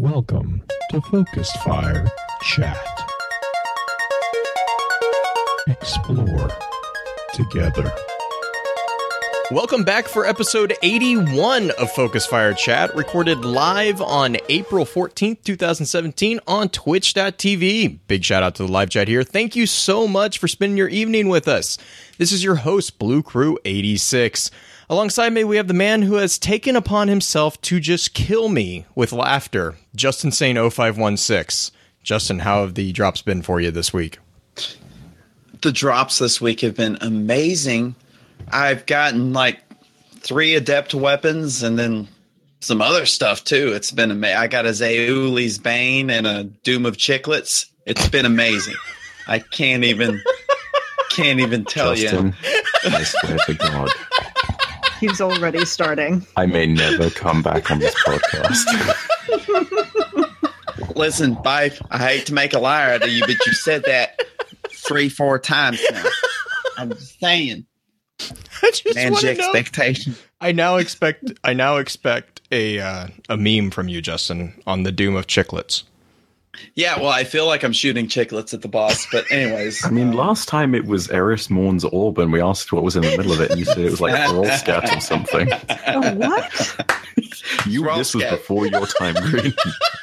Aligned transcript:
Welcome 0.00 0.62
to 0.92 1.00
Focused 1.02 1.58
Fire 1.58 2.06
Chat. 2.40 3.02
Explore 5.68 6.50
together. 7.34 7.92
Welcome 9.50 9.84
back 9.84 10.08
for 10.08 10.24
episode 10.24 10.72
81 10.82 11.72
of 11.72 11.90
Focus 11.92 12.24
Fire 12.24 12.54
Chat, 12.54 12.96
recorded 12.96 13.44
live 13.44 14.00
on 14.00 14.38
April 14.48 14.86
14th, 14.86 15.42
2017 15.44 16.40
on 16.46 16.70
twitch.tv. 16.70 17.98
Big 18.08 18.24
shout 18.24 18.42
out 18.42 18.54
to 18.54 18.64
the 18.64 18.72
live 18.72 18.88
chat 18.88 19.06
here. 19.06 19.22
Thank 19.22 19.54
you 19.54 19.66
so 19.66 20.08
much 20.08 20.38
for 20.38 20.48
spending 20.48 20.78
your 20.78 20.88
evening 20.88 21.28
with 21.28 21.46
us. 21.46 21.76
This 22.16 22.32
is 22.32 22.42
your 22.42 22.54
host, 22.54 22.98
Blue 22.98 23.22
Crew 23.22 23.58
86. 23.66 24.50
Alongside 24.90 25.32
me, 25.32 25.44
we 25.44 25.56
have 25.56 25.68
the 25.68 25.72
man 25.72 26.02
who 26.02 26.16
has 26.16 26.36
taken 26.36 26.74
upon 26.74 27.06
himself 27.06 27.60
to 27.62 27.78
just 27.78 28.12
kill 28.12 28.48
me 28.48 28.86
with 28.96 29.12
laughter, 29.12 29.76
Justin 29.94 30.32
Sane 30.32 30.56
0516. 30.56 31.72
Justin, 32.02 32.40
how 32.40 32.62
have 32.62 32.74
the 32.74 32.90
drops 32.90 33.22
been 33.22 33.40
for 33.40 33.60
you 33.60 33.70
this 33.70 33.92
week? 33.92 34.18
The 35.60 35.70
drops 35.70 36.18
this 36.18 36.40
week 36.40 36.62
have 36.62 36.74
been 36.74 36.98
amazing. 37.02 37.94
I've 38.50 38.84
gotten 38.86 39.32
like 39.32 39.60
three 40.18 40.56
adept 40.56 40.92
weapons 40.92 41.62
and 41.62 41.78
then 41.78 42.08
some 42.58 42.82
other 42.82 43.06
stuff 43.06 43.44
too. 43.44 43.72
It's 43.72 43.92
been 43.92 44.10
amazing. 44.10 44.38
I 44.38 44.48
got 44.48 44.66
a 44.66 44.70
Zaouli's 44.70 45.58
Bane 45.58 46.10
and 46.10 46.26
a 46.26 46.42
Doom 46.42 46.84
of 46.84 46.96
Chicklets. 46.96 47.66
It's 47.86 48.08
been 48.08 48.26
amazing. 48.26 48.74
I 49.28 49.38
can't 49.38 49.84
even 49.84 50.20
can't 51.10 51.38
even 51.38 51.64
tell 51.64 51.94
Justin, 51.94 52.34
you. 52.42 52.90
I 52.90 53.04
swear 53.04 53.38
to 53.46 53.54
God, 53.54 53.88
He's 55.00 55.20
already 55.20 55.64
starting. 55.64 56.26
I 56.36 56.46
may 56.46 56.66
never 56.66 57.10
come 57.10 57.42
back 57.42 57.70
on 57.70 57.78
this 57.78 57.94
podcast. 58.04 58.66
Listen, 60.96 61.36
Byf, 61.36 61.80
I 61.90 61.98
hate 61.98 62.26
to 62.26 62.34
make 62.34 62.52
a 62.52 62.58
liar 62.58 62.92
out 62.94 63.02
of 63.02 63.08
you, 63.08 63.20
but 63.22 63.44
you 63.46 63.52
said 63.54 63.84
that 63.84 64.20
three, 64.70 65.08
four 65.08 65.38
times 65.38 65.80
now. 65.90 66.04
I'm 66.76 66.90
just 66.90 67.18
saying. 67.18 67.66
I 68.62 68.70
just 68.70 68.94
Manage 68.94 69.12
wanna 69.24 69.34
know- 69.34 69.44
expectation. 69.52 70.14
I 70.42 70.52
now 70.52 70.76
expect 70.76 71.32
I 71.44 71.52
now 71.54 71.76
expect 71.76 72.40
a 72.50 72.78
uh, 72.80 73.08
a 73.28 73.36
meme 73.36 73.70
from 73.70 73.88
you, 73.88 74.00
Justin, 74.02 74.54
on 74.66 74.82
the 74.84 74.92
Doom 74.92 75.16
of 75.16 75.26
Chicklets. 75.26 75.82
Yeah, 76.74 76.98
well, 76.98 77.08
I 77.10 77.24
feel 77.24 77.46
like 77.46 77.62
I'm 77.62 77.72
shooting 77.72 78.06
chicklets 78.08 78.52
at 78.52 78.60
the 78.62 78.68
boss, 78.68 79.06
but 79.12 79.24
anyways. 79.30 79.84
I 79.84 79.90
mean, 79.90 80.08
um, 80.08 80.14
last 80.14 80.48
time 80.48 80.74
it 80.74 80.84
was 80.84 81.08
Eris 81.10 81.48
Morn's 81.48 81.84
Orb, 81.84 82.18
and 82.18 82.32
we 82.32 82.40
asked 82.42 82.72
what 82.72 82.82
was 82.82 82.96
in 82.96 83.02
the 83.02 83.16
middle 83.16 83.32
of 83.32 83.40
it, 83.40 83.50
and 83.50 83.58
you 83.58 83.64
said 83.64 83.78
it 83.78 83.90
was 83.90 84.00
like 84.00 84.14
Thrallscat 84.30 84.96
or 84.96 85.00
something. 85.00 85.48
Oh, 85.92 86.14
what? 86.14 86.96
You, 87.66 87.84
this 87.96 88.14
was 88.14 88.24
before 88.24 88.66
your 88.66 88.86
time, 88.86 89.14
Green. 89.14 89.52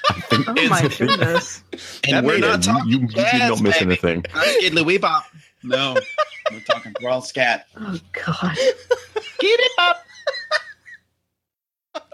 I 0.09 0.19
think 0.21 0.47
Oh 0.49 0.67
my 0.69 0.87
goodness. 0.97 1.63
and 2.03 2.13
That 2.13 2.23
we're 2.23 2.33
made 2.33 2.41
not 2.41 2.65
you, 2.65 2.73
talking 2.73 2.89
you, 2.91 2.99
you 2.99 3.07
did 3.07 3.15
jazz, 3.15 3.49
not 3.49 3.61
miss 3.61 3.79
baby. 3.79 3.85
anything. 3.91 4.25
Not 4.35 4.45
Skiddly 4.45 4.85
Wee 4.85 4.97
Bop. 4.97 5.23
No, 5.63 5.97
we're 6.51 6.59
talking 6.61 6.93
Thrall 6.99 7.21
Scat. 7.21 7.67
Oh 7.77 7.97
God. 8.25 8.55
Get 8.55 9.59
it 9.59 9.71
up. 9.79 10.03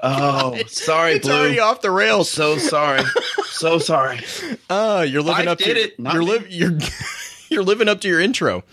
Oh, 0.01 0.57
sorry, 0.67 1.13
It's 1.13 1.27
already 1.29 1.55
Blue. 1.55 1.63
off 1.63 1.81
the 1.81 1.91
rails. 1.91 2.29
So 2.29 2.57
sorry. 2.57 3.03
So 3.45 3.77
sorry. 3.79 4.19
Uh, 4.69 5.05
you're 5.07 5.21
living 5.21 5.47
I 5.47 5.51
up 5.51 5.59
to 5.59 5.69
it, 5.69 5.99
not 5.99 6.13
you're 6.15 6.39
me. 6.41 6.45
you're 6.49 6.77
you're 7.49 7.63
living 7.63 7.87
up 7.87 8.01
to 8.01 8.07
your 8.07 8.19
intro. 8.19 8.63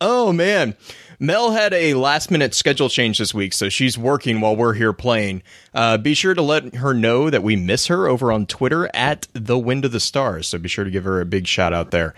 Oh 0.00 0.32
man. 0.32 0.76
Mel 1.20 1.50
had 1.50 1.74
a 1.74 1.94
last 1.94 2.30
minute 2.30 2.54
schedule 2.54 2.88
change 2.88 3.18
this 3.18 3.34
week, 3.34 3.52
so 3.52 3.68
she's 3.68 3.98
working 3.98 4.40
while 4.40 4.54
we're 4.54 4.74
here 4.74 4.92
playing. 4.92 5.42
Uh, 5.74 5.98
be 5.98 6.14
sure 6.14 6.32
to 6.32 6.42
let 6.42 6.76
her 6.76 6.94
know 6.94 7.28
that 7.28 7.42
we 7.42 7.56
miss 7.56 7.88
her 7.88 8.06
over 8.06 8.30
on 8.30 8.46
Twitter 8.46 8.88
at 8.94 9.26
the 9.32 9.58
Wind 9.58 9.84
of 9.84 9.90
the 9.90 9.98
Stars. 9.98 10.46
So 10.46 10.58
be 10.58 10.68
sure 10.68 10.84
to 10.84 10.90
give 10.92 11.02
her 11.02 11.20
a 11.20 11.24
big 11.24 11.48
shout 11.48 11.72
out 11.72 11.90
there. 11.90 12.14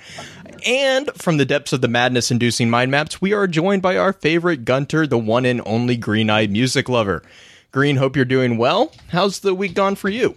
And 0.67 1.09
from 1.15 1.39
the 1.39 1.47
depths 1.47 1.73
of 1.73 1.81
the 1.81 1.89
madness 1.89 2.31
inducing 2.31 2.69
mind 2.69 2.91
maps, 2.91 3.23
we 3.23 3.33
are 3.33 3.47
joined 3.47 3.81
by 3.81 3.97
our 3.97 4.13
favorite 4.13 4.67
Gunter, 4.67 5.07
the 5.07 5.17
one 5.17 5.47
and 5.47 5.63
only 5.65 5.97
green 5.97 6.29
eyed 6.29 6.51
music 6.51 6.87
lover. 6.91 7.23
Green, 7.73 7.97
hope 7.97 8.17
you're 8.17 8.25
doing 8.25 8.59
well. 8.59 8.93
How's 9.09 9.41
the 9.41 9.55
week 9.55 9.75
gone 9.75 9.95
for 9.95 10.09
you? 10.09 10.37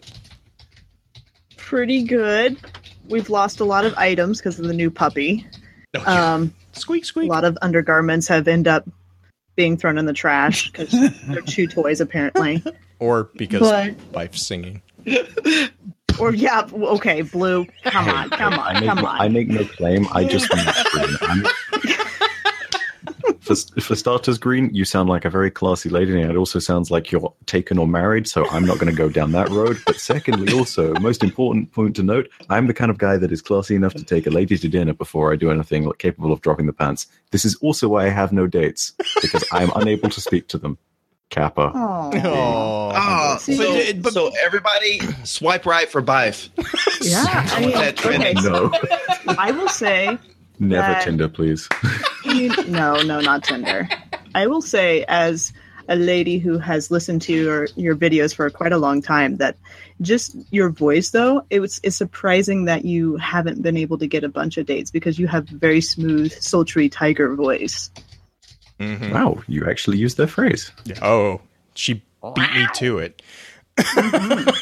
Pretty 1.58 2.04
good. 2.04 2.58
We've 3.10 3.30
lost 3.30 3.60
a 3.60 3.66
lot 3.66 3.86
of 3.86 3.94
items 3.96 4.38
because 4.40 4.60
of 4.60 4.66
the 4.68 4.74
new 4.74 4.92
puppy. 4.92 5.46
Um, 6.06 6.54
squeak, 6.74 7.06
a 7.16 7.20
lot 7.22 7.44
of 7.44 7.58
undergarments 7.62 8.28
have 8.28 8.48
ended 8.48 8.68
up 8.68 8.88
being 9.56 9.78
thrown 9.78 9.98
in 9.98 10.06
the 10.06 10.14
trash 10.14 10.70
because 10.72 10.92
they're 11.28 11.42
chew 11.42 11.68
toys 11.68 12.02
apparently. 12.02 12.64
Or 13.00 13.30
because 13.36 13.62
But- 13.62 13.96
life's 14.14 14.46
singing. 14.46 14.82
Or 16.20 16.32
yeah, 16.32 16.68
okay, 16.72 17.24
blue. 17.24 17.66
Come 17.86 18.08
on, 18.08 18.30
come 18.30 18.54
I 18.54 18.68
on, 18.68 18.74
make, 18.76 18.84
come 18.86 18.98
no, 19.00 19.06
I 19.08 19.28
make 19.30 19.48
no 19.48 19.66
claim. 19.66 20.06
I 20.12 20.24
just 20.26 20.48
mean 20.54 20.64
Green. 20.92 21.18
I'm- 21.24 21.44
for, 23.44 23.56
for 23.82 23.96
starters, 23.96 24.38
Green, 24.38 24.74
you 24.74 24.86
sound 24.86 25.10
like 25.10 25.26
a 25.26 25.30
very 25.30 25.52
classy 25.52 25.90
lady, 25.90 26.20
and 26.20 26.32
it 26.32 26.38
also 26.38 26.60
sounds 26.60 26.90
like 26.90 27.12
you're 27.12 27.34
taken 27.46 27.78
or 27.78 27.88
married. 27.88 28.28
So 28.28 28.48
I'm 28.50 28.66
not 28.66 28.80
going 28.80 28.90
to 28.92 28.98
go 28.98 29.10
down 29.10 29.32
that 29.34 29.50
road. 29.50 29.78
But 29.86 29.98
secondly, 29.98 30.54
also 30.54 30.94
most 30.96 31.24
important 31.24 31.72
point 31.72 31.96
to 31.98 32.04
note: 32.04 32.30
I'm 32.50 32.68
the 32.68 32.74
kind 32.74 32.90
of 32.90 32.98
guy 32.98 33.18
that 33.18 33.32
is 33.32 33.42
classy 33.42 33.76
enough 33.76 33.94
to 33.96 34.04
take 34.04 34.26
a 34.28 34.30
lady 34.32 34.58
to 34.58 34.68
dinner 34.68 34.94
before 34.94 35.32
I 35.32 35.36
do 35.36 35.52
anything 35.52 35.86
like 35.86 35.98
capable 36.00 36.32
of 36.32 36.42
dropping 36.42 36.66
the 36.68 36.74
pants. 36.74 37.08
This 37.32 37.46
is 37.46 37.56
also 37.58 37.88
why 37.90 38.06
I 38.06 38.10
have 38.10 38.32
no 38.32 38.48
dates 38.48 38.94
because 39.22 39.44
I 39.52 39.64
am 39.64 39.72
unable 39.76 40.10
to 40.10 40.22
speak 40.22 40.48
to 40.50 40.58
them. 40.58 40.78
Kappa. 41.30 41.72
Oh, 41.74 42.12
Oh, 42.96 43.38
See, 43.40 43.56
so, 43.56 43.74
but- 43.74 44.02
but- 44.04 44.14
so 44.14 44.32
everybody 44.44 45.00
swipe 45.24 45.66
right 45.66 45.90
for 45.90 46.02
Byf. 46.02 46.50
yeah. 47.02 47.26
I 47.52 47.60
mean, 47.60 47.76
okay, 47.76 48.34
No, 48.34 48.72
I 49.38 49.52
will 49.52 49.68
say 49.70 50.20
never 50.60 50.94
That- 50.94 51.04
Tinder, 51.04 51.28
please. 51.30 51.68
no, 52.68 53.02
no, 53.04 53.20
not 53.22 53.44
Tinder. 53.44 53.88
I 54.36 54.48
will 54.48 54.62
say, 54.62 55.06
as 55.08 55.54
a 55.90 55.96
lady 55.98 56.38
who 56.40 56.58
has 56.58 56.90
listened 56.90 57.22
to 57.24 57.34
your, 57.34 57.68
your 57.76 57.96
videos 57.96 58.34
for 58.34 58.50
quite 58.50 58.72
a 58.72 58.78
long 58.78 59.02
time, 59.02 59.36
that 59.38 59.58
just 60.02 60.36
your 60.50 60.70
voice, 60.70 61.12
though, 61.12 61.44
it 61.50 61.60
was 61.60 61.80
it's 61.84 61.98
surprising 61.98 62.66
that 62.66 62.86
you 62.86 63.18
haven't 63.18 63.62
been 63.62 63.76
able 63.78 63.98
to 63.98 64.08
get 64.08 64.24
a 64.24 64.30
bunch 64.30 64.58
of 64.58 64.66
dates 64.66 64.90
because 64.92 65.20
you 65.20 65.28
have 65.28 65.48
very 65.48 65.82
smooth, 65.82 66.32
sultry 66.32 66.88
tiger 66.90 67.36
voice. 67.36 67.92
Mhm. 68.80 69.12
Wow, 69.12 69.44
you 69.48 69.70
actually 69.70 69.98
used 69.98 70.18
their 70.18 70.28
phrase. 70.28 70.72
Oh, 71.02 71.42
she 71.76 72.02
beat 72.36 72.54
me 72.56 72.66
to 72.76 72.98
it. 73.00 73.22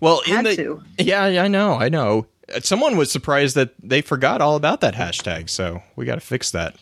well, 0.00 0.20
in 0.26 0.34
Had 0.34 0.46
the 0.46 0.56
to. 0.56 0.82
yeah, 0.98 1.26
yeah, 1.28 1.42
I 1.44 1.48
know, 1.48 1.74
I 1.74 1.88
know. 1.88 2.26
Someone 2.60 2.96
was 2.96 3.10
surprised 3.10 3.54
that 3.56 3.74
they 3.82 4.00
forgot 4.02 4.40
all 4.40 4.56
about 4.56 4.80
that 4.82 4.94
hashtag, 4.94 5.48
so 5.48 5.82
we 5.96 6.04
got 6.04 6.16
to 6.16 6.20
fix 6.20 6.50
that. 6.50 6.76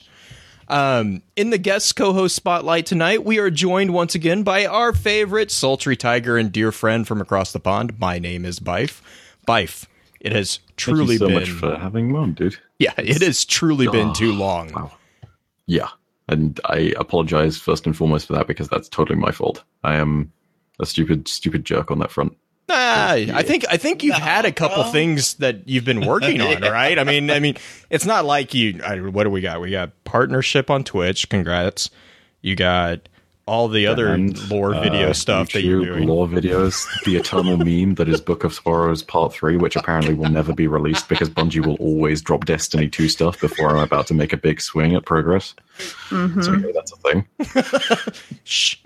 Um, 0.69 1.23
in 1.37 1.51
the 1.51 1.59
guest 1.59 1.97
co-host 1.97 2.35
spotlight 2.35 2.87
tonight, 2.87 3.25
we 3.25 3.39
are 3.39 3.51
joined 3.51 3.93
once 3.93 4.15
again 4.15 4.43
by 4.43 4.65
our 4.67 4.93
favorite 4.93 5.51
sultry 5.51 5.97
tiger 5.97 6.39
and 6.39 6.51
dear 6.51 6.73
friend 6.73 7.07
from 7.07 7.21
across 7.21 7.53
the 7.53 7.61
pond. 7.61 7.99
My 7.99 8.19
name 8.19 8.45
is 8.45 8.59
Byf. 8.59 9.01
Byf. 9.47 9.87
It 10.21 10.33
has 10.33 10.57
Thank 10.59 10.77
truly 10.77 11.15
you 11.15 11.19
so 11.19 11.27
been 11.27 11.35
much 11.35 11.51
for 11.51 11.77
having 11.77 12.13
me 12.13 12.19
on, 12.19 12.33
dude. 12.35 12.57
yeah, 12.79 12.95
it 12.97 13.21
has 13.23 13.45
truly 13.45 13.89
been 13.89 14.11
Oh, 14.11 14.15
too 14.15 14.33
long. 14.33 14.73
wow. 14.73 14.93
Yeah, 15.67 15.89
and 16.29 16.59
I 16.65 16.95
apologize 16.97 17.57
first 17.59 17.87
and 17.87 17.97
foremost 17.97 18.27
for 18.29 18.33
that 18.35 18.47
because 18.47 18.69
that's 18.69 18.89
totally 18.89 19.19
my 19.19 19.33
fault. 19.33 19.65
I 19.85 19.97
am 19.97 20.33
a 20.81 20.87
stupid, 20.87 21.27
stupid 21.29 21.65
jerk 21.65 21.91
on 21.91 21.99
that 21.99 22.11
front. 22.13 22.37
I 22.73 23.43
think 23.43 23.65
I 23.69 23.77
think 23.77 24.03
you've 24.03 24.15
had 24.15 24.45
a 24.45 24.53
couple 24.53 24.85
things 24.85 25.35
that 25.35 25.69
you've 25.69 25.85
been 25.85 26.07
working 26.07 26.41
on, 26.41 26.63
right? 26.63 26.99
I 26.99 27.05
mean, 27.05 27.31
I 27.31 27.39
mean, 27.41 27.57
it's 27.91 28.07
not 28.07 28.25
like 28.25 28.55
you. 28.55 28.81
I, 28.85 29.01
what 29.01 29.25
do 29.25 29.31
we 29.31 29.41
got? 29.41 29.61
We 29.61 29.71
got 29.71 29.91
partnership 30.05 30.71
on 30.71 30.85
Twitch. 30.85 31.29
Congrats. 31.29 31.91
You 32.41 32.57
got 32.57 33.09
all 33.47 33.67
the 33.69 33.87
other 33.87 34.09
And, 34.09 34.39
lore 34.51 34.73
video 34.73 35.11
uh, 35.11 35.13
stuff 35.13 35.51
that 35.53 35.63
you're 35.63 35.83
YouTube 35.83 35.95
doing. 35.97 36.09
Lore 36.09 36.29
videos, 36.29 36.87
the 37.05 37.17
eternal 37.17 37.57
meme 37.65 37.95
that 37.97 38.09
is 38.09 38.21
Book 38.21 38.45
of 38.45 38.55
Sorrows 38.55 39.03
Part 39.03 39.33
Three, 39.33 39.57
which 39.57 39.75
apparently 39.77 40.15
will 40.15 40.31
never 40.31 40.53
be 40.53 40.67
released 40.69 41.09
because 41.09 41.29
Bungie 41.29 41.65
will 41.65 41.75
always 41.77 42.23
drop 42.23 42.45
Destiny 42.45 42.89
Two 42.89 43.09
stuff 43.09 43.41
before 43.41 43.71
I'm 43.77 43.83
about 43.83 44.07
to 44.09 44.15
make 44.15 44.33
a 44.33 44.37
big 44.37 44.61
swing 44.61 44.95
at 44.95 45.05
progress. 45.05 45.55
hmm 46.09 46.41
So 46.41 46.53
yeah, 46.53 46.73
that's 46.75 46.93
a 46.93 46.97
thing. 46.97 47.27
Shh. 48.45 48.77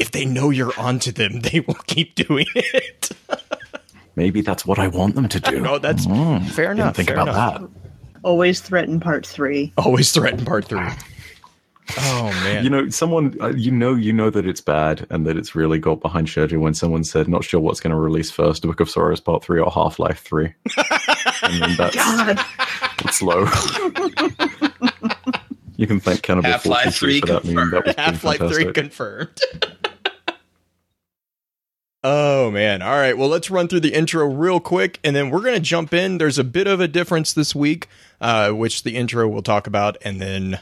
if 0.00 0.10
they 0.12 0.24
know 0.24 0.50
you're 0.50 0.78
onto 0.78 1.10
them, 1.12 1.40
they 1.40 1.60
will 1.60 1.74
keep 1.86 2.14
doing 2.14 2.46
it. 2.54 3.10
Maybe 4.16 4.40
that's 4.40 4.66
what 4.66 4.78
I 4.78 4.88
want 4.88 5.14
them 5.14 5.28
to 5.28 5.40
do. 5.40 5.60
no, 5.60 5.78
that's 5.78 6.06
Mm, 6.06 6.44
fair 6.50 6.68
didn't 6.68 6.80
enough. 6.80 6.96
think 6.96 7.08
fair 7.08 7.16
about 7.18 7.28
enough. 7.28 7.60
that. 7.62 7.70
Always 8.22 8.60
threaten 8.60 9.00
part 9.00 9.24
three. 9.26 9.72
Always 9.78 10.12
threaten 10.12 10.44
part 10.44 10.66
three. 10.66 10.80
Oh 11.98 12.30
man, 12.44 12.64
You 12.64 12.70
know, 12.70 12.88
someone, 12.88 13.36
uh, 13.40 13.52
you 13.56 13.70
know, 13.70 13.94
you 13.94 14.12
know 14.12 14.30
that 14.30 14.46
it's 14.46 14.60
bad 14.60 15.06
and 15.10 15.26
that 15.26 15.36
it's 15.36 15.54
really 15.54 15.78
got 15.78 16.00
behind 16.00 16.28
schedule 16.28 16.60
when 16.60 16.74
someone 16.74 17.04
said, 17.04 17.28
"Not 17.28 17.44
sure 17.44 17.60
what's 17.60 17.80
going 17.80 17.90
to 17.92 17.96
release 17.96 18.30
first: 18.30 18.62
Book 18.62 18.80
of 18.80 18.90
Sorrows 18.90 19.20
Part 19.20 19.44
Three 19.44 19.60
or 19.60 19.70
Half 19.70 19.98
Life 19.98 20.20
3. 20.22 20.52
I 20.76 21.58
mean, 21.60 21.76
that's 21.76 21.96
God. 21.96 22.40
it's 23.00 23.22
low. 23.22 23.46
you 25.76 25.86
can 25.86 26.00
thank 26.00 26.22
Cannibal 26.22 26.50
Half-Life 26.50 26.96
43 26.96 27.20
for 27.20 27.26
3 27.26 27.32
that 27.32 27.44
meme. 27.44 27.70
That 27.70 27.86
was 27.86 27.94
Half 27.96 28.24
Life 28.24 28.38
Three 28.38 28.72
confirmed. 28.72 29.40
oh 29.62 29.68
Oh 32.02 32.50
man. 32.50 32.80
All 32.80 32.94
right. 32.96 33.16
Well, 33.16 33.28
let's 33.28 33.50
run 33.50 33.68
through 33.68 33.80
the 33.80 33.92
intro 33.92 34.24
real 34.26 34.58
quick 34.58 34.98
and 35.04 35.14
then 35.14 35.28
we're 35.30 35.42
going 35.42 35.54
to 35.54 35.60
jump 35.60 35.92
in. 35.92 36.16
There's 36.18 36.38
a 36.38 36.44
bit 36.44 36.66
of 36.66 36.80
a 36.80 36.88
difference 36.88 37.34
this 37.34 37.54
week, 37.54 37.88
uh, 38.22 38.52
which 38.52 38.84
the 38.84 38.96
intro 38.96 39.28
we'll 39.28 39.42
talk 39.42 39.66
about 39.66 39.98
and 40.02 40.20
then 40.20 40.58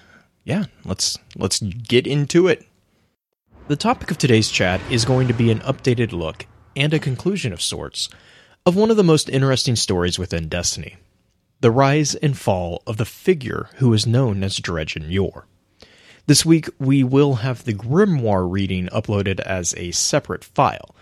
yeah, 0.49 0.65
let's 0.87 1.19
let's 1.37 1.61
get 1.61 2.07
into 2.07 2.49
it. 2.49 2.67
The 3.69 3.77
topic 3.77 4.11
of 4.11 4.17
today's 4.17 4.51
chat 4.51 4.81
is 4.91 5.05
going 5.05 5.29
to 5.29 5.35
be 5.35 5.51
an 5.51 5.61
updated 5.61 6.13
look 6.13 6.47
and 6.75 6.95
a 6.95 6.99
conclusion 6.99 7.53
of 7.53 7.61
sorts 7.61 8.09
of 8.65 8.75
one 8.75 8.91
of 8.91 8.97
the 8.97 9.05
most 9.05 9.29
interesting 9.29 9.77
stories 9.77 10.19
within 10.19 10.49
Destiny. 10.49 10.97
The 11.61 11.71
rise 11.71 12.15
and 12.15 12.37
fall 12.37 12.83
of 12.87 12.97
the 12.97 13.05
figure 13.05 13.69
who 13.77 13.93
is 13.93 14.07
known 14.07 14.43
as 14.43 14.59
Dredgen 14.59 15.11
Yor. 15.11 15.47
This 16.27 16.47
week, 16.47 16.69
we 16.79 17.05
will 17.05 17.37
have 17.37 17.65
the 17.65 17.75
Grimoire 17.75 18.51
reading 18.51 18.87
uploaded 18.89 19.41
as 19.41 19.75
a 19.77 19.91
separate 19.91 20.45
file. 20.45 20.95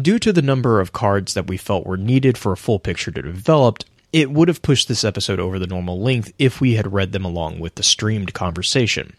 Due 0.00 0.20
to 0.20 0.32
the 0.32 0.42
number 0.42 0.80
of 0.80 0.92
cards 0.92 1.34
that 1.34 1.48
we 1.48 1.56
felt 1.56 1.86
were 1.86 1.96
needed 1.96 2.38
for 2.38 2.52
a 2.52 2.56
full 2.56 2.78
picture 2.78 3.10
to 3.10 3.22
develop, 3.22 3.82
it 4.12 4.30
would 4.30 4.48
have 4.48 4.60
pushed 4.60 4.88
this 4.88 5.04
episode 5.04 5.40
over 5.40 5.58
the 5.58 5.66
normal 5.66 6.00
length 6.00 6.32
if 6.38 6.60
we 6.60 6.74
had 6.74 6.92
read 6.92 7.12
them 7.12 7.24
along 7.24 7.58
with 7.58 7.76
the 7.76 7.82
streamed 7.82 8.34
conversation. 8.34 9.14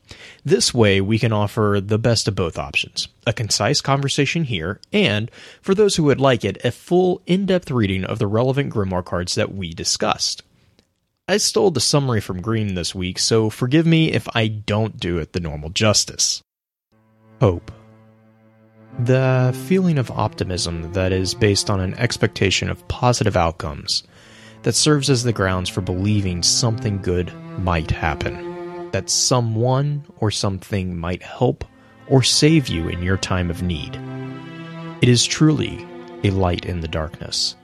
This 0.45 0.74
way, 0.74 1.01
we 1.01 1.18
can 1.18 1.34
offer 1.34 1.81
the 1.84 1.98
best 1.98 2.28
of 2.28 2.36
both 2.36 2.57
options 2.57 3.07
a 3.25 3.34
concise 3.34 3.81
conversation 3.81 4.44
here, 4.44 4.80
and, 4.92 5.31
for 5.62 5.74
those 5.74 5.95
who 5.95 6.04
would 6.04 6.19
like 6.19 6.44
it, 6.44 6.63
a 6.63 6.72
full 6.72 7.22
in 7.25 7.45
depth 7.45 7.72
reading 7.72 8.04
of 8.04 8.19
the 8.19 8.28
relevant 8.28 8.72
Grimoire 8.74 9.04
cards 9.04 9.36
that 9.36 9.54
we 9.54 9.74
discussed. 9.74 10.44
I 11.28 11.38
stole 11.38 11.72
the 11.72 11.80
summary 11.80 12.19
from 12.19 12.42
Green 12.42 12.75
this 12.75 12.94
week, 12.94 13.18
so 13.18 13.50
forgive 13.50 13.86
me 13.86 14.12
if 14.12 14.28
I 14.36 14.48
don't 14.50 15.00
do 15.00 15.19
it 15.19 15.31
the 15.31 15.40
normal 15.40 15.69
justice. 15.69 16.44
Hope. 17.40 17.72
The 19.00 19.57
feeling 19.68 19.98
of 19.98 20.12
optimism 20.12 20.92
that 20.94 21.13
is 21.13 21.34
based 21.34 21.69
on 21.69 21.80
an 21.80 21.94
expectation 21.95 22.69
of 22.69 22.88
positive 22.90 23.38
outcomes 23.38 24.04
that 24.63 24.75
serves 24.75 25.10
as 25.10 25.24
the 25.24 25.33
grounds 25.33 25.69
for 25.69 25.81
believing 25.81 26.44
something 26.44 27.01
good 27.01 27.31
might 27.60 27.92
happen, 27.92 28.89
that 28.92 29.10
someone 29.10 30.04
or 30.18 30.31
something 30.31 30.98
might 30.98 31.21
help 31.21 31.63
or 32.07 32.24
save 32.24 32.68
you 32.68 32.88
in 32.88 33.01
your 33.01 33.18
time 33.18 33.50
of 33.50 33.62
need. 33.62 33.95
It 35.01 35.10
is 35.10 35.25
truly 35.25 35.86
a 36.24 36.31
light 36.31 36.65
in 36.65 36.81
the 36.81 36.88
darkness 36.88 37.56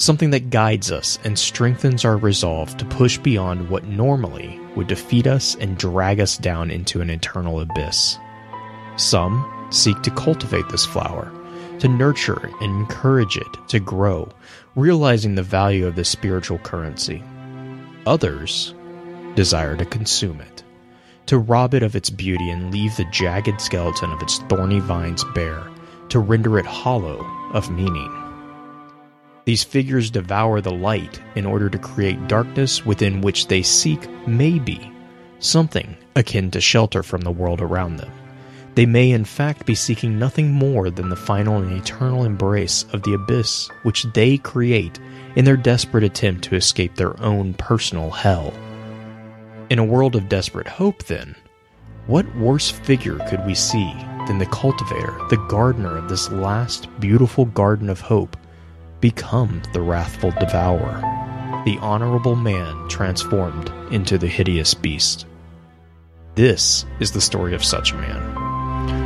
something 0.00 0.30
that 0.30 0.48
guides 0.48 0.90
us 0.90 1.18
and 1.24 1.38
strengthens 1.38 2.06
our 2.06 2.16
resolve 2.16 2.74
to 2.78 2.86
push 2.86 3.18
beyond 3.18 3.68
what 3.68 3.84
normally 3.84 4.58
would 4.74 4.86
defeat 4.86 5.26
us 5.26 5.56
and 5.56 5.76
drag 5.76 6.20
us 6.20 6.38
down 6.38 6.70
into 6.70 7.02
an 7.02 7.10
eternal 7.10 7.60
abyss. 7.60 8.16
Some 8.96 9.68
seek 9.70 10.00
to 10.02 10.10
cultivate 10.12 10.66
this 10.70 10.86
flower, 10.86 11.30
to 11.80 11.88
nurture 11.88 12.50
and 12.62 12.80
encourage 12.80 13.36
it 13.36 13.68
to 13.68 13.78
grow, 13.78 14.26
realizing 14.76 15.34
the 15.34 15.42
value 15.42 15.86
of 15.86 15.96
this 15.96 16.08
spiritual 16.08 16.58
currency. 16.58 17.22
Others 18.06 18.74
desire 19.34 19.76
to 19.76 19.84
consume 19.84 20.40
it, 20.40 20.62
to 21.26 21.38
rob 21.38 21.74
it 21.74 21.82
of 21.82 21.96
its 21.96 22.10
beauty 22.10 22.50
and 22.50 22.72
leave 22.72 22.96
the 22.96 23.04
jagged 23.06 23.60
skeleton 23.60 24.12
of 24.12 24.22
its 24.22 24.38
thorny 24.48 24.80
vines 24.80 25.24
bare, 25.34 25.68
to 26.08 26.18
render 26.18 26.58
it 26.58 26.66
hollow 26.66 27.24
of 27.52 27.70
meaning. 27.70 28.16
These 29.44 29.64
figures 29.64 30.10
devour 30.10 30.60
the 30.60 30.72
light 30.72 31.20
in 31.34 31.46
order 31.46 31.68
to 31.68 31.78
create 31.78 32.28
darkness 32.28 32.84
within 32.84 33.20
which 33.20 33.48
they 33.48 33.62
seek, 33.62 34.08
maybe, 34.26 34.92
something 35.40 35.96
akin 36.14 36.50
to 36.52 36.60
shelter 36.60 37.02
from 37.02 37.22
the 37.22 37.30
world 37.30 37.60
around 37.60 37.96
them. 37.96 38.12
They 38.74 38.86
may, 38.86 39.10
in 39.10 39.24
fact, 39.24 39.66
be 39.66 39.74
seeking 39.74 40.18
nothing 40.18 40.52
more 40.52 40.90
than 40.90 41.08
the 41.08 41.16
final 41.16 41.56
and 41.58 41.72
eternal 41.72 42.24
embrace 42.24 42.84
of 42.92 43.02
the 43.02 43.14
abyss 43.14 43.68
which 43.82 44.04
they 44.14 44.38
create 44.38 44.98
in 45.36 45.44
their 45.44 45.56
desperate 45.56 46.04
attempt 46.04 46.44
to 46.44 46.56
escape 46.56 46.94
their 46.94 47.20
own 47.22 47.54
personal 47.54 48.10
hell. 48.10 48.52
In 49.70 49.78
a 49.78 49.84
world 49.84 50.16
of 50.16 50.28
desperate 50.28 50.68
hope, 50.68 51.04
then, 51.04 51.34
what 52.06 52.34
worse 52.36 52.70
figure 52.70 53.18
could 53.28 53.44
we 53.46 53.54
see 53.54 53.92
than 54.26 54.38
the 54.38 54.46
cultivator, 54.46 55.16
the 55.30 55.44
gardener 55.48 55.96
of 55.96 56.08
this 56.08 56.30
last 56.30 56.88
beautiful 57.00 57.44
garden 57.46 57.88
of 57.88 58.00
hope? 58.00 58.36
become 59.00 59.62
the 59.72 59.80
wrathful 59.80 60.30
devourer, 60.32 61.00
the 61.64 61.78
honorable 61.80 62.36
man 62.36 62.88
transformed 62.88 63.72
into 63.92 64.18
the 64.18 64.26
hideous 64.26 64.74
beast. 64.74 65.26
This 66.34 66.84
is 67.00 67.10
the 67.10 67.20
story 67.20 67.54
of 67.54 67.64
such 67.64 67.92
a 67.92 67.96
man. 67.96 68.39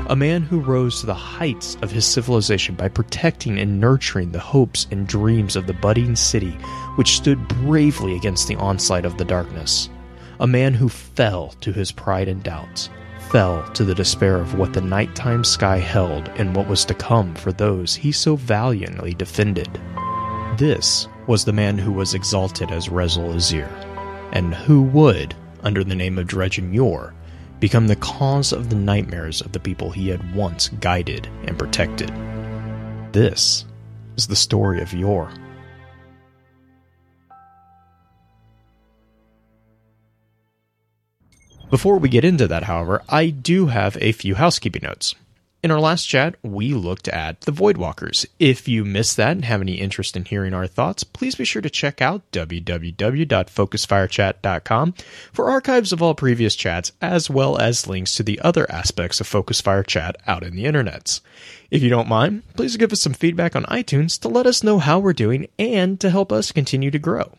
A 0.08 0.16
man 0.16 0.42
who 0.42 0.60
rose 0.60 1.00
to 1.00 1.06
the 1.06 1.14
heights 1.14 1.76
of 1.82 1.90
his 1.90 2.04
civilization 2.04 2.74
by 2.74 2.88
protecting 2.88 3.58
and 3.58 3.80
nurturing 3.80 4.32
the 4.32 4.38
hopes 4.38 4.86
and 4.90 5.06
dreams 5.06 5.56
of 5.56 5.66
the 5.66 5.72
budding 5.72 6.14
city 6.14 6.52
which 6.96 7.16
stood 7.16 7.48
bravely 7.48 8.14
against 8.14 8.46
the 8.46 8.56
onslaught 8.56 9.06
of 9.06 9.16
the 9.16 9.24
darkness. 9.24 9.88
A 10.40 10.46
man 10.46 10.74
who 10.74 10.88
fell 10.88 11.54
to 11.60 11.72
his 11.72 11.90
pride 11.90 12.28
and 12.28 12.42
doubts, 12.42 12.90
fell 13.30 13.68
to 13.72 13.84
the 13.84 13.94
despair 13.94 14.36
of 14.36 14.58
what 14.58 14.72
the 14.72 14.80
nighttime 14.80 15.42
sky 15.42 15.78
held 15.78 16.28
and 16.36 16.54
what 16.54 16.68
was 16.68 16.84
to 16.84 16.94
come 16.94 17.34
for 17.34 17.52
those 17.52 17.94
he 17.94 18.12
so 18.12 18.36
valiantly 18.36 19.14
defended. 19.14 19.80
This 20.58 21.08
was 21.26 21.44
the 21.44 21.52
man 21.52 21.78
who 21.78 21.92
was 21.92 22.14
exalted 22.14 22.70
as 22.70 22.88
Rezyl 22.88 23.34
Azzir, 23.34 23.68
and 24.32 24.54
who 24.54 24.82
would, 24.82 25.34
under 25.62 25.82
the 25.82 25.94
name 25.94 26.18
of 26.18 26.26
Dredgen 26.26 26.74
Yor, 26.74 27.13
become 27.64 27.86
the 27.86 27.96
cause 27.96 28.52
of 28.52 28.68
the 28.68 28.76
nightmares 28.76 29.40
of 29.40 29.52
the 29.52 29.58
people 29.58 29.90
he 29.90 30.08
had 30.08 30.34
once 30.34 30.68
guided 30.82 31.26
and 31.46 31.58
protected. 31.58 32.10
This 33.10 33.64
is 34.18 34.26
the 34.26 34.36
story 34.36 34.82
of 34.82 34.92
Yor. 34.92 35.32
Before 41.70 41.96
we 41.96 42.10
get 42.10 42.22
into 42.22 42.46
that, 42.48 42.64
however, 42.64 43.02
I 43.08 43.30
do 43.30 43.68
have 43.68 43.96
a 43.98 44.12
few 44.12 44.34
housekeeping 44.34 44.82
notes. 44.82 45.14
In 45.64 45.70
our 45.70 45.80
last 45.80 46.04
chat, 46.04 46.36
we 46.42 46.74
looked 46.74 47.08
at 47.08 47.40
the 47.40 47.50
Voidwalkers. 47.50 48.26
If 48.38 48.68
you 48.68 48.84
missed 48.84 49.16
that 49.16 49.30
and 49.30 49.46
have 49.46 49.62
any 49.62 49.76
interest 49.76 50.14
in 50.14 50.26
hearing 50.26 50.52
our 50.52 50.66
thoughts, 50.66 51.04
please 51.04 51.36
be 51.36 51.46
sure 51.46 51.62
to 51.62 51.70
check 51.70 52.02
out 52.02 52.30
www.focusfirechat.com 52.32 54.94
for 55.32 55.48
archives 55.48 55.90
of 55.90 56.02
all 56.02 56.14
previous 56.14 56.54
chats, 56.54 56.92
as 57.00 57.30
well 57.30 57.56
as 57.56 57.86
links 57.86 58.14
to 58.16 58.22
the 58.22 58.38
other 58.42 58.70
aspects 58.70 59.22
of 59.22 59.26
Focus 59.26 59.62
Fire 59.62 59.82
Chat 59.82 60.18
out 60.26 60.42
in 60.42 60.54
the 60.54 60.66
internets. 60.66 61.22
If 61.70 61.82
you 61.82 61.88
don't 61.88 62.08
mind, 62.08 62.42
please 62.56 62.76
give 62.76 62.92
us 62.92 63.00
some 63.00 63.14
feedback 63.14 63.56
on 63.56 63.64
iTunes 63.64 64.20
to 64.20 64.28
let 64.28 64.46
us 64.46 64.62
know 64.62 64.78
how 64.78 64.98
we're 64.98 65.14
doing 65.14 65.48
and 65.58 65.98
to 66.00 66.10
help 66.10 66.30
us 66.30 66.52
continue 66.52 66.90
to 66.90 66.98
grow. 66.98 67.38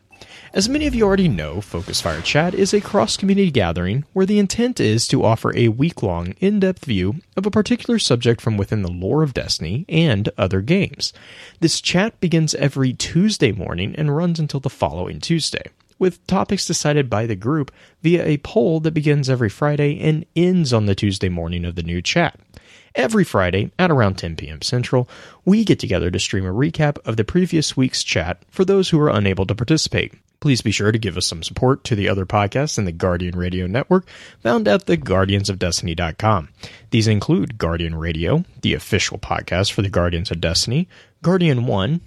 As 0.56 0.70
many 0.70 0.88
of 0.88 0.96
you 0.96 1.04
already 1.04 1.28
know, 1.28 1.60
Focus 1.60 2.00
Fire 2.00 2.22
Chat 2.22 2.54
is 2.54 2.74
a 2.74 2.80
cross 2.80 3.18
community 3.18 3.52
gathering 3.52 4.06
where 4.14 4.26
the 4.26 4.40
intent 4.40 4.80
is 4.80 5.06
to 5.10 5.26
offer 5.26 5.54
a 5.54 5.68
week 5.68 6.02
long, 6.02 6.28
in 6.40 6.62
depth 6.62 6.86
view 6.86 7.16
of 7.36 7.46
a 7.46 7.52
particular 7.52 8.00
subject 8.00 8.40
from 8.40 8.56
within 8.56 8.82
the 8.82 8.90
lore 8.90 9.22
of 9.22 9.34
Destiny 9.34 9.84
and 9.90 10.30
other 10.38 10.62
games. 10.62 11.12
This 11.60 11.82
chat 11.82 12.18
begins 12.22 12.56
every 12.56 12.94
Tuesday 12.94 13.52
morning 13.52 13.94
and 13.98 14.16
runs 14.16 14.40
until 14.40 14.62
the 14.62 14.70
following 14.70 15.20
Tuesday, 15.20 15.72
with 16.00 16.26
topics 16.26 16.66
decided 16.66 17.10
by 17.10 17.26
the 17.26 17.36
group 17.36 17.70
via 18.02 18.26
a 18.26 18.38
poll 18.38 18.80
that 18.80 18.94
begins 18.94 19.30
every 19.30 19.50
Friday 19.50 20.00
and 20.00 20.26
ends 20.38 20.72
on 20.72 20.86
the 20.86 20.96
Tuesday 20.96 21.28
morning 21.28 21.66
of 21.66 21.76
the 21.76 21.84
new 21.84 22.02
chat. 22.02 22.40
Every 22.96 23.26
Friday 23.26 23.72
at 23.78 23.92
around 23.92 24.16
10 24.20 24.38
p.m. 24.38 24.62
Central, 24.62 25.10
we 25.44 25.66
get 25.66 25.80
together 25.80 26.10
to 26.10 26.18
stream 26.18 26.46
a 26.46 26.54
recap 26.54 26.98
of 27.06 27.18
the 27.18 27.26
previous 27.26 27.76
week's 27.76 28.06
chat 28.06 28.42
for 28.50 28.64
those 28.64 28.88
who 28.88 29.02
are 29.02 29.10
unable 29.10 29.46
to 29.48 29.54
participate. 29.54 30.14
Please 30.39 30.62
be 30.62 30.72
sure 30.72 30.92
to 30.92 31.00
give 31.00 31.18
us 31.18 31.25
some 31.25 31.44
support 31.44 31.84
to 31.86 31.96
the 31.96 32.10
other 32.10 32.25
podcasts 32.25 32.77
in 32.77 32.86
the 32.86 32.92
Guardian 32.92 33.38
Radio 33.38 33.68
Network, 33.68 34.08
found 34.39 34.68
at 34.68 34.86
theguardiansofdestiny.com. 34.86 36.50
These 36.92 37.08
include 37.08 37.58
Guardian 37.58 37.96
Radio, 37.96 38.44
the 38.62 38.74
official 38.74 39.18
podcast 39.18 39.72
for 39.72 39.82
the 39.82 39.89
Guardians 39.89 40.32
of 40.32 40.42
Destiny, 40.42 40.88
Guardian 41.22 41.65
One, 41.65 42.01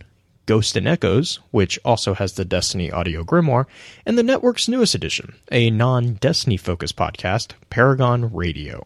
Ghost 0.46 0.76
and 0.76 0.88
Echoes, 0.88 1.40
which 1.50 1.78
also 1.84 2.14
has 2.14 2.32
the 2.32 2.44
Destiny 2.44 2.90
audio 2.90 3.22
grimoire, 3.22 3.66
and 4.06 4.16
the 4.16 4.22
network's 4.22 4.68
newest 4.68 4.94
edition, 4.94 5.34
a 5.52 5.70
non 5.70 6.14
Destiny 6.14 6.56
focused 6.56 6.96
podcast, 6.96 7.52
Paragon 7.68 8.32
Radio. 8.32 8.82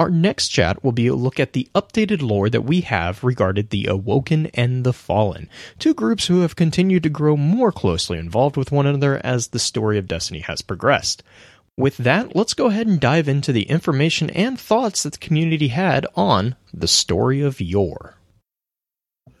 Our 0.00 0.08
next 0.10 0.48
chat 0.48 0.82
will 0.82 0.92
be 0.92 1.08
a 1.08 1.14
look 1.14 1.38
at 1.38 1.52
the 1.52 1.68
updated 1.74 2.22
lore 2.22 2.48
that 2.48 2.64
we 2.64 2.80
have 2.80 3.22
regarding 3.22 3.66
the 3.68 3.84
Awoken 3.84 4.46
and 4.54 4.82
the 4.82 4.94
Fallen, 4.94 5.46
two 5.78 5.92
groups 5.92 6.26
who 6.26 6.40
have 6.40 6.56
continued 6.56 7.02
to 7.02 7.10
grow 7.10 7.36
more 7.36 7.70
closely 7.70 8.16
involved 8.18 8.56
with 8.56 8.72
one 8.72 8.86
another 8.86 9.20
as 9.22 9.48
the 9.48 9.58
story 9.58 9.98
of 9.98 10.08
Destiny 10.08 10.40
has 10.40 10.62
progressed. 10.62 11.22
With 11.76 11.98
that, 11.98 12.34
let's 12.34 12.54
go 12.54 12.68
ahead 12.68 12.86
and 12.86 12.98
dive 12.98 13.28
into 13.28 13.52
the 13.52 13.64
information 13.64 14.30
and 14.30 14.58
thoughts 14.58 15.02
that 15.02 15.12
the 15.12 15.18
community 15.18 15.68
had 15.68 16.06
on 16.16 16.56
the 16.72 16.88
story 16.88 17.42
of 17.42 17.60
Yor. 17.60 18.14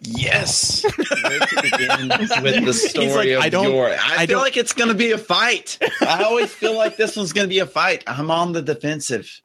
Yes. 0.02 0.82
Where 0.84 1.38
to 1.40 1.62
begin 1.62 2.08
with 2.42 2.64
the 2.66 2.74
story 2.74 3.34
like, 3.34 3.44
I 3.44 3.46
of 3.46 3.52
don't- 3.52 3.72
your? 3.72 3.88
I, 3.88 3.94
I 3.94 4.26
feel 4.26 4.36
don't- 4.36 4.42
like 4.42 4.58
it's 4.58 4.74
going 4.74 4.88
to 4.90 4.94
be 4.94 5.12
a 5.12 5.18
fight. 5.18 5.78
I 6.02 6.22
always 6.24 6.52
feel 6.52 6.76
like 6.76 6.98
this 6.98 7.16
one's 7.16 7.32
going 7.32 7.46
to 7.46 7.50
be 7.50 7.60
a 7.60 7.66
fight. 7.66 8.04
I'm 8.06 8.30
on 8.30 8.52
the 8.52 8.60
defensive. 8.60 9.40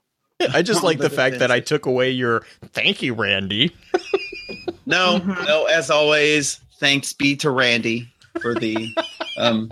I 0.53 0.61
just 0.61 0.83
like 0.83 0.97
the 0.97 1.09
the 1.09 1.15
fact 1.15 1.39
that 1.39 1.51
I 1.51 1.59
took 1.59 1.85
away 1.85 2.11
your 2.11 2.43
thank 2.73 3.01
you, 3.01 3.13
Randy. 3.13 3.75
No, 4.85 5.17
no. 5.47 5.65
As 5.65 5.89
always, 5.89 6.59
thanks 6.79 7.13
be 7.13 7.35
to 7.37 7.49
Randy 7.49 8.11
for 8.41 8.53
the. 8.53 8.93
um 9.37 9.71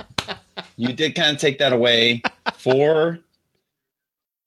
You 0.77 0.93
did 0.93 1.15
kind 1.15 1.35
of 1.35 1.41
take 1.41 1.59
that 1.59 1.73
away 1.73 2.21
for 2.55 3.19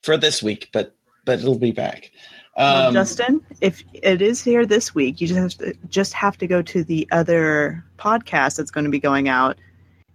for 0.03 0.17
this 0.17 0.43
week, 0.43 0.69
but 0.73 0.95
but 1.25 1.39
it'll 1.41 1.59
be 1.59 1.73
back. 1.73 2.11
Well, 2.57 2.89
Um, 2.89 2.95
Justin, 2.95 3.43
if 3.61 3.83
it 3.93 4.23
is 4.23 4.43
here 4.43 4.65
this 4.65 4.95
week, 4.95 5.21
you 5.21 5.29
just 5.29 5.39
have 5.39 5.55
to, 5.59 5.75
just 5.91 6.15
have 6.15 6.39
to 6.39 6.47
go 6.47 6.63
to 6.63 6.83
the 6.83 7.07
other 7.13 7.85
podcast 7.99 8.57
that's 8.57 8.71
going 8.71 8.85
to 8.85 8.91
be 8.91 8.99
going 8.99 9.29
out 9.29 9.59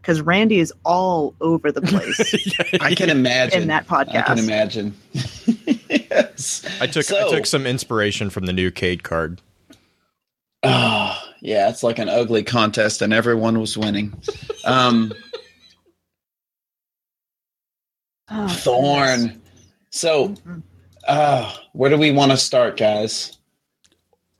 because 0.02 0.22
Randy 0.22 0.60
is 0.60 0.74
all 0.84 1.36
over 1.42 1.72
the 1.72 1.82
place 1.82 2.20
I 2.82 2.96
can 2.96 3.10
imagine 3.10 3.62
in 3.64 3.68
that 3.70 3.88
podcast. 3.88 4.16
I 4.16 4.22
can 4.24 4.40
imagine. 4.40 4.96
yes. 5.90 6.66
I 6.82 6.88
took 6.88 7.04
So- 7.06 7.28
I 7.28 7.30
took 7.32 7.46
some 7.46 7.66
inspiration 7.68 8.30
from 8.30 8.46
the 8.46 8.54
new 8.54 8.72
Cayde 8.72 9.04
card. 9.04 9.42
Oh, 10.64 11.18
yeah, 11.42 11.70
it's 11.70 11.82
like 11.84 11.98
an 12.00 12.08
ugly 12.10 12.44
contest 12.44 13.02
and 13.02 13.14
everyone 13.14 13.60
was 13.60 13.78
winning. 13.78 14.14
Um 14.66 15.14
Oh, 18.34 18.48
Thorn. 18.48 19.42
So, 19.90 20.30
Mhm. 20.30 20.62
uh, 21.08 21.54
where 21.74 21.90
do 21.90 21.98
we 21.98 22.12
want 22.12 22.32
to 22.32 22.38
start, 22.38 22.78
guys? 22.78 23.38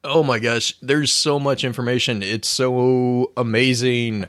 Oh 0.04 0.24
my 0.24 0.40
gosh, 0.40 0.74
there's 0.82 1.12
so 1.12 1.40
much 1.40 1.64
information. 1.66 2.24
It's 2.24 2.48
so 2.48 3.32
amazing. 3.36 4.28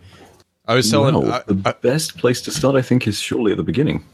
I 0.73 0.76
was 0.76 0.91
telling 0.91 1.14
Well, 1.14 1.33
I, 1.33 1.43
the 1.47 1.61
I, 1.69 1.73
best 1.73 2.17
place 2.19 2.41
to 2.43 2.50
start, 2.50 2.75
I 2.76 2.83
think, 2.83 3.07
is 3.07 3.21
surely 3.21 3.52
at 3.52 3.59
the 3.59 3.62
beginning. 3.62 4.05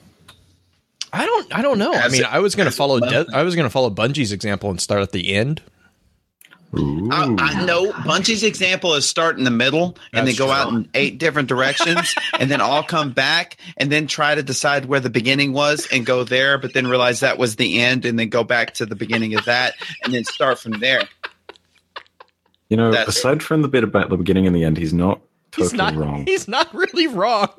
I 1.13 1.25
don't 1.25 1.55
I 1.55 1.63
don't 1.63 1.79
know. 1.79 1.93
I 1.95 2.09
mean, 2.09 2.23
it- 2.23 2.27
I 2.33 2.41
was 2.41 2.55
going 2.55 2.69
to 2.69 2.75
follow 2.75 3.01
well. 3.01 3.25
De- 3.25 3.35
I 3.37 3.43
was 3.43 3.55
going 3.55 3.67
to 3.67 3.71
follow 3.71 3.91
Bungie's 3.91 4.33
example 4.33 4.69
and 4.71 4.81
start 4.81 5.01
at 5.03 5.13
the 5.13 5.33
end. 5.35 5.63
Ooh. 6.79 7.09
I, 7.11 7.35
I 7.39 7.65
know 7.65 7.93
Bungie's 7.93 8.43
example 8.43 8.93
is 8.95 9.09
start 9.09 9.39
in 9.39 9.45
the 9.45 9.51
middle 9.51 9.97
and 10.13 10.27
That's 10.27 10.37
then 10.37 10.47
go 10.47 10.53
true. 10.53 10.61
out 10.61 10.69
in 10.75 10.87
eight 10.93 11.17
different 11.19 11.49
directions 11.49 12.15
and 12.39 12.51
then 12.51 12.61
all 12.61 12.83
come 12.83 13.13
back 13.13 13.57
and 13.79 13.91
then 13.91 14.07
try 14.07 14.35
to 14.35 14.43
decide 14.43 14.85
where 14.85 15.01
the 15.01 15.09
beginning 15.09 15.55
was 15.55 15.89
and 15.91 16.05
go 16.05 16.25
there, 16.25 16.59
but 16.59 16.75
then 16.75 16.87
realize 16.87 17.21
that 17.21 17.39
was 17.39 17.57
the 17.57 17.81
end 17.81 18.05
and 18.05 18.19
then 18.19 18.29
go 18.29 18.45
back 18.45 18.75
to 18.75 18.85
the 18.85 18.97
beginning 18.97 19.35
of 19.35 19.47
that 19.47 19.77
and 20.05 20.13
then 20.13 20.25
start 20.25 20.59
from 20.59 20.73
there. 20.81 21.05
You 22.69 22.77
know, 22.77 22.91
That's- 22.91 23.17
aside 23.17 23.43
from 23.43 23.63
the 23.63 23.69
bit 23.69 23.83
about 23.83 24.11
the 24.11 24.19
beginning 24.19 24.47
and 24.47 24.55
the 24.55 24.65
end, 24.65 24.77
he's 24.77 24.93
not 24.93 25.21
totally 25.21 25.28
He's 25.57 25.73
not 25.73 25.95
wrong. 25.95 26.27
he's 26.27 26.47
not 26.49 26.73
really 26.75 27.07
wrong. 27.07 27.49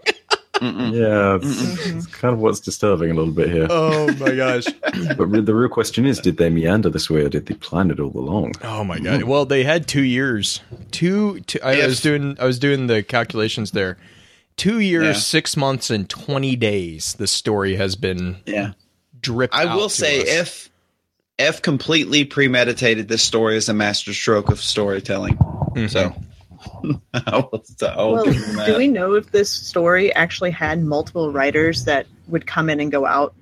Mm-mm. 0.56 0.92
Yeah, 0.94 1.38
it's, 1.42 1.88
it's 1.88 2.06
kind 2.08 2.34
of 2.34 2.40
what's 2.42 2.60
disturbing 2.60 3.12
a 3.12 3.14
little 3.14 3.34
bit 3.34 3.50
here. 3.50 3.68
oh 3.70 4.14
my 4.16 4.36
gosh. 4.36 4.66
But 5.18 5.46
the 5.46 5.56
real 5.56 5.70
question 5.70 6.06
is, 6.06 6.20
did 6.20 6.36
they 6.38 6.50
meander 6.50 6.90
this 6.90 7.10
way 7.10 7.22
or 7.22 7.30
did 7.30 7.46
they 7.46 7.54
plan 7.56 7.92
it 7.92 8.00
all 8.02 8.12
along? 8.12 8.54
Oh 8.62 8.84
my 8.84 9.00
god. 9.00 9.24
Well, 9.24 9.46
they 9.46 9.64
had 9.64 9.88
2 9.88 10.02
years. 10.02 10.60
2 10.92 11.40
two, 11.42 11.60
I 11.64 11.74
If- 11.76 11.88
was 11.88 12.02
doing 12.02 12.36
I 12.40 12.46
was 12.46 12.60
doing 12.60 12.88
the 12.88 13.04
calculations 13.04 13.72
there. 13.72 13.98
2 14.58 14.80
years, 14.80 15.04
Yeah. 15.06 15.14
6 15.14 15.56
months 15.56 15.90
and 15.90 16.10
20 16.10 16.58
days 16.58 17.14
the 17.18 17.28
story 17.28 17.76
has 17.78 17.96
been 17.96 18.38
Yeah. 18.46 18.74
dripped 19.22 19.56
I 19.56 19.64
out 19.66 19.78
will 19.78 19.88
to 19.90 19.96
say 19.96 20.22
us. 20.22 20.28
if 20.28 20.70
F 21.40 21.62
completely 21.62 22.26
premeditated 22.26 23.08
this 23.08 23.24
story 23.24 23.56
is 23.56 23.70
a 23.70 23.74
master 23.74 24.14
stroke 24.14 24.50
of 24.50 24.60
storytelling. 24.62 25.38
Mhm. 25.38 25.90
So 25.90 26.14
I 27.14 27.38
will, 27.38 27.64
I 27.82 27.96
will 28.04 28.14
Well, 28.14 28.26
give 28.26 28.36
him 28.36 28.56
that. 28.58 28.66
do 28.68 28.78
we 28.78 28.88
know 28.88 29.14
if 29.16 29.32
this 29.32 29.50
story 29.52 30.14
actually 30.16 30.52
had 30.52 30.84
multiple 30.84 31.32
writers 31.32 31.86
that 31.86 32.08
would 32.28 32.46
come 32.48 32.70
in 32.70 32.80
and 32.80 32.92
go 32.92 33.06
out? 33.06 33.34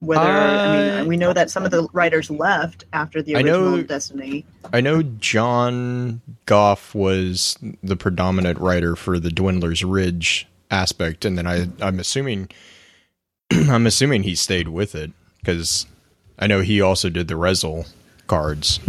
Whether 0.00 0.20
I 0.22 0.88
Uh, 0.96 0.96
mean, 0.98 1.08
we 1.08 1.16
know 1.16 1.32
that 1.32 1.48
some 1.50 1.64
of 1.64 1.70
the 1.70 1.86
writers 1.92 2.28
left 2.28 2.84
after 2.92 3.22
the 3.22 3.36
I 3.36 3.42
know- 3.42 3.66
original 3.66 3.82
Destiny. 3.84 4.44
I 4.72 4.80
know 4.80 5.02
Jon 5.02 6.20
Goff 6.46 6.92
was 6.94 7.56
the 7.84 7.96
predominant 7.96 8.58
writer 8.58 8.96
for 8.96 9.20
the 9.20 9.30
Dwindler's 9.30 9.84
Ridge 9.84 10.48
aspect, 10.72 11.24
and 11.24 11.38
then 11.38 11.46
I, 11.46 11.68
I'm 11.80 12.00
assuming, 12.00 12.48
I'm 13.52 13.86
assuming 13.86 14.24
he 14.24 14.34
stayed 14.34 14.68
with 14.68 14.94
it 14.96 15.12
because 15.38 15.86
I 16.38 16.48
know 16.48 16.60
he 16.62 16.80
also 16.80 17.08
did 17.08 17.28
the 17.28 17.34
Rezyl 17.34 17.88
cards. 18.26 18.80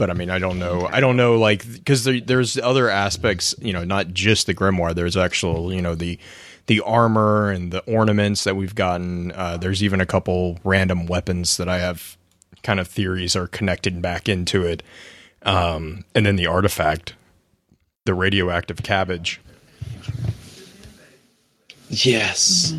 But 0.00 0.08
I 0.08 0.14
mean, 0.14 0.30
I 0.30 0.38
don't 0.38 0.58
know. 0.58 0.88
I 0.90 1.00
don't 1.00 1.18
know, 1.18 1.36
like, 1.36 1.70
because 1.70 2.04
there, 2.04 2.18
there's 2.22 2.56
other 2.56 2.88
aspects, 2.88 3.54
you 3.60 3.74
know, 3.74 3.84
not 3.84 4.14
just 4.14 4.46
the 4.46 4.54
grimoire. 4.54 4.94
There's 4.94 5.14
actual, 5.14 5.74
you 5.74 5.82
know, 5.82 5.94
the 5.94 6.18
the 6.68 6.80
armor 6.80 7.50
and 7.50 7.70
the 7.70 7.80
ornaments 7.80 8.44
that 8.44 8.56
we've 8.56 8.74
gotten. 8.74 9.30
Uh, 9.32 9.58
there's 9.58 9.82
even 9.82 10.00
a 10.00 10.06
couple 10.06 10.58
random 10.64 11.04
weapons 11.04 11.58
that 11.58 11.68
I 11.68 11.80
have 11.80 12.16
kind 12.62 12.80
of 12.80 12.88
theories 12.88 13.36
are 13.36 13.46
connected 13.46 14.00
back 14.00 14.26
into 14.26 14.64
it. 14.64 14.82
Um, 15.42 16.06
and 16.14 16.24
then 16.24 16.36
the 16.36 16.46
artifact, 16.46 17.12
the 18.06 18.14
radioactive 18.14 18.82
cabbage 18.82 19.38
Yes. 21.90 22.72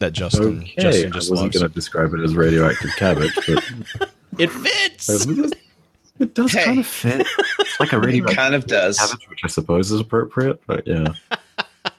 that 0.00 0.12
Justin 0.12 0.62
Okay, 0.62 0.74
Justin 0.78 1.12
I 1.12 1.14
just 1.14 1.30
wasn't 1.30 1.52
going 1.52 1.68
to 1.68 1.72
describe 1.72 2.14
it 2.14 2.20
as 2.20 2.34
radioactive 2.34 2.90
cabbage, 2.96 3.32
but 3.46 4.10
It 4.38 4.50
fits. 4.50 5.52
It 6.20 6.34
does 6.34 6.52
Hey. 6.52 6.64
kind 6.64 6.78
of 6.80 6.86
fit. 6.86 7.26
It's 7.60 7.80
like 7.80 7.92
a 7.92 7.96
It 8.00 8.04
radioactive 8.04 8.36
kind 8.36 8.54
of 8.54 8.66
does. 8.66 8.98
cabbage, 8.98 9.28
which 9.28 9.40
I 9.44 9.48
suppose 9.48 9.90
is 9.90 10.00
appropriate, 10.00 10.60
but 10.66 10.86
yeah. 10.86 11.08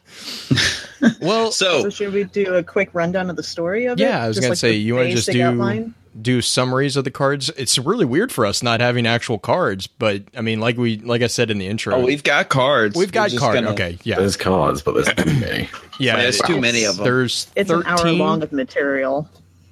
Well, 1.21 1.51
So 1.51 1.81
So 1.83 1.89
should 1.89 2.13
we 2.13 2.23
do 2.23 2.55
a 2.55 2.63
quick 2.63 2.89
rundown 2.93 3.29
of 3.29 3.35
the 3.35 3.43
story 3.43 3.85
of 3.85 3.99
it? 3.99 4.03
Yeah, 4.03 4.23
I 4.23 4.27
was 4.27 4.37
Just 4.37 4.43
gonna 4.43 4.51
like 4.51 4.57
say, 4.57 4.71
you 4.73 4.95
wanna 4.95 5.11
just 5.11 5.27
basic 5.27 5.33
do- 5.41 5.43
outline? 5.43 5.93
do 6.21 6.41
summaries 6.41 6.95
of 6.95 7.03
the 7.03 7.11
cards. 7.11 7.49
It's 7.57 7.77
really 7.77 8.05
weird 8.05 8.31
for 8.31 8.45
us 8.45 8.63
not 8.63 8.79
having 8.79 9.05
actual 9.05 9.37
cards, 9.37 9.85
but 9.87 10.23
I 10.35 10.39
mean, 10.39 10.61
like 10.61 10.77
we 10.77 10.97
like 10.99 11.21
I 11.21 11.27
said 11.27 11.51
in 11.51 11.57
the 11.57 11.67
intro, 11.67 11.95
oh, 11.95 12.05
we've 12.05 12.23
got 12.23 12.47
cards. 12.47 12.95
we've 12.95 13.11
got 13.11 13.35
cards. 13.35 13.55
gonna- 13.59 13.71
Okay, 13.73 13.97
yeah, 14.03 14.15
There's 14.17 14.37
cards, 14.37 14.81
but 14.81 14.93
there's 14.93 15.13
too 15.13 15.39
many. 15.41 15.69
yeah. 15.99 16.15
There's 16.15 16.39
it- 16.39 16.45
too 16.45 16.61
many 16.61 16.85
of 16.85 16.95
them. 16.95 17.03
There's 17.03 17.47
It's 17.57 17.69
13, 17.69 17.85
an 17.91 17.99
hour 17.99 18.11
long 18.13 18.41
of 18.41 18.53
material. 18.53 19.29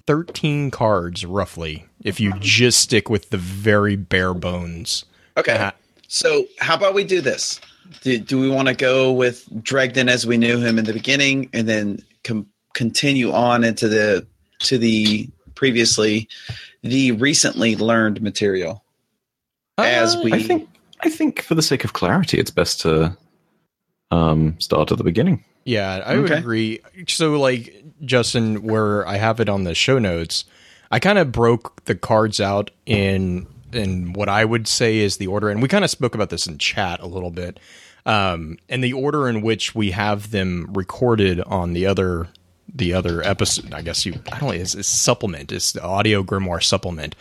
13 0.07 0.71
cards 0.71 1.25
roughly 1.25 1.85
if 2.03 2.19
you 2.19 2.33
just 2.39 2.79
stick 2.79 3.09
with 3.09 3.29
the 3.29 3.37
very 3.37 3.95
bare 3.95 4.33
bones. 4.33 5.05
Okay. 5.37 5.53
Uh, 5.55 5.71
So 6.07 6.45
how 6.59 6.75
about 6.75 6.93
we 6.93 7.03
do 7.03 7.21
this? 7.21 7.59
Do, 8.01 8.17
do 8.19 8.39
we 8.39 8.49
want 8.49 8.67
to 8.67 8.73
go 8.75 9.11
with 9.11 9.45
Dredgen 9.63 10.09
as 10.09 10.25
we 10.25 10.37
knew 10.37 10.59
him 10.59 10.77
in 10.77 10.85
the 10.85 10.93
beginning, 10.93 11.49
and 11.53 11.67
then 11.67 11.99
com- 12.23 12.47
continue 12.73 13.31
on 13.31 13.63
into 13.63 13.87
the 13.87 14.25
to 14.59 14.77
the 14.77 15.27
previously 15.55 16.27
the 16.81 17.11
recently 17.13 17.75
learned 17.75 18.21
material? 18.21 18.83
As 19.77 20.15
uh, 20.15 20.21
we- 20.23 20.33
I 20.33 20.39
think 20.43 20.69
I 21.01 21.09
think 21.09 21.41
for 21.41 21.55
the 21.55 21.61
sake 21.61 21.83
of 21.83 21.93
clarity, 21.93 22.37
it's 22.39 22.51
best 22.51 22.79
to 22.81 23.15
um, 24.13 24.59
start 24.59 24.91
at 24.91 24.97
the 24.97 25.03
beginning. 25.03 25.43
Yeah, 25.65 26.03
I 26.05 26.15
would 26.17 26.25
Okay. 26.31 26.39
agree. 26.39 26.79
So, 27.07 27.39
like 27.39 27.83
Justin, 28.03 28.63
where 28.63 29.07
I 29.07 29.17
have 29.17 29.39
it 29.39 29.47
on 29.49 29.63
the 29.63 29.73
show 29.73 29.97
notes, 29.99 30.43
I 30.91 30.99
kind 30.99 31.17
of 31.17 31.31
broke 31.31 31.85
the 31.85 31.95
cards 31.95 32.39
out 32.41 32.69
in 32.85 33.47
in 33.71 34.13
what 34.13 34.29
I 34.29 34.45
would 34.45 34.67
say 34.67 34.97
is 34.99 35.17
the 35.17 35.25
order, 35.27 35.49
and 35.49 35.61
we 35.61 35.67
kind 35.67 35.83
of 35.83 35.89
spoke 35.89 36.13
about 36.13 36.29
this 36.29 36.45
in 36.45 36.57
chat 36.59 36.99
a 36.99 37.07
little 37.07 37.31
bit, 37.31 37.59
um, 38.05 38.57
and 38.69 38.83
the 38.83 38.93
order 38.93 39.27
in 39.27 39.41
which 39.41 39.73
we 39.73 39.91
have 39.91 40.29
them 40.29 40.69
recorded 40.73 41.41
on 41.41 41.73
the 41.73 41.85
other 41.87 42.27
the 42.73 42.93
other 42.93 43.21
episode. 43.23 43.73
I 43.73 43.81
guess 43.81 44.05
you, 44.05 44.13
I 44.31 44.39
don't 44.39 44.49
know, 44.49 44.51
it's, 44.51 44.75
it's 44.75 44.87
supplement. 44.87 45.51
It's 45.51 45.73
the 45.73 45.83
audio 45.83 46.23
grimoire 46.23 46.63
supplement. 46.63 47.15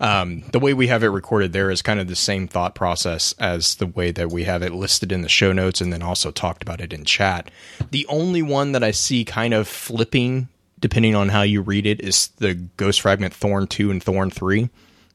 Um, 0.00 0.42
the 0.52 0.58
way 0.58 0.74
we 0.74 0.88
have 0.88 1.02
it 1.02 1.08
recorded 1.08 1.52
there 1.52 1.70
is 1.70 1.82
kind 1.82 2.00
of 2.00 2.08
the 2.08 2.16
same 2.16 2.48
thought 2.48 2.74
process 2.74 3.34
as 3.38 3.76
the 3.76 3.86
way 3.86 4.10
that 4.10 4.30
we 4.30 4.44
have 4.44 4.62
it 4.62 4.72
listed 4.72 5.12
in 5.12 5.22
the 5.22 5.28
show 5.28 5.52
notes 5.52 5.80
and 5.80 5.92
then 5.92 6.02
also 6.02 6.30
talked 6.30 6.62
about 6.62 6.80
it 6.80 6.92
in 6.92 7.04
chat. 7.04 7.50
The 7.90 8.06
only 8.08 8.42
one 8.42 8.72
that 8.72 8.82
I 8.82 8.90
see 8.90 9.24
kind 9.24 9.54
of 9.54 9.68
flipping, 9.68 10.48
depending 10.80 11.14
on 11.14 11.28
how 11.28 11.42
you 11.42 11.62
read 11.62 11.86
it, 11.86 12.00
is 12.00 12.28
the 12.38 12.54
Ghost 12.54 13.00
Fragment 13.00 13.32
Thorn 13.32 13.66
2 13.66 13.90
and 13.90 14.02
Thorn 14.02 14.30
3. 14.30 14.68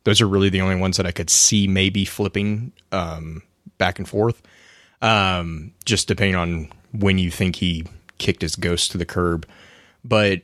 Those 0.03 0.21
are 0.21 0.27
really 0.27 0.49
the 0.49 0.61
only 0.61 0.75
ones 0.75 0.97
that 0.97 1.05
I 1.05 1.11
could 1.11 1.29
see 1.29 1.67
maybe 1.67 2.05
flipping 2.05 2.71
um, 2.91 3.43
back 3.77 3.99
and 3.99 4.07
forth, 4.07 4.41
um, 5.01 5.73
just 5.85 6.07
depending 6.07 6.35
on 6.35 6.71
when 6.91 7.19
you 7.19 7.29
think 7.29 7.57
he 7.57 7.85
kicked 8.17 8.41
his 8.41 8.55
ghost 8.55 8.91
to 8.91 8.97
the 8.97 9.05
curb. 9.05 9.47
But 10.03 10.41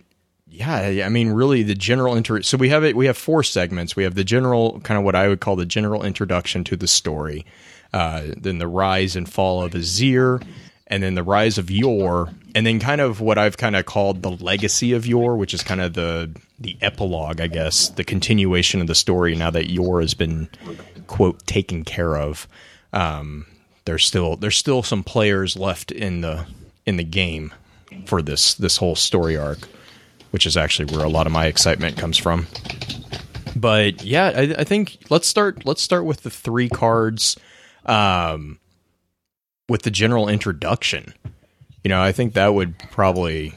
yeah, 0.50 1.06
I 1.06 1.10
mean, 1.10 1.30
really, 1.30 1.64
the 1.64 1.76
general 1.76 2.16
inter. 2.16 2.42
So 2.42 2.58
we 2.58 2.70
have 2.70 2.84
it. 2.84 2.96
We 2.96 3.06
have 3.08 3.18
four 3.18 3.44
segments. 3.44 3.96
We 3.96 4.04
have 4.04 4.16
the 4.16 4.24
general, 4.24 4.80
kind 4.82 4.98
of 4.98 5.04
what 5.04 5.16
I 5.16 5.28
would 5.28 5.40
call 5.40 5.56
the 5.56 5.66
general 5.66 6.04
introduction 6.04 6.64
to 6.66 6.78
the 6.78 6.88
story. 6.88 7.46
Uh, 7.94 8.24
then 8.36 8.58
the 8.58 8.68
rise 8.68 9.16
and 9.16 9.30
fall 9.30 9.62
of 9.62 9.74
Azzir, 9.74 10.44
and 10.88 11.04
then 11.04 11.16
the 11.16 11.24
rise 11.24 11.58
of 11.58 11.70
Yor, 11.70 12.30
and 12.56 12.66
then 12.66 12.80
kind 12.80 13.02
of 13.02 13.22
what 13.22 13.38
I've 13.38 13.58
kind 13.58 13.76
of 13.76 13.86
called 13.86 14.24
the 14.24 14.32
legacy 14.32 14.94
of 14.94 15.06
Yor, 15.06 15.36
which 15.36 15.54
is 15.54 15.64
kind 15.64 15.82
of 15.82 15.94
the 15.94 16.32
the 16.60 16.78
epilogue, 16.82 17.40
I 17.40 17.48
guess, 17.48 17.90
the 17.90 18.04
continuation 18.04 18.82
of 18.82 18.88
the 18.88 18.96
story. 18.96 19.36
Now 19.36 19.52
that 19.52 19.70
Yor 19.70 20.02
has 20.02 20.14
been 20.14 20.50
quote 21.08 21.46
taken 21.46 21.84
care 21.84 22.18
of, 22.18 22.48
um, 22.94 23.46
there's 23.86 24.06
still 24.06 24.38
there's 24.38 24.58
still 24.58 24.82
some 24.82 25.04
players 25.04 25.58
left 25.58 25.92
in 25.92 26.22
the 26.22 26.46
in 26.86 26.98
the 26.98 27.04
game 27.04 27.54
for 28.08 28.22
this 28.22 28.54
this 28.56 28.78
whole 28.78 28.96
story 28.96 29.38
arc, 29.38 29.60
which 30.32 30.46
is 30.46 30.58
actually 30.58 30.94
where 30.96 31.06
a 31.06 31.10
lot 31.10 31.28
of 31.28 31.34
my 31.34 31.46
excitement 31.46 31.98
comes 31.98 32.18
from. 32.18 32.48
But 33.56 34.04
yeah, 34.04 34.32
I, 34.36 34.56
I 34.60 34.64
think 34.64 34.98
let's 35.10 35.28
start. 35.28 35.66
Let's 35.66 35.82
start 35.82 36.06
with 36.06 36.22
the 36.22 36.30
three 36.30 36.70
cards, 36.70 37.38
um, 37.86 38.60
with 39.68 39.82
the 39.82 39.92
general 39.92 40.30
introduction. 40.30 41.14
You 41.84 41.90
know, 41.90 42.02
I 42.02 42.12
think 42.12 42.34
that 42.34 42.54
would 42.54 42.78
probably 42.92 43.54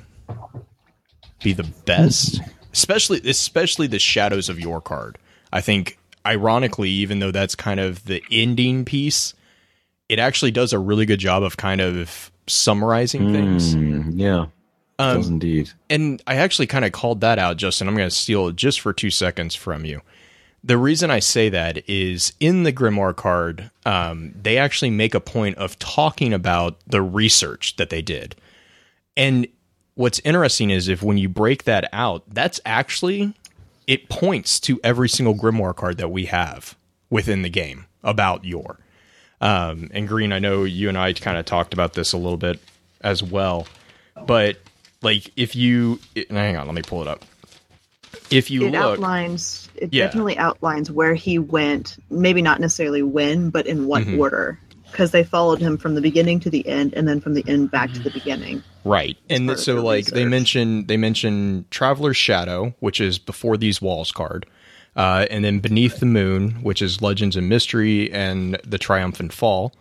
be 1.43 1.53
the 1.53 1.69
best, 1.85 2.41
especially 2.73 3.21
especially 3.29 3.87
the 3.87 3.99
Shadows 3.99 4.49
of 4.49 4.59
Yor 4.59 4.81
card. 4.81 5.19
I 5.53 5.61
think, 5.61 5.99
ironically, 6.25 6.91
even 6.91 7.19
though 7.19 7.31
that's 7.33 7.55
kind 7.55 7.81
of 7.81 8.05
the 8.05 8.23
ending 8.31 8.85
piece, 8.85 9.35
it 10.09 10.19
actually 10.19 10.51
does 10.51 10.73
a 10.73 10.79
really 10.79 11.07
good 11.07 11.21
job 11.21 11.43
of 11.43 11.57
kind 11.57 11.81
of 11.81 12.31
summarizing 12.53 13.33
things. 13.33 13.75
Mm, 13.75 14.13
yeah, 14.17 14.47
Um, 14.99 15.17
does 15.17 15.29
indeed. 15.29 15.71
and 15.89 16.23
I 16.27 16.37
actually 16.37 16.67
kind 16.67 16.85
of 16.85 16.93
called 16.93 17.21
that 17.23 17.39
out, 17.39 17.57
Justin. 17.57 17.89
I'm 17.89 17.97
going 17.97 18.09
to 18.09 18.15
steal 18.15 18.49
it 18.49 18.57
just 18.57 18.81
for 18.81 18.93
two 18.93 19.11
seconds 19.11 19.55
from 19.55 19.85
you. 19.85 20.03
The 20.63 20.77
reason 20.77 21.11
I 21.11 21.21
say 21.21 21.49
that 21.49 21.89
is 21.89 22.35
in 22.39 22.65
the 22.65 22.73
Grimoire 22.73 23.17
card, 23.17 23.71
um, 23.87 24.35
they 24.41 24.59
actually 24.59 24.91
make 24.91 25.15
a 25.15 25.21
point 25.21 25.57
of 25.57 25.79
talking 25.79 26.35
about 26.35 26.77
the 26.87 27.01
research 27.01 27.77
that 27.77 27.89
they 27.89 28.03
did. 28.03 28.37
And 29.17 29.47
what's 29.95 30.21
interesting 30.21 30.69
is 30.69 30.87
if 30.87 31.03
when 31.03 31.17
you 31.17 31.31
break 31.31 31.65
that 31.65 31.89
out, 31.95 32.25
that's 32.29 32.61
actually, 32.67 33.33
it 33.87 34.11
points 34.11 34.61
to 34.61 34.79
every 34.85 35.09
single 35.09 35.35
Grimoire 35.35 35.75
card 35.75 35.97
that 35.97 36.11
we 36.11 36.27
have 36.27 36.77
within 37.09 37.41
the 37.41 37.49
game 37.49 37.87
about 38.03 38.45
Yor. 38.45 38.79
Um, 39.41 39.91
and 39.93 40.07
Green, 40.07 40.33
I 40.33 40.39
know 40.39 40.65
you 40.65 40.89
and 40.89 40.99
I 40.99 41.13
kind 41.15 41.39
of 41.39 41.47
talked 41.47 41.73
about 41.73 41.95
this 41.95 42.13
a 42.13 42.19
little 42.19 42.37
bit 42.37 42.61
as 43.01 43.23
well, 43.23 43.67
but 44.27 44.59
like 45.03 45.31
if 45.37 45.57
you 45.57 45.99
hang 46.29 46.57
on, 46.57 46.67
let 46.67 46.75
me 46.75 46.83
pull 46.83 47.03
it 47.03 47.09
up. 47.09 47.25
If 48.31 48.51
you 48.51 48.63
it 48.67 48.73
look, 48.73 48.99
outlines 48.99 49.69
it 49.77 49.89
Yeah. 49.93 50.07
definitely 50.07 50.37
outlines 50.37 50.91
where 50.91 51.15
he 51.15 51.39
went 51.39 51.97
maybe 52.11 52.43
not 52.43 52.61
necessarily 52.61 53.03
when 53.03 53.51
but 53.51 53.67
in 53.67 53.87
what 53.87 54.03
Mhm. 54.05 54.19
order 54.19 54.59
because 54.91 55.13
they 55.13 55.25
followed 55.25 55.61
him 55.61 55.79
from 55.79 55.95
the 55.95 56.01
beginning 56.01 56.41
to 56.41 56.51
the 56.51 56.67
end 56.67 56.93
and 56.95 57.09
then 57.09 57.21
from 57.21 57.35
the 57.35 57.45
end 57.49 57.71
back 57.71 57.93
to 57.95 58.01
the 58.01 58.11
beginning 58.11 58.63
right, 58.85 59.17
and 59.31 59.59
so 59.59 59.77
like 59.83 60.07
they 60.07 60.25
research. 60.25 60.31
mention 60.31 60.87
they 60.87 60.97
mention 60.97 61.65
Traveler's 61.71 62.17
Shadow, 62.17 62.75
which 62.81 63.01
is 63.01 63.19
before 63.19 63.57
these 63.57 63.81
walls 63.81 64.11
card, 64.13 64.47
uh, 64.97 65.27
and 65.31 65.45
then 65.45 65.61
Beneath 65.61 66.01
the 66.01 66.07
Moon, 66.07 66.53
which 66.63 66.83
is 66.83 67.03
Legends 67.03 67.37
and 67.37 67.49
Mystery, 67.49 68.11
and 68.13 68.59
the 68.67 68.79
Triumphant 68.79 69.33
Fall. 69.33 69.73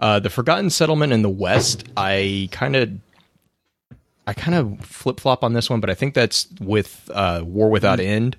Uh, 0.00 0.18
the 0.18 0.30
Forgotten 0.30 0.70
Settlement 0.70 1.12
in 1.12 1.22
the 1.22 1.30
West, 1.30 1.84
I 1.96 2.48
kind 2.50 2.76
of 2.76 2.90
I 4.26 4.34
kind 4.34 4.54
of 4.54 4.84
flip 4.84 5.20
flop 5.20 5.42
on 5.42 5.52
this 5.52 5.68
one, 5.68 5.80
but 5.80 5.90
I 5.90 5.94
think 5.94 6.14
that's 6.14 6.46
with 6.60 7.10
uh, 7.12 7.42
War 7.44 7.70
Without 7.70 8.00
End. 8.00 8.36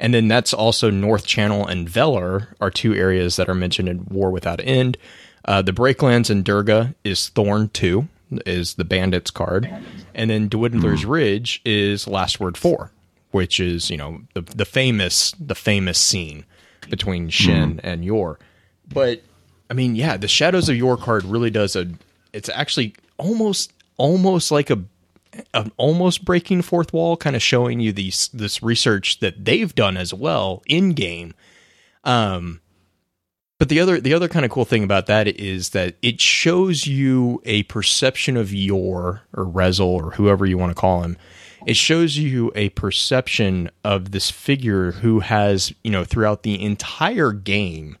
And 0.00 0.14
then 0.14 0.28
that's 0.28 0.54
also 0.54 0.90
North 0.90 1.26
Channel 1.26 1.66
and 1.66 1.88
Velar 1.88 2.48
are 2.60 2.70
two 2.70 2.94
areas 2.94 3.36
that 3.36 3.48
are 3.48 3.54
mentioned 3.54 3.88
in 3.88 4.06
War 4.06 4.30
Without 4.30 4.60
End. 4.64 4.96
Uh, 5.44 5.62
the 5.62 5.72
Breaklands 5.72 6.30
and 6.30 6.44
Durga 6.44 6.94
is 7.04 7.28
Thorn 7.28 7.68
2, 7.68 8.08
is 8.46 8.74
the 8.74 8.84
Bandits 8.84 9.30
card. 9.30 9.70
And 10.14 10.30
then 10.30 10.48
Dwindler's 10.48 11.04
Ridge 11.04 11.60
is 11.64 12.08
Last 12.08 12.40
Word 12.40 12.56
4, 12.56 12.90
which 13.30 13.60
is, 13.60 13.90
you 13.90 13.96
know, 13.96 14.22
the, 14.34 14.42
the 14.42 14.64
famous 14.64 15.32
the 15.32 15.54
famous 15.54 15.98
scene 15.98 16.44
between 16.88 17.28
Shin 17.28 17.80
and 17.82 18.04
Yor. 18.04 18.38
But 18.92 19.22
I 19.70 19.74
mean, 19.74 19.94
yeah, 19.94 20.16
the 20.16 20.28
Shadows 20.28 20.68
of 20.68 20.76
Yor 20.76 20.96
card 20.96 21.24
really 21.24 21.50
does 21.50 21.76
a. 21.76 21.88
It's 22.32 22.48
actually 22.48 22.94
almost 23.18 23.72
almost 23.96 24.50
like 24.50 24.70
a 24.70 24.82
an 25.54 25.70
almost 25.76 26.24
breaking 26.24 26.62
fourth 26.62 26.92
wall, 26.92 27.16
kind 27.16 27.36
of 27.36 27.42
showing 27.42 27.80
you 27.80 27.92
these 27.92 28.28
this 28.28 28.62
research 28.62 29.20
that 29.20 29.44
they've 29.44 29.74
done 29.74 29.96
as 29.96 30.12
well 30.12 30.62
in 30.66 30.92
game. 30.92 31.34
Um, 32.04 32.60
but 33.58 33.68
the 33.68 33.78
other 33.78 34.00
the 34.00 34.14
other 34.14 34.28
kind 34.28 34.44
of 34.44 34.50
cool 34.50 34.64
thing 34.64 34.82
about 34.82 35.06
that 35.06 35.28
is 35.28 35.70
that 35.70 35.96
it 36.02 36.20
shows 36.20 36.86
you 36.86 37.42
a 37.44 37.62
perception 37.64 38.36
of 38.36 38.52
Yor 38.52 39.22
or 39.34 39.44
Rezyl 39.44 39.86
or 39.86 40.12
whoever 40.12 40.46
you 40.46 40.58
want 40.58 40.70
to 40.70 40.80
call 40.80 41.02
him. 41.02 41.16
It 41.66 41.76
shows 41.76 42.16
you 42.16 42.52
a 42.54 42.70
perception 42.70 43.70
of 43.84 44.12
this 44.12 44.30
figure 44.30 44.92
who 44.92 45.20
has, 45.20 45.72
you 45.84 45.90
know, 45.90 46.04
throughout 46.04 46.42
the 46.42 46.62
entire 46.62 47.32
game 47.32 47.98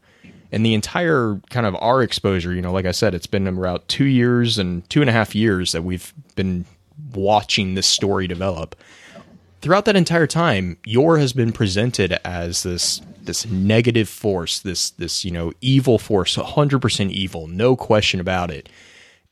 and 0.52 0.64
the 0.64 0.74
entire 0.74 1.40
kind 1.50 1.66
of 1.66 1.76
our 1.80 2.02
exposure, 2.02 2.52
you 2.52 2.62
know, 2.62 2.72
like 2.72 2.86
I 2.86 2.90
said, 2.92 3.14
it's 3.14 3.26
been 3.26 3.46
about 3.46 3.86
two 3.88 4.06
years 4.06 4.58
and 4.58 4.88
two 4.90 5.00
and 5.00 5.10
a 5.10 5.12
half 5.12 5.34
years 5.34 5.72
that 5.72 5.82
we've 5.82 6.12
been 6.34 6.64
watching 7.12 7.74
this 7.74 7.86
story 7.86 8.26
develop. 8.26 8.74
Throughout 9.60 9.84
that 9.84 9.96
entire 9.96 10.26
time, 10.26 10.78
Yor 10.84 11.18
has 11.18 11.32
been 11.32 11.52
presented 11.52 12.18
as 12.24 12.62
this 12.62 13.02
this 13.22 13.46
negative 13.46 14.08
force, 14.08 14.60
this 14.60 14.90
this 14.90 15.24
you 15.24 15.30
know 15.30 15.52
evil 15.60 15.98
force, 15.98 16.34
hundred 16.36 16.80
percent 16.80 17.12
evil, 17.12 17.46
no 17.46 17.76
question 17.76 18.20
about 18.20 18.50
it. 18.50 18.68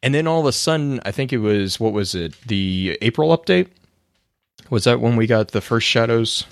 And 0.03 0.15
then 0.15 0.27
all 0.29 0.39
of 0.39 0.47
a 0.47 0.53
sudden, 0.53 1.01
I 1.05 1.11
think 1.11 1.33
it 1.33 1.39
was 1.39 1.81
what 1.81 1.95
was 1.95 2.15
it? 2.15 2.39
The 2.43 2.99
April 3.01 3.37
update 3.37 3.69
was 4.71 4.85
that 4.85 5.01
when 5.01 5.17
we 5.17 5.27
got 5.27 5.49
the 5.49 5.61
first 5.61 5.87
shadows, 5.87 6.47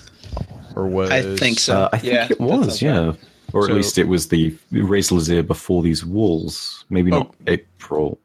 or 0.75 0.87
was 0.87 1.09
I 1.11 1.35
think 1.35 1.59
so. 1.59 1.81
Uh, 1.81 1.89
I 1.93 1.97
think 1.99 2.13
Yeah, 2.13 2.27
it 2.29 2.39
was, 2.39 2.79
sounds 2.79 2.81
yeah. 2.81 3.13
Or 3.53 3.63
at 3.63 3.67
So- 3.69 3.73
least 3.75 3.97
it 3.97 4.07
was 4.07 4.27
the 4.27 4.51
Rezyl 4.73 5.17
Azzir 5.19 5.45
before 5.45 5.81
these 5.81 6.05
walls. 6.05 6.85
Maybe 6.89 7.11
not 7.11 7.33
April. 7.47 8.19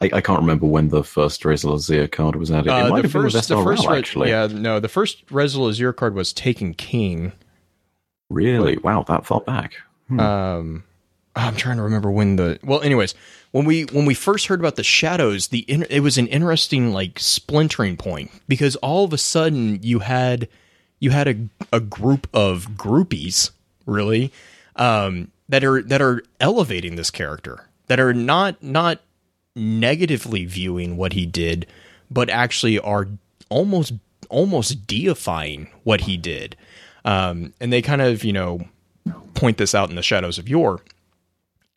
I, 0.00 0.10
I 0.12 0.20
can't 0.20 0.40
remember 0.40 0.66
when 0.66 0.88
the 0.88 1.02
first 1.04 1.42
Rezyl 1.44 1.74
Azzir 1.76 2.10
card 2.10 2.36
was 2.36 2.50
added. 2.50 2.66
it 2.66 2.70
Uh, 2.72 2.88
might 2.88 2.96
the 2.96 3.02
have 3.02 3.12
been 3.12 3.22
with 3.24 3.32
first, 3.34 3.48
the 3.48 3.54
SRL, 3.54 3.64
first, 3.64 3.88
re- 3.88 3.96
actually. 3.98 4.28
yeah, 4.30 4.46
no, 4.50 4.80
the 4.80 4.88
first 4.88 5.24
Rezyl 5.28 5.70
Azzir 5.70 5.94
card 5.94 6.14
was 6.14 6.32
Taken 6.32 6.74
King. 6.74 7.32
Really? 8.30 8.76
Wow, 8.78 9.04
that 9.08 9.24
far 9.24 9.40
back. 9.40 9.74
Um, 10.18 10.84
I'm 11.38 11.56
trying 11.56 11.76
to 11.76 11.82
remember 11.82 12.10
when 12.10 12.36
the 12.36 12.58
well. 12.64 12.82
Anyways, 12.82 13.14
when 13.52 13.64
we 13.64 13.84
when 13.84 14.04
we 14.06 14.14
first 14.14 14.46
heard 14.46 14.60
about 14.60 14.76
the 14.76 14.82
shadows, 14.82 15.48
the 15.48 15.64
it 15.68 16.00
was 16.00 16.18
an 16.18 16.26
interesting 16.26 16.92
like 16.92 17.18
splintering 17.18 17.96
point 17.96 18.30
because 18.48 18.76
all 18.76 19.04
of 19.04 19.12
a 19.12 19.18
sudden 19.18 19.80
you 19.82 20.00
had 20.00 20.48
you 20.98 21.10
had 21.10 21.28
a 21.28 21.36
a 21.72 21.80
group 21.80 22.26
of 22.34 22.70
groupies 22.70 23.52
really 23.86 24.32
um, 24.76 25.30
that 25.48 25.62
are 25.64 25.82
that 25.82 26.02
are 26.02 26.22
elevating 26.40 26.96
this 26.96 27.10
character 27.10 27.68
that 27.86 28.00
are 28.00 28.12
not 28.12 28.62
not 28.62 29.00
negatively 29.54 30.44
viewing 30.44 30.96
what 30.96 31.12
he 31.12 31.26
did, 31.26 31.66
but 32.10 32.30
actually 32.30 32.78
are 32.78 33.08
almost 33.48 33.92
almost 34.28 34.86
deifying 34.86 35.68
what 35.84 36.02
he 36.02 36.16
did. 36.16 36.56
Um, 37.04 37.54
and 37.60 37.72
they 37.72 37.80
kind 37.80 38.02
of 38.02 38.24
you 38.24 38.32
know 38.32 38.60
point 39.34 39.56
this 39.56 39.74
out 39.74 39.90
in 39.90 39.96
the 39.96 40.02
shadows 40.02 40.38
of 40.38 40.48
Yor. 40.48 40.80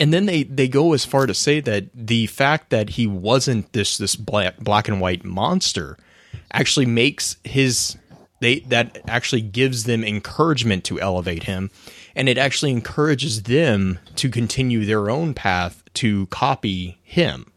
And 0.02 0.12
then 0.12 0.26
they, 0.26 0.42
they 0.42 0.68
go 0.68 0.94
as 0.94 1.06
far 1.06 1.28
to 1.28 1.34
say 1.36 1.60
that 1.60 1.86
the 1.94 2.26
fact 2.26 2.72
that 2.72 2.90
he 2.90 3.06
wasn't 3.06 3.72
this 3.72 4.00
this 4.00 4.16
black 4.16 4.58
black 4.58 4.88
and 4.88 5.00
white 5.00 5.24
monster 5.24 5.96
actually 6.52 6.88
makes 6.88 7.38
his 7.44 7.98
they 8.40 8.62
that 8.62 8.98
actually 9.08 9.42
gives 9.42 9.84
them 9.84 10.04
encouragement 10.04 10.84
to 10.86 11.00
elevate 11.00 11.44
him. 11.44 11.70
And 12.16 12.28
it 12.28 12.40
actually 12.40 12.72
encourages 12.72 13.44
them 13.44 14.00
to 14.16 14.30
continue 14.30 14.86
their 14.86 15.12
own 15.12 15.36
path 15.36 15.84
to 15.94 16.26
copy 16.28 16.98
him. 17.04 17.52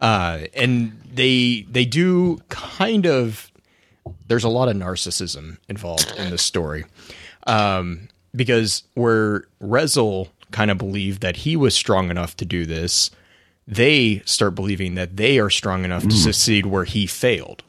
Uh, 0.00 0.46
and 0.54 1.00
they 1.14 1.64
they 1.70 1.84
do 1.84 2.40
kind 2.48 3.06
of 3.06 3.52
there's 4.26 4.42
a 4.42 4.48
lot 4.48 4.68
of 4.68 4.74
narcissism 4.74 5.58
involved 5.68 6.12
in 6.18 6.30
this 6.30 6.42
story. 6.42 6.86
Um, 7.46 8.08
because 8.34 8.82
where 8.94 9.44
Rezyl 9.62 10.28
kind 10.50 10.70
of 10.70 10.78
believed 10.78 11.20
that 11.22 11.38
he 11.38 11.56
was 11.56 11.74
strong 11.74 12.10
enough 12.10 12.36
to 12.36 12.44
do 12.44 12.66
this, 12.66 13.10
they 13.66 14.22
start 14.24 14.54
believing 14.54 14.94
that 14.94 15.16
they 15.16 15.38
are 15.38 15.50
strong 15.50 15.84
enough 15.84 16.02
to 16.02 16.08
mm. 16.08 16.22
succeed 16.22 16.66
where 16.66 16.84
he 16.84 17.06
failed. 17.06 17.62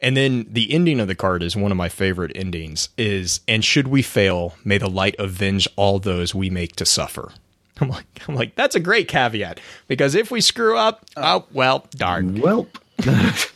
And 0.00 0.16
then 0.16 0.46
the 0.50 0.72
ending 0.72 1.00
of 1.00 1.08
the 1.08 1.14
card 1.14 1.42
is 1.42 1.56
one 1.56 1.72
of 1.72 1.78
my 1.78 1.88
favorite 1.88 2.32
endings 2.34 2.90
is 2.98 3.40
and 3.48 3.64
should 3.64 3.88
we 3.88 4.02
fail, 4.02 4.54
may 4.64 4.78
the 4.78 4.90
light 4.90 5.16
avenge 5.18 5.66
all 5.76 5.98
those 5.98 6.34
we 6.34 6.50
make 6.50 6.76
to 6.76 6.86
suffer. 6.86 7.32
I'm 7.80 7.88
like 7.88 8.04
I'm 8.28 8.34
like 8.34 8.54
that's 8.54 8.76
a 8.76 8.80
great 8.80 9.08
caveat 9.08 9.60
because 9.88 10.14
if 10.14 10.30
we 10.30 10.40
screw 10.40 10.76
up, 10.76 11.06
oh 11.16 11.46
well, 11.52 11.86
darn. 11.92 12.36
Welp. 12.36 12.68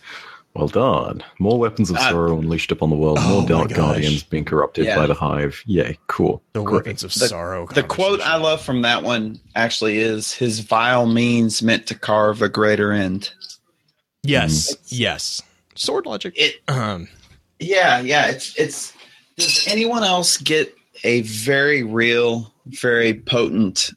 well 0.55 0.69
done. 0.69 1.23
More 1.39 1.59
weapons 1.59 1.91
of 1.91 1.97
Uh, 1.97 2.11
sorrow 2.11 2.39
unleashed 2.39 2.73
upon 2.73 2.91
the 2.91 2.97
world. 2.97 3.19
oh 3.21 3.29
More 3.29 3.43
my 3.43 3.49
dark 3.49 3.73
guardians 3.75 4.23
being 4.25 4.45
corrupted 4.45 4.87
Yeah. 4.87 4.97
by 4.97 5.07
the 5.07 5.15
hive. 5.15 5.63
Yay, 5.67 5.99
cool. 6.09 6.43
The 6.53 6.63
Great. 6.63 6.75
weapons 6.85 7.05
of 7.05 7.15
The- 7.15 7.29
sorrow. 7.29 7.69
The 7.73 7.83
quote 7.85 8.21
I 8.21 8.37
love 8.37 8.61
from 8.61 8.83
that 8.83 9.03
one 9.05 9.41
actually 9.55 9.99
is 9.99 10.33
his 10.33 10.61
vile 10.61 11.07
means 11.07 11.63
meant 11.63 11.87
to 11.89 11.95
carve 11.95 12.43
a 12.43 12.49
greater 12.49 12.91
end. 12.93 13.31
Yes, 14.25 14.77
yes. 14.89 15.43
Sword 15.77 16.07
logic. 16.07 16.35
It 16.37 16.57
Um, 16.67 17.09
yeah, 17.61 18.01
yeah, 18.01 18.27
it's 18.27 18.55
it's 18.57 18.93
does 19.37 19.67
anyone 19.69 20.03
else 20.03 20.37
get 20.39 20.75
a 21.05 21.21
very 21.23 21.85
real, 21.85 22.53
very 22.67 23.15
potent 23.15 23.91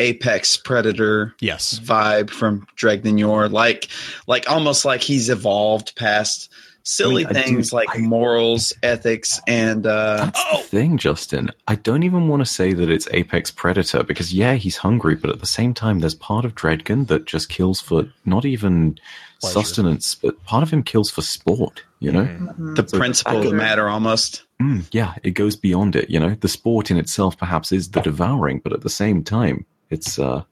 apex 0.00 0.56
predator 0.56 1.34
yes. 1.40 1.78
vibe 1.80 2.30
from 2.30 2.66
Dredgen 2.76 3.18
Yor? 3.18 3.48
Like 3.48 3.88
like 4.26 4.48
almost 4.50 4.84
like 4.84 5.02
he's 5.02 5.28
evolved 5.30 5.94
past 5.96 6.50
silly 6.82 7.26
I 7.26 7.28
mean, 7.28 7.36
I 7.36 7.40
do- 7.42 7.46
things 7.48 7.72
like 7.72 7.88
I- 7.94 7.98
morals, 7.98 8.72
ethics, 8.82 9.38
and 9.46 9.86
uh, 9.86 10.16
That's 10.34 10.50
the 10.52 10.62
thing, 10.64 10.96
Justin. 10.98 11.50
I 11.68 11.74
don't 11.76 12.02
even 12.04 12.26
want 12.28 12.40
to 12.40 12.46
say 12.46 12.72
that 12.72 12.88
it's 12.90 13.06
Apex 13.12 13.50
Predator 13.50 14.02
because 14.02 14.32
yeah, 14.32 14.54
he's 14.54 14.78
hungry, 14.78 15.14
but 15.14 15.30
at 15.30 15.40
the 15.40 15.46
same 15.46 15.74
time, 15.74 16.00
there's 16.00 16.14
part 16.14 16.44
of 16.46 16.54
Dredgen 16.54 17.06
that 17.08 17.26
just 17.26 17.48
kills 17.50 17.80
for 17.80 18.10
not 18.24 18.44
even 18.46 18.98
Pleasure. 19.40 19.52
sustenance, 19.60 20.14
but 20.16 20.42
part 20.44 20.62
of 20.62 20.70
him 20.70 20.82
kills 20.82 21.10
for 21.10 21.20
sport. 21.22 21.82
You 22.00 22.12
know, 22.12 22.24
Mhm. 22.24 22.76
the 22.76 22.88
So 22.88 22.96
principle 22.96 23.36
of 23.40 23.44
the 23.44 23.52
matter 23.52 23.86
almost. 23.90 24.44
Mm, 24.60 24.84
yeah, 24.90 25.14
it 25.22 25.32
goes 25.32 25.56
beyond 25.56 25.94
it. 25.96 26.08
You 26.08 26.18
know, 26.18 26.34
the 26.40 26.48
sport 26.48 26.90
in 26.90 26.96
itself 26.96 27.36
perhaps 27.36 27.72
is 27.72 27.90
the 27.90 28.00
devouring, 28.00 28.62
but 28.64 28.72
at 28.72 28.80
the 28.80 28.88
same 28.88 29.22
time, 29.22 29.66
it's 29.90 30.18
uh, 30.18 30.44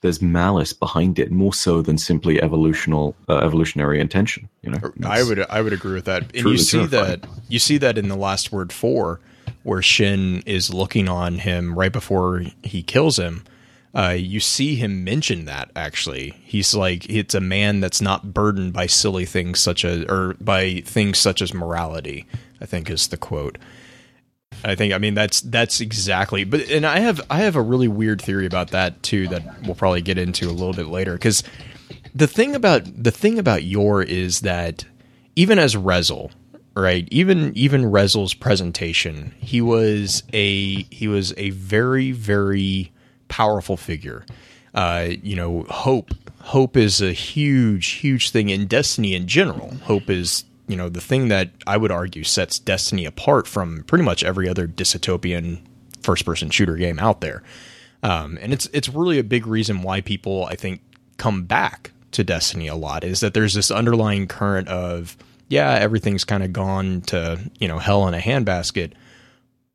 there's 0.00 0.22
malice 0.22 0.72
behind 0.72 1.18
it 1.18 1.30
more 1.30 1.52
so 1.52 1.82
than 1.82 1.98
simply 1.98 2.40
evolutional 2.40 3.14
uh, 3.28 3.38
evolutionary 3.38 4.00
intention. 4.00 4.48
You 4.62 4.70
know, 4.70 4.92
I 5.04 5.22
would 5.22 5.40
I 5.50 5.60
would 5.60 5.72
agree 5.72 5.94
with 5.94 6.04
that. 6.04 6.34
And 6.34 6.46
you 6.46 6.58
see 6.58 6.86
terrifying. 6.86 7.20
that 7.20 7.28
you 7.48 7.58
see 7.58 7.78
that 7.78 7.98
in 7.98 8.08
the 8.08 8.16
last 8.16 8.52
word 8.52 8.72
four, 8.72 9.20
where 9.62 9.82
Shin 9.82 10.42
is 10.46 10.72
looking 10.72 11.08
on 11.08 11.38
him 11.38 11.76
right 11.76 11.92
before 11.92 12.44
he 12.62 12.82
kills 12.82 13.18
him. 13.18 13.44
Uh, 13.94 14.10
you 14.10 14.40
see 14.40 14.76
him 14.76 15.04
mention 15.04 15.46
that 15.46 15.70
actually. 15.74 16.34
He's 16.44 16.74
like 16.74 17.08
it's 17.08 17.34
a 17.34 17.40
man 17.40 17.80
that's 17.80 18.02
not 18.02 18.34
burdened 18.34 18.74
by 18.74 18.86
silly 18.86 19.24
things 19.24 19.58
such 19.58 19.84
as 19.84 20.04
or 20.04 20.34
by 20.40 20.82
things 20.84 21.18
such 21.18 21.40
as 21.40 21.54
morality. 21.54 22.26
I 22.60 22.66
think 22.66 22.90
is 22.90 23.08
the 23.08 23.16
quote. 23.16 23.58
I 24.66 24.74
think 24.74 24.92
I 24.92 24.98
mean 24.98 25.14
that's 25.14 25.40
that's 25.42 25.80
exactly 25.80 26.42
but 26.44 26.68
and 26.68 26.84
I 26.84 26.98
have 26.98 27.20
I 27.30 27.38
have 27.38 27.54
a 27.54 27.62
really 27.62 27.88
weird 27.88 28.20
theory 28.20 28.46
about 28.46 28.72
that 28.72 29.00
too 29.02 29.28
that 29.28 29.62
we'll 29.62 29.76
probably 29.76 30.02
get 30.02 30.18
into 30.18 30.48
a 30.48 30.50
little 30.50 30.72
bit 30.72 30.88
later 30.88 31.16
cuz 31.16 31.44
the 32.14 32.26
thing 32.26 32.56
about 32.56 32.82
the 33.00 33.12
thing 33.12 33.38
about 33.38 33.62
Yor 33.62 34.02
is 34.02 34.40
that 34.40 34.84
even 35.36 35.58
as 35.58 35.76
Rezyl, 35.76 36.32
right? 36.74 37.06
Even 37.12 37.52
even 37.54 37.84
Rezyl's 37.84 38.34
presentation, 38.34 39.34
he 39.38 39.60
was 39.60 40.24
a 40.32 40.82
he 40.84 41.06
was 41.06 41.32
a 41.36 41.50
very 41.50 42.10
very 42.10 42.90
powerful 43.28 43.76
figure. 43.76 44.24
Uh, 44.74 45.10
you 45.22 45.36
know, 45.36 45.64
hope 45.68 46.10
hope 46.40 46.76
is 46.76 47.00
a 47.00 47.12
huge 47.12 47.86
huge 47.86 48.30
thing 48.30 48.48
in 48.48 48.66
Destiny 48.66 49.14
in 49.14 49.28
general. 49.28 49.74
Hope 49.84 50.10
is 50.10 50.44
you 50.68 50.76
know 50.76 50.88
the 50.88 51.00
thing 51.00 51.28
that 51.28 51.50
I 51.66 51.76
would 51.76 51.90
argue 51.90 52.24
sets 52.24 52.58
Destiny 52.58 53.04
apart 53.04 53.46
from 53.46 53.84
pretty 53.84 54.04
much 54.04 54.24
every 54.24 54.48
other 54.48 54.66
dystopian 54.66 55.60
first 56.02 56.24
person 56.24 56.50
shooter 56.50 56.76
game 56.76 56.98
out 56.98 57.20
there. 57.20 57.42
Um, 58.02 58.38
and 58.40 58.52
it's 58.52 58.66
it's 58.72 58.88
really 58.88 59.18
a 59.18 59.24
big 59.24 59.46
reason 59.46 59.82
why 59.82 60.00
people 60.00 60.46
I 60.46 60.54
think 60.54 60.80
come 61.16 61.44
back 61.44 61.92
to 62.12 62.24
Destiny 62.24 62.68
a 62.68 62.74
lot 62.74 63.04
is 63.04 63.20
that 63.20 63.34
there's 63.34 63.54
this 63.54 63.70
underlying 63.70 64.26
current 64.26 64.68
of 64.68 65.16
yeah 65.48 65.72
everything's 65.72 66.24
kind 66.24 66.42
of 66.42 66.52
gone 66.52 67.00
to 67.02 67.38
you 67.58 67.68
know 67.68 67.78
hell 67.78 68.06
in 68.08 68.14
a 68.14 68.18
handbasket, 68.18 68.92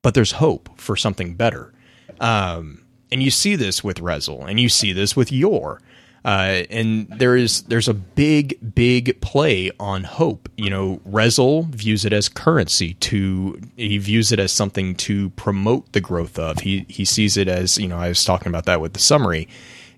but 0.02 0.14
there's 0.14 0.34
hope 0.34 0.70
for 0.78 0.96
something 0.96 1.36
better. 1.36 1.74
Um, 2.20 2.84
and 3.12 3.22
you 3.22 3.32
see 3.32 3.56
this 3.56 3.84
with 3.84 3.98
Rezyl, 3.98 4.48
and 4.48 4.60
you 4.60 4.70
see 4.70 4.94
this 4.94 5.16
with 5.16 5.32
Yor. 5.32 5.82
Uh, 6.24 6.64
and 6.70 7.08
there 7.10 7.36
is 7.36 7.64
there's 7.64 7.88
a 7.88 7.96
big 7.96 8.76
big 8.76 9.20
play 9.22 9.72
on 9.80 10.04
hope. 10.04 10.50
You 10.56 10.70
know, 10.70 11.02
Rezyl 11.08 11.68
views 11.74 12.06
it 12.06 12.14
as 12.14 12.30
currency 12.30 12.94
to 12.96 13.60
he 13.76 13.98
views 13.98 14.32
it 14.32 14.40
as 14.40 14.52
something 14.52 14.94
to 14.96 15.32
promote 15.32 15.92
the 15.94 16.02
growth 16.02 16.38
of. 16.38 16.60
He 16.60 16.86
he 16.88 17.06
sees 17.06 17.38
it 17.38 17.48
as 17.48 17.78
you 17.80 17.88
know 17.88 17.98
I 17.98 18.10
was 18.10 18.24
talking 18.24 18.50
about 18.50 18.66
that 18.66 18.82
with 18.82 18.94
the 18.94 19.00
summary, 19.00 19.48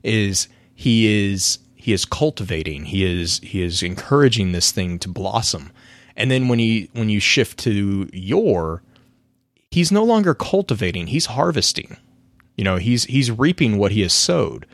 is 0.02 0.48
he 0.74 1.32
is 1.32 1.60
he 1.76 1.92
is 1.92 2.06
cultivating 2.06 2.86
he 2.86 3.04
is 3.04 3.40
he 3.40 3.62
is 3.62 3.84
encouraging 3.84 4.54
this 4.54 4.72
thing 4.72 5.00
to 5.00 5.10
blossom, 5.10 5.74
and 6.16 6.32
then 6.32 6.48
when 6.48 6.60
he 6.60 6.90
when 6.94 7.10
you 7.10 7.20
shift 7.20 7.60
to 7.60 8.10
Yor, 8.14 8.82
he's 9.72 9.92
no 9.92 10.06
longer 10.06 10.34
cultivating 10.34 11.08
he's 11.08 11.26
harvesting. 11.26 11.98
You 12.56 12.64
know 12.64 12.78
he's 12.78 13.04
he's 13.06 13.30
reaping 13.30 13.78
what 13.78 13.92
he 13.92 14.04
has 14.04 14.14
sowed 14.14 14.66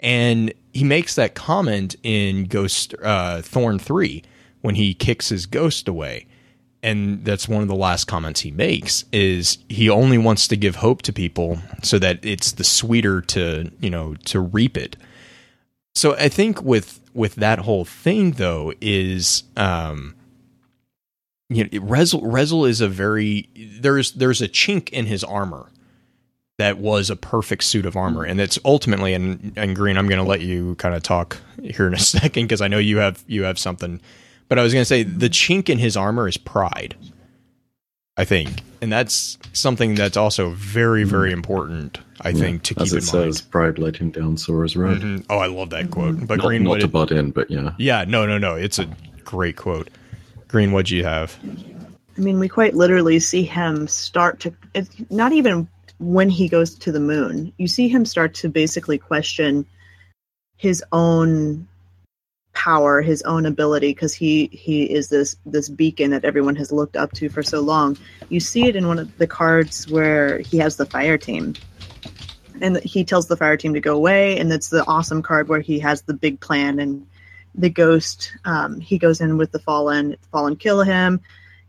and 0.00 0.52
he 0.76 0.84
makes 0.84 1.14
that 1.14 1.34
comment 1.34 1.96
in 2.02 2.44
Ghost 2.44 2.94
uh, 3.02 3.40
Thorn 3.40 3.78
Three 3.78 4.22
when 4.60 4.74
he 4.74 4.92
kicks 4.92 5.30
his 5.30 5.46
ghost 5.46 5.88
away, 5.88 6.26
and 6.82 7.24
that's 7.24 7.48
one 7.48 7.62
of 7.62 7.68
the 7.68 7.74
last 7.74 8.04
comments 8.04 8.40
he 8.40 8.50
makes. 8.50 9.06
Is 9.10 9.56
he 9.70 9.88
only 9.88 10.18
wants 10.18 10.46
to 10.48 10.56
give 10.56 10.76
hope 10.76 11.00
to 11.02 11.14
people 11.14 11.58
so 11.82 11.98
that 11.98 12.22
it's 12.22 12.52
the 12.52 12.64
sweeter 12.64 13.22
to 13.22 13.70
you 13.80 13.88
know 13.88 14.16
to 14.26 14.38
reap 14.40 14.76
it. 14.76 14.96
So 15.94 16.14
I 16.14 16.28
think 16.28 16.60
with 16.62 17.00
with 17.14 17.36
that 17.36 17.60
whole 17.60 17.86
thing 17.86 18.32
though 18.32 18.74
is 18.82 19.44
um 19.56 20.14
you 21.48 21.64
know 21.64 21.70
Rezyl 21.70 22.22
Rezyl 22.22 22.68
is 22.68 22.82
a 22.82 22.88
very 22.88 23.48
there's 23.80 24.12
there's 24.12 24.42
a 24.42 24.48
chink 24.48 24.90
in 24.90 25.06
his 25.06 25.24
armor 25.24 25.70
that 26.58 26.78
was 26.78 27.10
a 27.10 27.16
perfect 27.16 27.64
suit 27.64 27.84
of 27.84 27.96
armor. 27.96 28.24
And 28.24 28.40
it's 28.40 28.58
ultimately 28.64 29.12
and, 29.14 29.52
and 29.56 29.76
green 29.76 29.96
i'm 29.98 30.08
going 30.08 30.22
to 30.22 30.28
let 30.28 30.40
you 30.40 30.74
kind 30.76 30.94
of 30.94 31.02
talk 31.02 31.38
here 31.62 31.86
in 31.86 31.94
a 31.94 31.98
second 32.16 32.44
because 32.44 32.60
i 32.60 32.68
know 32.68 32.78
you 32.78 32.98
have 32.98 33.22
you 33.26 33.42
have 33.44 33.58
something. 33.58 34.00
But 34.48 34.58
i 34.58 34.62
was 34.62 34.72
going 34.72 34.82
to 34.82 34.86
say 34.86 35.02
the 35.02 35.28
chink 35.28 35.68
in 35.68 35.78
his 35.78 35.96
armor 35.96 36.28
is 36.28 36.36
pride 36.36 36.94
i 38.16 38.24
think. 38.24 38.62
And 38.82 38.92
that's 38.92 39.38
something 39.52 39.94
that's 39.94 40.16
also 40.16 40.50
very 40.50 41.04
very 41.04 41.32
important 41.32 41.98
i 42.22 42.32
think 42.32 42.62
to 42.64 42.74
keep 42.74 42.82
as 42.82 42.90
keep 42.90 42.96
it 42.98 43.02
in 43.02 43.32
says, 43.32 43.40
pride 43.42 43.78
let 43.78 43.96
him 43.96 44.10
down 44.10 44.36
Sorrow's 44.36 44.76
road. 44.76 45.02
mind 45.02 45.20
Mhm. 45.22 45.26
oh 45.30 45.38
i 45.38 45.46
love 45.46 45.70
that 45.70 45.90
quote. 45.90 46.26
But 46.26 46.38
Not, 46.38 46.46
green 46.46 46.62
not 46.64 46.74
to 46.76 46.80
did- 46.82 46.92
butt 46.92 47.10
in, 47.12 47.30
but 47.32 47.50
yeah. 47.50 47.72
yeah 47.78 48.04
no 48.06 48.24
no 48.26 48.38
no. 48.38 48.54
It's 48.54 48.78
a 48.78 48.88
great 49.24 49.56
quote. 49.56 49.88
Green 50.48 50.72
what 50.72 50.86
do 50.86 50.96
you 50.96 51.04
have? 51.04 51.36
I 52.16 52.20
mean, 52.20 52.38
we 52.38 52.48
quite 52.48 52.74
literally 52.74 53.18
see 53.18 53.42
him 53.42 53.86
start 53.88 54.40
to. 54.40 54.54
It's 54.74 54.88
not 55.10 55.32
even 55.32 55.68
when 55.98 56.28
he 56.28 56.48
goes 56.48 56.74
to 56.74 56.92
the 56.92 57.00
moon. 57.00 57.52
You 57.56 57.68
see 57.68 57.88
him 57.88 58.04
start 58.04 58.34
to 58.34 58.48
basically 58.48 58.98
question 58.98 59.66
his 60.56 60.82
own 60.92 61.68
power, 62.52 63.02
his 63.02 63.22
own 63.22 63.46
ability, 63.46 63.90
because 63.90 64.14
he 64.14 64.46
he 64.52 64.84
is 64.84 65.08
this 65.08 65.36
this 65.44 65.68
beacon 65.68 66.10
that 66.10 66.24
everyone 66.24 66.56
has 66.56 66.72
looked 66.72 66.96
up 66.96 67.12
to 67.12 67.28
for 67.28 67.42
so 67.42 67.60
long. 67.60 67.96
You 68.28 68.40
see 68.40 68.66
it 68.66 68.76
in 68.76 68.88
one 68.88 68.98
of 68.98 69.16
the 69.18 69.26
cards 69.26 69.88
where 69.90 70.38
he 70.38 70.58
has 70.58 70.76
the 70.76 70.86
fire 70.86 71.18
team, 71.18 71.54
and 72.60 72.78
he 72.78 73.04
tells 73.04 73.28
the 73.28 73.36
fire 73.36 73.56
team 73.56 73.74
to 73.74 73.80
go 73.80 73.94
away, 73.94 74.38
and 74.38 74.50
that's 74.50 74.68
the 74.68 74.84
awesome 74.86 75.22
card 75.22 75.48
where 75.48 75.60
he 75.60 75.78
has 75.80 76.02
the 76.02 76.14
big 76.14 76.40
plan 76.40 76.78
and 76.78 77.06
the 77.54 77.70
ghost. 77.70 78.32
Um, 78.44 78.80
he 78.80 78.98
goes 78.98 79.20
in 79.20 79.38
with 79.38 79.52
the 79.52 79.58
fallen, 79.58 80.16
fallen 80.32 80.56
kill 80.56 80.82
him. 80.82 81.20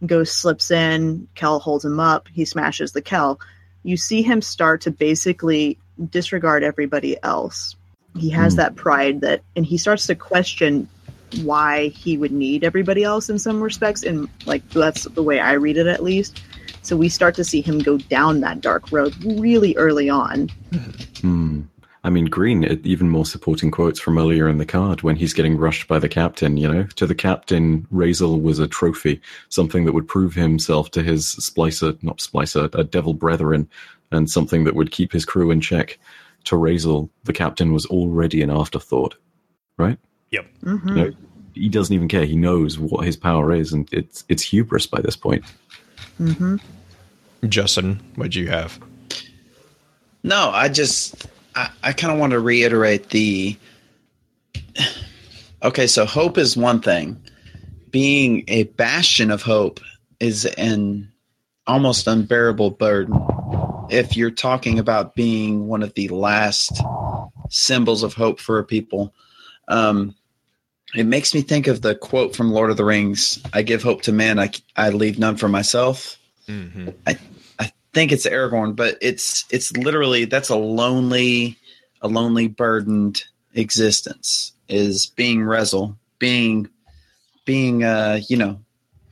Ghost 0.06 0.38
slips 0.38 0.70
in, 0.70 1.28
Kell 1.34 1.60
holds 1.60 1.84
him 1.84 2.00
up, 2.00 2.28
he 2.28 2.46
smashes 2.46 2.92
the 2.92 3.02
Kell. 3.02 3.40
You 3.84 3.98
see 3.98 4.22
him 4.22 4.42
start 4.42 4.82
to 4.82 4.92
basically 4.92 5.78
disregard 6.10 6.64
everybody 6.64 7.18
else. 7.24 7.76
He 8.18 8.30
has 8.30 8.54
Hmm. 8.54 8.58
that 8.58 8.76
pride 8.76 9.22
that, 9.22 9.42
and 9.56 9.66
he 9.66 9.78
starts 9.78 10.08
to 10.08 10.16
question 10.16 10.88
why 11.42 11.90
he 11.90 12.18
would 12.18 12.32
need 12.32 12.64
everybody 12.64 13.04
else 13.04 13.30
in 13.30 13.38
some 13.38 13.62
respects. 13.62 14.04
And 14.04 14.30
like, 14.46 14.68
that's 14.70 15.04
the 15.04 15.24
way 15.24 15.40
I 15.40 15.54
read 15.54 15.78
it 15.78 15.88
at 15.88 16.04
least. 16.04 16.42
So 16.82 16.96
we 16.96 17.10
start 17.10 17.36
to 17.36 17.44
see 17.44 17.62
him 17.62 17.80
go 17.80 17.98
down 17.98 18.40
that 18.42 18.62
dark 18.62 18.92
road 18.92 19.14
really 19.24 19.76
early 19.76 20.10
on. 20.10 20.50
Hmm. 21.22 21.62
I 22.08 22.10
mean, 22.10 22.26
Green, 22.26 22.64
even 22.86 23.10
more 23.10 23.26
supporting 23.26 23.70
quotes 23.70 24.00
from 24.00 24.18
earlier 24.18 24.48
in 24.48 24.60
the 24.60 24.66
card 24.66 25.02
when 25.02 25.18
he's 25.18 25.34
getting 25.34 25.58
rushed 25.58 25.90
by 25.90 26.00
the 26.00 26.08
captain, 26.08 26.56
you 26.56 26.72
know? 26.72 26.84
To 26.96 27.06
the 27.06 27.14
captain, 27.14 27.86
Rezyl 27.94 28.42
was 28.42 28.60
a 28.60 28.68
trophy, 28.68 29.20
something 29.50 29.84
that 29.84 29.92
would 29.92 30.08
prove 30.08 30.34
himself 30.34 30.90
to 30.92 31.04
his 31.04 31.26
splicer, 31.26 32.02
not 32.02 32.20
splicer, 32.20 32.74
a 32.74 32.86
devil 32.86 33.14
brethren, 33.14 33.70
and 34.14 34.30
something 34.30 34.64
that 34.64 34.74
would 34.74 34.92
keep 34.92 35.12
his 35.12 35.26
crew 35.26 35.52
in 35.52 35.60
check. 35.60 36.00
To 36.46 36.56
Rezyl, 36.56 37.10
the 37.26 37.34
captain 37.34 37.74
was 37.74 37.86
already 37.88 38.42
an 38.42 38.52
afterthought, 38.52 39.16
right? 39.78 40.00
hmm 40.64 40.88
You 40.88 41.04
know, 41.04 41.12
he 41.56 41.68
doesn't 41.68 41.94
even 41.94 42.08
care. 42.08 42.24
He 42.24 42.38
knows 42.38 42.80
what 42.80 43.06
his 43.06 43.18
power 43.18 43.52
is, 43.52 43.74
and 43.74 43.86
it's 43.92 44.24
it's 44.30 44.44
hubris 44.44 44.88
by 44.88 45.02
this 45.02 45.18
point. 45.18 45.44
hmm 46.18 46.56
justin 47.50 48.00
what 48.16 48.32
do 48.32 48.40
you 48.40 48.48
have 48.48 48.80
No, 50.24 50.50
I 50.50 50.70
just 50.70 51.28
I, 51.58 51.70
I 51.84 51.94
kind 51.94 52.14
of 52.14 52.20
want 52.20 52.32
to 52.32 52.40
reiterate 52.40 53.10
the 53.10 53.58
Okay, 55.64 55.88
so 55.88 56.06
hope 56.06 56.38
is 56.38 56.56
one 56.56 56.82
thing. 56.82 57.20
Being 57.90 58.44
a 58.48 58.64
bastion 58.64 59.32
of 59.32 59.42
hope 59.42 59.80
is 60.20 60.46
an 60.46 61.12
almost 61.66 62.08
unbearable 62.08 62.72
burden. 62.72 63.20
If 63.90 64.16
you're 64.16 64.32
talking 64.32 64.78
about 64.78 65.16
being 65.16 65.68
one 65.68 65.82
of 65.82 65.94
the 65.96 66.10
last 66.10 66.80
symbols 67.50 68.04
of 68.04 68.14
hope 68.14 68.40
for 68.40 68.60
a 68.60 68.64
people, 68.64 69.16
um, 69.68 70.14
it 70.94 71.06
makes 71.06 71.34
me 71.34 71.42
think 71.42 71.68
of 71.68 71.82
the 71.82 71.96
quote 71.96 72.36
from 72.36 72.52
Lord 72.52 72.70
of 72.70 72.78
the 72.78 72.86
Rings: 72.86 73.42
"I 73.52 73.64
give 73.64 73.82
hope 73.82 74.04
to 74.04 74.12
man, 74.12 74.40
I, 74.40 74.52
I 74.76 74.90
leave 74.90 75.18
none 75.18 75.38
for 75.38 75.50
myself." 75.50 76.18
mm-hmm. 76.48 76.90
I 77.06 77.18
think 77.98 78.12
it's 78.12 78.28
Aragorn, 78.28 78.76
but 78.76 78.96
it's 79.02 79.46
it's 79.50 79.76
literally 79.76 80.26
that's 80.26 80.50
a 80.50 80.56
lonely, 80.56 81.58
a 82.02 82.08
lonely, 82.08 82.48
burdened 82.48 83.24
existence. 83.56 84.54
Is 84.70 85.08
being 85.08 85.40
Rezyl, 85.40 85.96
being 86.20 86.70
being 87.46 87.84
uh, 87.84 88.20
you 88.28 88.38
know, 88.38 88.60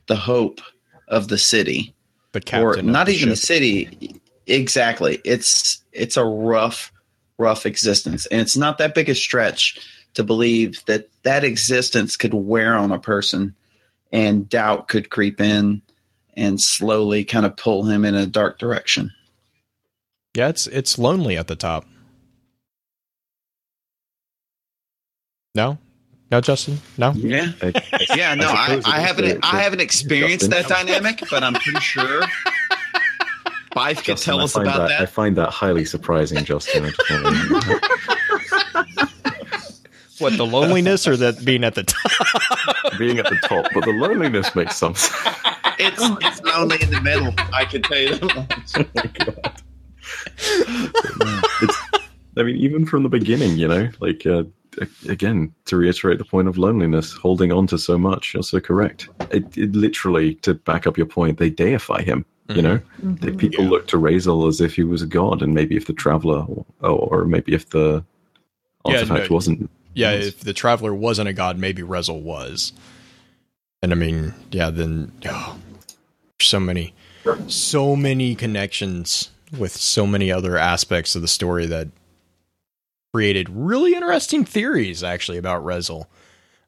the 0.06 0.14
hope 0.14 0.60
of 1.08 1.26
the 1.28 1.38
city, 1.38 1.94
captain, 2.32 2.62
or 2.62 2.82
not 2.82 3.06
the 3.06 3.14
even 3.14 3.30
the 3.30 3.36
city. 3.36 4.20
Exactly. 4.46 5.20
It's 5.24 5.82
it's 5.92 6.16
a 6.16 6.24
rough, 6.24 6.92
rough 7.38 7.66
existence, 7.66 8.26
and 8.26 8.40
it's 8.40 8.56
not 8.56 8.78
that 8.78 8.94
big 8.94 9.08
a 9.08 9.14
stretch 9.16 9.80
to 10.14 10.22
believe 10.22 10.84
that 10.86 11.08
that 11.24 11.42
existence 11.42 12.16
could 12.16 12.34
wear 12.34 12.76
on 12.76 12.92
a 12.92 13.00
person, 13.00 13.56
and 14.12 14.48
doubt 14.48 14.86
could 14.86 15.10
creep 15.10 15.40
in 15.40 15.82
and 16.36 16.60
slowly 16.60 17.24
kind 17.24 17.46
of 17.46 17.56
pull 17.56 17.84
him 17.84 18.04
in 18.04 18.14
a 18.14 18.26
dark 18.26 18.58
direction. 18.58 19.12
Yeah, 20.36 20.48
it's 20.48 20.66
it's 20.66 20.98
lonely 20.98 21.36
at 21.38 21.46
the 21.48 21.56
top. 21.56 21.86
No, 25.54 25.78
no, 26.30 26.40
Justin, 26.40 26.78
no. 26.98 27.12
Yeah. 27.12 27.52
I- 27.62 27.72
Yeah, 28.16 28.34
no, 28.34 28.48
I, 28.50 28.80
I 28.84 29.00
haven't 29.00 29.24
the- 29.40 29.46
I 29.46 29.60
haven't 29.60 29.80
experienced 29.80 30.50
Justin. 30.50 30.68
that 30.68 30.86
dynamic, 30.86 31.22
but 31.30 31.42
I'm 31.42 31.54
pretty 31.54 31.80
sure 31.80 32.22
Byf 33.74 33.96
could 33.96 34.04
Justin, 34.04 34.32
tell 34.34 34.40
us 34.40 34.54
about 34.56 34.82
I 34.82 34.88
that. 34.88 35.00
I 35.02 35.06
find 35.06 35.36
that 35.36 35.50
highly 35.50 35.84
surprising, 35.84 36.44
Justin. 36.44 36.92
I 40.16 40.30
just 40.30 40.40
wanna- 40.40 40.42
What 40.42 40.50
the 40.50 40.56
loneliness 40.58 41.06
or 41.08 41.16
that 41.18 41.44
being 41.44 41.64
at 41.64 41.74
the 41.74 41.82
top? 41.84 42.98
being 42.98 43.18
at 43.18 43.26
the 43.26 43.36
top, 43.42 43.66
but 43.74 43.84
the 43.84 43.92
loneliness 43.92 44.54
makes 44.54 44.76
some 44.76 44.94
sense. 44.94 45.14
It's 45.78 46.00
it's 46.24 46.42
lonely 46.42 46.78
in 46.82 46.90
the 46.90 47.00
middle. 47.02 47.34
I 47.52 47.64
can 47.66 47.82
tell 47.82 47.98
you 47.98 48.14
that 48.16 48.34
much. 48.34 49.52
it's, 51.62 51.76
I 52.38 52.42
mean, 52.42 52.56
even 52.56 52.86
from 52.86 53.02
the 53.02 53.08
beginning, 53.08 53.58
you 53.58 53.68
know, 53.68 53.88
like 54.00 54.24
uh, 54.26 54.44
again, 55.08 55.52
to 55.66 55.76
reiterate 55.76 56.18
the 56.18 56.24
point 56.24 56.48
of 56.48 56.56
loneliness, 56.58 57.12
holding 57.12 57.52
on 57.52 57.66
to 57.68 57.78
so 57.78 57.98
much. 57.98 58.32
You're 58.34 58.42
so 58.42 58.58
correct. 58.60 59.08
It, 59.30 59.56
it 59.56 59.72
literally, 59.74 60.34
to 60.36 60.54
back 60.54 60.86
up 60.86 60.96
your 60.96 61.06
point, 61.06 61.38
they 61.38 61.50
deify 61.50 62.02
him. 62.02 62.24
You 62.48 62.62
know, 62.62 62.80
They- 63.02 63.32
people 63.32 63.64
Yeah. 63.64 63.70
look 63.70 63.88
to 63.88 63.96
Rezyl 63.98 64.48
as 64.48 64.60
if 64.60 64.76
he 64.76 64.84
was 64.84 65.02
a 65.02 65.06
god, 65.06 65.42
and 65.42 65.52
maybe 65.52 65.76
if 65.76 65.86
the 65.86 65.92
traveler, 65.92 66.46
or, 66.80 66.90
or 66.90 67.24
maybe 67.24 67.52
if 67.54 67.68
the 67.70 68.04
Yeah, 68.86 68.94
artifact 68.98 69.30
no, 69.30 69.34
wasn't. 69.34 69.68
Yeah, 69.96 70.12
if 70.12 70.40
the 70.40 70.52
traveler 70.52 70.94
wasn't 70.94 71.28
a 71.28 71.32
god, 71.32 71.58
maybe 71.58 71.82
Rezyl 71.82 72.20
was. 72.20 72.72
And 73.82 73.92
I 73.92 73.94
mean, 73.94 74.34
yeah, 74.50 74.68
then 74.68 75.10
oh, 75.26 75.58
so 76.40 76.60
many, 76.60 76.92
so 77.48 77.96
many 77.96 78.34
connections 78.34 79.30
with 79.56 79.72
so 79.72 80.06
many 80.06 80.30
other 80.30 80.58
aspects 80.58 81.16
of 81.16 81.22
the 81.22 81.28
story 81.28 81.64
that 81.66 81.88
created 83.14 83.48
really 83.48 83.94
interesting 83.94 84.44
theories 84.44 85.02
actually 85.02 85.38
about 85.38 85.64
Rezyl. 85.64 86.06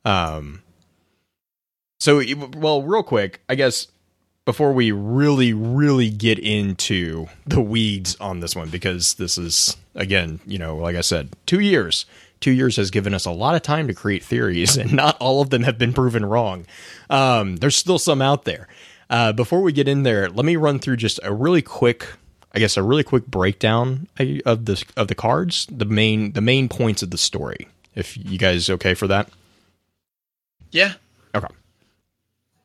Um, 0.07 0.63
so, 2.01 2.23
well, 2.57 2.83
real 2.83 3.03
quick, 3.03 3.43
I 3.49 3.57
guess 3.57 3.89
before 4.47 4.73
we 4.73 4.91
really, 4.91 5.53
really 5.53 6.09
get 6.09 6.39
into 6.39 7.27
the 7.47 7.61
weeds 7.61 8.17
on 8.21 8.41
this 8.41 8.57
one, 8.57 8.71
because 8.71 9.15
this 9.15 9.37
is, 9.37 9.77
again, 9.95 10.41
you 10.47 10.59
know, 10.59 10.77
like 10.77 10.97
I 10.97 11.03
said, 11.03 11.29
two 11.45 11.61
years. 11.61 12.07
Two 12.41 12.53
years 12.53 12.77
has 12.77 12.91
given 12.91 13.15
us 13.15 13.25
a 13.27 13.31
lot 13.31 13.55
of 13.55 13.63
time 13.63 13.89
to 13.89 13.95
create 13.95 14.23
theories, 14.25 14.77
and 14.79 14.93
not 14.93 15.17
all 15.21 15.41
of 15.43 15.51
them 15.51 15.63
have 15.65 15.79
been 15.79 15.93
proven 15.93 16.25
wrong. 16.25 16.67
Um, 17.11 17.57
there's 17.57 17.77
still 17.77 17.99
some 17.99 18.23
out 18.23 18.45
there. 18.45 18.69
Uh, 19.11 19.33
before 19.33 19.63
we 19.63 19.73
get 19.73 19.89
in 19.89 20.03
there, 20.03 20.29
let 20.29 20.45
me 20.45 20.57
run 20.57 20.79
through 20.79 20.97
just 20.99 21.19
a 21.23 21.33
really 21.33 21.63
quick, 21.63 22.07
I 22.53 22.59
guess, 22.59 22.77
a 22.77 22.83
really 22.83 23.03
quick 23.05 23.27
breakdown 23.27 24.07
of 24.47 24.67
the 24.67 24.85
of 24.97 25.09
the 25.09 25.15
cards, 25.15 25.67
the 25.71 25.87
main 25.87 26.33
the 26.33 26.41
main 26.43 26.69
points 26.69 27.03
of 27.03 27.11
the 27.11 27.19
story. 27.19 27.69
If 27.95 28.17
you 28.17 28.39
guys 28.39 28.69
okay 28.71 28.95
for 28.95 29.07
that? 29.09 29.29
Yeah. 30.71 30.95
Okay. 31.35 31.47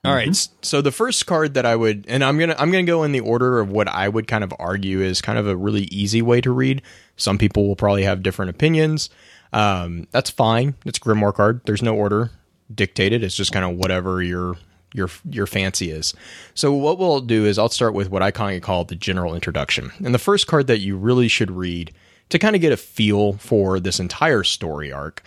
All 0.05 0.13
right. 0.13 0.27
s- 0.29 0.49
So 0.61 0.81
the 0.81 0.91
first 0.91 1.25
card 1.25 1.53
that 1.53 1.65
I 1.65 1.75
would, 1.77 2.05
and 2.09 2.23
I'm 2.23 2.37
gonna 2.37 2.55
I'm 2.59 2.71
gonna 2.71 2.83
go 2.83 3.03
in 3.03 3.13
the 3.13 3.21
order 3.21 3.59
of 3.59 3.69
what 3.69 3.87
I 3.87 4.09
would 4.09 4.27
kind 4.27 4.43
of 4.43 4.53
argue 4.59 4.99
is 5.01 5.21
kind 5.21 5.39
of 5.39 5.47
a 5.47 5.55
really 5.55 5.83
easy 5.83 6.21
way 6.21 6.41
to 6.41 6.51
read. 6.51 6.81
Some 7.15 7.37
people 7.37 7.67
will 7.67 7.75
probably 7.77 8.03
have 8.03 8.21
different 8.21 8.49
opinions. 8.49 9.09
Um, 9.53 10.07
that's 10.11 10.29
fine. 10.29 10.75
It's 10.85 10.99
Grimoire 10.99 11.33
card. 11.33 11.61
There's 11.65 11.83
no 11.83 11.95
order 11.95 12.31
dictated. 12.73 13.23
It's 13.23 13.35
just 13.35 13.51
kind 13.51 13.65
of 13.65 13.77
whatever 13.77 14.21
your 14.21 14.55
your 14.93 15.09
your 15.29 15.47
fancy 15.47 15.91
is. 15.91 16.13
So 16.53 16.73
what 16.73 16.97
we'll 16.97 17.21
do 17.21 17.45
is 17.45 17.57
I'll 17.57 17.69
start 17.69 17.93
with 17.93 18.09
what 18.09 18.21
I 18.21 18.31
kind 18.31 18.55
of 18.55 18.63
call 18.63 18.85
the 18.85 18.95
general 18.95 19.35
introduction. 19.35 19.91
And 20.03 20.13
the 20.13 20.19
first 20.19 20.47
card 20.47 20.67
that 20.67 20.79
you 20.79 20.97
really 20.97 21.27
should 21.27 21.51
read 21.51 21.93
to 22.29 22.39
kind 22.39 22.55
of 22.55 22.61
get 22.61 22.71
a 22.71 22.77
feel 22.77 23.33
for 23.33 23.79
this 23.79 23.99
entire 23.99 24.43
story 24.43 24.91
arc, 24.91 25.23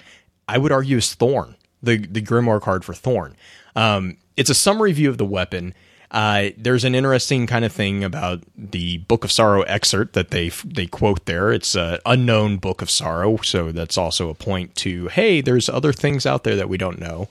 I 0.49 0.59
would 0.59 0.73
argue 0.73 0.97
is 0.97 1.15
Thorn, 1.15 1.57
the 1.83 1.99
the 1.99 2.23
Grimoire 2.23 2.61
card 2.61 2.85
for 2.85 2.95
Thorn. 2.95 3.37
Um, 3.75 4.17
it's 4.37 4.51
a 4.51 4.55
summary 4.55 4.93
view 4.93 5.11
of 5.11 5.19
the 5.19 5.27
weapon. 5.27 5.75
Uh, 6.11 6.51
there's 6.57 6.85
an 6.85 6.95
interesting 6.95 7.47
kind 7.47 7.65
of 7.65 7.73
thing 7.73 8.05
about 8.05 8.43
the 8.57 8.99
Book 8.99 9.25
of 9.25 9.33
Sorrow 9.33 9.63
excerpt 9.63 10.13
that 10.15 10.31
they 10.31 10.51
they 10.65 10.87
quote 10.87 11.27
there. 11.27 11.53
It's 11.53 11.75
an 11.75 11.99
unknown 12.07 12.59
Book 12.59 12.83
of 12.83 12.91
Sorrow, 12.91 13.39
so 13.39 13.73
that's 13.73 13.99
also 13.99 14.29
a 14.29 14.35
point 14.35 14.75
to 14.77 15.09
hey, 15.09 15.41
there's 15.41 15.69
other 15.69 15.93
things 15.93 16.27
out 16.27 16.45
there 16.45 16.57
that 16.57 16.69
we 16.69 16.79
don't 16.79 16.99
know. 16.99 17.29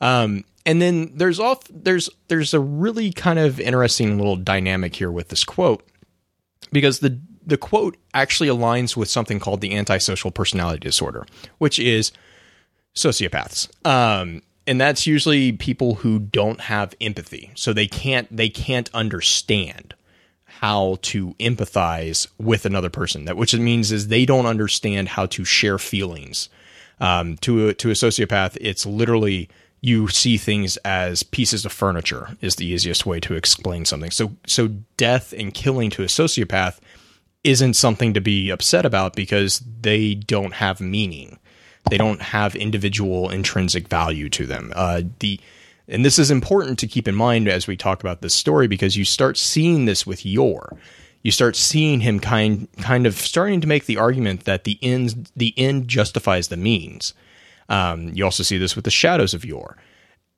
Um, 0.00 0.44
and 0.66 0.82
then 0.82 1.12
there's 1.14 1.40
off 1.40 1.62
there's 1.70 2.10
there's 2.28 2.52
a 2.52 2.60
really 2.60 3.12
kind 3.12 3.38
of 3.38 3.58
interesting 3.58 4.18
little 4.18 4.36
dynamic 4.36 4.94
here 4.94 5.10
with 5.10 5.28
this 5.28 5.44
quote 5.44 5.82
because 6.70 6.98
the 6.98 7.18
the 7.46 7.56
quote 7.56 7.96
actually 8.12 8.48
aligns 8.48 8.94
with 8.94 9.08
something 9.08 9.40
called 9.40 9.62
the 9.62 9.74
antisocial 9.74 10.30
personality 10.30 10.80
disorder, 10.80 11.26
which 11.56 11.78
is 11.78 12.12
sociopaths. 12.94 13.68
Um, 13.86 14.42
and 14.68 14.78
that's 14.78 15.06
usually 15.06 15.50
people 15.50 15.96
who 15.96 16.18
don't 16.18 16.60
have 16.60 16.94
empathy, 17.00 17.50
so 17.54 17.72
they 17.72 17.86
can't 17.86 18.28
they 18.34 18.50
can't 18.50 18.90
understand 18.92 19.94
how 20.44 20.98
to 21.00 21.34
empathize 21.34 22.28
with 22.38 22.66
another 22.66 22.90
person. 22.90 23.24
That 23.24 23.38
which 23.38 23.54
it 23.54 23.60
means 23.60 23.90
is 23.90 24.08
they 24.08 24.26
don't 24.26 24.44
understand 24.44 25.08
how 25.08 25.24
to 25.26 25.44
share 25.44 25.78
feelings. 25.78 26.50
Um, 27.00 27.36
to 27.38 27.68
a, 27.68 27.74
to 27.74 27.90
a 27.90 27.94
sociopath, 27.94 28.58
it's 28.60 28.84
literally 28.84 29.48
you 29.80 30.08
see 30.08 30.36
things 30.36 30.76
as 30.78 31.22
pieces 31.22 31.64
of 31.64 31.72
furniture 31.72 32.36
is 32.40 32.56
the 32.56 32.66
easiest 32.66 33.06
way 33.06 33.20
to 33.20 33.34
explain 33.34 33.86
something. 33.86 34.10
So 34.10 34.36
so 34.46 34.68
death 34.98 35.32
and 35.32 35.54
killing 35.54 35.88
to 35.90 36.02
a 36.02 36.06
sociopath 36.06 36.78
isn't 37.42 37.74
something 37.74 38.12
to 38.12 38.20
be 38.20 38.50
upset 38.50 38.84
about 38.84 39.16
because 39.16 39.62
they 39.80 40.14
don't 40.14 40.54
have 40.54 40.80
meaning. 40.80 41.38
They 41.90 41.98
don't 41.98 42.20
have 42.20 42.54
individual 42.54 43.30
intrinsic 43.30 43.88
value 43.88 44.28
to 44.30 44.46
them. 44.46 44.72
Uh, 44.74 45.02
the 45.20 45.40
and 45.90 46.04
this 46.04 46.18
is 46.18 46.30
important 46.30 46.78
to 46.80 46.86
keep 46.86 47.08
in 47.08 47.14
mind 47.14 47.48
as 47.48 47.66
we 47.66 47.76
talk 47.76 48.00
about 48.02 48.20
this 48.20 48.34
story 48.34 48.66
because 48.68 48.96
you 48.96 49.06
start 49.06 49.38
seeing 49.38 49.86
this 49.86 50.06
with 50.06 50.26
Yor. 50.26 50.76
You 51.22 51.30
start 51.30 51.56
seeing 51.56 52.00
him 52.00 52.20
kind 52.20 52.68
kind 52.78 53.06
of 53.06 53.14
starting 53.14 53.60
to 53.62 53.66
make 53.66 53.86
the 53.86 53.96
argument 53.96 54.44
that 54.44 54.64
the 54.64 54.78
end 54.82 55.30
the 55.36 55.54
end 55.56 55.88
justifies 55.88 56.48
the 56.48 56.56
means. 56.56 57.14
Um, 57.68 58.10
you 58.14 58.24
also 58.24 58.42
see 58.42 58.58
this 58.58 58.76
with 58.76 58.84
the 58.84 58.90
shadows 58.90 59.34
of 59.34 59.44
Yor 59.44 59.76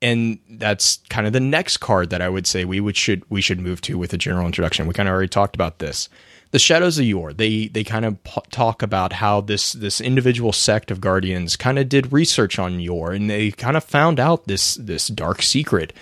and 0.03 0.38
that's 0.48 0.98
kind 1.09 1.26
of 1.26 1.33
the 1.33 1.40
next 1.40 1.79
card 1.79 2.11
that 2.11 2.22
I 2.22 2.29
would 2.29 2.46
say 2.46 2.64
we 2.64 2.81
would 2.81 2.96
should 2.96 3.22
we 3.29 3.40
should 3.40 3.61
move 3.61 3.81
to 3.83 3.98
with 3.98 4.12
a 4.12 4.18
general 4.18 4.46
introduction. 4.46 4.87
We 4.87 4.94
kind 4.94 5.09
of 5.09 5.12
already 5.12 5.29
talked 5.29 5.55
about 5.55 5.79
this. 5.79 6.09
The 6.52 6.58
Shadows 6.58 6.98
of 6.98 7.04
Yor. 7.04 7.32
They 7.32 7.68
they 7.68 7.84
kind 7.84 8.04
of 8.04 8.22
p- 8.24 8.40
talk 8.50 8.82
about 8.82 9.12
how 9.12 9.40
this 9.40 9.72
this 9.72 10.00
individual 10.00 10.52
sect 10.52 10.90
of 10.90 11.00
guardians 11.00 11.56
kind 11.56 11.78
of 11.78 11.88
did 11.88 12.12
research 12.12 12.58
on 12.58 12.80
Yor, 12.80 13.12
and 13.12 13.30
they 13.30 13.52
kind 13.52 13.76
of 13.76 13.84
found 13.84 14.18
out 14.18 14.46
this 14.46 14.74
this 14.74 15.08
dark 15.08 15.42
secret, 15.42 15.92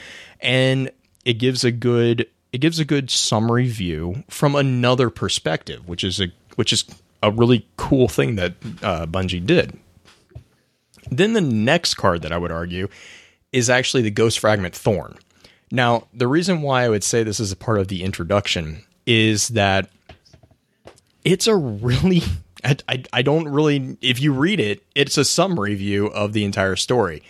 and 0.41 0.91
it 1.25 1.35
gives 1.35 1.65
a 1.65 1.71
good 1.71 2.27
it 2.53 2.59
gives 2.59 2.79
a 2.79 2.85
good 2.85 3.11
summary 3.11 3.69
view 3.69 4.25
from 4.29 4.55
another 4.55 5.11
perspective, 5.11 5.87
which 5.87 6.03
is 6.03 6.21
a 6.21 6.29
which 6.57 6.73
is 6.73 6.85
a 7.23 7.31
really 7.31 7.67
cool 7.77 8.09
thing 8.09 8.37
that 8.37 8.55
uh, 8.83 9.07
Bungie 9.07 9.45
did. 9.45 9.79
Then 11.11 11.33
the 11.33 11.41
next 11.41 11.95
card 11.95 12.23
that 12.23 12.33
I 12.33 12.39
would 12.39 12.53
argue 12.53 12.89
is 13.53 13.71
actually 13.71 14.03
the 14.03 14.11
Ghost 14.11 14.39
Fragment 14.39 14.75
Thorn. 14.75 15.19
Now, 15.71 16.07
the 16.15 16.29
reason 16.29 16.63
why 16.63 16.85
I 16.85 16.89
would 16.89 17.05
say 17.05 17.23
this 17.23 17.41
is 17.41 17.53
a 17.53 17.57
part 17.57 17.79
of 17.79 17.89
the 17.89 18.03
introduction 18.03 18.85
is 19.07 19.49
that 19.49 19.91
it's 21.29 21.47
a 21.47 21.55
really 21.55 22.23
I, 22.65 22.77
I, 22.89 23.03
I 23.13 23.23
don't 23.23 23.49
really 23.49 23.97
if 24.01 24.21
you 24.21 24.33
read 24.33 24.61
it, 24.61 24.83
it's 24.95 25.19
a 25.19 25.25
summary 25.25 25.75
view 25.75 26.07
of 26.07 26.33
the 26.33 26.45
entire 26.45 26.77
story. 26.77 27.23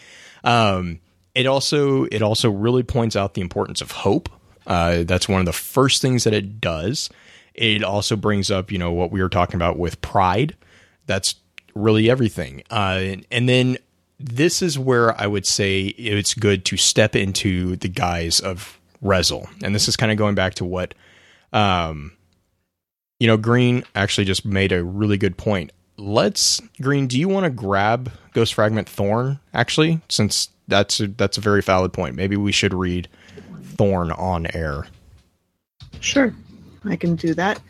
Um, 0.44 1.00
it 1.34 1.46
also 1.46 2.04
it 2.04 2.22
also 2.22 2.50
really 2.50 2.82
points 2.82 3.16
out 3.16 3.34
the 3.34 3.40
importance 3.40 3.80
of 3.80 3.90
hope. 3.90 4.28
Uh, 4.66 5.02
that's 5.04 5.28
one 5.28 5.40
of 5.40 5.46
the 5.46 5.52
first 5.52 6.02
things 6.02 6.24
that 6.24 6.34
it 6.34 6.60
does. 6.60 7.10
It 7.54 7.82
also 7.82 8.14
brings 8.16 8.50
up 8.50 8.70
you 8.70 8.78
know 8.78 8.92
what 8.92 9.10
we 9.10 9.20
were 9.20 9.28
talking 9.28 9.56
about 9.56 9.78
with 9.78 10.00
pride. 10.00 10.56
That's 11.06 11.34
really 11.74 12.10
everything. 12.10 12.62
Uh, 12.70 13.00
and, 13.02 13.26
and 13.30 13.48
then 13.48 13.78
this 14.20 14.62
is 14.62 14.78
where 14.78 15.18
I 15.20 15.26
would 15.26 15.46
say 15.46 15.86
it's 15.86 16.34
good 16.34 16.64
to 16.66 16.76
step 16.76 17.16
into 17.16 17.76
the 17.76 17.88
guise 17.88 18.40
of 18.40 18.78
Rezyl. 19.02 19.48
And 19.62 19.74
this 19.74 19.88
is 19.88 19.96
kind 19.96 20.10
of 20.10 20.18
going 20.18 20.34
back 20.34 20.54
to 20.54 20.64
what, 20.64 20.94
um, 21.52 22.12
you 23.18 23.26
know, 23.26 23.36
Green 23.36 23.84
actually 23.94 24.24
just 24.24 24.44
made 24.44 24.72
a 24.72 24.84
really 24.84 25.18
good 25.18 25.36
point. 25.36 25.72
Let's 25.96 26.60
Green. 26.80 27.08
Do 27.08 27.18
you 27.18 27.28
want 27.28 27.44
to 27.44 27.50
grab 27.50 28.12
Ghost 28.32 28.54
Fragment 28.54 28.88
Thorn? 28.88 29.40
Actually, 29.52 30.00
since 30.08 30.48
that's 30.68 31.00
a, 31.00 31.08
that's 31.08 31.38
a 31.38 31.40
very 31.40 31.62
valid 31.62 31.92
point. 31.92 32.14
Maybe 32.14 32.36
we 32.36 32.52
should 32.52 32.72
read 32.72 33.08
Thorn 33.76 34.12
on 34.12 34.46
air. 34.54 34.86
Sure, 36.00 36.32
I 36.84 36.94
can 36.96 37.16
do 37.16 37.34
that. 37.34 37.60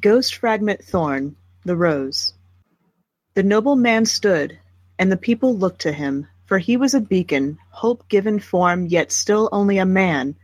Ghost 0.00 0.36
Fragment 0.36 0.84
Thorn, 0.84 1.34
the 1.64 1.74
Rose. 1.74 2.34
The 3.34 3.42
noble 3.42 3.74
man 3.74 4.04
stood, 4.04 4.58
and 4.98 5.10
the 5.10 5.16
people 5.16 5.56
looked 5.56 5.80
to 5.82 5.92
him, 5.92 6.28
for 6.46 6.58
he 6.58 6.76
was 6.76 6.94
a 6.94 7.00
beacon, 7.00 7.58
hope 7.70 8.08
given 8.08 8.38
form, 8.38 8.86
yet 8.86 9.10
still 9.10 9.48
only 9.50 9.78
a 9.78 9.86
man. 9.86 10.36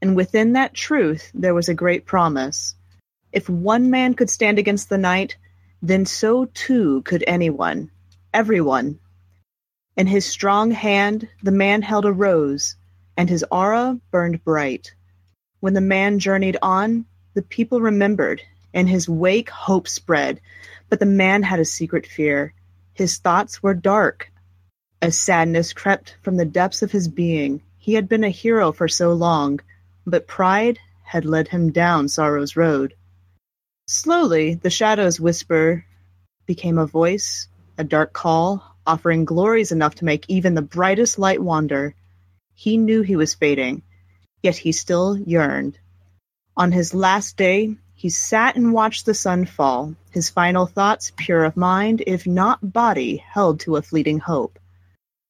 And 0.00 0.14
within 0.14 0.52
that 0.52 0.74
truth 0.74 1.30
there 1.34 1.54
was 1.54 1.68
a 1.68 1.74
great 1.74 2.06
promise. 2.06 2.74
If 3.34 3.48
one 3.48 3.90
man 3.90 4.14
could 4.14 4.30
stand 4.30 4.60
against 4.60 4.88
the 4.88 4.96
night, 4.96 5.36
then 5.82 6.06
so 6.06 6.44
too 6.44 7.02
could 7.02 7.24
anyone, 7.26 7.90
everyone. 8.32 9.00
In 9.96 10.06
his 10.06 10.24
strong 10.24 10.70
hand 10.70 11.28
the 11.42 11.50
man 11.50 11.82
held 11.82 12.04
a 12.04 12.12
rose, 12.12 12.76
and 13.16 13.28
his 13.28 13.44
aura 13.50 13.98
burned 14.12 14.44
bright. 14.44 14.94
When 15.58 15.74
the 15.74 15.80
man 15.80 16.20
journeyed 16.20 16.58
on, 16.62 17.06
the 17.34 17.42
people 17.42 17.80
remembered. 17.80 18.40
In 18.72 18.86
his 18.86 19.08
wake 19.08 19.50
hope 19.50 19.88
spread, 19.88 20.40
but 20.88 21.00
the 21.00 21.06
man 21.06 21.42
had 21.42 21.58
a 21.58 21.64
secret 21.64 22.06
fear. 22.06 22.54
His 22.92 23.18
thoughts 23.18 23.60
were 23.60 23.74
dark. 23.74 24.30
A 25.02 25.10
sadness 25.10 25.72
crept 25.72 26.16
from 26.22 26.36
the 26.36 26.44
depths 26.44 26.82
of 26.82 26.92
his 26.92 27.08
being. 27.08 27.62
He 27.78 27.94
had 27.94 28.08
been 28.08 28.22
a 28.22 28.30
hero 28.30 28.70
for 28.70 28.86
so 28.86 29.12
long, 29.12 29.58
but 30.06 30.28
pride 30.28 30.78
had 31.02 31.24
led 31.24 31.48
him 31.48 31.72
down 31.72 32.08
sorrow's 32.08 32.54
road. 32.54 32.94
Slowly 33.86 34.54
the 34.54 34.70
shadows 34.70 35.20
whisper 35.20 35.84
became 36.46 36.78
a 36.78 36.86
voice, 36.86 37.48
a 37.76 37.84
dark 37.84 38.14
call, 38.14 38.76
offering 38.86 39.26
glories 39.26 39.72
enough 39.72 39.96
to 39.96 40.06
make 40.06 40.24
even 40.28 40.54
the 40.54 40.62
brightest 40.62 41.18
light 41.18 41.42
wander. 41.42 41.94
He 42.54 42.78
knew 42.78 43.02
he 43.02 43.16
was 43.16 43.34
fading, 43.34 43.82
yet 44.42 44.56
he 44.56 44.72
still 44.72 45.18
yearned. 45.18 45.78
On 46.56 46.72
his 46.72 46.94
last 46.94 47.36
day, 47.36 47.76
he 47.94 48.08
sat 48.08 48.56
and 48.56 48.72
watched 48.72 49.04
the 49.04 49.14
sun 49.14 49.44
fall, 49.44 49.94
his 50.10 50.30
final 50.30 50.66
thoughts 50.66 51.12
pure 51.16 51.44
of 51.44 51.56
mind, 51.56 52.02
if 52.06 52.26
not 52.26 52.72
body, 52.72 53.16
held 53.16 53.60
to 53.60 53.76
a 53.76 53.82
fleeting 53.82 54.18
hope. 54.18 54.58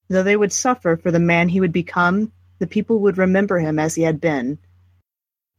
Though 0.08 0.22
they 0.22 0.36
would 0.36 0.52
suffer 0.52 0.96
for 0.96 1.10
the 1.10 1.18
man 1.18 1.48
he 1.48 1.60
would 1.60 1.72
become, 1.72 2.30
the 2.60 2.66
people 2.68 3.00
would 3.00 3.18
remember 3.18 3.58
him 3.58 3.78
as 3.78 3.94
he 3.94 4.02
had 4.02 4.20
been. 4.20 4.58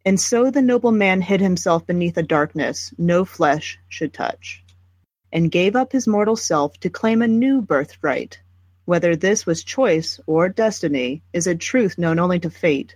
And 0.06 0.22
so 0.22 0.52
the 0.52 0.62
noble 0.62 0.92
man 0.92 1.20
hid 1.22 1.42
himself 1.42 1.88
beneath 1.88 2.16
a 2.16 2.24
darkness 2.24 2.94
no 2.96 3.26
flesh 3.26 3.80
should 3.90 4.14
touch, 4.14 4.64
and 5.34 5.52
gave 5.52 5.76
up 5.76 5.92
his 5.92 6.06
mortal 6.06 6.36
self 6.36 6.80
to 6.82 6.92
claim 6.92 7.24
a 7.24 7.28
new 7.28 7.60
birthright. 7.60 8.40
Whether 8.86 9.16
this 9.16 9.48
was 9.48 9.64
choice 9.64 10.20
or 10.28 10.48
destiny 10.48 11.24
is 11.34 11.48
a 11.48 11.56
truth 11.56 11.98
known 11.98 12.20
only 12.20 12.40
to 12.42 12.52
fate. 12.52 12.96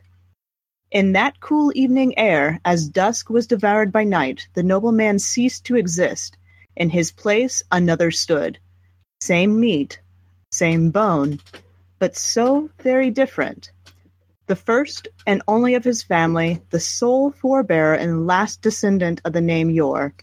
In 0.91 1.13
that 1.13 1.39
cool 1.39 1.72
evening 1.74 2.17
air, 2.17 2.60
as 2.63 2.88
dusk 2.88 3.32
was 3.32 3.48
devoured 3.48 3.91
by 3.91 4.04
night, 4.04 4.48
the 4.54 4.63
noble 4.63 4.91
man 4.91 5.17
ceased 5.17 5.65
to 5.65 5.78
exist. 5.78 6.38
In 6.76 6.91
his 6.91 7.12
place 7.12 7.63
another 7.72 8.12
stood. 8.12 8.60
Same 9.19 9.60
meat, 9.60 10.00
same 10.52 10.91
bone, 10.91 11.39
but 11.98 12.15
so 12.15 12.69
very 12.82 13.10
different. 13.10 13.72
The 14.49 14.55
first 14.55 15.09
and 15.27 15.43
only 15.47 15.75
of 15.75 15.83
his 15.83 16.01
family, 16.01 16.59
the 16.71 16.79
sole 16.79 17.31
forebearer 17.31 17.93
and 17.93 18.25
last 18.25 18.63
descendant 18.63 19.21
of 19.23 19.31
the 19.31 19.41
name 19.41 19.69
Yor. 19.69 20.15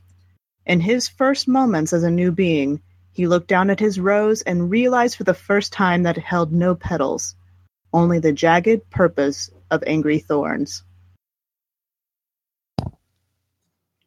In 0.66 0.80
his 0.80 1.06
first 1.06 1.46
moments 1.46 1.92
as 1.92 2.02
a 2.02 2.10
new 2.10 2.32
being, 2.32 2.82
he 3.12 3.28
looked 3.28 3.46
down 3.46 3.70
at 3.70 3.78
his 3.78 4.00
rose 4.00 4.42
and 4.42 4.68
realized 4.68 5.16
for 5.16 5.22
the 5.22 5.32
first 5.32 5.72
time 5.72 6.02
that 6.02 6.18
it 6.18 6.24
held 6.24 6.52
no 6.52 6.74
petals, 6.74 7.36
only 7.92 8.18
the 8.18 8.32
jagged 8.32 8.90
purpose 8.90 9.48
of 9.70 9.84
angry 9.86 10.18
thorns. 10.18 10.82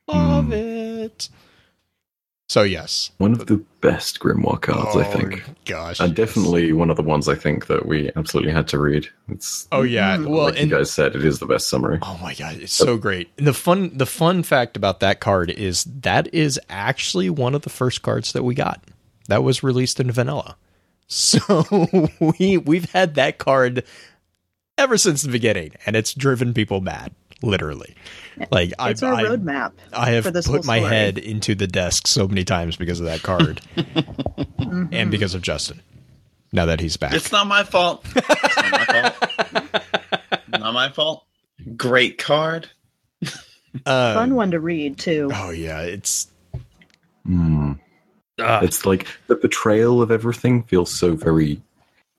Love 0.05 0.51
it. 0.51 1.29
So 2.49 2.63
yes, 2.63 3.11
One 3.19 3.31
of 3.33 3.45
the 3.45 3.63
best 3.79 4.19
Grimoire 4.19 4.59
cards, 4.59 4.95
I 4.95 5.07
oh, 5.07 5.11
think. 5.11 5.43
Oh, 5.47 5.53
gosh, 5.65 6.01
uh, 6.01 6.05
And 6.05 6.15
definitely 6.15 6.73
one 6.73 6.89
of 6.89 6.95
the 6.95 7.03
ones 7.03 7.29
I 7.29 7.35
think 7.35 7.67
that 7.67 7.85
we 7.85 8.09
absolutely 8.15 8.51
had 8.51 8.67
to 8.69 8.79
read. 8.79 9.07
It's 9.27 9.67
Oh 9.71 9.83
yeah. 9.83 10.17
Well, 10.17 10.45
like 10.45 10.59
and 10.59 10.71
you 10.71 10.77
guys 10.77 10.89
said, 10.89 11.15
it 11.15 11.23
is 11.23 11.37
the 11.37 11.45
best 11.45 11.69
summary. 11.69 11.99
Oh 12.01 12.17
my 12.19 12.33
god, 12.33 12.55
it's 12.55 12.73
so 12.73 12.97
great. 12.97 13.29
And 13.37 13.45
the 13.45 13.53
fun 13.53 13.95
the 13.95 14.07
fun 14.07 14.41
fact 14.41 14.75
about 14.75 14.99
that 14.99 15.19
card 15.19 15.51
is 15.51 15.83
that 15.83 16.33
is 16.33 16.59
actually 16.71 17.29
one 17.29 17.53
of 17.53 17.61
the 17.61 17.69
first 17.69 18.01
cards 18.01 18.33
that 18.33 18.43
we 18.43 18.55
got. 18.55 18.83
That 19.27 19.43
was 19.43 19.61
released 19.61 19.99
in 19.99 20.11
vanilla. 20.11 20.57
So 21.11 21.65
we 22.19 22.57
we've 22.57 22.91
had 22.91 23.15
that 23.15 23.39
card 23.39 23.83
ever 24.77 24.95
since 24.95 25.23
the 25.23 25.31
beginning 25.31 25.71
and 25.87 25.95
it's 25.95 26.13
driven 26.13 26.53
people 26.53 26.81
mad, 26.81 27.13
literally. 27.41 27.95
Like 28.51 28.73
I 28.79 28.89
It's 28.91 29.03
our 29.03 29.13
I, 29.13 29.23
roadmap. 29.23 29.73
I 29.93 30.11
have 30.11 30.23
for 30.25 30.31
this 30.31 30.47
put 30.47 30.65
my 30.65 30.79
story. 30.79 30.93
head 30.93 31.17
into 31.17 31.55
the 31.55 31.67
desk 31.67 32.07
so 32.07 32.27
many 32.27 32.43
times 32.43 32.75
because 32.75 32.99
of 32.99 33.05
that 33.07 33.21
card. 33.21 33.61
and 34.91 35.11
because 35.11 35.33
of 35.35 35.41
Justin. 35.41 35.81
Now 36.51 36.65
that 36.65 36.79
he's 36.79 36.97
back. 36.97 37.13
It's 37.13 37.31
not 37.31 37.47
my 37.47 37.63
fault. 37.63 38.05
It's 38.15 38.55
not 38.57 38.71
my 38.71 39.09
fault. 39.11 39.83
not 40.49 40.73
my 40.73 40.89
fault. 40.89 41.25
Great 41.75 42.17
card. 42.17 42.69
Uh, 43.85 44.13
Fun 44.15 44.33
one 44.35 44.51
to 44.51 44.59
read 44.59 44.97
too. 44.97 45.29
Oh 45.33 45.51
yeah, 45.51 45.81
it's 45.81 46.27
Hmm. 47.25 47.73
uh, 48.39 48.61
It's 48.63 48.85
like 48.85 49.05
the 49.27 49.35
betrayal 49.35 50.01
of 50.01 50.09
everything 50.11 50.63
feels 50.63 50.91
so 50.91 51.15
very. 51.15 51.61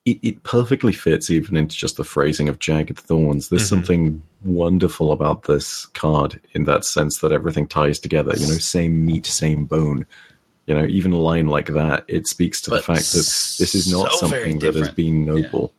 It, 0.06 0.18
it 0.22 0.42
perfectly 0.44 0.92
fits 0.92 1.30
even 1.30 1.56
into 1.56 1.76
just 1.76 1.96
the 1.96 2.04
phrasing 2.04 2.48
of 2.48 2.58
jagged 2.58 2.98
thorns. 2.98 3.48
There's 3.48 3.64
Mhm. 3.64 3.68
something 3.68 4.22
wonderful 4.42 5.12
about 5.12 5.42
this 5.44 5.86
card 5.86 6.40
in 6.52 6.64
that 6.64 6.84
sense 6.86 7.18
that 7.18 7.32
everything 7.32 7.66
ties 7.66 7.98
together. 7.98 8.32
You 8.36 8.46
know, 8.46 8.54
same 8.54 9.04
meat, 9.04 9.26
same 9.26 9.66
bone. 9.66 10.06
You 10.66 10.74
know, 10.74 10.86
even 10.86 11.12
a 11.12 11.18
line 11.18 11.48
like 11.48 11.66
that, 11.74 12.04
it 12.08 12.26
speaks 12.26 12.60
to 12.62 12.70
the 12.70 12.80
fact 12.80 13.12
that 13.12 13.26
this 13.58 13.74
is 13.74 13.92
not 13.92 14.10
so 14.12 14.28
something 14.28 14.60
that 14.60 14.74
has 14.76 14.88
been 14.90 15.24
noble, 15.26 15.72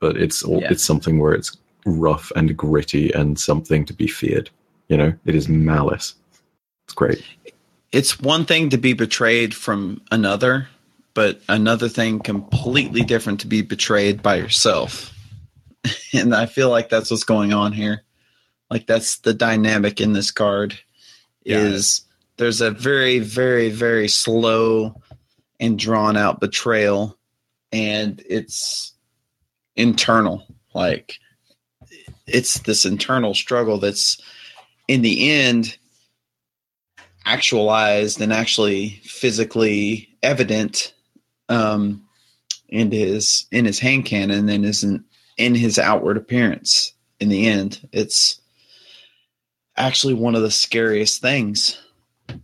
but 0.00 0.16
it's 0.16 0.42
all, 0.42 0.60
Yeah. 0.62 0.72
it's 0.72 0.82
something 0.84 1.18
where 1.20 1.34
it's 1.34 1.56
rough 1.86 2.32
and 2.34 2.56
gritty 2.56 3.12
and 3.12 3.38
something 3.38 3.84
to 3.86 3.92
be 3.92 4.06
feared. 4.08 4.50
You 4.88 4.96
know, 4.96 5.12
it 5.24 5.34
is 5.36 5.48
malice. 5.48 6.14
It's 6.86 6.94
great. 6.94 7.22
It's 7.92 8.18
one 8.18 8.44
thing 8.44 8.70
to 8.70 8.78
be 8.78 8.94
betrayed 8.94 9.54
from 9.54 10.00
another, 10.10 10.68
but 11.14 11.40
another 11.48 11.88
thing 11.88 12.20
completely 12.20 13.02
different 13.02 13.40
to 13.40 13.46
be 13.46 13.62
betrayed 13.62 14.22
by 14.22 14.36
yourself. 14.36 15.12
and 16.12 16.34
I 16.34 16.46
feel 16.46 16.70
like 16.70 16.88
that's 16.88 17.10
what's 17.10 17.24
going 17.24 17.52
on 17.52 17.72
here. 17.72 18.02
Like 18.70 18.86
that's 18.86 19.18
the 19.18 19.34
dynamic 19.34 20.00
in 20.00 20.12
this 20.12 20.30
card 20.30 20.78
Yeah. 21.44 21.58
is 21.58 22.02
there's 22.36 22.60
a 22.60 22.70
very 22.70 23.18
very 23.18 23.68
very 23.70 24.08
slow 24.08 25.00
and 25.58 25.78
drawn 25.78 26.16
out 26.16 26.40
betrayal 26.40 27.18
and 27.72 28.22
it's 28.28 28.92
internal 29.76 30.46
like 30.74 31.18
it's 32.26 32.60
this 32.60 32.84
internal 32.84 33.34
struggle 33.34 33.78
that's 33.78 34.20
in 34.88 35.02
the 35.02 35.30
end 35.30 35.76
actualized 37.26 38.20
and 38.20 38.32
actually 38.32 39.00
physically 39.04 40.08
evident 40.22 40.94
um, 41.50 42.02
in 42.70 42.90
his 42.90 43.46
in 43.52 43.66
his 43.66 43.78
hand 43.78 44.06
cannon 44.06 44.48
and 44.48 44.64
isn't 44.64 45.04
in 45.36 45.54
his 45.54 45.78
outward 45.78 46.16
appearance. 46.16 46.92
In 47.20 47.28
the 47.28 47.46
end, 47.48 47.86
it's 47.92 48.40
actually 49.76 50.14
one 50.14 50.34
of 50.34 50.42
the 50.42 50.50
scariest 50.50 51.20
things 51.20 51.78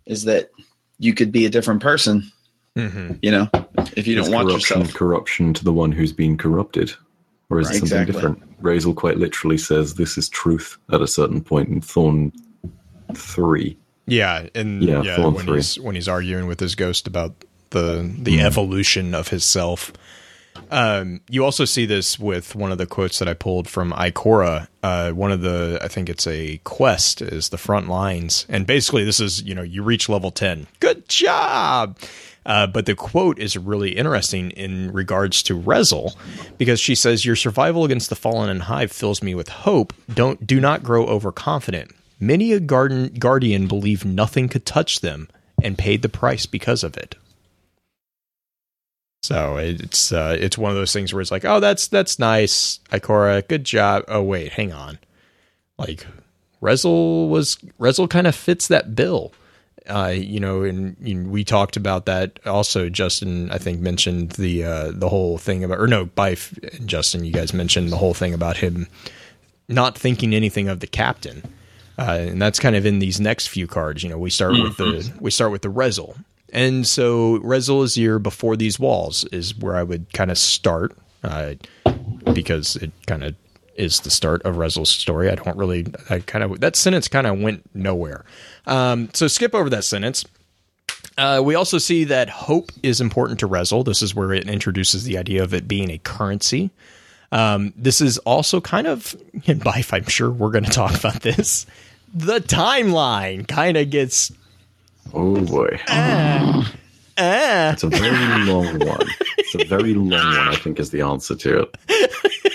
is 0.07 0.25
that 0.25 0.51
you 0.99 1.15
could 1.15 1.33
be 1.33 1.47
a 1.47 1.51
different 1.51 1.81
person. 1.83 2.31
mhm. 2.77 3.19
You 3.23 3.31
know, 3.31 3.49
if 3.97 4.07
you 4.07 4.19
It's 4.19 4.29
don't 4.29 4.35
watch 4.35 4.47
corruption, 4.47 4.79
yourself. 4.81 4.95
corruption 4.95 5.55
to 5.55 5.65
the 5.65 5.73
one 5.73 5.93
who's 5.93 6.13
been 6.13 6.37
corrupted. 6.37 6.93
Or 7.49 7.61
is 7.61 7.69
Right, 7.69 7.77
it 7.77 7.79
something 7.79 7.99
exactly. 8.03 8.13
different? 8.13 8.63
Rezyl 8.63 8.95
quite 8.97 9.19
literally 9.19 9.57
says 9.59 9.95
this 9.95 10.19
is 10.19 10.29
truth 10.29 10.77
at 10.93 11.01
a 11.01 11.07
certain 11.07 11.41
point 11.43 11.69
in 11.69 11.81
Thorn 11.81 12.33
3. 13.15 13.77
Yeah, 14.09 14.49
and 14.55 14.83
Yeah, 14.83 15.03
yeah, 15.03 15.27
when 15.27 15.45
three. 15.47 15.57
he's 15.57 15.79
when 15.81 15.95
he's 15.95 16.09
arguing 16.09 16.47
with 16.47 16.61
his 16.61 16.75
ghost 16.75 17.07
about 17.07 17.45
the 17.71 18.11
the 18.19 18.37
Mm-hmm. 18.37 18.47
evolution 18.47 19.15
of 19.15 19.29
his 19.29 19.45
self. 19.45 19.93
Um, 20.71 21.21
you 21.29 21.45
also 21.45 21.67
see 21.67 21.85
this 21.85 22.19
with 22.19 22.55
one 22.55 22.73
of 22.73 22.79
the 22.79 22.87
quotes 22.87 23.19
that 23.19 23.29
I 23.29 23.35
pulled 23.35 23.69
from 23.69 23.93
Ikora. 23.93 24.69
Uh, 24.83 25.11
one 25.13 25.31
of 25.31 25.43
the 25.43 25.79
I 25.83 25.89
think 25.89 26.09
it's 26.09 26.27
a 26.27 26.59
quest 26.65 27.21
is 27.21 27.51
the 27.51 27.59
front 27.59 27.89
lines, 27.89 28.47
and 28.49 28.67
basically 28.67 29.05
this 29.05 29.21
is 29.21 29.43
you 29.43 29.55
know 29.55 29.63
you 29.63 29.83
reach 29.83 30.09
level 30.09 30.31
ten, 30.31 30.67
good 30.81 31.09
job. 31.09 31.99
Uh, 32.47 32.65
but 32.67 32.87
the 32.87 32.95
quote 32.95 33.41
is 33.41 33.57
really 33.59 33.97
interesting 33.97 34.53
in 34.53 34.93
regards 34.93 35.43
to 35.43 35.61
Rezyl 35.61 36.15
because 36.59 36.81
she 36.81 36.95
says, 36.95 37.25
"Your 37.27 37.37
survival 37.37 37.85
against 37.85 38.09
the 38.09 38.17
fallen 38.17 38.49
and 38.49 38.63
hive 38.63 38.93
fills 38.93 39.23
me 39.23 39.35
with 39.35 39.49
hope. 39.49 39.93
Don't 40.13 40.47
do 40.47 40.59
not 40.61 40.83
grow 40.83 41.07
overconfident. 41.07 41.91
Many 42.19 42.53
a 42.53 42.61
garden 42.61 43.13
guardian 43.19 43.67
believed 43.67 44.07
nothing 44.07 44.49
could 44.49 44.65
touch 44.65 45.01
them 45.01 45.29
and 45.63 45.77
paid 45.77 46.01
the 46.03 46.09
price 46.09 46.47
because 46.47 46.83
of 46.83 46.97
it." 46.97 47.15
So 49.27 49.57
it's 49.57 50.13
uh, 50.13 50.37
it's 50.39 50.57
one 50.57 50.71
of 50.71 50.77
those 50.77 50.93
things 50.93 51.13
where 51.13 51.21
it's 51.21 51.33
like, 51.33 51.45
oh, 51.45 51.59
that's 51.59 51.89
that's 51.89 52.21
nice, 52.21 52.79
Ikora, 52.93 53.47
good 53.49 53.65
job. 53.65 54.05
Oh 54.07 54.23
wait, 54.23 54.53
hang 54.53 54.73
on, 54.73 55.01
like 55.79 56.07
Rezyl 56.63 57.29
was 57.29 57.57
Rezyl 57.81 58.09
kind 58.09 58.29
of 58.29 58.37
fits 58.37 58.69
that 58.69 58.95
bill. 58.95 59.33
Uh, 59.89 60.13
you 60.15 60.39
know, 60.39 60.63
and, 60.63 60.97
and 60.99 61.31
we 61.31 61.43
talked 61.43 61.77
about 61.77 62.07
that 62.07 62.39
also. 62.47 62.89
Justin, 62.89 63.51
I 63.51 63.59
think, 63.59 63.81
mentioned 63.81 64.33
the 64.33 64.63
uh, 64.63 64.93
the 64.93 65.09
whole 65.09 65.39
thing 65.39 65.65
about, 65.65 65.81
or 65.81 65.89
no, 65.89 66.07
Byf 66.07 66.57
and 66.79 66.89
Justin, 66.89 67.25
you 67.25 67.33
guys 67.33 67.53
mentioned 67.53 67.91
the 67.91 67.97
whole 67.97 68.15
thing 68.15 68.33
about 68.33 68.59
him 68.59 68.87
not 69.69 69.99
thinking 69.99 70.37
anything 70.37 70.69
of 70.69 70.79
the 70.79 70.87
captain, 70.87 71.43
uh, 71.99 72.19
and 72.21 72.41
that's 72.41 72.61
kind 72.61 72.77
of 72.77 72.87
in 72.87 73.01
these 73.01 73.21
next 73.21 73.49
few 73.49 73.67
cards. 73.67 74.05
You 74.05 74.09
know, 74.09 74.19
we 74.19 74.31
start 74.31 74.53
with 74.53 74.77
the 74.77 75.13
we 75.21 75.33
start 75.33 75.51
with 75.51 75.63
the 75.63 75.73
Rezyl, 75.73 76.17
and 76.57 76.87
so 76.87 77.39
Rezyl 77.41 77.85
is 77.85 77.99
your 77.99 78.19
before 78.19 78.57
these 78.57 78.81
walls 78.81 79.25
is 79.25 79.57
where 79.59 79.77
I 79.77 79.83
would 79.83 80.11
kind 80.15 80.31
of 80.31 80.39
start, 80.39 80.97
uh, 81.23 81.55
because 82.33 82.77
it 82.77 82.93
kind 83.07 83.23
of 83.23 83.37
is 83.77 84.01
the 84.01 84.11
start 84.11 84.41
of 84.45 84.55
Rezyl's 84.55 84.89
story. 84.89 85.29
I 85.29 85.35
don't 85.35 85.59
really, 85.59 85.87
I 86.09 86.21
kind 86.21 86.43
of 86.43 86.61
that 86.61 86.75
sentence 86.75 87.09
kind 87.09 87.27
of 87.27 87.39
went 87.39 87.63
nowhere. 87.75 88.25
Um, 88.67 89.11
so 89.13 89.29
skip 89.29 89.55
over 89.55 89.69
that 89.69 89.85
sentence. 89.85 90.25
Uh, 91.19 91.43
we 91.45 91.55
also 91.55 91.77
see 91.77 92.05
that 92.05 92.31
hope 92.31 92.73
is 92.83 93.03
important 93.03 93.39
to 93.41 93.49
Rezyl. 93.49 93.85
This 93.85 94.01
is 94.01 94.15
where 94.15 94.33
it 94.33 94.49
introduces 94.49 95.05
the 95.05 95.19
idea 95.19 95.45
of 95.45 95.53
it 95.53 95.69
being 95.69 95.91
a 95.91 95.99
currency. 95.99 96.71
Um, 97.33 97.75
this 97.77 98.01
is 98.01 98.17
also 98.19 98.63
kind 98.63 98.87
of 98.87 99.15
in 99.45 99.59
life. 99.59 99.93
I'm 99.93 100.07
sure 100.07 100.31
we're 100.31 100.53
going 100.53 100.65
to 100.65 100.71
talk 100.71 100.99
about 100.99 101.21
this. 101.21 101.67
The 102.15 102.41
timeline 102.41 103.47
kind 103.47 103.77
of 103.77 103.91
gets 103.91 104.33
Oh 105.15 105.41
boy, 105.45 105.81
ah, 105.89 106.73
it's 107.17 107.83
a 107.83 107.89
very 107.89 108.45
long 108.45 108.79
one. 108.79 109.07
It's 109.39 109.55
a 109.55 109.65
very 109.65 109.95
long 109.95 110.11
one. 110.11 110.49
I 110.49 110.57
think 110.57 110.79
is 110.79 110.91
the 110.91 111.03
answer 111.03 111.35
to 111.37 111.61
it. 111.63 111.77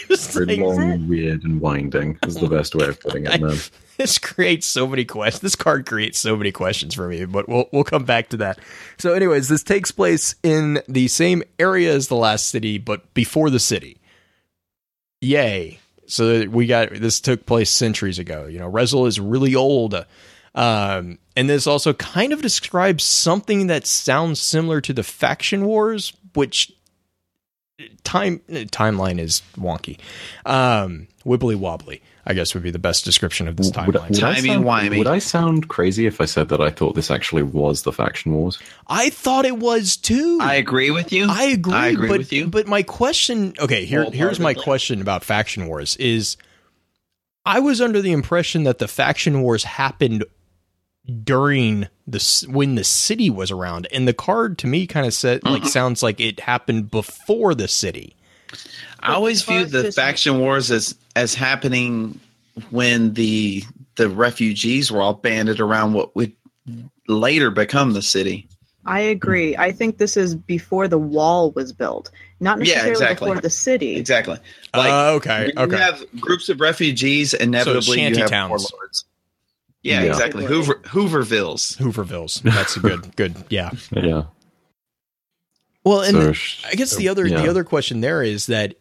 It's 0.09 0.35
Very 0.35 0.57
long, 0.57 1.07
weird, 1.07 1.43
and 1.43 1.61
winding 1.61 2.19
is 2.27 2.35
the 2.35 2.47
best 2.49 2.75
way 2.75 2.87
of 2.87 2.99
putting 2.99 3.25
it, 3.25 3.41
man. 3.41 3.57
this 3.97 4.17
creates 4.17 4.67
so 4.67 4.85
many 4.85 5.05
questions. 5.05 5.41
This 5.41 5.55
card 5.55 5.85
creates 5.85 6.19
so 6.19 6.35
many 6.35 6.51
questions 6.51 6.93
for 6.93 7.07
me, 7.07 7.25
but 7.25 7.47
we'll 7.47 7.69
we'll 7.71 7.85
come 7.85 8.03
back 8.03 8.29
to 8.29 8.37
that. 8.37 8.59
So, 8.97 9.13
anyways, 9.13 9.47
this 9.47 9.63
takes 9.63 9.89
place 9.89 10.35
in 10.43 10.81
the 10.87 11.07
same 11.07 11.43
area 11.59 11.93
as 11.93 12.09
the 12.09 12.15
last 12.15 12.49
city, 12.49 12.77
but 12.77 13.13
before 13.13 13.49
the 13.49 13.59
city. 13.59 13.97
Yay! 15.21 15.79
So 16.07 16.45
we 16.47 16.65
got 16.67 16.89
this 16.91 17.21
took 17.21 17.45
place 17.45 17.69
centuries 17.69 18.19
ago. 18.19 18.45
You 18.47 18.59
know, 18.59 18.69
Rezyl 18.69 19.07
is 19.07 19.19
really 19.19 19.55
old, 19.55 19.95
um, 20.55 21.17
and 21.35 21.49
this 21.49 21.67
also 21.67 21.93
kind 21.93 22.33
of 22.33 22.41
describes 22.41 23.03
something 23.03 23.67
that 23.67 23.85
sounds 23.85 24.39
similar 24.39 24.81
to 24.81 24.93
the 24.93 25.03
faction 25.03 25.65
wars, 25.65 26.13
which 26.33 26.71
time 28.03 28.39
timeline 28.49 29.19
is 29.19 29.41
wonky, 29.57 29.97
um, 30.45 31.07
wibbly 31.25 31.55
wobbly. 31.55 32.01
I 32.23 32.35
guess 32.35 32.53
would 32.53 32.61
be 32.61 32.69
the 32.69 32.77
best 32.77 33.03
description 33.03 33.47
of 33.47 33.57
this 33.57 33.71
timeline. 33.71 33.87
would 33.87 33.97
I 33.97 34.11
sound, 34.11 34.35
Timey-wimey. 34.37 34.97
would 34.99 35.07
I 35.07 35.17
sound 35.17 35.69
crazy 35.69 36.05
if 36.05 36.21
I 36.21 36.25
said 36.25 36.49
that 36.49 36.61
I 36.61 36.69
thought 36.69 36.93
this 36.93 37.09
actually 37.09 37.41
was 37.41 37.81
the 37.81 37.91
faction 37.91 38.31
wars? 38.33 38.59
I 38.85 39.09
thought 39.09 39.43
it 39.45 39.57
was 39.57 39.97
too. 39.97 40.37
I 40.39 40.53
agree 40.55 40.91
with 40.91 41.11
you. 41.11 41.27
I 41.27 41.45
agree. 41.45 41.73
I 41.73 41.87
agree 41.87 42.09
but, 42.09 42.17
with 42.19 42.31
you. 42.31 42.47
But 42.47 42.67
my 42.67 42.83
question, 42.83 43.55
okay, 43.59 43.85
here 43.85 44.05
Ballpark 44.05 44.13
here's 44.13 44.39
my 44.39 44.53
question 44.53 45.01
about 45.01 45.23
faction 45.23 45.65
wars 45.65 45.97
is 45.97 46.37
I 47.43 47.59
was 47.59 47.81
under 47.81 48.01
the 48.03 48.11
impression 48.11 48.65
that 48.65 48.77
the 48.77 48.87
faction 48.87 49.41
wars 49.41 49.63
happened 49.63 50.23
during 51.23 51.87
the 52.07 52.45
when 52.49 52.75
the 52.75 52.83
city 52.83 53.29
was 53.29 53.51
around 53.51 53.87
and 53.91 54.07
the 54.07 54.13
card 54.13 54.57
to 54.59 54.67
me 54.67 54.85
kind 54.87 55.05
of 55.05 55.13
said 55.13 55.43
like 55.43 55.65
sounds 55.65 56.03
like 56.03 56.19
it 56.19 56.39
happened 56.39 56.91
before 56.91 57.55
the 57.55 57.67
city. 57.67 58.15
I 58.99 59.13
always 59.13 59.43
But 59.43 59.53
viewed 59.53 59.69
the 59.71 59.83
just- 59.83 59.97
faction 59.97 60.39
wars 60.39 60.69
as 60.71 60.95
as 61.15 61.33
happening 61.33 62.19
when 62.69 63.13
the 63.13 63.63
the 63.95 64.09
refugees 64.09 64.91
were 64.91 65.01
all 65.01 65.13
banded 65.13 65.59
around 65.59 65.93
what 65.93 66.15
would 66.15 66.33
later 67.07 67.49
become 67.51 67.93
the 67.93 68.01
city. 68.01 68.47
I 68.85 68.99
agree. 68.99 69.55
I 69.57 69.71
think 69.71 69.97
this 69.99 70.17
is 70.17 70.33
before 70.35 70.87
the 70.87 70.97
wall 70.97 71.51
was 71.51 71.71
built, 71.71 72.09
not 72.39 72.57
Yeah, 72.59 72.73
necessarily 72.75 72.91
exactly. 72.91 73.27
before 73.29 73.41
the 73.41 73.49
city. 73.49 73.95
Exactly. 73.95 74.37
Uh, 74.73 75.11
okay, 75.17 75.51
when 75.55 75.65
okay. 75.65 75.75
You 75.77 75.81
have 75.81 76.03
groups 76.19 76.49
of 76.49 76.59
refugees. 76.59 77.33
Inevitably, 77.35 77.97
you 77.99 78.03
shanty 78.05 78.19
have 78.21 78.29
towns. 78.29 78.49
warlords. 78.71 79.05
Yeah, 79.83 80.01
Yeah. 80.03 80.09
exactly. 80.11 80.45
Hoover 80.45 80.75
Hoovervilles. 80.85 81.77
Hoovervilles. 81.77 82.41
That's 82.43 82.75
a 82.77 82.79
good 82.79 83.15
good 83.15 83.35
yeah. 83.49 83.71
Yeah. 83.91 84.23
Well, 85.83 86.01
and 86.01 86.15
So 86.15 86.33
sh- 86.33 86.63
I 86.69 86.75
guess 86.75 86.95
the 86.95 87.09
other 87.09 87.25
yeah. 87.27 87.41
the 87.41 87.49
other 87.49 87.63
question 87.63 88.01
there 88.01 88.21
is 88.21 88.45
that, 88.47 88.75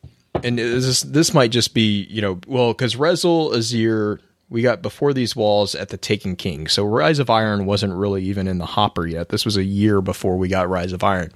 and 0.44 0.58
this 0.58 1.02
this 1.02 1.32
might 1.32 1.50
just 1.50 1.72
be 1.74 2.02
you 2.10 2.20
know 2.20 2.38
well 2.46 2.72
because 2.72 2.96
Rezyl 2.96 3.52
Azzir 3.54 4.18
we 4.50 4.62
got 4.62 4.82
before 4.82 5.12
these 5.14 5.34
walls 5.36 5.74
at 5.74 5.88
the 5.90 5.96
Taken 5.96 6.34
King, 6.36 6.66
so 6.66 6.84
Rise 6.84 7.18
of 7.20 7.30
Iron 7.30 7.66
wasn't 7.66 7.94
really 7.94 8.24
even 8.24 8.46
in 8.48 8.58
the 8.58 8.66
hopper 8.66 9.06
yet. 9.06 9.28
This 9.30 9.44
was 9.44 9.56
a 9.56 9.64
year 9.64 10.00
before 10.02 10.36
we 10.36 10.48
got 10.48 10.68
Rise 10.68 10.92
of 10.92 11.02
Iron, 11.04 11.30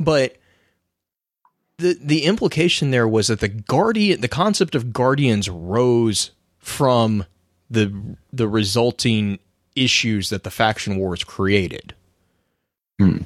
but 0.00 0.36
the 1.78 1.96
the 2.02 2.24
implication 2.24 2.90
there 2.90 3.06
was 3.06 3.28
that 3.28 3.40
the 3.40 3.48
guardian 3.48 4.22
the 4.22 4.28
concept 4.28 4.74
of 4.74 4.92
guardians 4.92 5.48
rose 5.48 6.30
from 6.58 7.24
the 7.70 7.92
the 8.32 8.48
resulting 8.48 9.38
issues 9.74 10.30
that 10.30 10.42
the 10.42 10.50
faction 10.50 10.96
wars 10.96 11.22
created. 11.24 11.94
Hmm. 12.98 13.18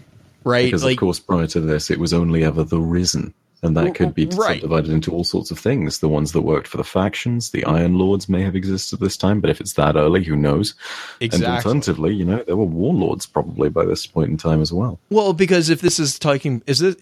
Right, 0.43 0.65
Because 0.67 0.85
of 0.85 0.97
course, 0.97 1.21
prior 1.21 1.47
to 1.49 1.61
this, 1.61 1.91
it 1.91 2.01
was 2.01 2.15
only 2.15 2.45
ever 2.45 2.65
the 2.65 2.81
risen, 2.81 3.35
and 3.63 3.77
that 3.77 3.95
could 3.95 4.15
be 4.15 4.25
Right. 4.25 4.59
subdivided 4.61 4.91
into 4.91 5.13
all 5.13 5.23
sorts 5.23 5.51
of 5.51 5.59
things. 5.59 5.99
The 5.99 6.09
ones 6.09 6.33
that 6.33 6.41
worked 6.41 6.67
for 6.67 6.79
the 6.79 6.83
factions, 6.85 7.51
the 7.51 7.63
Iron 7.67 7.99
Lords 7.99 8.27
may 8.27 8.41
have 8.41 8.57
existed 8.57 9.01
this 9.01 9.19
time, 9.19 9.41
but 9.41 9.51
if 9.51 9.61
it's 9.61 9.75
that 9.75 9.97
early, 9.97 10.25
who 10.25 10.35
knows? 10.37 10.75
Exactly. 11.21 11.47
And 11.47 11.57
alternatively, 11.57 12.15
you 12.15 12.25
know, 12.25 12.43
there 12.47 12.57
were 12.57 12.65
warlords 12.65 13.27
probably 13.27 13.69
by 13.69 13.85
this 13.85 14.07
point 14.07 14.31
in 14.31 14.39
time 14.39 14.63
as 14.63 14.73
well. 14.73 14.99
Well, 15.11 15.35
because 15.35 15.69
if 15.69 15.83
this 15.83 15.99
is 15.99 16.19
taking 16.19 16.63
is 16.67 16.79
this 16.79 16.97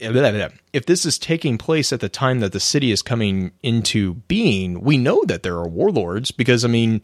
if 0.73 0.87
this 0.87 1.07
is 1.07 1.17
taking 1.17 1.59
place 1.59 1.93
at 1.93 2.01
the 2.01 2.09
time 2.09 2.41
that 2.41 2.53
the 2.53 2.61
city 2.61 2.91
is 2.91 3.03
coming 3.03 3.53
into 3.63 4.15
being, 4.27 4.81
we 4.81 4.99
know 4.99 5.23
that 5.27 5.45
there 5.45 5.55
are 5.59 5.69
warlords 5.69 6.33
because 6.33 6.65
I 6.65 6.69
mean 6.69 7.03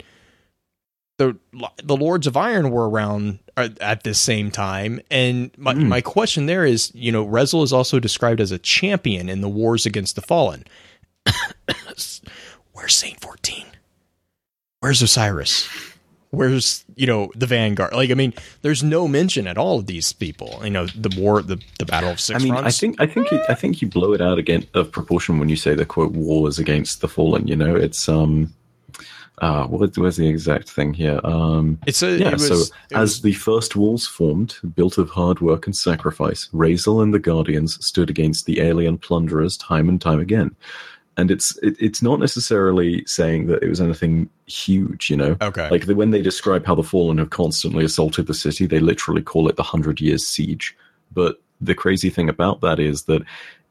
the 1.17 1.37
the 1.83 1.95
lords 1.95 2.27
of 2.27 2.35
iron 2.35 2.71
were 2.71 2.89
around 2.89 3.39
at 3.55 3.79
at 3.79 4.03
this 4.03 4.19
same 4.19 4.51
time. 4.51 4.99
And 5.09 5.51
my, 5.57 5.73
Mm. 5.73 5.87
my 5.87 6.01
question 6.01 6.45
there 6.45 6.65
is 6.65 6.91
you 6.93 7.11
know 7.11 7.25
Rezyl 7.25 7.63
is 7.63 7.71
also 7.73 7.99
described 7.99 8.41
as 8.41 8.51
a 8.51 8.57
champion 8.59 9.29
in 9.29 9.41
the 9.41 9.49
wars 9.49 9.85
against 9.85 10.15
the 10.15 10.21
fallen. 10.21 10.65
Where's 12.73 12.93
Saint 12.95 13.19
14 13.21 13.65
where's 14.81 15.01
Osiris? 15.01 15.67
Where's 16.31 16.83
you 16.95 17.07
know 17.07 17.31
the 17.35 17.45
vanguard? 17.47 17.93
Like 17.93 18.11
i 18.11 18.13
mean 18.13 18.33
there's 18.61 18.83
no 18.83 19.07
mention 19.07 19.47
at 19.47 19.57
all 19.57 19.79
of 19.79 19.85
these 19.87 20.11
people. 20.11 20.59
You 20.63 20.69
know 20.69 20.85
the 20.87 21.09
war 21.19 21.41
the, 21.41 21.59
the 21.79 21.85
battle 21.85 22.09
of 22.11 22.19
six 22.19 22.39
I 22.39 22.43
mean, 22.43 22.53
fronts. 22.53 22.77
I 22.77 22.79
think, 22.79 23.01
I 23.01 23.05
think, 23.07 23.31
you, 23.31 23.41
I 23.49 23.55
think 23.55 23.81
you 23.81 23.87
blow 23.87 24.13
it 24.13 24.21
out 24.21 24.37
again 24.37 24.67
of 24.73 24.91
proportion 24.91 25.39
when 25.39 25.47
you 25.49 25.55
say 25.55 25.73
the 25.73 25.85
quote 25.85 26.11
wars 26.11 26.59
against 26.59 26.99
the 27.01 27.07
fallen. 27.07 27.47
You 27.47 27.55
know, 27.55 27.75
it's 27.75 28.09
um, 28.09 28.53
uh, 29.39 29.67
what 29.67 29.97
where's 29.97 30.17
the 30.17 30.27
exact 30.27 30.69
thing 30.69 30.93
here? 30.93 31.19
Um, 31.23 31.77
it's 31.85 32.01
a 32.01 32.17
yeah. 32.17 32.29
it 32.29 32.33
was, 32.33 32.47
so 32.47 32.75
as 32.93 33.01
was- 33.01 33.21
the 33.21 33.33
first 33.33 33.75
walls 33.75 34.07
formed, 34.07 34.55
built 34.75 34.97
of 34.97 35.09
hard 35.09 35.41
work 35.41 35.65
and 35.65 35.75
sacrifice, 35.75 36.47
Rezyl 36.53 37.03
and 37.03 37.13
the 37.13 37.19
Guardians 37.19 37.83
stood 37.85 38.09
against 38.09 38.45
the 38.45 38.61
alien 38.61 38.97
plunderers 38.97 39.57
time 39.57 39.89
and 39.89 39.99
time 39.99 40.19
again. 40.19 40.55
And 41.17 41.31
it's 41.31 41.57
it, 41.59 41.75
it's 41.79 42.01
not 42.01 42.19
necessarily 42.19 43.03
saying 43.05 43.47
that 43.47 43.63
it 43.63 43.69
was 43.69 43.81
anything 43.81 44.29
huge, 44.47 45.09
you 45.09 45.17
know. 45.17 45.37
okay 45.41 45.69
Like 45.69 45.85
the, 45.85 45.95
when 45.95 46.11
they 46.11 46.21
describe 46.21 46.65
how 46.65 46.75
the 46.75 46.83
Fallen 46.83 47.17
have 47.17 47.29
constantly 47.29 47.85
assaulted 47.85 48.27
the 48.27 48.33
city, 48.33 48.65
they 48.65 48.79
literally 48.79 49.21
call 49.21 49.49
it 49.49 49.55
the 49.55 49.63
Hundred 49.63 50.01
Years 50.01 50.25
Siege. 50.25 50.75
But 51.13 51.41
the 51.61 51.75
crazy 51.75 52.09
thing 52.09 52.29
about 52.29 52.61
that 52.61 52.79
is 52.79 53.03
that 53.03 53.21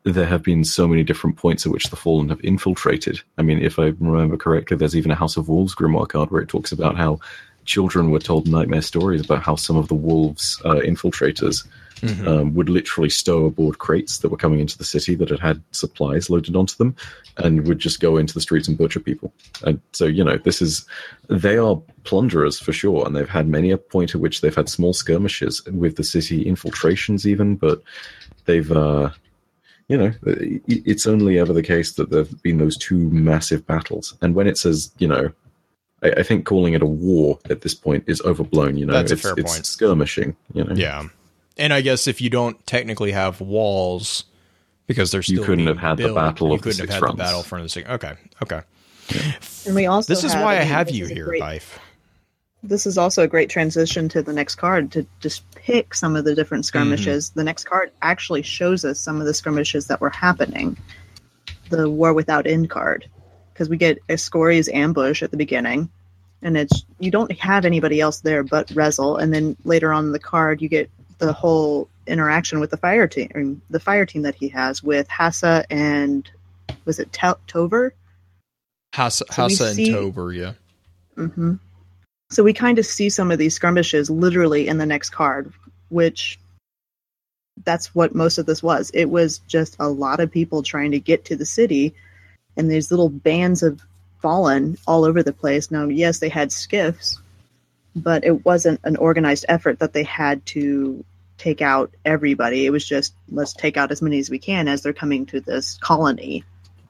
there 0.05 0.27
have 0.27 0.43
been 0.43 0.65
so 0.65 0.87
many 0.87 1.03
different 1.03 1.37
points 1.37 1.65
at 1.65 1.73
which 1.73 1.89
the 1.91 1.97
Fallen 1.97 2.29
have 2.29 2.45
infiltrated. 2.45 3.21
I 3.39 3.43
mean, 3.43 3.61
if 3.61 3.79
I 3.79 3.87
remember 3.99 4.37
correctly, 4.37 4.77
there's 4.77 4.97
even 4.97 5.11
a 5.11 5.17
House 5.17 5.37
of 5.37 5.49
Wolves 5.49 5.75
grimoire 5.75 6.09
card 6.09 6.31
where 6.31 6.43
it 6.43 6.49
talks 6.49 6.73
about 6.73 6.97
how 6.97 7.21
children 7.65 8.11
were 8.11 8.19
told 8.19 8.47
nightmare 8.47 8.83
stories 8.83 9.25
about 9.25 9.43
how 9.43 9.57
some 9.57 9.77
of 9.77 9.89
the 9.89 9.95
wolves 9.95 10.61
uh, 10.65 10.81
infiltrators 10.85 11.67
Mhm. 12.01 12.27
um, 12.27 12.55
would 12.55 12.69
literally 12.69 13.09
stow 13.09 13.47
aboard 13.47 13.79
crates 13.79 14.19
that 14.19 14.29
were 14.29 14.37
coming 14.37 14.59
into 14.61 14.77
the 14.77 14.85
city 14.85 15.15
that 15.15 15.31
had 15.31 15.39
had 15.39 15.63
supplies 15.71 16.29
loaded 16.29 16.57
onto 16.57 16.77
them 16.77 16.95
and 17.39 17.67
would 17.67 17.79
just 17.79 18.01
go 18.01 18.17
into 18.19 18.35
the 18.35 18.41
streets 18.41 18.69
and 18.69 18.77
butcher 18.77 19.01
people. 19.01 19.33
And 19.65 19.81
so, 19.93 20.05
you 20.05 20.23
know, 20.25 20.37
this 20.37 20.61
is, 20.61 20.85
they 21.29 21.57
are 21.57 21.81
plunderers 22.03 22.59
for 22.59 22.73
sure. 22.73 23.07
And 23.07 23.15
they've 23.17 23.29
had 23.29 23.49
many 23.49 23.71
a 23.71 23.79
point 23.79 24.15
at 24.15 24.21
which 24.21 24.41
they've 24.41 24.55
had 24.55 24.69
small 24.69 24.93
skirmishes 24.93 25.65
with 25.67 25.97
the 25.97 26.05
city 26.05 26.43
infiltrations, 26.43 27.27
even, 27.27 27.55
but 27.57 27.81
they've, 28.45 28.71
uh, 28.71 29.11
you 29.89 29.97
know, 29.99 30.07
uh, 30.27 30.35
it's 30.67 31.07
only 31.07 31.39
ever 31.39 31.53
the 31.53 31.63
case 31.63 31.93
that 31.95 32.11
there 32.11 32.21
have 32.25 32.43
been 32.43 32.59
those 32.59 32.77
two 32.77 32.97
massive 33.11 33.67
battles. 33.67 34.17
And 34.23 34.35
when 34.35 34.47
it 34.47 34.57
says, 34.59 34.91
you 34.99 35.07
know, 35.09 35.31
I, 36.03 36.11
I 36.11 36.23
think 36.23 36.47
calling 36.47 36.75
it 36.75 36.83
a 36.83 36.87
war 36.87 37.39
at 37.51 37.61
this 37.63 37.75
point 37.75 38.05
is 38.07 38.21
overblown. 38.23 38.77
You 38.77 38.87
know, 38.87 38.93
That's 38.95 39.11
a 39.11 39.15
it's, 39.15 39.23
fair 39.23 39.35
it's 39.37 39.53
point. 39.53 39.67
skirmishing. 39.67 40.37
You 40.53 40.65
know, 40.65 40.75
yeah 40.75 41.05
and 41.57 41.73
i 41.73 41.81
guess 41.81 42.09
if 42.09 42.21
you 42.21 42.29
don't 42.29 42.67
technically 42.67 43.13
have 43.13 43.41
walls 43.41 44.25
because 44.89 45.13
there's 45.13 45.29
You 45.29 45.45
couldn't 45.45 45.69
have 45.69 45.79
had 45.79 45.99
the 45.99 46.13
battle 46.13 46.49
You 46.49 46.55
of 46.55 46.61
the 46.61 46.63
couldn't 46.65 46.77
six 46.79 46.93
have 46.93 46.95
had 46.95 46.99
fronts. 46.99 47.17
the 47.17 47.23
battle 47.23 47.43
front 47.45 47.61
of 47.61 47.67
the 47.67 47.69
six. 47.69 47.89
Okay, 47.89 48.15
okay. 48.43 48.61
And 49.65 49.75
we 49.77 49.87
also 49.87 50.13
This 50.13 50.25
is 50.25 50.35
why 50.35 50.59
I 50.59 50.63
have 50.65 50.91
you 50.91 51.07
here, 51.07 51.27
great- 51.27 51.41
Byf. 51.43 51.79
this 52.65 52.87
is 52.87 52.99
also 52.99 53.23
a 53.23 53.29
great 53.29 53.49
transition 53.51 54.09
to 54.09 54.21
the 54.21 54.33
next 54.33 54.57
card 54.57 54.91
to 54.93 55.07
just 55.21 55.43
pick 55.65 55.95
some 55.95 56.15
of 56.15 56.25
the 56.27 56.35
different 56.35 56.67
skirmishes. 56.67 57.31
The 57.31 57.43
next 57.43 57.65
card 57.65 57.91
actually 58.03 58.43
shows 58.43 58.85
us 58.85 59.01
some 59.01 59.19
of 59.21 59.27
the 59.27 59.33
skirmishes 59.33 59.87
that 59.87 60.01
were 60.01 60.11
happening. 60.11 60.77
The 61.71 61.89
War 61.89 62.13
Without 62.13 62.47
End 62.47 62.69
card, 62.69 63.09
because 63.53 63.71
we 63.71 63.79
get 63.79 63.99
Escoria's 64.09 64.69
ambush 64.69 65.23
at 65.23 65.31
the 65.31 65.39
beginning, 65.39 65.89
and 66.43 66.57
it's 66.59 66.85
you 66.99 67.11
don't 67.11 67.33
have 67.39 67.65
anybody 67.65 67.99
else 68.01 68.21
there 68.21 68.43
but 68.43 68.69
Rezyl, 68.69 69.19
and 69.21 69.33
then 69.33 69.57
later 69.65 69.91
on 69.91 70.05
in 70.05 70.13
the 70.13 70.19
card 70.19 70.61
you 70.61 70.69
get 70.69 70.91
the 71.19 71.33
whole 71.33 71.89
interaction 72.07 72.61
with 72.61 72.71
the 72.71 72.77
fire 72.77 73.09
team, 73.09 73.63
the 73.71 73.81
fire 73.81 74.05
team 74.05 74.23
that 74.23 74.35
he 74.35 74.49
has 74.49 74.83
with 74.83 75.09
Hassa 75.09 75.65
and 75.71 76.31
was 76.85 76.99
it 76.99 77.11
Tel- 77.15 77.41
Tover? 77.47 77.95
Hassa, 78.95 79.25
So 79.33 79.43
Hassa 79.43 79.69
and 79.69 79.77
see- 79.77 79.91
Tober, 79.91 80.33
yeah. 80.35 80.53
hmm 81.17 81.55
So 82.31 82.43
we 82.43 82.53
kind 82.53 82.79
of 82.79 82.87
see 82.87 83.11
some 83.11 83.31
of 83.31 83.39
these 83.39 83.55
skirmishes 83.55 84.11
literally 84.11 84.67
in 84.69 84.79
the 84.79 84.87
next 84.87 85.11
card, 85.11 85.53
which 85.89 86.39
that's 87.65 87.95
what 87.95 88.15
most 88.15 88.39
of 88.39 88.47
this 88.47 88.63
was. 88.63 88.91
It 88.95 89.11
was 89.11 89.39
just 89.39 89.77
a 89.79 89.89
lot 89.89 90.21
of 90.21 90.33
people 90.33 90.63
trying 90.63 90.91
to 90.93 90.99
get 90.99 91.27
to 91.27 91.37
the 91.37 91.47
city, 91.47 91.95
and 92.57 92.71
these 92.71 92.91
little 92.91 93.09
bands 93.09 93.63
of 93.63 93.81
fallen 94.21 94.77
all 94.87 95.05
over 95.05 95.23
the 95.23 95.33
place. 95.33 95.71
Now, 95.71 95.87
yes, 95.87 96.19
they 96.19 96.29
had 96.29 96.51
skiffs, 96.51 97.21
but 97.95 98.25
it 98.25 98.45
wasn't 98.45 98.81
an 98.85 98.97
organized 98.97 99.45
effort 99.49 99.79
that 99.79 99.93
they 99.93 100.03
had 100.03 100.45
to 100.47 101.05
take 101.39 101.61
out 101.61 101.93
everybody. 102.05 102.67
It 102.67 102.71
was 102.71 102.87
just 102.87 103.15
let's 103.31 103.53
take 103.53 103.77
out 103.77 103.93
as 103.93 104.03
many 104.03 104.19
as 104.19 104.31
we 104.31 104.39
can 104.39 104.67
as 104.67 104.83
they're 104.83 104.93
coming 104.93 105.27
to 105.27 105.41
this 105.41 105.77
colony. 105.81 106.45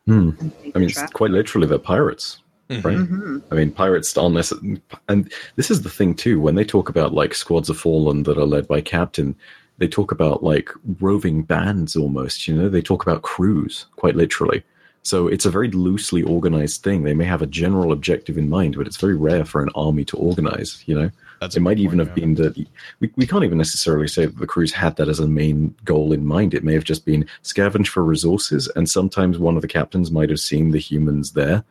Hmm. 0.07 0.31
I 0.75 0.79
mean, 0.79 0.89
it's 0.89 1.03
quite 1.13 1.31
literally, 1.31 1.67
they're 1.67 1.79
pirates. 1.79 2.41
Mhm. 2.71 2.85
Right. 2.85 2.97
Mhm. 2.97 3.43
I 3.51 3.55
mean, 3.55 3.71
pirates 3.73 4.17
aren't 4.17 4.35
necessarily, 4.37 4.81
and 5.09 5.31
this 5.57 5.71
is 5.71 5.83
the 5.83 5.91
thing 5.91 6.15
too. 6.15 6.41
When 6.41 6.55
they 6.55 6.65
talk 6.65 6.89
about 6.89 7.13
like 7.13 7.35
squads 7.35 7.69
of 7.69 7.79
fallen 7.79 8.23
that 8.23 8.39
are 8.39 8.47
led 8.47 8.67
by 8.67 8.81
captain, 8.81 9.35
they 9.79 9.89
talk 9.89 10.13
about 10.13 10.43
like 10.43 10.71
roving 11.01 11.43
bands 11.43 11.97
almost. 11.97 12.49
You 12.49 12.55
know, 12.55 12.69
they 12.69 12.83
talk 12.83 13.03
about 13.03 13.23
crews 13.23 13.87
quite 13.97 14.17
literally. 14.17 14.63
So 15.03 15.29
it's 15.29 15.45
a 15.45 15.51
very 15.51 15.71
loosely 15.71 16.23
organized 16.23 16.83
thing. 16.83 17.03
They 17.03 17.13
may 17.13 17.27
have 17.27 17.43
a 17.43 17.47
general 17.47 17.93
objective 17.93 18.39
in 18.39 18.49
mind, 18.49 18.77
but 18.77 18.87
it's 18.87 18.97
very 18.97 19.15
rare 19.15 19.45
for 19.45 19.63
an 19.63 19.69
army 19.75 20.03
to 20.07 20.17
organize. 20.17 20.83
You 20.87 20.99
know, 20.99 21.11
That's 21.43 21.57
it 21.57 21.61
might 21.61 21.79
even 21.79 21.99
point, 21.99 22.09
have 22.09 22.17
yeah. 22.17 22.25
been 22.25 22.35
that 22.37 22.57
we, 23.01 23.13
we 23.17 23.27
can't 23.27 23.45
even 23.45 23.59
necessarily 23.59 24.09
say 24.09 24.25
that 24.25 24.39
the 24.39 24.47
crews 24.47 24.73
had 24.73 24.97
that 24.97 25.11
as 25.11 25.21
a 25.21 25.29
main 25.29 25.75
goal 25.85 26.15
in 26.15 26.25
mind. 26.25 26.55
It 26.55 26.65
may 26.65 26.73
have 26.73 26.85
just 26.85 27.05
been 27.05 27.27
scavenge 27.43 27.89
for 27.89 28.03
resources, 28.03 28.71
and 28.77 28.89
sometimes 28.89 29.37
one 29.37 29.57
of 29.57 29.63
the 29.63 29.69
captains 29.69 30.11
might 30.11 30.31
have 30.31 30.41
seen 30.41 30.71
the 30.71 30.79
humans 30.79 31.33
there 31.33 31.65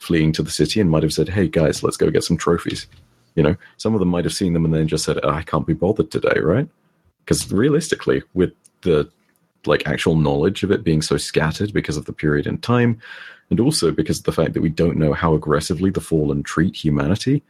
fleeing 0.00 0.32
to 0.32 0.42
the 0.42 0.50
city 0.50 0.80
and 0.80 0.90
might 0.90 1.04
have 1.04 1.12
said, 1.12 1.28
"Hey 1.28 1.46
guys, 1.46 1.82
let's 1.84 1.96
go 1.96 2.10
get 2.10 2.24
some 2.24 2.36
trophies." 2.36 2.86
You 3.36 3.44
know, 3.44 3.56
some 3.76 3.94
of 3.94 4.00
them 4.00 4.08
might 4.08 4.24
have 4.24 4.34
seen 4.34 4.54
them 4.54 4.64
and 4.64 4.74
then 4.74 4.88
just 4.88 5.04
said, 5.04 5.20
oh, 5.22 5.30
"I 5.30 5.42
can't 5.42 5.66
be 5.66 5.74
bothered 5.74 6.10
today," 6.10 6.40
right? 6.40 6.68
Because 7.24 7.50
realistically, 7.52 8.22
with 8.34 8.52
the 8.82 9.08
like 9.66 9.86
actual 9.86 10.16
knowledge 10.16 10.62
of 10.62 10.70
it 10.70 10.82
being 10.82 11.02
so 11.02 11.18
scattered 11.18 11.72
because 11.72 11.98
of 11.98 12.06
the 12.06 12.12
period 12.12 12.46
in 12.46 12.58
time, 12.58 12.98
and 13.50 13.60
also 13.60 13.92
because 13.92 14.18
of 14.18 14.24
the 14.24 14.32
fact 14.32 14.54
that 14.54 14.62
we 14.62 14.70
don't 14.70 14.96
know 14.96 15.12
how 15.12 15.34
aggressively 15.34 15.90
the 15.90 16.00
fallen 16.00 16.42
treat 16.42 16.74
humanity, 16.74 17.42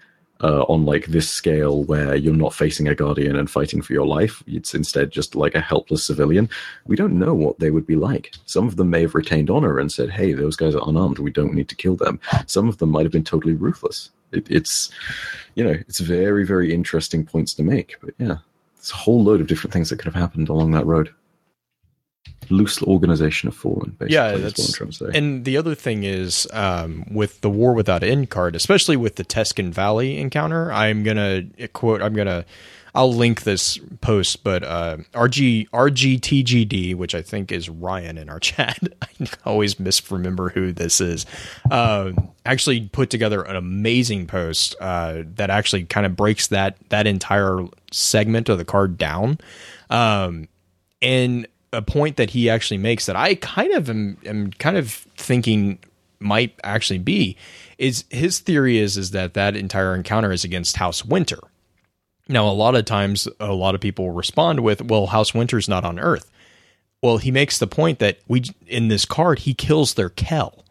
uh, 0.43 0.63
on 0.63 0.85
like 0.85 1.07
this 1.07 1.29
scale 1.29 1.85
where 1.85 2.15
you're 2.15 2.35
not 2.35 2.55
facing 2.55 2.89
a 2.89 2.95
guardian 2.95 3.37
and 3.37 3.51
fighting 3.51 3.83
for 3.83 3.93
your 3.93 4.07
life. 4.07 4.43
It's 4.47 4.75
instead 4.75 5.11
just 5.11 5.35
like 5.35 5.55
a 5.55 5.61
helpless 5.61 6.05
civilian. 6.05 6.49
We 6.87 6.97
don't 6.97 7.19
know 7.19 7.35
what 7.35 7.59
they 7.59 7.71
would 7.71 7.87
be 7.87 7.97
like. 7.97 8.33
Some 8.47 8.67
of 8.67 8.77
them 8.77 8.91
may 8.91 9.03
have 9.03 9.15
retained 9.15 9.51
honor 9.51 9.79
and 9.79 9.93
said, 9.93 10.11
"Hey, 10.11 10.33
those 10.33 10.57
guys 10.57 10.75
are 10.75 10.89
unarmed. 10.89 11.19
We 11.19 11.31
don't 11.31 11.55
need 11.55 11.69
to 11.69 11.77
kill 11.77 11.97
them." 11.97 12.21
Some 12.47 12.69
of 12.69 12.79
them 12.79 12.91
might 12.91 13.05
have 13.05 13.13
been 13.13 13.25
totally 13.25 13.55
ruthless. 13.55 14.11
It, 14.33 14.51
it's, 14.51 14.91
you 15.55 15.65
know, 15.65 15.71
it's 15.73 16.01
very 16.01 16.45
very 16.47 16.73
interesting 16.73 17.25
points 17.25 17.55
to 17.55 17.63
make. 17.63 17.97
But 18.01 18.15
yeah, 18.19 18.39
it's 18.77 18.93
a 18.93 18.97
whole 18.97 19.23
load 19.23 19.41
of 19.41 19.47
different 19.47 19.73
things 19.73 19.91
that 19.91 19.97
could 19.97 20.13
have 20.13 20.21
happened 20.21 20.49
along 20.49 20.71
that 20.73 20.87
road. 20.87 21.11
Loose 22.51 22.83
organization 22.83 23.49
of 23.49 23.55
fallen, 23.55 23.91
basically. 23.99 24.15
Yeah, 24.15 24.37
that's 24.37 24.59
what 24.59 24.69
I'm 24.69 24.73
trying 24.75 24.91
to 24.91 24.97
say. 24.97 25.19
And 25.19 25.45
the 25.45 25.57
other 25.57 25.75
thing 25.75 26.05
is, 26.05 26.47
um, 26.53 27.05
with 27.11 27.41
the 27.41 27.51
War 27.51 27.75
Without 27.75 28.03
End 28.03 28.31
card, 28.31 28.57
especially 28.57 28.97
with 28.97 29.17
the 29.17 29.25
Tescan 29.25 29.73
Valley 29.73 30.19
encounter, 30.19 30.73
I'm 30.73 31.03
gonna 31.03 31.45
quote. 31.73 32.03
I'm 32.03 32.15
gonna. 32.15 32.45
I'll 32.93 33.13
link 33.13 33.43
this 33.43 33.79
post, 34.01 34.43
but 34.43 34.65
uh, 34.65 34.97
RG 35.13 35.69
RGTGD, 35.71 36.97
which 36.97 37.15
I 37.15 37.23
think 37.23 37.53
is 37.53 37.69
Ryan 37.69 38.19
in 38.19 38.29
our 38.29 38.41
chat, 38.41 38.79
I 39.01 39.09
always 39.45 39.79
misremember 39.79 40.49
who 40.49 40.73
this 40.73 41.01
is. 41.01 41.25
Uh, 41.71 42.13
actually, 42.45 42.89
put 42.89 43.11
together 43.11 43.43
an 43.43 43.55
amazing 43.55 44.27
post 44.27 44.75
uh, 44.81 45.23
that 45.37 45.51
actually 45.51 45.85
kind 45.85 46.05
of 46.05 46.17
breaks 46.17 46.49
that 46.49 46.77
that 46.89 47.07
entire 47.07 47.65
segment 47.93 48.49
of 48.49 48.59
the 48.59 48.65
card 48.65 48.99
down. 48.99 49.39
Um, 49.89 50.49
and 51.03 51.47
a 51.73 51.83
point 51.83 52.17
that 52.17 52.31
he 52.31 52.51
actually 52.51 52.79
makes 52.79 53.07
that 53.07 53.17
I 53.17 53.37
kind 53.37 53.73
of 53.73 53.89
am, 53.89 54.19
am 54.25 54.51
kind 54.53 54.77
of 54.77 54.91
thinking 55.17 55.79
might 56.19 56.59
actually 56.63 56.99
be 56.99 57.37
is 57.79 58.05
his 58.11 58.41
theory 58.41 58.79
is 58.79 58.97
is 58.97 59.13
that 59.13 59.35
that 59.35 59.57
entire 59.57 59.95
encounter 59.95 60.33
is 60.33 60.45
against 60.45 60.77
House 60.77 61.05
Winter. 61.05 61.39
Now, 62.29 62.49
a 62.49 62.53
lot 62.53 62.77
of 62.77 62.85
times, 62.85 63.27
a 63.41 63.53
lot 63.53 63.75
of 63.75 63.81
people 63.81 64.11
respond 64.11 64.61
with, 64.61 64.83
"Well, 64.83 65.09
House 65.09 65.35
Winter's 65.35 65.69
not 65.69 65.85
on 65.85 65.99
Earth." 65.99 66.31
Well, 67.03 67.19
he 67.19 67.31
makes 67.31 67.59
the 67.59 67.67
point 67.67 67.99
that 67.99 68.19
we 68.29 68.45
in 68.67 68.89
this 68.89 69.05
card 69.05 69.41
he 69.41 69.55
kills 69.55 69.95
their 69.95 70.11
Kell, 70.11 70.65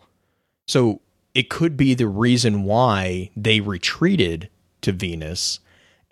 so 0.68 1.02
it 1.34 1.50
could 1.50 1.76
be 1.76 1.94
the 1.96 2.08
reason 2.08 2.64
why 2.64 3.32
they 3.36 3.60
retreated 3.60 4.50
to 4.82 4.92
Venus 4.92 5.60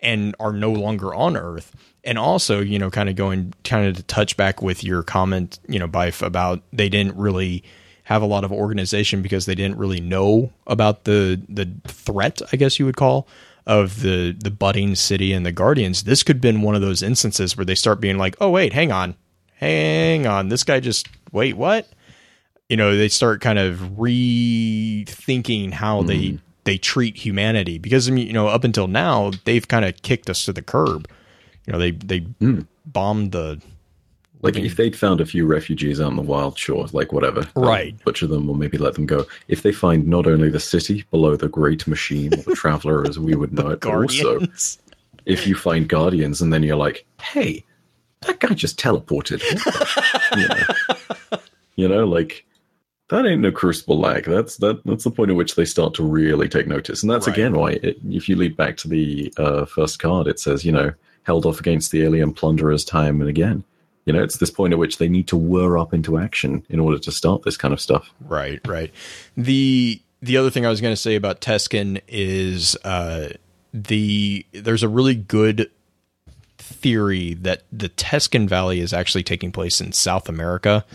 and 0.00 0.34
are 0.38 0.52
no 0.52 0.72
longer 0.72 1.14
on 1.14 1.36
Earth. 1.36 1.74
And 2.08 2.18
also, 2.18 2.60
you 2.60 2.78
know, 2.78 2.88
kind 2.88 3.10
of 3.10 3.16
going 3.16 3.52
kind 3.64 3.86
of 3.86 3.96
to 3.96 4.02
touch 4.02 4.34
back 4.38 4.62
with 4.62 4.82
your 4.82 5.02
comment, 5.02 5.58
you 5.68 5.78
know, 5.78 5.86
Byf, 5.86 6.24
about 6.26 6.62
they 6.72 6.88
didn't 6.88 7.14
really 7.16 7.62
have 8.04 8.22
a 8.22 8.26
lot 8.26 8.44
of 8.44 8.50
organization 8.50 9.20
because 9.20 9.44
they 9.44 9.54
didn't 9.54 9.76
really 9.76 10.00
know 10.00 10.50
about 10.66 11.04
the 11.04 11.38
the 11.50 11.70
threat, 11.86 12.40
I 12.50 12.56
guess 12.56 12.78
you 12.78 12.86
would 12.86 12.96
call, 12.96 13.28
of 13.66 14.00
the 14.00 14.32
the 14.32 14.50
budding 14.50 14.94
city 14.94 15.34
and 15.34 15.44
the 15.44 15.52
Guardians. 15.52 16.04
This 16.04 16.22
could 16.22 16.36
have 16.36 16.40
been 16.40 16.62
one 16.62 16.74
of 16.74 16.80
those 16.80 17.02
instances 17.02 17.54
where 17.54 17.66
they 17.66 17.74
start 17.74 18.00
being 18.00 18.16
like, 18.16 18.34
"Oh 18.40 18.48
wait, 18.48 18.72
hang 18.72 18.90
on, 18.90 19.14
hang 19.56 20.26
on, 20.26 20.48
this 20.48 20.64
guy 20.64 20.80
just 20.80 21.06
wait, 21.32 21.58
what?" 21.58 21.86
You 22.70 22.78
know, 22.78 22.96
they 22.96 23.10
start 23.10 23.42
kind 23.42 23.58
of 23.58 23.76
rethinking 23.98 25.74
how 25.74 26.02
they 26.02 26.18
mm-hmm. 26.18 26.44
they 26.64 26.78
treat 26.78 27.18
humanity 27.18 27.76
because 27.76 28.08
I 28.08 28.12
mean, 28.12 28.26
you 28.26 28.32
know, 28.32 28.48
up 28.48 28.64
until 28.64 28.88
now 28.88 29.32
they've 29.44 29.68
kind 29.68 29.84
of 29.84 30.00
kicked 30.00 30.30
us 30.30 30.46
to 30.46 30.54
the 30.54 30.62
curb. 30.62 31.06
You 31.68 31.72
know, 31.72 31.78
they 31.78 31.90
they 31.90 32.26
bombed 32.86 33.32
the 33.32 33.60
Like 34.40 34.56
if 34.56 34.76
they'd 34.76 34.96
found 34.96 35.20
a 35.20 35.26
few 35.26 35.44
refugees 35.46 36.00
out 36.00 36.10
in 36.10 36.16
the 36.16 36.22
wild, 36.22 36.58
sure, 36.58 36.86
like 36.92 37.12
whatever, 37.12 37.42
Right. 37.54 37.94
Butcher 38.04 38.26
them 38.26 38.48
or 38.48 38.56
maybe 38.56 38.78
let 38.78 38.94
them 38.94 39.04
go. 39.04 39.26
If 39.48 39.62
they 39.62 39.72
find 39.72 40.06
not 40.06 40.26
only 40.26 40.48
the 40.48 40.60
city 40.60 41.04
below 41.10 41.36
the 41.36 41.48
Great 41.48 41.86
Machine, 41.86 42.32
or 42.32 42.42
the 42.42 42.54
Traveler 42.62 43.06
as 43.06 43.18
we 43.18 43.34
would 43.34 43.52
know 43.52 43.68
it, 43.68 43.80
but 43.80 43.92
also 43.94 44.38
Guardians. 44.38 44.78
if 45.26 45.46
you 45.46 45.54
find 45.54 45.88
Guardians 45.88 46.40
and 46.40 46.52
then 46.52 46.62
you're 46.62 46.76
like, 46.76 47.04
hey, 47.20 47.64
that 48.22 48.40
guy 48.40 48.54
just 48.54 48.78
teleported. 48.80 49.42
You, 50.36 50.48
know? 50.48 51.38
You 51.76 51.88
know, 51.88 52.04
like 52.06 52.44
that 53.10 53.24
ain't 53.24 53.40
no 53.40 53.52
crucible 53.52 53.98
lag. 54.00 54.24
That's 54.24 54.56
that. 54.56 54.84
That's 54.84 55.04
the 55.04 55.10
point 55.12 55.30
at 55.30 55.36
which 55.36 55.54
they 55.54 55.64
start 55.64 55.94
to 55.94 56.02
really 56.02 56.48
take 56.48 56.66
notice, 56.66 57.02
and 57.02 57.10
that's 57.10 57.26
Right. 57.28 57.36
again 57.36 57.52
why, 57.54 57.70
it, 57.82 57.98
if 58.10 58.28
you 58.28 58.34
lead 58.36 58.56
back 58.56 58.76
to 58.78 58.88
the 58.88 59.32
uh, 59.36 59.64
first 59.64 59.98
card, 60.00 60.26
it 60.26 60.40
says, 60.40 60.64
you 60.64 60.72
know, 60.72 60.92
held 61.28 61.44
off 61.44 61.60
against 61.60 61.90
the 61.92 62.02
alien 62.02 62.32
plunderers 62.32 62.86
time 62.86 63.20
and 63.20 63.28
again. 63.28 63.62
You 64.06 64.14
know, 64.14 64.22
it's 64.22 64.38
this 64.38 64.50
point 64.50 64.72
at 64.72 64.78
which 64.78 64.96
they 64.96 65.10
need 65.10 65.28
to 65.28 65.36
whir 65.36 65.76
up 65.76 65.92
into 65.92 66.16
action 66.16 66.64
in 66.70 66.80
order 66.80 66.98
to 66.98 67.12
start 67.12 67.42
this 67.42 67.58
kind 67.58 67.74
of 67.74 67.80
stuff. 67.82 68.10
Right, 68.22 68.66
right. 68.66 68.90
The 69.36 70.00
the 70.22 70.38
other 70.38 70.48
thing 70.48 70.64
I 70.64 70.70
was 70.70 70.80
going 70.80 70.92
to 70.92 71.00
say 71.00 71.14
about 71.14 71.42
Teskin 71.42 72.00
is 72.08 72.76
uh, 72.82 73.28
the 73.74 74.46
there's 74.52 74.82
a 74.82 74.88
really 74.88 75.14
good 75.14 75.70
theory 76.56 77.34
that 77.34 77.64
the 77.70 77.90
Teskin 77.90 78.48
Valley 78.48 78.80
is 78.80 78.94
actually 78.94 79.22
taking 79.22 79.52
place 79.52 79.82
in 79.82 79.92
South 79.92 80.30
America. 80.30 80.86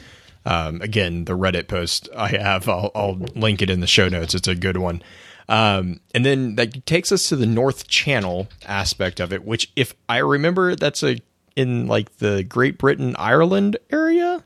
Um, 0.47 0.81
again, 0.81 1.25
the 1.25 1.37
Reddit 1.37 1.67
post 1.67 2.09
I 2.17 2.29
have, 2.29 2.67
I'll, 2.67 2.91
I'll 2.95 3.15
link 3.35 3.61
it 3.61 3.69
in 3.69 3.79
the 3.79 3.87
show 3.87 4.09
notes. 4.09 4.33
It's 4.33 4.47
a 4.47 4.55
good 4.55 4.77
one. 4.77 5.03
Um, 5.49 5.99
and 6.13 6.25
then 6.25 6.55
that 6.55 6.85
takes 6.85 7.11
us 7.11 7.29
to 7.29 7.35
the 7.35 7.45
North 7.45 7.87
Channel 7.87 8.47
aspect 8.65 9.19
of 9.19 9.33
it, 9.33 9.43
which, 9.43 9.71
if 9.75 9.93
I 10.07 10.19
remember, 10.19 10.75
that's 10.75 11.03
a 11.03 11.19
in 11.55 11.87
like 11.87 12.17
the 12.17 12.43
Great 12.43 12.77
Britain 12.77 13.15
Ireland 13.17 13.77
area. 13.91 14.43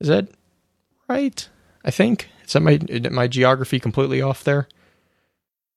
Is 0.00 0.08
that 0.08 0.28
right? 1.08 1.48
I 1.84 1.90
think 1.90 2.28
is 2.46 2.52
that 2.54 2.60
my 2.60 2.78
is 2.88 3.10
my 3.10 3.28
geography 3.28 3.78
completely 3.80 4.22
off 4.22 4.44
there? 4.44 4.68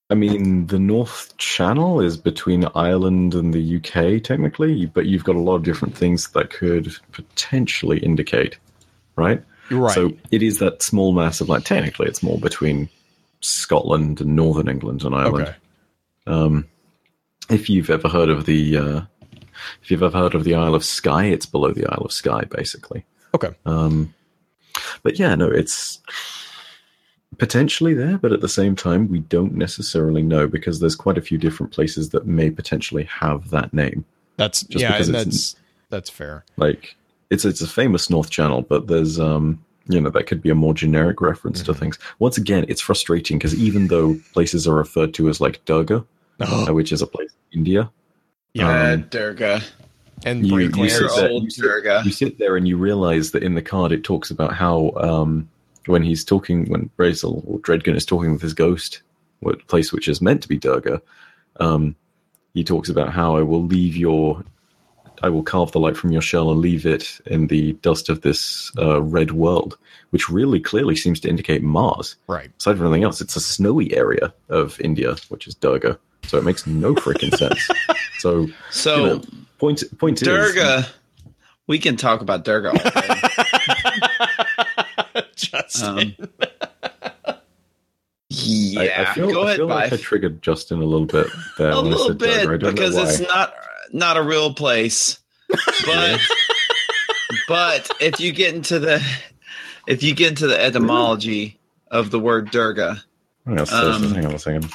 I 0.10 0.16
mean, 0.16 0.68
the 0.68 0.80
North 0.80 1.36
Channel 1.38 2.00
is 2.00 2.16
between 2.16 2.66
Ireland 2.76 3.36
and 3.36 3.54
the 3.54 3.76
UK, 3.76 4.24
technically, 4.24 4.86
but 4.86 5.06
you've 5.06 5.26
got 5.26 5.36
a 5.36 5.40
lot 5.40 5.56
of 5.56 5.64
different 5.64 5.98
things 5.98 6.30
that 6.30 6.50
could 6.50 6.96
potentially 7.12 8.00
indicate 8.00 8.58
right? 9.18 9.44
Right. 9.70 9.94
So 9.94 10.14
it 10.32 10.42
is 10.42 10.60
that 10.60 10.82
small 10.82 11.12
mass 11.12 11.42
of 11.42 11.50
like 11.50 11.66
technically 11.66 12.08
it's 12.08 12.24
more 12.24 12.38
between 12.38 12.88
Scotland 13.42 14.22
and 14.22 14.36
Northern 14.36 14.68
England 14.68 15.04
and 15.04 15.16
Ireland. 15.16 15.48
okay. 15.48 15.56
Um, 16.26 16.68
if 17.50 17.70
you've 17.70 17.90
ever 17.90 18.10
heard 18.10 18.30
of 18.30 18.46
the 18.46 18.78
uh, 18.78 19.02
if 19.82 19.90
you've 19.92 20.04
ever 20.04 20.18
heard 20.18 20.36
of 20.36 20.44
the 20.44 20.56
Isle 20.56 20.76
of 20.76 20.84
Skye, 20.84 21.26
it's 21.26 21.46
below 21.46 21.72
the 21.72 21.86
Isle 21.86 22.06
of 22.06 22.12
Skye, 22.12 22.46
basically. 22.46 23.06
Okay. 23.34 23.52
Um, 23.66 24.14
but 25.04 25.20
yeah, 25.20 25.36
no, 25.36 25.50
it's 25.50 26.02
potentially 27.38 27.94
there, 27.94 28.18
but 28.18 28.32
at 28.32 28.42
the 28.42 28.50
same 28.50 28.76
time, 28.76 29.10
we 29.10 29.20
don't 29.20 29.54
necessarily 29.54 30.22
know 30.22 30.48
because 30.48 30.80
there's 30.80 30.96
quite 30.96 31.18
a 31.18 31.22
few 31.22 31.38
different 31.38 31.72
places 31.72 32.10
that 32.10 32.26
may 32.26 32.50
potentially 32.50 33.04
have 33.06 33.50
that 33.50 33.74
name. 33.74 34.06
That's 34.38 34.64
Just 34.64 34.82
yeah, 34.82 35.02
that's 35.02 35.56
that's 35.90 36.10
fair. 36.10 36.46
Like 36.58 36.96
it's 37.30 37.46
it's 37.46 37.62
a 37.62 37.68
famous 37.68 38.10
North 38.10 38.30
Channel, 38.30 38.62
but 38.64 38.88
there's 38.88 39.20
um 39.20 39.64
you 39.90 40.00
know 40.02 40.10
that 40.10 40.28
could 40.28 40.42
be 40.42 40.50
a 40.50 40.56
more 40.56 40.74
generic 40.74 41.22
reference 41.22 41.62
Mm-hmm. 41.62 41.72
to 41.74 41.78
things. 41.80 42.00
Once 42.20 42.38
again, 42.38 42.66
it's 42.68 42.82
frustrating 42.82 43.38
because 43.38 43.56
even 43.56 43.88
though 43.88 44.18
places 44.34 44.68
are 44.68 44.76
referred 44.76 45.14
to 45.16 45.30
as 45.30 45.40
like 45.42 45.64
Durga, 45.66 46.06
uh, 46.40 46.68
which 46.74 46.92
is 46.92 47.02
a 47.02 47.08
place 47.08 47.32
in 47.52 47.60
India, 47.60 47.90
Yeah. 48.54 48.92
Um, 48.94 49.02
Durga. 49.10 49.62
and 50.26 50.46
you- 50.48 50.58
you 50.60 50.90
sit 50.90 51.10
there- 51.16 51.30
old 51.30 51.44
you 51.44 51.50
sit- 51.50 51.62
Durga. 51.64 52.02
you 52.06 52.12
sit 52.12 52.38
there 52.40 52.58
and 52.58 52.68
you 52.68 52.76
realize 52.78 53.32
that 53.32 53.44
in 53.44 53.54
the 53.56 53.62
card 53.62 53.92
it 53.92 54.04
talks 54.04 54.32
about 54.32 54.54
how 54.54 54.92
um, 54.98 55.48
when 55.86 56.02
he's 56.04 56.26
talking 56.26 56.66
when 56.70 56.90
Brazel 56.98 57.44
or 57.46 57.60
Dredgen 57.60 57.96
is 57.96 58.06
talking 58.06 58.32
with 58.34 58.42
his 58.42 58.54
ghost, 58.54 59.02
what 59.40 59.66
place 59.68 59.94
which 59.94 60.08
is 60.08 60.22
meant 60.22 60.42
to 60.42 60.48
be 60.48 60.58
Durga, 60.58 61.02
um, 61.60 61.96
he 62.54 62.64
talks 62.64 62.90
about 62.90 63.14
how 63.14 63.38
I 63.38 63.44
will 63.44 63.64
leave 63.64 63.96
your, 63.96 64.44
I 65.24 65.30
will 65.30 65.43
carve 65.43 65.72
the 65.72 65.80
light 65.80 65.97
from 65.97 66.11
your 66.11 66.22
shell 66.22 66.51
and 66.51 66.59
leave 66.61 66.86
it 66.86 67.20
in 67.26 67.47
the 67.47 67.74
dust 67.74 68.09
of 68.09 68.22
this 68.22 68.72
uh, 68.78 69.01
red 69.01 69.32
world, 69.32 69.78
which 70.11 70.30
really 70.30 70.59
clearly 70.59 70.95
seems 70.95 71.20
to 71.22 71.30
indicate 71.30 71.63
Mars. 71.63 72.15
Right. 72.28 72.51
Aside 72.59 72.78
from 72.78 72.86
anything 72.88 73.03
else, 73.03 73.20
it's 73.22 73.36
a 73.36 73.39
snowy 73.41 73.95
area 73.95 74.34
of 74.49 74.80
India, 74.82 75.15
which 75.30 75.47
is 75.47 75.55
Durga, 75.55 75.97
so 76.24 76.38
it 76.38 76.43
makes 76.43 76.68
no 76.68 76.93
freaking 76.95 77.36
sense. 77.38 77.68
So, 78.20 78.47
So 78.72 78.97
you 78.97 79.07
know, 79.07 79.22
point 79.59 79.84
point 79.99 80.20
is, 80.20 80.28
Durga, 80.28 80.88
we 81.68 81.78
can 81.78 81.97
talk 81.97 82.22
about 82.22 82.43
Durga 82.45 82.70
all 82.72 82.78
day. 82.78 82.89
Justin. 85.36 86.15
Um, 86.20 86.28
yeah, 88.30 88.82
I, 88.82 89.11
I 89.11 89.13
feel, 89.13 89.32
go 89.32 89.41
I 89.41 89.45
ahead, 89.45 89.57
feel 89.57 89.68
like 89.68 89.93
I 89.93 89.97
triggered 89.97 90.41
Justin 90.41 90.82
a 90.82 90.86
little 90.86 91.05
bit 91.05 91.28
there. 91.57 91.70
A 91.70 91.80
little 91.80 92.07
said 92.07 92.18
Durga. 92.18 92.53
I 92.53 92.57
don't 92.57 92.74
because 92.74 92.95
know 92.95 93.03
why. 93.03 93.09
it's 93.09 93.20
not 93.22 93.53
not 93.94 94.18
a 94.18 94.22
real 94.24 94.54
place. 94.54 95.20
But 95.86 96.20
but 97.48 97.90
if 98.00 98.20
you 98.20 98.32
get 98.34 98.54
into 98.56 98.80
the 98.80 99.04
if 99.88 100.04
you 100.04 100.14
get 100.16 100.30
into 100.30 100.48
the 100.48 100.62
etymology 100.62 101.60
of 101.90 102.12
the 102.12 102.20
word 102.20 102.52
Durga, 102.52 103.02
Hang 103.46 103.58
on, 103.58 103.64
a 103.64 103.66
second, 103.66 103.94
um, 104.06 104.14
hang 104.14 104.26
on 104.26 104.34
a 104.36 104.40
second. 104.40 104.70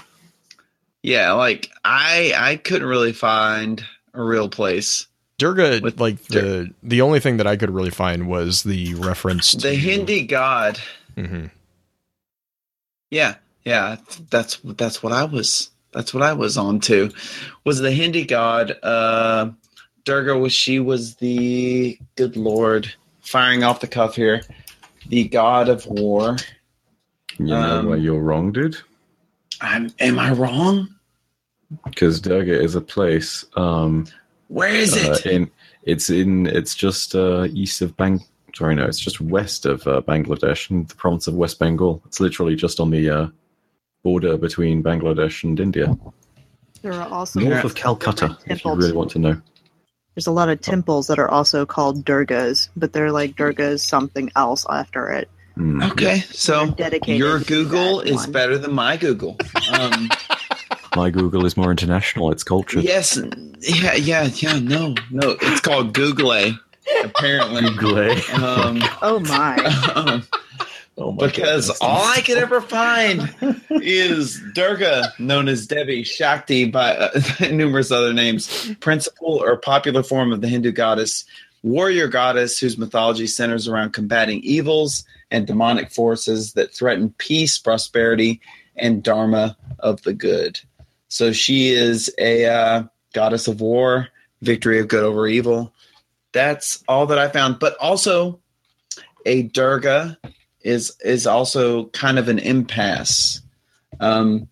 yeah, 1.02 1.32
like 1.32 1.70
I 1.84 2.32
I 2.36 2.56
couldn't 2.56 2.88
really 2.88 3.12
find 3.12 3.84
a 4.14 4.22
real 4.22 4.48
place. 4.48 5.06
Durga, 5.38 5.80
With 5.82 6.00
like 6.00 6.22
the 6.26 6.72
the 6.82 7.00
only 7.02 7.18
thing 7.20 7.38
that 7.38 7.46
I 7.46 7.56
could 7.56 7.70
really 7.70 7.90
find 7.90 8.28
was 8.28 8.62
the 8.62 8.94
reference 8.94 9.50
to 9.52 9.58
The 9.58 9.74
Hindi 9.74 10.22
god, 10.26 10.78
Mhm. 11.16 11.50
yeah, 13.10 13.34
yeah, 13.64 13.96
that's 14.30 14.56
that's 14.62 15.02
what 15.02 15.12
I 15.12 15.24
was 15.24 15.70
that's 15.92 16.12
what 16.14 16.22
I 16.22 16.32
was 16.32 16.56
on 16.56 16.80
to. 16.80 17.12
Was 17.64 17.80
the 17.80 17.92
Hindi 17.92 18.24
god 18.24 18.76
uh 18.82 19.50
Durga 20.04 20.36
was 20.36 20.52
she 20.52 20.80
was 20.80 21.16
the 21.16 21.98
good 22.16 22.36
lord 22.36 22.92
firing 23.20 23.62
off 23.62 23.80
the 23.80 23.86
cuff 23.86 24.16
here, 24.16 24.42
the 25.08 25.28
god 25.28 25.68
of 25.68 25.86
war. 25.86 26.36
You 27.38 27.46
know 27.46 27.78
um, 27.78 27.86
where 27.86 27.98
you're 27.98 28.20
wrong, 28.20 28.52
dude? 28.52 28.76
I'm, 29.60 29.92
am 30.00 30.18
I 30.18 30.32
wrong? 30.32 30.88
Because 31.84 32.20
Durga 32.20 32.60
is 32.60 32.74
a 32.74 32.80
place. 32.80 33.44
Um, 33.56 34.06
Where 34.48 34.74
is 34.74 34.94
uh, 34.94 35.12
it? 35.12 35.26
in 35.26 35.50
it's 35.84 36.10
in 36.10 36.46
it's 36.46 36.74
just 36.74 37.14
uh, 37.14 37.44
east 37.52 37.80
of 37.80 37.96
Bang. 37.96 38.22
Sorry, 38.54 38.74
no, 38.74 38.84
it's 38.84 38.98
just 38.98 39.20
west 39.20 39.64
of 39.64 39.86
uh, 39.86 40.02
Bangladesh 40.02 40.70
in 40.70 40.84
the 40.84 40.94
province 40.94 41.26
of 41.26 41.34
West 41.34 41.58
Bengal. 41.58 42.02
It's 42.06 42.20
literally 42.20 42.54
just 42.54 42.80
on 42.80 42.90
the 42.90 43.08
uh, 43.08 43.26
border 44.02 44.36
between 44.36 44.82
Bangladesh 44.82 45.44
and 45.44 45.58
India, 45.60 45.96
There 46.82 46.92
are 46.92 47.08
also 47.08 47.40
north 47.40 47.64
of 47.64 47.74
Calcutta. 47.74 48.36
If 48.46 48.64
you 48.64 48.74
really 48.74 48.92
want 48.92 49.10
to 49.12 49.18
know. 49.18 49.40
There's 50.14 50.26
a 50.26 50.32
lot 50.32 50.48
of 50.50 50.60
temples 50.60 51.06
that 51.06 51.18
are 51.18 51.30
also 51.30 51.64
called 51.64 52.04
Durgas, 52.04 52.68
but 52.76 52.92
they're 52.92 53.12
like 53.12 53.34
Durgas 53.36 53.80
something 53.80 54.30
else 54.36 54.66
after 54.68 55.08
it. 55.10 55.30
Hmm. 55.54 55.82
okay, 55.82 56.20
so 56.30 56.74
your 57.06 57.38
Google 57.40 58.00
is 58.00 58.16
one. 58.16 58.32
better 58.32 58.56
than 58.56 58.72
my 58.72 58.96
Google. 58.96 59.36
Um, 59.72 60.08
My 60.94 61.08
Google 61.08 61.46
is 61.46 61.56
more 61.56 61.70
international. 61.70 62.30
It's 62.32 62.44
cultured. 62.44 62.84
yes, 62.84 63.18
yeah, 63.60 63.94
yeah, 63.94 64.28
yeah. 64.34 64.58
No, 64.58 64.94
no, 65.10 65.36
it's 65.40 65.60
called 65.62 65.94
Google. 65.94 66.32
Apparently, 67.02 67.62
Google. 67.76 68.10
um, 68.44 68.78
Oh 69.00 69.18
my! 69.20 69.56
um, 69.94 70.22
Oh 70.98 71.12
because 71.12 71.68
goodness. 71.68 71.80
all 71.80 72.04
I 72.04 72.20
could 72.20 72.36
ever 72.36 72.60
find 72.60 73.34
is 73.70 74.42
Durga, 74.54 75.12
known 75.18 75.48
as 75.48 75.66
Devi, 75.66 76.02
Shakti 76.04 76.66
by 76.66 76.94
uh, 76.96 77.20
numerous 77.50 77.90
other 77.90 78.12
names, 78.12 78.74
principal 78.80 79.42
or 79.42 79.56
popular 79.56 80.02
form 80.02 80.32
of 80.32 80.42
the 80.42 80.48
Hindu 80.48 80.70
goddess, 80.72 81.24
warrior 81.62 82.08
goddess 82.08 82.58
whose 82.58 82.76
mythology 82.76 83.26
centers 83.26 83.66
around 83.66 83.92
combating 83.92 84.40
evils 84.40 85.04
and 85.30 85.46
demonic 85.46 85.90
forces 85.90 86.52
that 86.52 86.74
threaten 86.74 87.14
peace, 87.16 87.56
prosperity, 87.56 88.40
and 88.76 89.02
dharma 89.02 89.56
of 89.78 90.02
the 90.02 90.12
good. 90.12 90.60
So 91.08 91.32
she 91.32 91.70
is 91.70 92.14
a 92.18 92.46
uh, 92.46 92.82
goddess 93.14 93.48
of 93.48 93.62
war, 93.62 94.08
victory 94.42 94.78
of 94.78 94.88
good 94.88 95.04
over 95.04 95.26
evil. 95.26 95.72
That's 96.32 96.84
all 96.86 97.06
that 97.06 97.18
I 97.18 97.28
found. 97.28 97.58
But 97.58 97.76
also, 97.78 98.40
a 99.24 99.44
Durga 99.44 100.18
is 100.64 100.96
is 101.04 101.26
also 101.26 101.86
kind 101.86 102.18
of 102.18 102.28
an 102.28 102.38
impasse. 102.38 103.40
Um, 104.00 104.48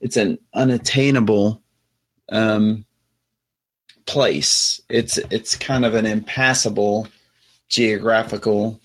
it's 0.00 0.16
an 0.16 0.38
unattainable 0.54 1.62
um, 2.30 2.84
place. 4.06 4.80
It's 4.88 5.18
it's 5.30 5.56
kind 5.56 5.84
of 5.84 5.94
an 5.94 6.06
impassable 6.06 7.08
geographical 7.68 8.80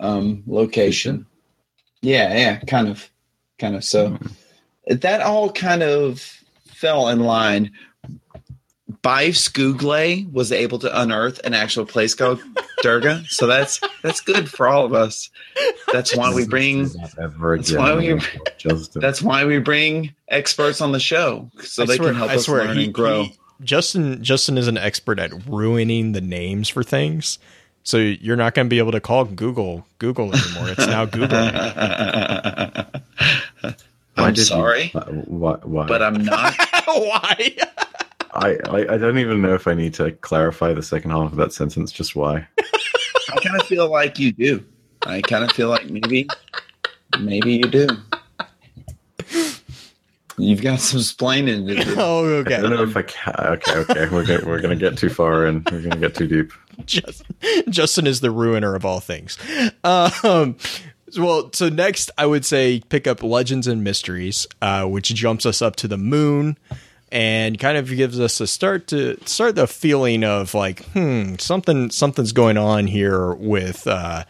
um, 0.00 0.42
location. 0.46 1.26
Yeah, 2.02 2.34
yeah, 2.34 2.56
kind 2.60 2.88
of, 2.88 3.10
kind 3.58 3.74
of. 3.74 3.84
So 3.84 4.18
that 4.86 5.22
all 5.22 5.50
kind 5.50 5.82
of 5.82 6.20
fell 6.66 7.08
in 7.08 7.20
line. 7.20 7.72
Byf's 9.04 9.48
Google 9.48 10.24
was 10.32 10.50
able 10.50 10.78
to 10.78 11.00
unearth 11.00 11.38
an 11.44 11.52
actual 11.52 11.84
place 11.84 12.14
called 12.14 12.40
Durga, 12.82 13.22
so 13.28 13.46
that's 13.46 13.78
that's 14.02 14.20
good 14.22 14.48
for 14.48 14.66
all 14.66 14.86
of 14.86 14.94
us. 14.94 15.28
That's 15.92 16.16
why 16.16 16.32
we 16.34 16.46
bring 16.46 16.88
Ever 17.20 17.56
That's 17.58 17.70
again, 17.70 17.82
why 17.82 17.94
we- 17.96 18.20
that's 18.94 19.20
why 19.20 19.44
we 19.44 19.58
bring 19.58 20.14
experts 20.28 20.80
on 20.80 20.92
the 20.92 21.00
show 21.00 21.50
so 21.62 21.82
I 21.82 21.86
they 21.86 21.96
swear- 21.96 22.08
can 22.10 22.16
help 22.18 22.30
I 22.30 22.34
us 22.36 22.46
swear, 22.46 22.64
learn 22.64 22.78
he- 22.78 22.84
and 22.86 22.94
grow. 22.94 23.24
he- 23.24 23.36
Justin 23.62 24.22
Justin 24.24 24.56
is 24.58 24.68
an 24.68 24.78
expert 24.78 25.18
at 25.18 25.32
ruining 25.46 26.12
the 26.12 26.20
names 26.22 26.68
for 26.70 26.82
things. 26.82 27.38
So 27.86 27.98
you're 27.98 28.36
not 28.36 28.54
going 28.54 28.66
to 28.66 28.70
be 28.70 28.78
able 28.78 28.92
to 28.92 29.00
call 29.00 29.26
Google 29.26 29.86
Google 29.98 30.34
anymore. 30.34 30.70
It's 30.70 30.86
now 30.86 31.04
Google. 31.04 31.36
I'm 34.16 34.32
did 34.32 34.38
you- 34.38 34.44
sorry, 34.44 34.90
uh, 34.94 35.04
why? 35.04 35.56
why? 35.62 35.86
but 35.86 36.02
I'm 36.02 36.24
not. 36.24 36.54
Why? 36.86 37.56
I, 38.34 38.58
I 38.68 38.94
I 38.94 38.98
don't 38.98 39.18
even 39.18 39.40
know 39.42 39.54
if 39.54 39.66
I 39.66 39.74
need 39.74 39.94
to 39.94 40.12
clarify 40.12 40.72
the 40.72 40.82
second 40.82 41.10
half 41.10 41.32
of 41.32 41.36
that 41.36 41.52
sentence. 41.52 41.92
Just 41.92 42.16
why? 42.16 42.46
I 42.58 43.40
kind 43.40 43.60
of 43.60 43.66
feel 43.66 43.90
like 43.90 44.18
you 44.18 44.32
do. 44.32 44.64
I 45.06 45.20
kind 45.20 45.44
of 45.44 45.52
feel 45.52 45.68
like 45.68 45.88
maybe, 45.88 46.28
maybe 47.20 47.54
you 47.54 47.64
do. 47.64 47.86
You've 50.36 50.62
got 50.62 50.80
some 50.80 51.00
splaining 51.00 51.68
to 51.68 51.84
do. 51.84 51.94
Oh, 51.98 52.24
okay. 52.24 52.54
I 52.54 52.58
okay. 52.58 52.62
don't 52.62 52.70
know 52.70 52.82
if 52.82 52.96
I 52.96 53.02
can. 53.02 53.34
Okay, 53.38 53.76
okay. 53.76 54.08
We're 54.08 54.26
gonna, 54.26 54.44
we're 54.46 54.60
gonna 54.60 54.76
get 54.76 54.98
too 54.98 55.08
far 55.08 55.46
and 55.46 55.68
we're 55.70 55.82
gonna 55.82 56.00
get 56.00 56.16
too 56.16 56.26
deep. 56.26 56.52
Justin, 56.86 57.36
Justin 57.68 58.06
is 58.06 58.20
the 58.20 58.32
ruiner 58.32 58.74
of 58.74 58.84
all 58.84 58.98
things. 58.98 59.38
Um, 59.84 60.56
well, 61.16 61.50
so 61.52 61.68
next 61.68 62.10
I 62.18 62.26
would 62.26 62.44
say 62.44 62.82
pick 62.88 63.06
up 63.06 63.22
Legends 63.22 63.68
and 63.68 63.84
Mysteries, 63.84 64.48
uh, 64.60 64.86
which 64.86 65.14
jumps 65.14 65.46
us 65.46 65.62
up 65.62 65.76
to 65.76 65.88
the 65.88 65.98
moon 65.98 66.56
and 67.14 67.60
kind 67.60 67.78
of 67.78 67.88
gives 67.88 68.18
us 68.18 68.40
a 68.40 68.46
start 68.46 68.88
to 68.88 69.16
start 69.24 69.54
the 69.54 69.68
feeling 69.68 70.24
of 70.24 70.52
like, 70.52 70.84
hmm, 70.86 71.36
something 71.36 71.90
something's 71.90 72.32
going 72.32 72.58
on 72.58 72.88
here 72.88 73.32
with 73.34 73.86
uh, 73.86 74.24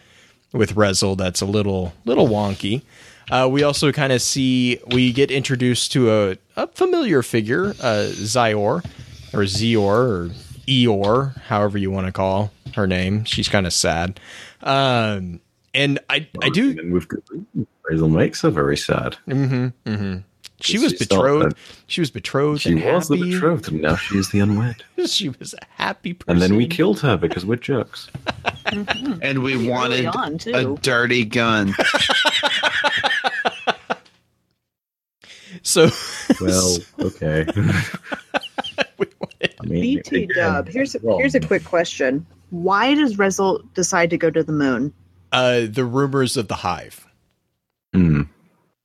with 0.52 0.74
Rezyl 0.74 1.16
that's 1.16 1.40
a 1.40 1.46
little 1.46 1.94
little 2.04 2.28
wonky. 2.28 2.82
Uh, 3.30 3.48
we 3.50 3.62
also 3.62 3.90
kind 3.90 4.12
of 4.12 4.20
see 4.20 4.78
we 4.88 5.12
get 5.12 5.30
introduced 5.30 5.92
to 5.92 6.12
a, 6.12 6.36
a 6.56 6.66
familiar 6.68 7.22
figure, 7.22 7.70
uh, 7.80 8.10
Xyor 8.12 8.84
or 9.32 9.40
Xyor 9.40 9.78
or 9.80 10.30
Eeyore, 10.68 11.40
however 11.44 11.78
you 11.78 11.90
want 11.90 12.06
to 12.06 12.12
call 12.12 12.52
her 12.74 12.86
name. 12.86 13.24
She's 13.24 13.48
kind 13.48 13.66
of 13.66 13.72
sad. 13.72 14.20
Um, 14.62 15.40
and 15.72 15.98
I 16.10 16.28
I 16.42 16.50
do. 16.50 16.70
And 16.78 16.92
with 16.92 17.08
good. 17.08 17.22
Rezyl 17.90 18.10
makes 18.10 18.42
her 18.42 18.50
very 18.50 18.76
sad. 18.76 19.14
hmm 19.24 19.68
hmm 19.86 20.16
She 20.64 20.72
She 20.72 20.78
was 20.78 20.94
betrothed. 20.94 21.56
She 21.86 22.00
was 22.00 22.10
betrothed. 22.10 22.62
She 22.62 22.72
and 22.72 22.82
was 22.82 23.08
the 23.08 23.16
betrothed, 23.16 23.68
and 23.68 23.82
now 23.82 23.96
she 23.96 24.16
is 24.16 24.30
the 24.30 24.40
unwed. 24.40 24.82
she 25.06 25.28
was 25.28 25.54
a 25.54 25.64
happy 25.70 26.14
person. 26.14 26.30
And 26.32 26.42
then 26.42 26.56
we 26.56 26.66
killed 26.66 27.00
her 27.00 27.16
because 27.16 27.44
we're 27.44 27.56
jerks. 27.56 28.08
And 29.22 29.42
we 29.42 29.68
wanted 29.68 30.06
on, 30.06 30.38
a 30.52 30.76
dirty 30.76 31.24
gun. 31.24 31.74
So 35.62 35.88
Well, 36.42 36.76
okay. 37.00 37.46
we 38.98 39.06
I 39.40 39.66
mean, 39.66 39.80
BT 39.80 40.26
Dub. 40.26 40.68
Here's 40.68 40.94
a, 40.94 40.98
here's 41.16 41.34
a 41.34 41.40
quick 41.40 41.64
question. 41.64 42.26
Why 42.50 42.94
does 42.94 43.16
Rezyl 43.16 43.62
decide 43.72 44.10
to 44.10 44.18
go 44.18 44.30
to 44.30 44.42
the 44.42 44.52
moon? 44.52 44.92
uh, 45.34 45.66
the 45.68 45.84
rumors 45.84 46.36
of 46.36 46.48
the 46.48 46.54
hive. 46.54 47.06
Hmm. 47.92 48.22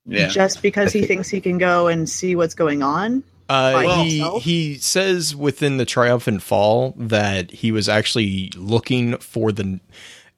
Yeah. 0.09 0.27
Just 0.27 0.61
because 0.61 0.91
he 0.91 1.05
thinks 1.05 1.29
he 1.29 1.39
can 1.39 1.57
go 1.57 1.87
and 1.87 2.09
see 2.09 2.35
what's 2.35 2.55
going 2.55 2.81
on? 2.81 3.23
Uh, 3.47 4.03
he 4.03 4.17
himself? 4.19 4.43
he 4.43 4.75
says 4.75 5.35
within 5.35 5.77
the 5.77 5.85
triumphant 5.85 6.41
fall 6.41 6.93
that 6.97 7.49
he 7.51 7.71
was 7.71 7.89
actually 7.89 8.51
looking 8.55 9.17
for 9.17 9.51
the. 9.51 9.79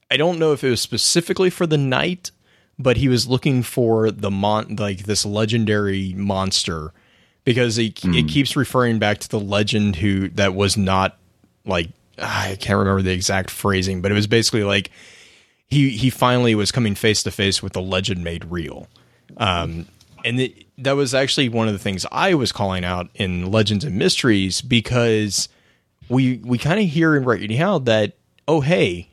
I 0.10 0.18
don't 0.18 0.40
know 0.40 0.54
if 0.54 0.64
it 0.64 0.70
was 0.70 0.82
specifically 0.82 1.50
for 1.50 1.66
the 1.66 1.78
night, 1.78 2.32
but 2.78 2.98
he 2.98 3.08
was 3.08 3.28
looking 3.28 3.64
for 3.64 4.12
the 4.12 4.32
mon 4.32 4.76
like 4.78 5.04
this 5.04 5.26
legendary 5.26 6.14
monster 6.16 6.94
because 7.44 7.78
it, 7.78 8.04
it 8.06 8.28
keeps 8.28 8.56
referring 8.56 9.00
back 9.00 9.20
to 9.20 9.30
the 9.30 9.40
legend 9.40 9.96
who 9.98 10.30
that 10.30 10.54
was 10.54 10.78
not 10.78 11.18
like 11.66 11.90
I 12.18 12.58
can't 12.60 12.78
remember 12.80 13.02
the 13.02 13.12
exact 13.12 13.50
phrasing, 13.50 14.02
but 14.02 14.12
it 14.12 14.16
was 14.16 14.28
basically 14.28 14.64
like 14.64 14.92
he 15.68 15.90
he 15.90 16.10
finally 16.10 16.56
was 16.56 16.72
coming 16.72 16.96
face 16.96 17.24
to 17.24 17.32
face 17.32 17.64
with 17.64 17.74
the 17.74 17.82
legend 17.82 18.24
made 18.24 18.46
real. 18.46 18.88
Um, 19.42 19.88
and 20.24 20.40
it, 20.40 20.66
that 20.78 20.96
was 20.96 21.14
actually 21.14 21.50
one 21.50 21.68
of 21.68 21.74
the 21.74 21.80
things 21.80 22.06
I 22.12 22.36
was 22.36 22.52
calling 22.52 22.86
out 22.86 23.10
in 23.16 23.52
Legends 23.52 23.84
and 23.84 23.98
Mysteries 23.98 24.62
because 24.62 25.50
we 26.10 26.38
we 26.44 26.58
kind 26.58 26.80
of 26.80 26.86
hear 26.86 27.16
in 27.16 27.24
right 27.26 27.50
now 27.50 27.80
that 27.80 28.14
oh 28.48 28.62
hey, 28.62 29.10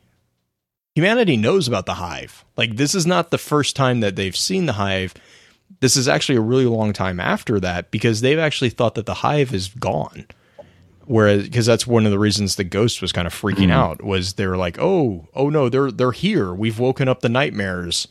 humanity 0.94 1.36
knows 1.36 1.66
about 1.66 1.86
the 1.86 1.94
hive. 1.94 2.44
Like 2.56 2.76
this 2.76 2.94
is 2.94 3.06
not 3.06 3.30
the 3.30 3.38
first 3.38 3.74
time 3.74 4.00
that 4.00 4.16
they've 4.16 4.36
seen 4.36 4.66
the 4.66 4.74
hive. 4.74 5.14
This 5.80 5.96
is 5.96 6.08
actually 6.08 6.36
a 6.36 6.42
really 6.42 6.66
long 6.66 6.92
time 6.92 7.20
after 7.20 7.58
that 7.60 7.90
because 7.90 8.20
they've 8.20 8.38
actually 8.38 8.70
thought 8.70 8.96
that 8.96 9.06
the 9.06 9.14
hive 9.14 9.54
is 9.54 9.68
gone. 9.68 10.26
Whereas, 11.06 11.44
because 11.44 11.64
that's 11.64 11.86
one 11.86 12.04
of 12.04 12.12
the 12.12 12.18
reasons 12.18 12.56
the 12.56 12.64
ghost 12.64 13.00
was 13.00 13.12
kind 13.12 13.26
of 13.26 13.32
freaking 13.32 13.70
out 13.70 14.04
was 14.04 14.34
they 14.34 14.46
were 14.46 14.58
like, 14.58 14.78
oh, 14.78 15.26
oh 15.34 15.48
no, 15.48 15.70
they're 15.70 15.90
they're 15.90 16.12
here. 16.12 16.52
We've 16.52 16.78
woken 16.78 17.08
up 17.08 17.20
the 17.20 17.30
nightmares, 17.30 18.08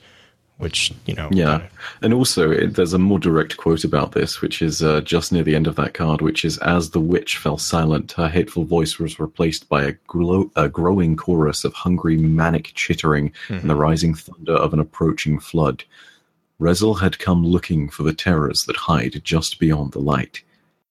which 0.57 0.91
you 1.05 1.13
know, 1.13 1.29
Yeah, 1.31 1.67
and 2.01 2.13
also 2.13 2.49
it, 2.49 2.73
there's 2.73 2.93
a 2.93 2.99
more 2.99 3.19
direct 3.19 3.57
quote 3.57 3.83
about 3.83 4.13
this, 4.13 4.41
which 4.41 4.61
is 4.61 4.81
uh, 4.81 5.01
just 5.01 5.31
near 5.31 5.43
the 5.43 5.55
end 5.55 5.67
of 5.67 5.75
that 5.75 5.93
card, 5.93 6.21
which 6.21 6.43
is 6.43 6.57
as 6.59 6.89
the 6.89 6.99
witch 6.99 7.37
fell 7.37 7.57
silent, 7.57 8.13
her 8.13 8.27
hateful 8.27 8.63
voice 8.63 8.97
was 8.97 9.19
replaced 9.19 9.69
by 9.69 9.83
a, 9.83 9.91
glow, 10.07 10.51
a 10.55 10.67
growing 10.67 11.15
chorus 11.15 11.63
of 11.63 11.73
hungry, 11.73 12.17
manic 12.17 12.71
chittering 12.73 13.31
and 13.49 13.69
the 13.69 13.75
rising 13.75 14.15
thunder 14.15 14.53
of 14.53 14.73
an 14.73 14.79
approaching 14.79 15.39
flood. 15.39 15.83
Rezyl 16.59 16.99
had 16.99 17.19
come 17.19 17.45
looking 17.45 17.87
for 17.87 18.01
the 18.01 18.13
terrors 18.13 18.65
that 18.65 18.75
hide 18.75 19.21
just 19.23 19.59
beyond 19.59 19.91
the 19.91 19.99
light. 19.99 20.41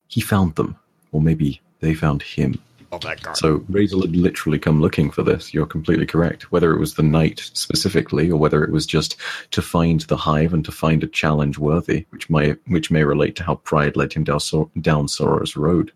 He 0.07 0.21
found 0.21 0.55
them, 0.55 0.77
or 1.11 1.21
maybe 1.21 1.61
they 1.81 1.95
found 1.95 2.23
him. 2.23 2.63
Oh, 2.93 2.99
that 2.99 3.23
card. 3.23 3.37
So 3.37 3.59
Rezyl 3.71 4.03
had 4.03 4.15
literally 4.15 4.59
come 4.59 4.81
looking 4.81 5.11
for 5.11 5.23
this. 5.23 5.53
You're 5.53 5.67
completely 5.67 6.07
correct. 6.07 6.53
Whether 6.53 6.73
it 6.73 6.79
was 6.79 6.95
the 6.95 7.03
knight 7.03 7.41
specifically, 7.53 8.31
or 8.31 8.39
whether 8.39 8.63
it 8.63 8.71
was 8.71 8.87
just 8.87 9.17
to 9.51 9.61
find 9.63 10.01
the 10.03 10.17
hive 10.17 10.55
and 10.55 10.65
to 10.65 10.73
find 10.73 11.03
a 11.03 11.09
challenge 11.09 11.59
worthy, 11.59 12.07
which 12.11 12.31
may 12.31 12.53
which 12.69 12.91
may 12.91 13.03
relate 13.05 13.35
to 13.37 13.43
how 13.45 13.57
pride 13.57 13.97
led 13.97 14.13
him 14.13 14.25
down, 14.25 14.41
Sor- 14.41 14.71
down 14.81 15.09
Sorrow's 15.09 15.57
road. 15.57 15.93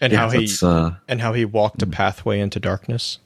and 0.00 0.12
Yeah, 0.12 0.20
how 0.20 0.30
he 0.30 0.40
that's, 0.46 0.62
uh, 0.62 0.94
and 1.06 1.20
how 1.20 1.32
he 1.34 1.44
walked 1.44 1.82
a 1.82 1.86
pathway 1.86 2.40
into 2.40 2.58
darkness. 2.60 3.18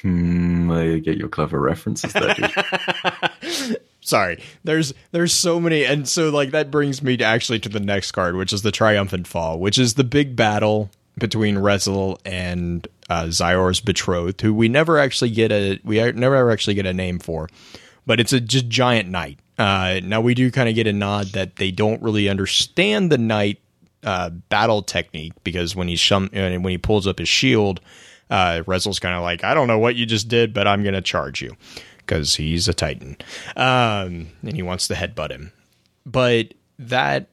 hmm, 0.00 0.70
I 0.70 0.98
get 0.98 1.18
your 1.18 1.28
clever 1.28 1.60
references 1.60 2.12
there. 2.12 2.34
Sorry, 4.00 4.40
there's 4.62 4.94
there's 5.10 5.32
so 5.32 5.58
many, 5.58 5.84
and 5.84 6.08
so 6.08 6.30
like 6.30 6.52
that 6.52 6.70
brings 6.70 7.02
me 7.02 7.16
to 7.16 7.24
actually 7.24 7.58
to 7.60 7.68
the 7.68 7.80
next 7.80 8.12
card, 8.12 8.36
which 8.36 8.52
is 8.52 8.62
the 8.62 8.70
triumphant 8.70 9.26
fall, 9.26 9.58
which 9.58 9.78
is 9.78 9.94
the 9.94 10.04
big 10.04 10.36
battle 10.36 10.90
between 11.18 11.56
Rezyl 11.56 12.18
and 12.24 12.86
uh, 13.08 13.24
Xyor's 13.24 13.80
betrothed, 13.80 14.40
who 14.40 14.52
we 14.52 14.68
never 14.68 14.98
actually 14.98 15.30
get 15.30 15.52
a 15.52 15.80
we 15.84 15.96
never 16.12 16.36
ever 16.36 16.50
actually 16.50 16.74
get 16.74 16.86
a 16.86 16.92
name 16.92 17.18
for, 17.18 17.48
but 18.06 18.20
it's 18.20 18.32
a 18.32 18.40
just 18.40 18.68
giant 18.68 19.08
knight. 19.08 19.38
Uh, 19.58 20.00
now 20.02 20.20
we 20.20 20.34
do 20.34 20.50
kind 20.50 20.68
of 20.68 20.74
get 20.74 20.86
a 20.86 20.92
nod 20.92 21.28
that 21.28 21.56
they 21.56 21.70
don't 21.70 22.02
really 22.02 22.28
understand 22.28 23.10
the 23.10 23.18
knight 23.18 23.60
uh, 24.04 24.30
battle 24.30 24.82
technique 24.82 25.32
because 25.44 25.74
when 25.74 25.88
he's 25.88 26.00
shum- 26.00 26.30
uh, 26.34 26.58
when 26.58 26.68
he 26.68 26.78
pulls 26.78 27.06
up 27.06 27.18
his 27.18 27.28
shield, 27.28 27.80
uh, 28.30 28.62
Rezyl's 28.66 28.98
kind 28.98 29.14
of 29.14 29.22
like, 29.22 29.44
I 29.44 29.54
don't 29.54 29.68
know 29.68 29.78
what 29.78 29.96
you 29.96 30.04
just 30.06 30.28
did, 30.28 30.52
but 30.52 30.66
I'm 30.66 30.82
to 30.84 31.00
charge 31.00 31.40
you 31.40 31.56
because 31.98 32.36
he's 32.36 32.68
a 32.68 32.74
Titan, 32.74 33.16
um, 33.56 34.28
and 34.42 34.54
he 34.54 34.62
wants 34.62 34.86
to 34.88 34.94
headbutt 34.94 35.30
him. 35.30 35.52
But 36.04 36.54
that 36.78 37.28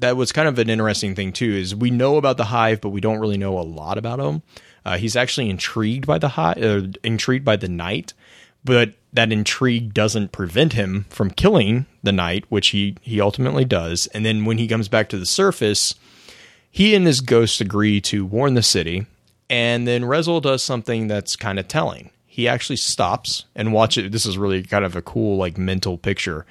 that 0.00 0.16
was 0.16 0.32
kind 0.32 0.48
of 0.48 0.58
an 0.58 0.70
interesting 0.70 1.14
thing 1.14 1.32
too. 1.32 1.50
Is 1.50 1.74
we 1.74 1.90
know 1.90 2.16
about 2.16 2.36
the 2.36 2.44
hive, 2.44 2.80
but 2.80 2.90
we 2.90 3.00
don't 3.00 3.18
really 3.18 3.38
know 3.38 3.58
a 3.58 3.62
lot 3.62 3.98
about 3.98 4.20
him. 4.20 4.42
Uh, 4.84 4.96
he's 4.96 5.16
actually 5.16 5.50
intrigued 5.50 6.06
by 6.06 6.18
the 6.18 6.28
hive, 6.28 6.62
uh, 6.62 6.82
intrigued 7.04 7.44
by 7.44 7.56
the 7.56 7.68
knight, 7.68 8.14
but 8.64 8.94
that 9.12 9.32
intrigue 9.32 9.94
doesn't 9.94 10.32
prevent 10.32 10.74
him 10.74 11.06
from 11.08 11.30
killing 11.30 11.86
the 12.02 12.12
knight, 12.12 12.44
which 12.48 12.68
he 12.68 12.96
he 13.02 13.20
ultimately 13.20 13.64
does. 13.64 14.06
And 14.08 14.24
then 14.24 14.44
when 14.44 14.58
he 14.58 14.68
comes 14.68 14.88
back 14.88 15.08
to 15.10 15.18
the 15.18 15.26
surface, 15.26 15.94
he 16.70 16.94
and 16.94 17.06
his 17.06 17.20
ghost 17.20 17.60
agree 17.60 18.00
to 18.02 18.24
warn 18.24 18.54
the 18.54 18.62
city, 18.62 19.06
and 19.50 19.86
then 19.86 20.02
Rezyl 20.02 20.42
does 20.42 20.62
something 20.62 21.08
that's 21.08 21.36
kind 21.36 21.58
of 21.58 21.68
telling. 21.68 22.10
He 22.26 22.46
actually 22.46 22.76
stops 22.76 23.46
and 23.56 23.72
watches. 23.72 24.12
This 24.12 24.26
is 24.26 24.38
really 24.38 24.62
kind 24.62 24.84
of 24.84 24.94
a 24.94 25.02
cool, 25.02 25.36
like 25.36 25.58
mental 25.58 25.98
picture. 25.98 26.46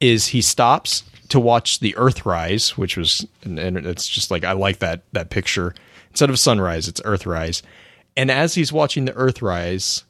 Is 0.00 0.28
he 0.28 0.42
stops 0.42 1.02
to 1.34 1.40
watch 1.40 1.80
the 1.80 1.96
Earth 1.96 2.24
rise, 2.24 2.78
which 2.78 2.96
was, 2.96 3.26
and, 3.42 3.58
and 3.58 3.76
it's 3.76 4.08
just 4.08 4.30
like 4.30 4.44
I 4.44 4.52
like 4.52 4.78
that 4.78 5.02
that 5.12 5.30
picture. 5.30 5.74
Instead 6.10 6.30
of 6.30 6.38
sunrise, 6.38 6.86
it's 6.86 7.00
Earth 7.04 7.26
rise. 7.26 7.60
And 8.16 8.30
as 8.30 8.54
he's 8.54 8.72
watching 8.72 9.04
the 9.04 9.14
Earth 9.14 9.42
rise, 9.42 10.04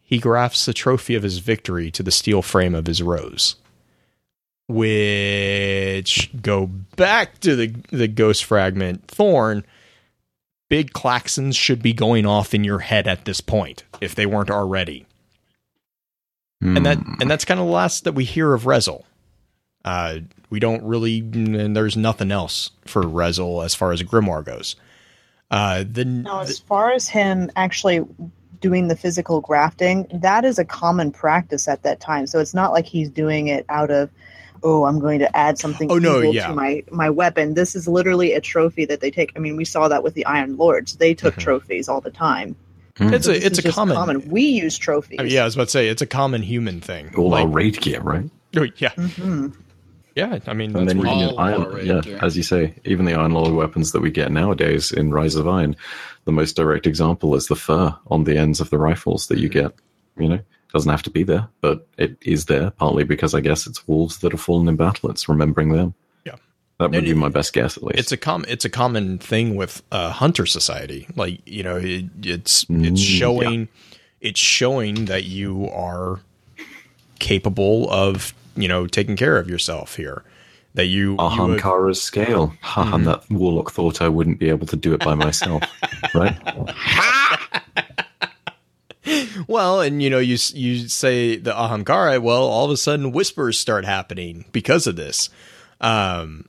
he 0.00 0.18
grafts 0.18 0.64
the 0.64 0.72
trophy 0.72 1.14
of 1.14 1.22
his 1.22 1.36
victory 1.36 1.90
to 1.90 2.02
the 2.02 2.10
steel 2.10 2.40
frame 2.40 2.74
of 2.74 2.86
his 2.86 3.02
rose 3.02 3.56
which 4.68 6.30
go 6.40 6.66
back 6.94 7.40
to 7.40 7.56
the 7.56 7.74
the 7.90 8.06
ghost 8.06 8.44
fragment 8.44 9.04
thorn 9.08 9.64
big 10.68 10.92
claxons 10.92 11.56
should 11.56 11.82
be 11.82 11.92
going 11.92 12.24
off 12.24 12.54
in 12.54 12.62
your 12.62 12.78
head 12.78 13.08
at 13.08 13.24
this 13.24 13.40
point 13.40 13.82
if 14.00 14.14
they 14.14 14.26
weren't 14.26 14.50
already 14.50 15.04
and 16.60 16.86
that 16.86 16.98
Hmm. 16.98 17.14
and 17.20 17.28
that's 17.28 17.44
kind 17.44 17.58
of 17.58 17.66
the 17.66 17.72
last 17.72 18.04
that 18.04 18.12
we 18.12 18.22
hear 18.24 18.54
of 18.54 18.62
Rezyl. 18.62 19.02
Uh, 19.84 20.18
we 20.50 20.60
don't 20.60 20.82
really, 20.82 21.20
and 21.20 21.76
there's 21.76 21.96
nothing 21.96 22.30
else 22.32 22.70
for 22.84 23.02
Rezyl 23.02 23.64
as 23.64 23.74
far 23.74 23.92
as 23.92 24.02
Grimoire 24.02 24.44
goes. 24.44 24.76
Uh, 25.50 25.84
the, 25.90 26.04
Now, 26.04 26.40
as 26.40 26.58
far 26.60 26.92
as 26.92 27.08
him 27.08 27.50
actually 27.56 28.04
doing 28.60 28.88
the 28.88 28.96
physical 28.96 29.40
grafting, 29.40 30.06
that 30.12 30.44
is 30.44 30.58
a 30.58 30.64
common 30.64 31.10
practice 31.12 31.66
at 31.66 31.82
that 31.82 31.98
time. 32.00 32.26
So 32.26 32.38
it's 32.40 32.54
not 32.54 32.72
like 32.72 32.84
he's 32.86 33.08
doing 33.08 33.48
it 33.48 33.64
out 33.68 33.90
of, 33.90 34.10
oh, 34.62 34.84
I'm 34.84 34.98
going 35.00 35.18
to 35.20 35.36
add 35.36 35.58
something 35.58 35.90
Oh, 35.90 35.98
no, 35.98 36.20
yeah. 36.20 36.48
to 36.48 36.54
my 36.54 36.82
my 36.90 37.08
weapon. 37.10 37.54
This 37.54 37.74
is 37.74 37.88
literally 37.88 38.34
a 38.34 38.40
trophy 38.40 38.84
that 38.84 39.00
they 39.00 39.10
take. 39.10 39.32
I 39.34 39.38
mean, 39.38 39.56
we 39.56 39.64
saw 39.64 39.88
that 39.88 40.02
with 40.02 40.14
the 40.14 40.26
Iron 40.26 40.56
Lords. 40.56 40.96
They 40.96 41.14
took 41.14 41.34
Mhm. 41.36 41.40
trophies 41.40 41.88
all 41.88 42.00
the 42.02 42.10
time. 42.10 42.54
it's 42.98 43.24
So 43.24 43.30
a 43.32 43.34
this 43.36 43.44
it's 43.46 43.58
a 43.60 43.62
just 43.62 43.74
common, 43.76 44.28
We 44.28 44.42
use 44.42 44.76
trophies. 44.76 45.18
I 45.20 45.22
mean, 45.22 45.32
yeah, 45.32 45.42
I 45.42 45.44
was 45.46 45.54
about 45.54 45.64
to 45.68 45.70
say 45.70 45.88
it's 45.88 46.02
a 46.02 46.06
common 46.06 46.42
human 46.42 46.80
thing. 46.82 47.10
all 47.16 47.30
Like- 47.30 47.44
our 47.44 47.48
raid 47.48 47.80
gear, 47.80 48.00
right? 48.02 48.28
oh, 48.58 48.66
yeah, 48.76 48.90
hmm 48.90 49.48
yeah. 50.16 50.38
I 50.46 50.52
mean, 50.54 50.74
And 50.76 50.88
that's 50.88 50.94
then 50.98 51.06
you- 51.18 51.28
the 51.28 51.34
iron, 51.36 51.86
yeah, 51.86 52.18
as 52.20 52.36
you 52.36 52.42
say, 52.42 52.74
even 52.84 53.04
the 53.06 53.14
iron 53.14 53.32
lord 53.32 53.52
weapons 53.54 53.92
that 53.92 54.00
we 54.00 54.10
get 54.10 54.30
nowadays 54.32 54.92
in 54.92 55.10
Rise 55.12 55.34
of 55.36 55.46
Iron, 55.48 55.76
the 56.24 56.32
most 56.32 56.56
direct 56.56 56.86
example 56.86 57.34
is 57.34 57.46
the 57.48 57.56
fur 57.56 57.94
on 58.08 58.24
the 58.24 58.36
ends 58.36 58.60
of 58.60 58.70
the 58.70 58.78
rifles 58.78 59.26
that 59.28 59.38
you 59.38 59.48
get. 59.48 59.72
You 60.18 60.28
know, 60.28 60.34
it 60.34 60.44
doesn't 60.72 60.90
have 60.90 61.02
to 61.04 61.10
be 61.10 61.22
there, 61.22 61.48
but 61.60 61.86
it 61.96 62.16
is 62.22 62.46
there 62.46 62.70
partly 62.72 63.04
because 63.04 63.34
I 63.34 63.40
guess 63.40 63.66
it's 63.66 63.86
wolves 63.88 64.18
that 64.18 64.32
have 64.32 64.40
fallen 64.40 64.68
in 64.68 64.76
battle. 64.76 65.10
It's 65.10 65.28
remembering 65.28 65.70
them. 65.70 65.94
Yeah. 66.26 66.36
that 66.78 66.90
would 66.90 66.96
And 66.98 67.06
be 67.06 67.14
my 67.14 67.28
best 67.28 67.52
guess 67.52 67.76
at 67.76 67.82
least. 67.82 67.98
it's 67.98 68.12
a 68.12 68.16
com 68.16 68.44
it's 68.48 68.64
a 68.64 68.70
common 68.70 69.18
thing 69.18 69.56
with 69.56 69.82
uh, 69.92 70.10
hunter 70.10 70.44
society. 70.46 71.06
Like 71.16 71.40
you 71.46 71.62
know, 71.62 71.76
it, 71.76 72.04
it's 72.22 72.64
Mm, 72.66 72.86
it's 72.86 73.00
yeah. 73.10 73.18
showing 73.18 73.68
it's 74.20 74.40
showing 74.40 75.06
that 75.06 75.24
you 75.24 75.68
are 75.70 76.20
capable 77.18 77.90
of 77.90 78.34
you 78.60 78.68
know 78.68 78.86
taking 78.86 79.16
care 79.16 79.36
of 79.38 79.48
yourself 79.48 79.96
here. 79.96 80.24
That 80.74 80.86
you, 80.86 81.16
Ahamkara's 81.16 82.00
scale. 82.00 82.54
Ha, 82.60 82.84
Mm-hmm. 82.84 83.04
that 83.04 83.28
warlock 83.28 83.72
thought 83.72 84.00
I 84.00 84.08
wouldn't 84.08 84.38
be 84.38 84.48
able 84.50 84.68
to 84.68 84.76
do 84.76 84.94
it 84.94 85.00
by 85.00 85.14
myself, 85.16 85.64
right? 86.14 86.36
well, 89.48 89.80
and 89.80 90.02
you 90.02 90.10
know, 90.10 90.18
you 90.18 90.36
you 90.54 90.88
say 90.88 91.36
the 91.36 91.52
Ahamkara. 91.52 92.20
Well, 92.22 92.42
all 92.44 92.66
of 92.66 92.70
a 92.70 92.76
sudden, 92.76 93.12
whispers 93.12 93.58
start 93.58 93.84
happening 93.84 94.44
because 94.52 94.86
of 94.86 94.96
this, 94.96 95.30
um, 95.80 96.46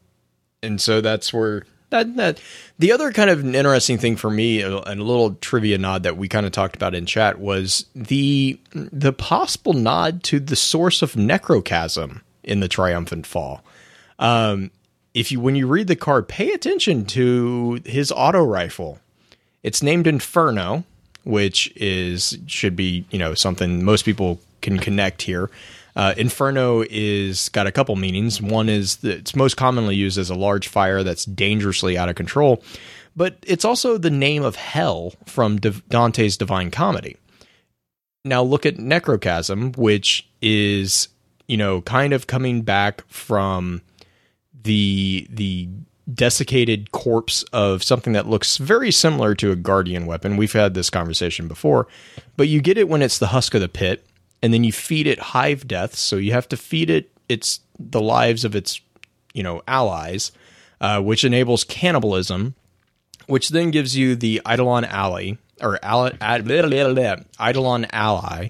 and 0.62 0.80
so 0.80 1.02
that's 1.02 1.34
where 1.34 1.66
that 1.92 2.16
that 2.16 2.42
the 2.80 2.92
other 2.92 3.12
kind 3.12 3.30
of 3.30 3.46
interesting 3.46 3.98
thing 3.98 4.16
for 4.16 4.30
me, 4.30 4.62
and 4.62 4.74
a 5.00 5.04
little 5.04 5.36
trivia 5.36 5.78
nod 5.78 6.04
that 6.04 6.18
we 6.18 6.28
kind 6.28 6.46
of 6.46 6.52
talked 6.52 6.76
about 6.76 6.96
in 6.96 7.06
chat 7.06 7.40
was 7.40 7.86
the 7.96 8.60
the 8.74 9.14
possible 9.14 9.74
nod 9.74 10.24
to 10.24 10.40
the 10.40 10.56
source 10.56 11.02
of 11.02 11.14
necrochasm 11.14 12.22
in 12.44 12.60
the 12.60 12.68
triumphant 12.68 13.28
fall. 13.28 13.64
Um, 14.20 14.72
if 15.14 15.32
you 15.32 15.40
when 15.40 15.56
you 15.56 15.68
read 15.68 15.88
the 15.88 15.96
card, 15.96 16.28
pay 16.28 16.52
attention 16.52 17.06
to 17.08 17.82
his 17.86 18.12
auto 18.12 18.44
rifle. 18.44 19.00
It's 19.64 19.84
named 19.84 20.08
Inferno, 20.08 20.84
which 21.24 21.72
is 21.76 22.38
should 22.48 22.76
be 22.76 23.06
you 23.12 23.20
know 23.20 23.34
something 23.34 23.84
most 23.84 24.06
people 24.06 24.40
can 24.62 24.80
connect 24.80 25.24
here. 25.24 25.50
Uh, 25.96 26.14
Inferno 26.18 26.84
is 26.90 27.50
got 27.50 27.68
a 27.68 27.72
couple 27.72 27.96
meanings. 27.96 28.42
One 28.42 28.70
is 28.70 28.98
that 28.98 29.20
it's 29.20 29.36
most 29.36 29.58
commonly 29.58 29.96
used 29.96 30.18
as 30.18 30.30
a 30.30 30.36
large 30.36 30.68
fire 30.68 31.04
that's 31.04 31.26
dangerously 31.26 31.98
out 31.98 32.10
of 32.10 32.16
control, 32.16 32.64
but 33.16 33.38
it's 33.46 33.66
also 33.66 33.98
the 33.98 34.10
name 34.10 34.44
of 34.44 34.56
hell 34.56 35.14
from 35.26 35.58
Dante's 35.58 36.38
Divine 36.38 36.72
Comedy. 36.72 37.18
Now 38.24 38.44
look 38.44 38.66
at 38.66 38.78
Necrochasm, 38.78 39.78
which 39.78 40.28
is 40.42 41.10
you 41.48 41.58
know 41.58 41.82
kind 41.82 42.14
of 42.14 42.28
coming 42.28 42.62
back 42.62 43.06
from 43.08 43.82
the 44.64 45.28
the 45.30 45.68
desiccated 46.12 46.92
corpse 46.92 47.44
of 47.54 47.84
something 47.84 48.14
that 48.14 48.28
looks 48.28 48.58
very 48.58 48.92
similar 48.92 49.36
to 49.36 49.52
a 49.52 49.56
guardian 49.56 50.06
weapon. 50.06 50.38
We've 50.38 50.52
had 50.52 50.74
this 50.74 50.90
conversation 50.90 51.48
before, 51.48 51.88
but 52.38 52.48
you 52.48 52.62
get 52.62 52.78
it 52.78 52.90
when 52.90 53.02
it's 53.02 53.20
the 53.20 53.28
husk 53.28 53.54
of 53.54 53.62
the 53.62 53.70
pit, 53.70 54.06
and 54.42 54.54
then 54.54 54.64
you 54.64 54.72
feed 54.72 55.08
it 55.08 55.20
hive 55.20 55.68
death. 55.68 55.96
So 55.96 56.18
you 56.18 56.32
have 56.34 56.50
to 56.50 56.58
feed 56.58 56.90
it 56.90 57.12
its 57.30 57.62
the 57.80 58.02
lives 58.02 58.44
of 58.44 58.56
its 58.56 58.82
you 59.34 59.44
know 59.44 59.62
allies, 59.68 60.32
uh, 60.80 61.02
which 61.02 61.24
enables 61.24 61.64
cannibalism, 61.64 62.56
which 63.28 63.50
then 63.50 63.72
gives 63.72 63.96
you 63.96 64.16
the 64.16 64.42
Eidolon 64.50 64.86
ally 64.86 65.34
or 65.62 65.80
Eidolon 65.84 67.86
ally, 67.92 68.50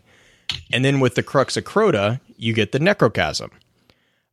and 0.71 0.85
then 0.85 0.99
with 0.99 1.15
the 1.15 1.23
Crux 1.23 1.57
of 1.57 1.63
Crota, 1.63 2.19
you 2.37 2.53
get 2.53 2.71
the 2.71 2.79
Necrochasm. 2.79 3.49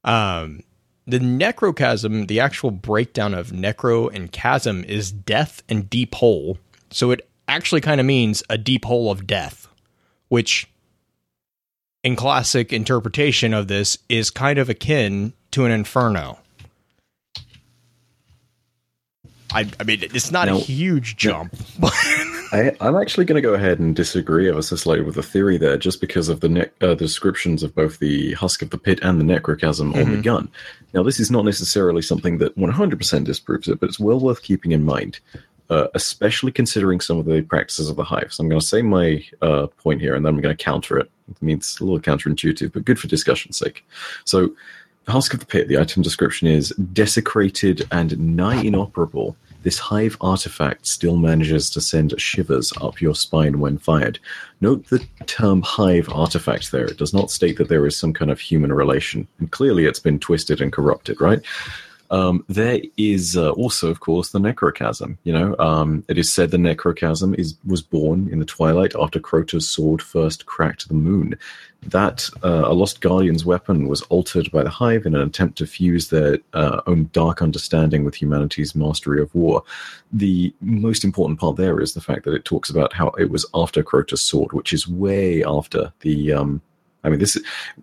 Um, 0.05 0.63
the 1.07 1.19
necrochasm, 1.19 2.29
the 2.29 2.39
actual 2.39 2.71
breakdown 2.71 3.33
of 3.33 3.49
necro 3.49 4.15
and 4.15 4.31
chasm 4.31 4.85
is 4.85 5.11
death 5.11 5.63
and 5.69 5.89
deep 5.89 6.15
hole. 6.15 6.59
So 6.91 7.11
it 7.11 7.29
actually 7.49 7.81
kind 7.81 7.99
of 7.99 8.07
means 8.07 8.43
a 8.51 8.59
deep 8.59 8.85
hole 8.85 9.11
of 9.11 9.27
death, 9.27 9.69
which 10.29 10.69
in 12.03 12.17
classic 12.17 12.73
interpretation 12.73 13.53
of 13.53 13.69
this 13.69 13.99
is 14.09 14.31
kind 14.31 14.59
of 14.59 14.69
akin 14.69 15.33
to 15.53 15.65
an 15.65 15.71
inferno. 15.71 16.39
I, 19.53 19.71
I 19.81 19.85
mean, 19.85 20.03
it's 20.03 20.31
not 20.31 20.49
a 20.49 20.57
huge 20.57 21.17
jump, 21.17 21.55
but 21.79 21.93
I, 22.53 22.77
I'm 22.83 22.97
actually 22.97 23.25
going 23.25 23.43
to 23.43 23.47
go 23.47 23.55
ahead 23.55 23.79
and 23.79 23.97
disagree 23.97 24.49
ever 24.49 24.61
so 24.61 24.77
slightly 24.77 25.05
with 25.05 25.15
the 25.15 25.23
theory 25.23 25.57
there, 25.57 25.79
just 25.79 26.03
because 26.03 26.29
of 26.29 26.41
the 26.41 26.51
ne- 26.51 26.71
uh, 26.83 26.95
descriptions 26.95 27.63
of 27.63 27.75
both 27.75 27.99
the 27.99 28.35
husk 28.35 28.61
of 28.61 28.69
the 28.71 28.77
pit 28.77 29.01
and 29.03 29.19
the 29.19 29.25
necrochasm 29.25 29.97
on 29.97 30.13
the 30.15 30.21
gun. 30.21 30.51
Now, 30.93 31.03
this 31.03 31.19
is 31.19 31.31
not 31.31 31.47
necessarily 31.47 32.03
something 32.03 32.39
that 32.39 32.57
100% 32.59 33.25
disproves 33.25 33.69
it, 33.69 33.81
but 33.81 33.89
it's 33.89 33.99
well 33.99 34.21
worth 34.21 34.43
keeping 34.43 34.73
in 34.73 34.85
mind, 34.85 35.19
uh, 35.71 35.89
especially 35.95 36.53
considering 36.53 37.01
some 37.01 37.19
of 37.19 37.25
the 37.25 37.41
practices 37.41 37.89
of 37.89 37.97
the 37.97 38.05
hive. 38.05 38.33
So 38.33 38.43
I'm 38.43 38.51
going 38.51 38.61
to 38.61 38.67
say 38.67 38.83
my 38.83 39.25
uh, 39.41 39.69
point 39.79 40.03
here, 40.03 40.15
and 40.15 40.27
then 40.27 40.35
I'm 40.35 40.41
going 40.43 40.55
to 40.55 40.63
counter 40.63 40.99
it. 40.99 41.11
I 41.31 41.45
mean, 41.45 41.59
it's 41.59 41.81
a 41.81 41.85
little 41.85 42.01
counterintuitive, 42.01 42.73
but 42.73 42.85
good 42.85 42.99
for 42.99 43.09
discussion's 43.09 43.59
sake. 43.59 43.85
So, 44.25 44.55
the 45.05 45.13
husk 45.13 45.33
of 45.33 45.41
the 45.41 45.47
pit, 45.47 45.69
the 45.69 45.79
item 45.79 46.03
description 46.03 46.49
is 46.49 46.69
desecrated 46.93 47.89
and 47.91 48.37
nigh 48.37 48.63
inoperable. 48.63 49.37
This 49.63 49.79
hive 49.79 50.19
artifact 50.21 50.87
still 50.87 51.17
manages 51.17 51.71
to 51.71 51.81
send 51.81 52.19
shivers 52.21 52.75
up 52.81 53.01
your 53.01 53.15
spine 53.15 53.59
when 53.59 53.79
fired. 53.79 54.19
Note 54.61 54.87
the 54.89 54.99
term 55.25 55.63
hive 55.63 56.11
artifact 56.13 56.73
there. 56.73 56.85
It 56.85 56.99
does 56.99 57.15
not 57.15 57.31
state 57.31 57.57
that 57.57 57.69
there 57.69 57.87
is 57.87 57.97
some 57.97 58.13
kind 58.13 58.31
of 58.31 58.39
human 58.39 58.71
relation. 58.71 59.27
And 59.39 59.51
clearly 59.51 59.87
it's 59.87 59.99
been 59.99 60.19
twisted 60.19 60.61
and 60.61 60.73
corrupted, 60.73 61.21
right? 61.23 61.41
Um, 62.11 62.45
there 62.49 62.81
is 62.97 63.37
uh, 63.37 63.51
also, 63.51 63.91
of 63.91 64.01
course, 64.01 64.31
the 64.31 64.39
necrochasm. 64.39 65.19
You 65.25 65.33
know, 65.33 65.57
um, 65.59 66.05
it 66.09 66.19
is 66.19 66.33
said 66.33 66.51
the 66.51 66.57
necrochasm 66.57 67.39
is 67.39 67.57
was 67.67 67.83
born 67.83 68.29
in 68.31 68.39
the 68.39 68.45
twilight 68.45 68.95
after 68.99 69.21
Crota's 69.21 69.69
sword 69.69 70.01
first 70.01 70.47
cracked 70.47 70.89
the 70.89 70.95
moon. 70.95 71.39
That 71.83 72.29
uh, 72.43 72.65
a 72.67 72.75
lost 72.75 73.01
guardian's 73.01 73.45
weapon 73.45 73.87
was 73.87 74.03
altered 74.03 74.51
by 74.51 74.65
the 74.65 74.71
hive 74.71 75.07
in 75.07 75.15
an 75.15 75.23
attempt 75.23 75.59
to 75.59 75.67
fuse 75.67 76.09
their 76.09 76.39
uh, 76.53 76.81
own 76.87 77.09
dark 77.13 77.41
understanding 77.41 78.05
with 78.05 78.17
humanity's 78.17 78.75
mastery 78.75 79.23
of 79.23 79.33
war. 79.35 79.63
The 80.11 80.53
most 80.61 81.05
important 81.05 81.39
part 81.39 81.57
there 81.57 81.81
is 81.81 81.95
the 81.95 82.01
fact 82.01 82.25
that 82.25 82.35
it 82.35 82.45
talks 82.45 82.69
about 82.69 82.93
how 82.93 83.09
it 83.11 83.31
was 83.31 83.47
after 83.55 83.85
Crota's 83.85 84.23
sword, 84.23 84.53
which 84.53 84.73
is 84.73 84.89
way 84.89 85.45
after 85.45 85.93
the 86.01 86.33
um, 86.33 86.61
I 87.09 87.11
mean, 87.11 87.21
this 87.21 87.39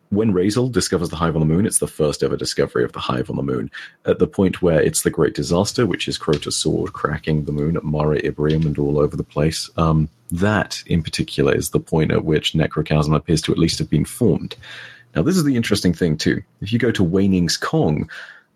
when 0.09 0.33
Rezyl 0.33 0.71
discovers 0.71 1.09
the 1.09 1.15
hive 1.15 1.35
on 1.35 1.39
the 1.39 1.53
moon, 1.53 1.65
it's 1.65 1.79
the 1.79 1.87
first 1.87 2.21
ever 2.21 2.37
discovery 2.37 2.83
of 2.83 2.93
the 2.93 2.99
hive 2.99 3.29
on 3.29 3.35
the 3.35 3.43
moon. 3.43 3.71
At 4.05 4.19
the 4.19 4.27
point 4.27 4.61
where 4.61 4.79
it's 4.79 5.01
the 5.01 5.09
great 5.09 5.33
disaster, 5.33 5.87
which 5.87 6.07
is 6.07 6.19
Crota's 6.19 6.55
sword 6.55 6.93
cracking 6.93 7.45
the 7.45 7.51
moon 7.51 7.75
at 7.75 7.83
Mare 7.83 8.19
Imbrium 8.19 8.65
and 8.65 8.77
all 8.77 8.99
over 8.99 9.17
the 9.17 9.23
place. 9.23 9.69
Um, 9.77 10.09
that, 10.31 10.83
in 10.85 11.01
particular, 11.01 11.55
is 11.55 11.71
the 11.71 11.79
point 11.79 12.11
at 12.11 12.23
which 12.23 12.53
Necrochasm 12.53 13.15
appears 13.15 13.41
to 13.43 13.51
at 13.51 13.57
least 13.57 13.79
have 13.79 13.89
been 13.89 14.05
formed. 14.05 14.55
Now, 15.15 15.23
this 15.23 15.37
is 15.37 15.43
the 15.43 15.55
interesting 15.55 15.93
thing 15.93 16.17
too. 16.17 16.43
If 16.61 16.71
you 16.71 16.77
go 16.77 16.91
to 16.91 17.03
Waning's 17.03 17.57
Kong, 17.57 18.09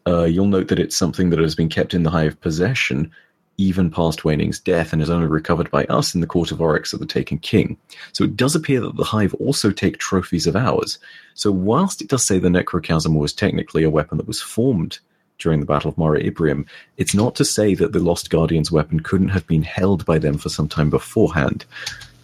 uh, 0.08 0.26
you'll 0.26 0.46
note 0.46 0.68
that 0.68 0.80
it's 0.80 0.96
something 0.96 1.32
that 1.32 1.40
has 1.40 1.56
been 1.56 1.70
kept 1.70 1.96
in 1.96 2.04
the 2.04 2.12
hive 2.12 2.40
possession 2.42 3.12
even 3.60 3.92
past 3.92 4.24
Waning's 4.24 4.58
death 4.58 4.94
and 4.94 5.02
is 5.02 5.10
only 5.10 5.28
recovered 5.28 5.70
by 5.70 5.84
us 5.86 6.16
in 6.16 6.22
the 6.22 6.28
court 6.28 6.50
of 6.50 6.62
Oryx 6.62 6.94
of 6.94 7.02
the 7.02 7.06
Taken 7.06 7.38
King. 7.40 7.78
So 8.14 8.24
it 8.24 8.38
does 8.38 8.56
appear 8.56 8.80
that 8.80 8.96
the 8.96 9.04
Hive 9.04 9.34
also 9.34 9.70
take 9.70 9.98
trophies 9.98 10.48
of 10.48 10.56
ours. 10.56 10.98
So 11.34 11.52
whilst 11.52 12.02
it 12.02 12.08
does 12.08 12.24
say 12.24 12.40
the 12.40 12.48
Necrochasm 12.48 13.20
was 13.20 13.34
technically 13.34 13.84
a 13.84 13.90
weapon 13.90 14.18
that 14.18 14.28
was 14.28 14.42
formed 14.42 15.00
during 15.40 15.60
the 15.60 15.66
Battle 15.66 15.90
of 15.90 15.98
Mare 15.98 16.16
Imbrium, 16.18 16.66
it's 16.96 17.14
not 17.14 17.36
to 17.36 17.44
say 17.44 17.76
that 17.76 17.92
the 17.92 18.00
Lost 18.00 18.30
Guardian's 18.30 18.72
weapon 18.72 19.02
couldn't 19.02 19.30
have 19.30 19.46
been 19.46 19.64
held 19.64 20.06
by 20.06 20.20
them 20.20 20.38
for 20.38 20.48
some 20.48 20.70
time 20.70 20.90
beforehand. 20.90 21.66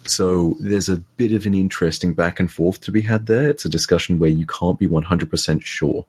So 0.04 0.56
there's 0.58 0.88
a 0.88 1.02
bit 1.18 1.32
of 1.32 1.44
an 1.44 1.54
interesting 1.54 2.14
back 2.14 2.40
and 2.40 2.50
forth 2.50 2.80
to 2.80 2.90
be 2.90 3.02
had 3.02 3.26
there. 3.26 3.50
It's 3.50 3.66
a 3.66 3.68
discussion 3.70 4.18
where 4.18 4.30
you 4.30 4.46
can't 4.46 4.78
be 4.78 4.88
100% 4.88 5.62
sure. 5.62 6.06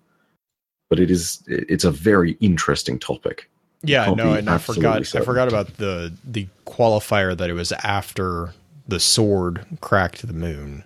But 0.90 1.02
it 1.02 1.12
is 1.12 1.44
it's 1.48 1.84
a 1.84 1.92
very 1.92 2.38
interesting 2.40 2.98
topic. 2.98 3.50
Yeah, 3.84 4.12
no, 4.14 4.34
and 4.34 4.50
I 4.50 4.58
forgot. 4.58 5.16
I 5.16 5.22
forgot 5.22 5.48
about 5.48 5.78
the 5.78 6.14
the 6.24 6.48
qualifier 6.66 7.38
that 7.38 7.50
it 7.50 7.54
was 7.54 7.72
after 7.72 8.54
the 8.88 9.00
sword 9.00 9.66
cracked 9.82 10.26
the 10.26 10.34
moon. 10.34 10.84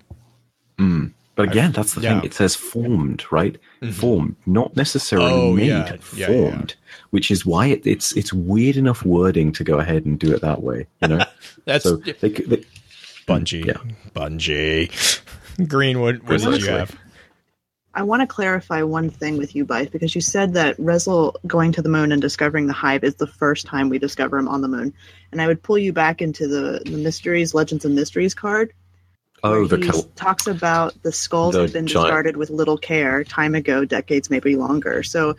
Mm. 0.78 1.14
But 1.36 1.50
again, 1.50 1.72
that's 1.72 1.94
the 1.94 2.02
yeah. 2.02 2.20
thing. 2.20 2.26
It 2.26 2.34
says 2.34 2.56
formed, 2.56 3.24
right? 3.32 3.58
Mm-hmm. 3.82 3.94
Formed, 3.94 4.36
not 4.46 4.76
necessarily 4.76 5.32
Oh, 5.32 5.54
made. 5.54 5.68
yeah. 5.68 5.96
Yeah, 6.14 6.28
formed, 6.28 6.76
which 7.12 7.32
is 7.32 7.46
why 7.46 7.68
it, 7.68 7.88
it's 7.88 8.12
it's 8.18 8.34
weird 8.34 8.76
enough 8.76 9.06
wording 9.06 9.52
to 9.54 9.64
go 9.64 9.80
ahead 9.80 10.06
and 10.06 10.20
do 10.20 10.34
it 10.36 10.42
that 10.42 10.62
way. 10.62 10.88
You 11.02 11.08
know, 11.08 11.26
That's 11.66 11.86
so 11.86 11.96
they, 11.96 12.12
they, 12.30 12.64
Bungie. 13.28 13.66
Yeah. 13.66 13.78
Bungie. 14.14 15.22
Greenwood, 15.68 16.20
what, 16.24 16.42
what 16.42 16.52
did 16.52 16.62
you 16.64 16.70
have? 16.70 16.96
I 17.94 18.04
want 18.04 18.22
to 18.22 18.28
clarify 18.28 18.84
one 18.84 19.10
thing 19.10 19.38
with 19.38 19.54
you, 19.56 19.66
Byf, 19.66 19.92
because 19.92 20.16
you 20.16 20.22
said 20.22 20.54
that 20.54 20.78
Rezyl 20.78 21.36
going 21.46 21.74
to 21.74 21.82
the 21.82 21.90
moon 21.90 22.12
and 22.14 22.22
discovering 22.22 22.68
the 22.68 22.74
hive 22.74 23.04
is 23.04 23.16
the 23.16 23.28
first 23.28 23.66
time 23.66 23.90
we 23.90 24.00
discover 24.00 24.38
him 24.38 24.48
on 24.48 24.62
the 24.62 24.70
moon. 24.70 24.94
And 25.32 25.42
I 25.42 25.48
would 25.48 25.62
pull 25.62 25.78
you 25.78 25.92
back 25.92 26.22
into 26.22 26.48
the, 26.48 26.82
the 26.86 26.98
Mysteries, 26.98 27.54
Legends 27.54 27.84
and 27.84 27.94
Mysteries 27.94 28.34
card. 28.34 28.72
oh, 29.44 29.68
the 29.68 29.78
he 29.78 29.90
col- 29.90 30.04
talks 30.16 30.48
about 30.48 31.02
the 31.04 31.12
skulls 31.12 31.56
the 31.56 31.64
have 31.64 31.74
been 31.74 31.88
giant- 31.88 32.06
discarded 32.08 32.38
with 32.38 32.50
little 32.50 32.78
care 32.78 33.24
time 33.26 33.56
ago, 33.56 33.84
decades, 33.84 34.30
maybe 34.30 34.56
longer. 34.56 35.04
So 35.04 35.36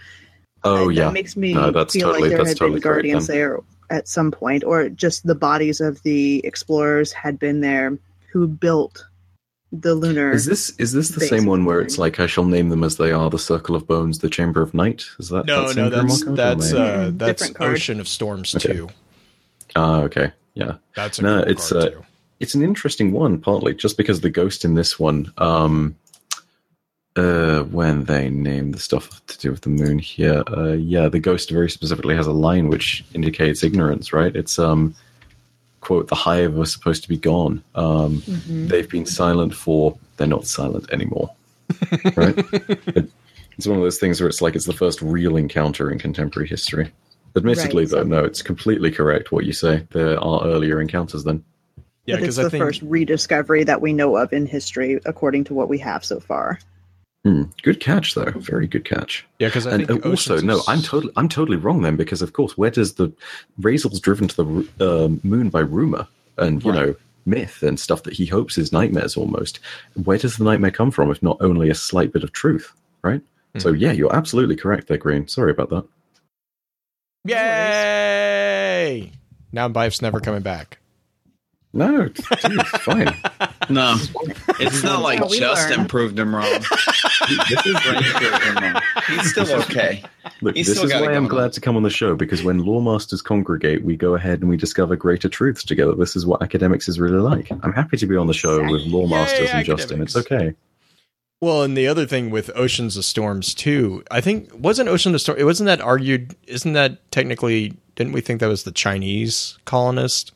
oh 0.65 0.89
that 0.89 0.95
yeah, 0.95 1.11
makes 1.11 1.37
me 1.37 1.55
No, 1.55 1.71
that's 1.71 1.95
feel 1.95 2.09
totally- 2.09 2.29
like 2.29 2.37
there 2.37 2.47
had 2.47 2.57
totally 2.59 2.81
been 2.81 2.83
guardians 2.83 3.27
there 3.29 3.61
at 3.89 4.09
some 4.09 4.31
point, 4.31 4.63
or 4.65 4.89
just 4.91 5.27
the 5.27 5.35
bodies 5.35 5.81
of 5.81 6.03
the 6.03 6.45
explorers 6.45 7.13
had 7.13 7.39
been 7.39 7.61
there 7.61 7.97
who 8.33 8.47
built 8.49 9.05
the 9.73 9.95
lunar. 9.95 10.31
Is 10.33 10.45
this 10.45 10.71
is 10.79 10.93
this 10.93 11.09
the 11.09 11.21
same 11.21 11.47
one 11.47 11.65
where 11.65 11.81
it's 11.81 11.99
like 11.99 12.21
I 12.21 12.27
shall 12.27 12.45
name 12.45 12.69
them 12.69 12.85
as 12.85 12.97
they 12.99 13.11
are: 13.11 13.31
the 13.31 13.39
Circle 13.39 13.75
of 13.75 13.87
Bones, 13.87 14.19
the 14.19 14.29
Chamber 14.31 14.61
of 14.63 14.75
Night? 14.75 15.07
Is 15.19 15.31
that 15.31 15.47
No, 15.47 15.69
that 15.69 15.77
no, 15.77 15.89
that's 15.91 16.23
Grimoire 16.25 16.37
that's 16.37 16.73
am 16.73 16.79
uh, 16.79 17.11
that's 17.15 17.41
different 17.41 17.57
card. 17.57 17.73
Ocean 17.73 18.01
of 18.01 18.07
Storms 18.09 18.55
Okay. 18.55 18.75
two. 18.75 18.89
ah 19.75 20.03
okay, 20.03 20.33
yeah. 20.55 20.75
That's 20.95 21.19
a 21.19 21.23
No, 21.23 21.43
cool 21.43 21.51
it's, 21.51 21.73
card 21.73 21.83
uh, 21.85 21.91
too. 21.91 22.05
it's 22.41 22.55
an 22.55 22.63
interesting 22.63 23.13
one, 23.13 23.39
partly 23.41 23.75
just 23.75 23.97
because 23.97 24.21
the 24.21 24.31
ghost 24.31 24.65
in 24.65 24.75
this 24.75 24.99
one, 24.99 25.33
um, 25.39 25.97
uh, 27.17 27.63
when 27.65 28.05
they 28.05 28.29
name 28.31 28.73
the 28.73 28.79
stuff 28.79 29.25
to 29.27 29.39
do 29.39 29.51
with 29.51 29.63
the 29.63 29.69
moon 29.71 29.99
here, 29.99 30.43
uh, 30.57 30.73
yeah, 30.73 31.09
the 31.09 31.21
ghost 31.21 31.51
very 31.51 31.71
specifically 31.71 32.15
has 32.17 32.27
a 32.27 32.33
line 32.33 32.69
which 32.69 33.05
indicates 33.15 33.63
ignorance, 33.63 34.13
right? 34.13 34.35
It's 34.37 34.59
um, 34.59 34.95
quote 35.83 36.09
the 36.09 36.15
hive 36.15 36.55
was 36.55 36.73
supposed 36.73 37.03
to 37.03 37.09
be 37.11 37.19
gone. 37.19 37.63
Um, 37.75 38.19
Mhm. 38.23 38.69
They've 38.69 38.89
been 38.89 39.05
silent 39.05 39.55
for 39.55 39.99
they're 40.17 40.27
not 40.27 40.47
silent 40.47 40.91
anymore. 40.91 41.31
Right? 42.17 42.35
It- 42.97 43.11
it's 43.59 43.67
one 43.67 43.77
of 43.77 43.83
those 43.83 43.99
things 43.99 44.19
where 44.19 44.29
it's 44.29 44.41
like 44.41 44.57
it's 44.57 44.65
the 44.65 44.73
first 44.73 45.03
real 45.03 45.37
encounter 45.37 45.91
in 45.91 45.99
contemporary 45.99 46.49
history. 46.49 46.91
Admittedly, 47.37 47.83
Right, 47.85 47.91
though, 47.91 48.03
so- 48.03 48.09
no, 48.09 48.25
it's 48.25 48.41
completely 48.41 48.91
correct 48.91 49.31
what 49.31 49.45
you 49.45 49.53
say. 49.53 49.87
There 49.93 50.19
are 50.19 50.45
earlier 50.47 50.81
encounters 50.81 51.25
then. 51.25 51.45
Yeah, 52.07 52.17
but 52.17 52.21
it's 52.21 52.21
because 52.23 52.39
I 52.39 52.43
the 52.45 52.51
think 52.51 52.65
first 52.65 52.83
rediscovery 52.83 53.63
that 53.65 53.81
we 53.83 53.93
know 53.93 54.17
of 54.17 54.33
in 54.33 54.47
history, 54.47 54.99
according 55.05 55.45
to 55.45 55.55
what 55.55 55.69
we 55.69 55.79
have 55.79 56.05
so 56.05 56.19
far. 56.19 56.59
Hmm, 57.25 57.43
Good 57.63 57.79
catch, 57.79 58.15
though. 58.15 58.33
Very 58.37 58.67
good 58.67 58.85
catch. 58.85 59.25
yeah, 59.39 59.47
because 59.49 59.65
and 59.67 59.87
think 59.87 60.05
uh, 60.05 60.09
also, 60.11 60.35
Oceans 60.35 60.45
no, 60.45 60.57
is- 60.59 60.65
I'm 60.69 60.83
totally, 60.83 61.13
I'm 61.17 61.29
totally 61.29 61.57
wrong 61.57 61.83
then 61.83 61.95
because 61.97 62.21
of 62.21 62.33
course, 62.33 62.59
where 62.59 62.71
does 62.71 62.95
the 62.95 63.13
Rezyl's 63.61 64.01
driven 64.01 64.27
to 64.29 64.37
the 64.37 64.69
uh, 64.81 65.09
moon 65.27 65.49
by 65.49 65.61
rumor 65.61 66.09
and 66.39 66.65
you 66.65 66.73
Right. 66.73 66.87
know 66.87 66.95
myth 67.25 67.63
and 67.63 67.79
stuff 67.79 68.03
that 68.03 68.15
he 68.15 68.27
hopes 68.27 68.59
is 68.59 68.73
nightmares 68.73 69.17
almost? 69.17 69.61
Where 70.03 70.19
does 70.19 70.37
the 70.37 70.43
nightmare 70.45 70.73
come 70.73 70.91
from 70.91 71.13
if 71.13 71.23
not 71.23 71.37
only 71.41 71.71
a 71.71 71.75
slight 71.77 72.13
bit 72.13 72.25
of 72.25 72.33
truth, 72.33 72.73
right? 73.05 73.21
So 73.59 73.71
Hmm. 73.71 73.77
yeah, 73.79 73.93
you're 73.93 74.15
absolutely 74.17 74.57
correct 74.57 74.89
there, 74.89 74.97
Green. 74.99 75.29
Sorry 75.29 75.53
about 75.53 75.71
that. 75.71 75.85
Yay! 77.25 79.13
Now 79.53 79.69
Byf's 79.69 80.03
never 80.03 80.19
coming 80.21 80.43
back. 80.43 80.79
No, 81.73 82.09
dude, 82.09 82.17
it's 82.19 82.71
fine. 82.79 83.15
No, 83.73 83.97
it's 84.61 84.83
not 84.83 85.03
like 85.03 85.19
how 85.19 85.29
we 85.29 85.39
Justin 85.39 85.79
learn. 85.79 85.89
proved 85.89 86.19
him 86.19 86.35
wrong. 86.35 86.47
This 87.49 87.67
is, 87.67 87.79
him 87.85 88.57
wrong. 88.57 88.83
He's 89.07 89.31
still 89.31 89.51
okay. 89.63 90.03
look, 90.41 90.57
He's 90.57 90.67
this 90.67 90.77
still 90.77 90.91
is 90.91 91.01
why 91.01 91.15
I'm 91.15 91.29
glad 91.29 91.45
on. 91.45 91.51
to 91.53 91.61
come 91.61 91.77
on 91.77 91.85
the 91.85 91.91
show 91.91 92.17
because 92.17 92.43
when 92.43 92.61
loremasters 92.63 93.23
congregate, 93.23 93.85
we 93.85 93.97
go 93.97 94.17
ahead 94.17 94.41
and 94.41 94.51
we 94.51 94.57
discover 94.57 94.97
greater 94.97 95.29
truths 95.29 95.63
together. 95.63 95.95
This 95.95 96.17
is 96.17 96.27
what 96.27 96.43
academics 96.43 96.89
is 96.89 96.99
really 96.99 97.21
like. 97.21 97.51
I'm 97.63 97.73
happy 97.73 97.97
to 97.97 98.07
be 98.07 98.17
on 98.17 98.27
the 98.27 98.35
show 98.35 98.61
with 98.69 98.83
loremasters 98.83 99.45
Yay, 99.47 99.51
and 99.53 99.65
Justin. 99.65 100.03
It's 100.03 100.17
okay. 100.17 100.55
Well, 101.41 101.63
and 101.63 101.77
the 101.77 101.87
other 101.87 102.07
thing 102.07 102.31
with 102.31 102.51
Oceans 102.55 102.97
of 102.97 103.05
Storms 103.05 103.55
too, 103.55 104.03
I 104.11 104.21
think 104.21 104.51
wasn't 104.53 104.89
Ocean 104.89 105.15
of 105.15 105.21
Storms. 105.21 105.41
It 105.41 105.45
wasn't 105.45 105.67
that 105.69 105.81
argued. 105.81 106.35
Isn't 106.47 106.73
that 106.75 107.11
technically? 107.13 107.75
Didn't 107.95 108.13
we 108.13 108.21
think 108.21 108.41
that 108.41 108.49
was 108.49 108.65
the 108.65 108.73
Chinese 108.73 109.59
colonist? 109.65 110.33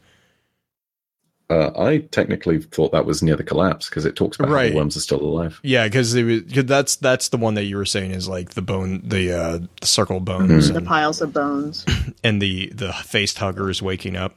Uh, 1.48 1.70
I 1.78 1.98
technically 1.98 2.60
thought 2.60 2.90
that 2.90 3.06
was 3.06 3.22
near 3.22 3.36
the 3.36 3.44
collapse 3.44 3.88
because 3.88 4.04
it 4.04 4.16
talks 4.16 4.36
about 4.36 4.48
how 4.48 4.54
Right. 4.54 4.70
the 4.72 4.76
worms 4.76 4.96
are 4.96 5.00
still 5.00 5.20
alive. 5.22 5.60
Yeah, 5.62 5.84
because 5.86 6.12
that's 6.12 6.96
that's 6.96 7.28
the 7.28 7.36
one 7.36 7.54
that 7.54 7.64
you 7.64 7.76
were 7.76 7.84
saying 7.84 8.10
is 8.10 8.26
like 8.28 8.50
the 8.54 8.62
bone, 8.62 9.00
the 9.04 9.32
uh, 9.32 9.58
the 9.80 9.86
circle 9.86 10.18
bones, 10.18 10.70
The 10.70 10.78
and, 10.78 10.86
piles 10.86 11.20
of 11.22 11.32
bones. 11.32 11.84
and 12.24 12.42
the 12.42 12.72
the 12.74 12.92
faced 12.92 13.38
huggers 13.38 13.80
waking 13.80 14.16
up. 14.16 14.34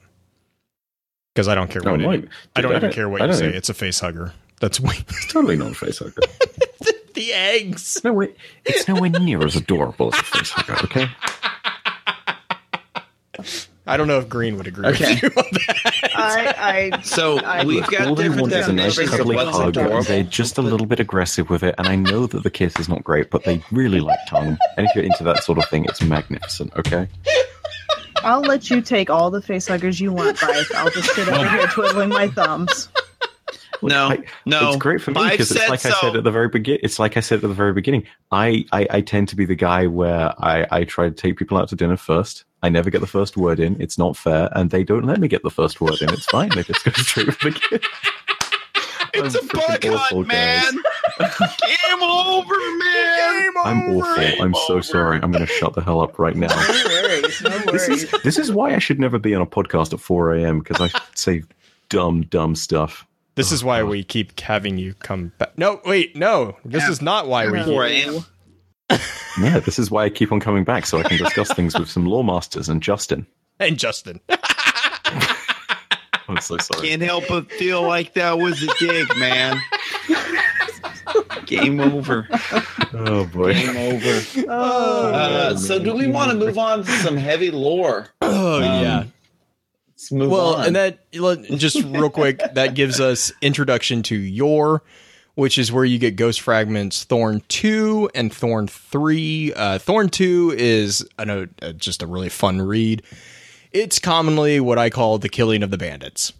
Because 1.34 1.48
I 1.48 1.54
don't 1.56 1.68
care 1.70 1.82
No, 1.82 1.92
what 1.92 2.00
Mike, 2.00 2.22
it, 2.24 2.28
I 2.56 2.60
don't 2.60 2.72
dude, 2.72 2.82
even 2.84 2.92
care 2.92 3.08
what 3.08 3.20
I 3.22 3.24
you 3.24 3.30
don't 3.32 3.38
say. 3.38 3.44
even- 3.46 3.56
It's 3.56 3.68
a 3.68 3.74
face 3.74 3.98
hugger. 4.00 4.32
That's 4.60 4.78
way 4.80 4.94
It's 5.08 5.26
totally 5.32 5.56
not 5.56 5.72
a 5.72 5.74
facehugger. 5.74 6.20
the 7.14 7.32
eggs. 7.32 8.00
no 8.04 8.12
way. 8.12 8.34
It's 8.64 8.86
nowhere 8.86 9.10
near 9.10 9.44
as 9.44 9.56
adorable 9.56 10.14
as 10.14 10.20
a 10.20 10.22
facehugger. 10.22 10.84
Okay. 10.84 11.06
I 13.90 13.96
don't 13.96 14.06
know 14.06 14.18
if 14.18 14.28
Green 14.28 14.56
would 14.56 14.66
agree 14.66 14.86
Okay. 14.86 15.14
with 15.14 15.22
you 15.22 15.28
on 15.36 15.44
that. 15.52 16.10
I, 16.14 16.90
I 16.94 17.00
So 17.02 17.38
I- 17.40 17.64
we've 17.64 17.86
got 17.88 18.06
All 18.06 18.14
they 18.14 18.22
different 18.24 18.42
want 18.42 18.52
is 18.54 18.68
a 18.68 18.72
nice 18.72 18.96
of 18.98 19.08
cuddly 19.08 19.36
what's 19.36 19.56
hug. 19.56 19.68
adorable. 19.70 20.02
They're 20.02 20.22
just 20.22 20.58
a 20.58 20.62
little 20.62 20.86
bit 20.86 21.00
aggressive 21.00 21.50
with 21.50 21.62
it, 21.62 21.74
and 21.78 21.88
I 21.88 21.96
know 21.96 22.26
that 22.26 22.42
the 22.42 22.50
kiss 22.50 22.78
is 22.78 22.88
not 22.88 23.02
great, 23.04 23.30
but 23.30 23.44
they 23.44 23.62
really 23.72 24.00
like 24.00 24.18
tongue. 24.28 24.56
And 24.76 24.86
if 24.86 24.94
you're 24.94 25.04
into 25.04 25.24
that 25.24 25.42
sort 25.44 25.58
of 25.58 25.68
thing, 25.68 25.84
it's 25.86 26.00
magnificent. 26.02 26.72
Okay. 26.76 27.08
I'll 28.22 28.42
let 28.42 28.68
you 28.70 28.82
take 28.82 29.08
all 29.08 29.30
the 29.30 29.40
face 29.40 29.66
huggers 29.66 29.98
you 30.00 30.12
want, 30.12 30.38
Bryce. 30.38 30.70
I'll 30.74 30.90
just 30.90 31.10
sit 31.14 31.26
over 31.28 31.48
here 31.48 31.66
twiddling 31.68 32.10
my 32.10 32.28
thumbs. 32.28 32.88
No, 33.82 34.08
I- 34.08 34.24
no. 34.44 34.68
it's 34.68 34.76
great 34.76 35.00
for 35.00 35.10
me 35.12 35.30
because 35.30 35.50
it's 35.50 35.60
said 35.60 35.70
like 35.70 35.84
I 35.86 35.90
said 35.90 36.16
at 36.16 36.24
the 36.24 36.30
very 36.30 36.48
beginning. 36.48 36.80
It's 36.82 36.98
like 36.98 37.16
I 37.16 37.20
said 37.20 37.36
at 37.36 37.42
the 37.42 37.48
very 37.48 37.72
beginning. 37.72 38.06
I, 38.30 38.64
I 38.72 38.86
I 38.90 39.00
tend 39.00 39.28
to 39.28 39.36
be 39.36 39.44
the 39.46 39.54
guy 39.54 39.86
where 39.86 40.34
I 40.38 40.66
I 40.70 40.84
try 40.84 41.06
to 41.08 41.14
take 41.14 41.36
people 41.38 41.56
out 41.58 41.68
to 41.70 41.76
dinner 41.76 41.96
first. 41.96 42.44
I 42.62 42.68
never 42.68 42.90
get 42.90 43.00
the 43.00 43.06
first 43.06 43.36
word 43.38 43.58
in. 43.58 43.80
It's 43.80 43.96
not 43.96 44.16
fair, 44.16 44.50
and 44.54 44.70
they 44.70 44.84
don't 44.84 45.04
let 45.06 45.18
me 45.18 45.28
get 45.28 45.42
the 45.42 45.50
first 45.50 45.80
word 45.80 46.00
in. 46.02 46.12
It's 46.12 46.26
fine. 46.26 46.50
They 46.50 46.62
just 46.62 46.84
go 46.84 46.90
straight 46.92 47.32
for 47.34 47.50
the 47.50 47.58
kiss. 47.58 47.80
It's 49.14 49.34
a 49.34 49.40
I'm 49.40 49.48
freaking 49.48 49.90
bug 49.92 50.00
awful, 50.00 50.18
hunt, 50.18 50.28
man. 50.28 50.72
Game 51.18 52.02
over, 52.02 52.54
man. 52.78 53.50
I'm 53.64 53.96
awful. 53.96 54.42
I'm 54.44 54.54
so 54.66 54.80
sorry. 54.80 55.18
I'm 55.22 55.32
going 55.32 55.44
to 55.44 55.52
shut 55.52 55.74
the 55.74 55.80
hell 55.82 56.00
up 56.00 56.18
right 56.18 56.36
now. 56.36 56.48
No 56.48 56.84
worries. 56.86 57.42
No 57.42 57.58
This 57.72 57.88
is 57.88 58.10
this 58.24 58.38
is 58.38 58.52
why 58.52 58.74
I 58.74 58.78
should 58.78 59.00
never 59.00 59.18
be 59.18 59.34
on 59.34 59.42
a 59.42 59.46
podcast 59.46 59.92
at 59.92 60.00
4 60.00 60.34
a.m. 60.34 60.58
because 60.60 60.80
I 60.80 61.00
say 61.14 61.42
dumb 61.88 62.22
dumb 62.22 62.54
stuff. 62.54 63.06
This 63.36 63.52
is 63.52 63.64
why 63.64 63.82
we 63.82 64.02
keep 64.04 64.38
having 64.40 64.76
you 64.76 64.94
come 64.94 65.32
back. 65.38 65.56
No, 65.56 65.80
wait, 65.84 66.14
no. 66.16 66.56
This 66.64 66.86
is 66.88 67.00
not 67.00 67.26
why 67.28 67.46
we. 67.50 67.58
No. 67.58 67.64
Keep, 67.64 68.20
4 68.90 68.98
Yeah, 69.42 69.60
this 69.60 69.78
is 69.78 69.90
why 69.90 70.04
I 70.04 70.10
keep 70.10 70.32
on 70.32 70.40
coming 70.40 70.64
back 70.64 70.84
so 70.86 70.98
I 70.98 71.04
can 71.04 71.16
discuss 71.16 71.52
things 71.54 71.78
with 71.78 71.88
some 71.88 72.04
lore 72.06 72.24
masters 72.24 72.68
and 72.68 72.82
Justin. 72.82 73.26
and 73.58 73.78
Justin. 73.78 74.20
I'm 76.28 76.40
so 76.40 76.58
sorry. 76.58 76.88
Can't 76.88 77.02
help 77.02 77.24
but 77.28 77.50
feel 77.52 77.82
like 77.82 78.14
that 78.14 78.38
was 78.38 78.62
a 78.62 78.68
dig, 78.78 79.08
man. 79.18 79.60
Game 81.46 81.80
over. 81.80 82.28
Oh 82.92 83.24
boy. 83.32 83.54
Game 83.54 83.76
over. 83.76 84.22
Oh, 84.48 85.12
Uh, 85.12 85.56
so, 85.56 85.78
do 85.82 85.94
we 85.94 86.06
want 86.06 86.30
to 86.30 86.36
move 86.36 86.56
on 86.58 86.84
to 86.84 86.90
some 86.98 87.16
heavy 87.16 87.50
lore? 87.50 88.06
Oh 88.22 88.56
Um, 88.58 88.62
yeah. 88.62 89.04
Let's 90.00 90.12
move 90.12 90.30
Well, 90.30 90.54
on. 90.54 90.66
and 90.68 90.76
that 90.76 90.98
let- 91.12 91.42
just 91.42 91.82
real 91.84 92.08
quick, 92.08 92.40
that 92.54 92.74
gives 92.74 93.00
us 93.00 93.32
introduction 93.42 94.02
to 94.04 94.16
Yor, 94.16 94.82
which 95.34 95.58
is 95.58 95.70
where 95.70 95.84
you 95.84 95.98
get 95.98 96.16
Ghost 96.16 96.40
Fragments 96.40 97.04
Thorn 97.04 97.42
two 97.48 98.08
and 98.14 98.32
Thorn 98.32 98.66
three. 98.66 99.52
Uh, 99.52 99.78
Thorn 99.78 100.08
two 100.08 100.54
is 100.56 101.06
I 101.18 101.24
know 101.26 101.46
uh, 101.60 101.72
just 101.72 102.02
a 102.02 102.06
really 102.06 102.30
fun 102.30 102.62
read. 102.62 103.02
It's 103.72 103.98
commonly 103.98 104.58
what 104.58 104.78
I 104.78 104.88
call 104.88 105.18
the 105.18 105.28
killing 105.28 105.62
of 105.62 105.70
the 105.70 105.76
bandits. 105.78 106.32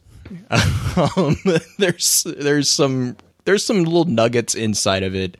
um, 1.16 1.36
there's 1.78 2.24
there's 2.24 2.70
some 2.70 3.16
there's 3.44 3.64
some 3.64 3.84
little 3.84 4.04
nuggets 4.06 4.54
inside 4.54 5.02
of 5.02 5.14
it 5.14 5.36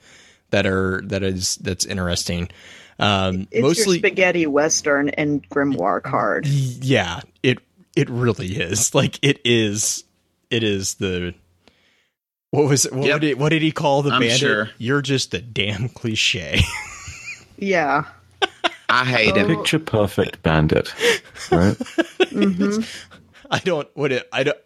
that 0.51 0.67
are 0.67 1.01
that 1.07 1.23
is 1.23 1.57
that's 1.57 1.87
interesting. 1.87 2.51
Um, 2.99 3.49
it's 3.51 3.63
mostly 3.63 3.97
your 3.97 4.01
spaghetti 4.09 4.47
western 4.47 5.09
and 5.09 5.49
grimoire 5.49 6.03
card. 6.03 6.47
yeah 6.47 7.21
it 7.43 7.59
it 8.01 8.09
really 8.11 8.49
is 8.57 8.95
like 8.95 9.19
it 9.23 9.41
is 9.45 10.05
it 10.51 10.63
is 10.63 10.95
the 10.95 11.35
what 12.51 12.67
was 12.69 12.87
it 12.87 12.93
what, 12.93 13.07
Yep. 13.07 13.21
did, 13.21 13.39
what 13.39 13.49
did 13.51 13.63
he 13.63 13.71
call 13.73 14.03
the 14.03 14.11
I'm 14.11 14.21
bandit 14.21 14.39
sure. 14.39 14.71
you're 14.79 15.03
just 15.03 15.35
a 15.35 15.41
damn 15.41 15.89
cliche 15.89 16.61
Yeah. 17.59 18.05
I 18.89 19.05
hate 19.05 19.37
him. 19.37 19.47
Picture 19.47 19.79
perfect 19.79 20.43
bandit. 20.43 20.93
Right? 21.53 21.77
hmm 22.31 22.81
i 23.53 23.59
don't 23.59 23.89
what 23.95 24.13
it 24.13 24.29
i 24.33 24.43
don't 24.45 24.57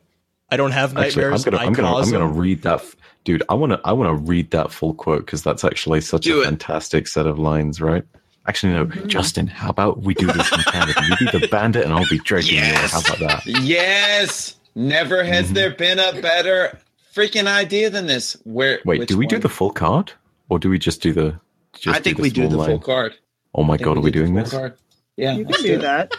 i 0.50 0.56
don't 0.58 0.72
have 0.72 0.96
Actually, 0.96 1.24
I'm 1.24 1.30
nightmares 1.30 1.44
gonna 1.44 1.56
I 1.56 1.64
I'm 1.64 1.72
gonna 1.72 1.94
I'm 1.96 2.10
gonna 2.10 2.26
read 2.28 2.62
that 2.62 2.80
f- 2.80 2.96
dude, 3.24 3.42
I 3.48 3.54
wanna 3.54 3.80
I 3.84 3.92
wanna 3.94 4.14
read 4.14 4.50
that 4.50 4.70
full 4.70 4.92
quote 4.94 5.24
because 5.24 5.42
that's 5.42 5.64
actually 5.64 6.02
such 6.02 6.24
Do 6.24 6.38
a 6.40 6.42
it. 6.42 6.44
fantastic 6.44 7.08
set 7.08 7.26
of 7.26 7.38
lines, 7.38 7.80
right? 7.80 8.04
Actually 8.46 8.74
no, 8.74 8.84
Justin, 9.06 9.46
how 9.46 9.70
about 9.70 10.02
we 10.02 10.12
do 10.14 10.26
this 10.26 10.52
in 10.52 10.58
Canada? 10.64 11.00
You 11.08 11.16
be 11.30 11.38
the 11.38 11.48
bandit 11.48 11.84
and 11.84 11.92
I'll 11.94 12.08
be 12.08 12.18
Dredgen 12.18 12.52
Yes. 12.52 12.92
How 12.92 13.00
about 13.00 13.18
that? 13.20 13.46
Yes. 13.46 14.56
Never 14.74 15.24
has 15.24 15.50
Mhm. 15.50 15.54
there 15.54 15.70
been 15.70 15.98
a 15.98 16.20
better 16.20 16.78
freaking 17.14 17.46
idea 17.46 17.88
than 17.90 18.06
this. 18.06 18.36
Where? 18.44 18.80
Wait, 18.84 19.08
do 19.08 19.16
we 19.16 19.26
do 19.26 19.38
the 19.38 19.48
full 19.48 19.70
card? 19.70 20.12
Or 20.50 20.58
do 20.58 20.68
we 20.68 20.78
just 20.78 21.00
do 21.00 21.12
the 21.12 21.40
just 21.78 21.96
I 21.96 22.00
think 22.00 22.18
we 22.18 22.28
do 22.30 22.46
small 22.48 22.58
the 22.58 22.64
full 22.66 22.78
card. 22.80 23.14
Oh 23.54 23.62
my 23.62 23.74
I 23.74 23.76
think 23.78 23.86
god, 23.86 23.96
are 23.98 24.00
we 24.00 24.10
do 24.10 24.20
doing 24.20 24.34
this? 24.34 24.50
card. 24.50 24.74
Yeah, 25.16 25.36
You 25.36 25.44
can 25.46 25.62
do 25.62 25.74
it. 25.74 25.80
that. 25.82 26.12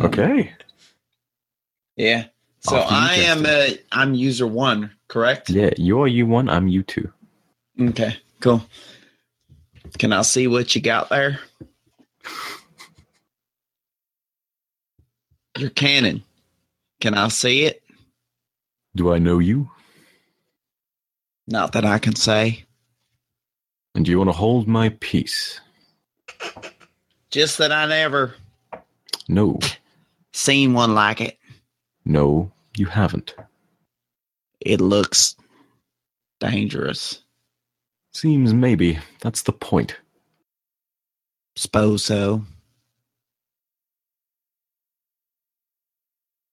Okay. 0.00 0.52
Yeah. 1.96 2.24
So 2.60 2.76
After 2.78 2.94
I 2.94 3.14
am 3.16 3.44
Justin. 3.44 3.78
uh, 3.78 3.82
I'm 3.92 4.14
user 4.14 4.46
one, 4.46 4.92
correct? 5.08 5.50
Yeah, 5.50 5.70
you 5.76 6.00
are 6.00 6.08
you 6.08 6.26
one, 6.26 6.48
I'm 6.48 6.66
you 6.68 6.82
two. 6.82 7.12
Okay, 7.80 8.16
cool. 8.40 8.64
Can 9.98 10.12
I 10.12 10.22
see 10.22 10.46
what 10.46 10.74
you 10.74 10.80
got 10.80 11.08
there? 11.10 11.38
Your 15.58 15.70
cannon. 15.70 16.22
Can 17.00 17.14
I 17.14 17.28
see 17.28 17.64
it? 17.64 17.82
Do 18.96 19.12
I 19.12 19.18
know 19.18 19.38
you? 19.38 19.70
Not 21.46 21.72
that 21.72 21.84
I 21.84 21.98
can 21.98 22.14
say. 22.16 22.64
And 23.94 24.04
do 24.04 24.10
you 24.10 24.18
want 24.18 24.28
to 24.28 24.36
hold 24.36 24.66
my 24.66 24.90
peace? 25.00 25.60
Just 27.30 27.58
that 27.58 27.72
I 27.72 27.86
never 27.86 28.34
No. 29.28 29.58
seen 30.32 30.72
one 30.72 30.94
like 30.94 31.20
it. 31.20 31.38
No, 32.04 32.50
you 32.76 32.86
haven't. 32.86 33.34
It 34.60 34.80
looks 34.80 35.36
dangerous. 36.40 37.22
Seems 38.12 38.52
maybe. 38.52 38.98
That's 39.20 39.42
the 39.42 39.52
point. 39.52 39.96
Suppose 41.56 42.04
so. 42.04 42.44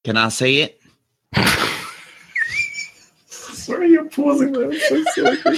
Can 0.03 0.17
I 0.17 0.29
see 0.29 0.61
it? 0.61 0.81
Sorry, 3.27 3.91
you're 3.91 4.05
pausing 4.05 4.53
there. 4.53 4.71
I'm 4.71 4.79
so 4.79 5.03
sorry. 5.15 5.37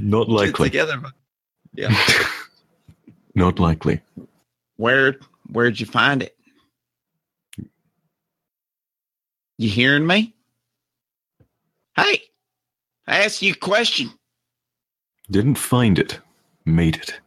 Not 0.00 0.26
Get 0.26 0.32
likely. 0.32 0.68
together. 0.68 1.00
Yeah. 1.74 1.94
Not 3.34 3.58
likely. 3.58 4.00
Where 4.76 5.16
where'd 5.50 5.80
you 5.80 5.86
find 5.86 6.22
it? 6.22 6.36
You 9.58 9.68
hearing 9.70 10.06
me? 10.06 10.34
Hey, 11.98 12.22
I 13.08 13.24
asked 13.24 13.42
you 13.42 13.54
a 13.54 13.56
question. 13.56 14.12
Didn't 15.28 15.56
find 15.56 15.98
it. 15.98 16.20
Made 16.64 16.94
it. 16.94 17.18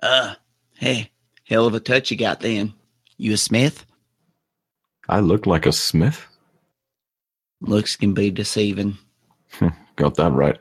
Uh, 0.00 0.34
hey, 0.74 1.10
hell 1.42 1.66
of 1.66 1.74
a 1.74 1.80
touch 1.80 2.12
you 2.12 2.16
got 2.16 2.38
then. 2.38 2.72
You 3.16 3.32
a 3.32 3.36
Smith? 3.36 3.84
I 5.08 5.18
look 5.18 5.44
like 5.44 5.66
a 5.66 5.72
smith. 5.72 6.24
Looks 7.60 7.96
can 7.96 8.14
be 8.14 8.30
deceiving. 8.30 8.96
Got 9.96 10.14
that 10.14 10.32
right. 10.32 10.58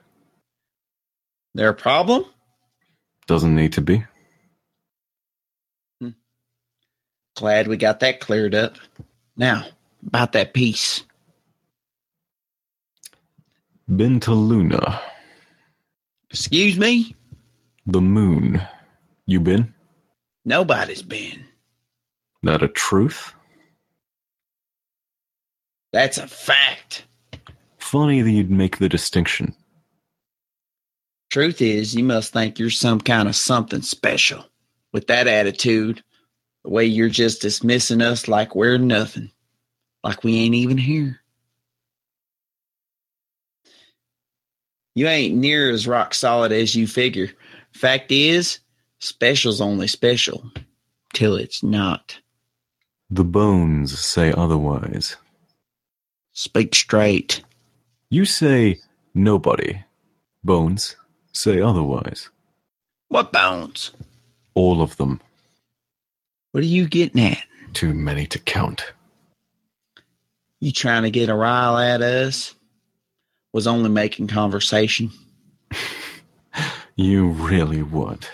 There 1.54 1.70
a 1.70 1.74
problem? 1.74 2.26
Doesn't 3.28 3.56
need 3.56 3.74
to 3.74 3.82
be. 3.82 4.06
Glad 7.36 7.68
we 7.68 7.78
got 7.78 8.00
that 8.00 8.20
cleared 8.20 8.56
up. 8.56 8.78
Now, 9.38 9.68
about 10.06 10.32
that 10.32 10.56
piece. 10.56 11.04
Been 13.96 14.20
to 14.22 14.34
Luna. 14.34 15.02
Excuse 16.30 16.78
me? 16.78 17.16
The 17.88 18.02
moon. 18.02 18.62
You 19.26 19.40
been? 19.40 19.74
Nobody's 20.46 21.02
been. 21.02 21.44
That 22.44 22.62
a 22.62 22.68
truth? 22.68 23.34
That's 25.92 26.20
a 26.20 26.28
fact. 26.28 27.06
Funny 27.80 28.22
that 28.22 28.30
you'd 28.30 28.52
make 28.52 28.78
the 28.78 28.90
distinction. 28.90 29.56
Truth 31.32 31.60
is, 31.60 31.96
you 31.96 32.04
must 32.04 32.32
think 32.32 32.60
you're 32.60 32.70
some 32.70 33.02
kind 33.02 33.28
of 33.28 33.36
something 33.36 33.82
special. 33.82 34.46
With 34.94 35.08
that 35.08 35.28
attitude, 35.28 36.04
the 36.64 36.70
way 36.70 36.86
you're 36.86 37.10
just 37.10 37.42
dismissing 37.42 38.02
us 38.02 38.28
like 38.28 38.54
we're 38.54 38.78
nothing, 38.78 39.32
like 40.04 40.24
we 40.24 40.38
ain't 40.38 40.56
even 40.56 40.78
here. 40.78 41.20
You 44.96 45.08
ain't 45.08 45.36
near 45.36 45.70
as 45.70 45.88
rock 45.88 46.14
solid 46.14 46.52
as 46.52 46.76
you 46.76 46.88
figure. 46.88 47.30
Fact 47.72 48.12
is, 48.12 48.60
special's 49.00 49.62
only 49.62 49.88
special 49.88 50.52
till 51.14 51.36
it's 51.36 51.64
not. 51.64 52.20
The 53.10 53.24
bones 53.24 53.98
say 53.98 54.32
otherwise. 54.32 55.16
Speak 56.34 56.76
straight. 56.76 57.44
You 58.10 58.26
say 58.26 58.80
nobody. 59.14 59.84
Bones 60.44 60.96
say 61.32 61.62
otherwise. 61.62 62.30
What 63.08 63.32
bones? 63.32 63.92
All 64.54 64.82
of 64.82 64.96
them. 64.98 65.20
What 66.52 66.64
are 66.64 66.68
you 66.68 66.88
getting 66.88 67.22
at? 67.22 67.44
Too 67.74 67.94
many 67.94 68.26
to 68.28 68.40
count. 68.40 68.94
You 70.60 70.72
trying 70.72 71.04
to 71.04 71.12
get 71.12 71.30
a 71.30 71.36
rile 71.36 71.78
at 71.78 72.02
us? 72.02 72.56
Was 73.54 73.68
only 73.68 73.90
making 73.90 74.28
conversation. 74.28 75.12
You 76.96 77.30
really 77.30 77.82
would. 77.82 78.28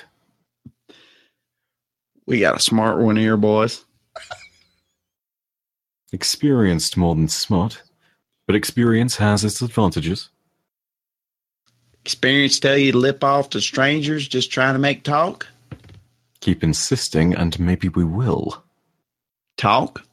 We 2.26 2.40
got 2.40 2.58
a 2.58 2.60
smart 2.60 3.00
one 3.00 3.16
here, 3.16 3.38
boys. 3.38 3.86
Experienced 6.12 6.98
more 6.98 7.14
than 7.14 7.28
smart. 7.28 7.84
But 8.48 8.56
experience 8.56 9.18
has 9.18 9.44
its 9.44 9.62
advantages. 9.62 10.30
Experience 12.02 12.60
tell 12.60 12.78
you 12.78 12.92
to 12.92 12.98
lip 12.98 13.24
off 13.24 13.50
to 13.52 13.62
strangers 13.62 14.28
just 14.28 14.52
trying 14.52 14.74
to 14.74 14.80
make 14.80 15.04
talk? 15.04 15.48
Keep 16.42 16.64
insisting, 16.64 17.34
and 17.36 17.60
maybe 17.60 17.90
we 17.90 18.04
will. 18.04 18.64
Talk? 19.58 20.06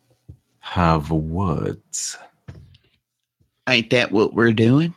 Have 0.61 1.11
words. 1.11 2.17
Ain't 3.69 3.91
that 3.91 4.13
what 4.13 4.35
we're 4.35 4.53
doing? 4.53 4.95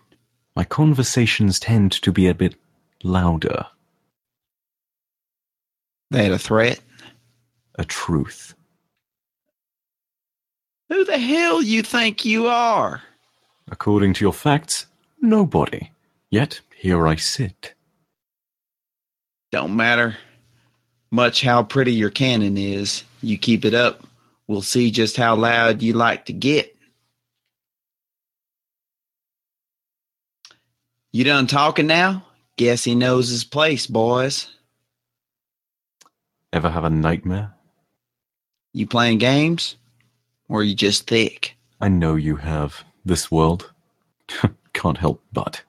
My 0.55 0.63
conversations 0.63 1.59
tend 1.59 1.91
to 1.93 2.11
be 2.11 2.28
a 2.28 2.34
bit 2.34 2.55
louder. 3.03 3.66
That 6.11 6.32
a 6.32 6.38
threat? 6.39 6.80
A 7.76 7.86
truth. 7.86 8.55
Who 10.89 11.03
the 11.03 11.18
hell 11.18 11.61
you 11.61 11.84
think 11.84 12.26
you 12.26 12.47
are? 12.47 13.01
According 13.70 14.13
to 14.16 14.26
your 14.26 14.34
facts, 14.34 14.86
nobody. 15.22 15.89
Yet 16.30 16.61
here 16.76 17.07
I 17.07 17.16
sit. 17.16 17.74
Don't 19.51 19.76
matter 19.76 20.16
much 21.16 21.41
how 21.41 21.63
pretty 21.63 21.93
your 21.93 22.09
cannon 22.09 22.57
is. 22.57 23.03
You 23.22 23.38
keep 23.38 23.66
it 23.66 23.74
up, 23.74 24.05
we'll 24.47 24.61
see 24.61 24.91
just 24.91 25.18
how 25.18 25.36
loud 25.36 25.82
you 25.82 25.93
like 25.93 26.26
to 26.26 26.34
get. 26.34 26.74
You 31.16 31.24
done 31.24 31.47
talking 31.47 31.88
now? 31.88 32.26
Guess 32.57 32.84
he 32.84 32.93
knows 32.93 33.30
his 33.30 33.45
place, 33.45 33.88
boys. 33.88 34.49
Ever 36.51 36.70
have 36.70 36.84
a 36.84 36.89
nightmare? 36.89 37.53
You 38.74 38.86
playing 38.86 39.20
games? 39.20 39.78
Or 40.49 40.61
you 40.61 40.76
just 40.76 41.07
thick? 41.07 41.55
I 41.80 41.88
know 41.88 42.16
you 42.16 42.36
have. 42.36 42.84
This 43.05 43.32
world. 43.32 43.72
Can't 44.74 44.97
help 44.97 45.24
but. 45.32 45.63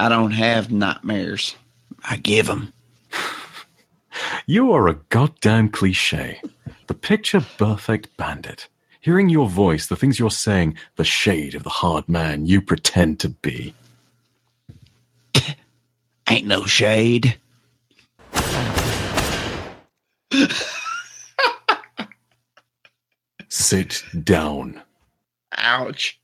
I 0.00 0.08
don't 0.08 0.32
have 0.32 0.72
nightmares. 0.72 1.54
I 2.02 2.16
give 2.16 2.50
'em. 2.50 2.72
You 4.46 4.72
are 4.72 4.88
a 4.88 4.98
goddamn 5.10 5.68
cliche. 5.68 6.40
The 6.88 6.94
picture 6.94 7.46
perfect 7.56 8.16
bandit. 8.16 8.66
Hearing 9.00 9.28
your 9.28 9.48
voice, 9.48 9.86
the 9.86 9.94
things 9.94 10.18
you're 10.18 10.28
saying, 10.28 10.76
the 10.96 11.04
shade 11.04 11.54
of 11.54 11.62
the 11.62 11.70
hard 11.70 12.08
man 12.08 12.46
you 12.46 12.60
pretend 12.60 13.20
to 13.20 13.28
be. 13.28 13.74
Ain't 16.28 16.46
no 16.46 16.64
shade. 16.64 17.38
Sit 23.48 24.02
down. 24.24 24.82
Ouch. 25.56 26.18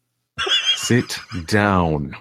Sit 0.76 1.18
down. 1.46 2.16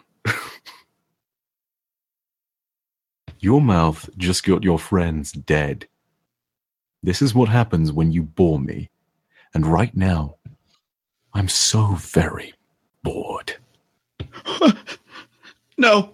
your 3.39 3.61
mouth 3.61 4.09
just 4.17 4.45
got 4.45 4.63
your 4.63 4.77
friends 4.77 5.31
dead. 5.31 5.87
This 7.01 7.21
is 7.21 7.33
what 7.33 7.49
happens 7.49 7.91
when 7.91 8.11
you 8.11 8.23
bore 8.23 8.59
me. 8.59 8.89
And 9.53 9.65
right 9.65 9.95
now, 9.95 10.35
I'm 11.33 11.47
so 11.47 11.95
very 11.95 12.53
bored. 13.03 13.55
No. 15.79 16.13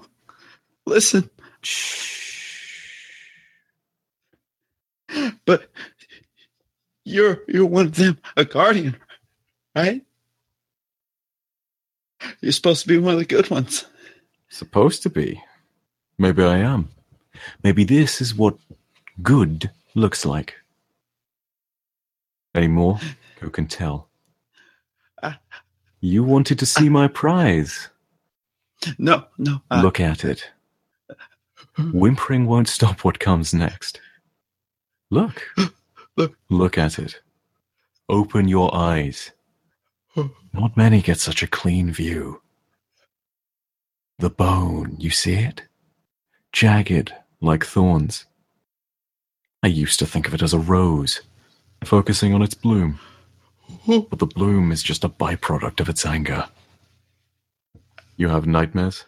Listen. 0.86 1.28
But 5.46 5.70
you're 7.04 7.42
you're 7.48 7.66
one 7.68 7.86
of 7.88 7.96
them, 7.96 8.18
a 8.36 8.46
guardian, 8.46 8.98
right? 9.76 10.02
You're 12.42 12.52
supposed 12.52 12.82
to 12.82 12.88
be 12.88 12.98
one 12.98 13.14
of 13.14 13.20
the 13.20 13.26
good 13.26 13.50
ones. 13.52 13.86
Supposed 14.50 15.04
to 15.04 15.10
be. 15.10 15.42
Maybe 16.18 16.44
I 16.44 16.58
am. 16.58 16.90
Maybe 17.64 17.84
this 17.84 18.22
is 18.22 18.34
what 18.34 18.58
good 19.22 19.70
looks 19.94 20.26
like. 20.26 20.56
Any 22.56 22.68
more? 22.68 23.00
Who 23.42 23.50
can 23.52 23.68
tell? 23.68 24.10
Ah. 25.22 25.40
You 26.02 26.24
wanted 26.24 26.58
to 26.60 26.66
see 26.66 26.90
my 26.90 27.08
prize. 27.08 27.90
No, 28.98 29.26
no. 29.38 29.62
I- 29.70 29.82
Look 29.82 30.00
at 30.00 30.26
it. 30.26 30.50
Whimpering 31.94 32.46
won't 32.46 32.70
stop 32.70 33.04
what 33.04 33.20
comes 33.20 33.54
next. 33.54 34.00
Look. 35.10 35.44
Look. 36.18 36.38
Look 36.50 36.78
at 36.78 36.98
it. 37.00 37.20
Open 38.08 38.48
your 38.48 38.74
eyes. 38.74 39.32
Not 40.54 40.78
many 40.78 41.02
get 41.02 41.20
such 41.20 41.44
a 41.44 41.48
clean 41.48 41.92
view. 41.92 42.42
The 44.20 44.30
bone, 44.30 44.96
you 44.98 45.10
see 45.10 45.34
it? 45.34 45.64
Jagged, 46.54 47.14
like 47.42 47.66
thorns. 47.66 48.26
I 49.62 49.68
used 49.68 50.00
to 50.00 50.06
think 50.06 50.28
of 50.28 50.34
it 50.34 50.42
as 50.42 50.54
a 50.54 50.60
rose, 50.60 51.22
focusing 51.84 52.34
on 52.34 52.42
its 52.42 52.54
bloom. 52.54 53.00
But 53.88 54.20
the 54.20 54.28
bloom 54.28 54.72
is 54.72 54.82
just 54.84 55.04
a 55.04 55.10
byproduct 55.10 55.80
of 55.82 55.90
its 55.90 56.06
anger. 56.06 56.48
You 58.16 58.30
have 58.30 58.48
nightmares? 58.48 59.06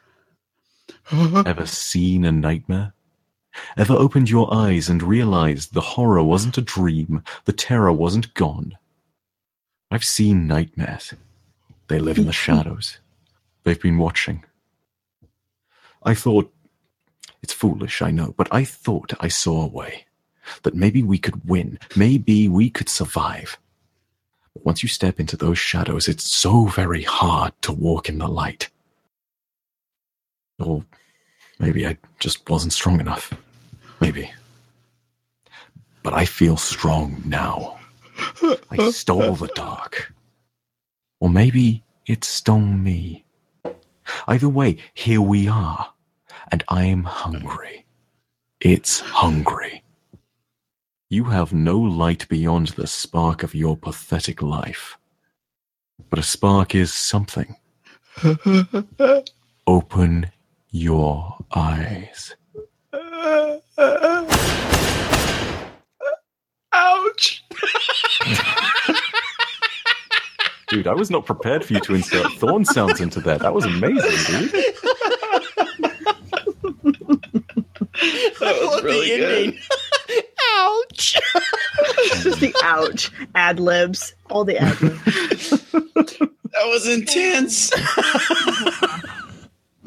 Ever 1.11 1.65
seen 1.65 2.25
a 2.25 2.31
nightmare? 2.31 2.93
Ever 3.75 3.93
opened 3.93 4.29
your 4.29 4.53
eyes 4.53 4.89
and 4.89 5.01
realized 5.01 5.73
the 5.73 5.81
horror 5.81 6.23
wasn't 6.23 6.57
a 6.57 6.61
dream, 6.61 7.23
the 7.45 7.53
terror 7.53 7.91
wasn't 7.91 8.33
gone? 8.33 8.77
I've 9.89 10.03
seen 10.03 10.47
nightmares. 10.47 11.13
They 11.87 11.99
live 11.99 12.17
in 12.17 12.25
the 12.25 12.33
shadows. 12.33 12.99
They've 13.63 13.81
been 13.81 13.97
watching. 13.97 14.43
I 16.03 16.13
thought, 16.13 16.53
it's 17.41 17.53
foolish, 17.53 18.01
I 18.01 18.11
know, 18.11 18.33
but 18.37 18.47
I 18.51 18.63
thought 18.63 19.13
I 19.19 19.27
saw 19.27 19.63
a 19.63 19.67
way. 19.67 20.05
That 20.63 20.75
maybe 20.75 21.03
we 21.03 21.17
could 21.17 21.47
win. 21.47 21.79
Maybe 21.95 22.47
we 22.47 22.69
could 22.69 22.89
survive. 22.89 23.57
But 24.53 24.65
once 24.65 24.83
you 24.83 24.89
step 24.89 25.19
into 25.19 25.35
those 25.35 25.57
shadows, 25.57 26.07
it's 26.07 26.29
so 26.29 26.65
very 26.65 27.03
hard 27.03 27.53
to 27.63 27.71
walk 27.71 28.07
in 28.07 28.17
the 28.17 28.27
light. 28.27 28.69
Or 30.59 30.83
maybe 31.59 31.85
I 31.85 31.97
just 32.19 32.49
wasn't 32.49 32.73
strong 32.73 32.99
enough. 32.99 33.33
Maybe. 34.01 34.31
But 36.03 36.13
I 36.13 36.25
feel 36.25 36.57
strong 36.57 37.21
now. 37.25 37.79
I 38.71 38.91
stole 38.91 39.35
the 39.35 39.47
dark. 39.55 40.13
Or 41.19 41.29
maybe 41.29 41.83
it 42.05 42.23
stole 42.23 42.59
me. 42.59 43.25
Either 44.27 44.49
way, 44.49 44.77
here 44.93 45.21
we 45.21 45.47
are. 45.47 45.93
And 46.51 46.63
I'm 46.69 47.03
hungry. 47.03 47.85
It's 48.61 48.99
hungry. 49.01 49.83
You 51.09 51.25
have 51.25 51.53
no 51.53 51.77
light 51.77 52.27
beyond 52.27 52.69
the 52.69 52.87
spark 52.87 53.43
of 53.43 53.55
your 53.55 53.77
pathetic 53.77 54.41
life. 54.41 54.97
But 56.09 56.19
a 56.19 56.23
spark 56.23 56.73
is 56.73 56.93
something. 56.93 57.55
Open 59.67 60.31
your 60.71 61.37
eyes. 61.55 62.35
Ouch! 66.73 67.43
Dude, 70.69 70.87
I 70.87 70.93
was 70.93 71.09
not 71.09 71.25
prepared 71.25 71.63
for 71.63 71.73
you 71.73 71.79
to 71.81 71.95
insert 71.95 72.31
thorn 72.33 72.65
sounds 72.65 72.99
into 72.99 73.21
that. 73.21 73.39
That 73.39 73.53
was 73.53 73.63
amazing, 73.65 74.01
dude. 74.27 74.51
That 78.39 78.55
was 78.61 78.83
really 78.83 79.07
good. 79.07 79.57
Ouch! 80.55 81.17
Just 82.21 82.39
the 82.41 82.53
ouch 82.63 83.11
ad 83.35 83.59
libs, 83.59 84.13
all 84.29 84.43
the 84.43 84.57
ad 84.57 84.81
libs. 84.81 85.63
That 86.53 86.65
was 86.69 86.87
intense. 86.87 87.71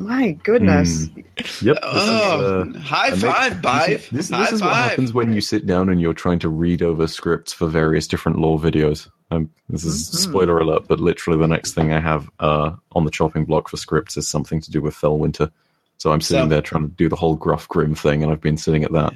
My 0.00 0.32
goodness. 0.32 1.06
Hmm. 1.08 1.20
Yep. 1.20 1.36
this 1.60 1.66
is, 1.66 1.78
Oh, 1.84 2.72
uh, 2.74 2.78
high 2.80 3.06
I 3.06 3.10
make- 3.10 3.20
five, 3.20 3.52
Byf. 3.54 3.88
This, 4.10 4.28
this 4.28 4.30
high 4.30 4.48
is 4.50 4.62
what 4.62 4.74
happens 4.74 5.12
when 5.12 5.32
you 5.32 5.40
sit 5.40 5.66
down 5.66 5.88
and 5.90 6.00
you're 6.00 6.14
trying 6.14 6.38
to 6.40 6.48
read 6.48 6.82
over 6.82 7.06
scripts 7.06 7.52
for 7.52 7.66
various 7.66 8.06
different 8.08 8.38
lore 8.38 8.58
videos. 8.58 9.08
Um, 9.30 9.50
this 9.68 9.84
is 9.84 10.10
Mhm. 10.10 10.16
spoiler 10.16 10.58
alert, 10.58 10.88
but 10.88 10.98
literally 11.00 11.38
the 11.38 11.46
next 11.46 11.74
thing 11.74 11.92
I 11.92 12.00
have 12.00 12.28
uh, 12.40 12.72
on 12.92 13.04
the 13.04 13.10
chopping 13.10 13.44
block 13.44 13.68
for 13.68 13.76
scripts 13.76 14.16
is 14.16 14.26
something 14.26 14.60
to 14.62 14.70
do 14.70 14.80
with 14.80 14.94
Fellwinter. 14.94 15.50
So 15.98 16.12
I'm 16.12 16.20
sitting 16.22 16.46
So- 16.46 16.48
there 16.48 16.62
trying 16.62 16.88
to 16.88 16.94
do 16.96 17.08
the 17.08 17.16
whole 17.16 17.36
gruff 17.36 17.68
grim 17.68 17.94
thing, 17.94 18.22
and 18.22 18.32
I've 18.32 18.40
been 18.40 18.56
sitting 18.56 18.82
at 18.84 18.92
that 18.92 19.12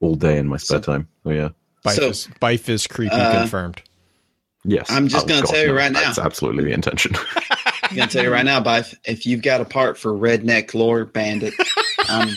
all 0.00 0.14
day 0.16 0.38
in 0.38 0.48
my 0.48 0.56
spare 0.56 0.82
So- 0.82 0.92
time. 0.92 1.08
So 1.22 1.30
yeah, 1.30 1.48
Byf, 1.84 1.92
So, 1.96 2.08
is, 2.08 2.28
Byf 2.40 2.68
is 2.70 2.86
creepy 2.86 3.14
uh, 3.14 3.40
confirmed. 3.40 3.82
yes. 4.64 4.90
I'm 4.90 5.06
just 5.08 5.28
gonna 5.28 5.46
tell 5.46 5.64
you 5.66 5.76
right 5.76 5.92
now. 5.92 6.00
That's 6.00 6.18
absolutely 6.18 6.64
the 6.64 6.72
intention. 6.72 7.12
I'm 7.90 7.96
gonna 7.96 8.10
tell 8.10 8.24
you 8.24 8.30
right 8.32 8.44
now, 8.44 8.62
Byf. 8.62 8.94
If 9.04 9.26
you've 9.26 9.42
got 9.42 9.60
a 9.60 9.64
part 9.64 9.98
for 9.98 10.12
Redneck 10.12 10.74
Lore 10.74 11.04
Bandit, 11.04 11.54
I'm, 12.08 12.28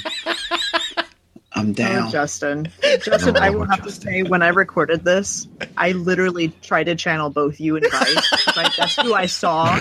I'm 1.54 1.70
Oh, 1.70 1.74
down. 1.74 2.12
Justin. 2.12 2.72
Justin, 3.04 3.34
No, 3.34 3.40
I 3.40 3.50
will 3.50 3.66
have 3.66 3.82
to 3.84 3.92
say, 3.92 4.22
when 4.24 4.44
I 4.44 4.50
recorded 4.50 5.04
this, 5.04 5.48
I 5.76 5.94
literally 5.94 6.50
tried 6.62 6.84
to 6.84 6.96
channel 6.96 7.30
both 7.32 7.60
you 7.60 7.76
and 7.78 7.86
Vice. 7.90 8.56
like, 8.56 8.76
that's 8.76 8.96
who 9.02 9.14
I 9.16 9.26
saw 9.26 9.76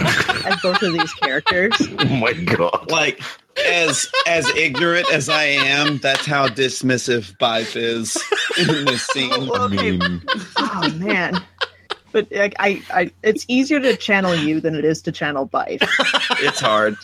as 0.46 0.60
both 0.62 0.82
of 0.82 0.92
these 0.94 1.12
characters. 1.14 1.72
oh 1.98 2.04
my 2.16 2.32
god. 2.32 2.90
like 2.90 3.20
as 3.66 4.08
as 4.26 4.48
ignorant 4.50 5.10
as 5.12 5.28
I 5.28 5.44
am, 5.44 5.98
that's 5.98 6.24
how 6.24 6.48
dismissive 6.48 7.36
Byf 7.38 7.76
is 7.76 8.16
in 8.58 8.84
this 8.86 9.06
scene. 9.08 9.30
Well, 9.48 9.62
I 9.62 9.64
okay, 9.66 9.92
mean, 9.98 10.22
oh 10.56 10.90
man. 10.96 11.42
But 12.16 12.32
like, 12.32 12.54
I, 12.58 12.82
I, 12.90 13.10
it's 13.22 13.44
easier 13.46 13.78
to 13.78 13.94
channel 13.94 14.34
you 14.34 14.58
than 14.58 14.74
it 14.74 14.86
is 14.86 15.02
to 15.02 15.12
channel 15.12 15.46
Byf. 15.46 15.82
It's 16.42 16.60
hard. 16.60 16.96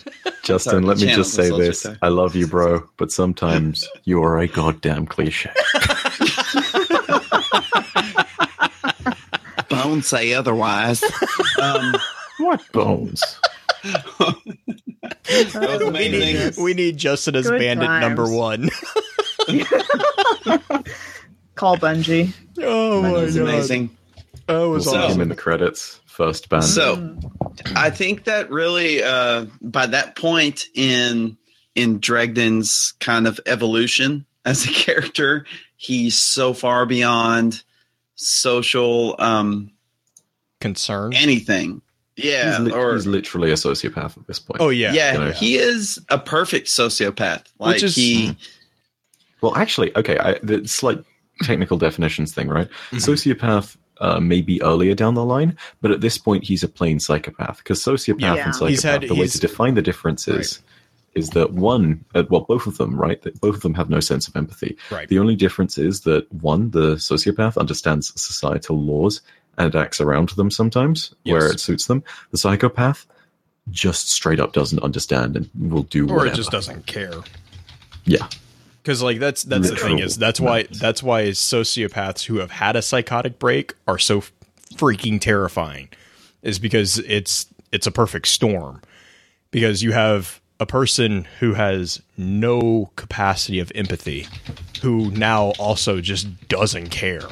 Justin, 0.42 0.84
let 0.84 0.98
me 1.00 1.06
just 1.08 1.34
say 1.34 1.42
this, 1.44 1.50
let's 1.52 1.58
this. 1.58 1.82
just 1.82 1.92
say. 1.94 1.96
I 2.00 2.08
love 2.08 2.34
you, 2.34 2.46
bro, 2.46 2.88
but 2.96 3.12
sometimes 3.12 3.86
you 4.04 4.22
are 4.22 4.38
a 4.38 4.46
goddamn 4.48 5.04
cliche. 5.04 5.50
Bones 9.68 10.06
say 10.06 10.32
otherwise. 10.32 11.02
Um, 11.60 11.94
What 12.38 12.62
bones? 12.72 13.22
that 13.82 14.34
was 15.28 15.54
amazing. 15.82 16.20
goodness. 16.36 16.56
We 16.58 16.72
need 16.74 16.96
Justin 16.96 17.36
as 17.36 17.48
Good 17.50 17.58
bandit 17.60 17.86
times. 17.86 18.00
number 18.02 18.30
one. 18.34 18.70
Call 21.54 21.76
Bungie. 21.76 22.32
oh 22.60 23.02
That 23.02 23.12
my 23.12 23.26
god. 23.26 23.36
amazing. 23.36 23.90
That 24.46 24.54
We'll 24.58 24.70
was 24.70 24.84
see 24.84 24.90
So- 24.90 24.96
awesome. 24.98 25.12
him 25.16 25.20
in 25.22 25.28
the 25.28 25.34
credits. 25.36 25.98
First 26.06 26.50
band. 26.50 26.64
So 26.64 27.16
I 27.74 27.88
think 27.88 28.24
that 28.24 28.50
really 28.50 29.02
uh, 29.02 29.46
by 29.62 29.86
that 29.86 30.14
point 30.14 30.66
in 30.74 31.38
in 31.74 32.00
Dredgen's 32.00 32.92
kind 33.00 33.26
of 33.26 33.40
evolution 33.46 34.26
as 34.44 34.66
a 34.66 34.68
character, 34.72 35.46
he's 35.76 36.18
so 36.18 36.52
far 36.52 36.84
beyond 36.84 37.62
social 38.14 39.14
um, 39.18 39.70
Concern. 40.60 41.14
anything. 41.14 41.80
Yeah, 42.16 42.50
he's, 42.58 42.60
li- 42.66 42.72
or 42.72 42.92
he's 42.94 43.06
literally 43.06 43.50
a 43.50 43.54
sociopath 43.54 44.18
at 44.18 44.26
this 44.26 44.38
point. 44.38 44.60
Oh 44.60 44.68
yeah. 44.68 44.92
yeah, 44.92 45.14
yeah. 45.28 45.32
he 45.32 45.56
is 45.56 45.98
a 46.10 46.18
perfect 46.18 46.68
sociopath. 46.68 47.44
Like 47.58 47.76
Which 47.76 47.82
is- 47.84 47.96
he, 47.96 48.36
Well, 49.40 49.56
actually, 49.56 49.96
okay, 49.96 50.18
I, 50.18 50.38
the 50.42 50.68
slight 50.68 51.02
technical 51.42 51.78
definitions 51.78 52.34
thing, 52.34 52.48
right? 52.48 52.68
Mhm. 52.90 52.98
Sociopath 52.98 53.76
uh, 54.00 54.18
may 54.20 54.40
be 54.42 54.60
earlier 54.62 54.94
down 54.94 55.14
the 55.14 55.24
line, 55.24 55.56
but 55.80 55.90
at 55.90 56.00
this 56.00 56.18
point, 56.18 56.44
he's 56.44 56.62
a 56.62 56.68
plain 56.68 56.98
psychopath 57.00 57.58
because 57.58 57.82
sociopath 57.82 58.20
Yeah. 58.20 58.44
and 58.44 58.54
psychopath, 58.54 58.68
He's 58.70 58.82
had- 58.82 59.02
the 59.02 59.14
way 59.14 59.26
to 59.26 59.38
define 59.38 59.74
the 59.74 59.82
difference 59.82 60.26
is, 60.28 60.60
is 61.14 61.28
that 61.30 61.52
one, 61.52 62.04
uh, 62.14 62.24
well, 62.30 62.40
both 62.48 62.66
of 62.66 62.78
them, 62.78 62.96
right? 62.96 63.20
That 63.22 63.40
both 63.40 63.56
of 63.56 63.60
them 63.62 63.74
have 63.74 63.90
no 63.90 64.00
sense 64.00 64.26
of 64.28 64.34
empathy. 64.36 64.76
Right. 64.90 65.08
The 65.08 65.18
only 65.18 65.36
difference 65.36 65.76
is 65.78 66.00
that 66.00 66.32
one, 66.32 66.70
the 66.70 66.96
sociopath 66.96 67.56
understands 67.58 68.12
societal 68.20 68.82
laws 68.82 69.20
and 69.58 69.76
acts 69.76 70.00
around 70.00 70.30
them 70.30 70.50
sometimes 70.50 71.14
where 71.24 71.48
it 71.52 71.60
suits 71.60 71.86
them. 71.86 72.02
The 72.30 72.38
psychopath 72.38 73.06
just 73.70 74.08
straight 74.10 74.40
up 74.40 74.54
doesn't 74.54 74.82
understand 74.82 75.36
and 75.36 75.50
will 75.70 75.82
do 75.84 76.04
or 76.08 76.16
whatever. 76.16 76.32
it 76.32 76.36
just 76.36 76.50
doesn't 76.50 76.86
care. 76.86 77.12
Yeah. 78.06 78.26
Because 78.82 79.02
like 79.02 79.20
that's 79.20 79.44
that's 79.44 79.70
the 79.70 79.76
thing 79.76 80.00
is 80.00 80.18
that's 80.18 80.40
why 80.40 80.62
madness. 80.62 80.78
that's 80.80 81.02
why 81.02 81.24
sociopaths 81.26 82.24
who 82.24 82.38
have 82.38 82.50
had 82.50 82.74
a 82.74 82.82
psychotic 82.82 83.38
break 83.38 83.74
are 83.86 83.98
so 83.98 84.22
freaking 84.74 85.20
terrifying, 85.20 85.88
is 86.42 86.58
because 86.58 86.98
it's 86.98 87.46
it's 87.70 87.86
a 87.86 87.92
perfect 87.92 88.28
storm. 88.28 88.82
Because 89.50 89.82
you 89.82 89.92
have 89.92 90.40
a 90.58 90.66
person 90.66 91.26
who 91.40 91.54
has 91.54 92.00
no 92.16 92.90
capacity 92.96 93.58
of 93.58 93.70
empathy, 93.74 94.26
who 94.80 95.10
now 95.10 95.50
also 95.58 96.00
just 96.00 96.48
doesn't 96.48 96.88
care 96.88 97.28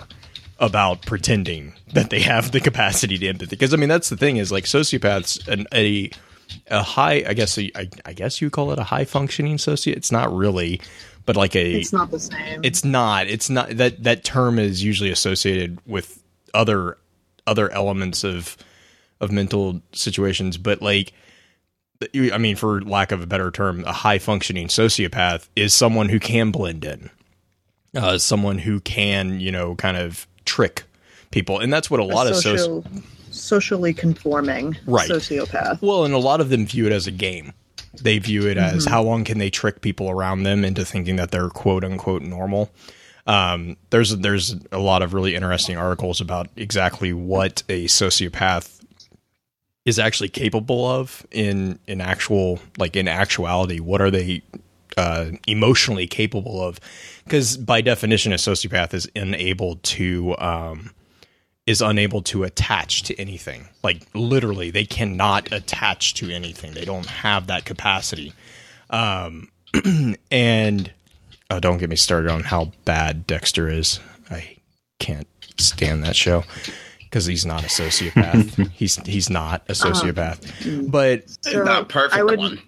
about 0.59 1.03
pretending 1.07 1.73
that 1.95 2.11
they 2.11 2.21
have 2.21 2.53
the 2.53 2.61
capacity 2.61 3.17
to 3.19 3.27
empathy. 3.27 3.57
Because 3.57 3.73
I 3.73 3.77
mean 3.77 3.89
that's 3.89 4.11
the 4.11 4.17
thing 4.17 4.37
is 4.37 4.53
like 4.53 4.65
sociopaths 4.65 5.49
an, 5.49 5.67
a 5.73 6.11
a 6.71 6.83
high 6.83 7.25
I 7.27 7.35
guess 7.35 7.57
a, 7.59 7.71
I, 7.77 7.89
I 8.05 8.13
guess 8.13 8.41
you 8.41 8.51
call 8.51 8.73
it 8.73 8.79
a 8.79 8.85
high 8.85 9.05
functioning 9.05 9.57
sociopath. 9.57 9.97
It's 9.97 10.13
not 10.13 10.35
really, 10.35 10.81
but 11.27 11.37
like 11.37 11.55
a 11.57 11.75
It's 11.81 11.93
not 11.93 12.11
the 12.11 12.19
same. 12.21 12.61
it's 12.65 12.85
not. 12.85 13.27
It's 13.29 13.49
not 13.51 13.71
that 13.77 14.03
that 14.05 14.25
term 14.25 14.59
is 14.59 14.83
usually 14.83 15.11
associated 15.11 15.79
with 15.87 16.23
other 16.55 16.97
other 17.47 17.71
elements 17.73 18.25
of 18.25 18.57
of 19.21 19.31
mental 19.31 19.81
situations, 19.93 20.57
but 20.57 20.81
like 20.83 21.13
I 22.33 22.39
mean, 22.39 22.57
for 22.57 22.81
lack 22.81 23.13
of 23.13 23.23
a 23.23 23.27
better 23.27 23.51
term, 23.51 23.85
a 23.85 23.93
high 23.93 24.19
functioning 24.19 24.69
sociopath 24.69 25.49
is 25.55 25.75
someone 25.75 26.09
who 26.09 26.19
can 26.19 26.51
blend 26.51 26.83
in, 26.85 27.11
uh, 27.95 28.17
someone 28.17 28.59
who 28.59 28.81
can 28.81 29.39
you 29.41 29.53
know 29.53 29.75
kind 29.75 29.97
of 29.99 30.27
trick 30.47 30.85
people, 31.31 31.59
and 31.59 31.71
that's 31.73 31.91
what 31.91 32.01
a 32.01 32.05
lot 32.05 32.27
of 32.27 32.33
soci- 32.35 33.03
socially 33.31 33.93
conforming 33.93 34.77
Right. 34.87 35.11
sociopath. 35.11 35.81
Well, 35.83 36.05
and 36.07 36.15
a 36.15 36.19
lot 36.19 36.41
of 36.41 36.49
them 36.49 36.67
view 36.67 36.87
it 36.87 36.93
as 36.93 37.07
a 37.07 37.11
game. 37.13 37.53
They 37.95 38.19
view 38.19 38.47
it 38.47 38.57
as 38.57 38.85
how 38.85 39.03
long 39.03 39.25
can 39.25 39.39
they 39.39 39.51
trick 39.51 39.81
people 39.81 40.11
around 40.11 40.45
them 40.45 40.65
into 40.65 40.85
thinking 40.85 41.17
that 41.17 41.31
they're 41.31 41.49
quote 41.49 41.85
unquote 41.85 42.23
normal. 42.23 42.71
Um, 43.27 43.77
there's 43.91 44.17
there's 44.17 44.55
a 44.73 44.79
lot 44.79 45.03
of 45.03 45.13
really 45.13 45.35
interesting 45.35 45.77
articles 45.77 46.21
about 46.21 46.49
exactly 46.57 47.13
what 47.13 47.63
a 47.69 47.87
sociopath 47.87 48.81
is 49.85 49.99
actually 49.99 50.29
capable 50.29 50.87
of 50.87 51.27
in 51.31 51.79
in 51.87 52.01
actual 52.01 52.61
like 52.79 52.97
in 52.97 53.09
actuality. 53.09 53.81
What 53.81 54.01
are 54.01 54.11
they 54.11 54.43
uh, 54.97 55.33
emotionally 55.47 56.07
capable 56.07 56.63
of? 56.63 56.79
Because 57.25 57.57
by 57.57 57.81
definition, 57.81 58.33
a 58.33 58.37
sociopath 58.37 58.95
is 58.95 59.09
unable 59.17 59.77
to 59.77 60.37
um, 60.39 60.91
is 61.67 61.81
unable 61.83 62.23
to 62.23 62.43
attach 62.45 63.03
to 63.05 63.19
anything. 63.21 63.69
Like 63.83 64.03
literally, 64.15 64.71
they 64.71 64.85
cannot 64.85 65.53
attach 65.53 66.15
to 66.15 66.31
anything. 66.31 66.73
They 66.73 66.85
don't 66.85 67.07
have 67.07 67.47
that 67.49 67.65
capacity. 67.65 68.33
Um, 68.89 69.49
and 70.31 70.93
oh, 71.51 71.61
don't 71.61 71.79
get 71.79 71.91
me 71.91 71.97
started 71.97 72.31
on 72.31 72.43
how 72.43 72.73
bad 72.85 73.27
Dexter 73.27 73.69
is. 73.69 74.01
I 74.31 74.57
can't 74.99 75.29
stand 75.59 76.03
that 76.05 76.17
show 76.17 76.45
because 77.01 77.27
he's 77.27 77.47
not 77.47 77.63
a 77.63 77.69
sociopath. 77.69 78.71
he's 78.73 78.97
he's 79.07 79.31
not 79.31 79.63
a 79.69 79.73
sociopath. 79.73 80.91
but 80.91 81.25
So, 81.43 81.63
Not 81.63 81.89
perfect 81.89 82.25
would- 82.25 82.39
one. 82.39 82.61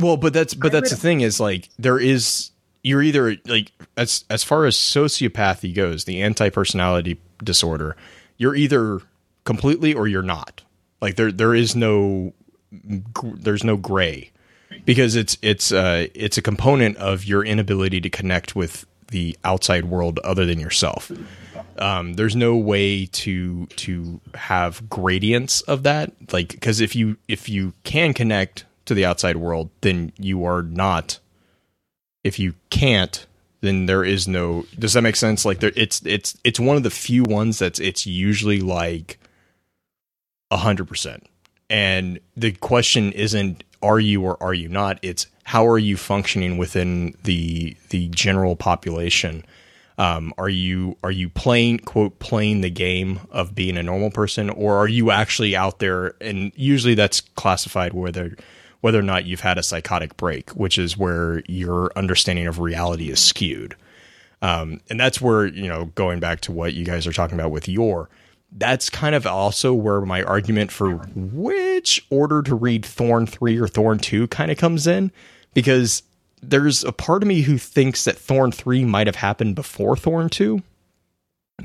well, 0.00 0.16
but 0.16 0.32
that's 0.32 0.54
but 0.54 0.66
I 0.74 0.80
that's 0.80 0.90
the 0.90 0.96
thing 0.96 1.20
is 1.22 1.40
like 1.40 1.68
there 1.78 1.98
is 1.98 2.50
you're 2.82 3.02
either 3.02 3.36
like 3.46 3.70
as 3.96 4.24
as 4.28 4.42
far 4.44 4.66
as 4.66 4.76
sociopathy 4.76 5.74
goes, 5.74 6.04
the 6.04 6.20
anti 6.22 6.50
personality 6.50 7.20
disorder, 7.44 7.96
you're 8.36 8.54
either 8.54 9.00
completely 9.44 9.94
or 9.94 10.06
you're 10.06 10.22
not. 10.22 10.62
Like 11.00 11.16
there 11.16 11.32
there 11.32 11.54
is 11.54 11.74
no 11.74 12.32
there's 13.22 13.64
no 13.64 13.76
gray 13.76 14.30
because 14.84 15.16
it's 15.16 15.36
it's 15.42 15.72
uh 15.72 16.06
it's 16.14 16.38
a 16.38 16.42
component 16.42 16.96
of 16.96 17.24
your 17.24 17.44
inability 17.44 18.00
to 18.00 18.10
connect 18.10 18.56
with 18.56 18.86
the 19.08 19.36
outside 19.44 19.84
world 19.84 20.18
other 20.20 20.46
than 20.46 20.58
yourself. 20.58 21.12
Um, 21.78 22.14
there's 22.14 22.34
no 22.36 22.56
way 22.56 23.06
to 23.06 23.66
to 23.66 24.20
have 24.34 24.88
gradients 24.88 25.60
of 25.62 25.84
that, 25.84 26.12
like 26.32 26.48
because 26.48 26.80
if 26.80 26.96
you 26.96 27.16
if 27.28 27.48
you 27.48 27.74
can 27.84 28.14
connect 28.14 28.64
to 28.86 28.94
the 28.94 29.04
outside 29.04 29.36
world, 29.36 29.70
then 29.82 30.12
you 30.18 30.44
are 30.44 30.62
not. 30.62 31.18
If 32.24 32.38
you 32.38 32.54
can't, 32.70 33.26
then 33.62 33.86
there 33.86 34.04
is 34.04 34.28
no. 34.28 34.66
Does 34.78 34.92
that 34.92 35.02
make 35.02 35.16
sense? 35.16 35.44
Like 35.44 35.60
there, 35.60 35.72
it's 35.74 36.04
it's 36.04 36.36
it's 36.44 36.60
one 36.60 36.76
of 36.76 36.82
the 36.82 36.90
few 36.90 37.22
ones 37.22 37.58
that's 37.58 37.78
it's 37.80 38.06
usually 38.06 38.60
like 38.60 39.18
a 40.50 40.58
hundred 40.58 40.88
percent. 40.88 41.26
And 41.70 42.20
the 42.36 42.52
question 42.52 43.12
isn't 43.12 43.64
are 43.82 44.00
you 44.00 44.22
or 44.22 44.42
are 44.42 44.52
you 44.52 44.68
not? 44.68 44.98
It's 45.02 45.26
how 45.44 45.66
are 45.66 45.78
you 45.78 45.96
functioning 45.96 46.58
within 46.58 47.14
the 47.22 47.76
the 47.90 48.08
general 48.08 48.56
population? 48.56 49.44
Um, 49.96 50.34
are 50.38 50.48
you 50.48 50.96
are 51.04 51.10
you 51.10 51.28
playing 51.28 51.80
quote 51.80 52.18
playing 52.18 52.62
the 52.62 52.70
game 52.70 53.20
of 53.30 53.54
being 53.54 53.76
a 53.76 53.82
normal 53.82 54.10
person, 54.10 54.50
or 54.50 54.76
are 54.76 54.88
you 54.88 55.10
actually 55.12 55.54
out 55.54 55.78
there? 55.78 56.14
And 56.20 56.52
usually 56.56 56.94
that's 56.94 57.20
classified 57.20 57.92
whether 57.92 58.36
whether 58.82 58.98
or 58.98 59.02
not 59.02 59.24
you've 59.24 59.40
had 59.40 59.58
a 59.58 59.62
psychotic 59.62 60.16
break, 60.16 60.50
which 60.50 60.76
is 60.76 60.96
where 60.96 61.42
your 61.48 61.90
understanding 61.96 62.46
of 62.46 62.58
reality 62.58 63.10
is 63.10 63.20
skewed. 63.20 63.74
Um, 64.42 64.80
and 64.90 65.00
that's 65.00 65.20
where 65.20 65.46
you 65.46 65.68
know 65.68 65.86
going 65.94 66.20
back 66.20 66.42
to 66.42 66.52
what 66.52 66.74
you 66.74 66.84
guys 66.84 67.06
are 67.06 67.12
talking 67.12 67.38
about 67.38 67.50
with 67.50 67.68
your 67.68 68.10
that's 68.56 68.90
kind 68.90 69.14
of 69.14 69.26
also 69.26 69.72
where 69.72 70.00
my 70.02 70.22
argument 70.22 70.70
for 70.70 70.96
which 71.14 72.04
order 72.10 72.42
to 72.42 72.54
read 72.54 72.84
Thorn 72.84 73.26
3 73.26 73.58
or 73.58 73.66
Thorn 73.66 73.98
2 73.98 74.28
kind 74.28 74.50
of 74.50 74.58
comes 74.58 74.86
in 74.86 75.10
because 75.54 76.02
there's 76.42 76.84
a 76.84 76.92
part 76.92 77.22
of 77.22 77.28
me 77.28 77.42
who 77.42 77.56
thinks 77.56 78.04
that 78.04 78.18
Thorn 78.18 78.52
3 78.52 78.84
might 78.84 79.06
have 79.06 79.16
happened 79.16 79.54
before 79.54 79.96
Thorn 79.96 80.28
2 80.28 80.62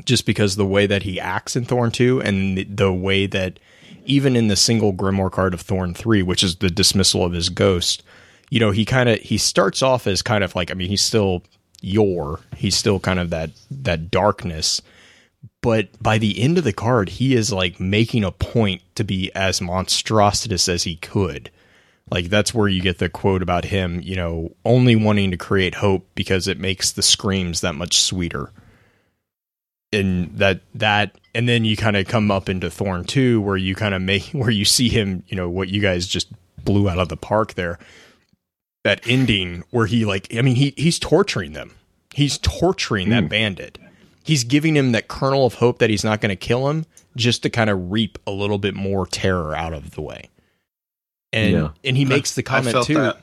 just 0.05 0.25
because 0.25 0.55
the 0.55 0.65
way 0.65 0.85
that 0.85 1.03
he 1.03 1.19
acts 1.19 1.55
in 1.55 1.65
Thorn 1.65 1.91
2 1.91 2.21
and 2.21 2.57
the, 2.57 2.63
the 2.65 2.93
way 2.93 3.25
that 3.27 3.59
even 4.07 4.35
in 4.35 4.47
the 4.47 4.55
single 4.55 4.93
grimoire 4.93 5.31
card 5.31 5.53
of 5.53 5.61
Thorn 5.61 5.93
3 5.93 6.23
which 6.23 6.43
is 6.43 6.57
the 6.57 6.69
dismissal 6.69 7.23
of 7.23 7.33
his 7.33 7.49
ghost 7.49 8.03
you 8.49 8.59
know 8.59 8.71
he 8.71 8.85
kind 8.85 9.09
of 9.09 9.19
he 9.19 9.37
starts 9.37 9.81
off 9.81 10.07
as 10.07 10.21
kind 10.21 10.43
of 10.43 10.55
like 10.55 10.71
I 10.71 10.73
mean 10.73 10.89
he's 10.89 11.03
still 11.03 11.43
your 11.81 12.39
he's 12.55 12.75
still 12.75 12.99
kind 12.99 13.19
of 13.19 13.29
that 13.29 13.51
that 13.69 14.09
darkness 14.09 14.81
but 15.61 15.89
by 16.01 16.17
the 16.17 16.41
end 16.41 16.57
of 16.57 16.63
the 16.63 16.73
card, 16.73 17.09
he 17.09 17.35
is 17.35 17.51
like 17.51 17.79
making 17.79 18.23
a 18.23 18.31
point 18.31 18.81
to 18.95 19.03
be 19.03 19.31
as 19.35 19.61
monstrous 19.61 20.69
as 20.69 20.83
he 20.83 20.95
could. 20.95 21.51
Like 22.09 22.29
that's 22.29 22.53
where 22.53 22.67
you 22.67 22.81
get 22.81 22.99
the 22.99 23.09
quote 23.09 23.41
about 23.41 23.65
him, 23.65 23.99
you 24.01 24.15
know, 24.15 24.55
only 24.63 24.95
wanting 24.95 25.31
to 25.31 25.37
create 25.37 25.75
hope 25.75 26.07
because 26.15 26.47
it 26.47 26.59
makes 26.59 26.91
the 26.91 27.01
screams 27.01 27.61
that 27.61 27.75
much 27.75 27.99
sweeter. 27.99 28.51
And 29.91 30.37
that 30.37 30.61
that 30.75 31.17
and 31.37 31.47
then 31.47 31.63
you 31.63 31.77
kind 31.77 31.95
of 31.95 32.07
come 32.07 32.31
up 32.31 32.49
into 32.49 32.69
Thorn 32.69 33.03
2 33.03 33.39
where 33.41 33.57
you 33.57 33.75
kind 33.75 33.93
of 33.93 34.01
make 34.01 34.23
where 34.31 34.49
you 34.49 34.65
see 34.65 34.89
him, 34.89 35.23
you 35.27 35.37
know, 35.37 35.49
what 35.49 35.69
you 35.69 35.81
guys 35.81 36.07
just 36.07 36.31
blew 36.63 36.89
out 36.89 36.99
of 36.99 37.09
the 37.09 37.17
park 37.17 37.53
there. 37.53 37.79
That 38.83 39.01
ending 39.05 39.63
where 39.69 39.85
he 39.85 40.05
like 40.05 40.33
I 40.35 40.41
mean 40.41 40.55
he 40.55 40.73
he's 40.77 40.97
torturing 40.97 41.53
them. 41.53 41.75
He's 42.13 42.37
torturing 42.39 43.09
that 43.09 43.23
hmm. 43.23 43.29
bandit 43.29 43.77
he's 44.27 44.43
giving 44.43 44.75
him 44.75 44.91
that 44.91 45.07
kernel 45.07 45.45
of 45.45 45.55
hope 45.55 45.79
that 45.79 45.89
he's 45.89 46.03
not 46.03 46.19
going 46.19 46.29
to 46.29 46.35
kill 46.35 46.69
him 46.69 46.85
just 47.15 47.43
to 47.43 47.49
kind 47.49 47.69
of 47.69 47.91
reap 47.91 48.17
a 48.27 48.31
little 48.31 48.57
bit 48.57 48.75
more 48.75 49.07
terror 49.07 49.55
out 49.55 49.73
of 49.73 49.91
the 49.91 50.01
way. 50.01 50.29
And 51.31 51.53
Yeah. 51.53 51.69
and 51.85 51.95
he 51.95 52.03
makes 52.03 52.35
the 52.35 52.41
I 52.41 52.43
comment 52.43 52.73
felt 52.73 52.87
too. 52.87 52.95
that. 52.95 53.21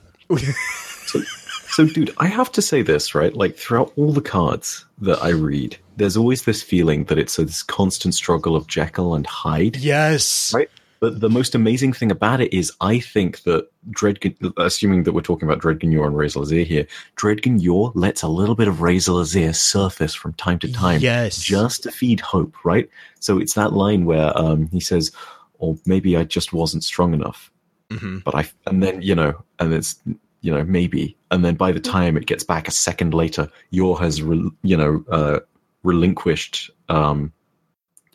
So, 1.68 1.84
dude, 1.86 2.14
I 2.18 2.28
have 2.28 2.52
to 2.52 2.62
say 2.62 2.82
this, 2.82 3.16
right? 3.16 3.34
Like, 3.34 3.56
throughout 3.56 3.92
all 3.96 4.12
the 4.12 4.20
cards 4.20 4.84
that 5.00 5.20
I 5.20 5.30
read, 5.30 5.76
there's 5.96 6.16
always 6.16 6.44
this 6.44 6.62
feeling 6.62 7.04
that 7.04 7.18
it's 7.18 7.38
a, 7.38 7.44
this 7.44 7.62
constant 7.62 8.14
struggle 8.14 8.56
of 8.56 8.66
Jekyll 8.66 9.14
and 9.14 9.26
Hyde. 9.26 9.76
yes. 9.76 10.52
Right. 10.54 10.70
But 11.00 11.20
the 11.20 11.28
most 11.28 11.54
amazing 11.54 11.92
thing 11.92 12.10
about 12.10 12.40
it 12.40 12.56
is, 12.56 12.72
I 12.80 12.98
think 12.98 13.42
that 13.42 13.68
Dread, 13.90 14.18
assuming 14.56 15.02
that 15.02 15.12
we're 15.12 15.20
talking 15.20 15.46
about 15.46 15.60
Dread 15.60 15.82
Yor 15.82 16.06
and 16.06 16.16
Rezyl 16.16 16.42
Azzir 16.46 16.64
here, 16.64 16.86
Dread 17.16 17.44
Yor 17.44 17.92
lets 17.94 18.22
a 18.22 18.28
little 18.28 18.54
bit 18.54 18.68
of 18.68 18.76
Rezyl 18.76 19.20
Azzir 19.20 19.54
surface 19.54 20.14
from 20.14 20.32
time 20.34 20.58
to 20.60 20.72
time, 20.72 21.00
Yes. 21.02 21.36
just 21.42 21.82
to 21.82 21.90
feed 21.90 22.20
hope, 22.20 22.54
right? 22.64 22.88
So 23.20 23.38
it's 23.38 23.52
that 23.52 23.74
line 23.74 24.06
where 24.06 24.32
um, 24.38 24.68
he 24.72 24.80
says, 24.80 25.12
"Or 25.58 25.76
maybe 25.84 26.16
I 26.16 26.24
just 26.24 26.54
wasn't 26.54 26.84
strong 26.84 27.12
enough." 27.12 27.50
hmm 27.90 28.18
but 28.24 28.34
I 28.34 28.48
and 28.66 28.82
then 28.82 29.02
you 29.02 29.14
know 29.14 29.34
and 29.58 29.74
it's 29.74 29.96
you 30.40 30.50
know 30.50 30.64
maybe 30.64 31.14
and 31.30 31.44
then 31.44 31.54
by 31.54 31.70
the 31.70 31.80
time 31.80 32.16
it 32.16 32.24
gets 32.24 32.42
back 32.42 32.66
a 32.66 32.70
second 32.70 33.12
later 33.12 33.46
Yor 33.70 33.98
has 34.00 34.22
re, 34.22 34.50
you 34.62 34.76
know 34.76 35.04
uh, 35.10 35.40
relinquished 35.84 36.70
um 36.88 37.32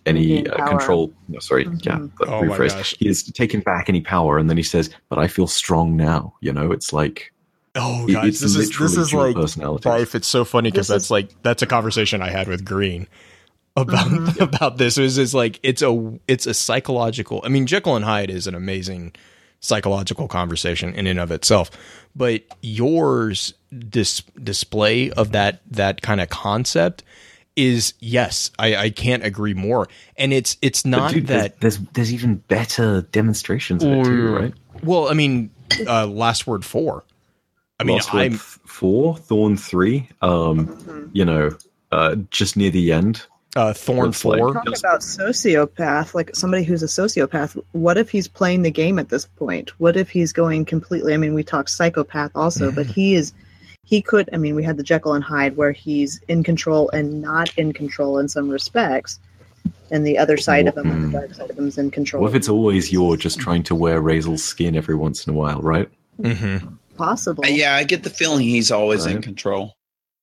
any 0.06 0.48
uh, 0.48 0.68
control 0.68 1.14
no 1.28 1.40
sorry 1.40 1.64
yeah 1.82 1.98
Mhm. 1.98 2.12
but 2.18 2.28
Oh 2.28 2.42
rephrase. 2.42 2.96
he 2.98 3.08
has 3.08 3.24
taken 3.24 3.60
back 3.62 3.90
any 3.90 4.02
power 4.02 4.38
and 4.38 4.50
then 4.50 4.58
he 4.58 4.64
says 4.64 4.90
but 5.10 5.20
I 5.20 5.28
feel 5.28 5.48
strong 5.48 5.96
now 5.96 6.34
you 6.42 6.52
know 6.52 6.72
it's 6.72 6.92
like 6.94 7.32
Oh 7.76 8.08
it- 8.08 8.14
guys, 8.14 8.28
it's 8.28 8.40
this 8.42 8.56
is 8.56 8.78
this 8.78 8.98
is 8.98 9.14
like 9.14 9.36
personality 9.36 9.88
life. 9.88 10.16
It's 10.16 10.28
so 10.28 10.44
funny 10.44 10.72
because 10.72 10.88
This 10.88 10.96
that's 10.96 11.06
is- 11.06 11.12
like 11.12 11.30
that's 11.44 11.62
a 11.62 11.68
conversation 11.68 12.22
I 12.22 12.32
had 12.32 12.48
with 12.48 12.66
Green 12.66 13.08
about 13.76 14.08
Mhm. 14.08 14.40
about 14.50 14.78
this. 14.78 14.98
It 14.98 15.04
was 15.04 15.16
just 15.18 15.36
like 15.36 15.60
it's 15.62 15.84
a 15.84 16.20
it's 16.28 16.48
a 16.48 16.54
psychological. 16.56 17.42
I 17.46 17.50
mean, 17.50 17.68
Jekyll 17.68 17.96
and 17.96 18.04
Hyde 18.04 18.32
is 18.32 18.48
an 18.48 18.56
amazing 18.56 19.14
psychological 19.60 20.28
conversation 20.28 20.96
in 20.96 21.06
and 21.06 21.20
of 21.20 21.30
itself, 21.32 21.70
but 22.16 22.42
yours 22.64 23.54
dis- 23.90 24.24
display 24.44 25.12
of 25.12 25.32
that 25.34 25.62
that 25.70 26.02
kind 26.02 26.20
of 26.22 26.30
concept 26.30 27.04
is 27.60 27.94
yes, 28.00 28.52
I, 28.58 28.76
I 28.76 28.90
can't 28.90 29.24
agree 29.24 29.54
more. 29.54 29.88
And 30.18 30.34
it's 30.34 30.58
it's 30.62 30.86
not 30.86 31.14
dude, 31.14 31.28
that 31.28 31.60
there's, 31.60 31.78
there's 31.94 32.14
even 32.14 32.36
better 32.36 33.02
demonstrations 33.02 33.84
of 33.84 33.92
it 33.92 34.04
too 34.06 34.36
right 34.36 34.54
well. 34.84 35.10
I 35.10 35.14
mean, 35.14 35.52
uh, 35.88 36.08
last 36.08 36.48
word 36.48 36.64
four. 36.64 37.04
I 37.80 37.86
mean, 37.86 37.96
Last 37.96 38.14
Word 38.14 38.22
I'm 38.22 38.34
f- 38.34 38.60
four 38.66 39.16
Thorn 39.16 39.56
three 39.56 40.10
um 40.22 41.10
you 41.14 41.24
know 41.24 41.52
uh 41.92 42.16
just 42.30 42.58
near 42.58 42.72
the 42.72 42.92
end 42.92 43.26
uh, 43.56 43.74
Thorn 43.74 44.08
Looks 44.08 44.24
like- 44.26 44.40
four. 44.40 44.54
Talk 44.54 44.68
about 44.68 45.02
sociopath, 45.02 46.14
like 46.14 46.36
somebody 46.36 46.64
who's 46.64 46.84
a 46.84 46.88
sociopath. 46.88 47.62
What 47.72 47.98
if 47.98 48.10
he's 48.10 48.28
playing 48.28 48.62
the 48.62 48.72
game 48.72 49.00
at 49.00 49.10
this 49.10 49.26
point? 49.26 49.72
What 49.80 49.98
if 49.98 50.10
he's 50.10 50.34
going 50.34 50.66
completely? 50.66 51.14
I 51.14 51.18
mean, 51.18 51.34
we 51.34 51.44
talk 51.44 51.68
psychopath 51.68 52.32
also, 52.36 52.72
but 52.72 52.86
he 52.86 53.16
is. 53.16 53.34
He 53.90 54.04
could. 54.04 54.30
I 54.32 54.38
mean, 54.38 54.54
we 54.54 54.64
had 54.64 54.78
the 54.78 54.84
Jekyll 54.84 55.14
and 55.16 55.24
Hyde 55.24 55.58
where 55.58 55.72
he's 55.72 56.22
in 56.28 56.44
control 56.44 56.90
and 56.92 57.22
not 57.24 57.52
in 57.58 57.74
control 57.74 58.20
in 58.20 58.28
some 58.30 58.48
respects, 58.48 59.20
and 59.90 60.06
the 60.06 60.16
other 60.16 60.38
side 60.38 60.68
of 60.68 60.78
him, 60.78 60.86
Mm. 60.86 61.12
the 61.12 61.18
dark 61.18 61.34
side 61.34 61.50
of 61.50 61.58
him, 61.58 61.68
is 61.68 61.78
in 61.80 61.90
control. 61.90 62.22
What 62.22 62.30
if 62.30 62.36
it's 62.36 62.50
always 62.50 62.92
you're 62.92 63.18
just 63.18 63.40
trying 63.40 63.64
to 63.64 63.74
wear 63.74 64.00
Rezyl's 64.00 64.44
skin 64.44 64.76
every 64.76 64.94
once 64.96 65.26
in 65.26 65.34
a 65.34 65.36
while, 65.36 65.60
right? 65.62 65.90
Mm-hmm. 66.22 66.68
possible? 66.98 67.44
Uh, 67.46 67.50
Yeah, 67.50 67.76
I 67.76 67.84
get 67.84 68.04
the 68.04 68.10
feeling 68.12 68.42
he's 68.42 68.70
always 68.72 69.06
in 69.08 69.22
control. 69.24 69.74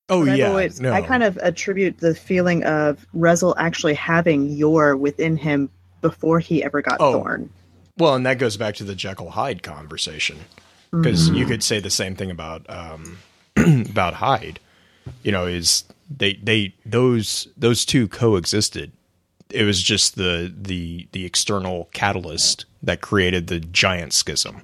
Oh 0.09 0.23
But 0.23 0.31
I've 0.33 0.37
yeah, 0.37 0.47
always- 0.49 0.79
no. 0.79 0.93
I 0.93 1.01
kind 1.01 1.23
of 1.23 1.37
attribute 1.41 1.97
the 1.97 2.15
feeling 2.15 2.63
of 2.63 3.05
Rezyl 3.13 3.53
actually 3.57 3.95
having 3.95 4.47
Yor 4.49 4.95
within 4.95 5.35
him 5.35 5.69
before 6.01 6.39
he 6.39 6.63
ever 6.63 6.81
got 6.81 6.97
Oh. 7.01 7.13
Thorn. 7.13 7.49
Well, 7.97 8.13
and 8.15 8.25
that 8.27 8.37
goes 8.39 8.55
back 8.55 8.75
to 8.75 8.83
the 8.85 8.93
Jekyll 8.95 9.31
Hyde 9.31 9.61
conversation 9.63 10.37
because 10.91 11.29
you 11.31 11.45
could 11.47 11.63
say 11.63 11.79
the 11.81 11.89
same 11.89 12.15
thing 12.15 12.29
about 12.31 12.63
um, 12.69 13.17
about 13.89 14.15
Hyde. 14.15 14.59
You 15.23 15.31
know, 15.31 15.45
is 15.45 15.85
they 16.09 16.33
they 16.35 16.73
those 16.85 17.47
those 17.57 17.85
two 17.85 18.07
coexisted. 18.07 18.91
It 19.49 19.63
was 19.63 19.81
just 19.81 20.15
the 20.15 20.53
the 20.55 21.07
the 21.11 21.25
external 21.25 21.89
catalyst 21.93 22.65
that 22.83 23.01
created 23.01 23.47
the 23.47 23.59
giant 23.59 24.13
schism. 24.13 24.61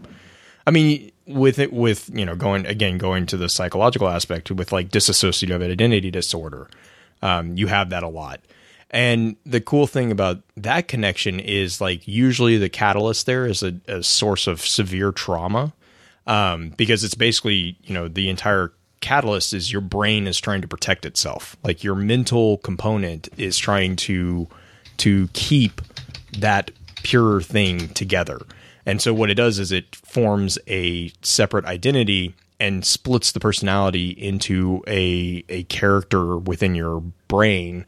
I 0.65 0.71
mean, 0.71 1.11
with 1.25 1.59
it 1.59 1.73
with 1.73 2.09
you 2.13 2.25
know 2.25 2.35
going 2.35 2.65
again 2.65 2.97
going 2.97 3.25
to 3.27 3.37
the 3.37 3.49
psychological 3.49 4.09
aspect 4.09 4.51
with 4.51 4.71
like 4.71 4.89
dissociative 4.89 5.63
identity 5.63 6.11
disorder, 6.11 6.69
um, 7.21 7.57
you 7.57 7.67
have 7.67 7.89
that 7.89 8.03
a 8.03 8.09
lot. 8.09 8.41
And 8.89 9.37
the 9.43 9.59
cool 9.59 9.87
thing 9.87 10.11
about 10.11 10.43
that 10.55 10.87
connection 10.87 11.39
is 11.39 11.81
like 11.81 12.07
usually 12.07 12.57
the 12.57 12.69
catalyst 12.69 13.25
there 13.25 13.47
is 13.47 13.63
a, 13.63 13.73
a 13.87 14.03
source 14.03 14.45
of 14.45 14.61
severe 14.61 15.11
trauma 15.11 15.73
um, 16.27 16.69
because 16.77 17.03
it's 17.03 17.15
basically 17.15 17.77
you 17.83 17.93
know 17.93 18.07
the 18.07 18.29
entire 18.29 18.71
catalyst 19.03 19.53
is 19.53 19.71
your 19.71 19.81
brain 19.81 20.27
is 20.27 20.39
trying 20.39 20.61
to 20.61 20.67
protect 20.67 21.05
itself 21.05 21.57
like 21.63 21.83
your 21.83 21.93
mental 21.93 22.57
component 22.59 23.27
is 23.37 23.57
trying 23.57 23.95
to 23.95 24.47
to 24.97 25.27
keep 25.33 25.81
that 26.37 26.71
pure 27.03 27.41
thing 27.41 27.89
together 27.89 28.39
and 28.85 29.01
so 29.01 29.13
what 29.13 29.29
it 29.29 29.35
does 29.35 29.59
is 29.59 29.71
it 29.71 29.95
forms 29.97 30.57
a 30.67 31.11
separate 31.21 31.65
identity 31.65 32.33
and 32.59 32.85
splits 32.85 33.33
the 33.33 33.41
personality 33.41 34.11
into 34.11 34.81
a 34.87 35.43
a 35.49 35.63
character 35.63 36.37
within 36.37 36.73
your 36.73 37.03
brain 37.27 37.85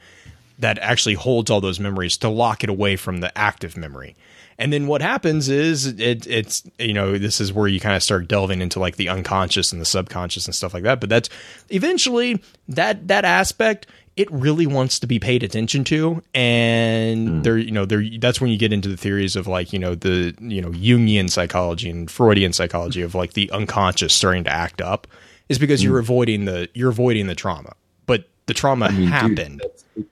that 0.59 0.77
actually 0.79 1.15
holds 1.15 1.49
all 1.49 1.61
those 1.61 1.79
memories 1.79 2.17
to 2.17 2.29
lock 2.29 2.63
it 2.63 2.69
away 2.69 2.95
from 2.95 3.17
the 3.17 3.35
active 3.37 3.75
memory. 3.75 4.15
And 4.57 4.71
then 4.71 4.87
what 4.87 5.01
happens 5.01 5.49
is 5.49 5.87
it, 5.87 6.25
it's 6.27 6.63
you 6.79 6.93
know 6.93 7.17
this 7.17 7.41
is 7.41 7.51
where 7.51 7.67
you 7.67 7.79
kind 7.79 7.95
of 7.95 8.03
start 8.03 8.27
delving 8.27 8.61
into 8.61 8.79
like 8.79 8.95
the 8.95 9.09
unconscious 9.09 9.71
and 9.71 9.81
the 9.81 9.85
subconscious 9.85 10.45
and 10.45 10.55
stuff 10.55 10.73
like 10.73 10.83
that. 10.83 11.01
But 11.01 11.09
that's 11.09 11.29
eventually 11.69 12.41
that 12.69 13.07
that 13.07 13.25
aspect 13.25 13.87
it 14.15 14.31
really 14.31 14.65
wants 14.65 14.99
to 14.99 15.07
be 15.07 15.19
paid 15.19 15.43
attention 15.43 15.83
to, 15.85 16.23
and 16.33 17.43
there 17.43 17.57
you 17.57 17.71
know 17.71 17.85
there 17.85 18.03
that's 18.19 18.39
when 18.39 18.49
you 18.49 18.57
get 18.57 18.71
into 18.71 18.87
the 18.87 18.95
theories 18.95 19.35
of 19.35 19.45
like 19.45 19.73
you 19.73 19.79
know 19.79 19.93
the 19.93 20.33
you 20.39 20.61
know 20.61 20.71
Jungian 20.71 21.29
psychology 21.29 21.89
and 21.89 22.09
Freudian 22.09 22.53
psychology 22.53 23.01
of 23.01 23.13
like 23.13 23.33
the 23.33 23.51
unconscious 23.51 24.13
starting 24.13 24.45
to 24.45 24.49
act 24.49 24.81
up 24.81 25.05
is 25.49 25.59
because 25.59 25.83
you're 25.83 25.99
avoiding 25.99 26.45
the 26.45 26.69
you're 26.73 26.89
avoiding 26.89 27.27
the 27.27 27.35
trauma, 27.35 27.73
but 28.05 28.29
the 28.45 28.53
trauma 28.53 28.89
mean, 28.89 29.01
dude, 29.01 29.09
happened. 29.09 29.61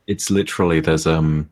it's 0.08 0.30
literally 0.30 0.82
there's 0.82 1.08
um 1.08 1.50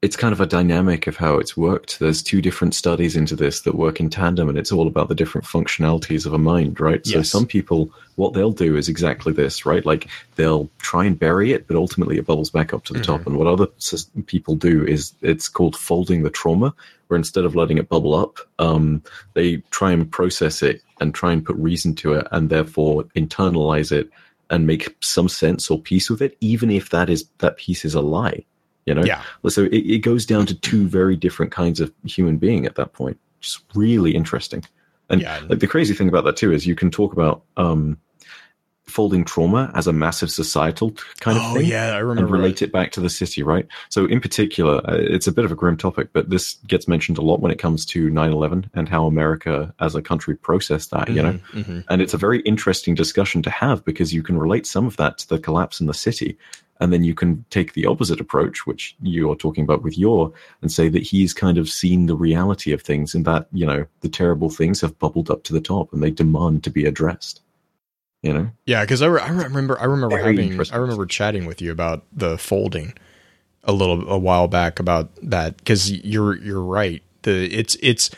it's 0.00 0.16
kind 0.16 0.32
of 0.32 0.40
a 0.40 0.46
dynamic 0.46 1.08
of 1.08 1.16
how 1.16 1.38
it's 1.38 1.56
worked. 1.56 1.98
There's 1.98 2.22
two 2.22 2.40
different 2.40 2.74
studies 2.74 3.16
into 3.16 3.34
this 3.34 3.62
that 3.62 3.74
work 3.74 3.98
in 3.98 4.10
tandem 4.10 4.48
and 4.48 4.56
it's 4.56 4.70
all 4.70 4.86
about 4.86 5.08
the 5.08 5.14
different 5.14 5.46
functionalities 5.46 6.24
of 6.24 6.32
a 6.32 6.38
mind 6.38 6.78
right? 6.78 7.04
So 7.04 7.22
some 7.22 7.46
people 7.46 7.90
what 8.14 8.32
they'll 8.32 8.52
do 8.52 8.76
is 8.76 8.88
exactly 8.88 9.32
this 9.32 9.66
right? 9.66 9.84
Like 9.84 10.08
they'll 10.36 10.70
try 10.78 11.04
and 11.04 11.18
bury 11.18 11.52
it 11.52 11.66
but 11.66 11.76
ultimately 11.76 12.16
it 12.16 12.26
bubbles 12.26 12.50
back 12.50 12.72
up 12.72 12.84
to 12.84 12.92
the 12.92 13.00
top. 13.00 13.26
And 13.26 13.36
what 13.36 13.48
other 13.48 13.66
people 14.26 14.54
do 14.54 14.86
is 14.86 15.14
it's 15.20 15.48
called 15.48 15.76
folding 15.76 16.22
the 16.22 16.30
trauma 16.30 16.72
where 17.08 17.18
instead 17.18 17.44
of 17.44 17.56
letting 17.56 17.78
it 17.78 17.88
bubble 17.88 18.14
up 18.14 18.38
um, 18.60 19.02
they 19.34 19.56
try 19.70 19.90
and 19.90 20.10
process 20.10 20.62
it 20.62 20.80
and 21.00 21.12
try 21.12 21.32
and 21.32 21.44
put 21.44 21.56
reason 21.56 21.94
to 21.96 22.12
it 22.12 22.26
and 22.30 22.50
therefore 22.50 23.02
internalize 23.16 23.90
it 23.90 24.10
and 24.50 24.66
make 24.66 24.96
some 25.00 25.28
sense 25.28 25.70
or 25.70 25.80
peace 25.80 26.08
with 26.08 26.22
it 26.22 26.36
even 26.40 26.70
if 26.70 26.90
that 26.90 27.10
is 27.10 27.24
that 27.38 27.56
piece 27.56 27.84
is 27.84 27.94
a 27.94 28.00
lie 28.00 28.44
you 28.88 28.94
know 28.94 29.04
Yeah. 29.04 29.22
so 29.56 29.60
it, 29.76 29.82
it 29.96 30.02
goes 30.10 30.22
down 30.32 30.44
to 30.50 30.54
two 30.68 30.82
very 30.98 31.16
different 31.24 31.50
kinds 31.60 31.78
of 31.80 31.92
human 32.16 32.36
being 32.38 32.62
at 32.66 32.74
that 32.78 32.90
point 33.00 33.16
just 33.40 33.58
really 33.74 34.12
interesting 34.20 34.62
and 35.10 35.20
Yeah. 35.22 35.40
like 35.50 35.60
the 35.64 35.66
crazy 35.74 35.94
thing 35.94 36.08
about 36.12 36.24
that 36.26 36.36
too 36.42 36.50
is 36.56 36.66
you 36.66 36.74
can 36.80 36.90
talk 36.90 37.12
about 37.18 37.36
um 37.64 37.98
folding 38.86 39.22
trauma 39.22 39.70
as 39.74 39.86
a 39.86 39.92
massive 39.92 40.30
societal 40.30 40.88
kind 41.20 41.36
of 41.36 41.44
oh 41.46 41.54
thing 41.56 41.66
yeah, 41.66 41.88
I 41.92 41.98
remember. 41.98 42.22
and 42.22 42.30
relate 42.32 42.62
it 42.62 42.72
back 42.72 42.90
to 42.92 43.02
the 43.02 43.10
city, 43.10 43.42
right? 43.42 43.66
So, 43.90 44.06
in 44.06 44.18
particular, 44.18 44.76
uh, 44.90 44.96
it's 45.14 45.26
a 45.26 45.32
bit 45.32 45.44
of 45.44 45.52
a 45.52 45.54
grim 45.54 45.76
topic, 45.76 46.08
but 46.14 46.30
this 46.30 46.54
gets 46.66 46.88
mentioned 46.88 47.18
a 47.18 47.20
lot 47.20 47.40
when 47.40 47.52
it 47.52 47.58
comes 47.58 47.84
to 47.92 48.08
9 48.08 48.32
11 48.32 48.70
and 48.72 48.88
how 48.88 49.04
America 49.04 49.74
as 49.78 49.94
a 49.94 50.00
country 50.00 50.34
processed 50.36 50.90
that, 50.92 51.10
you 51.10 51.22
know? 51.22 51.34
Mhm, 51.52 51.64
mhm. 51.64 51.84
And 51.90 52.00
it's 52.00 52.14
a 52.14 52.16
very 52.26 52.40
interesting 52.52 52.94
discussion 52.94 53.42
to 53.42 53.50
have 53.50 53.84
because 53.84 54.14
you 54.14 54.22
can 54.22 54.38
relate 54.38 54.66
some 54.66 54.86
of 54.86 54.96
that 54.96 55.18
to 55.18 55.28
the 55.28 55.38
collapse 55.38 55.80
in 55.82 55.86
the 55.86 55.92
city. 55.92 56.38
And 56.80 56.92
then 56.92 57.02
you 57.02 57.14
can 57.14 57.44
take 57.50 57.72
the 57.72 57.86
opposite 57.86 58.20
approach, 58.20 58.66
which 58.66 58.96
you're 59.02 59.34
talking 59.34 59.64
about 59.64 59.82
with 59.82 59.98
Yor, 59.98 60.32
and 60.62 60.70
say 60.70 60.88
that 60.88 61.02
he's 61.02 61.34
kind 61.34 61.58
of 61.58 61.68
seen 61.68 62.06
the 62.06 62.14
reality 62.14 62.72
of 62.72 62.82
things 62.82 63.14
and 63.14 63.24
that, 63.24 63.48
you 63.52 63.66
know, 63.66 63.84
the 64.00 64.08
terrible 64.08 64.48
things 64.48 64.80
have 64.80 64.98
bubbled 64.98 65.30
up 65.30 65.42
to 65.44 65.52
the 65.52 65.60
top 65.60 65.92
and 65.92 66.02
they 66.02 66.10
demand 66.10 66.62
to 66.64 66.70
be 66.70 66.84
addressed. 66.84 67.42
You 68.22 68.32
know? 68.32 68.50
Yeah, 68.66 68.82
because 68.82 69.02
I, 69.02 69.06
re- 69.06 69.20
I 69.20 69.28
remember 69.28 69.78
I 69.80 69.84
remember 69.84 70.16
Very 70.16 70.36
having. 70.36 70.60
I 70.72 70.76
remember 70.76 71.06
chatting 71.06 71.46
with 71.46 71.62
you 71.62 71.70
about 71.70 72.04
the 72.12 72.36
folding 72.36 72.94
a 73.64 73.72
little 73.72 74.08
a 74.08 74.18
while 74.18 74.48
back 74.48 74.80
about 74.80 75.10
that 75.22 75.56
because 75.58 75.90
you're 75.90 76.36
you're 76.38 76.62
right. 76.62 77.02
The 77.22 77.44
it's 77.54 77.76
it's 77.80 78.10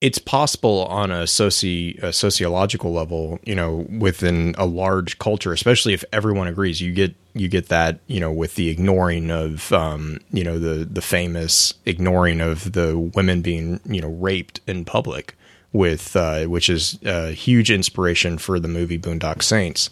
it's 0.00 0.18
possible 0.18 0.86
on 0.86 1.10
a 1.10 1.24
soci 1.24 2.02
a 2.02 2.12
sociological 2.12 2.92
level, 2.92 3.38
you 3.44 3.54
know, 3.54 3.86
within 3.98 4.54
a 4.56 4.64
large 4.64 5.18
culture, 5.18 5.52
especially 5.52 5.92
if 5.92 6.04
everyone 6.12 6.46
agrees. 6.46 6.80
You 6.80 6.92
get 6.92 7.14
you 7.34 7.48
get 7.48 7.68
that, 7.68 8.00
you 8.06 8.18
know, 8.18 8.32
with 8.32 8.54
the 8.54 8.68
ignoring 8.68 9.30
of, 9.30 9.72
um, 9.72 10.18
you 10.30 10.42
know, 10.42 10.58
the 10.58 10.84
the 10.84 11.02
famous 11.02 11.74
ignoring 11.84 12.40
of 12.40 12.72
the 12.72 12.98
women 12.98 13.42
being, 13.42 13.80
you 13.84 14.00
know, 14.00 14.10
raped 14.10 14.60
in 14.66 14.84
public, 14.84 15.36
with 15.72 16.16
uh, 16.16 16.44
which 16.44 16.70
is 16.70 16.98
a 17.04 17.32
huge 17.32 17.70
inspiration 17.70 18.38
for 18.38 18.58
the 18.58 18.68
movie 18.68 18.98
Boondock 18.98 19.42
Saints 19.42 19.90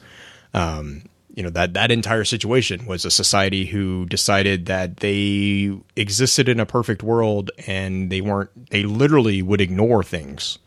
um, 0.55 1.03
you 1.35 1.43
know 1.43 1.51
that 1.51 1.75
that 1.75 1.91
entire 1.91 2.25
situation 2.25 2.87
was 2.87 3.05
a 3.05 3.11
society 3.11 3.67
who 3.67 4.07
decided 4.07 4.67
that 4.67 4.99
they 4.99 5.73
existed 5.97 6.49
in 6.49 6.61
a 6.61 6.67
perfect 6.67 7.03
world 7.03 7.51
and 7.67 8.11
they 8.11 8.21
weren't 8.21 8.71
they 8.71 8.85
literally 8.85 9.43
would 9.43 9.61
ignore 9.61 10.03
things. 10.03 10.59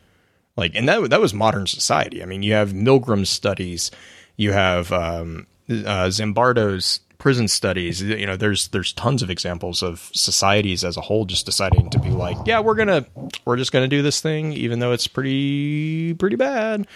Like 0.56 0.76
and 0.76 0.88
that 0.88 1.10
that 1.10 1.22
was 1.22 1.34
modern 1.34 1.68
society. 1.68 2.22
I 2.22 2.26
mean 2.26 2.44
you 2.44 2.54
have 2.54 2.74
milgram's 2.74 3.30
studies 3.30 3.92
you 4.38 4.52
have 4.54 4.92
um, 4.92 5.46
uh, 5.70 6.10
zimbardo's 6.10 7.00
prison 7.18 7.48
studies. 7.48 8.02
You 8.02 8.26
know 8.26 8.36
there's 8.36 8.70
there's 8.70 8.94
tons 8.94 9.22
of 9.22 9.30
examples 9.30 9.84
of 9.84 10.10
societies 10.14 10.84
as 10.84 10.98
a 10.98 11.02
whole 11.02 11.26
just 11.26 11.46
deciding 11.46 11.92
to 11.92 12.00
be 12.00 12.10
like 12.10 12.38
yeah 12.46 12.60
we're 12.60 12.74
gonna 12.76 13.06
we're 13.46 13.58
just 13.58 13.72
gonna 13.72 13.88
do 13.88 14.02
this 14.02 14.20
thing 14.22 14.54
even 14.54 14.80
though 14.80 14.92
it's 14.92 15.08
pretty 15.08 16.16
pretty 16.16 16.36
bad. 16.36 16.88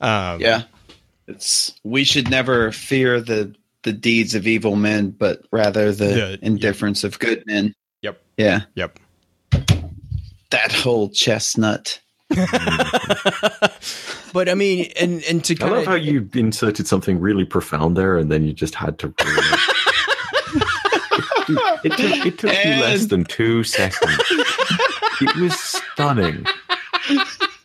Um, 0.00 0.40
Yeah. 0.40 0.62
It's 1.28 1.72
we 1.84 2.04
should 2.04 2.30
never 2.30 2.72
fear 2.72 3.20
the 3.20 3.54
the 3.82 3.92
deeds 3.92 4.34
of 4.34 4.46
evil 4.46 4.76
men, 4.76 5.10
but 5.10 5.42
rather 5.52 5.92
the 5.92 6.04
The- 6.06 6.38
indifference 6.42 7.04
of 7.04 7.18
good 7.18 7.44
men. 7.46 7.74
Yep. 8.02 8.20
Yeah. 8.36 8.60
Yep. 8.74 8.98
That 10.50 10.72
whole 10.72 11.08
chestnut. 11.10 12.00
but 14.32 14.48
I 14.48 14.54
mean, 14.54 14.90
and 15.00 15.22
and 15.24 15.44
to 15.44 15.56
I 15.60 15.68
love 15.68 15.78
of 15.78 15.86
how 15.86 15.94
you 15.94 16.28
inserted 16.34 16.86
something 16.88 17.20
really 17.20 17.44
profound 17.44 17.96
there, 17.96 18.16
and 18.18 18.30
then 18.30 18.44
you 18.44 18.52
just 18.52 18.74
had 18.74 18.98
to. 19.00 19.08
Dude, 21.46 21.58
it 21.84 21.92
took, 21.92 22.26
it 22.26 22.38
took 22.38 22.50
you 22.64 22.70
less 22.80 23.06
than 23.06 23.24
two 23.24 23.62
seconds. 23.62 24.18
it 25.20 25.36
was 25.36 25.58
stunning. 25.58 26.44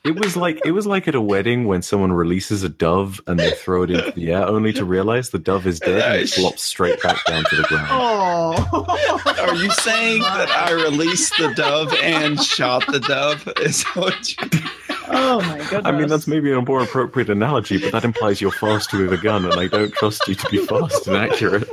It 0.04 0.16
was 0.20 0.36
like 0.36 0.60
it 0.66 0.72
was 0.72 0.88
like 0.88 1.08
at 1.08 1.14
a 1.14 1.22
wedding 1.22 1.66
when 1.66 1.84
someone 1.84 2.12
releases 2.12 2.64
a 2.64 2.70
dove 2.70 3.22
and 3.28 3.40
they 3.40 3.52
throw 3.52 3.84
it 3.84 3.92
into 3.92 4.10
the 4.12 4.32
air, 4.32 4.48
only 4.48 4.74
to 4.74 4.84
realize 4.84 5.30
the 5.30 5.38
dove 5.38 5.68
is 5.68 5.80
dead 5.80 6.02
and 6.02 6.22
it 6.24 6.30
flops 6.30 6.64
straight 6.64 7.00
back 7.04 7.24
down 7.26 7.44
to 7.44 7.56
the 7.56 7.64
ground. 7.64 7.88
Oh, 8.74 9.38
Are 9.40 9.56
you 9.56 9.70
saying 9.72 10.22
that 10.24 10.50
I 10.50 10.72
released 10.72 11.34
the 11.38 11.54
dove 11.54 11.94
and 12.02 12.42
shot 12.42 12.86
the 12.88 13.00
dove? 13.00 13.48
Is 13.62 13.84
what 13.94 14.30
you 14.32 14.48
oh 15.08 15.42
my 15.42 15.58
goodness! 15.70 15.82
I 15.86 15.92
mean, 15.92 16.08
that's 16.08 16.28
maybe 16.28 16.52
a 16.52 16.62
more 16.62 16.82
appropriate 16.82 17.30
analogy, 17.30 17.78
but 17.78 17.92
that 17.92 18.04
implies 18.04 18.42
you're 18.42 18.52
fast 18.52 18.92
with 18.94 19.14
a 19.14 19.18
gun, 19.18 19.46
and 19.46 19.54
I 19.54 19.68
don't 19.68 19.94
trust 19.94 20.28
you 20.28 20.36
to 20.36 20.50
be 20.50 20.66
fast 20.66 21.08
and 21.08 21.18
accurate. 21.18 21.70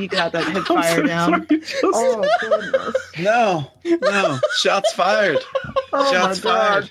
You 0.00 0.08
got 0.08 0.32
that 0.32 0.44
hip 0.52 0.64
fire 0.66 0.96
so 0.96 1.02
down. 1.06 1.46
sorry, 1.46 1.60
just- 1.60 1.74
Oh 1.84 2.28
goodness! 2.40 2.96
No, 3.18 3.70
no. 4.02 4.38
Shots 4.58 4.92
fired. 4.94 5.38
Oh 5.92 6.12
Shots 6.12 6.44
my 6.44 6.50
god! 6.50 6.90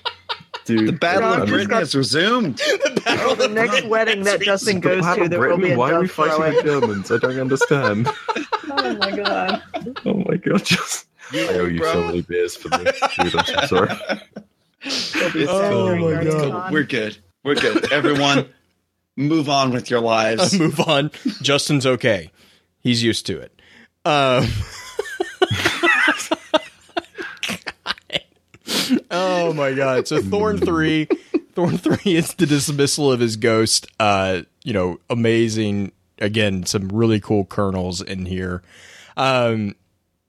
Dude, 0.66 0.88
The 0.88 0.92
Battle 0.92 1.22
God, 1.22 1.40
of 1.42 1.48
Britain 1.48 1.68
got- 1.68 1.78
has 1.80 1.94
resumed. 1.94 2.60
Oh, 3.06 3.34
the 3.38 3.48
next 3.48 3.86
wedding 3.86 4.24
that 4.24 4.42
Justin 4.42 4.76
The 4.76 4.80
goes 4.80 5.14
to, 5.16 5.28
there 5.28 5.38
Britain, 5.38 5.60
will 5.60 5.66
be 5.68 5.72
a 5.72 5.78
Why 5.78 5.92
are 5.92 6.00
we 6.02 6.06
fighting 6.08 6.36
throwing. 6.36 6.56
the 6.56 6.62
Germans? 6.62 7.10
I 7.10 7.16
don't 7.16 7.40
understand. 7.40 8.08
Oh 8.70 8.96
my 8.96 9.10
god! 9.16 9.62
Oh 10.04 10.22
my 10.28 10.36
god, 10.36 10.64
just 10.64 11.06
I 11.32 11.48
owe 11.58 11.64
you 11.64 11.82
so 11.84 12.04
many 12.04 12.20
beers 12.22 12.56
for 12.56 12.68
this. 12.68 13.00
Dude, 13.18 13.34
I'm 13.36 13.46
so 13.46 13.66
sorry. 13.66 13.90
It's 14.82 15.14
Oh 15.50 15.96
my 15.96 16.24
God. 16.24 16.32
cool. 16.52 16.72
We're 16.72 16.84
good. 16.84 17.16
We're 17.42 17.54
good. 17.54 17.90
Everyone, 17.92 18.46
move 19.16 19.48
on 19.48 19.70
with 19.72 19.90
your 19.90 20.00
lives. 20.00 20.58
move 20.58 20.78
on. 20.80 21.10
Justin's 21.42 21.86
okay. 21.86 22.30
He's 22.80 23.02
used 23.02 23.26
to 23.26 23.38
it. 23.40 23.60
Um, 24.04 24.48
oh 29.10 29.52
my 29.52 29.72
god! 29.72 30.08
So 30.08 30.22
Thorn 30.22 30.58
three, 30.58 31.06
Thorn 31.54 31.76
three 31.76 32.16
is 32.16 32.34
the 32.34 32.46
dismissal 32.46 33.12
of 33.12 33.20
his 33.20 33.36
ghost. 33.36 33.86
Uh, 33.98 34.42
you 34.64 34.72
know, 34.72 35.00
amazing. 35.10 35.92
Again, 36.18 36.66
some 36.66 36.88
really 36.88 37.20
cool 37.20 37.46
kernels 37.46 38.02
in 38.02 38.26
here. 38.26 38.62
Um, 39.16 39.74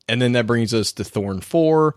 and 0.08 0.22
then 0.22 0.32
that 0.34 0.48
brings 0.48 0.74
us 0.74 0.92
to 0.94 1.04
Thorn 1.04 1.42
four, 1.42 1.96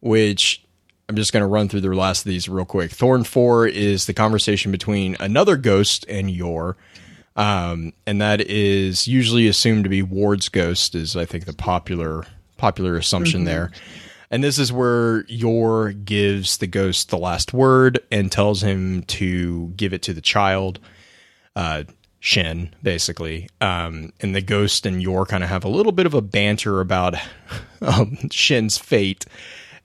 which 0.00 0.64
I'm 1.08 1.16
just 1.16 1.32
going 1.32 1.42
to 1.42 1.46
run 1.46 1.68
through 1.68 1.82
the 1.82 1.94
last 1.94 2.24
of 2.24 2.30
these 2.30 2.48
real 2.48 2.64
quick. 2.64 2.90
Thorn 2.90 3.24
4 3.24 3.66
is 3.66 4.06
the 4.06 4.14
conversation 4.14 4.72
between 4.72 5.14
another 5.20 5.58
ghost 5.58 6.06
and 6.08 6.30
Yor. 6.30 6.76
Um, 7.36 7.92
and 8.06 8.20
that 8.20 8.40
is 8.40 9.08
usually 9.08 9.48
assumed 9.48 9.84
to 9.84 9.90
be 9.90 10.02
Ward's 10.02 10.48
ghost. 10.48 10.94
Is 10.94 11.16
I 11.16 11.24
think 11.24 11.44
the 11.44 11.52
popular 11.52 12.24
popular 12.62 12.96
assumption 12.96 13.42
there. 13.44 13.72
And 14.30 14.42
this 14.42 14.56
is 14.56 14.72
where 14.72 15.24
Yor 15.26 15.92
gives 15.92 16.56
the 16.56 16.68
ghost 16.68 17.10
the 17.10 17.18
last 17.18 17.52
word 17.52 17.98
and 18.10 18.32
tells 18.32 18.62
him 18.62 19.02
to 19.02 19.68
give 19.76 19.92
it 19.92 20.00
to 20.02 20.14
the 20.14 20.22
child, 20.22 20.78
uh, 21.56 21.82
Shin, 22.20 22.72
basically. 22.82 23.50
Um, 23.60 24.12
and 24.20 24.34
the 24.34 24.40
ghost 24.40 24.86
and 24.86 25.02
Yor 25.02 25.26
kind 25.26 25.42
of 25.42 25.50
have 25.50 25.64
a 25.64 25.68
little 25.68 25.92
bit 25.92 26.06
of 26.06 26.14
a 26.14 26.22
banter 26.22 26.80
about 26.80 27.16
um, 27.82 28.16
Shin's 28.30 28.78
fate. 28.78 29.26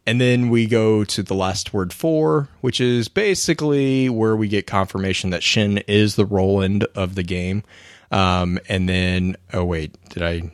And 0.08 0.22
then 0.22 0.50
we 0.50 0.68
go 0.68 1.04
to 1.04 1.22
the 1.22 1.36
last 1.36 1.74
word 1.74 1.92
four, 1.92 2.48
which 2.62 2.80
is 2.80 3.10
basically 3.10 4.08
where 4.08 4.38
we 4.38 4.48
get 4.48 4.66
confirmation 4.66 5.32
that 5.32 5.44
Shin 5.44 5.80
is 5.80 6.16
the 6.16 6.26
Roland 6.26 6.86
of 6.96 7.16
the 7.16 7.24
game. 7.24 7.64
Um, 8.10 8.58
and 8.70 8.88
then, 8.88 9.36
oh, 9.54 9.66
wait, 9.66 9.98
did 10.10 10.24
I? 10.24 10.50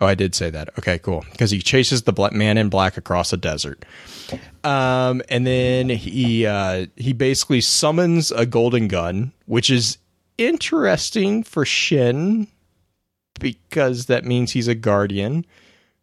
Oh, 0.00 0.06
I 0.06 0.16
did 0.16 0.34
say 0.34 0.50
that. 0.50 0.70
Okay, 0.76 0.98
cool. 0.98 1.24
Because 1.30 1.52
he 1.52 1.60
chases 1.60 2.02
the 2.02 2.12
black 2.12 2.32
man 2.32 2.58
in 2.58 2.68
black 2.68 2.96
across 2.96 3.32
a 3.32 3.36
desert. 3.36 3.84
Um, 4.64 5.22
and 5.28 5.46
then 5.46 5.88
he 5.88 6.44
uh, 6.44 6.86
he 6.96 7.12
basically 7.12 7.60
summons 7.60 8.32
a 8.32 8.44
golden 8.44 8.88
gun, 8.88 9.32
which 9.46 9.70
is 9.70 9.98
interesting 10.36 11.44
for 11.44 11.64
Shin 11.64 12.48
because 13.38 14.06
that 14.06 14.24
means 14.24 14.50
he's 14.50 14.68
a 14.68 14.74
guardian 14.74 15.46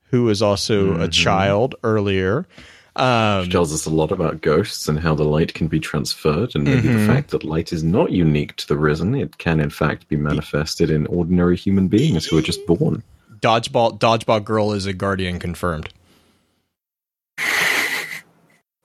who 0.05 0.23
was 0.23 0.41
also 0.41 1.01
a 1.01 1.07
child 1.09 1.75
earlier. 1.83 2.47
Um, 2.95 3.41
Which 3.41 3.51
tells 3.51 3.73
us 3.73 3.85
a 3.87 3.89
lot 3.89 4.11
about 4.11 4.41
ghosts 4.41 4.87
and 4.87 4.99
how 4.99 5.15
the 5.15 5.23
light 5.23 5.55
can 5.55 5.67
be 5.67 5.79
transferred, 5.79 6.53
and 6.53 6.63
maybe 6.63 6.89
Mhm. 6.89 6.99
the 6.99 7.07
fact 7.11 7.31
that 7.31 7.43
light 7.43 7.73
is 7.73 7.83
not 7.83 8.11
unique 8.11 8.55
to 8.57 8.67
the 8.67 8.77
risen. 8.77 9.15
It 9.15 9.39
can, 9.39 9.59
in 9.59 9.71
fact, 9.71 10.07
be 10.09 10.15
manifested 10.15 10.91
in 10.91 11.07
ordinary 11.07 11.57
human 11.57 11.87
beings 11.87 12.25
who 12.25 12.37
are 12.37 12.41
just 12.43 12.63
born. 12.67 13.01
Dodgeball 13.41 13.97
Dodgeball 13.99 14.43
Girl 14.45 14.73
is 14.73 14.85
a 14.85 14.93
guardian 14.93 15.39
confirmed. 15.39 15.89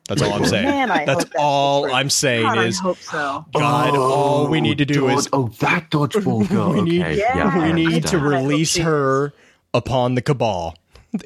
That's 0.09 0.22
all 0.22 0.32
I'm 0.32 0.47
saying. 0.47 0.64
Man, 0.64 0.89
That's 0.89 1.24
that's 1.24 1.30
all 1.39 1.82
different. 1.82 1.98
I'm 1.98 2.09
saying 2.10 2.43
God, 2.44 2.59
is 2.64 2.78
I 2.78 2.82
hope 2.82 2.97
so. 2.97 3.44
God, 3.52 3.94
all 3.94 4.48
we 4.48 4.62
need 4.62 4.78
to 4.78 4.86
do 4.86 5.10
is 5.10 5.28
oh, 5.35 5.48
that 5.60 5.90
dodgeball 5.90 6.48
girl. 6.51 6.72
We 6.72 6.80
need- 6.80 7.02
okay, 7.02 7.18
Yeah, 7.18 7.36
yeah, 7.36 7.66
we 7.66 7.72
need 7.74 8.06
to 8.06 8.16
God, 8.16 8.32
I 8.32 8.39
hope 8.40 8.48
release 8.48 8.76
her 8.78 9.35
upon 9.74 10.14
the 10.14 10.22
cabal. 10.22 10.76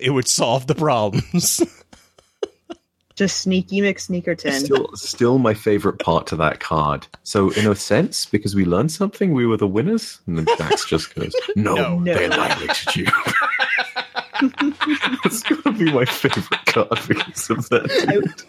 It 0.00 0.10
would 0.10 0.26
solve 0.26 0.66
the 0.66 0.74
problems. 0.74 1.60
Just 3.22 3.40
sneaky 3.42 3.80
McSneakerton. 3.80 4.64
Still, 4.64 4.88
still 4.94 5.38
my 5.38 5.54
favorite 5.54 5.98
part 6.00 6.26
to 6.28 6.36
that 6.36 6.58
card. 6.58 7.06
So, 7.22 7.50
in 7.52 7.66
a 7.68 7.74
sense, 7.76 8.26
because 8.26 8.56
we 8.56 8.64
learned 8.64 8.90
something, 8.90 9.32
we 9.32 9.46
were 9.46 9.56
the 9.56 9.68
winners. 9.68 10.18
And 10.26 10.38
then 10.38 10.46
Shaxx 10.46 10.88
just 10.88 11.14
goes, 11.14 11.32
"No, 11.54 11.74
No. 11.98 12.04
they 12.04 12.26
No. 12.28 12.34
annihilated 12.34 12.96
you." 12.96 13.06
it's 15.24 15.42
gonna 15.44 15.78
be 15.78 15.92
my 15.92 16.04
favorite 16.04 16.66
card 16.66 16.88
because 17.06 17.50
of 17.50 17.68
that. 17.68 18.44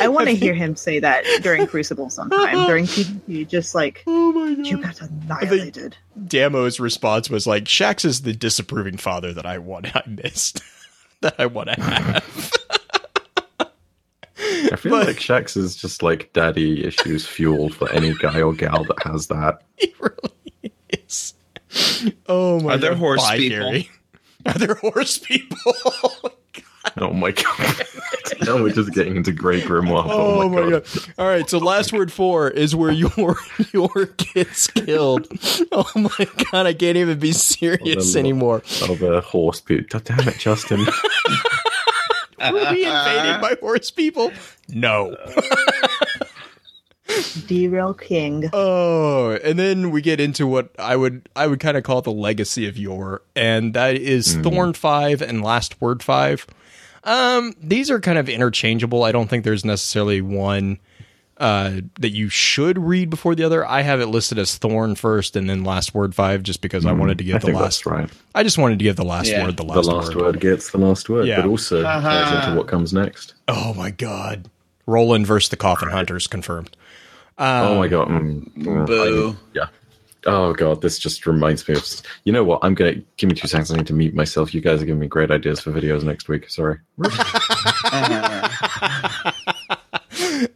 I 0.00 0.08
want 0.08 0.28
to 0.28 0.34
hear 0.34 0.54
him 0.54 0.76
say 0.76 0.98
that 1.00 1.24
during 1.42 1.66
Crucible 1.66 2.08
sometime, 2.10 2.66
during 2.66 2.86
PvP, 2.86 3.48
just 3.48 3.74
like, 3.74 4.02
oh 4.06 4.32
my 4.32 4.54
God. 4.54 4.66
you 4.66 4.82
got 4.82 5.00
annihilated. 5.00 5.96
Damo's 6.26 6.80
response 6.80 7.28
was 7.30 7.46
like, 7.46 7.64
Shaxx 7.64 8.04
is 8.04 8.22
the 8.22 8.32
disapproving 8.34 8.96
father 8.96 9.32
that 9.34 9.44
I 9.46 9.58
want 9.58 9.94
I 9.96 10.02
missed. 10.06 10.62
that 11.22 11.34
I 11.38 11.46
want 11.46 11.68
to 11.70 11.80
have. 11.80 12.52
I 14.72 14.76
feel 14.76 14.92
But- 14.92 15.06
like 15.06 15.16
Shaxx 15.16 15.56
is 15.56 15.76
just 15.76 16.02
like 16.02 16.32
daddy 16.32 16.84
issues 16.84 17.26
fuel 17.26 17.68
for 17.70 17.90
any 17.92 18.14
guy 18.14 18.40
or 18.42 18.52
gal 18.52 18.84
that 18.84 19.02
has 19.02 19.26
that. 19.28 19.62
he 19.76 19.94
really 20.00 20.72
is. 20.90 21.34
Oh 22.28 22.60
my 22.60 22.70
god. 22.70 22.74
Are 22.74 22.78
there 22.78 22.90
God. 22.90 22.98
horse 22.98 23.22
Bye, 23.22 23.36
people? 23.38 23.58
Gary. 23.58 23.90
Are 24.46 24.54
there 24.54 24.74
horse 24.74 25.18
people? 25.18 25.56
Oh, 26.98 27.08
oh 27.08 27.12
my 27.12 27.32
god! 27.32 27.82
now 28.42 28.62
we're 28.62 28.70
just 28.70 28.92
getting 28.92 29.16
into 29.16 29.32
Grey 29.32 29.60
Grimoire. 29.60 30.06
Oh, 30.08 30.48
my 30.48 30.60
oh 30.60 30.70
god. 30.70 30.86
All 31.18 31.26
right, 31.26 31.50
so 31.50 31.58
last 31.58 31.92
word 31.92 32.12
four 32.12 32.48
is 32.48 32.76
where 32.76 32.92
your 32.92 33.36
your 33.72 34.06
gets 34.16 34.68
killed. 34.68 35.26
Oh 35.72 35.90
my 35.96 36.28
god, 36.52 36.66
I 36.66 36.72
can't 36.74 36.96
even 36.96 37.18
be 37.18 37.30
oh, 37.30 37.32
serious 37.32 38.14
Oh, 38.14 38.18
anymore. 38.20 38.62
Oh, 38.82 38.94
the 38.94 39.20
horse 39.20 39.60
people. 39.60 39.84
God 39.90 40.04
damn 40.04 40.28
it, 40.28 40.38
Justin. 40.38 40.86
Were 42.38 42.72
be 42.72 42.84
invaded 42.84 43.40
by 43.40 43.56
horse 43.60 43.90
people? 43.90 44.32
No. 44.68 45.16
Derail 47.46 47.94
King. 47.94 48.50
Oh, 48.52 49.38
and 49.42 49.58
then 49.58 49.90
we 49.90 50.02
get 50.02 50.20
into 50.20 50.46
what 50.46 50.70
I 50.78 50.96
would 50.96 51.28
I 51.36 51.46
would 51.46 51.60
kind 51.60 51.76
of 51.76 51.84
call 51.84 52.02
the 52.02 52.10
legacy 52.12 52.66
of 52.66 52.76
Yor, 52.76 53.22
and 53.34 53.74
that 53.74 53.96
is 53.96 54.36
Thorn 54.36 54.72
Five 54.72 55.22
and 55.22 55.42
Last 55.42 55.80
Word 55.80 56.02
Five. 56.02 56.46
Um, 57.04 57.54
these 57.62 57.90
are 57.90 58.00
kind 58.00 58.18
of 58.18 58.28
interchangeable. 58.28 59.04
I 59.04 59.12
don't 59.12 59.28
think 59.28 59.44
there's 59.44 59.64
necessarily 59.64 60.20
one 60.20 60.78
uh, 61.38 61.80
that 62.00 62.10
you 62.10 62.28
should 62.28 62.78
read 62.78 63.10
before 63.10 63.34
the 63.34 63.44
other. 63.44 63.66
I 63.66 63.82
have 63.82 64.00
it 64.00 64.06
listed 64.06 64.38
as 64.38 64.56
Thorn 64.56 64.94
first, 64.94 65.36
and 65.36 65.48
then 65.50 65.64
Last 65.64 65.94
Word 65.94 66.14
Five, 66.14 66.42
just 66.42 66.60
because 66.62 66.86
I 66.86 66.92
wanted 66.92 67.18
to 67.18 67.24
give 67.24 67.36
I 67.36 67.38
the 67.40 67.46
think 67.46 67.58
last. 67.58 67.84
that's 67.84 67.86
right. 67.86 68.10
I 68.34 68.42
just 68.42 68.58
wanted 68.58 68.78
to 68.78 68.84
give 68.84 68.96
the 68.96 69.04
last 69.04 69.28
Yeah. 69.28 69.44
word 69.44 69.56
the 69.56 69.64
The 69.64 69.72
last, 69.74 69.86
last 69.86 70.14
word. 70.14 70.24
word 70.24 70.40
gets 70.40 70.70
the 70.70 70.78
last 70.78 71.08
word, 71.08 71.26
Yeah. 71.26 71.42
but 71.42 71.48
also 71.48 71.82
Uh-huh. 71.84 72.40
into 72.46 72.56
what 72.56 72.68
comes 72.68 72.92
next. 72.92 73.34
Oh 73.48 73.74
my 73.74 73.90
god, 73.90 74.48
Roland 74.86 75.26
versus 75.26 75.50
the 75.50 75.56
Coffin 75.56 75.90
Hunters 75.90 76.26
confirmed. 76.26 76.74
oh 77.38 77.76
my 77.78 77.88
god. 77.88 78.08
Mm, 78.08 78.50
mm, 78.56 78.86
Boo. 78.86 79.30
I- 79.30 79.34
yeah. 79.54 79.66
Oh 80.28 80.54
god, 80.54 80.80
this 80.82 80.98
just 80.98 81.24
reminds 81.26 81.68
me 81.68 81.74
of. 81.76 81.86
You 82.24 82.32
know 82.32 82.42
what? 82.42 82.58
I'm 82.62 82.74
gonna 82.74 82.96
give 83.16 83.28
me 83.28 83.36
two 83.36 83.46
seconds. 83.46 83.70
I 83.70 83.76
need 83.76 83.86
to 83.88 83.92
mute 83.94 84.14
myself. 84.14 84.54
You 84.54 84.60
guys 84.60 84.82
are 84.82 84.86
giving 84.86 84.98
me 85.00 85.06
great 85.06 85.30
ideas 85.30 85.60
for 85.60 85.70
videos 85.70 86.02
next 86.02 86.28
week. 86.28 86.48
Sorry. 86.50 86.78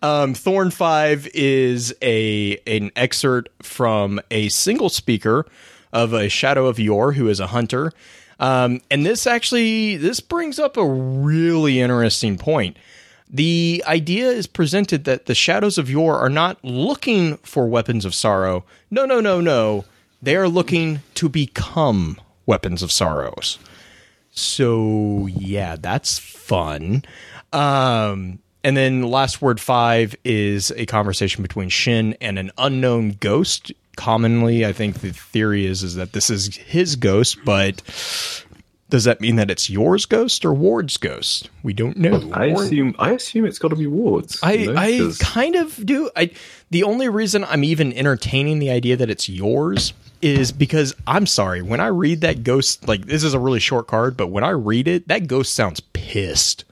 Um, 0.02 0.34
Thorn 0.34 0.70
Five 0.70 1.28
is 1.34 1.94
a 2.02 2.58
an 2.66 2.90
excerpt 2.96 3.50
from 3.62 4.20
a 4.30 4.48
single 4.48 4.88
speaker 4.88 5.46
of 5.92 6.12
a 6.12 6.28
Shadow 6.28 6.66
of 6.66 6.78
Yor, 6.78 7.12
who 7.12 7.28
is 7.28 7.40
a 7.40 7.48
hunter. 7.48 7.92
Um, 8.38 8.80
and 8.90 9.04
this 9.04 9.26
actually 9.26 9.96
this 9.96 10.20
brings 10.20 10.58
up 10.58 10.76
a 10.76 10.86
really 10.86 11.80
interesting 11.80 12.38
point. 12.38 12.76
The 13.28 13.84
idea 13.86 14.28
is 14.28 14.46
presented 14.46 15.04
that 15.04 15.26
the 15.26 15.34
Shadows 15.34 15.78
of 15.78 15.88
Yor 15.88 16.16
are 16.16 16.30
not 16.30 16.58
looking 16.64 17.36
for 17.38 17.68
weapons 17.68 18.04
of 18.04 18.14
sorrow. 18.14 18.64
No, 18.90 19.04
no, 19.06 19.20
no, 19.20 19.40
no. 19.40 19.84
They 20.22 20.36
are 20.36 20.48
looking 20.48 21.00
to 21.14 21.28
become 21.28 22.20
weapons 22.46 22.82
of 22.82 22.90
sorrows. 22.90 23.58
So 24.32 25.28
yeah, 25.30 25.76
that's 25.76 26.18
fun. 26.18 27.04
Um, 27.52 28.40
and 28.64 28.76
then 28.76 29.02
last 29.02 29.40
word 29.40 29.60
five 29.60 30.14
is 30.24 30.70
a 30.76 30.86
conversation 30.86 31.42
between 31.42 31.68
Shin 31.68 32.16
and 32.20 32.38
an 32.38 32.50
unknown 32.58 33.16
ghost. 33.20 33.72
Commonly, 33.96 34.64
I 34.64 34.72
think 34.72 35.00
the 35.00 35.12
theory 35.12 35.66
is 35.66 35.82
is 35.82 35.94
that 35.96 36.12
this 36.12 36.30
is 36.30 36.56
his 36.56 36.96
ghost, 36.96 37.38
but 37.44 37.82
does 38.90 39.04
that 39.04 39.20
mean 39.20 39.36
that 39.36 39.50
it's 39.50 39.70
Yor's 39.70 40.04
ghost 40.04 40.44
or 40.44 40.52
Ward's 40.52 40.96
ghost? 40.96 41.48
We 41.62 41.72
don't 41.72 41.96
know. 41.96 42.28
I 42.32 42.46
assume. 42.46 42.94
I 42.98 43.12
assume 43.12 43.44
it's 43.44 43.58
got 43.58 43.68
to 43.68 43.76
be 43.76 43.86
Ward's. 43.86 44.38
I, 44.42 44.52
you 44.52 44.72
know, 44.72 44.80
I 44.80 45.12
kind 45.20 45.54
of 45.54 45.84
do. 45.86 46.10
I 46.16 46.30
the 46.70 46.82
only 46.82 47.08
reason 47.08 47.44
I'm 47.44 47.64
even 47.64 47.92
entertaining 47.92 48.58
the 48.58 48.70
idea 48.70 48.96
that 48.96 49.08
it's 49.08 49.28
Yor's 49.28 49.92
is 50.20 50.52
because 50.52 50.94
I'm 51.06 51.26
sorry 51.26 51.62
when 51.62 51.80
I 51.80 51.86
read 51.86 52.20
that 52.22 52.42
ghost 52.42 52.86
like 52.86 53.06
this 53.06 53.22
is 53.22 53.32
a 53.32 53.38
really 53.38 53.60
short 53.60 53.86
card, 53.86 54.16
but 54.16 54.26
when 54.26 54.44
I 54.44 54.50
read 54.50 54.88
it, 54.88 55.08
that 55.08 55.26
ghost 55.28 55.54
sounds 55.54 55.80
pissed. 55.80 56.64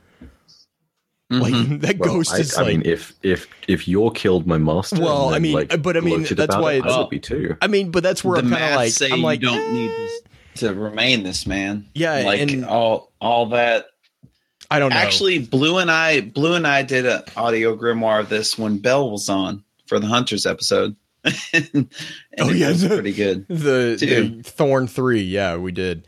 Like 1.30 1.52
that 1.80 1.98
Well, 1.98 2.14
ghost 2.14 2.32
I, 2.32 2.38
is 2.38 2.56
I 2.56 2.62
like. 2.62 2.68
mean, 2.78 2.82
if 2.86 3.12
if 3.22 3.46
if 3.68 3.86
you're 3.86 4.10
killed 4.10 4.46
my 4.46 4.56
master, 4.58 5.00
Well, 5.00 5.26
and 5.28 5.36
I 5.36 5.38
mean, 5.38 5.52
like, 5.52 5.82
but 5.82 5.96
I 5.96 6.00
mean, 6.00 6.22
that's 6.24 6.56
why 6.56 6.72
it, 6.72 6.78
it's- 6.78 6.92
I 6.94 6.98
would 7.00 7.10
be 7.10 7.20
too. 7.20 7.56
I 7.60 7.66
mean, 7.66 7.90
but 7.90 8.02
that's 8.02 8.24
where 8.24 8.40
the 8.40 8.46
I'm 8.46 8.52
kind 8.52 8.64
of 8.64 8.76
like. 8.76 8.92
say 8.92 9.10
I'm 9.10 9.20
like, 9.22 9.40
you 9.42 9.48
don't 9.48 9.58
eh, 9.58 9.72
need 9.72 9.90
this 9.90 10.20
to 10.56 10.74
remain 10.74 11.22
this 11.24 11.46
man. 11.46 11.86
Yeah, 11.94 12.22
like 12.24 12.40
and- 12.40 12.64
all 12.64 13.12
all 13.20 13.46
that. 13.50 13.86
I 14.70 14.78
don't 14.78 14.90
know. 14.90 14.96
Actually, 14.96 15.38
Blue 15.38 15.78
and 15.78 15.90
I, 15.90 16.20
Blue 16.20 16.52
and 16.54 16.66
I 16.66 16.82
did 16.82 17.06
an 17.06 17.22
audio 17.36 17.74
grimoire 17.76 18.20
of 18.20 18.28
this 18.28 18.58
when 18.58 18.78
Bell 18.78 19.10
was 19.10 19.28
on 19.30 19.64
for 19.86 19.98
the 19.98 20.06
Hunters 20.06 20.44
episode. 20.44 20.94
and 21.24 21.88
Oh, 22.38 22.50
it 22.50 22.56
yeah, 22.56 22.68
was 22.68 22.82
the- 22.82 22.88
pretty 22.90 23.12
good. 23.12 23.46
the, 23.48 23.96
the 23.98 24.42
Thorn 24.42 24.86
Three, 24.86 25.22
yeah, 25.22 25.56
we 25.56 25.72
did. 25.72 26.06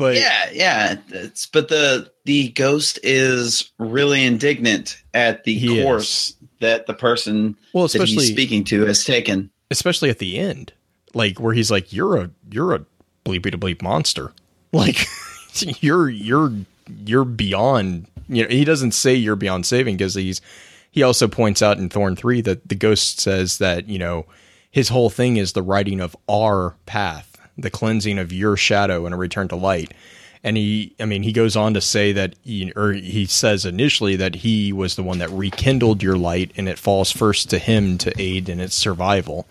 But 0.00 0.16
yeah, 0.16 0.48
yeah. 0.50 0.96
It's, 1.10 1.44
but 1.46 1.68
the 1.68 2.10
the 2.24 2.48
ghost 2.48 2.98
is 3.02 3.70
really 3.78 4.24
indignant 4.24 4.96
at 5.12 5.44
the 5.44 5.54
He 5.54 5.78
is. 5.78 5.84
course 5.84 6.34
that 6.60 6.86
the 6.86 6.94
person 6.94 7.54
well, 7.74 7.86
that 7.86 7.92
he's 7.92 8.02
especially 8.02 8.32
speaking 8.32 8.64
to 8.64 8.86
has 8.86 9.04
taken. 9.04 9.50
especially 9.70 10.08
at 10.08 10.18
the 10.18 10.38
end, 10.38 10.72
like 11.12 11.38
where 11.38 11.52
he's 11.52 11.70
like, 11.70 11.92
"You're 11.92 12.16
a 12.16 12.30
you're 12.50 12.74
a 12.74 12.84
bleepy 13.26 13.50
to 13.52 13.58
bleep 13.58 13.82
monster." 13.82 14.32
Like 14.72 15.06
you're 15.82 16.08
you're 16.08 16.52
you're 17.04 17.24
beyond. 17.24 18.06
You 18.28 18.44
know, 18.44 18.48
he 18.48 18.64
doesn't 18.64 18.92
say 18.92 19.14
you're 19.14 19.36
beyond 19.36 19.66
saving 19.66 19.96
because 19.96 20.14
he's 20.14 20.40
he 20.90 21.02
also 21.02 21.28
points 21.28 21.60
out 21.60 21.76
in 21.76 21.88
Thorn 21.88 22.16
three 22.16 22.40
that 22.42 22.68
the 22.68 22.76
ghost 22.76 23.20
says 23.20 23.58
that 23.58 23.88
you 23.88 23.98
know 23.98 24.26
his 24.70 24.88
whole 24.88 25.10
thing 25.10 25.36
is 25.36 25.52
the 25.52 25.62
writing 25.62 26.00
of 26.00 26.16
our 26.28 26.76
path, 26.86 27.29
the 27.60 27.70
cleansing 27.70 28.18
of 28.18 28.32
your 28.32 28.56
shadow 28.56 29.06
and 29.06 29.14
a 29.14 29.18
return 29.18 29.48
to 29.48 29.56
light. 29.56 29.92
And 30.42 30.56
he, 30.56 30.94
I 30.98 31.04
mean, 31.04 31.22
he 31.22 31.32
goes 31.32 31.54
on 31.54 31.74
to 31.74 31.80
say 31.80 32.12
that, 32.12 32.34
he, 32.42 32.72
or 32.74 32.92
he 32.92 33.26
says 33.26 33.66
initially 33.66 34.16
that 34.16 34.36
he 34.36 34.72
was 34.72 34.96
the 34.96 35.02
one 35.02 35.18
that 35.18 35.30
rekindled 35.30 36.02
your 36.02 36.16
light, 36.16 36.52
and 36.56 36.66
it 36.68 36.78
falls 36.78 37.10
first 37.12 37.50
to 37.50 37.58
him 37.58 37.98
to 37.98 38.12
aid 38.18 38.48
in 38.48 38.58
its 38.58 38.74
survival. 38.74 39.46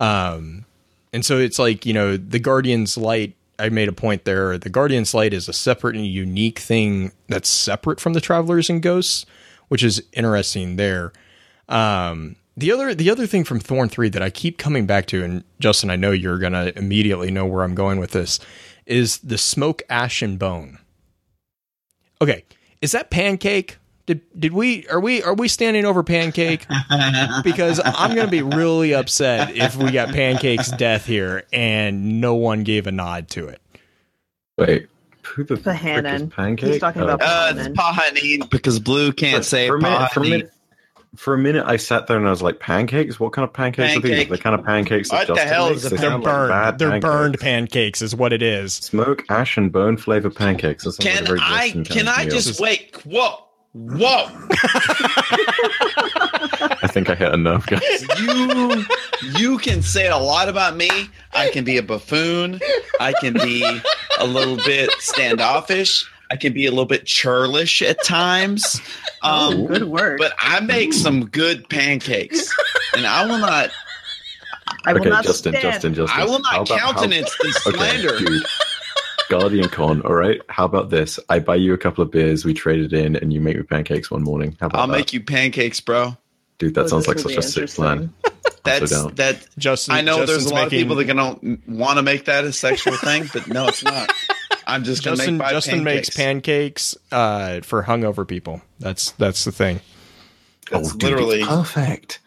Um, 0.00 0.64
and 1.12 1.24
so 1.24 1.38
it's 1.38 1.58
like 1.58 1.84
you 1.84 1.92
know, 1.92 2.16
the 2.16 2.38
Guardian's 2.38 2.96
light. 2.96 3.34
I 3.58 3.70
made 3.70 3.88
a 3.88 3.92
point 3.92 4.24
there. 4.24 4.58
The 4.58 4.68
Guardian's 4.68 5.14
light 5.14 5.32
is 5.32 5.48
a 5.48 5.52
separate 5.52 5.96
and 5.96 6.06
unique 6.06 6.58
thing 6.58 7.12
that's 7.28 7.48
separate 7.48 8.00
from 8.00 8.12
the 8.12 8.20
Travelers 8.20 8.68
and 8.68 8.82
Ghosts, 8.82 9.24
which 9.68 9.82
is 9.82 10.02
interesting 10.12 10.76
there. 10.76 11.12
Um, 11.68 12.36
the 12.56 12.72
other 12.72 12.94
the 12.94 13.10
other 13.10 13.26
thing 13.26 13.44
from 13.44 13.60
Thorn 13.60 13.88
three 13.88 14.08
that 14.08 14.22
I 14.22 14.30
keep 14.30 14.58
coming 14.58 14.86
back 14.86 15.06
to, 15.06 15.22
and 15.24 15.44
Justin, 15.60 15.90
I 15.90 15.96
know 15.96 16.10
you're 16.10 16.38
gonna 16.38 16.72
immediately 16.76 17.30
know 17.30 17.46
where 17.46 17.62
I'm 17.62 17.74
going 17.74 17.98
with 17.98 18.12
this, 18.12 18.38
is 18.86 19.18
the 19.18 19.38
smoke, 19.38 19.82
ash, 19.90 20.22
and 20.22 20.38
bone. 20.38 20.78
Okay, 22.22 22.44
is 22.80 22.92
that 22.92 23.10
pancake? 23.10 23.78
Did 24.06 24.20
did 24.38 24.52
we 24.52 24.86
are 24.88 25.00
we 25.00 25.22
are 25.22 25.34
we 25.34 25.48
standing 25.48 25.84
over 25.84 26.02
pancake? 26.02 26.64
Because 27.42 27.80
I'm 27.84 28.14
gonna 28.14 28.30
be 28.30 28.42
really 28.42 28.94
upset 28.94 29.54
if 29.56 29.76
we 29.76 29.90
got 29.90 30.10
pancake's 30.14 30.70
death 30.70 31.04
here 31.06 31.44
and 31.52 32.20
no 32.20 32.34
one 32.36 32.62
gave 32.62 32.86
a 32.86 32.92
nod 32.92 33.28
to 33.30 33.48
it. 33.48 33.60
Wait, 34.56 34.86
who 35.22 35.44
the 35.44 35.56
frick 35.56 35.76
is 36.04 36.22
Pancake? 36.32 36.70
He's 36.72 36.80
talking 36.80 37.02
Oh. 37.02 37.08
about 37.08 37.20
Uh, 37.22 37.52
it's 37.60 37.68
Pahanine 37.78 38.48
because 38.48 38.78
Blue 38.80 39.12
can't 39.12 39.44
say 39.44 39.66
for 39.68 39.76
a 39.76 39.80
minute, 40.20 40.50
for 41.14 41.34
a 41.34 41.38
minute, 41.38 41.62
for 41.62 41.62
a 41.62 41.62
minute, 41.62 41.64
I 41.66 41.76
sat 41.76 42.06
there 42.06 42.16
and 42.16 42.26
I 42.26 42.30
was 42.30 42.42
like, 42.42 42.58
"Pancakes? 42.60 43.18
What 43.20 43.32
kind 43.32 43.44
of 43.46 43.52
pancakes 43.54 43.96
are 43.96 44.00
these? 44.00 44.28
The 44.28 44.38
kind 44.38 44.54
of 44.58 44.64
pancakes 44.64 45.10
that 45.10 45.28
What 45.28 45.36
the 45.36 45.42
hell 45.42 45.70
makes? 45.70 45.84
is 45.84 45.86
a 45.86 45.90
They 45.90 45.96
They're 45.96 46.10
sound 46.10 46.24
like 46.24 46.32
burned. 46.34 46.78
They're 46.78 46.90
pancakes. 46.90 47.04
burned 47.04 47.38
pancakes, 47.40 48.02
is 48.02 48.14
what 48.16 48.32
it 48.32 48.42
is. 48.42 48.74
Smoke, 48.74 49.24
ash, 49.30 49.56
and 49.56 49.70
bone 49.72 49.96
flavor 49.96 50.30
pancakes. 50.30 50.84
That 50.84 50.92
sounds 50.92 51.28
like 51.30 51.38
Can 51.38 51.38
I? 51.40 51.70
Can 51.84 52.08
I 52.08 52.24
meal. 52.24 52.30
just 52.34 52.60
wait? 52.60 52.96
Whoa, 53.04 53.44
whoa! 53.72 54.26
I 56.82 56.88
think 56.88 57.08
I 57.10 57.14
hit 57.14 57.32
a 57.32 57.36
nerve, 57.36 57.66
guys. 57.66 58.06
You, 58.20 58.84
you 59.38 59.58
can 59.58 59.82
say 59.82 60.08
a 60.08 60.16
lot 60.16 60.48
about 60.48 60.76
me. 60.76 60.88
I 61.32 61.50
can 61.50 61.64
be 61.64 61.76
a 61.78 61.82
buffoon. 61.82 62.60
I 63.00 63.12
can 63.20 63.34
be 63.34 63.62
a 64.18 64.26
little 64.26 64.56
bit 64.56 64.90
standoffish. 64.98 66.08
I 66.30 66.36
can 66.36 66.52
be 66.52 66.66
a 66.66 66.70
little 66.70 66.84
bit 66.86 67.04
churlish 67.06 67.82
at 67.82 68.02
times. 68.04 68.80
Um, 69.22 69.66
Good 69.66 69.82
work. 69.84 70.18
but 70.18 70.34
I 70.38 70.60
make 70.60 70.92
some 70.92 71.26
good 71.26 71.68
pancakes, 71.68 72.54
and 72.96 73.04
I 73.04 73.26
will 73.26 73.38
not. 73.38 73.70
I 74.84 74.92
will 74.92 75.00
okay, 75.00 75.10
not 75.10 75.24
Justin, 75.24 75.52
stand. 75.54 75.62
Justin, 75.62 75.94
Justin. 75.94 76.20
I 76.20 76.24
will 76.24 76.38
not 76.38 76.54
about- 76.54 76.68
how- 76.78 76.92
countenance 76.92 77.34
this 77.42 77.56
Okay, 77.66 77.76
slander. 77.76 78.18
dude. 78.20 78.42
Guardian 79.28 79.68
Con, 79.68 80.02
all 80.02 80.14
right. 80.14 80.40
How 80.48 80.64
about 80.64 80.90
this? 80.90 81.18
I 81.28 81.40
buy 81.40 81.56
you 81.56 81.74
a 81.74 81.78
couple 81.78 82.04
of 82.04 82.12
beers, 82.12 82.44
we 82.44 82.54
trade 82.54 82.80
it 82.80 82.92
in, 82.92 83.16
and 83.16 83.32
you 83.32 83.40
make 83.40 83.56
me 83.56 83.64
pancakes 83.64 84.08
one 84.12 84.22
morning. 84.22 84.56
How 84.60 84.66
about 84.68 84.80
I'll 84.82 84.86
that? 84.86 84.92
make 84.96 85.12
you 85.12 85.20
pancakes, 85.20 85.80
bro. 85.80 86.16
dude. 86.58 86.74
That 86.74 86.84
Oh, 86.84 86.88
sounds 86.88 87.08
like 87.08 87.18
such 87.18 87.28
be 87.32 87.36
a 87.36 87.42
sick 87.42 87.62
interesting. 87.62 87.82
plan. 87.84 88.14
That's 88.64 88.90
down. 88.92 89.14
that. 89.16 89.44
Justin, 89.58 89.94
I 89.94 90.02
know 90.02 90.24
there's 90.24 90.46
a 90.46 90.54
lot 90.54 90.64
making, 90.70 90.78
of 90.78 90.82
people 90.84 90.96
that 90.96 91.04
gonna 91.06 91.58
want 91.66 91.96
to 91.96 92.02
make 92.02 92.26
that 92.26 92.44
a 92.44 92.52
sexual 92.52 92.94
thing, 92.96 93.28
but 93.32 93.48
no, 93.48 93.66
it's 93.66 93.82
not. 93.82 94.12
I'm 94.66 94.84
just 94.84 95.04
gonna 95.04 95.16
Justin 95.16 95.38
make 95.38 95.46
my 95.46 95.50
Justin 95.52 95.84
makes 95.84 96.10
pancakes 96.10 96.96
uh, 97.12 97.60
for 97.60 97.84
hungover 97.84 98.26
people. 98.26 98.62
That's 98.80 99.12
that's 99.12 99.44
the 99.44 99.52
thing. 99.52 99.80
That's 100.70 100.90
oh, 100.94 100.96
dude, 100.96 101.10
literally 101.10 101.38
it's 101.40 101.48
perfect. 101.48 102.20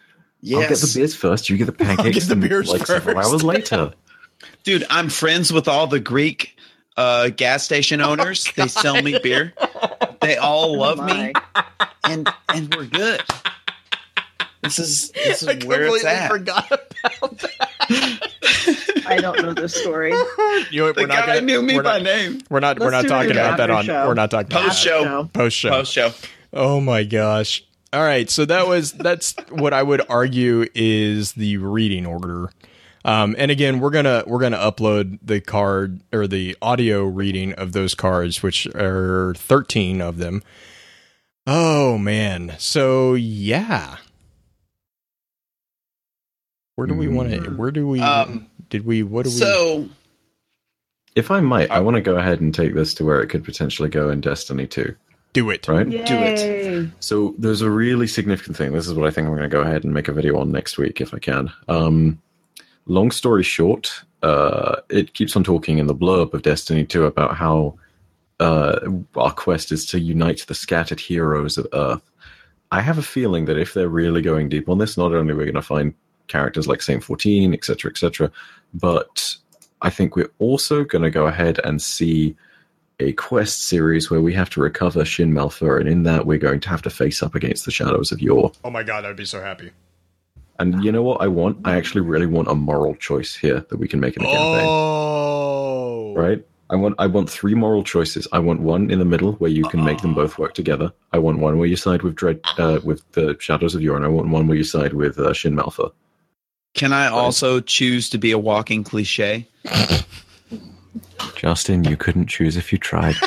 I'll 0.44 0.60
get 0.60 0.78
the 0.78 0.92
beers 0.94 1.14
first. 1.14 1.50
You 1.50 1.58
get 1.58 1.66
the 1.66 1.72
pancakes. 1.72 1.98
I'll 2.06 2.12
get 2.12 2.22
the 2.24 2.32
and, 2.32 2.40
beers 2.40 2.70
like 2.70 2.86
several 2.86 3.16
first. 3.16 3.30
hours 3.30 3.44
later. 3.44 3.92
dude. 4.64 4.86
I'm 4.88 5.10
friends 5.10 5.52
with 5.52 5.68
all 5.68 5.86
the 5.86 6.00
Greek 6.00 6.56
uh, 6.96 7.28
gas 7.28 7.62
station 7.64 8.00
owners. 8.00 8.50
they 8.56 8.68
sell 8.68 9.00
me 9.02 9.18
beer. 9.22 9.52
They 10.20 10.36
all 10.36 10.70
Oh 10.70 10.72
love 10.72 10.98
my. 10.98 11.26
me, 11.26 11.32
and 12.04 12.28
and 12.48 12.74
we're 12.74 12.86
good. 12.86 13.22
This 14.62 14.78
is 14.78 15.10
this 15.24 15.42
is 15.42 15.48
I 15.48 15.54
where 15.66 15.84
it's 15.84 16.02
completely 16.02 16.08
at. 16.10 16.30
forgot 16.30 16.66
about 17.18 17.38
that. 17.38 19.04
I 19.06 19.18
don't 19.20 19.42
know 19.42 19.54
this 19.54 19.74
story. 19.74 20.10
you. 20.70 20.82
know, 20.82 20.92
The 20.92 21.02
we're 21.02 21.06
not 21.06 21.26
guy 21.26 21.26
gonna, 21.26 21.40
knew 21.42 21.62
me 21.62 21.76
by 21.76 21.94
not, 21.98 22.02
name. 22.02 22.40
We're 22.50 22.60
not. 22.60 22.78
we're 22.78 22.90
Let's 22.90 22.92
not 22.92 23.02
do 23.02 23.06
it 23.06 23.08
talking 23.08 23.30
about 23.32 23.56
that 23.58 23.70
on. 23.70 23.84
show. 23.84 24.06
We're 24.08 24.14
not 24.14 24.30
talking 24.30 24.50
Post 24.50 24.66
that. 24.66 24.74
show. 24.76 25.04
No. 25.04 25.24
post 25.32 25.56
show. 25.56 25.70
Post 25.70 25.92
show. 25.92 26.10
Oh 26.52 26.80
my 26.80 27.04
gosh. 27.04 27.64
All 27.92 28.02
right, 28.02 28.30
so 28.30 28.44
that 28.44 28.68
was 28.68 28.92
that's 28.92 29.34
what 29.48 29.72
I 29.72 29.82
would 29.82 30.02
argue 30.08 30.64
is 30.76 31.32
the 31.32 31.56
reading 31.56 32.06
order. 32.06 32.50
Um, 33.04 33.34
and 33.38 33.50
again, 33.50 33.80
we're 33.80 33.90
gonna 33.90 34.22
we're 34.28 34.38
gonna 34.38 34.58
upload 34.58 35.18
the 35.22 35.40
card 35.40 36.00
or 36.12 36.28
the 36.28 36.56
audio 36.62 37.02
reading 37.04 37.52
of 37.54 37.72
those 37.72 37.94
cards, 37.96 38.44
which 38.44 38.68
are 38.76 39.34
thirteen 39.36 40.00
of 40.00 40.18
them. 40.18 40.42
Oh 41.48 41.98
man, 41.98 42.54
so 42.58 43.14
yeah. 43.14 43.96
Where 46.80 46.86
do 46.86 46.94
we 46.94 47.08
want 47.08 47.30
to? 47.30 47.50
Where 47.50 47.70
do 47.70 47.86
we? 47.86 48.00
Um, 48.00 48.46
did 48.70 48.86
we? 48.86 49.02
What 49.02 49.24
do 49.24 49.28
we? 49.30 49.36
So 49.36 49.86
If 51.14 51.30
I 51.30 51.40
might, 51.40 51.70
I 51.70 51.78
want 51.78 51.96
to 51.96 52.00
go 52.00 52.16
ahead 52.16 52.40
and 52.40 52.54
take 52.54 52.72
this 52.72 52.94
to 52.94 53.04
where 53.04 53.20
it 53.20 53.26
could 53.28 53.44
potentially 53.44 53.90
go 53.90 54.08
in 54.08 54.22
Destiny 54.22 54.66
2, 54.66 54.96
do 55.34 55.50
it. 55.50 55.68
right? 55.68 55.86
Yay. 55.86 56.04
Do 56.06 56.14
it. 56.16 56.90
So 57.00 57.34
there's 57.36 57.60
a 57.60 57.68
really 57.68 58.06
significant 58.06 58.56
thing. 58.56 58.72
This 58.72 58.88
is 58.88 58.94
what 58.94 59.06
I 59.06 59.10
think 59.10 59.26
I'm 59.26 59.34
going 59.36 59.42
to 59.42 59.54
go 59.54 59.60
ahead 59.60 59.84
and 59.84 59.92
make 59.92 60.08
a 60.08 60.12
video 60.14 60.38
on 60.38 60.52
next 60.52 60.78
week 60.78 61.02
if 61.02 61.12
I 61.12 61.18
can. 61.18 61.52
Um, 61.68 62.18
long 62.86 63.10
story 63.10 63.42
short, 63.42 64.02
uh, 64.22 64.76
it 64.88 65.12
keeps 65.12 65.36
on 65.36 65.44
talking 65.44 65.76
in 65.76 65.86
the 65.86 65.94
blurb 65.94 66.32
of 66.32 66.40
Destiny 66.40 66.86
2 66.86 67.04
about 67.04 67.36
how 67.36 67.74
uh, 68.38 68.80
our 69.16 69.32
quest 69.34 69.70
is 69.70 69.84
to 69.84 70.00
unite 70.00 70.46
the 70.48 70.54
scattered 70.54 71.00
heroes 71.00 71.58
of 71.58 71.66
Earth. 71.74 72.10
I 72.72 72.80
have 72.80 72.96
a 72.96 73.02
feeling 73.02 73.44
that 73.44 73.58
if 73.58 73.74
they're 73.74 73.90
really 73.90 74.22
going 74.22 74.48
deep 74.48 74.70
on 74.70 74.78
this, 74.78 74.96
not 74.96 75.12
only 75.12 75.34
are 75.34 75.36
we 75.36 75.44
going 75.44 75.54
to 75.56 75.60
find 75.60 75.92
characters 76.30 76.66
like 76.66 76.80
Saint 76.80 77.04
14, 77.04 77.52
etc., 77.52 77.90
etc., 77.90 78.32
but 78.72 79.36
I 79.82 79.90
think 79.90 80.16
we're 80.16 80.32
also 80.38 80.84
going 80.84 81.02
to 81.02 81.10
go 81.10 81.26
ahead 81.26 81.58
and 81.64 81.80
see 81.80 82.36
a 83.00 83.12
quest 83.12 83.66
series 83.66 84.10
where 84.10 84.20
we 84.20 84.34
have 84.34 84.50
to 84.50 84.60
recover 84.60 85.04
Shin 85.04 85.32
Malphur, 85.32 85.80
and 85.80 85.88
in 85.88 86.02
that 86.04 86.26
we're 86.26 86.38
going 86.38 86.60
to 86.60 86.68
have 86.68 86.82
to 86.82 86.90
face 86.90 87.22
up 87.22 87.34
against 87.34 87.64
the 87.64 87.70
shadows 87.70 88.12
of 88.12 88.20
Yor. 88.20 88.52
Oh 88.62 88.70
my 88.70 88.82
god, 88.82 89.04
I'd 89.04 89.16
be 89.16 89.24
so 89.24 89.42
happy. 89.42 89.72
And 90.58 90.84
you 90.84 90.92
know 90.92 91.02
what 91.02 91.22
I 91.22 91.26
want? 91.28 91.58
I 91.64 91.76
actually 91.76 92.02
really 92.02 92.26
want 92.26 92.48
a 92.48 92.54
moral 92.54 92.94
choice 92.94 93.34
here 93.34 93.64
that 93.70 93.78
we 93.78 93.88
can 93.88 93.98
make 93.98 94.16
in 94.16 94.22
the 94.22 94.28
campaign. 94.28 94.66
Oh, 94.68 96.12
Right? 96.14 96.44
I 96.68 96.76
want 96.76 96.94
I 96.98 97.06
want 97.06 97.28
three 97.28 97.54
moral 97.54 97.82
choices. 97.82 98.28
I 98.30 98.38
want 98.38 98.60
one 98.60 98.90
in 98.90 99.00
the 99.00 99.04
middle 99.04 99.32
where 99.34 99.50
you 99.50 99.64
can 99.64 99.82
make 99.82 100.02
them 100.02 100.14
both 100.14 100.38
work 100.38 100.54
together. 100.54 100.92
I 101.12 101.18
want 101.18 101.38
one 101.38 101.58
where 101.58 101.66
you 101.66 101.76
side 101.76 102.02
with 102.02 102.14
Dread 102.14 102.40
uh, 102.58 102.78
with 102.84 103.10
the 103.12 103.36
Shadows 103.40 103.74
of 103.74 103.82
Yor, 103.82 103.96
and 103.96 104.04
I 104.04 104.08
want 104.08 104.28
one 104.28 104.46
where 104.46 104.56
you 104.56 104.62
side 104.62 104.92
with 104.92 105.18
uh, 105.18 105.32
Shin 105.32 105.56
Malphur. 105.56 105.90
Can 106.74 106.92
I 106.92 107.08
also 107.08 107.60
choose 107.60 108.08
to 108.10 108.18
be 108.18 108.30
a 108.32 108.38
walking 108.38 108.84
cliche? 108.84 109.48
Justin, 111.36 111.84
you 111.84 111.96
couldn't 111.96 112.26
choose 112.26 112.56
if 112.56 112.72
you 112.72 112.78
tried. 112.78 113.14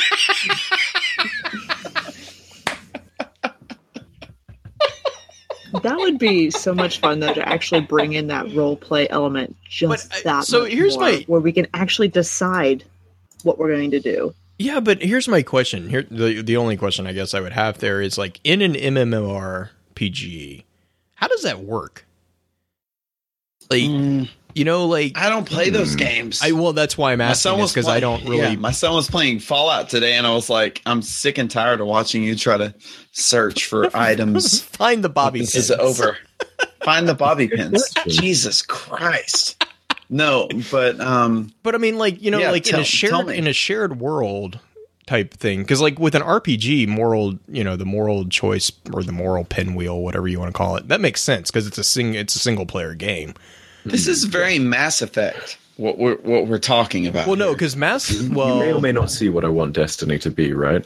That 5.81 5.97
would 5.97 6.19
be 6.19 6.51
so 6.51 6.73
much 6.73 6.99
fun 6.99 7.19
though 7.19 7.33
to 7.33 7.47
actually 7.49 7.81
bring 7.81 8.13
in 8.13 8.27
that 8.27 8.53
role 8.53 8.77
play 8.77 9.07
element 9.09 9.55
just 9.67 10.09
But, 10.09 10.19
uh, 10.19 10.21
that 10.23 10.43
so 10.45 10.61
much 10.61 10.71
here's 10.71 10.95
more, 10.95 11.03
my- 11.11 11.23
where 11.27 11.41
we 11.41 11.51
can 11.51 11.67
actually 11.73 12.09
decide 12.09 12.83
what 13.43 13.57
we're 13.57 13.73
going 13.75 13.91
to 13.91 13.99
do. 13.99 14.33
Yeah, 14.59 14.79
but 14.79 15.01
here's 15.01 15.27
my 15.27 15.41
question. 15.41 15.89
Here, 15.89 16.03
the 16.09 16.41
the 16.43 16.57
only 16.57 16.77
question 16.77 17.07
I 17.07 17.13
guess 17.13 17.33
I 17.33 17.39
would 17.41 17.53
have 17.53 17.79
there 17.79 18.01
is 18.01 18.17
like 18.19 18.39
in 18.43 18.61
an 18.61 18.73
MMORPG, 18.75 20.63
how 21.15 21.27
does 21.27 21.41
that 21.41 21.61
work? 21.61 22.05
Like, 23.81 24.29
you 24.55 24.65
know, 24.65 24.85
like 24.85 25.17
I 25.17 25.29
don't 25.29 25.45
play 25.47 25.69
those 25.69 25.95
games. 25.95 26.41
I 26.43 26.51
well, 26.51 26.73
that's 26.73 26.97
why 26.97 27.11
I'm 27.11 27.21
asking 27.21 27.51
son 27.51 27.59
was 27.59 27.71
because 27.71 27.87
I 27.87 27.99
don't 27.99 28.23
really. 28.23 28.37
Yeah, 28.37 28.55
my 28.55 28.71
son 28.71 28.93
was 28.93 29.09
playing 29.09 29.39
Fallout 29.39 29.89
today, 29.89 30.13
and 30.13 30.27
I 30.27 30.33
was 30.33 30.49
like, 30.49 30.81
I'm 30.85 31.01
sick 31.01 31.37
and 31.37 31.49
tired 31.49 31.81
of 31.81 31.87
watching 31.87 32.23
you 32.23 32.35
try 32.35 32.57
to 32.57 32.73
search 33.11 33.65
for 33.65 33.89
items. 33.97 34.61
find 34.61 35.03
the 35.03 35.09
bobby. 35.09 35.39
this 35.39 35.53
pins. 35.53 35.65
is 35.65 35.71
over. 35.71 36.17
Find 36.83 37.07
the 37.07 37.15
bobby 37.15 37.47
pins. 37.53 37.93
Jesus 38.07 38.61
Christ. 38.61 39.65
No, 40.09 40.47
but 40.69 40.99
um, 40.99 41.51
But 41.63 41.73
I 41.73 41.79
mean, 41.79 41.97
like 41.97 42.21
you 42.21 42.29
know, 42.29 42.39
Yeah, 42.39 42.51
like 42.51 42.67
in 42.67 42.79
a 42.79 42.83
shared 42.83 43.29
in 43.29 43.47
a 43.47 43.53
shared 43.53 43.99
world 43.99 44.59
type 45.07 45.33
thing. 45.33 45.61
Because 45.61 45.81
like 45.81 45.97
with 45.97 46.13
an 46.15 46.21
RPG, 46.21 46.87
moral, 46.87 47.39
you 47.47 47.63
know, 47.63 47.75
the 47.75 47.85
moral 47.85 48.25
choice 48.25 48.71
or 48.93 49.03
the 49.03 49.11
moral 49.11 49.45
pinwheel, 49.45 49.99
whatever 50.01 50.27
you 50.27 50.39
want 50.39 50.53
to 50.53 50.57
call 50.57 50.75
it, 50.75 50.87
that 50.89 51.01
makes 51.01 51.21
sense 51.21 51.49
because 51.49 51.65
it's 51.65 51.77
a 51.77 51.83
sing 51.83 52.13
it's 52.13 52.35
a 52.35 52.39
single 52.39 52.65
player 52.65 52.93
game. 52.93 53.33
This 53.85 54.07
is 54.07 54.23
very 54.25 54.57
hmm. 54.57 54.69
Mass 54.69 55.01
Effect. 55.01 55.57
What 55.77 55.97
we're 55.97 56.17
what 56.17 56.47
we're 56.47 56.59
talking 56.59 57.07
about. 57.07 57.25
Well, 57.27 57.35
no, 57.35 57.53
because 57.53 57.75
Mass. 57.75 58.11
you 58.11 58.29
may 58.29 58.71
or 58.73 58.79
may 58.79 58.91
not 58.91 59.09
see 59.09 59.29
what 59.29 59.43
I 59.43 59.49
want 59.49 59.73
Destiny 59.73 60.19
to 60.19 60.29
be, 60.29 60.53
right? 60.53 60.85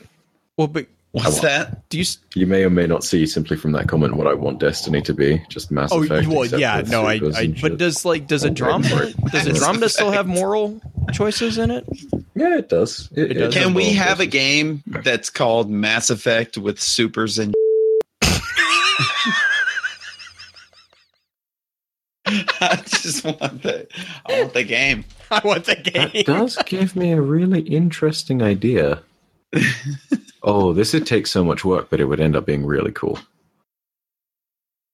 well, 0.57 0.67
but 0.67 0.87
What's 1.13 1.39
that? 1.39 1.87
Do 1.89 1.97
you? 1.97 2.03
s- 2.03 2.19
You 2.35 2.45
may 2.45 2.63
or 2.63 2.69
may 2.69 2.85
not 2.85 3.03
see 3.03 3.25
simply 3.25 3.57
from 3.57 3.71
that 3.71 3.87
comment 3.87 4.15
what 4.17 4.27
I 4.27 4.33
want 4.33 4.59
Destiny 4.59 5.01
to 5.03 5.13
be. 5.13 5.41
Just 5.49 5.71
Mass 5.71 5.89
Oh, 5.91 6.03
Effect. 6.03 6.27
well, 6.27 6.43
except 6.43 6.59
yeah. 6.61 6.77
with 6.77 6.91
No, 6.91 7.05
I. 7.05 7.17
supers 7.17 7.35
I 7.37 7.41
and 7.43 7.53
but 7.61 7.71
shit. 7.71 7.77
does 7.79 8.05
like 8.05 8.27
does 8.27 8.43
I'm 8.43 8.53
does 8.53 8.61
Andromeda 8.61 8.89
for 8.95 9.03
it. 9.03 9.15
does 9.31 9.47
Andromeda 9.47 9.89
still 9.89 10.11
have 10.11 10.27
moral 10.27 10.79
choices 11.13 11.57
in 11.57 11.71
it? 11.71 11.85
yeah, 12.35 12.57
it 12.57 12.69
does. 12.69 13.09
It, 13.15 13.31
It 13.31 13.33
does. 13.35 13.53
Can 13.53 13.73
we 13.73 13.87
involves 13.89 14.07
have 14.07 14.19
a 14.19 14.25
game 14.25 14.83
that's 14.85 15.29
called 15.29 15.69
Mass 15.71 16.09
Effect 16.09 16.57
with 16.57 16.79
supers 16.79 17.39
and? 17.39 17.53
I 22.61 22.75
just 22.85 23.23
want 23.23 23.63
the 23.63 23.87
I 24.25 24.41
want 24.41 24.53
the 24.53 24.63
game. 24.63 25.05
I 25.31 25.41
want 25.43 25.65
the 25.65 25.75
game. 25.75 25.93
That 25.93 26.13
game. 26.13 26.23
does 26.25 26.57
give 26.65 26.95
me 26.95 27.11
a 27.11 27.21
really 27.21 27.61
interesting 27.61 28.41
idea. 28.41 29.01
oh, 30.43 30.73
this 30.73 30.93
would 30.93 31.07
take 31.07 31.27
so 31.27 31.43
much 31.43 31.65
work, 31.65 31.89
but 31.89 31.99
it 31.99 32.05
would 32.05 32.19
end 32.19 32.35
up 32.35 32.45
being 32.45 32.65
really 32.65 32.91
cool. 32.91 33.19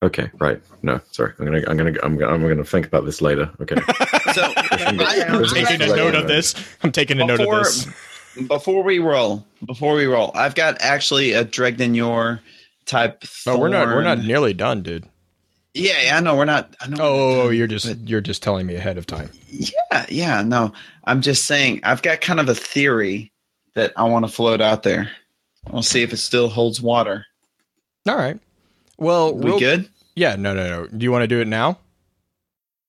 Okay, 0.04 0.30
right. 0.40 0.62
No, 0.82 1.00
sorry. 1.12 1.34
I'm 1.40 1.46
gonna, 1.46 1.64
I'm 1.68 1.78
gonna, 1.78 1.94
I'm 2.04 2.18
gonna, 2.18 2.34
I'm 2.34 2.42
gonna 2.42 2.64
think 2.64 2.86
about 2.86 3.06
this 3.06 3.22
later. 3.22 3.50
Okay. 3.62 3.76
So 4.34 4.54
I'm 4.56 4.98
taking 5.48 5.82
a 5.82 5.96
note 5.96 6.16
of 6.16 6.28
this. 6.28 6.56
I'm 6.84 6.92
taking 6.92 7.22
a 7.22 7.26
note 7.26 7.40
of 7.40 7.46
before, 7.46 7.60
this. 7.60 7.88
before 8.48 8.84
we 8.84 9.00
roll, 9.00 9.46
before 9.66 9.96
we 9.96 10.06
roll, 10.06 10.32
I've 10.36 10.56
got 10.56 10.82
actually 10.82 11.34
a 11.34 11.46
Dredgen 11.46 11.96
Yor 11.96 12.42
type. 12.86 13.24
Oh, 13.48 13.58
we're 13.58 13.70
not. 13.70 13.88
We're 13.88 14.04
not 14.04 14.20
nearly 14.20 14.54
done, 14.54 14.84
dude. 14.84 15.08
Yeah, 15.74 16.00
yeah, 16.04 16.18
I 16.18 16.20
know 16.20 16.36
we're 16.36 16.46
not. 16.46 16.76
I 16.80 16.88
know. 16.88 16.98
Oh, 17.00 17.28
we're 17.28 17.36
not 17.38 17.44
done, 17.46 17.56
you're 17.56 17.68
just 17.68 17.88
but- 17.88 18.10
you're 18.10 18.22
just 18.22 18.44
telling 18.44 18.68
me 18.68 18.76
ahead 18.76 18.98
of 18.98 19.08
time. 19.08 19.30
Yeah, 19.50 20.06
yeah, 20.10 20.42
no. 20.44 20.74
I'm 21.06 21.22
just 21.22 21.46
saying 21.46 21.82
I've 21.84 22.02
got 22.02 22.22
kind 22.22 22.40
of 22.40 22.48
a 22.50 22.56
theory 22.56 23.32
that 23.74 23.92
I 23.98 24.04
want 24.04 24.26
to 24.26 24.32
float 24.32 24.62
out 24.62 24.84
there. 24.84 25.10
We'll 25.72 25.82
see 25.82 26.04
if 26.04 26.14
it 26.14 26.18
still 26.18 26.50
holds 26.50 26.80
water. 26.82 27.26
All 28.08 28.16
right. 28.16 28.40
Well, 28.98 29.34
We 29.34 29.46
real- 29.52 29.60
good? 29.60 29.90
Yeah. 30.16 30.36
No, 30.36 30.54
no, 30.54 30.68
no. 30.68 30.88
Do 30.88 31.04
you 31.04 31.12
want 31.12 31.24
to 31.24 31.28
do 31.28 31.40
it 31.42 31.48
now? 31.48 31.80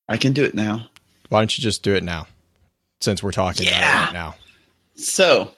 I 0.09 0.19
can 0.19 0.33
do 0.35 0.45
it 0.45 0.55
now. 0.55 0.89
Why 1.31 1.41
don't 1.41 1.57
you 1.57 1.63
just 1.63 1.83
do 1.83 1.95
it 1.95 2.03
now? 2.05 2.27
Since 3.01 3.23
we're 3.23 3.31
talking 3.33 3.67
about 3.67 3.77
it 3.79 3.81
Yeah. 3.81 4.05
right 4.05 4.13
now. 4.13 4.35
So, 4.97 5.53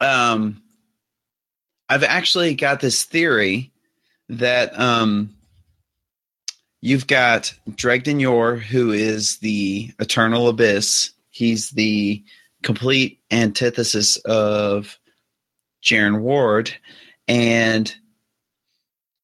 um, 0.00 0.60
I've 1.88 2.02
actually 2.02 2.54
got 2.56 2.80
this 2.80 3.04
theory 3.04 3.70
that 4.28 4.78
um, 4.78 5.35
you've 6.86 7.08
got 7.08 7.52
Dredgen 7.68 8.20
Yor, 8.20 8.54
who 8.54 8.92
is 8.92 9.38
the 9.38 9.90
Eternal 9.98 10.46
Abyss. 10.46 11.10
He's 11.30 11.70
the 11.70 12.22
complete 12.62 13.18
antithesis 13.28 14.18
of 14.18 14.96
Jaren 15.82 16.20
Ward, 16.20 16.72
and 17.26 17.92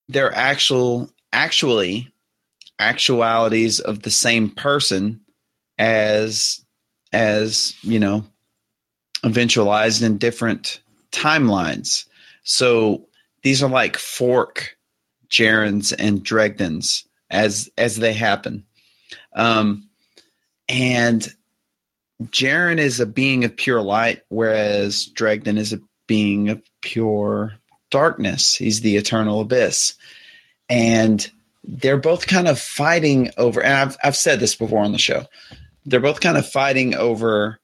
they're 0.09 0.35
actual, 0.35 1.13
actually, 1.33 2.13
actualities 2.81 3.79
of 3.79 4.03
the 4.03 4.11
same 4.11 4.51
person 4.51 5.21
as 5.79 6.65
as 7.13 7.75
you 7.83 8.01
know 8.01 8.25
eventualized 9.25 10.03
in 10.03 10.19
different 10.19 10.81
timelines. 11.13 12.07
So 12.43 13.07
these 13.45 13.63
are 13.63 13.71
like 13.71 13.97
fork 13.99 14.77
Jarens 15.31 15.95
and 15.97 16.25
Dredgens 16.25 17.05
as 17.33 17.71
as 17.77 17.97
they 17.97 18.13
happen. 18.13 18.65
Um 19.35 19.89
and 20.69 21.35
Jaren 22.25 22.79
is 22.79 23.01
a 23.01 23.07
being 23.07 23.45
of 23.45 23.57
pure 23.57 23.83
light, 23.83 24.23
whereas 24.29 25.09
Dredgen 25.09 25.59
is 25.59 25.73
a 25.73 25.81
being 26.07 26.51
of 26.51 26.63
pure 26.81 27.55
darkness. 27.91 28.55
He's 28.55 28.81
the 28.81 28.97
eternal 28.97 29.41
abyss. 29.41 29.95
And 30.69 31.29
they're 31.65 31.99
both 31.99 32.27
kind 32.27 32.49
of 32.49 32.59
fighting 32.59 33.31
over 33.37 33.63
and 33.63 33.73
I've 33.73 33.97
I've 34.03 34.17
said 34.17 34.41
this 34.41 34.55
before 34.55 34.85
on 34.85 34.93
the 34.93 34.99
show. 34.99 35.27
They're 35.85 36.01
both 36.01 36.21
kind 36.21 36.37
of 36.37 36.49
fighting 36.49 36.95
over 36.95 37.61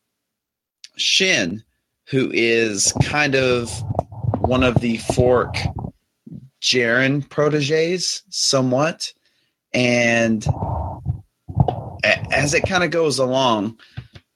Shin, 0.96 1.62
who 2.08 2.30
is 2.32 2.92
kind 3.04 3.34
of 3.34 3.70
one 4.40 4.62
of 4.62 4.80
the 4.80 4.98
fork 4.98 5.56
Jaren 6.60 7.28
proteges, 7.28 8.22
somewhat. 8.30 9.12
And 9.72 10.46
as 12.30 12.54
it 12.54 12.66
kind 12.66 12.84
of 12.84 12.90
goes 12.90 13.18
along, 13.18 13.78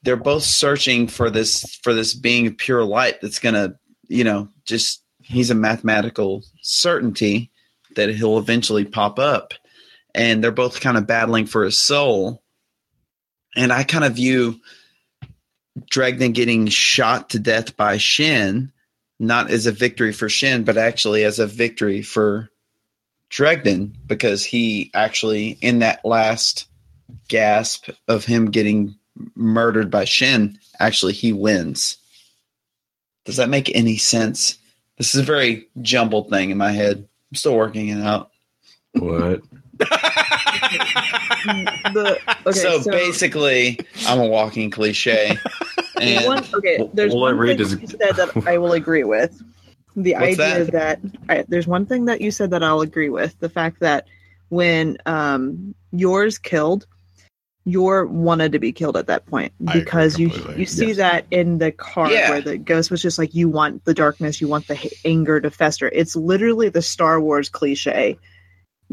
they're 0.03 0.17
both 0.17 0.43
searching 0.43 1.07
for 1.09 1.31
this 1.31 1.79
for 1.83 1.95
this 1.95 2.15
being 2.15 2.47
of 2.49 2.57
pure 2.59 2.85
light 2.85 3.21
that's 3.21 3.39
gonna, 3.39 3.75
you 4.09 4.25
know, 4.25 4.49
just 4.67 5.03
he's 5.23 5.51
a 5.51 5.55
mathematical 5.55 6.45
certainty 6.63 7.51
that 7.95 8.11
he'll 8.11 8.39
eventually 8.39 8.85
pop 8.85 9.19
up. 9.19 9.55
And 10.15 10.43
they're 10.43 10.51
both 10.51 10.81
kind 10.81 10.99
of 10.99 11.07
battling 11.07 11.47
for 11.47 11.65
his 11.65 11.79
soul. 11.79 12.43
And 13.57 13.73
I 13.73 13.85
kind 13.85 14.05
of 14.05 14.15
view 14.15 14.61
Dredgen 15.91 16.35
getting 16.35 16.67
shot 16.67 17.31
to 17.31 17.39
death 17.39 17.77
by 17.77 17.97
Shin, 17.97 18.73
not 19.19 19.51
as 19.51 19.67
a 19.67 19.73
victory 19.73 20.13
for 20.13 20.29
Shin, 20.29 20.65
but 20.65 20.77
actually 20.77 21.25
as 21.25 21.39
a 21.39 21.47
victory 21.47 22.03
for 22.03 22.51
Dredgen, 23.33 23.93
because 24.07 24.45
he 24.45 24.91
actually, 24.95 25.57
in 25.61 25.79
that 25.79 26.05
last 26.05 26.67
gasp 27.29 27.89
of 28.07 28.25
him 28.27 28.51
getting 28.51 28.95
murdered 29.35 29.91
by 29.91 30.05
Shin, 30.05 30.59
actually 30.79 31.15
he 31.15 31.33
wins. 31.33 31.97
Does 33.25 33.37
that 33.37 33.49
make 33.49 33.75
any 33.75 33.97
sense? 33.97 34.59
This 34.99 35.15
is 35.15 35.23
a 35.23 35.25
very 35.25 35.69
jumbled 35.81 36.29
thing 36.29 36.51
in 36.51 36.59
my 36.59 36.73
head. 36.73 36.99
I'm 36.99 37.35
still 37.37 37.57
working 37.57 37.89
it 37.89 38.03
out. 38.03 38.31
What? 38.93 39.41
The, 41.45 42.19
okay, 42.47 42.59
so, 42.59 42.81
so, 42.83 42.91
basically, 42.93 43.81
I'm 44.07 44.21
a 44.21 44.27
walking 44.27 44.71
cliche. 44.71 45.37
there's 45.97 46.19
And 46.19 46.27
one, 46.27 46.45
okay, 46.55 46.89
there's 46.95 47.13
all 47.13 47.27
I 47.27 47.33
one 47.33 47.47
thing 47.49 47.61
is- 47.61 47.81
you 47.81 47.87
said 47.89 47.99
that 48.17 48.47
I 48.47 48.59
will 48.59 48.73
agree 48.73 49.03
with. 49.03 49.43
The 49.97 50.15
What's 50.15 50.39
idea 50.41 50.65
that? 50.65 50.73
that, 50.73 51.01
I, 51.29 51.45
there's 51.49 51.67
one 51.67 51.87
thing 51.87 52.07
that 52.07 52.21
you 52.21 52.31
said 52.31 52.51
that 52.51 52.63
I'll 52.63 52.81
agree 52.81 53.11
with. 53.11 53.39
The 53.41 53.49
fact 53.49 53.81
that 53.81 54.07
when 54.49 54.97
um, 55.07 55.75
yours 55.93 56.39
killed, 56.39 56.87
your 57.65 58.07
wanted 58.07 58.53
to 58.53 58.59
be 58.59 58.73
killed 58.73 58.97
at 58.97 59.07
that 59.07 59.25
point 59.27 59.53
because 59.73 60.19
you 60.19 60.31
you 60.57 60.67
see 60.67 60.89
Yes. 60.89 60.97
that 60.97 61.27
in 61.31 61.59
the 61.59 61.71
car 61.71 62.11
Yeah. 62.11 62.31
where 62.31 62.41
the 62.41 62.59
ghost 62.59 62.91
was 62.91 63.01
just 63.01 63.19
like 63.19 63.35
you 63.35 63.49
want 63.49 63.85
the 63.85 63.95
darkness, 63.95 64.41
you 64.41 64.49
want 64.49 64.67
the 64.67 64.75
h- 64.75 64.93
anger 65.05 65.41
to 65.41 65.49
fester. 65.51 65.89
It's 65.89 66.17
literally 66.17 66.71
the 66.71 66.83
Star 66.83 67.21
Wars 67.21 67.49
cliche 67.49 68.19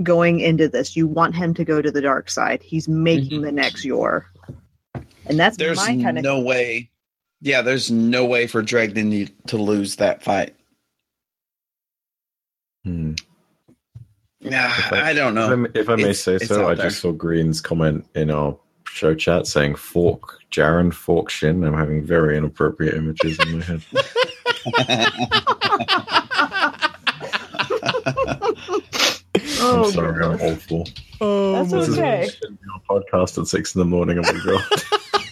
going 0.03 0.39
into 0.39 0.67
this. 0.69 0.95
You 0.95 1.07
want 1.07 1.35
him 1.35 1.55
to 1.55 1.65
go 1.65 1.81
to 1.81 1.89
the 1.91 2.01
dark 2.01 2.29
side. 2.29 2.61
He's 2.61 2.87
making 2.87 3.41
Mhm. 3.41 3.45
the 3.45 3.51
next 3.51 3.83
Yor, 3.83 4.27
and 5.25 5.39
that's 5.39 5.57
there's 5.57 5.77
my 5.77 5.87
kind 6.03 6.17
of 6.19 6.23
no 6.23 6.39
way. 6.39 6.91
Yeah, 7.41 7.63
there's 7.63 7.89
no 7.89 8.25
way 8.25 8.45
for 8.47 8.61
Dredgen 8.61 9.09
to- 9.27 9.33
to 9.47 9.57
lose 9.57 9.95
that 9.95 10.21
fight. 10.21 10.53
Hmm. 12.85 13.13
Nah, 14.41 14.69
I- 14.91 15.09
I 15.09 15.13
don't 15.13 15.37
If 15.37 15.43
I, 15.49 15.55
know. 15.55 15.67
if 15.75 15.89
I 15.89 15.95
may 15.95 16.01
It's- 16.03 16.21
say 16.21 16.37
so, 16.39 16.69
I 16.69 16.75
just 16.75 17.01
saw 17.01 17.11
Green's 17.11 17.59
comment 17.61 18.05
in 18.15 18.31
our 18.31 18.57
show 18.87 19.13
chat 19.13 19.47
saying 19.47 19.75
"fork 19.75 20.39
Jaren, 20.51 20.93
fork 20.93 21.29
Shin." 21.29 21.63
I'm 21.63 21.73
having 21.73 22.03
very 22.05 22.37
inappropriate 22.37 22.95
images 22.95 23.37
in 23.39 23.59
my 23.59 23.63
head. 23.65 23.81
oh, 29.61 29.83
I'm 29.85 29.91
sorry, 29.91 30.25
I'm 30.25 30.39
awful. 30.41 30.87
Oh, 31.21 31.51
That's 31.53 31.71
my 31.71 31.79
This 31.79 31.87
is 31.89 31.97
okay. 31.97 32.23
a 32.23 32.47
your 32.47 32.79
podcast 33.03 33.37
at 33.41 33.47
six 33.47 33.75
in 33.75 33.79
the 33.79 33.85
morning. 33.85 34.19
Oh 34.19 34.21
my 34.21 34.39
god, 34.45 34.63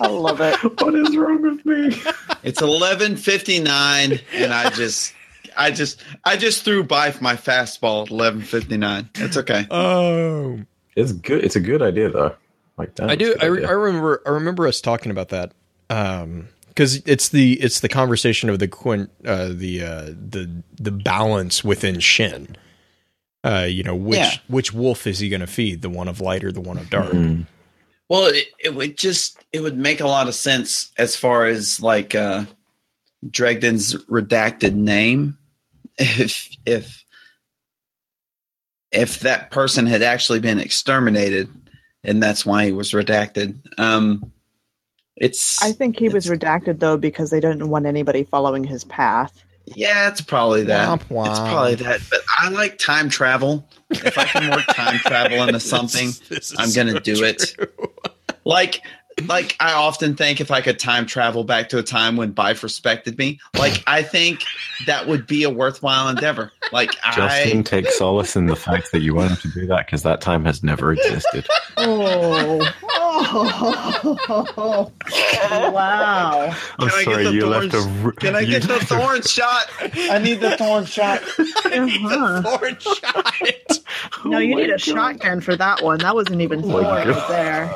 I 0.02 0.08
love 0.08 0.42
it. 0.42 0.56
what 0.82 0.96
is 0.96 1.16
wrong 1.16 1.42
with 1.42 1.66
me? 1.66 2.02
it's 2.44 2.62
eleven 2.62 3.16
fifty 3.16 3.60
nine, 3.60 4.20
and 4.34 4.54
I 4.54 4.70
just, 4.72 5.14
I 5.58 5.72
just, 5.72 6.02
I 6.24 6.38
just 6.38 6.64
threw 6.64 6.84
by 6.84 7.12
for 7.12 7.24
my 7.24 7.36
fastball 7.36 8.06
at 8.06 8.12
eleven 8.12 8.42
fifty 8.42 8.78
nine. 8.78 9.10
It's 9.16 9.38
okay. 9.38 9.66
Oh, 9.72 10.60
It's 10.96 11.12
good. 11.12 11.44
It's 11.44 11.56
a 11.56 11.60
good 11.60 11.82
idea 11.82 12.10
though. 12.10 12.36
Like 12.78 12.96
that. 12.96 13.10
I 13.10 13.16
do. 13.16 13.36
I, 13.42 13.46
re- 13.46 13.66
I 13.66 13.72
remember. 13.72 14.22
I 14.26 14.30
remember 14.30 14.68
us 14.68 14.80
talking 14.82 15.12
about 15.12 15.30
that. 15.30 15.54
Um, 15.90 16.50
because 16.70 16.98
it's 17.08 17.30
the 17.30 17.54
it's 17.60 17.80
the 17.80 17.90
conversation 17.90 18.50
of 18.52 18.60
the 18.60 18.68
quint 18.68 19.10
uh 19.26 19.48
the 19.52 19.82
uh 19.82 20.02
the 20.06 20.62
the 20.76 20.92
balance 20.92 21.64
within 21.64 22.00
Shin. 22.00 22.56
Uh, 23.44 23.66
you 23.68 23.82
know 23.82 23.96
which 23.96 24.18
Yeah. 24.20 24.32
which 24.48 24.74
wolf 24.74 25.08
is 25.08 25.18
he 25.20 25.30
going 25.30 25.40
to 25.42 25.48
feed? 25.48 25.82
The 25.82 25.90
one 25.90 26.08
of 26.08 26.22
light 26.22 26.44
or 26.44 26.52
the 26.52 26.62
one 26.62 26.78
of 26.78 26.90
dark? 26.92 27.14
Well, 28.10 28.28
it, 28.28 28.46
it 28.60 28.74
would 28.76 28.98
just, 28.98 29.44
it 29.52 29.60
would 29.62 29.78
make 29.78 30.00
a 30.02 30.08
lot 30.08 30.28
of 30.28 30.36
sense 30.36 30.92
as 30.98 31.16
far 31.16 31.46
as 31.46 31.82
like 31.82 32.14
uh 32.14 32.46
Dredgen's 33.28 33.96
redacted 34.06 34.74
name. 34.74 35.38
If 35.98 36.50
if 36.66 37.04
if 38.92 39.20
that 39.22 39.52
person 39.52 39.86
had 39.86 40.02
actually 40.02 40.40
been 40.40 40.60
exterminated, 40.60 41.50
and 42.04 42.22
that's 42.22 42.46
why 42.46 42.66
he 42.66 42.72
was 42.72 42.92
redacted. 42.92 43.60
Um, 43.80 44.32
it's 45.16 45.62
I 45.64 45.72
think 45.72 45.98
he 46.00 46.10
was 46.10 46.28
redacted 46.28 46.80
though 46.80 46.98
because 46.98 47.30
they 47.32 47.40
didn't 47.40 47.68
want 47.70 47.86
anybody 47.86 48.24
following 48.24 48.64
his 48.64 48.84
path. 48.86 49.44
Yeah, 49.76 50.08
it's 50.10 50.22
probably 50.22 50.64
that. 50.64 50.88
Womp 50.88 51.04
womp. 51.10 51.30
It's 51.30 51.40
probably 51.40 51.76
that. 51.76 52.00
But 52.10 52.22
I 52.40 52.50
like 52.50 52.78
time 52.78 53.10
travel. 53.10 53.68
If 53.90 54.18
I 54.18 54.24
can 54.26 54.50
work 54.52 54.66
time 54.68 54.98
travel 55.06 55.44
into 55.44 55.60
something, 55.60 56.12
This 56.30 56.52
is 56.52 56.56
I'm 56.58 56.72
gonna 56.72 56.92
so 56.94 57.00
do 57.00 57.24
it. 57.24 57.56
like 58.46 58.82
like 59.26 59.56
I 59.60 59.74
often 59.74 60.16
think 60.16 60.42
if 60.42 60.52
I 60.52 60.62
could 60.62 60.80
time 60.80 61.06
travel 61.06 61.44
back 61.44 61.70
to 61.70 61.80
a 61.80 61.84
time 61.84 62.18
when 62.18 62.34
Byf 62.34 62.62
respected 62.64 63.18
me, 63.18 63.40
like 63.58 63.84
I 63.88 64.04
think 64.04 64.44
that 64.86 65.08
would 65.08 65.26
be 65.26 65.44
a 65.44 65.50
worthwhile 65.50 66.08
endeavor. 66.10 66.52
Like 66.72 66.92
Justin 67.16 67.60
I 67.60 67.62
takes 67.64 67.98
solace 67.98 68.36
in 68.36 68.46
the 68.46 68.56
fact 68.56 68.92
that 68.92 69.02
you 69.02 69.16
want 69.16 69.32
him 69.32 69.38
to 69.38 69.48
do 69.60 69.68
that 69.68 69.86
because 69.86 70.04
that 70.04 70.22
time 70.22 70.46
has 70.46 70.64
never 70.64 70.92
existed. 70.92 71.48
Oh, 71.78 72.60
oh, 72.84 74.92
wow. 75.72 76.56
I'm 76.80 76.90
Can 76.90 76.90
I 76.90 77.04
get 77.04 77.06
sorry, 77.06 77.24
the 77.26 77.34
you 77.34 77.46
left 77.48 77.74
a. 77.74 78.14
can 78.20 78.36
I 78.36 78.46
get 78.46 78.64
the 78.64 78.74
left 78.74 78.92
a- 78.92 78.98
thorn 78.98 79.22
shot? 79.24 79.66
I 80.12 80.20
need 80.20 80.42
the 80.42 80.58
thorn 80.58 80.86
shot. 80.86 81.22
I 81.40 81.80
Uh-huh. 81.80 82.58
Thorn 82.58 82.78
shot. 82.80 83.80
No, 84.26 84.38
Oh 84.38 84.40
you 84.40 84.56
my 84.56 84.62
need 84.62 84.70
a 84.70 84.74
God. 84.74 84.82
shotgun 84.82 85.42
for 85.42 85.56
that 85.56 85.82
one. 85.82 86.00
That 86.00 86.14
wasn't 86.16 86.42
even 86.42 86.64
Oh 86.64 86.68
my 86.68 86.74
Thor 86.74 86.82
God. 86.82 87.08
right 87.08 87.28
there. 87.30 87.76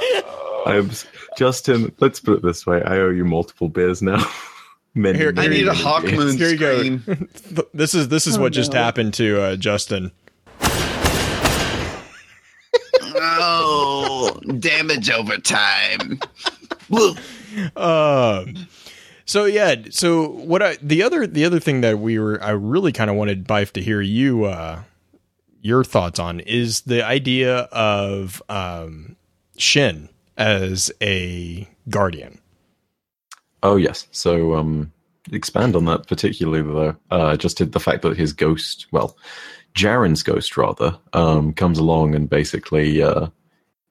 I'm 0.65 0.89
s- 0.89 1.05
Justin. 1.37 1.93
Let's 1.99 2.19
put 2.19 2.37
it 2.37 2.43
this 2.43 2.65
way: 2.65 2.81
I 2.83 2.97
owe 2.97 3.09
you 3.09 3.25
multiple 3.25 3.69
beers 3.69 4.01
now. 4.01 4.23
Many, 4.93 5.17
Here- 5.19 5.29
I 5.29 5.47
many, 5.47 5.59
need 5.59 5.67
a 5.69 5.73
hawk 5.73 6.03
beers. 6.03 6.17
moon 6.17 6.37
Here 6.37 6.49
you 6.49 6.57
go. 6.57 7.15
This 7.73 7.95
is 7.95 8.09
this 8.09 8.27
is 8.27 8.37
Oh, 8.37 8.41
what 8.41 8.51
just 8.51 8.73
happened 8.73 9.13
to 9.15 9.41
uh, 9.41 9.55
Justin. 9.55 10.11
Oh, 13.23 14.37
damage 14.59 15.09
over 15.09 15.37
time. 15.37 16.19
Um, 17.75 18.67
so 19.25 19.45
yeah, 19.45 19.75
so 19.91 20.27
what 20.29 20.61
I 20.61 20.75
the 20.81 21.03
other 21.03 21.25
the 21.25 21.45
other 21.45 21.59
thing 21.59 21.81
that 21.81 21.99
we 21.99 22.19
were 22.19 22.41
I 22.43 22.49
really 22.51 22.91
kind 22.91 23.09
of 23.09 23.15
wanted 23.15 23.47
Byf 23.47 23.71
to 23.73 23.81
hear 23.81 24.01
you 24.01 24.45
uh 24.45 24.81
your 25.61 25.83
thoughts 25.83 26.19
on 26.19 26.39
is 26.41 26.81
the 26.81 27.05
idea 27.05 27.59
of 27.71 28.41
um 28.49 29.15
Shin 29.57 30.09
as 30.37 30.91
a 31.01 31.67
guardian. 31.89 32.39
Oh 33.63 33.75
yes. 33.75 34.07
So 34.11 34.55
um 34.55 34.91
expand 35.31 35.75
on 35.75 35.85
that 35.85 36.07
particularly 36.07 36.61
though. 36.61 36.95
Uh 37.09 37.37
just 37.37 37.57
the 37.71 37.79
fact 37.79 38.01
that 38.03 38.17
his 38.17 38.33
ghost 38.33 38.87
well, 38.91 39.15
Jaren's 39.75 40.23
ghost 40.23 40.57
rather, 40.57 40.97
um, 41.13 41.53
comes 41.53 41.77
along 41.77 42.15
and 42.15 42.29
basically 42.29 43.01
uh 43.01 43.27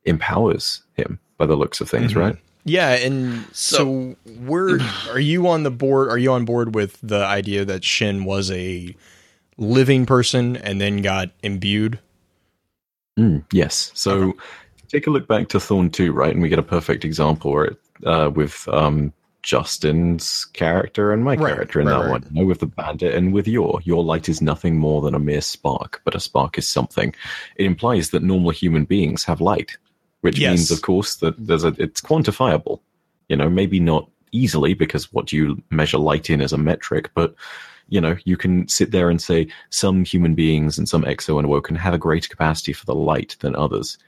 empowers 0.05 0.83
him 0.95 1.19
by 1.39 1.47
the 1.47 1.57
looks 1.57 1.81
of 1.81 1.89
things, 1.89 2.13
Mhm. 2.13 2.17
right? 2.17 2.37
Yeah, 2.65 2.91
and 2.91 3.47
so, 3.53 4.17
we're 4.41 4.79
are 5.11 5.21
you 5.21 5.47
on 5.49 5.63
the 5.63 5.71
board 5.71 6.11
are 6.11 6.19
you 6.19 6.33
on 6.33 6.45
board 6.45 6.75
with 6.75 6.99
the 7.03 7.25
idea 7.25 7.65
that 7.65 7.85
Shin 7.85 8.25
was 8.25 8.51
a 8.51 8.95
living 9.57 10.05
person 10.05 10.57
and 10.57 10.81
then 10.81 11.01
got 11.01 11.31
imbued? 11.43 11.99
Mm, 13.19 13.45
yes. 13.53 13.91
So 13.95 14.35
take 14.91 15.07
a 15.07 15.11
look 15.11 15.29
back 15.29 15.49
to 15.49 15.61
Thorn 15.61 15.91
2, 15.91 16.13
right? 16.13 16.33
And 16.33 16.43
we 16.43 16.49
get 16.49 16.59
a 16.59 16.63
perfect 16.65 17.05
example 17.05 17.53
where 17.53 17.65
it, 17.67 17.79
uh, 18.05 18.31
with 18.35 18.67
um, 18.69 19.13
Justin's 19.43 20.45
character 20.47 21.13
and 21.13 21.25
my 21.25 21.37
Right, 21.37 21.55
character 21.55 21.81
in 21.81 21.87
right, 21.87 21.93
that 21.95 22.01
right. 22.03 22.11
one. 22.11 22.25
You 22.33 22.41
know, 22.41 22.47
with 22.47 22.61
the 22.61 22.67
bandit 22.67 23.15
and 23.15 23.33
with 23.33 23.47
your. 23.47 23.81
Your 23.85 24.03
light 24.03 24.29
is 24.29 24.43
nothing 24.43 24.77
more 24.77 25.01
than 25.01 25.15
a 25.15 25.19
mere 25.19 25.41
spark, 25.41 26.01
but 26.05 26.15
a 26.15 26.21
spark 26.21 26.59
is 26.59 26.67
something. 26.67 27.15
It 27.57 27.65
implies 27.67 28.11
that 28.11 28.23
normal 28.23 28.51
human 28.51 28.85
beings 28.85 29.25
have 29.25 29.41
light, 29.41 29.77
which 30.23 30.39
Yes. 30.39 30.51
means, 30.51 30.71
of 30.71 30.83
course, 30.83 31.17
that 31.17 31.35
there's 31.39 31.65
a 31.65 31.75
it's 31.79 32.01
quantifiable. 32.01 32.81
You 33.29 33.37
know, 33.37 33.49
maybe 33.49 33.79
not 33.81 34.09
easily 34.33 34.75
because 34.75 35.13
what 35.13 35.27
do 35.27 35.37
you 35.37 35.63
measure 35.71 35.99
light 35.99 36.31
in 36.31 36.41
as 36.41 36.53
a 36.53 36.59
metric, 36.59 37.11
but 37.15 37.35
you 37.89 38.01
know, 38.01 38.17
you 38.25 38.37
can 38.37 38.69
sit 38.69 38.93
there 38.93 39.11
and 39.11 39.21
say 39.21 39.49
some 39.71 40.05
human 40.05 40.35
beings 40.37 40.79
and 40.79 40.89
some 40.89 41.03
exo 41.03 41.37
and 41.39 41.45
awoken 41.45 41.75
have 41.75 41.93
a 41.95 41.99
greater 41.99 42.29
capacity 42.29 42.73
for 42.73 42.87
the 42.87 42.95
light 42.95 43.37
than 43.41 43.57
others. 43.57 43.99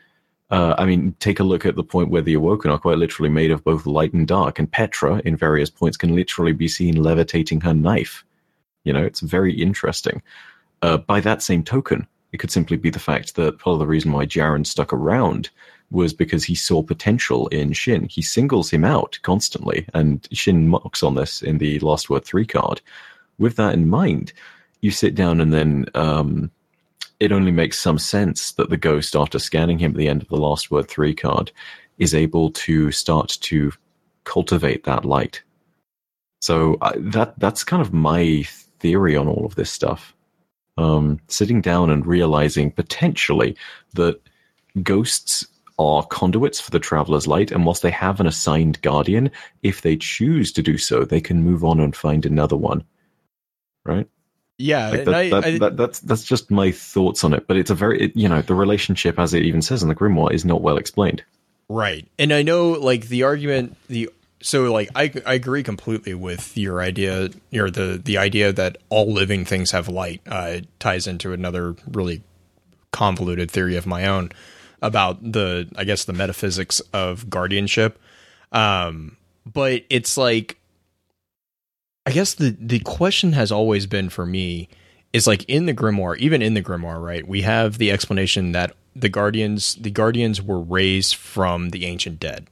Uh, 0.52 0.74
I 0.76 0.84
mean, 0.84 1.16
take 1.18 1.40
a 1.40 1.44
look 1.44 1.64
at 1.64 1.76
the 1.76 1.82
point 1.82 2.10
where 2.10 2.20
the 2.20 2.34
awoken 2.34 2.70
are 2.70 2.78
quite 2.78 2.98
literally 2.98 3.30
made 3.30 3.50
of 3.50 3.64
both 3.64 3.86
light 3.86 4.12
and 4.12 4.28
dark, 4.28 4.58
and 4.58 4.70
Petra, 4.70 5.22
in 5.24 5.34
various 5.34 5.70
points, 5.70 5.96
can 5.96 6.14
literally 6.14 6.52
be 6.52 6.68
seen 6.68 7.02
levitating 7.02 7.62
her 7.62 7.72
knife. 7.72 8.22
You 8.84 8.92
know, 8.92 9.02
it's 9.02 9.20
very 9.20 9.54
interesting. 9.54 10.22
Uh, 10.82 10.98
by 10.98 11.20
that 11.20 11.42
same 11.42 11.64
token, 11.64 12.06
it 12.32 12.36
could 12.38 12.50
simply 12.50 12.76
be 12.76 12.90
the 12.90 12.98
fact 12.98 13.34
that 13.36 13.58
part 13.60 13.72
of 13.72 13.78
the 13.78 13.86
reason 13.86 14.12
why 14.12 14.26
Jaren 14.26 14.66
stuck 14.66 14.92
around 14.92 15.48
was 15.90 16.12
because 16.12 16.44
he 16.44 16.54
saw 16.54 16.82
potential 16.82 17.48
in 17.48 17.72
Shin. 17.72 18.06
He 18.10 18.20
singles 18.20 18.70
him 18.70 18.84
out 18.84 19.18
constantly, 19.22 19.88
and 19.94 20.28
Shin 20.32 20.68
mocks 20.68 21.02
on 21.02 21.14
this 21.14 21.40
in 21.40 21.58
the 21.58 21.78
Last 21.78 22.10
Word 22.10 22.26
3 22.26 22.44
card. 22.44 22.82
With 23.38 23.56
that 23.56 23.72
in 23.72 23.88
mind, 23.88 24.34
you 24.82 24.90
sit 24.90 25.14
down 25.14 25.40
and 25.40 25.54
then 25.54 25.86
um, 25.94 26.50
it 27.23 27.31
only 27.31 27.53
makes 27.53 27.78
some 27.78 27.99
sense 27.99 28.51
that 28.53 28.69
the 28.69 28.77
ghost, 28.77 29.15
after 29.15 29.39
scanning 29.39 29.78
him 29.78 29.93
at 29.93 29.97
the 29.97 30.09
end 30.09 30.23
of 30.23 30.28
the 30.28 30.36
Last 30.36 30.73
Word 30.73 30.89
3 30.89 31.15
card, 31.15 31.53
is 31.99 32.15
able 32.15 32.51
to 32.51 32.90
start 32.90 33.39
to 33.43 33.73
cultivate 34.24 34.82
that 34.85 35.05
light. 35.05 35.40
So 36.40 36.78
uh, 36.81 36.94
that 36.97 37.39
that's 37.39 37.62
kind 37.62 37.81
of 37.81 37.93
my 37.93 38.43
theory 38.81 39.16
on 39.16 39.28
all 39.28 39.47
of 39.47 39.55
this 39.55 39.70
stuff. 39.70 40.15
Um, 40.77 41.20
sitting 41.28 41.61
down 41.61 41.90
and 41.90 42.05
realizing 42.05 42.73
potentially 42.73 43.57
that 43.94 44.20
ghosts 44.82 45.47
are 45.78 46.05
conduits 46.07 46.61
for 46.61 46.73
the 46.73 46.81
traveler's 46.81 47.28
light, 47.28 47.53
and 47.53 47.65
whilst 47.65 47.82
they 47.82 47.90
have 47.93 48.19
an 48.19 48.27
assigned 48.27 48.82
guardian, 48.82 49.31
if 49.62 49.82
they 49.82 49.97
choose 49.97 50.51
to 50.53 50.62
do 50.62 50.77
so, 50.77 51.05
they 51.05 51.20
can 51.20 51.44
move 51.44 51.62
on 51.62 51.78
and 51.78 51.94
find 51.94 52.27
another 52.27 52.57
one. 52.57 52.82
Right? 53.85 54.09
Yeah, 54.62 54.90
Like 54.90 55.05
that, 55.06 55.14
I, 55.14 55.30
that, 55.30 55.44
I- 55.44 55.59
that, 55.59 55.76
that's 55.76 55.98
that's 56.01 56.22
just 56.24 56.51
my 56.51 56.70
thoughts 56.70 57.24
on 57.24 57.34
it. 57.34 57.47
But 57.48 57.56
it's 57.56 57.70
a 57.70 57.74
very 57.74 58.01
it, 58.05 58.16
you 58.16 58.28
know 58.28 58.43
the 58.43 58.55
relationship, 58.55 59.18
as 59.18 59.34
it 59.34 59.43
even 59.43 59.60
says 59.62 59.82
in 59.82 59.89
the 59.89 59.94
grimoire, 59.94 60.32
is 60.32 60.44
not 60.44 60.62
well 60.62 60.76
explained. 60.76 61.24
Right. 61.68 62.06
And 62.18 62.32
I 62.32 62.43
know 62.43 62.70
like 62.72 63.09
the 63.09 63.22
argument 63.24 63.76
the 63.89 64.10
so 64.40 64.72
like 64.72 64.89
I 64.94 65.12
I 65.26 65.34
agree 65.34 65.62
completely 65.62 66.14
with 66.14 66.56
your 66.56 66.80
idea 66.82 67.30
or 67.55 67.70
the 67.70 68.01
the 68.05 68.18
idea 68.18 68.52
that 68.52 68.76
all 68.89 69.12
living 69.12 69.44
things 69.44 69.70
have 69.72 69.89
light. 69.89 70.20
Uh 70.26 70.60
ties 70.78 71.06
into 71.06 71.32
another 71.32 71.74
really 71.90 72.22
convoluted 72.90 73.51
theory 73.51 73.76
of 73.76 73.86
my 73.86 74.06
own 74.06 74.30
about 74.82 75.22
the 75.32 75.68
I 75.76 75.84
guess 75.84 76.05
the 76.05 76.12
metaphysics 76.12 76.80
of 76.93 77.28
guardianship. 77.30 77.98
Um 78.52 79.16
but 79.47 79.82
it's 79.90 80.16
like 80.16 80.59
I 82.04 82.10
guess 82.10 82.34
the 82.34 82.56
the 82.58 82.80
question 82.80 83.32
has 83.32 83.52
always 83.52 83.86
been 83.86 84.08
for 84.08 84.26
me 84.26 84.68
is 85.12 85.26
like 85.26 85.44
in 85.44 85.66
the 85.66 85.74
grimoire, 85.74 86.16
even 86.18 86.42
in 86.42 86.54
the 86.54 86.62
grimoire, 86.62 87.02
right? 87.02 87.26
We 87.26 87.42
have 87.42 87.78
the 87.78 87.90
explanation 87.90 88.52
that 88.52 88.74
the 88.94 89.08
guardians 89.08 89.76
the 89.76 89.90
guardians 89.90 90.42
were 90.42 90.60
raised 90.60 91.14
from 91.14 91.70
the 91.70 91.84
ancient 91.84 92.18
dead. 92.20 92.48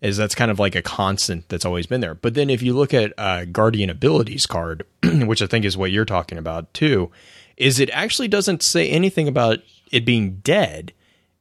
Is 0.00 0.16
that's 0.18 0.34
kind 0.34 0.50
of 0.50 0.58
like 0.58 0.74
a 0.74 0.82
constant 0.82 1.48
that's 1.48 1.64
always 1.64 1.86
been 1.86 2.02
there. 2.02 2.14
But 2.14 2.34
then 2.34 2.50
if 2.50 2.62
you 2.62 2.74
look 2.74 2.92
at 2.92 3.14
uh, 3.18 3.46
guardian 3.46 3.88
abilities 3.88 4.44
card, 4.44 4.84
which 5.02 5.40
I 5.40 5.46
think 5.46 5.64
is 5.64 5.78
what 5.78 5.92
you're 5.92 6.04
talking 6.04 6.36
about 6.36 6.72
too, 6.74 7.10
is 7.56 7.80
it 7.80 7.88
actually 7.90 8.28
doesn't 8.28 8.62
say 8.62 8.88
anything 8.90 9.28
about 9.28 9.60
it 9.90 10.04
being 10.04 10.36
dead. 10.36 10.92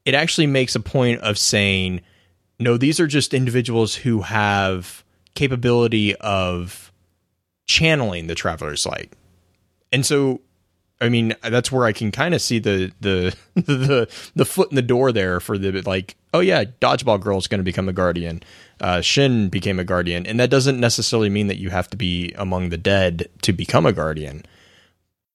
It 0.06 0.14
actually 0.14 0.48
makes 0.48 0.76
a 0.76 0.80
point 0.80 1.20
of 1.22 1.38
saying, 1.38 2.02
no, 2.58 2.78
these 2.78 3.02
are 3.02 3.08
just 3.08 3.34
individuals 3.34 3.96
who 3.96 4.22
have 4.22 5.04
capability 5.36 6.16
of 6.18 6.93
channeling 7.66 8.28
the 8.28 8.36
traveler's 8.36 8.86
light. 8.86 9.14
And 9.92 10.06
so 10.06 10.42
I 11.04 11.10
mean, 11.10 11.36
that's 11.42 11.70
where 11.70 11.86
I 11.86 11.92
can 11.92 12.12
kind 12.12 12.34
of 12.34 12.42
see 12.42 12.60
the 12.60 12.94
the 13.02 13.36
the 13.56 14.10
the 14.36 14.46
foot 14.46 14.72
in 14.72 14.76
the 14.76 14.82
door 14.82 15.12
there 15.12 15.42
for 15.42 15.58
the 15.58 15.82
like, 15.82 16.16
oh 16.34 16.40
yeah, 16.40 16.64
dodgeball 16.64 17.20
girl 17.20 17.38
is 17.38 17.48
going 17.48 17.60
to 17.60 17.64
become 17.64 17.90
a 17.90 17.94
guardian. 17.94 18.42
Uh, 18.80 19.02
Shin 19.02 19.50
became 19.50 19.80
a 19.80 19.84
guardian, 19.84 20.26
and 20.26 20.40
that 20.40 20.50
doesn't 20.50 20.80
necessarily 20.80 21.30
mean 21.30 21.48
that 21.48 21.60
you 21.60 21.70
have 21.72 21.90
to 21.90 21.98
be 21.98 22.32
among 22.38 22.70
the 22.70 22.78
dead 22.78 23.28
to 23.42 23.52
become 23.52 23.86
a 23.86 23.92
guardian. 23.92 24.46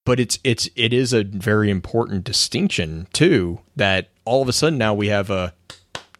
But 0.07 0.19
it's 0.19 0.39
it's 0.43 0.71
it 0.75 0.95
is 0.95 1.13
a 1.13 1.25
very 1.25 1.71
important 1.71 2.25
distinction 2.25 3.07
too 3.13 3.61
that 3.77 4.09
all 4.25 4.41
of 4.41 4.49
a 4.49 4.55
sudden 4.55 4.79
now 4.79 4.95
we 4.95 5.09
have 5.09 5.29
a 5.29 5.53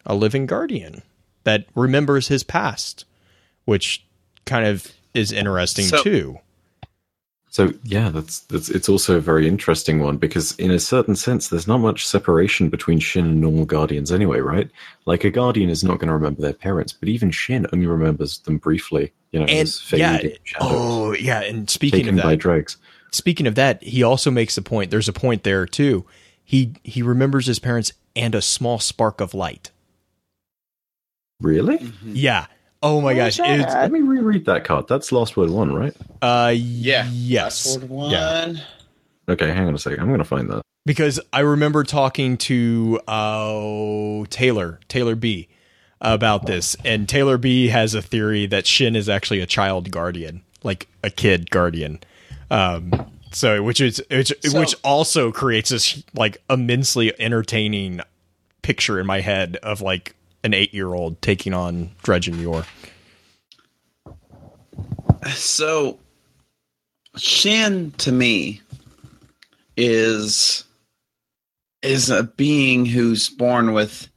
a 0.05 0.13
living 0.13 0.45
guardian 0.45 1.01
that 1.43 1.65
remembers 1.73 2.27
his 2.27 2.43
past, 2.43 3.05
which 3.65 4.05
kind 4.45 4.67
of 4.67 4.91
is 5.13 5.31
interesting 5.31 5.85
So- 5.85 6.03
too. 6.03 6.39
So 7.51 7.73
yeah, 7.83 8.09
that's 8.09 8.41
that's 8.41 8.69
it's 8.69 8.87
also 8.87 9.17
a 9.17 9.19
very 9.19 9.47
interesting 9.47 9.99
one 10.01 10.17
because 10.17 10.55
in 10.57 10.69
a 10.69 10.77
certain 10.79 11.15
sense, 11.15 11.47
there's 11.49 11.67
not 11.67 11.79
much 11.79 12.05
separation 12.05 12.69
between 12.69 12.99
Shin 12.99 13.25
and 13.25 13.41
normal 13.41 13.65
guardians 13.65 14.11
anyway, 14.11 14.39
right? 14.39 14.69
Like 15.07 15.23
a 15.23 15.31
guardian 15.31 15.71
is 15.71 15.83
not 15.83 15.97
going 15.97 16.09
to 16.09 16.13
remember 16.13 16.43
their 16.43 16.53
parents, 16.53 16.93
but 16.93 17.09
even 17.09 17.31
Shin 17.31 17.65
only 17.73 17.87
remembers 17.87 18.37
them 18.39 18.59
briefly. 18.59 19.11
You 19.31 19.39
know, 19.39 19.45
and 19.47 19.59
as 19.67 19.91
yeah, 19.91 20.17
shadows 20.19 20.37
oh 20.59 21.13
yeah. 21.13 21.41
And 21.41 21.67
speaking 21.69 22.01
taken 22.01 22.19
of 22.19 22.23
by 22.23 22.35
that, 22.35 22.75
speaking 23.11 23.47
of 23.47 23.55
that, 23.55 23.81
he 23.81 24.03
also 24.03 24.29
makes 24.29 24.55
a 24.55 24.61
point. 24.61 24.91
There's 24.91 25.09
a 25.09 25.13
point 25.13 25.43
there 25.43 25.65
too. 25.65 26.05
He 26.43 26.75
he 26.83 27.01
remembers 27.01 27.47
his 27.47 27.57
parents 27.57 27.93
and 28.15 28.35
a 28.35 28.43
small 28.43 28.77
spark 28.77 29.21
of 29.21 29.33
light. 29.33 29.71
Really? 31.41 31.79
Mm-hmm. 31.79 32.11
Yeah, 32.13 32.45
Oh 32.81 33.01
my 33.01 33.13
gosh! 33.13 33.37
that? 33.37 33.73
Let 33.73 33.91
me 33.91 33.99
reread 34.01 34.45
that 34.45 34.63
card. 34.63 34.87
That's 34.87 35.11
last 35.11 35.35
word 35.35 35.49
one, 35.49 35.73
right? 35.73 35.93
uh, 36.21 36.53
Yeah. 36.55 37.07
yes, 37.11 37.55
Sword 37.59 37.89
one. 37.89 38.11
Yeah. 38.11 38.53
Okay, 39.27 39.51
hang 39.51 39.67
on 39.67 39.75
a 39.75 39.77
second. 39.77 39.99
I'm 39.99 40.07
going 40.07 40.19
to 40.19 40.23
find 40.25 40.49
that. 40.49 40.61
because 40.85 41.19
I 41.33 41.41
remember 41.41 41.83
talking 41.83 42.37
to 42.37 42.99
uh, 43.07 44.25
Taylor 44.29 44.79
Taylor 44.87 45.15
B 45.15 45.47
about 46.01 46.45
this, 46.45 46.75
and 46.85 47.07
Taylor 47.09 47.37
B 47.37 47.67
has 47.67 47.93
a 47.93 48.01
theory 48.01 48.45
that 48.47 48.65
Shin 48.65 48.95
is 48.95 49.09
actually 49.09 49.41
a 49.41 49.45
child 49.45 49.91
guardian, 49.91 50.41
like 50.63 50.87
a 51.03 51.09
kid 51.09 51.51
guardian. 51.51 51.99
Um, 52.49 52.91
so 53.31 53.61
which 53.61 53.81
is 53.81 54.01
which, 54.09 54.33
So- 54.43 54.59
which 54.59 54.73
also 54.83 55.31
creates 55.31 55.69
this 55.69 56.01
like 56.15 56.37
immensely 56.49 57.13
entertaining 57.19 57.99
picture 58.61 58.99
in 58.99 59.05
my 59.05 59.19
head 59.21 59.57
of 59.61 59.81
like 59.81 60.15
an 60.43 60.53
eight 60.53 60.73
year 60.73 60.93
old 60.93 61.21
taking 61.21 61.53
on 61.53 61.91
Dredge 62.03 62.27
and 62.27 62.39
Yor. 62.39 62.65
So, 65.33 65.99
Shin 67.17 67.91
to 67.97 68.11
me 68.11 68.61
is 69.75 70.63
is 71.81 72.09
a 72.09 72.23
being 72.23 72.85
who's 72.85 73.29
born 73.29 73.73
with 73.73 74.09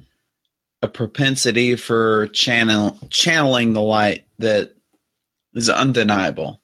a 0.82 0.88
propensity 0.88 1.76
for 1.76 2.26
channel 2.28 2.98
channeling 3.08 3.72
the 3.72 3.80
light 3.80 4.26
that 4.38 4.74
is 5.54 5.70
undeniable. 5.70 6.60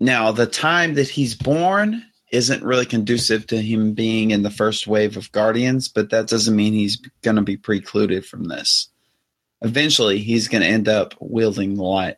Now, 0.00 0.32
the 0.32 0.46
time 0.46 0.94
that 0.94 1.08
he's 1.08 1.34
born 1.34 2.04
isn't 2.30 2.62
really 2.62 2.86
conducive 2.86 3.46
to 3.48 3.60
him 3.60 3.94
being 3.94 4.30
in 4.30 4.42
the 4.42 4.50
first 4.50 4.86
wave 4.86 5.16
of 5.16 5.32
Guardians, 5.32 5.88
but 5.88 6.10
that 6.10 6.28
doesn't 6.28 6.54
mean 6.54 6.72
he's 6.72 6.96
going 7.22 7.36
to 7.36 7.42
be 7.42 7.56
precluded 7.56 8.26
from 8.26 8.44
this. 8.44 8.88
Eventually, 9.62 10.18
he's 10.18 10.48
going 10.48 10.62
to 10.62 10.68
end 10.68 10.88
up 10.88 11.14
wielding 11.20 11.74
the 11.74 11.82
light 11.82 12.16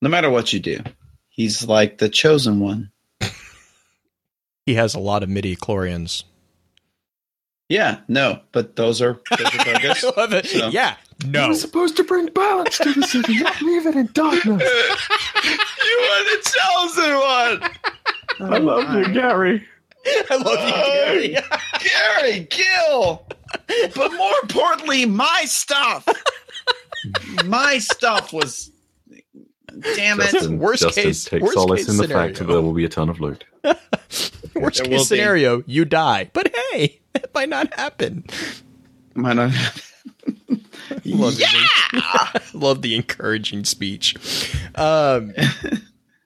no 0.00 0.08
matter 0.08 0.28
what 0.28 0.52
you 0.52 0.58
do. 0.60 0.80
He's 1.28 1.66
like 1.66 1.98
the 1.98 2.08
chosen 2.08 2.60
one. 2.60 2.90
He 4.66 4.74
has 4.74 4.94
a 4.94 5.00
lot 5.00 5.22
of 5.24 5.28
midi 5.28 5.56
chlorians. 5.56 6.22
Yeah, 7.68 8.00
no, 8.06 8.40
but 8.52 8.76
those 8.76 9.02
are 9.02 9.20
those 9.30 9.40
are 9.54 9.62
I 9.66 10.12
love 10.16 10.32
it. 10.34 10.46
So- 10.46 10.68
Yeah, 10.68 10.94
no. 11.26 11.48
He's 11.48 11.60
supposed 11.60 11.96
to 11.96 12.04
bring 12.04 12.26
balance 12.26 12.78
to 12.78 12.92
the 12.92 13.02
city, 13.06 13.38
not 13.42 13.60
leave 13.62 13.86
it 13.86 13.96
in 13.96 14.08
darkness. 14.12 14.44
you 15.44 15.98
are 15.98 16.24
the 16.24 16.52
chosen 16.54 17.14
one, 17.18 17.70
I 18.40 18.58
love 18.58 18.92
you, 18.94 19.12
Gary. 19.12 19.66
I 20.30 20.36
love 20.36 20.58
you, 21.24 21.32
Gary. 21.32 21.36
Gary 21.80 22.48
Gill. 22.50 23.26
But 23.94 24.12
more 24.14 24.32
importantly, 24.42 25.06
my 25.06 25.42
stuff. 25.46 26.06
My 27.44 27.78
stuff 27.78 28.32
was. 28.32 28.70
Damn 29.96 30.20
it! 30.20 30.30
Justin, 30.32 30.58
Worst 30.58 30.82
Justin 30.82 31.04
case- 31.04 31.24
take 31.24 31.42
worst 31.42 31.54
solace 31.54 31.80
case 31.80 31.88
in 31.88 31.96
the 31.96 32.02
scenario. 32.04 32.26
fact 32.28 32.38
that 32.40 32.44
there 32.46 32.60
will 32.60 32.74
be 32.74 32.84
a 32.84 32.88
ton 32.90 33.08
of 33.08 33.20
loot. 33.20 33.44
Worst 33.64 34.34
There 34.54 34.62
will 34.62 34.70
case 34.98 35.08
be. 35.08 35.16
scenario, 35.16 35.62
you 35.66 35.86
die. 35.86 36.30
But 36.34 36.54
hey, 36.72 37.00
that 37.14 37.32
might 37.34 37.48
not 37.48 37.72
happen. 37.74 38.24
Might 39.14 39.34
not- 39.34 39.52
Love 41.06 41.38
yeah. 41.40 41.48
the, 41.92 42.42
love 42.52 42.82
the 42.82 42.94
encouraging 42.94 43.64
speech. 43.64 44.14
Um, 44.74 45.32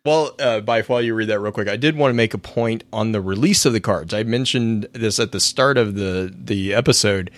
well, 0.07 0.35
uh, 0.39 0.61
Byf, 0.61 0.89
while 0.89 1.03
you 1.03 1.15
read 1.15 1.29
that 1.29 1.41
real 1.41 1.53
quick, 1.53 1.69
I 1.69 1.77
did 1.77 1.97
want 1.97 2.11
to 2.11 2.15
make 2.15 2.33
a 2.33 2.39
point 2.39 2.85
on 2.93 3.13
the 3.13 3.21
release 3.21 3.67
of 3.67 3.73
the 3.73 3.81
cards. 3.81 4.15
I 4.15 4.23
mentioned 4.23 4.89
this 4.93 5.19
at 5.19 5.33
the 5.33 5.41
start 5.41 5.77
of 5.77 5.97
the 5.97 6.33
the 6.37 6.73
episode. 6.73 7.31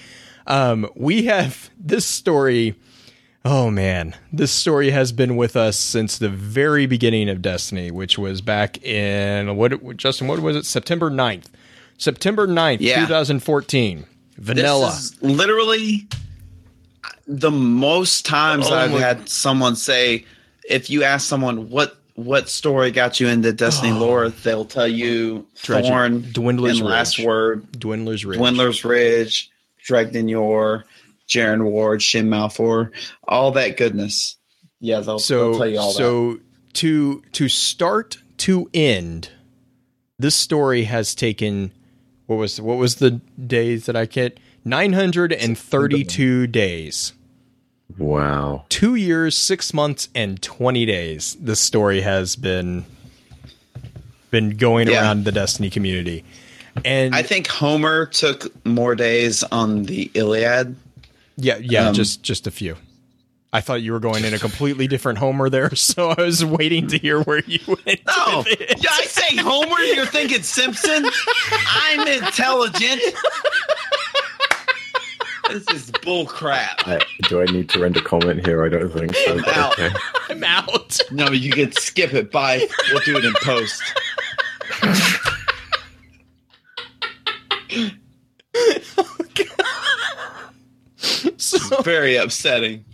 Um, 0.47 0.89
we 0.95 1.24
have 1.24 1.70
this 1.78 2.07
story. 2.07 2.74
Oh 3.45 3.70
man, 3.70 4.15
this 4.32 4.51
story 4.53 4.90
has 4.90 5.12
been 5.12 5.36
with 5.36 5.57
us 5.57 5.78
since 5.78 6.19
the 6.19 6.28
very 6.28 6.86
beginning 6.86 7.28
of 7.28 7.40
Destiny, 7.40 7.90
which 7.90 8.19
was 8.19 8.40
back 8.40 8.82
in 8.85 9.57
what 9.57 9.97
Justin, 9.97 10.27
what 10.28 10.40
was 10.40 10.57
it? 10.57 10.66
September 10.66 11.11
9th. 11.11 11.47
September 11.97 12.47
9th, 12.47 12.78
Yeah. 12.81 13.01
2014. 13.07 14.07
Vanilla. 14.36 14.86
This 14.90 14.99
is 15.12 15.23
literally 15.23 16.07
the 17.27 17.51
most 17.51 18.24
times 18.24 18.66
Oh 18.69 18.74
I've 18.74 18.90
had 18.93 19.28
someone 19.28 19.77
say, 19.77 20.24
if 20.69 20.90
you 20.90 21.03
ask 21.03 21.27
someone 21.28 21.70
what 21.70 21.97
what 22.19 22.49
story 22.49 22.90
got 22.90 23.20
you 23.20 23.28
into 23.28 23.53
Destiny 23.53 23.93
lore, 23.99 24.28
they'll 24.28 24.65
tell 24.65 24.89
you 24.89 25.47
Dredge- 25.62 25.86
Thorn, 25.86 26.23
Dwindler's 26.32 26.81
and 26.81 26.89
Last 26.89 27.20
Word, 27.20 27.70
Dwindler's 27.73 28.24
Ridge. 28.24 28.39
Dwindler's 28.40 28.85
Ridge, 28.85 29.51
Dredgen 29.89 30.28
Yor, 30.28 30.85
Jaren 31.28 31.62
Ward, 31.62 32.03
Shin 32.03 32.28
Malphur, 32.28 32.90
all 33.23 33.53
that 33.53 33.77
goodness. 33.77 34.36
Yeah, 34.81 34.99
they'll, 35.01 35.20
so 35.20 35.51
they'll 35.51 35.59
tell 35.59 35.69
you 35.69 35.78
all 35.78 35.93
that. 35.93 35.99
so 35.99 36.40
to 36.74 37.23
to 37.32 37.49
start 37.49 38.19
to 38.39 38.69
end 38.74 39.31
this 40.19 40.35
story 40.35 40.85
has 40.85 41.15
taken 41.15 41.73
what 42.27 42.36
was 42.36 42.61
what 42.61 42.77
was 42.78 42.97
the 42.97 43.12
days 43.47 43.86
that 43.86 43.97
i 43.97 44.05
get 44.05 44.39
932 44.65 46.47
days 46.47 47.12
Wow. 47.99 48.65
two 48.69 48.95
years 48.95 49.37
six 49.37 49.75
months 49.75 50.09
and 50.15 50.41
20 50.41 50.87
days 50.87 51.37
this 51.41 51.61
story 51.61 52.01
has 52.01 52.37
been 52.37 52.85
been 54.31 54.51
going 54.57 54.89
Yeah. 54.89 55.03
around 55.03 55.25
the 55.25 55.33
destiny 55.33 55.70
community 55.70 56.25
and 56.85 57.12
I 57.15 57.23
think 57.23 57.49
Homer 57.49 58.07
took 58.07 58.55
more 58.65 58.95
days 58.95 59.43
on 59.43 59.83
the 59.85 60.11
Iliad. 60.15 60.77
yeah 61.37 61.57
yeah 61.61 61.89
um, 61.89 61.95
just 61.95 62.23
just 62.23 62.47
a 62.47 62.51
few 62.51 62.77
i 63.53 63.61
thought 63.62 63.81
you 63.83 63.93
were 63.93 63.99
going 64.01 64.25
in 64.25 64.35
a 64.35 64.39
completely 64.39 64.87
different 64.87 65.19
homer 65.19 65.49
there 65.49 65.75
so 65.75 66.11
i 66.11 66.20
was 66.23 66.45
waiting 66.45 66.87
to 66.89 66.99
hear 66.99 67.23
where 67.23 67.43
you 67.47 67.59
went 67.66 68.01
No, 68.07 68.39
with 68.47 68.61
it. 68.61 68.85
yeah, 68.85 68.91
I 68.93 69.03
say 69.05 69.37
Homer. 69.39 69.79
You're 69.81 70.07
thinking 70.07 70.43
Simpson. 70.43 71.05
I'm 71.53 72.07
intelligent. 72.07 73.01
This 75.49 75.66
is 75.73 75.91
bull 76.03 76.27
crap. 76.27 76.87
I, 76.87 77.01
do 77.29 77.41
I 77.41 77.47
need 77.47 77.69
to 77.70 77.81
render 77.81 78.01
comment 78.01 78.47
here? 78.47 78.65
I 78.65 78.69
don't 78.69 78.93
think 78.93 79.15
so. 79.15 79.39
I'm 79.39 79.45
Out. 79.47 79.79
Okay. 79.79 79.95
i'm 80.29 80.45
out 80.45 80.99
No, 81.11 81.31
you 81.31 81.53
can 81.53 81.73
skip 81.73 82.12
it. 82.12 82.31
Bye. 82.31 82.69
We'll 82.93 83.01
do 83.01 83.16
it 83.16 83.25
in 83.25 83.33
post. 83.43 83.83
so 91.37 91.83
Very 91.83 92.16
upsetting. 92.16 92.85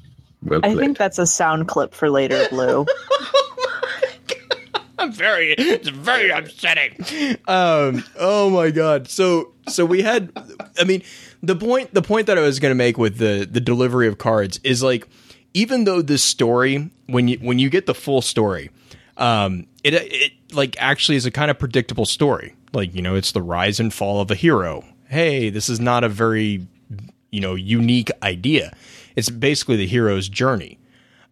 Well 0.42 0.60
I 0.62 0.74
think 0.74 0.98
that's 0.98 1.18
a 1.18 1.26
sound 1.26 1.68
clip 1.68 1.94
for 1.94 2.10
later, 2.10 2.46
Blue. 2.50 2.84
Oh 2.88 4.20
I'm 4.98 5.12
very 5.12 5.52
it's 5.52 5.88
very 5.88 6.30
upsetting. 6.30 6.96
Um 7.48 8.04
oh 8.18 8.50
my 8.50 8.70
god. 8.70 9.08
So 9.08 9.52
so 9.68 9.84
we 9.84 10.02
had 10.02 10.32
I 10.78 10.84
mean 10.84 11.02
the 11.46 11.56
point 11.56 11.94
the 11.94 12.02
point 12.02 12.26
that 12.26 12.38
I 12.38 12.40
was 12.40 12.58
going 12.58 12.70
to 12.70 12.76
make 12.76 12.98
with 12.98 13.18
the 13.18 13.48
the 13.50 13.60
delivery 13.60 14.08
of 14.08 14.18
cards 14.18 14.60
is 14.64 14.82
like 14.82 15.08
even 15.52 15.84
though 15.84 16.02
this 16.02 16.22
story 16.22 16.90
when 17.06 17.28
you 17.28 17.38
when 17.38 17.58
you 17.58 17.70
get 17.70 17.86
the 17.86 17.94
full 17.94 18.22
story 18.22 18.70
um 19.16 19.66
it 19.82 19.94
it 19.94 20.32
like 20.52 20.76
actually 20.78 21.16
is 21.16 21.26
a 21.26 21.30
kind 21.30 21.50
of 21.50 21.58
predictable 21.58 22.06
story. 22.06 22.54
Like 22.72 22.94
you 22.94 23.02
know 23.02 23.14
it's 23.14 23.32
the 23.32 23.42
rise 23.42 23.80
and 23.80 23.92
fall 23.92 24.20
of 24.20 24.30
a 24.30 24.34
hero. 24.34 24.84
Hey, 25.08 25.50
this 25.50 25.68
is 25.68 25.80
not 25.80 26.04
a 26.04 26.08
very 26.08 26.66
you 27.30 27.40
know 27.40 27.54
unique 27.54 28.10
idea. 28.22 28.74
It's 29.16 29.30
basically 29.30 29.76
the 29.76 29.86
hero's 29.86 30.28
journey 30.28 30.78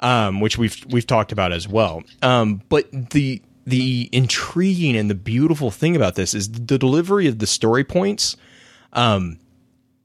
um, 0.03 0.41
which 0.41 0.59
we've 0.59 0.85
we've 0.91 1.07
talked 1.07 1.33
about 1.33 1.53
as 1.53 1.67
well. 1.67 2.03
Um, 2.21 2.61
but 2.69 2.91
the 3.11 3.41
the 3.65 4.11
intriguing 4.13 4.97
and 4.97 5.09
the 5.09 5.15
beautiful 5.15 5.71
thing 5.71 5.95
about 5.97 6.17
this 6.17 6.35
is 6.35 6.51
the 6.51 6.79
delivery 6.79 7.29
of 7.29 7.39
the 7.39 7.47
story 7.47 7.85
points. 7.85 8.37
Um, 8.93 9.39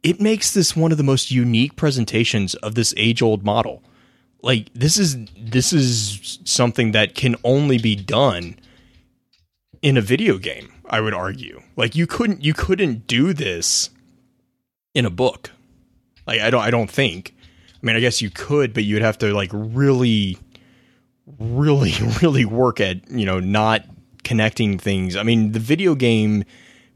it 0.08 0.22
makes 0.22 0.54
this 0.54 0.74
one 0.74 0.94
of 0.94 0.98
the 0.98 1.04
most 1.04 1.32
unique 1.32 1.76
presentations 1.76 2.56
of 2.56 2.76
this 2.76 2.94
age 2.96 3.22
old 3.22 3.44
model. 3.44 3.84
Like 4.42 4.74
this 4.74 4.98
is 4.98 5.18
this 5.38 5.74
is 5.74 6.40
something 6.46 6.94
that 6.94 7.14
can 7.14 7.36
only 7.44 7.78
be 7.78 7.94
done 7.94 8.56
in 9.82 9.98
a 9.98 10.02
video 10.02 10.38
game. 10.38 10.72
I 10.90 11.02
would 11.02 11.14
argue. 11.14 11.62
Like 11.76 11.94
you 11.94 12.08
couldn't 12.08 12.42
you 12.42 12.54
couldn't 12.54 13.06
do 13.06 13.34
this 13.34 13.90
in 14.96 15.06
a 15.06 15.10
book. 15.10 15.52
Like 16.26 16.40
I 16.40 16.50
don't 16.52 16.62
I 16.62 16.72
don't 16.72 16.90
think. 16.90 17.36
I 17.74 17.86
mean, 17.86 17.98
I 17.98 18.00
guess 18.00 18.22
you 18.22 18.30
could, 18.30 18.74
but 18.74 18.86
you'd 18.86 19.02
have 19.02 19.18
to 19.18 19.34
like 19.34 19.50
really, 19.52 20.38
really, 21.38 21.94
really 22.22 22.46
work 22.46 22.80
at 22.80 23.12
you 23.12 23.26
know 23.26 23.42
not 23.42 23.84
connecting 24.24 24.80
things. 24.80 25.18
I 25.18 25.24
mean, 25.24 25.52
the 25.52 25.60
video 25.60 25.96
game 25.96 26.46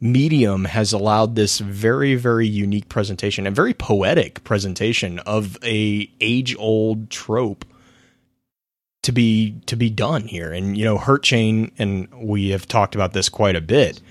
medium 0.02 0.66
has 0.66 0.94
allowed 0.94 1.36
this 1.36 1.60
very, 1.60 2.16
very 2.16 2.48
unique 2.48 2.90
presentation 2.90 3.48
and 3.48 3.56
very 3.56 3.74
poetic 3.74 4.44
presentation 4.44 5.20
of 5.20 5.58
a 5.64 6.10
age 6.20 6.56
old 6.58 7.10
trope 7.12 7.66
to 9.04 9.12
be 9.12 9.56
to 9.68 9.76
be 9.76 9.90
done 9.90 10.24
here. 10.28 10.52
And 10.52 10.78
you 10.78 10.84
know, 10.86 10.98
Hurt 10.98 11.24
Chain, 11.24 11.72
and 11.78 12.08
we 12.16 12.50
have 12.50 12.68
talked 12.68 12.96
about 12.96 13.14
this 13.14 13.30
quite 13.30 13.56
a 13.56 13.62
bit. 13.62 14.02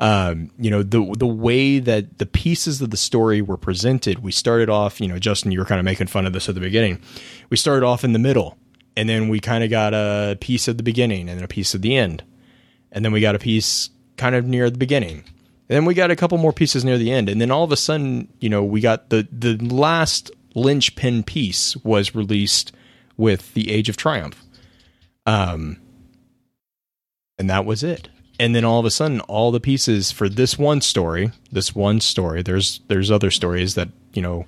um, 0.00 0.50
you 0.58 0.70
know 0.70 0.82
the 0.82 1.14
the 1.18 1.26
way 1.26 1.78
that 1.78 2.18
the 2.18 2.26
pieces 2.26 2.82
of 2.82 2.90
the 2.90 2.96
story 2.96 3.40
were 3.42 3.56
presented. 3.56 4.20
We 4.20 4.32
started 4.32 4.68
off, 4.68 5.00
you 5.00 5.08
know, 5.08 5.18
Justin, 5.18 5.52
you 5.52 5.58
were 5.60 5.64
kind 5.64 5.78
of 5.78 5.84
making 5.84 6.08
fun 6.08 6.26
of 6.26 6.32
this 6.32 6.48
at 6.48 6.54
the 6.54 6.60
beginning. 6.60 7.00
We 7.50 7.56
started 7.56 7.86
off 7.86 8.04
in 8.04 8.12
the 8.12 8.18
middle, 8.18 8.58
and 8.96 9.08
then 9.08 9.28
we 9.28 9.40
kind 9.40 9.64
of 9.64 9.70
got 9.70 9.94
a 9.94 10.36
piece 10.40 10.68
at 10.68 10.76
the 10.76 10.82
beginning 10.82 11.28
and 11.28 11.38
then 11.38 11.44
a 11.44 11.48
piece 11.48 11.74
at 11.74 11.82
the 11.82 11.96
end, 11.96 12.24
and 12.92 13.04
then 13.04 13.12
we 13.12 13.20
got 13.20 13.34
a 13.36 13.38
piece 13.38 13.90
kind 14.16 14.34
of 14.34 14.46
near 14.46 14.70
the 14.70 14.78
beginning. 14.78 15.24
And 15.68 15.76
then 15.76 15.84
we 15.84 15.94
got 15.94 16.10
a 16.10 16.16
couple 16.16 16.38
more 16.38 16.52
pieces 16.52 16.84
near 16.84 16.98
the 16.98 17.10
end, 17.10 17.28
and 17.28 17.40
then 17.40 17.50
all 17.50 17.64
of 17.64 17.72
a 17.72 17.76
sudden, 17.76 18.28
you 18.38 18.50
know, 18.50 18.62
we 18.62 18.80
got 18.80 19.10
the 19.10 19.26
the 19.32 19.56
last 19.56 20.30
linchpin 20.54 21.22
piece 21.22 21.76
was 21.78 22.14
released 22.14 22.72
with 23.16 23.54
the 23.54 23.70
Age 23.70 23.88
of 23.88 23.96
Triumph, 23.96 24.44
um, 25.24 25.80
and 27.38 27.48
that 27.48 27.64
was 27.64 27.82
it. 27.82 28.08
And 28.38 28.54
then 28.54 28.64
all 28.64 28.80
of 28.80 28.86
a 28.86 28.90
sudden 28.90 29.20
all 29.20 29.52
the 29.52 29.60
pieces 29.60 30.10
for 30.10 30.28
this 30.28 30.58
one 30.58 30.80
story 30.80 31.30
this 31.52 31.72
one 31.72 32.00
story 32.00 32.42
there's 32.42 32.80
there's 32.88 33.08
other 33.08 33.30
stories 33.30 33.76
that 33.76 33.90
you 34.12 34.20
know 34.20 34.44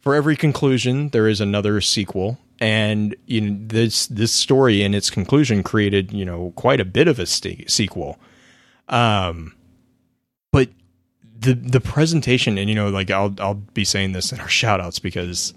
for 0.00 0.14
every 0.14 0.36
conclusion 0.36 1.08
there 1.08 1.26
is 1.26 1.40
another 1.40 1.80
sequel. 1.80 2.38
And 2.60 3.14
you 3.26 3.40
know 3.40 3.58
this 3.60 4.06
this 4.06 4.32
story 4.32 4.82
in 4.82 4.94
its 4.94 5.10
conclusion 5.10 5.62
created 5.62 6.12
you 6.12 6.24
know 6.24 6.52
quite 6.56 6.80
a 6.80 6.84
bit 6.84 7.06
of 7.06 7.18
a 7.18 7.26
st- 7.26 7.70
sequel 7.70 8.18
um 8.88 9.54
but 10.52 10.68
the 11.38 11.54
the 11.54 11.80
presentation 11.80 12.58
and 12.58 12.68
you 12.68 12.74
know 12.74 12.88
like 12.88 13.10
I'll 13.10 13.34
I'll 13.38 13.54
be 13.54 13.84
saying 13.84 14.12
this 14.12 14.32
in 14.32 14.40
our 14.40 14.48
shout 14.60 14.80
outs 14.80 14.98
because 14.98 15.54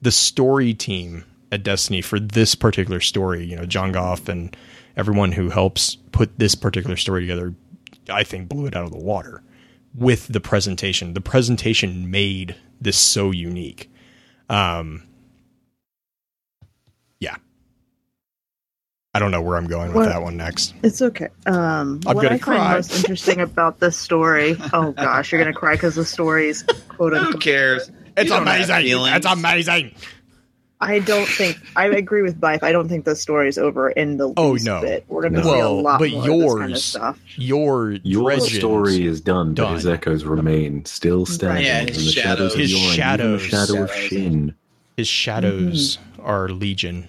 the 0.00 0.12
story 0.12 0.74
team 0.74 1.24
at 1.50 1.62
Destiny 1.62 2.00
for 2.00 2.18
this 2.18 2.54
particular 2.54 3.00
story 3.00 3.44
you 3.44 3.56
know 3.56 3.66
Jon 3.66 3.92
Goff 3.92 4.28
and 4.28 4.56
everyone 4.96 5.32
who 5.32 5.50
helps 5.50 5.96
put 6.12 6.38
this 6.38 6.54
particular 6.54 6.96
story 6.96 7.22
together, 7.22 7.54
I 8.10 8.24
think 8.24 8.48
blew 8.48 8.66
it 8.66 8.76
out 8.76 8.84
of 8.84 8.92
the 8.92 8.98
water 8.98 9.42
with 9.94 10.28
the 10.28 10.40
presentation. 10.40 11.14
The 11.14 11.20
presentation 11.20 12.10
made 12.10 12.56
this 12.80 12.98
so 12.98 13.30
unique. 13.30 13.90
Um, 14.48 15.04
I 19.14 19.18
don't 19.18 19.30
know 19.30 19.42
where 19.42 19.58
I'm 19.58 19.66
going 19.66 19.88
with 19.88 19.96
Well, 19.96 20.06
that 20.06 20.22
one 20.22 20.38
next. 20.38 20.72
It's 20.82 21.02
okay. 21.02 21.28
Um, 21.44 22.00
I'm 22.06 22.14
what 22.16 22.22
gonna 22.22 22.26
I 22.28 22.28
find 22.38 22.40
cry. 22.40 22.74
most 22.74 22.96
interesting 22.96 23.40
about 23.40 23.78
this 23.78 23.96
story. 23.98 24.56
Oh 24.72 24.92
gosh, 24.92 25.32
you're 25.32 25.40
gonna 25.42 25.52
cry 25.52 25.74
because 25.74 25.94
the 25.96 26.04
story 26.04 26.48
is 26.48 26.62
quote 26.88 27.12
Who 27.14 27.36
cares? 27.38 27.90
It's 28.16 28.24
You 28.24 28.36
don't 28.36 28.46
have 28.46 28.70
amazing. 28.70 29.06
It's 29.14 29.26
amazing. 29.26 29.94
I 30.80 30.98
don't 31.00 31.26
think 31.28 31.58
I 31.76 31.86
agree 31.88 32.22
with 32.22 32.40
Byf. 32.40 32.62
I 32.62 32.72
don't 32.72 32.88
think 32.88 33.04
the 33.04 33.14
story 33.14 33.48
is 33.48 33.58
over 33.58 33.90
in 33.90 34.16
the 34.16 34.32
Oh, 34.36 34.54
no. 34.62 34.80
bit. 34.80 35.04
We're 35.08 35.22
gonna 35.22 35.38
No. 35.38 35.42
see 35.44 35.48
a 35.50 35.52
Well, 35.58 35.82
lot 35.82 35.98
but 36.00 36.10
more 36.10 36.18
of 36.18 36.24
this 36.24 36.32
kind 36.32 36.62
of 36.64 36.68
yours- 36.70 36.84
stuff. 36.84 37.18
Your 37.36 37.92
Your 38.02 38.30
dredges- 38.30 38.58
story 38.58 39.06
is 39.06 39.20
done, 39.20 39.52
but 39.52 39.74
his 39.74 39.86
echoes 39.86 40.24
remain 40.24 40.86
still 40.86 41.26
standing 41.26 41.66
Yeah, 41.66 41.80
in 41.80 41.86
the 41.86 41.92
shadows, 41.92 42.12
shadows. 42.14 42.54
of 42.54 42.60
His 42.60 42.72
Yorn, 42.72 42.94
shadows. 42.94 43.42
the 43.42 43.48
shadow 43.48 43.82
of 43.84 43.92
Shin. 43.94 44.54
his 44.96 45.06
shadows 45.06 45.98
are 46.18 46.48
legion. 46.48 47.08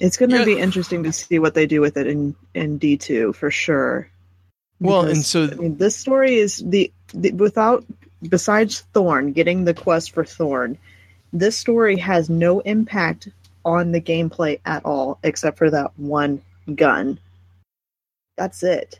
It's 0.00 0.16
gonna 0.16 0.38
Yeah. 0.38 0.44
be 0.44 0.58
interesting 0.58 1.02
to 1.04 1.12
see 1.12 1.38
what 1.38 1.54
they 1.54 1.66
do 1.66 1.80
with 1.80 1.96
it 1.96 2.06
in 2.06 2.34
in 2.54 2.78
D 2.78 2.96
two 2.96 3.32
for 3.32 3.50
sure. 3.50 4.08
Well, 4.80 5.06
and 5.06 5.24
so 5.24 5.44
I 5.44 5.54
mean, 5.54 5.76
this 5.76 5.96
story 5.96 6.36
is 6.36 6.62
the, 6.64 6.92
the 7.14 7.32
without 7.32 7.84
besides 8.28 8.80
Thorn 8.92 9.32
getting 9.32 9.64
the 9.64 9.74
quest 9.74 10.12
for 10.12 10.24
Thorn, 10.24 10.76
this 11.32 11.56
story 11.56 11.96
has 11.96 12.28
no 12.28 12.60
impact 12.60 13.28
on 13.64 13.92
the 13.92 14.00
gameplay 14.00 14.60
at 14.64 14.84
all, 14.84 15.18
except 15.22 15.58
for 15.58 15.70
that 15.70 15.92
one 15.98 16.42
gun. 16.74 17.18
That's 18.36 18.62
it. 18.62 18.98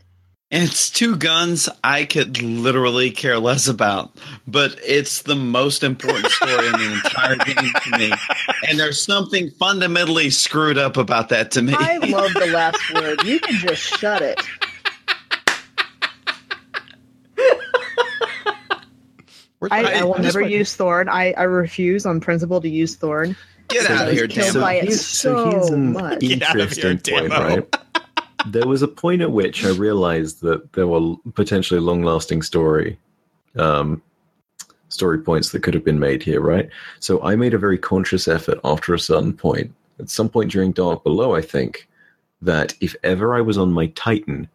It's 0.49 0.91
two 0.91 1.17
guns 1.17 1.69
I 1.83 2.05
could 2.05 2.41
literally 2.41 3.11
care 3.11 3.39
less 3.41 3.67
about, 3.67 4.17
but 4.47 4.79
it's 4.85 5.23
the 5.23 5.35
most 5.35 5.83
important 5.83 6.27
story 6.27 6.67
in 6.67 6.73
the 6.73 7.03
entire 7.05 7.35
game 7.37 7.73
to 7.83 7.99
me. 7.99 8.13
And 8.69 8.79
there's 8.79 9.03
something 9.03 9.51
fundamentally 9.51 10.31
screwed 10.31 10.79
up 10.79 10.97
about 10.97 11.31
that 11.31 11.51
to 11.53 11.63
me. 11.63 11.75
I 11.77 11.97
love 11.97 12.33
the 12.33 12.47
last 12.47 12.81
word. 12.95 13.25
You 13.25 13.41
can 13.41 13.55
just 13.57 13.83
shut 13.83 14.23
it. 14.23 14.41
I, 19.69 20.01
I 20.01 20.05
will 20.05 20.19
never 20.19 20.43
my- 20.43 20.47
use 20.47 20.77
Thorn. 20.77 21.09
I, 21.09 21.33
I 21.33 21.43
refuse 21.43 22.07
on 22.07 22.21
principle 22.21 22.61
to 22.61 22.69
use 22.69 22.95
Thorn. 22.95 23.37
Get 23.69 23.91
out 23.91 24.07
of 24.07 24.15
here, 24.15 24.29
killed 24.29 24.53
damn 24.53 24.63
by 24.63 24.75
it. 24.75 24.91
it 24.91 24.93
so 24.93 25.51
here's 25.51 25.71
an 25.71 25.93
much. 25.93 26.03
Out 26.05 26.23
of 26.23 26.23
here, 26.23 26.33
interesting 26.93 26.99
point, 26.99 27.31
right? 27.31 27.77
There 28.49 28.67
was 28.67 28.83
a 28.83 28.89
point 28.89 29.23
at 29.23 29.33
which 29.33 29.65
I 29.65 29.71
realized 29.71 30.41
that 30.43 30.73
there 30.73 30.87
were 30.87 31.17
potentially 31.35 31.81
long-lasting 31.81 32.43
story, 32.43 32.99
um, 33.57 34.03
story 34.89 35.19
points 35.19 35.51
that 35.51 35.63
could 35.63 35.75
have 35.75 35.85
been 35.85 35.99
made 35.99 36.23
here, 36.23 36.41
right? 36.41 36.69
So 37.01 37.23
I 37.23 37.37
made 37.37 37.55
a 37.55 37.59
very 37.59 37.79
conscious 37.79 38.29
effort 38.29 38.61
after 38.65 38.95
a 38.95 39.01
certain 39.01 39.33
point, 39.33 39.75
at 39.99 40.11
some 40.11 40.29
point 40.29 40.51
during 40.51 40.73
Dark 40.73 41.03
Below, 41.03 41.35
I 41.35 41.43
think, 41.43 41.89
that 42.41 42.75
if 42.81 42.95
ever 43.03 43.35
I 43.35 43.41
was 43.41 43.59
on 43.59 43.73
my 43.73 43.87
Titan, 43.89 44.49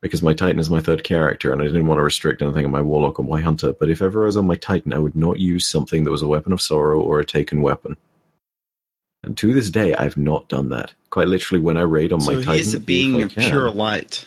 because 0.00 0.22
my 0.22 0.32
Titan 0.32 0.60
is 0.60 0.70
my 0.70 0.80
third 0.80 1.04
character, 1.04 1.52
and 1.52 1.60
I 1.60 1.66
didn't 1.66 1.86
want 1.86 1.98
to 1.98 2.04
restrict 2.04 2.40
anything 2.40 2.64
on 2.64 2.70
my 2.70 2.80
Warlock 2.80 3.18
or 3.18 3.24
my 3.24 3.40
Hunter, 3.40 3.72
but 3.72 3.90
if 3.90 4.00
ever 4.00 4.22
I 4.22 4.26
was 4.26 4.36
on 4.36 4.46
my 4.46 4.56
Titan, 4.56 4.92
I 4.92 4.98
would 4.98 5.16
not 5.16 5.38
use 5.38 5.66
something 5.66 6.04
that 6.04 6.10
was 6.10 6.22
a 6.22 6.28
weapon 6.28 6.52
of 6.52 6.62
sorrow 6.62 7.00
or 7.00 7.20
a 7.20 7.24
taken 7.24 7.60
weapon. 7.60 7.96
And 9.24 9.36
to 9.38 9.52
this 9.52 9.70
day, 9.70 9.94
I've 9.94 10.16
not 10.16 10.48
done 10.48 10.68
that. 10.70 10.92
Quite 11.10 11.28
literally, 11.28 11.60
when 11.62 11.76
I 11.76 11.82
raid 11.82 12.12
on 12.12 12.20
my 12.20 12.34
So 12.34 12.38
Titan, 12.42 12.54
he's 12.54 12.74
a 12.74 12.80
being 12.80 13.22
of 13.22 13.34
can- 13.34 13.50
pure 13.50 13.70
light. 13.70 14.24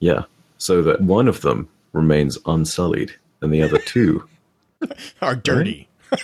Yeah, 0.00 0.24
so 0.58 0.82
that 0.82 1.00
one 1.00 1.28
of 1.28 1.40
them 1.42 1.68
remains 1.92 2.38
unsullied, 2.46 3.12
and 3.42 3.52
the 3.52 3.62
other 3.62 3.78
two. 3.78 4.26
are 5.22 5.34
dirty. 5.36 5.88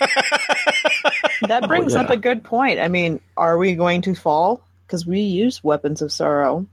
That 1.47 1.67
brings 1.67 1.93
Oh, 1.93 1.99
yeah. 1.99 2.05
up 2.05 2.09
a 2.09 2.17
good 2.17 2.43
point. 2.43 2.79
I 2.79 2.87
mean, 2.87 3.19
are 3.37 3.57
we 3.57 3.75
going 3.75 4.01
to 4.03 4.15
fall? 4.15 4.61
Because 4.87 5.05
we 5.05 5.19
use 5.19 5.63
weapons 5.63 6.01
of 6.01 6.11
sorrow. 6.11 6.65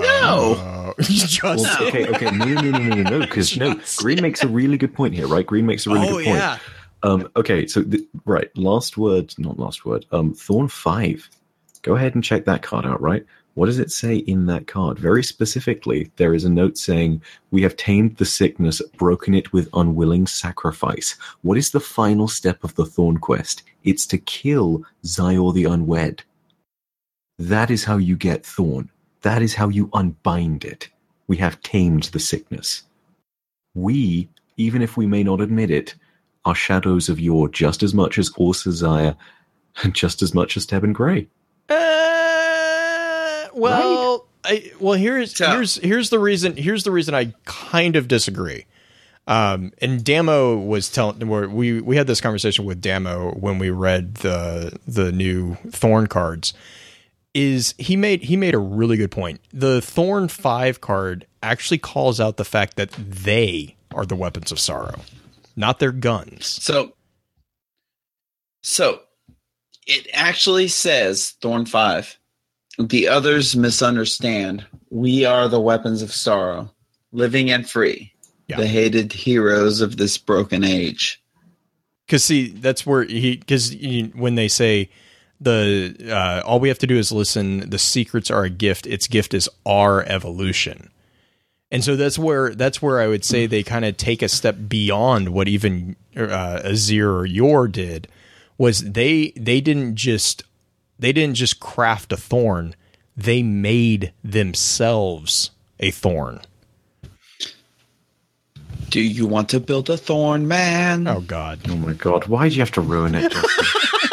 No. 0.00 0.54
Uh, 0.58 0.92
just 1.02 1.42
Well, 1.42 1.86
okay, 1.88 2.08
okay, 2.08 2.30
no, 2.30 2.44
no, 2.44 2.60
no, 2.62 2.78
no, 2.78 2.88
no, 2.94 3.02
no, 3.02 3.20
because 3.20 3.56
no, 3.56 3.80
Green 3.98 4.20
makes 4.20 4.42
a 4.42 4.48
really 4.48 4.76
good 4.76 4.92
point 4.92 5.14
here, 5.14 5.26
right? 5.28 5.46
Green 5.46 5.66
makes 5.66 5.86
a 5.86 5.90
really 5.90 6.08
oh 6.08 6.16
good 6.18 6.24
point. 6.24 6.36
yeah. 6.38 6.58
Um, 7.02 7.28
okay, 7.36 7.66
so 7.66 7.82
th- 7.82 8.04
right, 8.24 8.50
last 8.56 8.96
word, 8.96 9.34
not 9.38 9.58
last 9.58 9.84
word. 9.84 10.06
Um, 10.12 10.34
Thorn 10.34 10.68
five. 10.68 11.28
Go 11.82 11.96
ahead 11.96 12.14
and 12.14 12.22
check 12.22 12.44
that 12.44 12.62
card 12.62 12.86
out. 12.86 13.00
Right, 13.00 13.26
what 13.54 13.66
does 13.66 13.80
it 13.80 13.90
say 13.90 14.16
in 14.16 14.46
that 14.46 14.66
card? 14.68 14.98
Very 14.98 15.24
specifically, 15.24 16.10
there 16.16 16.32
is 16.32 16.44
a 16.44 16.50
note 16.50 16.78
saying, 16.78 17.22
"We 17.50 17.62
have 17.62 17.76
tamed 17.76 18.16
the 18.16 18.24
sickness, 18.24 18.80
broken 18.96 19.34
it 19.34 19.52
with 19.52 19.68
unwilling 19.74 20.26
sacrifice." 20.28 21.16
What 21.42 21.58
is 21.58 21.70
the 21.70 21.80
final 21.80 22.28
step 22.28 22.62
of 22.62 22.74
the 22.76 22.86
Thorn 22.86 23.18
quest? 23.18 23.64
It's 23.82 24.06
to 24.06 24.18
kill 24.18 24.84
Xyor 25.04 25.52
the 25.52 25.64
Unwed. 25.64 26.22
That 27.38 27.70
is 27.70 27.84
how 27.84 27.96
you 27.96 28.16
get 28.16 28.46
Thorn. 28.46 28.90
That 29.22 29.42
is 29.42 29.54
how 29.54 29.68
you 29.68 29.90
unbind 29.92 30.64
it. 30.64 30.88
We 31.26 31.36
have 31.38 31.60
tamed 31.62 32.04
the 32.04 32.20
sickness. 32.20 32.84
We, 33.74 34.28
even 34.56 34.82
if 34.82 34.96
we 34.96 35.06
may 35.06 35.22
not 35.24 35.40
admit 35.40 35.70
it, 35.70 35.94
are 36.44 36.54
shadows 36.54 37.08
of 37.08 37.20
Yor 37.20 37.48
just 37.48 37.82
as 37.82 37.94
much 37.94 38.18
as 38.18 38.30
Orsazaya 38.32 39.16
and 39.82 39.94
just 39.94 40.22
as 40.22 40.34
much 40.34 40.56
as 40.56 40.66
Tebin 40.66 40.92
Grey. 40.92 41.28
Uh, 41.68 43.48
well, 43.54 44.26
I, 44.44 44.72
well 44.80 44.94
here's 44.98 45.36
So- 45.36 45.50
here's 45.50 45.76
here's 45.76 46.10
the 46.10 46.18
reason 46.18 46.56
here's 46.56 46.84
the 46.84 46.90
reason 46.90 47.14
I 47.14 47.32
kind 47.44 47.96
of 47.96 48.08
disagree. 48.08 48.66
Um, 49.28 49.72
and 49.80 50.02
Damo 50.02 50.56
was 50.56 50.90
telling 50.90 51.28
we 51.54 51.80
we 51.80 51.96
had 51.96 52.08
this 52.08 52.20
conversation 52.20 52.64
with 52.64 52.80
Damo 52.80 53.32
when 53.34 53.58
we 53.58 53.70
read 53.70 54.16
the 54.16 54.76
the 54.86 55.12
new 55.12 55.54
Thorn 55.70 56.08
cards. 56.08 56.54
Is 57.34 57.74
he 57.78 57.96
made 57.96 58.24
he 58.24 58.36
made 58.36 58.54
a 58.54 58.58
really 58.58 58.96
good 58.96 59.12
point. 59.12 59.40
The 59.52 59.80
Thorn 59.80 60.26
five 60.28 60.80
card 60.80 61.24
actually 61.42 61.78
calls 61.78 62.18
out 62.20 62.36
the 62.36 62.44
fact 62.44 62.76
that 62.76 62.90
they 62.90 63.76
are 63.94 64.04
the 64.04 64.16
weapons 64.16 64.50
of 64.52 64.58
sorrow, 64.58 65.00
not 65.56 65.78
their 65.78 65.92
guns. 65.92 66.46
So, 66.46 66.92
so 68.62 69.00
it 69.86 70.06
actually 70.12 70.68
says 70.68 71.30
Thorn 71.40 71.66
Five. 71.66 72.16
The 72.78 73.08
others 73.08 73.54
misunderstand. 73.54 74.64
We 74.90 75.24
are 75.24 75.48
the 75.48 75.60
weapons 75.60 76.02
of 76.02 76.12
sorrow, 76.12 76.70
living 77.12 77.50
and 77.50 77.68
free, 77.68 78.12
Yeah. 78.48 78.56
the 78.56 78.66
hated 78.66 79.12
heroes 79.12 79.80
of 79.80 79.96
this 79.96 80.16
broken 80.18 80.64
age. 80.64 81.22
because 82.06 82.24
see 82.24 82.48
that's 82.48 82.86
where 82.86 83.04
he 83.04 83.36
because 83.36 83.74
when 84.14 84.34
they 84.36 84.48
say 84.48 84.90
the 85.40 85.94
uh, 86.10 86.46
all 86.46 86.60
we 86.60 86.68
have 86.68 86.78
to 86.78 86.86
do 86.86 86.96
is 86.96 87.10
listen 87.10 87.68
the 87.70 87.78
secrets 87.78 88.30
are 88.30 88.44
a 88.44 88.50
gift 88.50 88.86
its 88.86 89.06
gift 89.08 89.34
is 89.34 89.48
our 89.66 90.02
evolution 90.04 90.90
and 91.72 91.82
so 91.82 91.96
that's 91.96 92.16
where 92.16 92.54
that's 92.54 92.80
where 92.80 93.00
i 93.00 93.08
would 93.08 93.24
say 93.24 93.46
they 93.46 93.64
kind 93.64 93.84
of 93.84 93.96
take 93.96 94.22
a 94.22 94.28
step 94.28 94.56
beyond 94.68 95.30
what 95.30 95.48
even 95.48 95.96
uh, 96.16 96.60
Azzir 96.64 97.12
or 97.12 97.26
yor 97.26 97.66
did 97.66 98.06
was 98.58 98.92
they 98.92 99.32
they 99.34 99.60
didn't 99.60 99.96
just 99.96 100.44
they 101.00 101.12
didn't 101.12 101.34
just 101.34 101.58
craft 101.58 102.12
a 102.12 102.16
thorn 102.16 102.76
they 103.16 103.42
made 103.42 104.12
themselves 104.24 105.50
a 105.78 105.90
thorn. 105.90 106.40
Do 108.88 109.00
you 109.00 109.26
want 109.26 109.48
to 109.50 109.60
build 109.60 109.88
a 109.90 109.96
thorn 109.96 110.46
man? 110.48 111.06
Oh 111.08 111.20
God. 111.20 111.60
Oh 111.68 111.76
my 111.76 111.94
god, 111.94 112.26
why 112.26 112.48
do 112.48 112.54
you 112.54 112.60
have 112.60 112.72
to 112.72 112.80
ruin 112.80 113.14
it? 113.14 113.34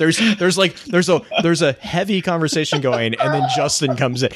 There's 0.00 0.18
there's 0.38 0.56
like 0.56 0.82
there's 0.84 1.10
a 1.10 1.20
there's 1.42 1.60
a 1.60 1.74
heavy 1.74 2.22
conversation 2.22 2.80
going, 2.80 3.14
and 3.16 3.34
then 3.34 3.46
Justin 3.54 3.96
comes 3.96 4.22
in. 4.22 4.30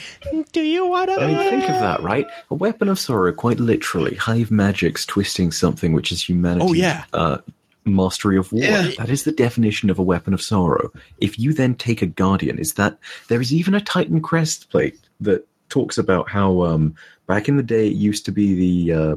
Do 0.53 0.61
you 0.61 0.86
want 0.86 1.09
to? 1.09 1.16
I 1.16 1.27
mean, 1.27 1.39
think 1.39 1.62
of 1.65 1.81
that, 1.81 2.03
right? 2.03 2.27
A 2.51 2.55
weapon 2.55 2.91
of 2.91 2.99
sorrow, 2.99 3.32
quite 3.32 3.59
literally. 3.59 4.15
Hive 4.16 4.51
magic's 4.51 5.07
twisting 5.07 5.51
something 5.53 5.95
which 5.95 6.12
is 6.12 6.23
humanity. 6.23 6.66
Oh, 6.69 6.73
yeah. 6.74 7.05
Uh, 7.15 7.39
mastery 7.86 8.36
of 8.36 8.53
war. 8.53 8.62
Yeah. 8.62 8.91
That 8.99 9.09
is 9.09 9.24
the 9.24 9.32
definition 9.32 9.89
of 9.89 9.99
a 9.99 10.03
weapon 10.03 10.35
of 10.35 10.43
sorrow. 10.43 10.93
If 11.19 11.39
you 11.39 11.55
then 11.55 11.74
take 11.77 12.03
a 12.03 12.07
guardian, 12.07 12.59
is 12.59 12.74
that 12.74 12.99
there 13.28 13.41
is 13.41 13.51
even 13.51 13.74
a 13.74 13.81
Titan 13.81 14.20
crest 14.20 14.69
plate 14.69 15.01
that 15.20 15.49
talks 15.70 15.97
about 15.97 16.28
how 16.28 16.62
um, 16.62 16.95
back 17.27 17.49
in 17.49 17.57
the 17.57 17.62
day 17.62 17.86
it 17.86 17.95
used 17.95 18.27
to 18.27 18.32
be 18.32 18.55
the 18.55 18.93
uh, 18.93 19.16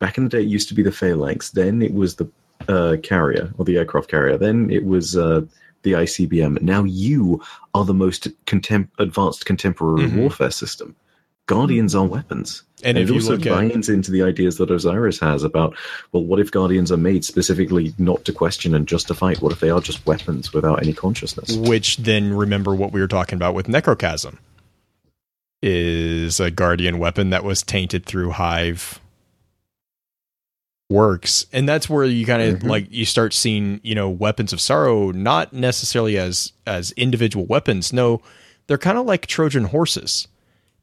back 0.00 0.18
in 0.18 0.24
the 0.24 0.30
day 0.30 0.42
it 0.42 0.48
used 0.48 0.68
to 0.68 0.74
be 0.74 0.82
the 0.82 0.92
phalanx. 0.92 1.50
Then 1.52 1.80
it 1.80 1.94
was 1.94 2.16
the 2.16 2.30
uh, 2.68 2.96
carrier 3.02 3.52
or 3.56 3.64
the 3.64 3.78
aircraft 3.78 4.10
carrier. 4.10 4.36
Then 4.36 4.70
it 4.70 4.84
was 4.84 5.16
uh, 5.16 5.42
the 5.82 5.92
ICBM. 5.92 6.60
Now 6.62 6.84
you 6.84 7.42
are 7.74 7.84
the 7.84 7.94
most 7.94 8.28
contem- 8.46 8.88
advanced 8.98 9.46
contemporary 9.46 10.08
Mhm. 10.08 10.16
warfare 10.16 10.50
system. 10.50 10.94
Guardians 11.46 11.94
are 11.94 12.06
weapons. 12.06 12.62
And 12.84 12.96
if 12.96 13.10
it 13.10 13.12
also 13.12 13.32
look 13.32 13.46
at 13.46 13.52
binds 13.52 13.88
into 13.88 14.10
the 14.12 14.22
ideas 14.22 14.56
that 14.58 14.70
Osiris 14.70 15.18
has 15.20 15.42
about, 15.42 15.76
well, 16.12 16.24
what 16.24 16.38
if 16.40 16.50
Guardians 16.52 16.90
are 16.92 16.96
made 16.96 17.24
specifically 17.24 17.92
not 17.98 18.24
to 18.24 18.32
question 18.32 18.74
and 18.74 18.86
just 18.86 19.08
to 19.08 19.14
fight? 19.14 19.42
What 19.42 19.52
if 19.52 19.60
they 19.60 19.70
are 19.70 19.80
just 19.80 20.04
weapons 20.06 20.52
without 20.52 20.82
any 20.82 20.92
consciousness? 20.92 21.56
which 21.56 21.96
then 21.98 22.32
remember 22.32 22.74
what 22.74 22.92
we 22.92 23.00
were 23.00 23.08
talking 23.08 23.36
about 23.36 23.54
with 23.54 23.66
Necrochasm 23.66 24.36
is 25.62 26.40
a 26.40 26.50
guardian 26.50 26.98
weapon 26.98 27.30
that 27.30 27.44
was 27.44 27.62
tainted 27.62 28.04
through 28.06 28.30
Hive 28.30 29.00
works, 30.92 31.46
and 31.52 31.68
that's 31.68 31.88
where 31.88 32.04
you 32.04 32.24
kind 32.26 32.42
of 32.42 32.60
Mhm. 32.60 32.68
like 32.68 32.86
you 32.90 33.04
start 33.04 33.32
seeing 33.34 33.80
you 33.82 33.94
know 33.94 34.08
weapons 34.10 34.52
of 34.52 34.60
sorrow 34.60 35.10
not 35.10 35.52
necessarily 35.52 36.16
as 36.18 36.52
as 36.66 36.92
individual 36.92 37.46
weapons. 37.46 37.92
No, 37.92 38.20
they're 38.66 38.78
kind 38.78 38.98
of 38.98 39.06
like 39.06 39.26
Trojan 39.26 39.64
horses 39.64 40.28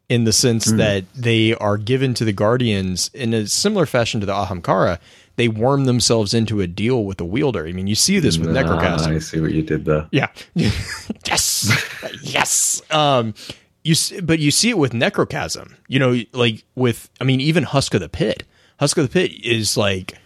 in 0.09 0.23
the 0.23 0.33
sense 0.33 0.71
Mm. 0.71 0.77
that 0.77 1.03
they 1.15 1.53
are 1.55 1.77
given 1.77 2.13
to 2.15 2.25
the 2.25 2.33
guardians 2.33 3.11
in 3.13 3.33
a 3.33 3.47
similar 3.47 3.85
fashion 3.85 4.19
to 4.19 4.25
the 4.25 4.33
Ahamkara. 4.33 4.97
They 5.35 5.47
worm 5.47 5.85
themselves 5.85 6.33
into 6.33 6.59
a 6.59 6.67
deal 6.67 7.05
with 7.05 7.17
the 7.17 7.23
wielder. 7.25 7.65
I 7.67 7.71
mean, 7.71 7.87
you 7.87 7.95
see 7.95 8.19
this 8.19 8.37
with 8.37 8.49
Ah. 8.57 9.07
I 9.07 9.19
see 9.19 9.39
what 9.39 9.51
you 9.53 9.61
did 9.61 9.85
there. 9.85 10.07
Yeah. 10.11 10.27
yes. 11.25 11.71
yes. 12.23 12.81
Um 12.91 13.33
you 13.83 13.93
s- 13.93 14.13
but 14.21 14.39
you 14.39 14.51
see 14.51 14.69
it 14.69 14.77
with 14.77 14.91
necrochasm. 14.91 15.73
You 15.87 15.99
know, 15.99 16.19
like 16.33 16.63
with 16.75 17.09
I 17.21 17.23
mean 17.23 17.39
even 17.41 17.63
Husk 17.63 17.93
of 17.93 18.01
the 18.01 18.09
Pit. 18.09 18.43
Husk 18.79 18.97
of 18.97 19.03
the 19.03 19.11
Pit 19.11 19.33
is 19.43 19.77
like 19.77 20.17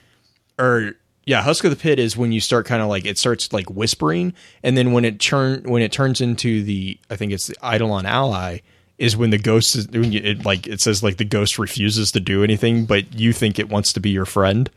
or 0.60 0.94
yeah, 1.26 1.42
Husk 1.42 1.64
of 1.64 1.72
the 1.72 1.78
Pit 1.78 2.00
is 2.00 2.18
when 2.18 2.32
you 2.32 2.40
start 2.40 2.66
kind 2.66 2.82
of 2.82 2.88
like 2.88 3.06
it 3.06 3.18
starts 3.18 3.52
like 3.52 3.70
whispering 3.70 4.34
and 4.62 4.78
then 4.78 4.92
when 4.92 5.06
it 5.06 5.20
turn 5.20 5.64
when 5.64 5.82
it 5.82 5.92
turns 5.92 6.22
into 6.22 6.64
the 6.64 6.98
I 7.10 7.16
think 7.16 7.32
it's 7.32 7.48
the 7.48 7.56
Eidolon 7.64 8.06
ally 8.06 8.60
is 8.98 9.18
when 9.18 9.32
the 9.32 9.38
ghost 9.38 9.76
is 9.76 9.88
when 9.88 10.12
you, 10.12 10.22
it 10.24 10.46
like 10.46 10.68
it 10.68 10.82
says 10.82 11.02
like 11.02 11.18
the 11.18 11.26
ghost 11.26 11.58
refuses 11.58 12.12
to 12.12 12.20
do 12.20 12.44
anything 12.44 12.86
but 12.86 13.14
you 13.14 13.34
think 13.34 13.58
it 13.58 13.70
wants 13.70 13.94
to 13.94 14.00
be 14.00 14.12
your 14.12 14.26
friend. 14.26 14.70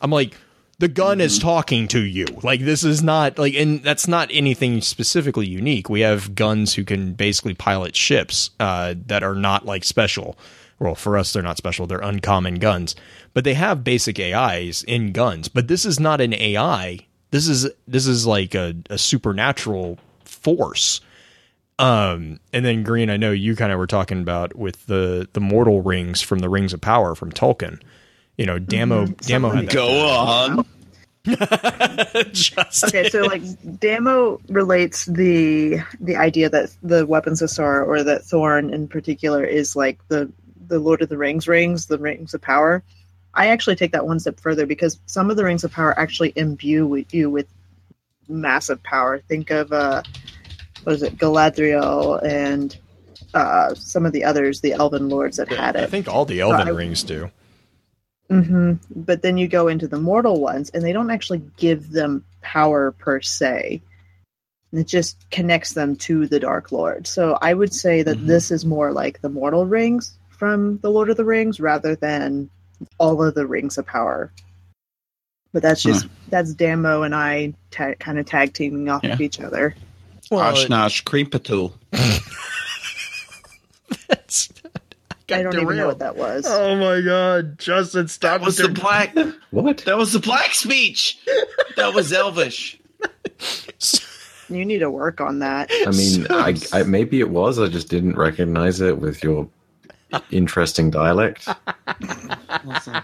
I'm 0.00 0.10
like 0.10 0.36
the 0.78 0.88
gun 0.88 1.22
is 1.22 1.38
talking 1.38 1.88
to 1.88 2.00
you. 2.00 2.26
Like 2.42 2.60
this 2.60 2.84
is 2.84 3.02
not 3.02 3.38
like 3.38 3.54
and 3.54 3.82
that's 3.82 4.06
not 4.06 4.28
anything 4.30 4.82
specifically 4.82 5.46
unique. 5.46 5.88
We 5.88 6.02
have 6.02 6.34
guns 6.34 6.74
who 6.74 6.84
can 6.84 7.14
basically 7.14 7.54
pilot 7.54 7.96
ships 7.96 8.50
uh, 8.60 8.94
that 9.06 9.22
are 9.22 9.34
not 9.34 9.64
like 9.64 9.84
special. 9.84 10.36
Well, 10.78 10.94
for 10.94 11.16
us 11.16 11.32
they're 11.32 11.42
not 11.42 11.56
special. 11.56 11.86
They're 11.86 11.98
uncommon 12.00 12.56
guns. 12.56 12.94
But 13.34 13.44
they 13.44 13.54
have 13.54 13.84
basic 13.84 14.18
AIs 14.20 14.82
in 14.82 15.12
guns. 15.12 15.48
But 15.48 15.68
this 15.68 15.84
is 15.84 15.98
not 16.00 16.20
an 16.20 16.34
AI. 16.34 17.00
This 17.30 17.48
is 17.48 17.68
this 17.86 18.06
is 18.06 18.26
like 18.26 18.54
a, 18.54 18.74
a 18.90 18.98
supernatural 18.98 19.98
force. 20.24 21.00
Um 21.78 22.40
and 22.52 22.64
then 22.64 22.82
Green, 22.82 23.10
I 23.10 23.16
know 23.16 23.32
you 23.32 23.56
kind 23.56 23.72
of 23.72 23.78
were 23.78 23.86
talking 23.86 24.20
about 24.20 24.56
with 24.56 24.86
the 24.86 25.28
the 25.32 25.40
mortal 25.40 25.82
rings 25.82 26.22
from 26.22 26.40
the 26.40 26.48
Rings 26.48 26.72
of 26.72 26.80
Power 26.80 27.14
from 27.14 27.32
Tolkien. 27.32 27.80
You 28.36 28.46
know, 28.46 28.58
Damo 28.58 29.06
Damo 29.06 29.50
had 29.50 29.66
that. 29.66 29.72
Go 29.72 30.06
on. 30.06 30.66
Okay, 32.84 33.08
so 33.10 33.22
like 33.22 33.42
Damo 33.80 34.40
relates 34.48 35.06
the 35.06 35.80
the 36.00 36.16
idea 36.16 36.48
that 36.48 36.70
the 36.82 37.04
weapons 37.06 37.42
of 37.42 37.50
sorrow 37.50 37.84
or 37.84 38.04
that 38.04 38.24
Thorn 38.24 38.72
in 38.72 38.86
particular 38.86 39.44
is 39.44 39.74
like 39.74 39.98
the 40.08 40.30
the 40.68 40.78
Lord 40.78 41.02
of 41.02 41.08
the 41.08 41.18
Rings 41.18 41.48
rings, 41.48 41.86
the 41.86 41.98
rings 41.98 42.34
of 42.34 42.40
power. 42.40 42.82
I 43.34 43.48
actually 43.48 43.76
take 43.76 43.92
that 43.92 44.06
one 44.06 44.18
step 44.18 44.40
further 44.40 44.66
because 44.66 44.98
some 45.06 45.30
of 45.30 45.36
the 45.36 45.44
rings 45.44 45.64
of 45.64 45.72
power 45.72 45.98
actually 45.98 46.32
imbue 46.36 46.86
with 46.86 47.12
you 47.12 47.30
with 47.30 47.46
massive 48.28 48.82
power. 48.82 49.18
Think 49.18 49.50
of 49.50 49.72
uh 49.72 50.02
what 50.84 50.94
is 50.94 51.02
it, 51.02 51.16
Galadriel 51.18 52.22
and 52.24 52.76
uh 53.34 53.74
some 53.74 54.06
of 54.06 54.12
the 54.12 54.24
others, 54.24 54.60
the 54.60 54.72
elven 54.72 55.08
lords 55.08 55.36
that 55.36 55.48
had 55.48 55.76
it. 55.76 55.82
I 55.82 55.86
think 55.86 56.08
all 56.08 56.24
the 56.24 56.40
Elven 56.40 56.74
rings 56.74 57.02
do. 57.02 57.30
hmm 58.30 58.74
But 58.94 59.22
then 59.22 59.36
you 59.36 59.48
go 59.48 59.68
into 59.68 59.86
the 59.86 60.00
mortal 60.00 60.40
ones, 60.40 60.70
and 60.70 60.82
they 60.82 60.92
don't 60.92 61.10
actually 61.10 61.42
give 61.56 61.90
them 61.90 62.24
power 62.40 62.92
per 62.92 63.20
se. 63.20 63.82
It 64.72 64.86
just 64.86 65.30
connects 65.30 65.74
them 65.74 65.96
to 65.96 66.26
the 66.26 66.40
Dark 66.40 66.72
Lord. 66.72 67.06
So 67.06 67.38
I 67.40 67.54
would 67.54 67.72
say 67.72 68.02
that 68.02 68.18
Mhm. 68.18 68.26
this 68.26 68.50
is 68.50 68.64
more 68.64 68.92
like 68.92 69.20
the 69.20 69.28
mortal 69.28 69.64
rings 69.66 70.18
from 70.36 70.78
the 70.78 70.90
Lord 70.90 71.10
of 71.10 71.16
the 71.16 71.24
Rings 71.24 71.60
rather 71.60 71.96
than 71.96 72.50
all 72.98 73.22
of 73.22 73.34
the 73.34 73.46
rings 73.46 73.78
of 73.78 73.86
power. 73.86 74.32
But 75.52 75.62
that's 75.62 75.82
just 75.82 76.04
hmm. 76.04 76.10
that's 76.28 76.54
Damo 76.54 77.02
and 77.02 77.14
I 77.14 77.54
ta- 77.70 77.94
kind 77.94 78.18
of 78.18 78.26
tag 78.26 78.52
teaming 78.52 78.88
off 78.88 79.04
of 79.04 79.20
each 79.20 79.40
other. 79.40 79.74
Well, 80.30 80.52
Oshnosh 80.52 81.04
Creepatul. 81.04 81.72
that's, 84.08 84.52
I 85.30 85.42
don't 85.42 85.58
even 85.58 85.76
know 85.76 85.86
what 85.86 86.00
that 86.00 86.16
was. 86.16 86.44
Oh 86.46 86.76
my 86.76 87.00
god, 87.00 87.58
Justin, 87.58 88.08
stop! 88.08 88.40
That 88.40 88.44
was 88.44 88.58
the 88.58 88.68
black. 88.68 89.16
What? 89.50 89.78
That 89.86 89.96
was 89.96 90.12
the 90.12 90.18
black 90.18 90.52
speech. 90.52 91.18
That 91.76 91.94
was 91.94 92.12
Elvish. 92.12 92.78
You 94.48 94.64
need 94.64 94.78
to 94.78 94.90
work 94.90 95.20
on 95.20 95.40
that. 95.40 95.70
I 95.70 95.90
mean, 95.90 96.26
I, 96.30 96.54
I, 96.80 96.82
maybe 96.84 97.20
it 97.20 97.30
was. 97.30 97.58
I 97.58 97.68
just 97.68 97.88
didn't 97.88 98.16
recognize 98.16 98.80
it 98.80 98.98
with 98.98 99.24
your 99.24 99.48
interesting 100.30 100.90
dialect. 100.90 101.48
Listen, 102.64 103.02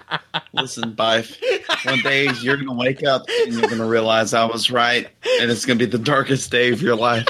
listen, 0.52 0.92
Byf. 0.94 1.36
One 1.84 2.00
day 2.00 2.28
you're 2.40 2.56
gonna 2.56 2.74
wake 2.74 3.04
up 3.04 3.24
and 3.28 3.54
you're 3.54 3.68
gonna 3.68 3.86
realize 3.86 4.34
I 4.34 4.44
was 4.44 4.70
right, 4.70 5.08
and 5.40 5.50
it's 5.50 5.66
gonna 5.66 5.78
be 5.78 5.86
the 5.86 5.98
darkest 5.98 6.50
day 6.50 6.70
of 6.72 6.82
your 6.82 6.96
life. 6.96 7.26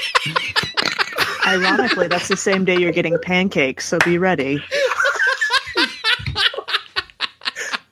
Ironically, 1.45 2.07
that's 2.07 2.27
the 2.29 2.37
same 2.37 2.65
day 2.65 2.77
you're 2.77 2.91
getting 2.91 3.17
pancakes, 3.19 3.87
so 3.87 3.99
be 3.99 4.17
ready. 4.17 4.63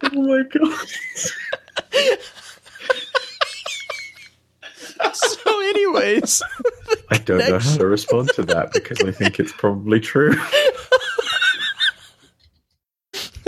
Oh 0.04 0.22
my 0.22 0.44
god! 0.44 0.88
so, 5.14 5.62
anyways, 5.70 6.42
I 7.10 7.18
don't 7.18 7.38
know 7.38 7.60
how 7.60 7.78
to 7.78 7.86
respond 7.86 8.30
to 8.36 8.44
that 8.44 8.74
because 8.74 9.02
I 9.02 9.12
think 9.12 9.40
it's 9.40 9.54
probably 9.54 10.00
true. 10.00 10.34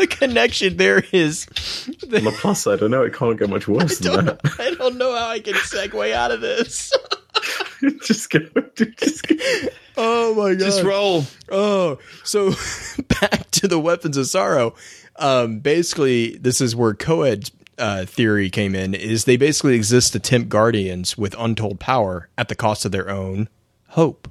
The 0.03 0.15
connection 0.15 0.77
there 0.77 1.03
is. 1.11 1.47
On 2.03 2.23
the 2.23 2.35
plus 2.39 2.63
side, 2.63 2.84
I 2.84 2.88
know 2.88 3.03
it 3.03 3.13
can't 3.13 3.39
get 3.39 3.49
much 3.49 3.67
worse 3.67 3.99
than 3.99 4.25
that. 4.25 4.39
I 4.59 4.73
don't 4.75 4.97
know 4.97 5.15
how 5.15 5.30
I 5.30 5.39
can 5.39 5.53
segue 5.55 6.11
out 6.11 6.31
of 6.31 6.41
this. 6.41 6.91
just 8.03 8.30
go, 8.30 8.39
just 8.75 9.27
go. 9.27 9.35
Oh 9.95 10.35
my 10.35 10.55
god! 10.55 10.59
Just 10.59 10.84
roll. 10.84 11.25
Oh, 11.49 11.99
so 12.23 12.51
back 13.21 13.49
to 13.51 13.67
the 13.67 13.80
weapons 13.80 14.17
of 14.17 14.27
sorrow. 14.27 14.75
Um, 15.15 15.59
basically, 15.59 16.38
this 16.38 16.59
is 16.59 16.75
where 16.75 16.93
Coed 16.93 17.49
uh, 17.77 18.05
theory 18.05 18.49
came 18.49 18.75
in. 18.75 18.93
Is 18.93 19.25
they 19.25 19.38
basically 19.38 19.75
exist 19.75 20.13
to 20.13 20.19
tempt 20.19 20.49
guardians 20.49 21.17
with 21.17 21.35
untold 21.38 21.80
power 21.80 22.30
at 22.38 22.49
the 22.49 22.55
cost 22.55 22.85
of 22.85 22.91
their 22.91 23.09
own 23.09 23.47
hope, 23.89 24.27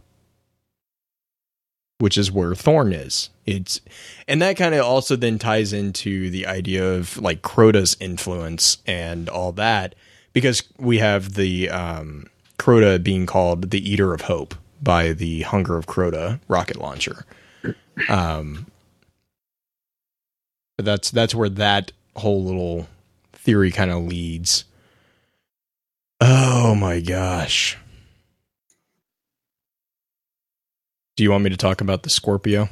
which 2.02 2.18
is 2.18 2.32
where 2.32 2.52
Thorn 2.52 2.92
is. 2.92 3.30
It's 3.46 3.80
and 4.26 4.42
that 4.42 4.56
kind 4.56 4.74
of 4.74 4.84
also 4.84 5.14
then 5.14 5.38
ties 5.38 5.72
into 5.72 6.30
the 6.30 6.48
idea 6.48 6.94
of 6.94 7.16
like 7.16 7.42
Crota's 7.42 7.96
influence 8.00 8.78
and 8.88 9.28
all 9.28 9.52
that 9.52 9.94
because 10.32 10.64
we 10.78 10.98
have 10.98 11.34
the 11.34 11.70
um, 11.70 12.26
Crota 12.58 13.00
being 13.00 13.24
called 13.24 13.70
the 13.70 13.88
Eater 13.88 14.12
of 14.12 14.22
Hope 14.22 14.56
by 14.82 15.12
the 15.12 15.42
Hunger 15.42 15.76
of 15.76 15.86
Crota 15.86 16.40
rocket 16.48 16.76
launcher. 16.76 17.24
Um, 18.08 18.66
but 20.76 20.84
that's 20.84 21.08
that's 21.12 21.36
where 21.36 21.50
that 21.50 21.92
whole 22.16 22.42
little 22.42 22.88
theory 23.32 23.70
kind 23.70 23.92
of 23.92 24.02
leads. 24.02 24.64
Oh 26.20 26.74
my 26.74 26.98
gosh. 26.98 27.78
Do 31.16 31.24
you 31.24 31.30
want 31.30 31.44
me 31.44 31.50
to 31.50 31.56
talk 31.56 31.80
about 31.80 32.02
the 32.02 32.10
Scorpio? 32.10 32.68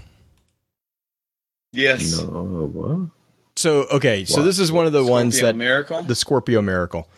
Yes. 1.72 2.18
No, 2.20 2.26
what? 2.72 3.10
So 3.56 3.86
okay, 3.92 4.24
so 4.24 4.42
this 4.42 4.58
is 4.58 4.72
one 4.72 4.86
of 4.86 4.92
the 4.92 5.04
ones 5.04 5.40
that 5.40 5.54
miracle. 5.56 6.02
the 6.02 6.14
Scorpio 6.14 6.62
miracle. 6.62 7.08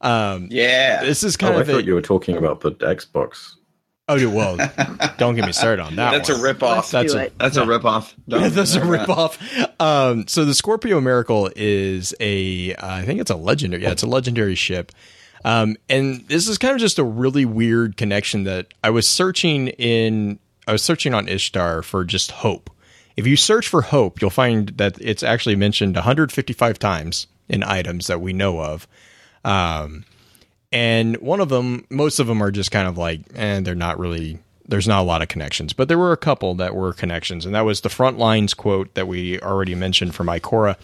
Um, 0.00 0.48
yeah. 0.50 1.02
this 1.02 1.22
is 1.22 1.36
kind 1.36 1.54
Oh, 1.54 1.58
I 1.58 1.60
of 1.62 1.68
a, 1.68 1.72
thought 1.72 1.84
you 1.84 1.94
were 1.94 2.02
talking 2.02 2.36
about 2.36 2.60
the 2.60 2.72
Xbox. 2.72 3.54
oh 4.08 4.18
dude, 4.18 4.34
well, 4.34 4.56
don't 5.18 5.34
get 5.36 5.46
me 5.46 5.52
started 5.52 5.82
on 5.82 5.96
that. 5.96 6.10
That's 6.10 6.28
one. 6.28 6.40
a 6.40 6.42
rip 6.42 6.62
off. 6.62 6.90
That's 6.90 7.12
do 7.14 7.18
a- 7.18 7.22
it. 7.24 7.38
That's 7.38 7.56
a 7.56 7.64
rip 7.66 7.84
off. 7.86 8.14
That's 8.28 8.74
a 8.74 8.84
rip 8.84 9.08
off. 9.08 9.38
Um, 9.80 10.28
so 10.28 10.44
the 10.44 10.54
Scorpio 10.54 11.00
Miracle 11.00 11.50
is 11.56 12.14
a, 12.20 12.74
I 12.76 13.02
think 13.06 13.20
it's 13.20 13.30
a 13.30 13.36
legendary. 13.36 13.82
Yeah, 13.84 13.92
it's 13.92 14.02
a 14.02 14.06
legendary 14.08 14.54
ship. 14.54 14.92
Um, 15.44 15.76
and 15.88 16.26
this 16.28 16.46
is 16.48 16.58
kind 16.58 16.74
of 16.74 16.80
just 16.80 16.98
a 16.98 17.04
really 17.04 17.44
weird 17.46 17.96
connection 17.96 18.44
that 18.44 18.74
I 18.84 18.90
was 18.90 19.08
searching 19.08 19.68
in. 19.68 20.38
I 20.66 20.72
was 20.72 20.82
searching 20.82 21.14
on 21.14 21.28
Ishtar 21.28 21.82
for 21.82 22.04
just 22.04 22.30
hope. 22.30 22.70
If 23.16 23.26
you 23.26 23.36
search 23.36 23.68
for 23.68 23.82
hope, 23.82 24.20
you'll 24.20 24.30
find 24.30 24.68
that 24.76 24.98
it's 25.00 25.22
actually 25.22 25.56
mentioned 25.56 25.94
155 25.94 26.78
times 26.78 27.26
in 27.48 27.62
items 27.62 28.08
that 28.08 28.20
we 28.20 28.32
know 28.32 28.60
of. 28.60 28.86
Um, 29.44 30.04
and 30.72 31.16
one 31.18 31.40
of 31.40 31.48
them, 31.48 31.86
most 31.88 32.18
of 32.18 32.26
them 32.26 32.42
are 32.42 32.50
just 32.50 32.70
kind 32.70 32.88
of 32.88 32.98
like, 32.98 33.20
and 33.34 33.66
they're 33.66 33.74
not 33.74 33.98
really. 33.98 34.40
There's 34.68 34.88
not 34.88 35.00
a 35.00 35.04
lot 35.04 35.22
of 35.22 35.28
connections, 35.28 35.72
but 35.72 35.86
there 35.86 35.96
were 35.96 36.10
a 36.10 36.16
couple 36.16 36.56
that 36.56 36.74
were 36.74 36.92
connections, 36.92 37.46
and 37.46 37.54
that 37.54 37.60
was 37.60 37.82
the 37.82 37.88
front 37.88 38.18
lines 38.18 38.52
quote 38.52 38.92
that 38.94 39.06
we 39.06 39.38
already 39.38 39.76
mentioned 39.76 40.12
from 40.12 40.26
Ikora, 40.26 40.76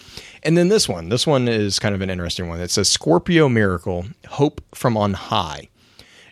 and 0.44 0.56
then 0.56 0.68
this 0.68 0.88
one. 0.88 1.09
This 1.09 1.26
one 1.26 1.48
is 1.48 1.80
kind 1.80 1.92
of 1.92 2.00
an 2.00 2.09
interesting 2.09 2.48
one. 2.48 2.60
It 2.60 2.70
says 2.70 2.88
Scorpio 2.88 3.48
miracle, 3.48 4.04
hope 4.28 4.62
from 4.72 4.96
on 4.96 5.14
high. 5.14 5.68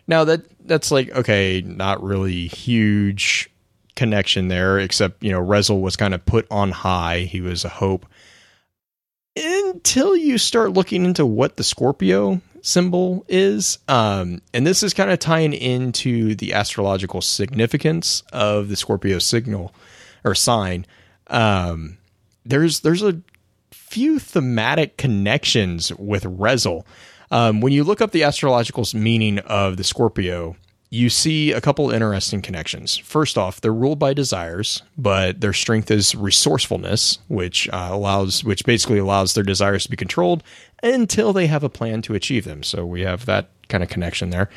Now 0.07 0.23
that 0.23 0.45
that's 0.71 0.89
like 0.89 1.11
okay, 1.11 1.61
not 1.65 2.01
really 2.01 2.47
huge 2.47 3.49
connection 3.95 4.47
there, 4.47 4.79
except 4.79 5.21
you 5.21 5.31
know 5.31 5.41
Rezyl 5.41 5.81
was 5.81 5.97
kind 5.97 6.13
of 6.13 6.25
put 6.25 6.47
on 6.49 6.71
high. 6.71 7.19
He 7.19 7.41
was 7.41 7.65
a 7.65 7.69
hope 7.69 8.05
until 9.35 10.15
you 10.15 10.37
start 10.37 10.71
looking 10.71 11.03
into 11.03 11.25
what 11.25 11.57
the 11.57 11.63
Scorpio 11.63 12.39
symbol 12.61 13.25
is. 13.27 13.79
Um, 13.89 14.41
and 14.53 14.65
this 14.65 14.81
is 14.81 14.93
kind 14.93 15.11
of 15.11 15.19
tying 15.19 15.53
into 15.53 16.35
the 16.35 16.53
astrological 16.53 17.21
significance 17.21 18.23
of 18.31 18.69
the 18.69 18.77
Scorpio 18.77 19.19
signal 19.19 19.73
or 20.23 20.33
sign. 20.35 20.85
Um, 21.27 21.97
there's 22.45 22.79
there's 22.79 23.03
a 23.03 23.21
few 23.71 24.19
thematic 24.19 24.95
connections 24.95 25.91
with 25.95 26.23
Rezyl. 26.23 26.85
Um, 27.31 27.61
when 27.61 27.73
you 27.73 27.83
look 27.83 28.01
up 28.01 28.11
the 28.11 28.23
astrological 28.23 28.85
meaning 28.93 29.39
of 29.39 29.77
the 29.77 29.83
Scorpio, 29.83 30.55
you 30.93 31.09
see 31.09 31.53
a 31.53 31.61
couple 31.61 31.89
interesting 31.89 32.41
connections. 32.41 32.97
First 32.97 33.37
off, 33.37 33.61
they're 33.61 33.73
ruled 33.73 33.97
by 33.97 34.13
desires, 34.13 34.83
but 34.97 35.39
their 35.39 35.53
strength 35.53 35.89
is 35.89 36.13
resourcefulness, 36.13 37.19
which 37.29 37.69
uh, 37.69 37.87
allows, 37.91 38.43
which 38.43 38.65
basically 38.65 38.97
allows 38.99 39.33
their 39.33 39.45
desires 39.45 39.83
to 39.83 39.89
be 39.89 39.95
controlled 39.95 40.43
until 40.83 41.31
they 41.31 41.47
have 41.47 41.63
a 41.63 41.69
plan 41.69 42.01
to 42.01 42.13
achieve 42.13 42.43
them. 42.43 42.61
So 42.61 42.85
we 42.85 43.01
have 43.01 43.25
that 43.25 43.49
kind 43.69 43.83
of 43.83 43.89
connection 43.89 44.31
there. 44.31 44.49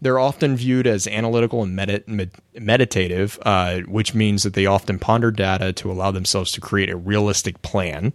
They're 0.00 0.18
often 0.18 0.56
viewed 0.56 0.88
as 0.88 1.06
analytical 1.06 1.62
and 1.62 1.76
med- 1.76 2.32
meditative, 2.58 3.38
uh, 3.42 3.82
which 3.82 4.12
means 4.12 4.42
that 4.42 4.54
they 4.54 4.66
often 4.66 4.98
ponder 4.98 5.30
data 5.30 5.72
to 5.74 5.92
allow 5.92 6.10
themselves 6.10 6.50
to 6.52 6.60
create 6.60 6.90
a 6.90 6.96
realistic 6.96 7.62
plan, 7.62 8.12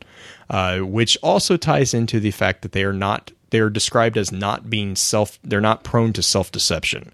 uh, 0.50 0.80
which 0.80 1.18
also 1.24 1.56
ties 1.56 1.94
into 1.94 2.20
the 2.20 2.32
fact 2.32 2.64
that 2.64 2.74
they 2.74 2.84
are 2.84 2.92
not. 2.92 3.32
They're 3.52 3.70
described 3.70 4.18
as 4.18 4.32
not 4.32 4.70
being 4.70 4.96
self. 4.96 5.40
They're 5.44 5.62
not 5.62 5.84
prone 5.84 6.12
to 6.14 6.24
self 6.24 6.52
deception 6.52 7.14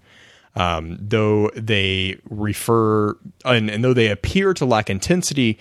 um, 0.58 0.98
though 1.00 1.50
they 1.54 2.18
refer 2.28 3.16
and, 3.44 3.70
and 3.70 3.84
though 3.84 3.94
they 3.94 4.08
appear 4.08 4.52
to 4.54 4.66
lack 4.66 4.90
intensity 4.90 5.58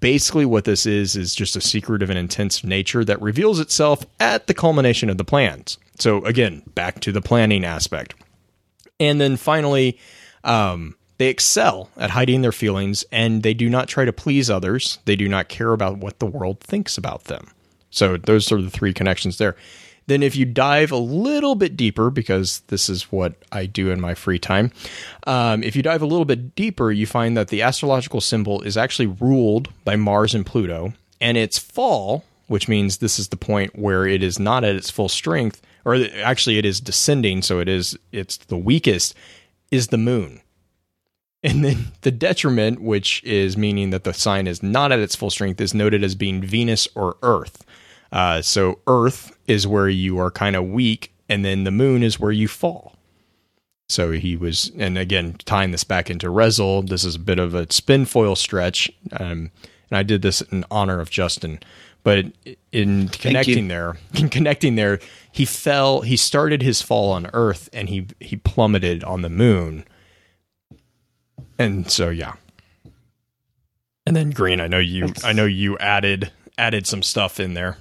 basically 0.00 0.44
what 0.44 0.64
this 0.64 0.86
is 0.86 1.16
is 1.16 1.34
just 1.34 1.56
a 1.56 1.60
secret 1.60 2.02
of 2.02 2.10
an 2.10 2.16
intense 2.16 2.62
nature 2.62 3.04
that 3.04 3.20
reveals 3.22 3.60
itself 3.60 4.04
at 4.20 4.46
the 4.46 4.54
culmination 4.54 5.08
of 5.08 5.18
the 5.18 5.24
plans. 5.24 5.78
So 5.98 6.24
again 6.24 6.62
back 6.74 7.00
to 7.00 7.12
the 7.12 7.22
planning 7.22 7.64
aspect. 7.64 8.14
And 8.98 9.20
then 9.20 9.36
finally 9.36 9.98
um, 10.42 10.96
they 11.18 11.28
excel 11.28 11.90
at 11.96 12.10
hiding 12.10 12.42
their 12.42 12.52
feelings 12.52 13.04
and 13.12 13.42
they 13.44 13.54
do 13.54 13.70
not 13.70 13.88
try 13.88 14.04
to 14.04 14.12
please 14.12 14.50
others. 14.50 14.98
They 15.04 15.16
do 15.16 15.28
not 15.28 15.48
care 15.48 15.72
about 15.72 15.98
what 15.98 16.18
the 16.18 16.26
world 16.26 16.60
thinks 16.60 16.98
about 16.98 17.24
them. 17.24 17.48
So 17.90 18.16
those 18.16 18.50
are 18.50 18.60
the 18.60 18.70
three 18.70 18.92
connections 18.92 19.38
there 19.38 19.54
then, 20.06 20.22
if 20.22 20.36
you 20.36 20.44
dive 20.44 20.92
a 20.92 20.96
little 20.96 21.54
bit 21.54 21.76
deeper, 21.76 22.10
because 22.10 22.60
this 22.68 22.90
is 22.90 23.10
what 23.10 23.34
I 23.50 23.64
do 23.66 23.90
in 23.90 24.00
my 24.00 24.14
free 24.14 24.38
time, 24.38 24.70
um, 25.26 25.62
if 25.62 25.74
you 25.74 25.82
dive 25.82 26.02
a 26.02 26.06
little 26.06 26.26
bit 26.26 26.54
deeper, 26.54 26.92
you 26.92 27.06
find 27.06 27.36
that 27.36 27.48
the 27.48 27.62
astrological 27.62 28.20
symbol 28.20 28.60
is 28.62 28.76
actually 28.76 29.06
ruled 29.06 29.70
by 29.84 29.96
Mars 29.96 30.34
and 30.34 30.44
Pluto, 30.44 30.92
and 31.20 31.38
its 31.38 31.58
fall, 31.58 32.24
which 32.48 32.68
means 32.68 32.98
this 32.98 33.18
is 33.18 33.28
the 33.28 33.36
point 33.36 33.78
where 33.78 34.06
it 34.06 34.22
is 34.22 34.38
not 34.38 34.62
at 34.62 34.76
its 34.76 34.90
full 34.90 35.08
strength, 35.08 35.62
or 35.86 35.96
actually 36.22 36.58
it 36.58 36.66
is 36.66 36.80
descending, 36.80 37.40
so 37.40 37.58
it 37.58 37.68
is 37.68 37.98
it's 38.12 38.36
the 38.36 38.58
weakest, 38.58 39.14
is 39.70 39.88
the 39.88 39.98
moon. 39.98 40.40
And 41.46 41.62
then 41.62 41.88
the 42.00 42.10
detriment, 42.10 42.80
which 42.80 43.22
is 43.22 43.54
meaning 43.54 43.90
that 43.90 44.04
the 44.04 44.14
sign 44.14 44.46
is 44.46 44.62
not 44.62 44.92
at 44.92 44.98
its 44.98 45.14
full 45.14 45.28
strength, 45.28 45.60
is 45.60 45.74
noted 45.74 46.02
as 46.02 46.14
being 46.14 46.40
Venus 46.40 46.88
or 46.94 47.18
Earth. 47.22 47.66
Uh, 48.14 48.40
so 48.40 48.78
Earth 48.86 49.36
is 49.48 49.66
where 49.66 49.88
you 49.88 50.18
are 50.18 50.30
kind 50.30 50.54
of 50.54 50.64
weak, 50.64 51.12
and 51.28 51.44
then 51.44 51.64
the 51.64 51.72
moon 51.72 52.04
is 52.04 52.20
where 52.20 52.30
you 52.30 52.46
fall. 52.46 52.94
So 53.88 54.12
he 54.12 54.36
was, 54.36 54.70
and 54.78 54.96
again, 54.96 55.36
tying 55.44 55.72
this 55.72 55.84
back 55.84 56.08
into 56.08 56.28
Rezyl, 56.28 56.88
this 56.88 57.04
is 57.04 57.16
a 57.16 57.18
bit 57.18 57.40
of 57.40 57.54
a 57.54 57.70
spin 57.72 58.06
foil 58.06 58.36
stretch. 58.36 58.90
Um, 59.12 59.50
and 59.90 59.98
I 59.98 60.04
did 60.04 60.22
this 60.22 60.40
in 60.40 60.64
honor 60.70 61.00
of 61.00 61.10
Justin. 61.10 61.58
But 62.04 62.26
in 62.70 63.08
connecting 63.08 63.68
there, 63.68 63.96
in 64.14 64.28
connecting 64.28 64.76
there, 64.76 65.00
he 65.32 65.44
fell, 65.44 66.02
he 66.02 66.16
started 66.16 66.62
his 66.62 66.80
fall 66.80 67.10
on 67.10 67.28
Earth 67.32 67.68
and 67.72 67.88
he, 67.88 68.06
he 68.20 68.36
plummeted 68.36 69.02
on 69.02 69.22
the 69.22 69.28
moon. 69.28 69.84
And 71.58 71.90
so, 71.90 72.10
yeah. 72.10 72.34
And 74.06 74.14
then 74.14 74.30
Green, 74.30 74.60
I 74.60 74.68
know 74.68 74.78
you, 74.78 75.12
I 75.24 75.32
know 75.32 75.46
you 75.46 75.76
added, 75.78 76.30
added 76.56 76.86
some 76.86 77.02
stuff 77.02 77.40
in 77.40 77.54
there. 77.54 77.78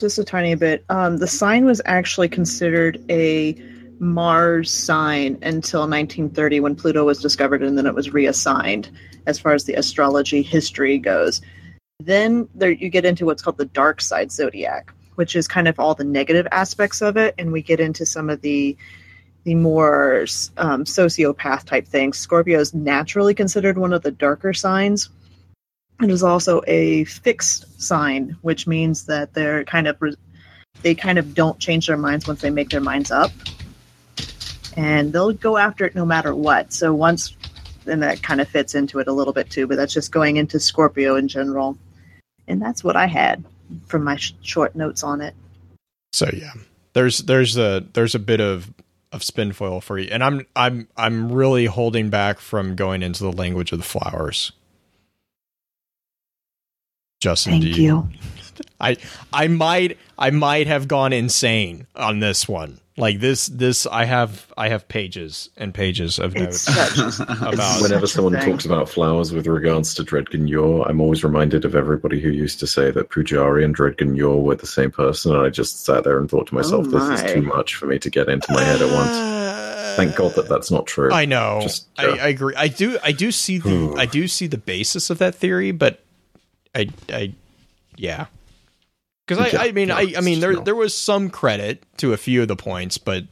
Just 0.00 0.18
a 0.18 0.24
tiny 0.24 0.54
bit. 0.56 0.84
Um, 0.88 1.18
the 1.18 1.26
sign 1.28 1.64
was 1.64 1.80
actually 1.84 2.28
considered 2.28 3.02
a 3.08 3.54
Mars 4.00 4.72
sign 4.72 5.38
until 5.42 5.82
1930 5.82 6.60
when 6.60 6.74
Pluto 6.74 7.04
was 7.04 7.22
discovered 7.22 7.62
and 7.62 7.78
then 7.78 7.86
it 7.86 7.94
was 7.94 8.12
reassigned 8.12 8.90
as 9.26 9.38
far 9.38 9.54
as 9.54 9.64
the 9.64 9.74
astrology 9.74 10.42
history 10.42 10.98
goes. 10.98 11.40
Then 12.00 12.48
there 12.56 12.72
you 12.72 12.88
get 12.88 13.04
into 13.04 13.24
what's 13.24 13.40
called 13.40 13.56
the 13.56 13.66
dark 13.66 14.00
side 14.00 14.32
zodiac, 14.32 14.92
which 15.14 15.36
is 15.36 15.46
kind 15.46 15.68
of 15.68 15.78
all 15.78 15.94
the 15.94 16.02
negative 16.04 16.48
aspects 16.50 17.00
of 17.00 17.16
it, 17.16 17.34
and 17.38 17.52
we 17.52 17.62
get 17.62 17.78
into 17.78 18.04
some 18.04 18.30
of 18.30 18.40
the 18.40 18.76
the 19.44 19.54
more 19.54 20.22
um, 20.56 20.84
sociopath 20.84 21.66
type 21.66 21.86
things. 21.86 22.18
Scorpio 22.18 22.58
is 22.58 22.72
naturally 22.72 23.34
considered 23.34 23.76
one 23.76 23.92
of 23.92 24.02
the 24.02 24.10
darker 24.10 24.54
signs. 24.54 25.10
It 26.02 26.10
is 26.10 26.22
also 26.22 26.60
a 26.66 27.04
fixed 27.04 27.80
sign, 27.80 28.36
which 28.42 28.66
means 28.66 29.04
that 29.06 29.32
they're 29.32 29.64
kind 29.64 29.86
of 29.86 30.02
they 30.82 30.94
kind 30.94 31.18
of 31.18 31.34
don't 31.34 31.58
change 31.58 31.86
their 31.86 31.96
minds 31.96 32.26
once 32.26 32.40
they 32.40 32.50
make 32.50 32.70
their 32.70 32.80
minds 32.80 33.10
up, 33.10 33.30
and 34.76 35.12
they'll 35.12 35.32
go 35.32 35.56
after 35.56 35.84
it 35.84 35.94
no 35.94 36.04
matter 36.04 36.34
what. 36.34 36.72
So 36.72 36.92
once, 36.92 37.36
and 37.86 38.02
that 38.02 38.22
kind 38.22 38.40
of 38.40 38.48
fits 38.48 38.74
into 38.74 38.98
it 38.98 39.06
a 39.06 39.12
little 39.12 39.32
bit 39.32 39.50
too. 39.50 39.66
But 39.66 39.76
that's 39.76 39.94
just 39.94 40.10
going 40.10 40.36
into 40.36 40.58
Scorpio 40.58 41.14
in 41.16 41.28
general, 41.28 41.78
and 42.48 42.60
that's 42.60 42.82
what 42.82 42.96
I 42.96 43.06
had 43.06 43.44
from 43.86 44.04
my 44.04 44.16
sh- 44.16 44.34
short 44.42 44.74
notes 44.74 45.04
on 45.04 45.20
it. 45.20 45.34
So 46.12 46.28
yeah, 46.32 46.52
there's 46.92 47.18
there's 47.18 47.56
a 47.56 47.86
there's 47.92 48.16
a 48.16 48.20
bit 48.20 48.40
of 48.40 48.72
of 49.12 49.22
spin 49.22 49.52
foil 49.52 49.80
for 49.80 49.96
you, 49.96 50.08
and 50.10 50.24
I'm 50.24 50.44
I'm 50.56 50.88
I'm 50.96 51.30
really 51.30 51.66
holding 51.66 52.10
back 52.10 52.40
from 52.40 52.74
going 52.74 53.02
into 53.02 53.22
the 53.22 53.32
language 53.32 53.70
of 53.70 53.78
the 53.78 53.84
flowers. 53.84 54.52
Justin, 57.24 57.52
Thank 57.52 57.74
do 57.74 57.82
you. 57.82 58.08
I 58.78 58.98
I 59.32 59.48
might 59.48 59.96
I 60.18 60.28
might 60.28 60.66
have 60.66 60.86
gone 60.88 61.14
insane 61.14 61.86
on 61.96 62.20
this 62.20 62.46
one. 62.46 62.80
Like 62.98 63.18
this 63.18 63.46
this 63.46 63.86
I 63.86 64.04
have 64.04 64.52
I 64.58 64.68
have 64.68 64.86
pages 64.88 65.48
and 65.56 65.72
pages 65.72 66.18
of 66.18 66.36
It's 66.36 66.68
notes 66.68 66.92
such 66.92 67.20
about 67.30 67.80
Whenever 67.80 68.06
someone 68.06 68.34
thing. 68.34 68.50
talks 68.50 68.66
about 68.66 68.90
flowers 68.90 69.32
with 69.32 69.46
regards 69.46 69.94
to 69.94 70.04
Dredgen 70.04 70.50
Yor, 70.50 70.86
I'm 70.86 71.00
always 71.00 71.24
reminded 71.24 71.64
of 71.64 71.74
everybody 71.74 72.20
who 72.20 72.28
used 72.28 72.60
to 72.60 72.66
say 72.66 72.90
that 72.90 73.08
Pujari 73.08 73.64
and 73.64 73.74
Dredgen 73.74 74.14
Yor 74.14 74.42
were 74.42 74.56
the 74.56 74.66
same 74.66 74.90
person, 74.90 75.34
and 75.34 75.46
I 75.46 75.48
just 75.48 75.82
sat 75.86 76.04
there 76.04 76.18
and 76.18 76.30
thought 76.30 76.48
to 76.48 76.54
myself, 76.54 76.84
Oh 76.88 76.90
this 76.90 77.22
is 77.22 77.32
too 77.32 77.40
much 77.40 77.74
for 77.76 77.86
me 77.86 77.98
to 78.00 78.10
get 78.10 78.28
into 78.28 78.52
my 78.52 78.62
head 78.62 78.82
at 78.82 78.92
once. 78.92 79.96
Thank 79.96 80.14
God 80.14 80.34
that 80.34 80.48
that's 80.50 80.70
not 80.70 80.86
true. 80.86 81.10
I 81.10 81.24
know. 81.24 81.60
Just, 81.62 81.86
I, 81.96 82.06
uh, 82.06 82.16
I 82.16 82.28
agree. 82.28 82.54
I 82.54 82.68
do. 82.68 82.98
I 83.02 83.12
do 83.12 83.32
see 83.32 83.56
the. 83.56 83.94
I 83.98 84.04
do 84.04 84.28
see 84.28 84.46
the 84.46 84.58
basis 84.58 85.08
of 85.08 85.18
that 85.18 85.34
theory, 85.34 85.72
but 85.72 86.03
I. 86.74 86.88
I. 87.08 87.34
Yeah. 87.96 88.26
Because 89.26 89.54
I. 89.54 89.66
I 89.68 89.72
mean. 89.72 89.88
no, 89.88 89.96
I. 89.96 90.14
I 90.16 90.20
mean. 90.20 90.40
There. 90.40 90.54
not. 90.54 90.64
There 90.64 90.74
was 90.74 90.96
some 90.96 91.30
credit 91.30 91.82
to 91.98 92.12
a 92.12 92.16
few 92.16 92.42
of 92.42 92.48
the 92.48 92.56
points, 92.56 92.98
but. 92.98 93.24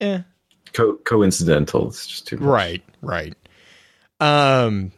Eh. 0.00 0.20
Co- 0.72 0.96
coincidental. 1.04 1.88
It's 1.88 2.06
just 2.06 2.26
too 2.26 2.36
much. 2.38 2.46
Right. 2.46 2.82
Right. 3.00 3.34
Um. 4.20 4.92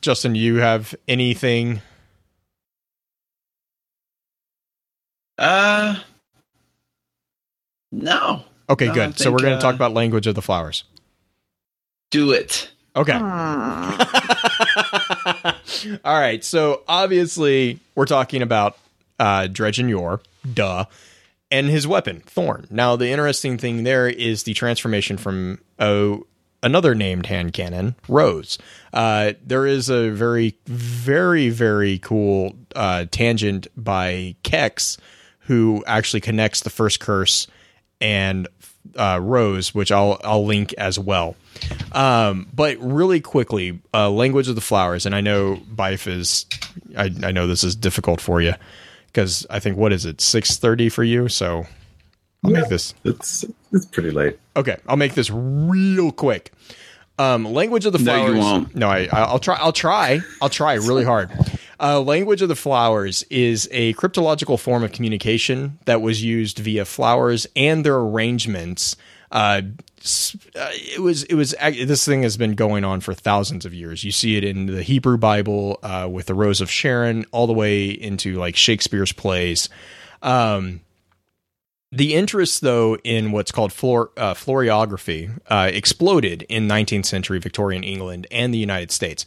Justin, 0.00 0.34
you 0.34 0.56
have 0.56 0.94
anything? 1.08 1.80
Uh, 5.38 5.96
no. 7.90 8.44
Okay, 8.68 8.86
No, 8.86 8.92
I 8.92 8.94
good. 8.94 9.18
So 9.18 9.30
we're 9.32 9.38
going 9.38 9.56
to 9.56 9.62
talk 9.62 9.72
uh, 9.72 9.76
about 9.76 9.92
language 9.92 10.26
of 10.26 10.34
the 10.34 10.42
flowers. 10.42 10.84
Do 12.10 12.32
it. 12.32 12.70
Okay. 12.96 13.12
All 16.04 16.04
right. 16.04 16.44
So 16.44 16.82
obviously, 16.86 17.80
we're 17.94 18.06
talking 18.06 18.42
about 18.42 18.78
uh, 19.18 19.48
Dredgen 19.50 19.88
Yor, 19.88 20.20
duh, 20.52 20.84
and 21.50 21.68
his 21.68 21.86
weapon, 21.86 22.22
Thorn. 22.26 22.66
Now, 22.70 22.96
the 22.96 23.08
interesting 23.08 23.58
thing 23.58 23.84
there 23.84 24.08
is 24.08 24.44
the 24.44 24.54
transformation 24.54 25.16
from 25.16 25.58
oh, 25.78 26.26
another 26.62 26.94
named 26.94 27.26
hand 27.26 27.52
cannon, 27.52 27.94
Rose. 28.08 28.58
Uh, 28.92 29.32
there 29.44 29.66
is 29.66 29.88
a 29.88 30.10
very, 30.10 30.56
very, 30.66 31.50
very 31.50 31.98
cool 31.98 32.56
uh, 32.74 33.06
tangent 33.10 33.66
by 33.76 34.34
Kex, 34.42 34.98
who 35.40 35.84
actually 35.86 36.20
connects 36.20 36.60
the 36.60 36.70
first 36.70 37.00
curse 37.00 37.46
and 38.00 38.48
uh, 38.96 39.18
Rose, 39.22 39.74
which 39.74 39.90
I'll 39.92 40.20
I'll 40.24 40.44
link 40.44 40.72
as 40.78 40.98
well. 40.98 41.36
Um, 41.92 42.48
but 42.52 42.76
really 42.78 43.20
quickly, 43.20 43.80
uh, 43.92 44.10
language 44.10 44.48
of 44.48 44.54
the 44.54 44.60
flowers, 44.60 45.06
and 45.06 45.14
I 45.14 45.20
know 45.20 45.56
Byf 45.74 46.06
is, 46.06 46.46
I, 46.96 47.10
I 47.22 47.32
know 47.32 47.46
this 47.46 47.62
is 47.64 47.76
difficult 47.76 48.20
for 48.20 48.40
you 48.40 48.54
because 49.06 49.46
I 49.50 49.60
think 49.60 49.76
what 49.76 49.92
is 49.92 50.04
it 50.04 50.20
six 50.20 50.56
thirty 50.56 50.88
for 50.88 51.04
you? 51.04 51.28
So 51.28 51.66
I'll 52.44 52.50
make 52.50 52.68
this 52.68 52.94
It's 53.04 53.44
it's 53.72 53.86
pretty 53.86 54.10
late. 54.10 54.38
okay. 54.56 54.76
I'll 54.86 54.96
make 54.96 55.14
this 55.14 55.30
real 55.30 56.12
quick. 56.12 56.52
Um, 57.16 57.44
language 57.44 57.86
of 57.86 57.92
the 57.92 58.00
No, 58.00 58.16
you 58.16 58.32
flowers. 58.32 58.38
won't. 58.44 58.74
No, 58.74 58.88
I, 58.88 59.04
I'll 59.12 59.38
try. 59.38 59.54
I'll 59.60 59.72
try. 59.72 60.20
I'll 60.42 60.48
try 60.48 60.74
really 60.74 61.04
hard. 61.04 61.30
Uh, 61.84 62.00
language 62.00 62.40
of 62.40 62.48
the 62.48 62.56
flowers 62.56 63.24
is 63.24 63.68
a 63.70 63.92
cryptological 63.94 64.58
form 64.58 64.82
of 64.82 64.90
communication 64.90 65.78
that 65.84 66.00
was 66.00 66.24
used 66.24 66.58
via 66.58 66.82
flowers 66.82 67.46
and 67.54 67.84
their 67.84 67.96
arrangements. 67.96 68.96
Uh, 69.30 69.60
uh, 70.56 70.70
it 70.72 71.02
was. 71.02 71.24
It 71.24 71.34
was. 71.34 71.54
This 71.60 72.06
thing 72.06 72.22
has 72.22 72.38
been 72.38 72.54
going 72.54 72.84
on 72.84 73.00
for 73.00 73.12
thousands 73.12 73.66
of 73.66 73.74
years. 73.74 74.02
You 74.02 74.12
see 74.12 74.36
it 74.36 74.44
in 74.44 74.64
the 74.64 74.82
Hebrew 74.82 75.18
Bible 75.18 75.78
uh, 75.82 76.08
with 76.10 76.24
the 76.24 76.34
Rose 76.34 76.62
of 76.62 76.70
Sharon, 76.70 77.26
all 77.32 77.46
the 77.46 77.52
way 77.52 77.90
into 77.90 78.36
like 78.36 78.56
Shakespeare's 78.56 79.12
plays. 79.12 79.68
Um, 80.22 80.80
the 81.94 82.14
interest, 82.14 82.60
though, 82.60 82.96
in 82.96 83.30
what's 83.30 83.52
called 83.52 83.72
flor- 83.72 84.10
uh, 84.16 84.34
floriography 84.34 85.38
uh, 85.48 85.70
exploded 85.72 86.42
in 86.48 86.66
19th 86.66 87.04
century 87.06 87.38
Victorian 87.38 87.84
England 87.84 88.26
and 88.32 88.52
the 88.52 88.58
United 88.58 88.90
States. 88.90 89.24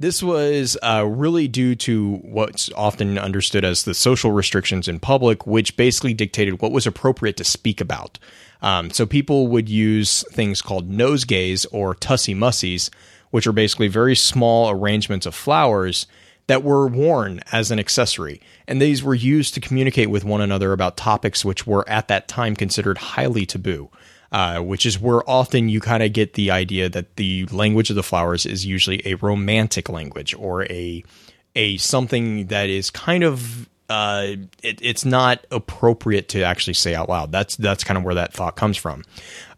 This 0.00 0.22
was 0.22 0.78
uh, 0.82 1.04
really 1.06 1.46
due 1.46 1.74
to 1.74 2.14
what's 2.22 2.72
often 2.72 3.18
understood 3.18 3.66
as 3.66 3.82
the 3.82 3.92
social 3.92 4.32
restrictions 4.32 4.88
in 4.88 4.98
public, 4.98 5.46
which 5.46 5.76
basically 5.76 6.14
dictated 6.14 6.62
what 6.62 6.72
was 6.72 6.86
appropriate 6.86 7.36
to 7.36 7.44
speak 7.44 7.82
about. 7.82 8.18
Um, 8.62 8.90
so 8.90 9.04
people 9.04 9.48
would 9.48 9.68
use 9.68 10.24
things 10.32 10.62
called 10.62 10.90
nosegays 10.90 11.66
or 11.70 11.94
tussy 11.94 12.34
mussies, 12.34 12.88
which 13.30 13.46
are 13.46 13.52
basically 13.52 13.88
very 13.88 14.16
small 14.16 14.70
arrangements 14.70 15.26
of 15.26 15.34
flowers 15.34 16.06
that 16.46 16.64
were 16.64 16.88
worn 16.88 17.42
as 17.52 17.70
an 17.70 17.78
accessory. 17.78 18.40
And 18.66 18.80
these 18.80 19.02
were 19.02 19.14
used 19.14 19.52
to 19.52 19.60
communicate 19.60 20.08
with 20.08 20.24
one 20.24 20.40
another 20.40 20.72
about 20.72 20.96
topics 20.96 21.44
which 21.44 21.66
were 21.66 21.86
at 21.86 22.08
that 22.08 22.26
time 22.26 22.56
considered 22.56 22.96
highly 22.96 23.44
taboo. 23.44 23.90
Uh, 24.32 24.60
which 24.60 24.86
is 24.86 24.96
where 25.00 25.28
often 25.28 25.68
you 25.68 25.80
kind 25.80 26.04
of 26.04 26.12
get 26.12 26.34
the 26.34 26.52
idea 26.52 26.88
that 26.88 27.16
the 27.16 27.44
language 27.46 27.90
of 27.90 27.96
the 27.96 28.02
flowers 28.02 28.46
is 28.46 28.64
usually 28.64 29.02
a 29.04 29.14
romantic 29.14 29.88
language 29.88 30.34
or 30.38 30.62
a 30.66 31.02
a 31.56 31.76
something 31.78 32.46
that 32.46 32.68
is 32.68 32.90
kind 32.90 33.24
of 33.24 33.68
uh, 33.88 34.36
it, 34.62 34.78
it's 34.80 35.04
not 35.04 35.44
appropriate 35.50 36.28
to 36.28 36.42
actually 36.44 36.74
say 36.74 36.94
out 36.94 37.08
loud. 37.08 37.32
That's 37.32 37.56
that's 37.56 37.82
kind 37.82 37.98
of 37.98 38.04
where 38.04 38.14
that 38.14 38.32
thought 38.32 38.54
comes 38.54 38.76
from. 38.76 39.04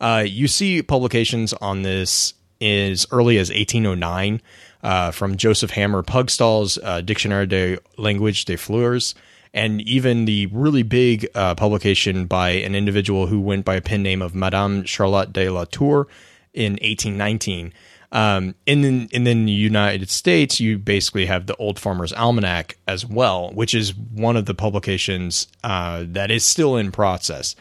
Uh, 0.01 0.25
you 0.27 0.49
see 0.49 0.83
publications 0.83 1.53
on 1.53 1.83
this 1.83 2.33
as 2.61 3.07
early 3.11 3.37
as 3.37 3.51
1809 3.51 4.41
uh, 4.83 5.11
from 5.11 5.37
Joseph 5.37 5.73
Hammer 5.73 6.03
Purgstall's 6.03 6.79
uh, 6.79 7.03
Dictionnaire 7.03 7.47
de 7.47 7.77
Language 7.99 8.47
des 8.47 8.57
Fleurs, 8.57 9.15
and 9.55 9.81
even 9.83 10.25
the 10.25 10.47
really 10.47 10.83
big 10.83 11.29
uh, 11.35 11.55
publication 11.55 12.27
by 12.27 12.51
an 12.51 12.75
individual 12.75 13.27
who 13.27 13.41
went 13.41 13.65
by 13.65 13.77
a 13.77 13.81
pen 13.81 14.03
name 14.03 14.23
of 14.23 14.35
Madame 14.35 14.85
Charlotte 14.85 15.33
de 15.33 15.49
la 15.49 15.65
Tour 15.65 16.07
in 16.55 16.73
1819. 16.73 17.73
Um, 18.13 18.55
and 18.67 18.85
then, 18.85 19.09
and 19.15 19.27
then 19.27 19.47
the 19.47 19.53
United 19.53 20.11
States, 20.11 20.61
you 20.61 20.79
basically 20.79 21.27
have 21.27 21.47
the 21.47 21.57
Old 21.57 21.79
Farmer's 21.79 22.13
Almanac 22.13 22.77
as 22.87 23.07
well, 23.07 23.51
which 23.53 23.75
is 23.75 23.95
one 23.95 24.37
of 24.37 24.45
the 24.45 24.55
publications 24.55 25.49
uh, 25.65 26.05
that 26.09 26.31
is 26.31 26.45
still 26.45 26.77
in 26.77 26.93
process. 26.93 27.57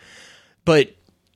But 0.66 0.94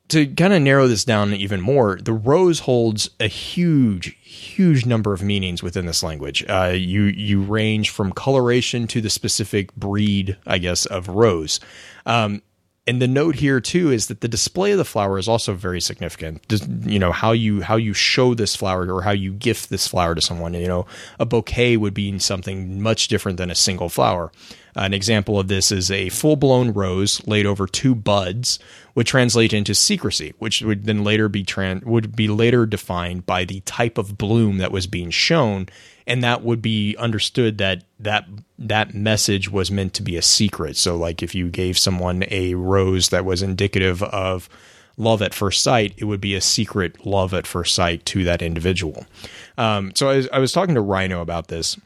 to 0.10 0.28
kind 0.28 0.54
of 0.54 0.62
narrow 0.62 0.88
this 0.88 1.04
down 1.04 1.34
even 1.34 1.62
more, 1.62 1.98
the 1.98 2.14
rose 2.14 2.60
holds 2.60 3.10
a 3.20 3.28
huge, 3.28 4.18
huge 4.22 4.86
number 4.86 5.14
of 5.14 5.24
meanings 5.24 5.64
within 5.64 5.86
this 5.86 6.04
language. 6.04 6.46
Uh, 6.48 6.74
you 6.76 7.04
you 7.04 7.42
range 7.42 7.90
from 7.90 8.12
coloration 8.12 8.88
to 8.88 9.02
the 9.02 9.10
specific 9.10 9.74
breed, 9.76 10.38
I 10.46 10.60
guess, 10.60 10.86
of 10.86 11.08
rose. 11.08 11.60
Um, 12.06 12.42
and 12.88 13.02
the 13.02 13.08
note 13.08 13.36
here 13.36 13.60
too 13.60 13.92
is 13.92 14.08
that 14.08 14.22
the 14.22 14.28
display 14.28 14.72
of 14.72 14.78
the 14.78 14.86
flower 14.86 15.18
is 15.18 15.28
also 15.28 15.54
very 15.54 15.82
significant. 15.82 16.46
You 16.86 17.00
know 17.00 17.12
how 17.12 17.32
you 17.32 17.62
how 17.62 17.78
you 17.78 17.94
show 17.94 18.36
this 18.36 18.56
flower 18.56 18.94
or 18.94 19.02
how 19.02 19.12
you 19.12 19.34
gift 19.34 19.72
this 19.72 19.88
flower 19.88 20.14
to 20.14 20.22
someone. 20.22 20.54
You 20.54 20.68
know, 20.68 20.86
a 21.20 21.26
bouquet 21.26 21.78
would 21.78 21.96
be 21.96 22.20
something 22.20 22.82
much 22.82 23.08
different 23.08 23.38
than 23.38 23.50
a 23.50 23.56
single 23.56 23.90
flower. 23.90 24.32
An 24.76 24.94
example 24.94 25.40
of 25.40 25.48
this 25.48 25.72
is 25.72 25.90
a 25.90 26.10
full 26.10 26.36
blown 26.36 26.74
rose 26.74 27.26
laid 27.26 27.46
over 27.46 27.66
two 27.66 27.96
buds 27.96 28.60
would 28.94 29.08
translate 29.08 29.54
into 29.54 29.74
secrecy, 29.74 30.34
which 30.40 30.62
would 30.62 30.86
then 30.86 31.04
later 31.04 31.30
be 31.30 31.44
tran- 31.44 31.84
would 31.86 32.16
be 32.16 32.28
later 32.28 32.66
defined 32.66 33.26
by 33.26 33.46
the 33.46 33.62
type 33.62 33.98
of 33.98 34.18
bloom 34.18 34.58
that 34.58 34.72
was 34.72 34.88
being 34.88 35.10
shown, 35.10 35.68
and 36.06 36.24
that 36.24 36.44
would 36.44 36.62
be 36.62 36.96
understood 36.98 37.58
that 37.58 37.84
that 38.00 38.26
that 38.60 38.94
message 38.94 39.50
was 39.50 39.72
meant 39.72 39.94
to 39.94 40.04
be 40.04 40.18
a 40.18 40.22
secret. 40.22 40.76
So, 40.76 40.98
like 40.98 41.24
if 41.24 41.34
you 41.34 41.50
gave 41.50 41.78
someone 41.78 42.26
a 42.30 42.56
rose 42.56 43.10
that 43.10 43.26
was 43.26 43.42
indicative 43.42 44.04
of 44.04 44.50
love 44.98 45.22
at 45.22 45.34
first 45.34 45.62
sight, 45.62 45.94
it 45.98 46.06
would 46.06 46.22
be 46.22 46.36
a 46.36 46.42
secret 46.42 47.06
love 47.06 47.34
at 47.34 47.48
first 47.48 47.76
sight 47.76 48.06
to 48.06 48.24
that 48.26 48.42
individual. 48.42 49.06
Um, 49.58 49.92
so 49.96 50.10
I 50.10 50.16
was, 50.18 50.30
I 50.34 50.40
was 50.40 50.52
talking 50.52 50.76
to 50.76 50.82
Rhino 50.82 51.22
about 51.22 51.48
this 51.48 51.78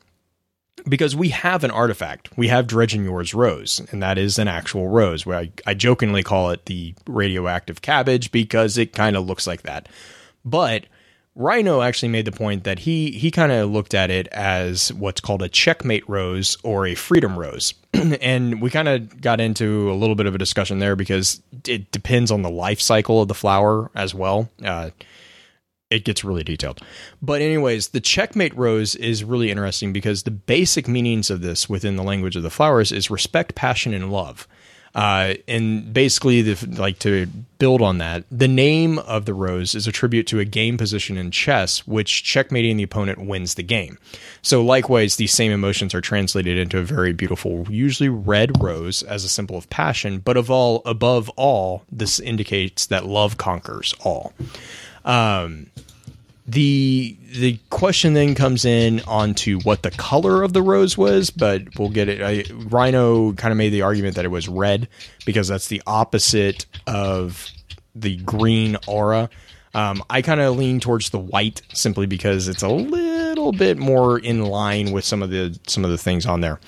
because 0.88 1.16
we 1.16 1.30
have 1.30 1.64
an 1.64 1.72
artifact. 1.72 2.30
We 2.38 2.48
have 2.48 2.72
Yor's 2.72 3.34
Rose, 3.34 3.82
and 3.92 4.02
that 4.02 4.18
is 4.18 4.40
an 4.40 4.48
actual 4.48 4.88
rose. 4.88 5.26
Where 5.26 5.38
I, 5.38 5.52
I 5.66 5.74
jokingly 5.74 6.24
call 6.24 6.52
it 6.52 6.66
the 6.66 6.94
radioactive 7.08 7.82
cabbage 7.82 8.32
because 8.32 8.78
it 8.78 8.94
kind 8.94 9.16
of 9.16 9.26
looks 9.26 9.48
like 9.48 9.64
that. 9.64 9.90
But 10.46 10.86
Rhino 11.36 11.82
actually 11.82 12.10
made 12.10 12.26
the 12.26 12.32
point 12.32 12.66
that 12.66 12.80
he 12.80 13.12
he 13.12 13.32
kind 13.32 13.52
of 13.52 13.70
looked 13.70 13.94
at 13.94 14.12
it 14.12 14.28
as 14.28 14.92
what's 14.94 15.22
called 15.22 15.42
a 15.42 15.50
checkmate 15.50 16.08
rose 16.10 16.58
or 16.64 16.86
a 16.86 16.96
freedom 16.96 17.38
rose. 17.38 17.74
and 17.94 18.62
we 18.62 18.70
kind 18.70 18.88
of 18.88 19.22
got 19.22 19.40
into 19.40 19.90
a 19.92 19.96
little 19.96 20.16
bit 20.16 20.26
of 20.26 20.36
a 20.36 20.38
discussion 20.38 20.80
there 20.80 20.96
because 20.96 21.42
it 21.66 21.92
depends 21.92 22.30
on 22.30 22.42
the 22.42 22.50
life 22.50 22.82
cycle 22.82 23.22
of 23.22 23.28
the 23.28 23.34
flower 23.34 23.90
as 23.96 24.14
well. 24.14 24.50
Uh, 24.64 24.90
it 25.90 26.06
gets 26.06 26.24
really 26.24 26.44
detailed. 26.44 26.82
But 27.22 27.42
anyways, 27.42 27.90
the 27.90 28.00
checkmate 28.00 28.56
rose 28.56 28.96
is 28.96 29.24
really 29.24 29.50
interesting 29.50 29.92
because 29.92 30.24
the 30.24 30.32
basic 30.32 30.88
meanings 30.88 31.30
of 31.30 31.42
this 31.42 31.68
within 31.68 31.96
the 31.96 32.04
language 32.04 32.36
of 32.36 32.44
the 32.44 32.50
flowers 32.50 32.92
is 32.92 33.10
respect, 33.10 33.56
passion, 33.56 33.94
and 33.94 34.12
love. 34.12 34.48
Uh, 34.96 35.36
and 35.48 35.94
basically, 35.94 36.42
the, 36.42 36.82
like 36.82 36.98
to 37.00 37.28
build 37.60 37.82
on 37.82 38.00
that, 38.00 38.24
the 38.32 38.48
name 38.48 38.98
of 39.00 39.26
the 39.26 39.34
rose 39.34 39.76
is 39.76 39.86
a 39.86 39.92
tribute 39.92 40.26
to 40.26 40.40
a 40.40 40.46
game 40.46 40.78
position 40.78 41.16
in 41.16 41.30
chess, 41.30 41.86
which 41.86 42.24
checkmating 42.24 42.78
the 42.78 42.84
opponent 42.84 43.20
wins 43.20 43.54
the 43.54 43.64
game. 43.64 44.00
So, 44.42 44.64
likewise, 44.64 45.16
these 45.16 45.32
same 45.32 45.52
emotions 45.52 45.94
are 45.94 46.02
translated 46.02 46.58
into 46.58 46.80
a 46.80 46.84
very 46.84 47.14
beautiful, 47.14 47.68
usually 47.70 48.10
red 48.10 48.62
rose 48.62 49.04
as 49.04 49.24
a 49.24 49.30
symbol 49.30 49.58
of 49.58 49.70
passion. 49.70 50.20
But 50.20 50.38
of 50.38 50.50
all, 50.50 50.82
above 50.86 51.30
all, 51.30 51.84
this 51.92 52.20
indicates 52.20 52.88
that 52.88 53.06
love 53.06 53.38
conquers 53.38 53.94
all. 54.04 54.34
Um, 55.06 55.68
the 56.50 57.16
the 57.34 57.60
question 57.70 58.14
then 58.14 58.34
comes 58.34 58.66
in 58.66 59.02
onto 59.02 59.60
what 59.62 59.84
the 59.84 59.92
color 59.92 60.42
of 60.42 60.54
the 60.54 60.64
rose 60.64 60.98
was, 60.98 61.30
but 61.30 61.78
we'll 61.78 61.90
get 61.90 62.10
it. 62.10 62.22
I, 62.22 62.44
Rhino 62.52 63.34
kind 63.34 63.52
of 63.52 63.58
made 63.58 63.70
the 63.70 63.84
argument 63.84 64.16
that 64.16 64.26
it 64.26 64.30
was 64.30 64.48
red 64.48 64.88
because 65.26 65.48
that's 65.48 65.68
the 65.68 65.82
opposite 65.86 66.66
of 66.88 67.48
the 67.94 68.18
green 68.18 68.78
aura. 68.88 69.30
Um, 69.76 70.04
I 70.10 70.24
kind 70.24 70.42
of 70.42 70.58
lean 70.58 70.80
towards 70.80 71.12
the 71.12 71.20
white 71.20 71.62
simply 71.74 72.08
because 72.08 72.48
it's 72.48 72.64
a 72.64 72.70
little 72.70 73.52
bit 73.52 73.78
more 73.78 74.18
in 74.18 74.44
line 74.44 74.92
with 74.92 75.06
some 75.06 75.22
of 75.22 75.30
the 75.30 75.58
some 75.68 75.86
of 75.86 75.92
the 75.92 76.00
things 76.00 76.26
on 76.26 76.42
there. 76.42 76.60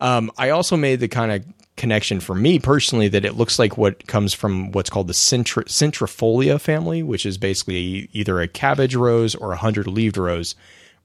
Um, 0.00 0.30
I 0.38 0.50
also 0.50 0.76
made 0.78 1.00
the 1.00 1.08
kind 1.08 1.32
of 1.32 1.44
connection 1.76 2.20
for 2.20 2.34
me 2.34 2.58
personally 2.58 3.08
that 3.08 3.24
it 3.24 3.36
looks 3.36 3.58
like 3.58 3.76
what 3.76 4.06
comes 4.06 4.32
from 4.32 4.72
what's 4.72 4.90
called 4.90 5.08
the 5.08 5.12
centri- 5.12 5.64
centrifolia 5.64 6.60
family, 6.60 7.02
which 7.02 7.26
is 7.26 7.38
basically 7.38 8.08
either 8.12 8.40
a 8.40 8.48
cabbage 8.48 8.94
rose 8.94 9.34
or 9.34 9.52
a 9.52 9.56
hundred 9.56 9.86
leaved 9.86 10.16
rose, 10.16 10.54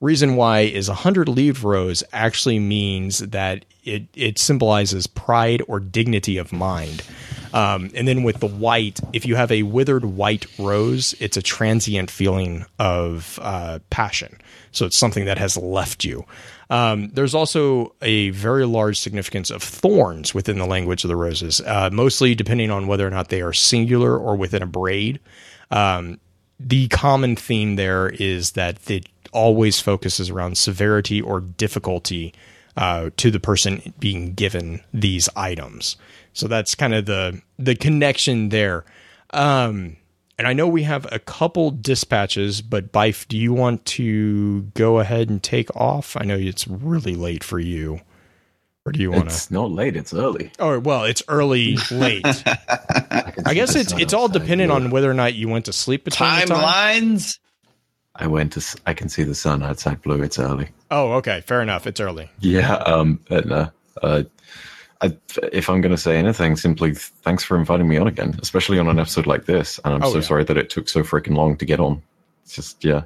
Reason 0.02 0.36
why 0.36 0.62
is 0.62 0.90
a 0.90 0.96
hundred 0.96 1.30
leaved 1.30 1.64
rose 1.64 2.04
actually 2.12 2.58
means 2.58 3.20
that 3.20 3.66
it 3.84 4.08
it 4.16 4.40
symbolizes 4.40 5.06
pride 5.06 5.62
or 5.68 5.80
dignity 5.80 6.38
of 6.38 6.52
mind. 6.52 7.04
Um, 7.54 7.92
and 7.94 8.08
then 8.08 8.24
with 8.24 8.40
the 8.40 8.48
white, 8.48 9.00
if 9.14 9.28
you 9.28 9.36
have 9.36 9.52
a 9.52 9.62
withered 9.62 10.06
white 10.06 10.48
rose, 10.58 11.14
it's 11.20 11.38
a 11.38 11.42
transient 11.44 12.10
feeling 12.10 12.66
of 12.80 13.38
uh, 13.44 13.78
passion. 13.92 14.40
So 14.72 14.88
it's 14.88 14.98
something 14.98 15.26
that 15.26 15.38
has 15.38 15.56
left 15.56 16.04
you. 16.04 16.26
Um, 16.72 17.10
there's 17.10 17.36
also 17.36 17.94
a 18.02 18.30
very 18.30 18.66
large 18.66 18.98
significance 18.98 19.52
of 19.52 19.62
thorns 19.62 20.34
within 20.34 20.58
the 20.58 20.66
language 20.66 21.04
of 21.04 21.10
the 21.10 21.18
roses, 21.18 21.60
uh, 21.60 21.90
mostly 21.92 22.34
depending 22.34 22.72
on 22.72 22.88
whether 22.88 23.06
or 23.06 23.10
not 23.10 23.28
they 23.28 23.42
are 23.42 23.52
singular 23.52 24.18
or 24.18 24.38
within 24.38 24.64
a 24.64 24.66
braid. 24.66 25.20
Um, 25.70 26.18
the 26.60 26.88
common 26.88 27.36
theme 27.36 27.76
there 27.76 28.08
is 28.08 28.52
that 28.52 28.90
it 28.90 29.08
always 29.34 29.82
focuses 29.82 30.30
around 30.30 30.58
severity 30.58 31.22
or 31.22 31.42
difficulty 31.42 32.34
uh, 32.78 33.10
to 33.18 33.32
the 33.32 33.40
person 33.40 33.94
being 34.00 34.34
given 34.34 34.80
these 34.94 35.28
items. 35.36 35.98
So 36.32 36.48
that's 36.48 36.74
kind 36.74 36.94
of 36.94 37.06
the 37.06 37.42
the 37.60 37.76
connection 37.76 38.48
there. 38.48 38.86
Um, 39.32 39.98
and 40.42 40.48
I 40.48 40.54
know 40.54 40.68
we 40.68 40.82
have 40.82 41.08
a 41.12 41.20
couple 41.20 41.70
dispatches, 41.70 42.64
but 42.64 42.92
Byf, 42.92 43.28
do 43.28 43.38
you 43.38 43.54
want 43.54 43.86
to 43.86 44.64
go 44.74 44.98
ahead 44.98 45.30
and 45.30 45.44
take 45.44 45.70
off? 45.76 46.18
I 46.20 46.24
know 46.24 46.36
it's 46.36 46.68
really 46.68 47.14
late 47.14 47.44
for 47.44 47.60
you. 47.60 48.02
Or 48.84 48.92
do 48.92 49.00
you 49.00 49.12
want 49.12 49.30
to? 49.30 49.36
It's 49.36 49.52
not 49.52 49.70
late. 49.70 49.96
It's 49.96 50.16
early. 50.16 50.52
Oh 50.58 50.80
well, 50.80 51.04
it's 51.04 51.22
early, 51.28 51.78
late. 51.92 52.26
I 52.48 53.54
guess 53.54 53.76
it's 53.76 53.94
it's 53.94 54.14
all 54.14 54.30
dependent 54.30 54.72
on 54.72 54.90
whether 54.90 55.12
or 55.12 55.14
not 55.14 55.36
you 55.36 55.48
went 55.48 55.66
to 55.66 55.74
sleep 55.74 56.06
between 56.06 56.28
the 56.40 56.46
time. 56.48 56.58
Timelines. 56.58 57.38
I 58.16 58.26
went 58.26 58.54
to. 58.54 58.82
I 58.88 58.96
can 58.96 59.10
see 59.10 59.22
the 59.22 59.36
sun 59.36 59.62
outside 59.62 60.02
blue. 60.02 60.24
It's 60.24 60.40
early. 60.40 60.70
Oh, 60.90 61.12
okay, 61.18 61.42
fair 61.42 61.62
enough. 61.62 61.86
It's 61.86 62.00
early. 62.00 62.32
Yeah. 62.40 62.78
Um. 62.78 63.20
And, 63.30 63.54
uh, 63.54 63.70
uh, 64.02 64.24
I, 65.02 65.18
if 65.52 65.70
I'm 65.70 65.82
going 65.82 65.92
to 65.96 65.98
say 65.98 66.18
anything, 66.18 66.56
simply 66.56 66.94
thanks 66.94 67.44
for 67.44 67.58
inviting 67.58 67.88
me 67.88 67.98
on 67.98 68.08
again, 68.08 68.38
especially 68.42 68.78
on 68.80 68.88
an 68.88 69.00
episode 69.00 69.26
like 69.26 69.46
this. 69.46 69.80
And 69.84 69.94
I'm 69.96 70.04
Oh, 70.04 70.10
so 70.12 70.16
yeah. 70.20 70.24
sorry 70.24 70.44
that 70.44 70.58
it 70.58 70.70
took 70.70 70.88
so 70.90 71.02
freaking 71.02 71.36
long 71.36 71.58
to 71.58 71.66
get 71.66 71.80
on. 71.80 72.02
It's 72.44 72.54
just 72.56 72.84
yeah. 72.84 73.04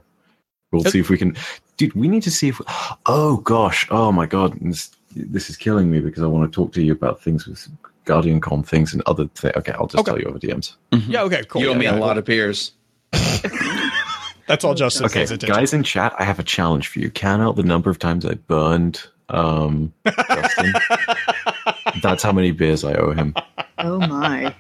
We'll 0.72 0.86
It- 0.86 0.92
see 0.92 1.00
if 1.00 1.10
we 1.10 1.18
can. 1.18 1.36
Dude, 1.78 1.94
we 1.94 2.08
need 2.08 2.24
to 2.24 2.32
see 2.32 2.50
if. 2.50 2.62
Oh 3.06 3.38
gosh. 3.38 3.88
Oh 3.92 4.12
my 4.12 4.26
god. 4.26 4.58
This, 4.62 4.92
this 5.16 5.50
is 5.50 5.58
killing 5.58 5.90
me 5.92 6.00
because 6.02 6.22
I 6.24 6.28
want 6.28 6.52
to 6.52 6.56
talk 6.56 6.74
to 6.74 6.82
you 6.82 6.92
about 6.92 7.22
things 7.22 7.46
with 7.48 7.68
Guardian 8.06 8.42
Con 8.42 8.64
things 8.64 8.94
and 8.94 9.02
other 9.06 9.28
things. 9.36 9.56
Okay, 9.58 9.72
I'll 9.74 9.88
just 9.88 10.00
Okay. 10.02 10.12
tell 10.12 10.20
you 10.20 10.26
over 10.28 10.40
DMs. 10.40 10.76
Yeah. 11.08 11.22
Okay. 11.24 11.44
Cool. 11.48 11.62
you 11.62 11.68
owe 11.70 11.72
Yeah, 11.74 11.78
me 11.78 11.86
yeah. 11.86 11.96
a 11.96 12.00
lot 12.00 12.18
of 12.18 12.26
beers. 12.26 12.72
That's 14.48 14.64
all 14.64 14.76
Justin 14.76 15.06
Okay, 15.08 15.26
guys 15.38 15.74
in 15.74 15.82
chat, 15.82 16.14
I 16.20 16.24
have 16.24 16.38
a 16.38 16.44
challenge 16.44 16.88
for 16.90 17.00
you. 17.00 17.10
Count 17.10 17.42
out 17.42 17.56
the 17.56 17.64
number 17.64 17.90
of 17.90 17.98
times 17.98 18.26
I 18.28 18.36
burned 18.36 19.02
um, 19.30 19.92
Justin. 20.06 20.74
That's 22.06 22.24
how 22.24 22.32
many 22.32 22.52
beers 22.52 22.84
I 22.84 22.94
owe 22.94 23.12
him. 23.12 23.34
Oh 23.78 24.00
my. 24.00 24.56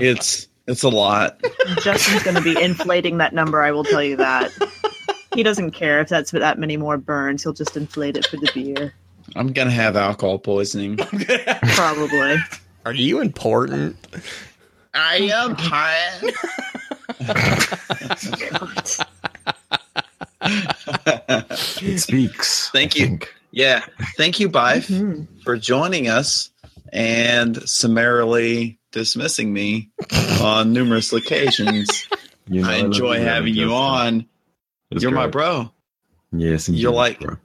It's 0.00 0.46
it's 0.68 0.84
a 0.84 0.88
lot. 0.88 1.40
Justin's 1.82 2.22
going 2.22 2.36
to 2.36 2.40
be 2.40 2.58
inflating 2.62 3.18
that 3.18 3.34
number, 3.34 3.60
I 3.62 3.72
will 3.72 3.82
tell 3.82 4.02
you 4.02 4.16
that. 4.16 4.52
He 5.34 5.42
doesn't 5.42 5.72
care 5.72 6.00
if 6.00 6.08
that's 6.08 6.30
that 6.30 6.56
many 6.58 6.76
more 6.76 6.96
burns. 6.96 7.42
He'll 7.42 7.52
just 7.52 7.76
inflate 7.76 8.16
it 8.16 8.26
for 8.26 8.36
the 8.36 8.48
beer. 8.54 8.94
I'm 9.34 9.52
gonna 9.52 9.72
have 9.72 9.96
alcohol 9.96 10.38
poisoning. 10.38 10.96
Probably. 11.74 12.36
Are 12.86 12.94
you 12.94 13.20
important? 13.20 13.96
I 14.94 15.16
am 15.34 15.56
tired. 15.56 16.32
It 20.46 21.98
speaks. 21.98 22.70
Thank 22.70 22.96
I 22.96 22.98
you. 23.00 23.06
think. 23.06 23.34
Yeah. 23.50 23.84
Thank 24.16 24.40
you, 24.40 24.48
Byf, 24.48 24.86
Mhm. 24.90 25.26
for 25.42 25.56
joining 25.56 26.08
us 26.08 26.50
and 26.94 27.68
summarily 27.68 28.78
dismissing 28.92 29.52
me 29.52 29.90
on 30.40 30.72
numerous 30.72 31.12
occasions. 31.12 32.08
You 32.48 32.62
know, 32.62 32.70
I 32.70 32.74
enjoy 32.76 33.16
you, 33.18 33.22
having 33.24 33.54
you 33.54 33.74
on. 33.74 34.26
It's 34.90 35.02
You're 35.02 35.12
my 35.12 35.26
bro. 35.26 35.70
Yes, 36.32 36.68
indeed, 36.68 36.80
You're 36.82 36.92
like- 36.92 37.20
bro. 37.20 37.36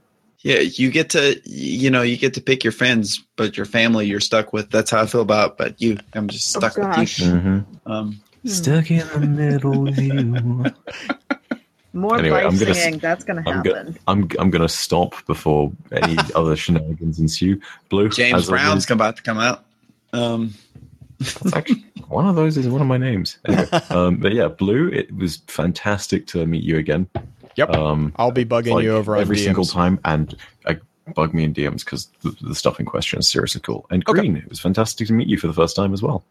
Yeah, 0.42 0.60
you 0.60 0.90
get 0.90 1.10
to 1.10 1.42
you 1.44 1.90
know, 1.90 2.02
you 2.02 2.16
get 2.16 2.36
to 2.36 2.42
pick 2.42 2.64
your 2.64 2.72
friends, 2.72 3.22
but 3.36 3.58
your 3.58 3.66
family 3.66 4.06
you're 4.08 4.22
stuck 4.22 4.54
with. 4.54 4.70
That's 4.70 4.90
how 4.90 5.02
I 5.02 5.06
feel 5.06 5.20
about 5.20 5.58
but 5.58 5.82
you. 5.82 5.98
I'm 6.14 6.30
just 6.30 6.56
Oh, 6.56 6.62
stuck 6.62 6.78
with 6.78 6.86
gosh. 6.96 7.20
you. 7.20 7.26
Mhm. 7.26 7.66
Um 7.86 8.22
Stuck 8.46 8.90
in 8.90 9.06
the 9.10 9.20
middle 9.20 9.82
with 9.82 10.00
you. 10.00 10.64
More 11.94 12.18
Anyway, 12.20 12.38
anyway, 12.40 12.52
I'm 12.54 12.58
gonna 12.60 12.72
s- 12.72 12.84
singing. 12.84 13.00
That's 13.00 13.24
going 13.24 13.44
to 13.44 13.50
I'm 13.50 13.64
go- 13.64 13.74
happen. 13.74 13.98
I'm 14.08 14.30
I'm 14.38 14.50
gonna 14.52 14.70
stop 14.70 15.26
before 15.26 15.72
any 15.92 16.18
other 16.36 16.56
shenanigans 16.56 17.20
ensue. 17.20 17.60
Blue, 17.90 18.10
James 18.10 18.48
Brown's 18.48 18.68
always, 18.70 18.92
about 18.92 19.16
to 19.18 19.24
come 19.24 19.40
out. 19.40 19.66
Um 20.14 20.54
That's 21.18 21.54
actually 21.54 21.84
one 22.08 22.28
of 22.28 22.36
those 22.36 22.58
is 22.58 22.68
one 22.68 22.82
of 22.82 22.88
my 22.88 22.98
names. 22.98 23.40
Anyway, 23.46 23.68
um, 23.90 24.18
but 24.18 24.34
yeah, 24.34 24.48
Blue, 24.50 24.88
it 24.90 25.16
was 25.16 25.38
fantastic 25.48 26.28
to 26.28 26.46
meet 26.46 26.64
you 26.64 26.78
again. 26.78 27.08
Yep. 27.56 27.72
Um, 27.72 28.14
I'll 28.18 28.32
be 28.32 28.46
bugging 28.46 28.74
like 28.76 28.84
you 28.84 28.92
over 28.96 29.16
every 29.18 29.36
DMs. 29.38 29.44
single 29.44 29.66
time, 29.66 30.00
and 30.06 30.36
uh, 30.66 30.76
bug 31.16 31.34
me 31.34 31.44
in 31.44 31.54
DMs 31.54 31.84
because 31.84 32.08
the, 32.22 32.34
the 32.42 32.56
stuff 32.56 32.80
in 32.80 32.86
question 32.86 33.20
is 33.20 33.28
seriously 33.28 33.60
cool. 33.62 33.86
And 33.90 34.04
Okay. 34.08 34.20
Green, 34.22 34.38
it 34.38 34.48
was 34.48 34.60
fantastic 34.60 35.08
to 35.08 35.14
meet 35.14 35.28
you 35.28 35.38
for 35.38 35.48
the 35.48 35.54
first 35.54 35.76
time 35.76 35.92
as 35.92 36.02
well. 36.02 36.24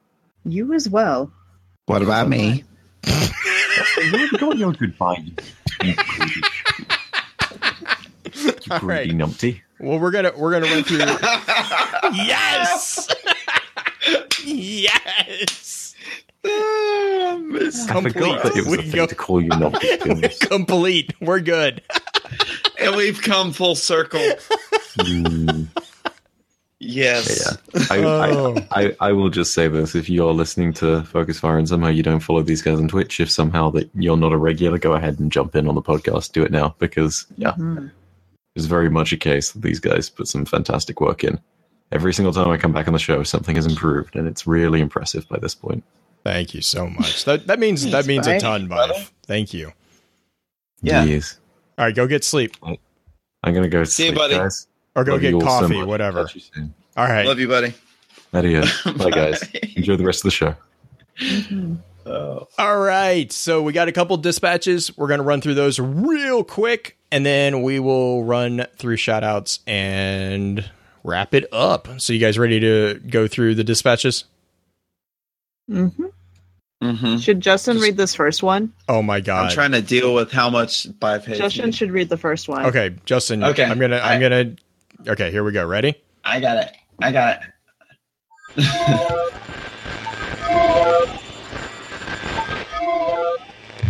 You 0.46 0.72
as 0.72 0.88
well. 0.88 1.30
What 1.86 2.00
about 2.02 2.28
me? 2.28 2.64
You 4.02 4.30
got 4.38 4.56
your 4.58 4.72
goodbye. 4.72 5.24
You 5.82 5.94
greedy, 5.94 6.40
you 8.34 8.52
All 8.70 8.78
greedy 8.80 9.10
right. 9.10 9.10
numpty. 9.10 9.60
Well, 9.80 9.98
we're 9.98 10.10
gonna 10.10 10.32
we're 10.36 10.52
gonna 10.52 10.66
run 10.66 10.82
through. 10.84 10.98
yes. 12.14 13.08
yes. 14.44 15.94
I 16.44 17.86
Complete. 17.88 18.12
forgot 18.14 18.42
that 18.44 18.56
it 18.56 18.66
was 18.66 18.68
We 18.68 18.78
a 18.78 18.82
thing 18.82 18.90
go- 18.92 19.06
to 19.06 19.14
call 19.14 19.40
you 19.42 19.50
numpty. 19.50 20.48
Complete. 20.48 21.12
We're 21.20 21.40
good. 21.40 21.82
and 22.80 22.96
we've 22.96 23.20
come 23.20 23.52
full 23.52 23.74
circle. 23.74 24.20
Mm, 24.98 25.68
Yes. 26.80 27.58
yeah. 27.74 27.84
I, 27.90 27.98
Oh. 28.04 28.54
I, 28.70 28.84
I, 28.84 28.96
I 29.00 29.12
will 29.12 29.30
just 29.30 29.52
say 29.52 29.66
this: 29.68 29.94
if 29.94 30.08
you're 30.08 30.32
listening 30.32 30.72
to 30.74 31.02
Focus 31.04 31.40
Fire 31.40 31.58
and 31.58 31.68
somehow 31.68 31.88
you 31.88 32.02
don't 32.04 32.20
follow 32.20 32.42
these 32.42 32.62
guys 32.62 32.78
on 32.78 32.86
Twitch, 32.88 33.18
if 33.18 33.30
somehow 33.30 33.70
that 33.70 33.90
you're 33.94 34.16
not 34.16 34.32
a 34.32 34.36
regular, 34.36 34.78
go 34.78 34.92
ahead 34.92 35.18
and 35.18 35.32
jump 35.32 35.56
in 35.56 35.66
on 35.68 35.74
the 35.74 35.82
podcast. 35.82 36.30
Do 36.32 36.44
it 36.44 36.52
now 36.52 36.74
because 36.78 37.26
yeah, 37.36 37.52
Mhm. 37.58 37.90
it's 38.54 38.66
very 38.66 38.88
much 38.90 39.12
a 39.12 39.16
case 39.16 39.50
that 39.52 39.62
these 39.62 39.80
guys 39.80 40.08
put 40.08 40.28
some 40.28 40.44
fantastic 40.44 41.00
work 41.00 41.24
in. 41.24 41.40
Every 41.90 42.14
single 42.14 42.32
time 42.32 42.48
I 42.48 42.58
come 42.58 42.72
back 42.72 42.86
on 42.86 42.92
the 42.92 42.98
show, 43.00 43.22
something 43.24 43.56
has 43.56 43.66
improved, 43.66 44.14
and 44.14 44.28
it's 44.28 44.46
really 44.46 44.80
impressive 44.80 45.28
by 45.28 45.38
this 45.40 45.54
point. 45.56 45.82
Thank 46.22 46.54
you 46.54 46.60
so 46.62 46.86
much. 46.88 47.24
That 47.24 47.48
that 47.48 47.58
means 47.58 47.82
that 47.86 48.04
Thanks, 48.04 48.06
means 48.06 48.26
a 48.28 48.38
ton, 48.38 48.68
Byf. 48.68 49.10
Thank 49.26 49.52
you. 49.52 49.72
Yeah. 50.80 51.02
Yes. 51.02 51.40
All 51.76 51.86
right, 51.86 51.94
go 51.94 52.06
get 52.06 52.22
sleep 52.22 52.56
I'm 52.62 53.52
gonna 53.54 53.68
go 53.68 53.82
See 53.82 54.06
you, 54.06 54.12
buddy. 54.12 54.34
guys. 54.36 54.67
Or 54.98 55.04
go 55.04 55.12
Love 55.12 55.20
get 55.20 55.34
all 55.34 55.40
so 55.40 55.46
coffee, 55.46 55.78
much. 55.78 55.86
whatever. 55.86 56.24
Catch 56.24 56.34
you 56.34 56.40
soon. 56.40 56.74
All 56.96 57.06
right. 57.06 57.24
Love 57.26 57.38
you, 57.38 57.46
buddy. 57.48 57.72
Adios. 58.34 58.82
Bye, 58.96 59.10
guys. 59.10 59.42
Enjoy 59.76 59.96
the 59.96 60.04
rest 60.04 60.20
of 60.20 60.24
the 60.24 60.30
show. 60.32 60.56
Oh. 62.04 62.48
All 62.58 62.78
right. 62.80 63.30
So 63.30 63.62
we 63.62 63.72
got 63.72 63.88
a 63.88 63.92
couple 63.92 64.16
dispatches. 64.16 64.96
We're 64.96 65.08
going 65.08 65.18
to 65.18 65.24
run 65.24 65.40
through 65.40 65.54
those 65.54 65.78
real 65.78 66.42
quick 66.42 66.96
and 67.12 67.24
then 67.24 67.62
we 67.62 67.78
will 67.80 68.24
run 68.24 68.66
through 68.76 68.96
shout 68.96 69.22
outs 69.24 69.60
and 69.66 70.68
wrap 71.04 71.34
it 71.34 71.46
up. 71.52 71.88
So 72.00 72.12
you 72.12 72.18
guys 72.18 72.38
ready 72.38 72.60
to 72.60 73.00
go 73.08 73.28
through 73.28 73.54
the 73.54 73.64
dispatches? 73.64 74.24
Mhm. 75.70 76.10
hmm 76.82 77.16
Should 77.18 77.40
Justin 77.40 77.74
Just- 77.74 77.84
read 77.84 77.96
this 77.98 78.14
first 78.14 78.42
one? 78.42 78.72
Oh 78.88 79.02
my 79.02 79.20
god! 79.20 79.46
I'm 79.46 79.52
trying 79.52 79.72
to 79.72 79.82
deal 79.82 80.14
with 80.14 80.32
how 80.32 80.48
much 80.48 80.88
Byf 80.98 81.24
hates 81.24 81.38
Justin 81.38 81.72
should 81.72 81.90
read 81.90 82.08
the 82.08 82.16
first 82.16 82.48
one. 82.48 82.64
okay, 82.66 82.94
Justin. 83.04 83.44
Okay. 83.44 83.64
I'm 83.64 83.78
going 83.78 83.90
to 83.90 84.02
I'm 84.02 84.16
I- 84.16 84.28
going 84.28 84.56
to 84.56 84.62
Okay, 85.06 85.30
here 85.30 85.44
we 85.44 85.52
go. 85.52 85.64
Ready? 85.64 85.94
I 86.24 86.40
got 86.40 86.56
it. 86.56 86.72
I 87.00 87.12
got 87.12 87.40
it. 88.56 88.56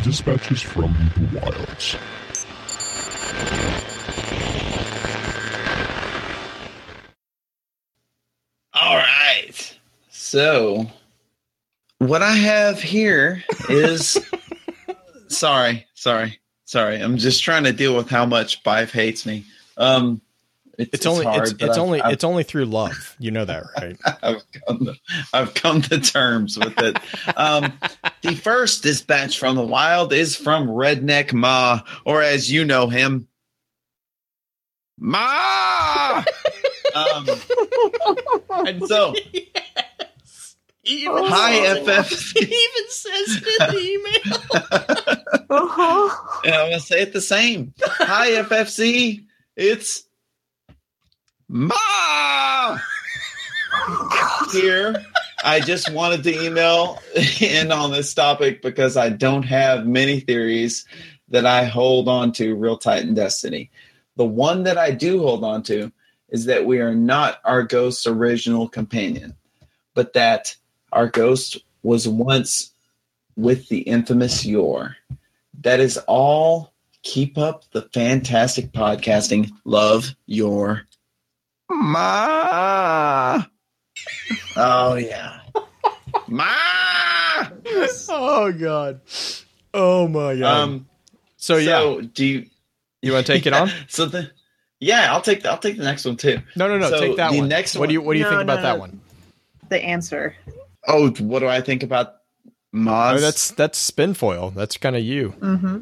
Dispatches 0.04 0.62
from 0.62 0.94
the 1.16 1.40
wilds. 1.40 1.96
All 8.74 8.96
right. 8.96 9.78
So, 10.10 10.86
what 11.98 12.22
I 12.22 12.32
have 12.32 12.82
here 12.82 13.42
is 13.68 14.18
sorry, 15.28 15.86
sorry, 15.94 16.38
sorry. 16.64 17.00
I'm 17.00 17.16
just 17.16 17.42
trying 17.42 17.64
to 17.64 17.72
deal 17.72 17.96
with 17.96 18.10
how 18.10 18.26
much 18.26 18.62
Byf 18.62 18.90
hates 18.90 19.24
me. 19.24 19.44
Um, 19.78 20.20
it's, 20.78 20.90
It's, 20.94 21.06
only 21.06 21.24
hard, 21.24 21.42
it's, 21.42 21.52
it's 21.52 21.62
I've- 21.62 21.80
only 21.80 22.00
I've, 22.00 22.12
it's 22.12 22.24
only 22.24 22.44
through 22.44 22.66
love. 22.66 23.16
You 23.18 23.30
know 23.32 23.44
that, 23.44 23.64
right? 23.76 23.96
I've 24.22 24.42
come 24.66 24.78
to, 24.86 24.94
I've 25.32 25.54
come 25.54 25.82
to 25.82 25.98
terms 26.00 26.56
with 26.58 26.78
it. 26.78 26.96
Um, 27.36 27.72
the 28.22 28.34
first 28.36 28.82
dispatch 28.84 29.38
from 29.38 29.56
the 29.56 29.64
wild 29.66 30.12
is 30.12 30.36
from 30.36 30.68
Redneck 30.68 31.32
Ma, 31.32 31.80
or 32.04 32.22
as 32.22 32.50
you 32.50 32.64
know 32.64 32.88
him, 32.88 33.26
Ma. 34.98 36.22
um, 36.94 37.28
and 38.66 38.86
so 38.86 39.14
He 40.82 41.02
even 41.02 41.24
hi 41.24 41.74
says 41.84 42.06
FF. 42.08 42.32
He 42.38 42.44
even 42.46 42.88
says 42.88 43.42
it 43.42 43.60
in 43.60 43.74
the 43.74 43.82
email. 43.90 45.38
Uh-huh. 45.50 46.40
And 46.46 46.54
I'm 46.54 46.70
gonna 46.70 46.80
say 46.80 47.02
it 47.02 47.12
the 47.12 47.20
same. 47.20 47.74
Hi 47.82 48.30
FFC. 48.42 49.26
It's 49.54 50.07
Ma 51.48 52.78
here. 54.52 55.04
I 55.44 55.60
just 55.60 55.92
wanted 55.92 56.22
to 56.24 56.44
email 56.44 57.00
in 57.40 57.72
on 57.72 57.92
this 57.92 58.14
topic 58.14 58.62
because 58.62 58.96
I 58.96 59.08
don't 59.08 59.44
have 59.44 59.86
many 59.86 60.20
theories 60.20 60.84
that 61.28 61.46
I 61.46 61.64
hold 61.64 62.08
on 62.08 62.32
to 62.32 62.54
real 62.54 62.76
tight 62.76 63.02
in 63.02 63.14
Destiny. 63.14 63.70
The 64.16 64.24
one 64.24 64.64
that 64.64 64.78
I 64.78 64.90
do 64.90 65.20
hold 65.20 65.44
on 65.44 65.62
to 65.64 65.92
is 66.28 66.46
that 66.46 66.66
we 66.66 66.80
are 66.80 66.94
not 66.94 67.38
our 67.44 67.62
ghost's 67.62 68.06
original 68.06 68.68
companion, 68.68 69.34
but 69.94 70.14
that 70.14 70.56
our 70.92 71.06
ghost 71.06 71.58
was 71.82 72.08
once 72.08 72.72
with 73.36 73.68
the 73.68 73.80
infamous 73.80 74.44
Yor. 74.44 74.96
That 75.60 75.80
is 75.80 75.98
all. 76.06 76.72
Keep 77.02 77.38
up 77.38 77.62
the 77.70 77.82
fantastic 77.94 78.72
podcasting. 78.72 79.50
Love 79.64 80.14
your 80.26 80.87
ma. 81.68 83.44
Oh 84.56 84.94
yeah, 84.96 85.40
ma. 86.28 86.46
oh 88.08 88.52
god. 88.58 89.00
Oh 89.74 90.08
my 90.08 90.36
god. 90.36 90.42
Um. 90.44 90.86
so 91.36 91.56
yeah, 91.56 91.78
So 91.80 92.00
do 92.00 92.24
you? 92.26 92.46
you 93.02 93.12
want 93.12 93.26
to 93.26 93.32
take 93.32 93.46
it 93.46 93.52
on? 93.52 93.70
So 93.88 94.06
the. 94.06 94.30
Yeah, 94.80 95.12
I'll 95.12 95.20
take. 95.20 95.42
the, 95.42 95.50
I'll 95.50 95.58
take 95.58 95.76
the 95.76 95.84
next 95.84 96.04
one 96.04 96.16
too. 96.16 96.38
No, 96.56 96.68
no, 96.68 96.78
no. 96.78 96.88
So 96.88 97.00
take 97.00 97.16
that 97.16 97.32
the 97.32 97.40
one. 97.40 97.48
next 97.48 97.76
what 97.76 97.88
do 97.88 97.92
you 97.92 98.00
What 98.00 98.12
do 98.12 98.18
you 98.20 98.24
No, 98.24 98.30
think 98.30 98.46
no, 98.46 98.52
about 98.54 98.62
that 98.62 98.78
one? 98.78 99.00
The 99.68 99.82
answer. 99.84 100.34
Oh, 100.86 101.10
what 101.10 101.40
do 101.40 101.48
I 101.48 101.60
think 101.60 101.82
about 101.82 102.14
Moz? 102.74 103.16
Oh, 103.16 103.20
that's 103.20 103.50
that's 103.52 103.90
spinfoil. 103.90 104.54
That's 104.54 104.76
kind 104.76 104.94
of 104.96 105.02
you. 105.02 105.34
Mm-hmm. 105.40 105.80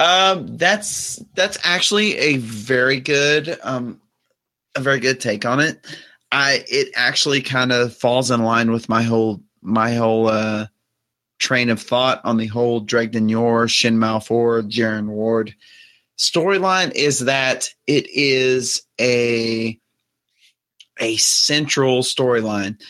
Um, 0.00 0.56
that's 0.56 1.22
that's 1.34 1.56
actually 1.62 2.16
a 2.18 2.36
very 2.38 2.98
good 3.00 3.58
um 3.62 4.00
a 4.74 4.80
very 4.80 5.00
good 5.00 5.20
take 5.20 5.44
on 5.44 5.60
it. 5.60 5.84
I 6.30 6.64
it 6.68 6.88
actually 6.94 7.42
kind 7.42 7.72
of 7.72 7.94
falls 7.96 8.30
in 8.30 8.42
line 8.42 8.70
with 8.70 8.88
my 8.88 9.02
whole 9.02 9.42
my 9.60 9.94
whole 9.94 10.28
uh 10.28 10.66
train 11.38 11.70
of 11.70 11.80
thought 11.80 12.20
on 12.24 12.36
the 12.36 12.46
whole 12.46 12.84
Dredgen 12.84 13.28
Yor, 13.28 13.66
Shin 13.66 13.98
Malphur, 13.98 14.62
Jaren 14.70 15.08
Ward 15.08 15.54
storyline 16.18 16.92
is 16.92 17.20
that 17.20 17.68
it 17.86 18.06
is 18.10 18.82
a 19.00 19.78
a 21.00 21.16
central 21.16 22.02
storyline 22.02 22.80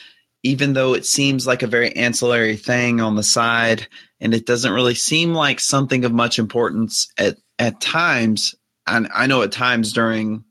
even 0.42 0.72
though 0.72 0.92
it 0.92 1.06
seems 1.06 1.46
like 1.46 1.62
a 1.62 1.68
very 1.68 1.94
ancillary 1.96 2.56
thing 2.56 3.00
on 3.00 3.14
the 3.14 3.22
side 3.22 3.86
and 4.20 4.34
it 4.34 4.44
doesn't 4.44 4.72
really 4.72 4.94
seem 4.94 5.32
like 5.32 5.60
something 5.60 6.04
of 6.04 6.12
much 6.12 6.38
importance 6.38 7.08
at 7.16 7.36
at 7.58 7.80
times 7.80 8.54
and 8.86 9.08
i 9.14 9.26
know 9.26 9.42
at 9.42 9.52
times 9.52 9.92
during 9.92 10.44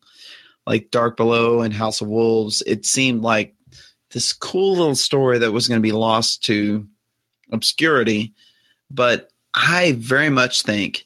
like 0.65 0.91
dark 0.91 1.17
below 1.17 1.61
and 1.61 1.73
house 1.73 2.01
of 2.01 2.07
wolves 2.07 2.61
it 2.65 2.85
seemed 2.85 3.21
like 3.21 3.55
this 4.11 4.33
cool 4.33 4.75
little 4.75 4.95
story 4.95 5.39
that 5.39 5.51
was 5.51 5.67
going 5.67 5.79
to 5.79 5.83
be 5.87 5.93
lost 5.93 6.43
to 6.45 6.87
obscurity. 7.51 8.33
But 8.89 9.29
i 9.53 9.93
very 9.93 10.29
much 10.29 10.63
think 10.63 11.05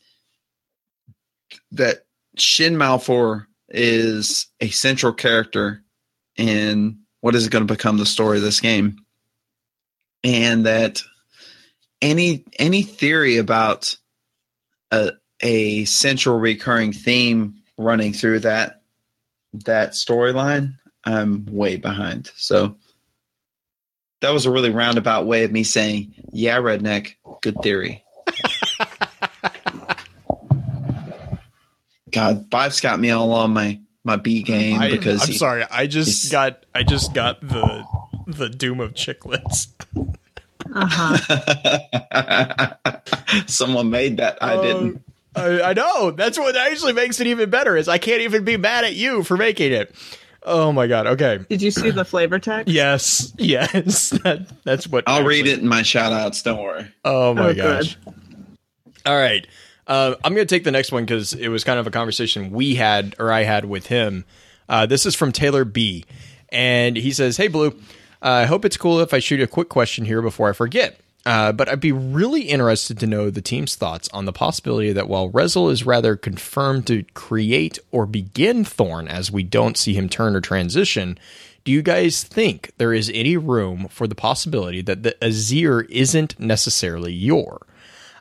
that 1.71 2.05
Shin 2.37 2.75
Malphur 2.75 3.45
is 3.69 4.47
a 4.59 4.69
central 4.69 5.13
character 5.13 5.83
in 6.35 6.99
what 7.21 7.35
is 7.35 7.47
going 7.49 7.65
to 7.65 7.73
become 7.73 7.97
the 7.97 8.05
story 8.05 8.37
of 8.37 8.43
this 8.43 8.59
game. 8.59 8.99
And 10.23 10.65
that 10.65 11.01
any 12.01 12.43
any 12.59 12.83
theory 12.83 13.37
about 13.37 13.95
a 14.91 15.11
a 15.41 15.85
central 15.85 16.39
recurring 16.39 16.93
theme 16.93 17.55
running 17.77 18.13
through 18.13 18.39
that 18.39 18.81
that 19.59 19.91
storyline 19.91 20.73
i'm 21.05 21.45
way 21.45 21.77
behind 21.77 22.31
so 22.35 22.75
that 24.21 24.33
was 24.33 24.45
a 24.45 24.51
really 24.51 24.71
roundabout 24.71 25.25
way 25.25 25.43
of 25.43 25.51
me 25.51 25.63
saying 25.63 26.13
yeah 26.31 26.57
redneck 26.57 27.13
good 27.41 27.55
theory 27.61 28.03
god 32.11 32.49
Bob's 32.49 32.81
got 32.81 32.99
me 32.99 33.11
all 33.11 33.31
on 33.33 33.51
my 33.51 33.79
my 34.05 34.15
b 34.15 34.41
game 34.43 34.79
I, 34.79 34.91
because 34.91 35.23
I'm 35.23 35.27
he- 35.29 35.37
sorry. 35.37 35.65
I 35.69 35.87
just 35.87 36.31
got 36.31 36.65
I 36.73 36.83
just 36.83 37.13
got 37.13 37.41
the 37.41 37.83
the 38.27 38.47
doom 38.49 38.79
of 38.79 38.93
chicklets. 38.93 39.67
Uh-huh. 40.73 41.09
Someone 43.47 43.89
made 43.89 44.17
that. 44.17 44.37
I 44.41 44.61
didn't. 44.61 45.01
I, 45.35 45.61
I 45.61 45.73
know. 45.73 46.11
That's 46.11 46.37
what 46.39 46.55
actually 46.55 46.93
makes 46.93 47.19
it 47.19 47.27
even 47.27 47.49
better. 47.49 47.75
Is 47.77 47.87
I 47.87 47.97
can't 47.97 48.21
even 48.21 48.43
be 48.45 48.57
mad 48.57 48.83
at 48.85 48.95
you 48.95 49.23
for 49.23 49.37
making 49.37 49.71
it. 49.73 49.93
Oh 50.43 50.71
my 50.71 50.85
god. 50.87 51.07
Okay. 51.07 51.39
Did 51.49 51.61
you 51.61 51.71
see 51.71 51.89
the 51.89 52.05
flavor 52.05 52.39
text? 52.39 52.71
Yes. 52.71 53.33
Yes. 53.39 54.09
That, 54.23 54.47
that's 54.63 54.87
what. 54.87 55.03
I'll 55.07 55.25
read 55.25 55.47
it 55.47 55.59
in 55.59 55.67
my 55.67 55.81
shout 55.81 56.13
outs. 56.13 56.41
Don't 56.43 56.61
worry. 56.61 56.87
Oh 57.03 57.33
my 57.33 57.49
Oh, 57.49 57.53
gosh. 57.53 57.97
All 59.05 59.15
right. 59.15 59.45
Uh, 59.87 60.15
I'm 60.23 60.33
going 60.33 60.47
to 60.47 60.55
take 60.55 60.63
the 60.63 60.71
next 60.71 60.91
one 60.91 61.03
because 61.05 61.33
it 61.33 61.47
was 61.49 61.63
kind 61.63 61.79
of 61.79 61.85
a 61.85 61.91
conversation 61.91 62.51
we 62.51 62.75
had 62.75 63.15
or 63.19 63.31
I 63.31 63.43
had 63.43 63.65
with 63.65 63.87
him. 63.87 64.25
Uh, 64.67 64.85
this 64.87 65.05
is 65.05 65.13
from 65.15 65.31
Taylor 65.31 65.63
B. 65.65 66.05
And 66.49 66.95
he 66.95 67.11
says, 67.11 67.37
Hey, 67.37 67.47
Blue, 67.47 67.67
uh, 68.21 68.29
I 68.29 68.45
hope 68.45 68.65
it's 68.65 68.77
cool 68.77 68.99
if 69.01 69.13
I 69.13 69.19
shoot 69.19 69.41
a 69.41 69.47
quick 69.47 69.69
question 69.69 70.05
here 70.05 70.21
before 70.23 70.49
I 70.49 70.53
forget. 70.53 70.99
Uh, 71.25 71.51
but 71.51 71.67
I'd 71.67 71.79
be 71.79 71.91
really 71.91 72.43
interested 72.43 72.99
to 72.99 73.07
know 73.07 73.29
the 73.29 73.41
team's 73.41 73.75
thoughts 73.75 74.07
on 74.13 74.25
the 74.25 74.31
possibility 74.31 74.93
that 74.93 75.07
while 75.07 75.31
Rezyl 75.31 75.71
is 75.71 75.85
rather 75.85 76.15
confirmed 76.15 76.85
to 76.87 77.03
create 77.15 77.79
or 77.91 78.05
begin 78.05 78.63
Thorn 78.63 79.07
as 79.07 79.31
we 79.31 79.41
don't 79.41 79.77
see 79.77 79.95
him 79.95 80.07
turn 80.07 80.35
or 80.35 80.41
transition, 80.41 81.17
do 81.63 81.71
you 81.71 81.81
guys 81.81 82.23
think 82.23 82.71
there 82.77 82.93
is 82.93 83.11
any 83.11 83.37
room 83.37 83.87
for 83.89 84.05
the 84.05 84.13
possibility 84.13 84.81
that 84.83 85.01
the 85.01 85.15
Azzir 85.19 85.89
isn't 85.89 86.39
necessarily 86.39 87.11
Yor? 87.11 87.65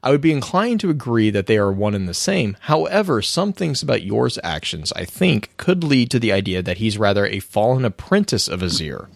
I 0.03 0.11
would 0.11 0.23
be 0.23 0.33
inclined 0.33 0.81
to 0.81 0.91
agree 0.91 1.29
that 1.31 1.47
they 1.47 1.59
are 1.59 1.73
one 1.73 1.95
and 1.95 2.09
the 2.09 2.15
same. 2.15 2.57
However, 2.61 3.21
some 3.21 3.53
things 3.53 3.83
about 3.83 4.03
Yor's 4.03 4.39
actions, 4.43 4.93
I 4.93 5.05
think, 5.05 5.55
could 5.59 5.85
lead 5.85 6.11
to 6.11 6.19
the 6.19 6.33
idea 6.33 6.63
that 6.63 6.79
he's 6.79 6.99
rather 6.99 7.27
a 7.27 7.41
fallen 7.41 7.85
apprentice 7.85 8.49
of 8.49 8.61
Azzir. 8.61 9.09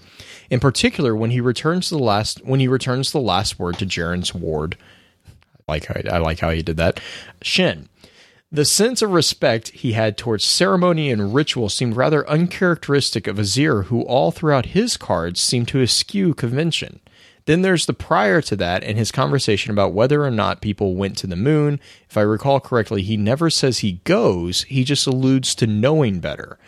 In 0.51 0.61
particular, 0.61 1.15
when 1.15 1.31
he 1.31 1.41
returns 1.41 1.91
the 1.91 1.99
last 1.99 2.45
when 2.45 2.61
he 2.61 2.69
returns 2.69 3.13
the 3.13 3.21
last 3.21 3.59
word 3.59 3.79
to 3.79 3.87
Jaren's 3.87 4.35
ward. 4.35 4.77
I 5.69 5.73
like 5.73 5.87
how, 5.87 6.01
I 6.11 6.19
like 6.19 6.41
how 6.41 6.51
he 6.51 6.63
did 6.63 6.79
that. 6.79 7.01
Shin. 7.43 7.89
The 8.51 8.65
sense 8.65 9.03
of 9.03 9.11
respect 9.11 9.69
he 9.69 9.93
had 9.93 10.17
towards 10.17 10.43
ceremony 10.43 11.11
and 11.11 11.35
ritual 11.35 11.69
seemed 11.69 11.97
rather 11.97 12.27
uncharacteristic 12.27 13.27
of 13.27 13.39
Azzir, 13.39 13.85
who 13.85 14.01
all 14.03 14.31
throughout 14.31 14.67
his 14.67 14.97
cards 14.97 15.39
seemed 15.39 15.69
to 15.69 15.83
eschew 15.83 16.33
convention. 16.33 17.01
Then 17.45 17.61
there's 17.61 17.85
the 17.85 17.93
prior 17.93 18.41
to 18.43 18.57
that 18.57 18.83
and 18.85 18.97
his 18.97 19.13
conversation 19.13 19.71
about 19.71 19.93
whether 19.93 20.25
or 20.25 20.31
not 20.31 20.63
people 20.63 20.97
went 20.97 21.19
to 21.19 21.27
the 21.27 21.37
moon. 21.37 21.79
If 22.09 22.17
I 22.17 22.23
recall 22.23 22.59
correctly, 22.59 23.03
he 23.03 23.19
never 23.19 23.51
says 23.51 23.79
he 23.79 24.01
goes, 24.05 24.63
he 24.65 24.83
just 24.83 25.07
alludes 25.07 25.55
to 25.57 25.67
knowing 25.67 26.21
better. 26.21 26.59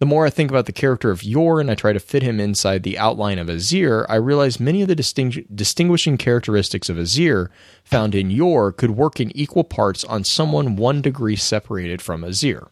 The 0.00 0.06
more 0.06 0.26
I 0.26 0.30
think 0.30 0.50
about 0.50 0.66
the 0.66 0.72
character 0.72 1.10
of 1.10 1.22
Yor 1.22 1.60
and 1.60 1.70
I 1.70 1.74
try 1.74 1.92
to 1.92 2.00
fit 2.00 2.22
him 2.22 2.40
inside 2.40 2.82
the 2.82 2.98
outline 2.98 3.38
of 3.38 3.46
Azzir, 3.48 4.04
I 4.08 4.16
realize 4.16 4.58
many 4.58 4.82
of 4.82 4.88
the 4.88 4.96
distingu- 4.96 5.46
distinguishing 5.54 6.18
characteristics 6.18 6.88
of 6.88 6.96
Azzir 6.96 7.48
found 7.84 8.14
in 8.14 8.30
Yor 8.30 8.72
could 8.72 8.90
work 8.90 9.20
in 9.20 9.34
equal 9.36 9.64
parts 9.64 10.04
on 10.04 10.24
someone 10.24 10.76
one 10.76 11.00
degree 11.00 11.36
separated 11.36 12.02
from 12.02 12.22
Azzir. 12.22 12.68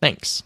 Thanks. 0.00 0.42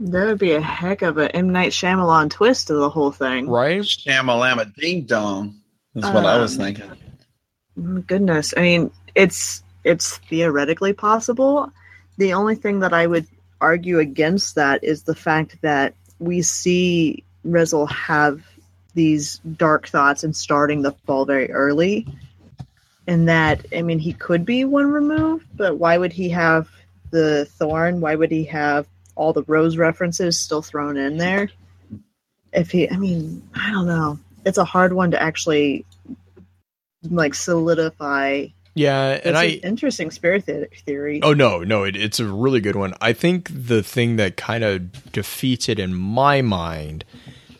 That 0.00 0.26
would 0.26 0.38
be 0.38 0.52
a 0.52 0.60
heck 0.60 1.02
of 1.02 1.18
a 1.18 1.34
M 1.34 1.50
Night 1.50 1.72
Shyamalan 1.72 2.30
twist 2.30 2.68
to 2.68 2.74
the 2.74 2.88
whole 2.90 3.10
thing. 3.10 3.48
Right? 3.48 3.80
Shamalama 3.82 4.72
ding 4.76 5.02
dong. 5.06 5.56
That's 5.94 6.12
what 6.14 6.24
I 6.24 6.38
was 6.38 6.56
Um, 6.56 6.64
thinking. 6.64 6.90
Mm, 7.78 8.06
Goodness, 8.06 8.54
I 8.56 8.60
mean, 8.60 8.90
it's 9.14 9.62
it's 9.84 10.18
theoretically 10.18 10.92
possible. 10.92 11.72
The 12.18 12.34
only 12.34 12.56
thing 12.56 12.80
that 12.80 12.92
I 12.92 13.06
would 13.06 13.26
argue 13.60 13.98
against 13.98 14.56
that 14.56 14.84
is 14.84 15.02
the 15.02 15.14
fact 15.14 15.56
that 15.62 15.94
we 16.18 16.42
see 16.42 17.24
Rezyl 17.46 17.90
have 17.90 18.42
these 18.94 19.38
dark 19.38 19.88
thoughts 19.88 20.24
and 20.24 20.36
starting 20.36 20.82
the 20.82 20.92
fall 21.06 21.24
very 21.24 21.50
early. 21.50 22.06
And 23.06 23.28
that, 23.28 23.64
I 23.74 23.82
mean, 23.82 23.98
he 23.98 24.12
could 24.12 24.44
be 24.44 24.64
one 24.64 24.90
removed, 24.90 25.46
but 25.56 25.78
why 25.78 25.96
would 25.96 26.12
he 26.12 26.28
have 26.30 26.68
the 27.10 27.46
thorn? 27.46 28.00
Why 28.00 28.14
would 28.14 28.30
he 28.30 28.44
have 28.44 28.86
all 29.14 29.32
the 29.32 29.44
rose 29.44 29.76
references 29.76 30.38
still 30.38 30.60
thrown 30.60 30.96
in 30.96 31.16
there? 31.16 31.50
If 32.52 32.70
he, 32.70 32.90
I 32.90 32.96
mean, 32.96 33.48
I 33.54 33.70
don't 33.70 33.86
know. 33.86 34.18
It's 34.44 34.58
a 34.58 34.64
hard 34.64 34.92
one 34.92 35.12
to 35.12 35.22
actually 35.22 35.86
like 37.02 37.34
solidify 37.34 38.48
Yeah, 38.78 39.18
and 39.24 39.34
That's 39.34 39.38
I 39.38 39.44
an 39.44 39.60
interesting 39.64 40.12
spirit 40.12 40.44
theory. 40.86 41.20
Oh 41.20 41.34
no, 41.34 41.64
no, 41.64 41.82
it, 41.82 41.96
it's 41.96 42.20
a 42.20 42.26
really 42.26 42.60
good 42.60 42.76
one. 42.76 42.94
I 43.00 43.12
think 43.12 43.50
the 43.52 43.82
thing 43.82 44.16
that 44.16 44.36
kind 44.36 44.62
of 44.62 45.10
defeats 45.10 45.68
it 45.68 45.80
in 45.80 45.96
my 45.96 46.42
mind 46.42 47.04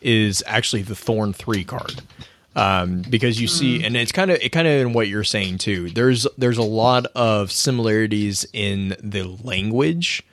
is 0.01 0.45
actually 0.47 0.83
the 0.83 0.95
Thorn 0.95 1.33
three 1.33 1.65
card, 1.65 2.03
um, 2.55 3.03
because 3.11 3.41
you 3.41 3.49
see, 3.49 3.85
and 3.85 3.97
it's 3.97 4.13
kind 4.13 4.31
of 4.31 4.39
it 4.41 4.51
kind 4.51 4.69
of 4.69 4.75
in 4.75 4.93
what 4.93 5.09
you're 5.09 5.25
saying 5.25 5.59
too. 5.59 5.91
There's 5.91 6.25
there's 6.39 6.59
a 6.59 6.63
lot 6.63 7.07
of 7.17 7.51
similarities 7.51 8.47
in 8.53 8.97
the 9.03 9.25
language, 9.43 10.25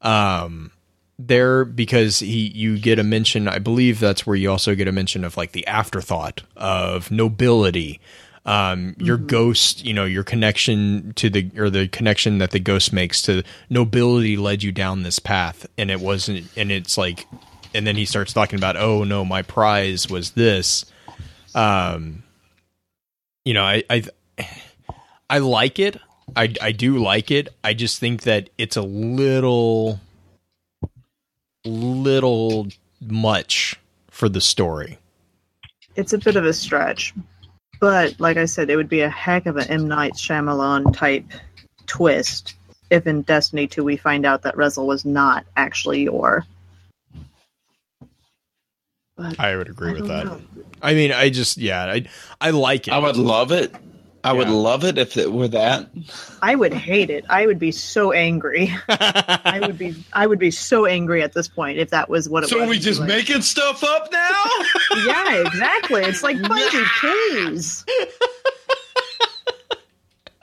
um, 0.00 0.70
there 1.18 1.64
because 1.64 2.20
he 2.20 2.52
you 2.54 2.78
get 2.78 3.00
a 3.00 3.04
mention. 3.04 3.48
I 3.48 3.58
believe 3.58 3.98
that's 3.98 4.28
where 4.28 4.36
you 4.36 4.48
also 4.48 4.76
get 4.76 4.86
a 4.86 4.92
mention 4.92 5.24
of 5.24 5.36
like 5.36 5.50
the 5.50 5.66
afterthought 5.66 6.42
of 6.56 7.10
nobility 7.10 8.00
um, 8.46 8.94
your 8.98 9.16
ghost, 9.16 9.84
you 9.84 9.92
know, 9.92 10.04
your 10.04 10.24
connection 10.24 11.12
to 11.14 11.28
the 11.28 11.50
or 11.56 11.70
the 11.70 11.88
connection 11.88 12.38
that 12.38 12.50
the 12.52 12.58
ghost 12.60 12.92
makes 12.92 13.22
to 13.22 13.42
nobility 13.68 14.36
led 14.36 14.62
you 14.62 14.72
down 14.72 15.02
this 15.02 15.18
path, 15.18 15.66
and 15.76 15.90
it 15.90 16.00
wasn't, 16.00 16.46
and 16.56 16.72
it's 16.72 16.96
like, 16.96 17.26
and 17.74 17.86
then 17.86 17.96
he 17.96 18.04
starts 18.06 18.32
talking 18.32 18.58
about, 18.58 18.76
oh 18.76 19.04
no, 19.04 19.24
my 19.24 19.42
prize 19.42 20.08
was 20.08 20.32
this. 20.32 20.84
Um, 21.54 22.22
you 23.44 23.54
know, 23.54 23.64
I 23.64 23.82
I 23.90 24.04
I 25.28 25.38
like 25.38 25.78
it. 25.78 25.98
I 26.34 26.54
I 26.62 26.72
do 26.72 26.98
like 26.98 27.30
it. 27.30 27.48
I 27.62 27.74
just 27.74 27.98
think 27.98 28.22
that 28.22 28.50
it's 28.56 28.76
a 28.76 28.82
little 28.82 30.00
little 31.64 32.68
much 33.00 33.78
for 34.10 34.28
the 34.28 34.40
story. 34.40 34.98
It's 35.96 36.12
a 36.12 36.18
bit 36.18 36.36
of 36.36 36.44
a 36.44 36.52
stretch, 36.52 37.12
but 37.80 38.20
like 38.20 38.36
I 38.36 38.44
said, 38.44 38.70
it 38.70 38.76
would 38.76 38.88
be 38.88 39.00
a 39.00 39.10
heck 39.10 39.46
of 39.46 39.56
an 39.56 39.68
M 39.68 39.88
Night 39.88 40.12
Shyamalan 40.12 40.94
type 40.94 41.24
twist 41.86 42.54
if 42.90 43.06
in 43.06 43.22
Destiny 43.22 43.66
2 43.66 43.82
we 43.82 43.96
find 43.96 44.26
out 44.26 44.42
that 44.42 44.56
Rezyl 44.56 44.86
was 44.86 45.04
not 45.04 45.44
actually 45.56 46.04
Yor. 46.04 46.44
But 49.16 49.38
I 49.38 49.56
would 49.56 49.68
agree 49.68 49.90
I 49.90 49.94
with 49.94 50.08
that. 50.08 50.24
know. 50.26 50.40
I 50.82 50.94
mean, 50.94 51.12
I 51.12 51.30
just 51.30 51.58
yeah, 51.58 51.84
I 51.84 52.06
I 52.40 52.50
like 52.50 52.88
it. 52.88 52.92
I 52.92 52.98
would 52.98 53.16
love 53.16 53.52
it. 53.52 53.74
I 54.22 54.32
would 54.32 54.48
love 54.48 54.84
it 54.84 54.98
if 54.98 55.16
it 55.16 55.32
were 55.32 55.48
that. 55.48 55.88
I 56.42 56.54
would 56.54 56.74
hate 56.74 57.08
it. 57.08 57.24
I 57.30 57.46
would 57.46 57.58
be 57.58 57.72
so 57.72 58.12
angry. 58.12 58.74
I 58.88 59.60
would 59.62 59.78
be. 59.78 60.04
I 60.12 60.26
would 60.26 60.38
be 60.38 60.50
so 60.50 60.84
angry 60.84 61.22
at 61.22 61.32
this 61.32 61.48
point 61.48 61.78
if 61.78 61.90
that 61.90 62.10
was 62.10 62.28
what 62.28 62.42
it 62.42 62.46
was. 62.46 62.50
So 62.50 62.64
we 62.64 62.72
It'd 62.72 62.82
just 62.82 63.00
like, 63.00 63.08
making 63.08 63.42
stuff 63.42 63.82
up 63.82 64.12
now? 64.12 64.42
Yeah, 65.06 65.46
exactly. 65.46 66.02
It's 66.02 66.22
like 66.22 66.36
Bungie, 66.38 66.84
please. 67.00 67.84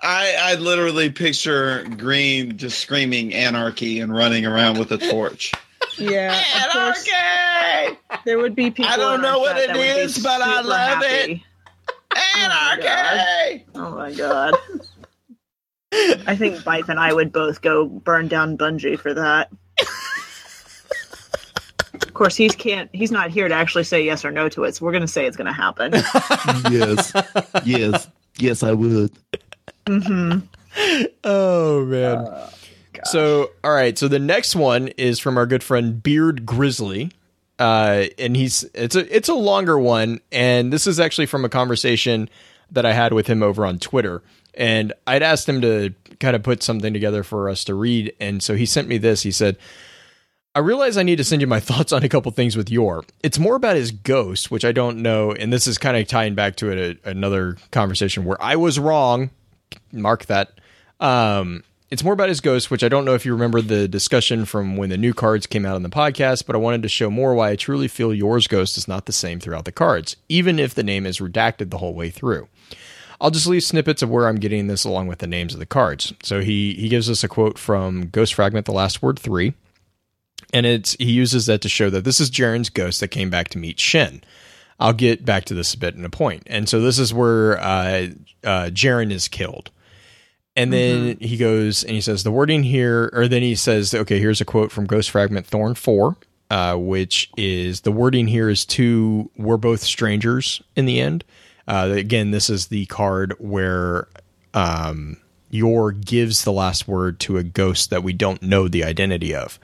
I 0.01 0.35
I 0.39 0.55
literally 0.55 1.11
picture 1.11 1.83
Green 1.83 2.57
just 2.57 2.79
screaming 2.79 3.33
anarchy 3.33 3.99
and 3.99 4.13
running 4.13 4.45
around 4.45 4.79
with 4.79 4.91
a 4.91 4.97
torch. 4.97 5.51
Yeah, 5.97 6.39
of 6.65 6.71
course, 6.71 7.07
there 8.25 8.37
would 8.37 8.55
be 8.55 8.71
people. 8.71 8.91
I 8.91 8.97
don't 8.97 9.21
know 9.21 9.39
what 9.39 9.55
chat 9.55 9.63
it 9.63 9.67
that 9.67 9.77
would 9.77 9.83
be 9.83 10.01
is, 10.01 10.17
but 10.19 10.41
I 10.41 10.57
super 10.57 10.67
love 10.67 11.01
it. 11.03 11.39
Happy. 12.17 12.87
Anarchy! 12.87 13.65
Oh 13.75 13.91
my 13.91 14.13
god. 14.13 14.55
I 15.91 16.35
think 16.35 16.57
Byf 16.57 16.89
and 16.89 16.99
I 16.99 17.13
would 17.13 17.31
both 17.31 17.61
go 17.61 17.85
burn 17.85 18.27
down 18.27 18.57
Bungie 18.57 18.99
for 18.99 19.13
that. 19.13 19.49
of 21.93 22.13
course, 22.13 22.35
he's 22.35 22.55
can't. 22.55 22.89
He's 22.93 23.11
not 23.11 23.31
here 23.31 23.47
to 23.47 23.55
actually 23.55 23.85
say 23.85 24.03
yes 24.03 24.25
or 24.25 24.31
no 24.31 24.49
to 24.49 24.65
it, 24.65 24.75
so 24.75 24.85
we're 24.85 24.91
going 24.91 25.01
to 25.01 25.07
say 25.07 25.25
it's 25.25 25.37
going 25.37 25.47
to 25.47 25.53
happen. 25.53 25.93
yes, 26.71 27.13
yes, 27.65 28.07
yes, 28.37 28.63
I 28.63 28.73
would. 28.73 29.11
Mm-hmm. 29.85 30.39
Oh 31.23 31.85
man. 31.85 32.27
so 33.05 33.51
all 33.63 33.71
right, 33.71 33.97
so 33.97 34.07
the 34.07 34.19
next 34.19 34.55
one 34.55 34.89
is 34.89 35.19
from 35.19 35.37
our 35.37 35.45
good 35.45 35.63
friend 35.63 36.03
Beard 36.03 36.45
Grizzly. 36.45 37.11
Uh 37.59 38.05
and 38.19 38.35
he's 38.35 38.63
it's 38.73 38.95
a 38.95 39.15
it's 39.15 39.29
a 39.29 39.33
longer 39.33 39.79
one 39.79 40.19
and 40.31 40.71
this 40.71 40.85
is 40.87 40.99
actually 40.99 41.25
from 41.25 41.43
a 41.43 41.49
conversation 41.49 42.29
that 42.71 42.85
I 42.85 42.93
had 42.93 43.13
with 43.13 43.27
him 43.27 43.41
over 43.41 43.65
on 43.65 43.79
Twitter. 43.79 44.21
And 44.53 44.93
I'd 45.05 45.23
asked 45.23 45.47
him 45.47 45.61
to 45.61 45.93
kind 46.19 46.35
of 46.35 46.43
put 46.43 46.63
something 46.63 46.93
together 46.93 47.23
for 47.23 47.49
us 47.49 47.63
to 47.65 47.73
read 47.75 48.13
and 48.19 48.41
so 48.43 48.55
he 48.55 48.65
sent 48.65 48.87
me 48.87 48.97
this. 48.97 49.23
He 49.23 49.31
said 49.31 49.57
I 50.57 50.59
realize 50.59 50.97
I 50.97 51.03
need 51.03 51.17
to 51.17 51.23
send 51.23 51.41
you 51.41 51.47
my 51.47 51.59
thoughts 51.61 51.93
on 51.93 52.03
a 52.03 52.09
couple 52.09 52.31
things 52.31 52.57
with 52.57 52.71
Yor. 52.71 53.03
It's 53.21 53.37
more 53.37 53.55
about 53.55 53.75
his 53.75 53.91
ghost, 53.91 54.49
which 54.49 54.65
I 54.65 54.71
don't 54.71 55.03
know, 55.03 55.31
and 55.31 55.53
this 55.53 55.67
is 55.67 55.77
kind 55.77 55.95
of 55.95 56.07
tying 56.07 56.33
back 56.33 56.55
to 56.55 56.71
it, 56.71 56.99
a, 57.05 57.09
another 57.11 57.57
conversation 57.69 58.25
where 58.25 58.41
I 58.41 58.55
was 58.55 58.79
wrong. 58.79 59.29
Mark 59.91 60.25
that. 60.25 60.59
Um, 60.99 61.63
it's 61.89 62.03
more 62.03 62.13
about 62.13 62.29
his 62.29 62.41
ghost, 62.41 62.69
which 62.69 62.83
I 62.83 62.89
don't 62.89 63.05
know 63.05 63.13
if 63.13 63.25
you 63.25 63.31
remember 63.31 63.61
the 63.61 63.87
discussion 63.87 64.45
from 64.45 64.75
when 64.75 64.89
the 64.89 64.97
new 64.97 65.13
cards 65.13 65.47
came 65.47 65.65
out 65.65 65.75
on 65.75 65.83
the 65.83 65.89
podcast, 65.89 66.45
but 66.45 66.55
I 66.55 66.59
wanted 66.59 66.83
to 66.83 66.89
show 66.89 67.09
more 67.09 67.33
why 67.33 67.51
I 67.51 67.55
truly 67.55 67.87
feel 67.87 68.13
Yor's 68.13 68.47
ghost 68.47 68.77
is 68.77 68.87
not 68.87 69.05
the 69.05 69.13
same 69.13 69.39
throughout 69.39 69.65
the 69.65 69.71
cards, 69.71 70.17
even 70.27 70.59
if 70.59 70.75
the 70.75 70.83
name 70.83 71.05
is 71.05 71.19
redacted 71.19 71.69
the 71.69 71.77
whole 71.77 71.93
way 71.93 72.09
through. 72.09 72.49
I'll 73.19 73.31
just 73.31 73.47
leave 73.47 73.63
snippets 73.63 74.01
of 74.01 74.09
where 74.09 74.27
I'm 74.27 74.35
getting 74.35 74.67
this 74.67 74.83
along 74.83 75.07
with 75.07 75.19
the 75.19 75.27
names 75.27 75.53
of 75.53 75.59
the 75.59 75.65
cards. 75.65 76.13
So 76.21 76.41
he 76.41 76.73
he 76.73 76.89
gives 76.89 77.09
us 77.09 77.23
a 77.23 77.27
quote 77.27 77.57
from 77.57 78.09
Ghost 78.09 78.33
Fragment, 78.33 78.65
the 78.65 78.73
last 78.73 79.01
word 79.01 79.17
three, 79.17 79.53
and 80.53 80.65
it's 80.65 80.93
he 80.99 81.11
uses 81.11 81.45
that 81.47 81.61
to 81.61 81.69
show 81.69 81.89
that 81.89 82.03
this 82.03 82.19
is 82.19 82.29
Jaren's 82.29 82.69
ghost 82.69 82.99
that 82.99 83.07
came 83.07 83.29
back 83.29 83.47
to 83.49 83.57
meet 83.57 83.79
Shin. 83.79 84.21
I'll 84.79 84.93
get 84.93 85.25
back 85.25 85.45
to 85.45 85.55
this 85.55 85.73
a 85.73 85.77
bit 85.79 85.95
in 85.95 86.05
a 86.05 86.09
point. 86.09 86.43
And 86.45 86.69
so 86.69 86.79
this 86.79 86.99
is 86.99 87.11
where 87.11 87.57
uh, 87.59 88.09
uh, 88.43 88.69
Jaren 88.71 89.11
is 89.11 89.27
killed. 89.27 89.71
And 90.57 90.73
then 90.73 91.17
he 91.19 91.37
goes 91.37 91.83
and 91.83 91.93
he 91.93 92.01
says, 92.01 92.23
the 92.23 92.31
wording 92.31 92.63
here, 92.63 93.11
or 93.13 93.27
then 93.27 93.43
he 93.43 93.53
says, 93.53 93.93
okay, 93.93 94.19
here's 94.19 94.41
a 94.41 94.45
quote 94.45 94.71
from 94.71 94.87
Ghost 94.87 95.11
Fragment 95.11 95.45
Thorn 95.45 95.75
4, 95.75 96.17
uh, 96.49 96.75
which 96.75 97.29
is 97.37 97.81
the 97.81 97.91
wording 97.91 98.27
here 98.27 98.49
is 98.49 98.65
to, 98.65 99.29
we're 99.37 99.57
both 99.57 99.81
strangers 99.81 100.61
in 100.75 100.85
the 100.85 100.99
end. 100.99 101.23
Uh, 101.67 101.89
again, 101.91 102.31
this 102.31 102.49
is 102.49 102.67
the 102.67 102.87
card 102.87 103.35
where 103.37 104.07
um, 104.55 105.17
Yor 105.51 105.91
gives 105.91 106.43
the 106.43 106.51
last 106.51 106.87
word 106.87 107.19
to 107.21 107.37
a 107.37 107.43
ghost 107.43 107.89
that 107.91 108.03
we 108.03 108.13
don't 108.13 108.41
know 108.41 108.67
the 108.67 108.83
identity 108.83 109.35
of. 109.35 109.59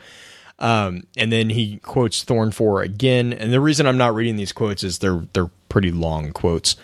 Um, 0.59 1.07
and 1.17 1.31
then 1.31 1.49
he 1.49 1.77
quotes 1.77 2.23
Thorn 2.23 2.51
4 2.51 2.83
again. 2.83 3.33
And 3.33 3.51
the 3.51 3.59
reason 3.59 3.87
I'm 3.87 3.97
not 3.97 4.15
reading 4.15 4.35
these 4.35 4.53
quotes 4.53 4.83
is 4.83 4.99
they're 4.99 5.25
they're 5.33 5.51
pretty 5.69 5.91
long 5.91 6.31
quotes. 6.31 6.75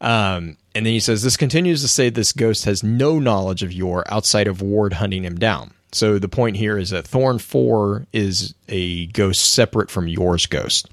Um, 0.00 0.56
and 0.74 0.86
then 0.86 0.92
he 0.92 1.00
says 1.00 1.22
this 1.22 1.36
continues 1.36 1.82
to 1.82 1.88
say 1.88 2.10
this 2.10 2.32
ghost 2.32 2.64
has 2.64 2.82
no 2.82 3.18
knowledge 3.18 3.62
of 3.62 3.72
Yor 3.72 4.04
outside 4.08 4.46
of 4.46 4.62
Ward 4.62 4.94
hunting 4.94 5.24
him 5.24 5.36
down. 5.36 5.72
So 5.92 6.18
the 6.18 6.28
point 6.28 6.56
here 6.56 6.76
is 6.76 6.90
that 6.90 7.06
Thorn 7.06 7.38
4 7.38 8.06
is 8.12 8.54
a 8.68 9.06
ghost 9.06 9.52
separate 9.52 9.90
from 9.90 10.06
Yor's 10.06 10.46
ghost. 10.46 10.88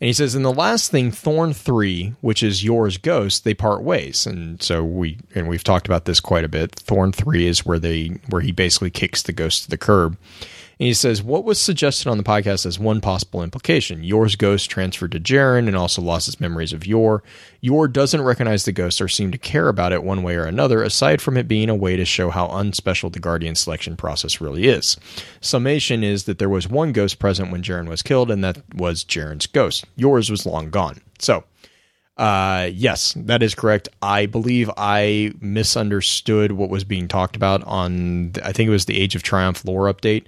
And 0.00 0.08
he 0.08 0.12
says, 0.12 0.34
in 0.34 0.42
the 0.42 0.52
last 0.52 0.90
thing, 0.90 1.12
Thorn 1.12 1.52
3, 1.52 2.14
which 2.22 2.42
is 2.42 2.64
Yor's 2.64 2.98
ghost, 2.98 3.44
they 3.44 3.54
part 3.54 3.82
ways. 3.82 4.26
And 4.26 4.60
so 4.60 4.82
we 4.82 5.18
and 5.34 5.46
we've 5.46 5.62
talked 5.62 5.86
about 5.86 6.06
this 6.06 6.18
quite 6.18 6.44
a 6.44 6.48
bit. 6.48 6.74
Thorn 6.74 7.12
3 7.12 7.46
is 7.46 7.64
where 7.64 7.78
they 7.78 8.18
where 8.28 8.40
he 8.40 8.50
basically 8.50 8.90
kicks 8.90 9.22
the 9.22 9.32
ghost 9.32 9.64
to 9.64 9.70
the 9.70 9.78
curb. 9.78 10.16
And 10.78 10.86
he 10.86 10.94
says, 10.94 11.22
What 11.22 11.44
was 11.44 11.60
suggested 11.60 12.08
on 12.08 12.18
the 12.18 12.24
podcast 12.24 12.66
as 12.66 12.78
one 12.78 13.00
possible 13.00 13.42
implication? 13.42 14.04
Yor's 14.04 14.36
ghost 14.36 14.70
transferred 14.70 15.12
to 15.12 15.20
Jaren 15.20 15.66
and 15.68 15.76
also 15.76 16.02
lost 16.02 16.26
his 16.26 16.40
memories 16.40 16.72
of 16.72 16.86
Yor. 16.86 17.22
Yor 17.60 17.88
doesn't 17.88 18.22
recognize 18.22 18.64
the 18.64 18.72
ghost 18.72 19.00
or 19.00 19.08
seem 19.08 19.30
to 19.30 19.38
care 19.38 19.68
about 19.68 19.92
it 19.92 20.02
one 20.02 20.22
way 20.22 20.34
or 20.34 20.44
another, 20.44 20.82
aside 20.82 21.22
from 21.22 21.36
it 21.36 21.48
being 21.48 21.68
a 21.68 21.74
way 21.74 21.96
to 21.96 22.04
show 22.04 22.30
how 22.30 22.48
unspecial 22.48 23.12
the 23.12 23.20
Guardian 23.20 23.54
selection 23.54 23.96
process 23.96 24.40
really 24.40 24.66
is. 24.66 24.96
Summation 25.40 26.02
is 26.02 26.24
that 26.24 26.38
there 26.38 26.48
was 26.48 26.68
one 26.68 26.92
ghost 26.92 27.18
present 27.18 27.52
when 27.52 27.62
Jaren 27.62 27.88
was 27.88 28.02
killed, 28.02 28.30
and 28.30 28.42
that 28.42 28.62
was 28.74 29.04
Jaren's 29.04 29.46
ghost. 29.46 29.84
Yor's 29.96 30.30
was 30.30 30.46
long 30.46 30.70
gone. 30.70 31.00
So, 31.18 31.44
uh, 32.16 32.70
yes, 32.72 33.14
that 33.16 33.42
is 33.42 33.54
correct. 33.54 33.88
I 34.02 34.26
believe 34.26 34.70
I 34.76 35.32
misunderstood 35.40 36.52
what 36.52 36.70
was 36.70 36.84
being 36.84 37.08
talked 37.08 37.36
about 37.36 37.62
on, 37.64 38.32
I 38.44 38.52
think 38.52 38.68
it 38.68 38.72
was 38.72 38.86
the 38.86 39.00
Age 39.00 39.14
of 39.14 39.22
Triumph 39.22 39.64
lore 39.64 39.92
update 39.92 40.24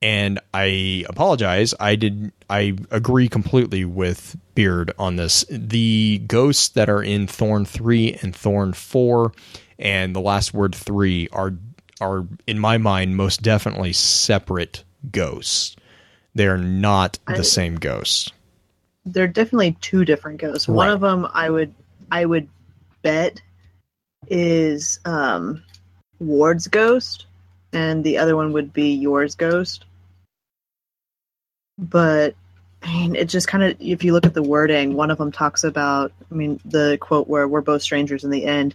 and 0.00 0.38
I 0.54 1.04
apologize. 1.08 1.74
I 1.78 1.96
did. 1.96 2.32
I 2.48 2.76
agree 2.90 3.28
completely 3.28 3.84
with 3.84 4.36
Beard 4.54 4.92
on 4.98 5.16
this. 5.16 5.44
The 5.50 6.22
ghosts 6.26 6.68
that 6.70 6.88
are 6.88 7.02
in 7.02 7.26
Thorn 7.26 7.64
three 7.64 8.14
and 8.22 8.34
Thorn 8.34 8.72
four, 8.72 9.32
and 9.78 10.14
the 10.14 10.20
last 10.20 10.54
word 10.54 10.74
three 10.74 11.28
are 11.32 11.54
are 12.00 12.26
in 12.46 12.58
my 12.58 12.78
mind 12.78 13.16
most 13.16 13.42
definitely 13.42 13.92
separate 13.92 14.84
ghosts. 15.10 15.76
They 16.34 16.46
are 16.46 16.58
not 16.58 17.18
the 17.26 17.38
I- 17.38 17.42
same 17.42 17.76
ghosts. 17.76 18.30
They're 19.04 19.26
definitely 19.26 19.76
two 19.80 20.04
different 20.04 20.38
ghosts. 20.38 20.68
One 20.68 20.90
of 20.90 21.00
them, 21.00 21.26
I 21.32 21.48
would, 21.48 21.72
I 22.10 22.26
would 22.26 22.46
bet, 23.00 23.40
is 24.28 25.00
um, 25.06 25.62
Ward's 26.18 26.66
ghost, 26.66 27.24
and 27.72 28.04
the 28.04 28.18
other 28.18 28.36
one 28.36 28.52
would 28.52 28.70
be 28.72 28.92
Yor's 28.92 29.34
ghost. 29.34 29.86
But 31.78 32.34
I 32.82 32.92
mean, 32.92 33.14
it 33.16 33.28
just 33.28 33.48
kind 33.48 33.64
of, 33.64 33.76
if 33.80 34.04
you 34.04 34.12
look 34.12 34.26
at 34.26 34.34
the 34.34 34.42
wording, 34.42 34.94
one 34.94 35.10
of 35.10 35.18
them 35.18 35.32
talks 35.32 35.64
about, 35.64 36.12
I 36.30 36.34
mean, 36.34 36.60
the 36.64 36.98
quote 37.00 37.28
where 37.28 37.46
we're 37.48 37.60
both 37.60 37.82
strangers 37.82 38.24
in 38.24 38.30
the 38.30 38.44
end. 38.44 38.74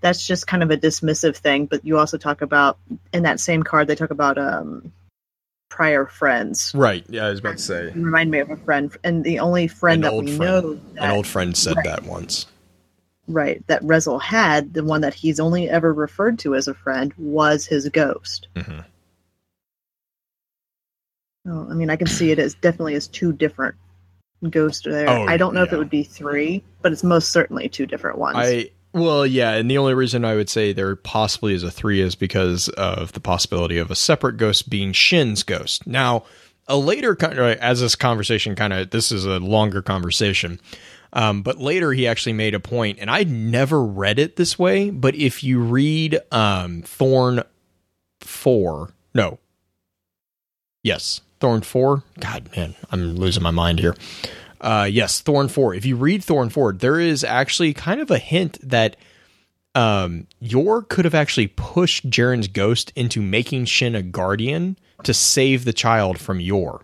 that's 0.00 0.26
just 0.26 0.46
kind 0.46 0.62
of 0.62 0.70
a 0.70 0.76
dismissive 0.76 1.36
thing. 1.36 1.66
But 1.66 1.84
you 1.84 1.98
also 1.98 2.18
talk 2.18 2.42
about 2.42 2.78
in 3.12 3.22
that 3.24 3.40
same 3.40 3.62
card 3.62 3.86
they 3.88 3.94
talk 3.94 4.10
about 4.10 4.38
um, 4.38 4.92
prior 5.70 6.04
friends. 6.06 6.72
Right. 6.74 7.04
Yeah, 7.08 7.26
I 7.26 7.30
was 7.30 7.40
about 7.40 7.56
to 7.56 7.62
say. 7.62 7.90
Remind 7.94 8.30
me 8.30 8.38
of 8.40 8.50
a 8.50 8.56
friend, 8.56 8.94
and 9.02 9.24
the 9.24 9.38
only 9.40 9.66
friend 9.68 10.04
An 10.04 10.10
that 10.12 10.20
we 10.20 10.26
friend. 10.26 10.38
know 10.40 10.74
that, 10.94 11.02
An 11.04 11.10
old 11.10 11.26
friend 11.26 11.56
said 11.56 11.76
Right. 11.76 11.84
that 11.86 12.04
once. 12.04 12.46
right 13.28 13.66
that 13.68 13.82
Rezyl 13.82 14.20
had, 14.20 14.74
the 14.74 14.84
one 14.84 15.00
that 15.00 15.14
he's 15.14 15.40
only 15.40 15.70
ever 15.70 15.92
referred 15.92 16.38
to 16.40 16.54
as 16.54 16.68
a 16.68 16.74
friend, 16.74 17.12
was 17.16 17.66
his 17.66 17.88
ghost. 17.88 18.48
hmm 18.56 18.80
Oh, 21.46 21.68
I 21.70 21.74
mean, 21.74 21.90
I 21.90 21.96
can 21.96 22.06
see 22.06 22.30
it 22.30 22.38
as 22.38 22.54
definitely 22.54 22.94
as 22.94 23.06
two 23.06 23.32
different 23.32 23.74
ghosts 24.50 24.84
there. 24.84 25.08
Oh, 25.08 25.26
I 25.26 25.36
don't 25.36 25.54
know 25.54 25.62
if 25.62 25.72
it 25.72 25.78
would 25.78 25.90
be 25.90 26.02
three, 26.02 26.62
but 26.82 26.92
it's 26.92 27.04
most 27.04 27.30
certainly 27.30 27.68
two 27.68 27.86
different 27.86 28.18
ones. 28.18 28.36
I 28.38 28.70
well, 28.94 29.26
yeah, 29.26 29.54
and 29.54 29.68
the 29.68 29.78
only 29.78 29.92
reason 29.92 30.24
I 30.24 30.36
would 30.36 30.48
say 30.48 30.72
there 30.72 30.94
possibly 30.94 31.52
is 31.52 31.64
a 31.64 31.70
three 31.70 32.00
is 32.00 32.14
because 32.14 32.68
of 32.70 33.12
the 33.12 33.20
possibility 33.20 33.76
of 33.76 33.90
a 33.90 33.96
separate 33.96 34.36
ghost 34.36 34.70
being 34.70 34.92
Shin's 34.92 35.42
ghost. 35.42 35.84
Now, 35.84 36.24
a 36.68 36.76
later 36.76 37.16
uh, 37.20 37.56
as 37.60 37.80
this 37.80 37.96
conversation 37.96 38.54
kind 38.54 38.72
of 38.72 38.90
this 38.90 39.10
is 39.10 39.24
a 39.24 39.40
longer 39.40 39.82
conversation. 39.82 40.60
Um, 41.12 41.42
but 41.42 41.58
later 41.58 41.92
he 41.92 42.06
actually 42.06 42.32
made 42.32 42.54
a 42.54 42.60
point, 42.60 42.98
and 43.00 43.10
I'd 43.10 43.30
never 43.30 43.84
read 43.84 44.18
it 44.18 44.36
this 44.36 44.58
way. 44.58 44.90
But 44.90 45.14
if 45.14 45.44
you 45.44 45.60
read 45.60 46.20
um, 46.30 46.82
Thorn 46.82 47.42
four, 48.20 48.90
no, 49.12 49.38
yes, 50.84 51.20
Thorn 51.40 51.62
four. 51.62 52.02
God, 52.20 52.48
man, 52.56 52.74
I'm 52.90 53.14
losing 53.14 53.42
my 53.42 53.50
mind 53.50 53.80
here. 53.80 53.94
Uh, 54.64 54.88
yes, 54.90 55.20
Thorn 55.20 55.48
4. 55.48 55.74
If 55.74 55.84
you 55.84 55.94
read 55.94 56.24
Thorn 56.24 56.48
4, 56.48 56.72
there 56.72 56.98
is 56.98 57.22
actually 57.22 57.74
kind 57.74 58.00
of 58.00 58.10
a 58.10 58.16
hint 58.16 58.58
that 58.66 58.96
um, 59.74 60.26
Yor 60.40 60.80
could 60.80 61.04
have 61.04 61.14
actually 61.14 61.48
pushed 61.48 62.08
Jaren's 62.08 62.48
ghost 62.48 62.90
into 62.96 63.20
making 63.20 63.66
Shin 63.66 63.94
a 63.94 64.02
guardian 64.02 64.78
to 65.02 65.12
save 65.12 65.66
the 65.66 65.74
child 65.74 66.18
from 66.18 66.40
Yor. 66.40 66.80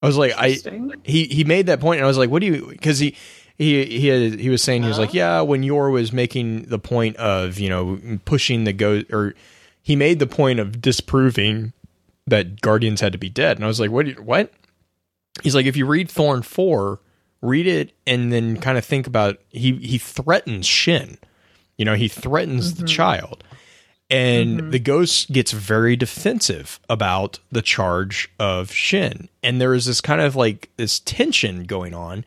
I 0.00 0.06
was 0.06 0.16
like, 0.16 0.32
I 0.36 0.56
he 1.02 1.24
he 1.24 1.42
made 1.42 1.66
that 1.66 1.80
point, 1.80 1.98
and 1.98 2.04
I 2.04 2.08
was 2.08 2.16
like, 2.16 2.30
what 2.30 2.40
do 2.40 2.46
you? 2.46 2.66
Because 2.68 3.00
he 3.00 3.16
he 3.56 3.84
he 3.84 4.06
had, 4.06 4.38
he 4.38 4.48
was 4.48 4.62
saying 4.62 4.82
he 4.82 4.88
was 4.88 4.98
like, 4.98 5.12
yeah, 5.12 5.40
when 5.40 5.64
Yor 5.64 5.90
was 5.90 6.12
making 6.12 6.62
the 6.66 6.78
point 6.78 7.16
of 7.16 7.58
you 7.58 7.68
know 7.68 7.98
pushing 8.24 8.62
the 8.62 8.72
ghost, 8.72 9.12
or 9.12 9.34
he 9.82 9.96
made 9.96 10.20
the 10.20 10.26
point 10.28 10.60
of 10.60 10.80
disproving 10.80 11.72
that 12.28 12.60
guardians 12.60 13.00
had 13.00 13.12
to 13.12 13.18
be 13.18 13.28
dead, 13.28 13.56
and 13.56 13.64
I 13.64 13.68
was 13.68 13.80
like, 13.80 13.90
what? 13.90 14.06
you- 14.06 14.14
What? 14.14 14.52
He's 15.42 15.54
like, 15.54 15.66
if 15.66 15.76
you 15.76 15.86
read 15.86 16.10
Thorn 16.10 16.42
four, 16.42 17.00
read 17.40 17.66
it 17.66 17.92
and 18.06 18.32
then 18.32 18.56
kind 18.56 18.76
of 18.76 18.84
think 18.84 19.06
about 19.06 19.38
he 19.50 19.74
he 19.76 19.98
threatens 19.98 20.66
Shin. 20.66 21.18
You 21.76 21.84
know, 21.84 21.94
he 21.94 22.08
threatens 22.08 22.74
the 22.74 22.84
mm-hmm. 22.84 22.86
child. 22.86 23.44
And 24.10 24.58
mm-hmm. 24.58 24.70
the 24.70 24.78
ghost 24.78 25.30
gets 25.32 25.52
very 25.52 25.94
defensive 25.94 26.80
about 26.88 27.40
the 27.52 27.62
charge 27.62 28.30
of 28.38 28.72
Shin. 28.72 29.28
And 29.42 29.60
there 29.60 29.74
is 29.74 29.84
this 29.84 30.00
kind 30.00 30.20
of 30.20 30.34
like 30.34 30.70
this 30.76 30.98
tension 31.00 31.64
going 31.64 31.94
on. 31.94 32.24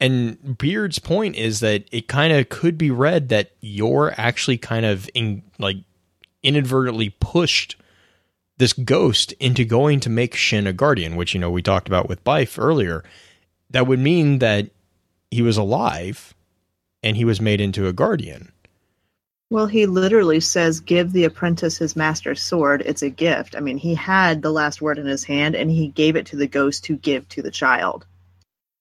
And 0.00 0.56
Beard's 0.56 1.00
point 1.00 1.36
is 1.36 1.60
that 1.60 1.86
it 1.90 2.08
kind 2.08 2.32
of 2.32 2.48
could 2.48 2.78
be 2.78 2.90
read 2.90 3.30
that 3.30 3.50
Yor 3.60 4.14
actually 4.16 4.58
kind 4.58 4.86
of 4.86 5.10
in 5.12 5.42
like 5.58 5.78
inadvertently 6.42 7.10
pushed 7.20 7.76
this 8.58 8.72
ghost 8.72 9.32
into 9.34 9.64
going 9.64 10.00
to 10.00 10.10
make 10.10 10.34
Shin 10.34 10.66
a 10.66 10.72
guardian, 10.72 11.16
which 11.16 11.34
you 11.34 11.40
know 11.40 11.50
we 11.50 11.62
talked 11.62 11.88
about 11.88 12.08
with 12.08 12.24
Byf 12.24 12.58
earlier. 12.58 13.04
That 13.70 13.86
would 13.86 13.98
mean 13.98 14.38
that 14.38 14.70
he 15.30 15.42
was 15.42 15.56
alive 15.56 16.34
and 17.02 17.16
he 17.16 17.24
was 17.24 17.40
made 17.40 17.60
into 17.60 17.88
a 17.88 17.92
guardian. 17.92 18.52
Well, 19.50 19.66
he 19.66 19.86
literally 19.86 20.40
says, 20.40 20.80
"Give 20.80 21.12
the 21.12 21.24
apprentice 21.24 21.76
his 21.78 21.96
master's 21.96 22.42
sword. 22.42 22.82
It's 22.84 23.02
a 23.02 23.10
gift." 23.10 23.54
I 23.56 23.60
mean, 23.60 23.76
he 23.76 23.94
had 23.94 24.42
the 24.42 24.50
last 24.50 24.80
word 24.80 24.98
in 24.98 25.06
his 25.06 25.24
hand, 25.24 25.54
and 25.54 25.70
he 25.70 25.88
gave 25.88 26.16
it 26.16 26.26
to 26.26 26.36
the 26.36 26.46
ghost 26.46 26.84
to 26.84 26.96
give 26.96 27.28
to 27.30 27.42
the 27.42 27.50
child. 27.50 28.06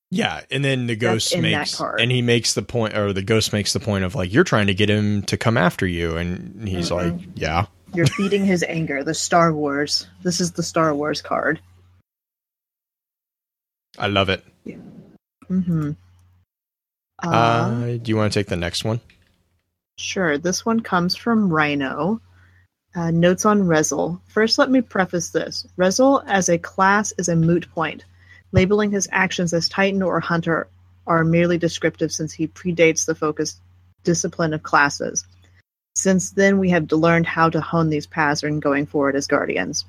Yeah, 0.10 0.42
and 0.52 0.64
then 0.64 0.88
the 0.88 0.96
ghost 0.96 1.34
in 1.34 1.42
that 1.42 1.52
makes 1.52 1.80
and 1.80 2.12
he 2.12 2.22
makes 2.22 2.54
the 2.54 2.62
point 2.62 2.96
or 2.96 3.14
the 3.14 3.24
ghost 3.24 3.52
makes 3.52 3.74
the 3.74 3.80
point 3.80 4.04
of 4.04 4.14
like 4.14 4.32
you're 4.32 4.44
trying 4.44 4.68
to 4.68 4.74
get 4.74 4.90
him 4.90 5.24
to 5.24 5.38
come 5.38 5.58
after 5.58 5.88
you 5.88 6.18
and 6.18 6.68
he's 6.68 6.92
like, 6.92 7.16
"Yeah." 7.36 7.66
You're 7.94 8.08
feeding 8.08 8.44
his 8.46 8.64
anger. 8.64 9.04
The 9.04 9.14
Star 9.14 9.54
Wars. 9.54 10.08
This 10.24 10.42
is 10.42 10.52
the 10.54 10.64
Star 10.64 10.94
Wars 10.96 11.22
card. 11.22 11.60
I 13.98 14.08
love 14.08 14.30
it. 14.30 14.44
Mm-hmm. 15.50 15.92
Uh, 17.22 17.28
Uh, 17.28 17.86
do 17.98 18.02
you 18.06 18.18
want 18.18 18.34
to 18.34 18.40
take 18.40 18.48
the 18.48 18.56
next 18.56 18.84
one? 18.84 19.00
Sure. 19.98 20.40
This 20.40 20.66
one 20.66 20.80
comes 20.80 21.16
from 21.16 21.54
Rhino. 21.54 22.20
Uh, 22.96 23.12
notes 23.12 23.46
on 23.46 23.64
Rezyl. 23.64 24.20
First, 24.28 24.58
let 24.58 24.70
me 24.72 24.82
preface 24.82 25.30
this. 25.30 25.68
Rezyl 25.78 26.24
as 26.26 26.50
a 26.50 26.58
class 26.58 27.14
is 27.18 27.30
a 27.30 27.36
moot 27.36 27.70
point. 27.74 28.06
Labeling 28.52 28.92
his 28.92 29.08
actions 29.12 29.54
as 29.54 29.70
Titan 29.70 30.02
or 30.02 30.20
Hunter 30.20 30.68
are 31.06 31.24
merely 31.24 31.58
descriptive 31.58 32.12
since 32.12 32.34
he 32.34 32.48
predates 32.48 33.06
the 33.06 33.16
focused 33.16 33.60
discipline 34.04 34.54
of 34.54 34.64
classes. 34.64 35.26
Since 35.96 36.32
then, 36.32 36.58
we 36.58 36.72
have 36.72 36.92
learned 36.92 37.28
how 37.28 37.50
to 37.50 37.62
hone 37.62 37.90
these 37.90 38.08
paths 38.08 38.44
in 38.44 38.60
going 38.60 38.88
forward 38.88 39.16
as 39.16 39.28
Guardians. 39.28 39.86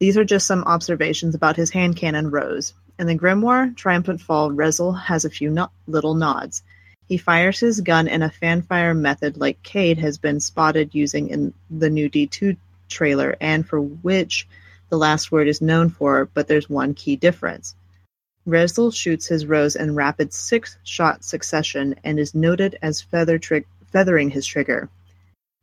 These 0.00 0.16
are 0.16 0.24
just 0.24 0.46
some 0.46 0.62
observations 0.64 1.34
about 1.34 1.56
his 1.56 1.70
hand 1.70 1.96
cannon 1.96 2.30
Rose. 2.30 2.74
In 2.98 3.08
the 3.08 3.18
Grimoire, 3.18 3.74
Triumphant 3.76 4.20
Fall, 4.20 4.50
Rezyl 4.50 5.00
has 5.00 5.24
a 5.24 5.30
few 5.30 5.50
no- 5.50 5.70
little 5.88 6.14
nods. 6.14 6.62
He 7.08 7.16
fires 7.16 7.58
his 7.58 7.80
gun 7.80 8.06
in 8.06 8.22
a 8.22 8.30
fanfire 8.30 8.96
method 8.96 9.36
like 9.36 9.62
Cayde 9.62 9.98
has 9.98 10.18
been 10.18 10.38
spotted 10.38 10.94
using 10.94 11.28
in 11.28 11.54
the 11.70 11.90
new 11.90 12.08
D2 12.08 12.56
trailer, 12.88 13.36
and 13.40 13.66
for 13.66 13.80
which 13.80 14.46
the 14.88 14.98
last 14.98 15.32
word 15.32 15.48
is 15.48 15.60
known 15.60 15.90
for, 15.90 16.26
but 16.26 16.46
there's 16.46 16.70
one 16.70 16.94
key 16.94 17.16
difference. 17.16 17.74
Rezyl 18.46 18.94
shoots 18.94 19.26
his 19.26 19.46
rose 19.46 19.74
in 19.74 19.94
rapid 19.94 20.32
six 20.32 20.76
shot 20.84 21.24
succession 21.24 21.96
and 22.04 22.18
is 22.18 22.34
noted 22.34 22.78
as 22.80 23.02
feather 23.02 23.38
trig- 23.38 23.66
feathering 23.92 24.30
his 24.30 24.46
trigger. 24.46 24.88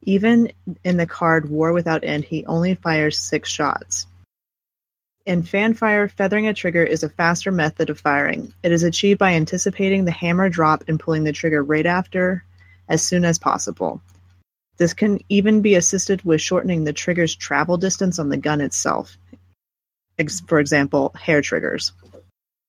Even 0.03 0.51
in 0.83 0.97
the 0.97 1.07
card 1.07 1.49
War 1.49 1.73
Without 1.73 2.03
End, 2.03 2.23
he 2.23 2.45
only 2.45 2.75
fires 2.75 3.17
six 3.17 3.49
shots. 3.49 4.07
In 5.25 5.41
fanfire, 5.41 6.11
feathering 6.11 6.47
a 6.47 6.53
trigger 6.53 6.83
is 6.83 7.01
a 7.01 7.09
faster 7.09 7.51
method 7.51 7.89
of 7.89 7.99
firing. 7.99 8.53
It 8.61 8.71
is 8.71 8.83
achieved 8.83 9.17
by 9.17 9.33
anticipating 9.33 10.05
the 10.05 10.11
hammer 10.11 10.49
drop 10.49 10.83
and 10.87 10.99
pulling 10.99 11.23
the 11.23 11.31
trigger 11.31 11.63
right 11.63 11.85
after 11.85 12.43
as 12.87 13.01
soon 13.01 13.25
as 13.25 13.39
possible. 13.39 14.01
This 14.77 14.93
can 14.93 15.19
even 15.29 15.61
be 15.61 15.75
assisted 15.75 16.23
with 16.23 16.41
shortening 16.41 16.83
the 16.83 16.93
trigger's 16.93 17.35
travel 17.35 17.77
distance 17.77 18.19
on 18.19 18.29
the 18.29 18.37
gun 18.37 18.61
itself. 18.61 19.17
For 20.47 20.59
example, 20.59 21.15
hair 21.19 21.41
triggers. 21.41 21.91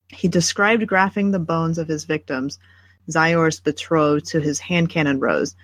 He 0.08 0.28
described 0.28 0.86
graphing 0.86 1.32
the 1.32 1.38
bones 1.38 1.78
of 1.78 1.88
his 1.88 2.04
victims, 2.04 2.58
Xyor's 3.10 3.60
betrothed, 3.60 4.26
to 4.26 4.40
his 4.40 4.58
hand 4.58 4.88
cannon 4.88 5.20
rose. 5.20 5.54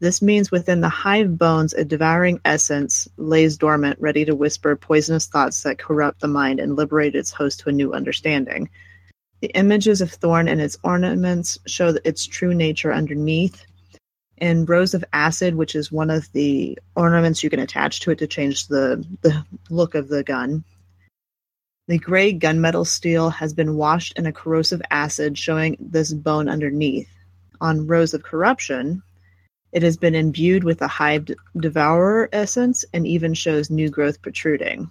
This 0.00 0.20
means 0.20 0.50
within 0.50 0.80
the 0.80 0.88
hive 0.88 1.38
bones 1.38 1.72
a 1.72 1.84
devouring 1.84 2.40
essence 2.44 3.08
lays 3.16 3.56
dormant, 3.56 4.00
ready 4.00 4.24
to 4.24 4.34
whisper 4.34 4.76
poisonous 4.76 5.26
thoughts 5.26 5.62
that 5.62 5.78
corrupt 5.78 6.20
the 6.20 6.28
mind 6.28 6.60
and 6.60 6.76
liberate 6.76 7.14
its 7.14 7.30
host 7.30 7.60
to 7.60 7.68
a 7.68 7.72
new 7.72 7.92
understanding. 7.92 8.68
The 9.40 9.48
images 9.48 10.00
of 10.00 10.10
Thorn 10.10 10.48
and 10.48 10.60
its 10.60 10.76
ornaments 10.82 11.58
show 11.66 11.96
its 12.04 12.26
true 12.26 12.54
nature 12.54 12.92
underneath. 12.92 13.64
And 14.38 14.68
Rose 14.68 14.94
of 14.94 15.04
Acid, 15.12 15.54
which 15.54 15.74
is 15.74 15.92
one 15.92 16.10
of 16.10 16.30
the 16.32 16.78
ornaments 16.96 17.42
you 17.42 17.50
can 17.50 17.60
attach 17.60 18.00
to 18.00 18.10
it 18.10 18.18
to 18.18 18.26
change 18.26 18.66
the, 18.66 19.06
the 19.22 19.44
look 19.70 19.94
of 19.94 20.08
the 20.08 20.24
gun. 20.24 20.64
The 21.86 21.98
gray 21.98 22.32
gunmetal 22.32 22.86
steel 22.86 23.30
has 23.30 23.52
been 23.52 23.76
washed 23.76 24.18
in 24.18 24.26
a 24.26 24.32
corrosive 24.32 24.80
acid, 24.90 25.36
showing 25.36 25.76
this 25.78 26.12
bone 26.12 26.48
underneath. 26.48 27.10
On 27.60 27.86
Rose 27.86 28.14
of 28.14 28.22
Corruption, 28.22 29.02
it 29.72 29.82
has 29.82 29.96
been 29.96 30.14
imbued 30.14 30.64
with 30.64 30.80
a 30.82 30.88
hive 30.88 31.28
devourer 31.56 32.28
essence 32.32 32.84
and 32.92 33.06
even 33.06 33.34
shows 33.34 33.70
new 33.70 33.90
growth 33.90 34.22
protruding. 34.22 34.90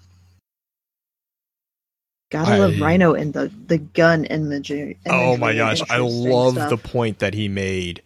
Gotta 2.32 2.58
love 2.58 2.80
Rhino 2.80 3.14
in 3.14 3.32
the, 3.32 3.52
the 3.68 3.78
gun 3.78 4.26
imagery. 4.26 4.98
Oh 5.06 5.38
my 5.38 5.56
gosh, 5.56 5.82
I 5.90 5.98
love 5.98 6.56
stuff. 6.56 6.70
the 6.70 6.78
point 6.78 7.20
that 7.20 7.34
he 7.34 7.48
made 7.48 8.02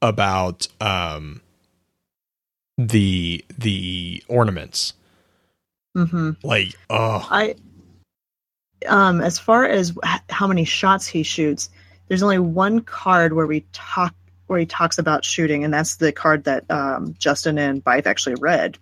about 0.00 0.68
um 0.80 1.42
the 2.78 3.44
the 3.58 4.22
ornaments. 4.28 4.94
Mhm. 5.96 6.36
Like, 6.42 6.74
oh, 6.88 7.26
I 7.30 7.56
um 8.86 9.20
as 9.20 9.38
far 9.38 9.64
as 9.64 9.92
how 10.28 10.46
many 10.46 10.64
shots 10.64 11.06
he 11.06 11.22
shoots, 11.22 11.70
there's 12.08 12.22
only 12.22 12.38
one 12.38 12.80
card 12.80 13.32
where 13.32 13.46
we 13.46 13.64
talk 13.72 14.14
where 14.46 14.58
he 14.58 14.66
talks 14.66 14.98
about 14.98 15.24
shooting, 15.24 15.64
and 15.64 15.72
that's 15.74 15.96
the 15.96 16.10
card 16.12 16.44
that 16.44 16.70
um, 16.70 17.14
Justin 17.18 17.58
and 17.58 17.84
Byf 17.84 18.06
actually 18.06 18.36
read. 18.36 18.78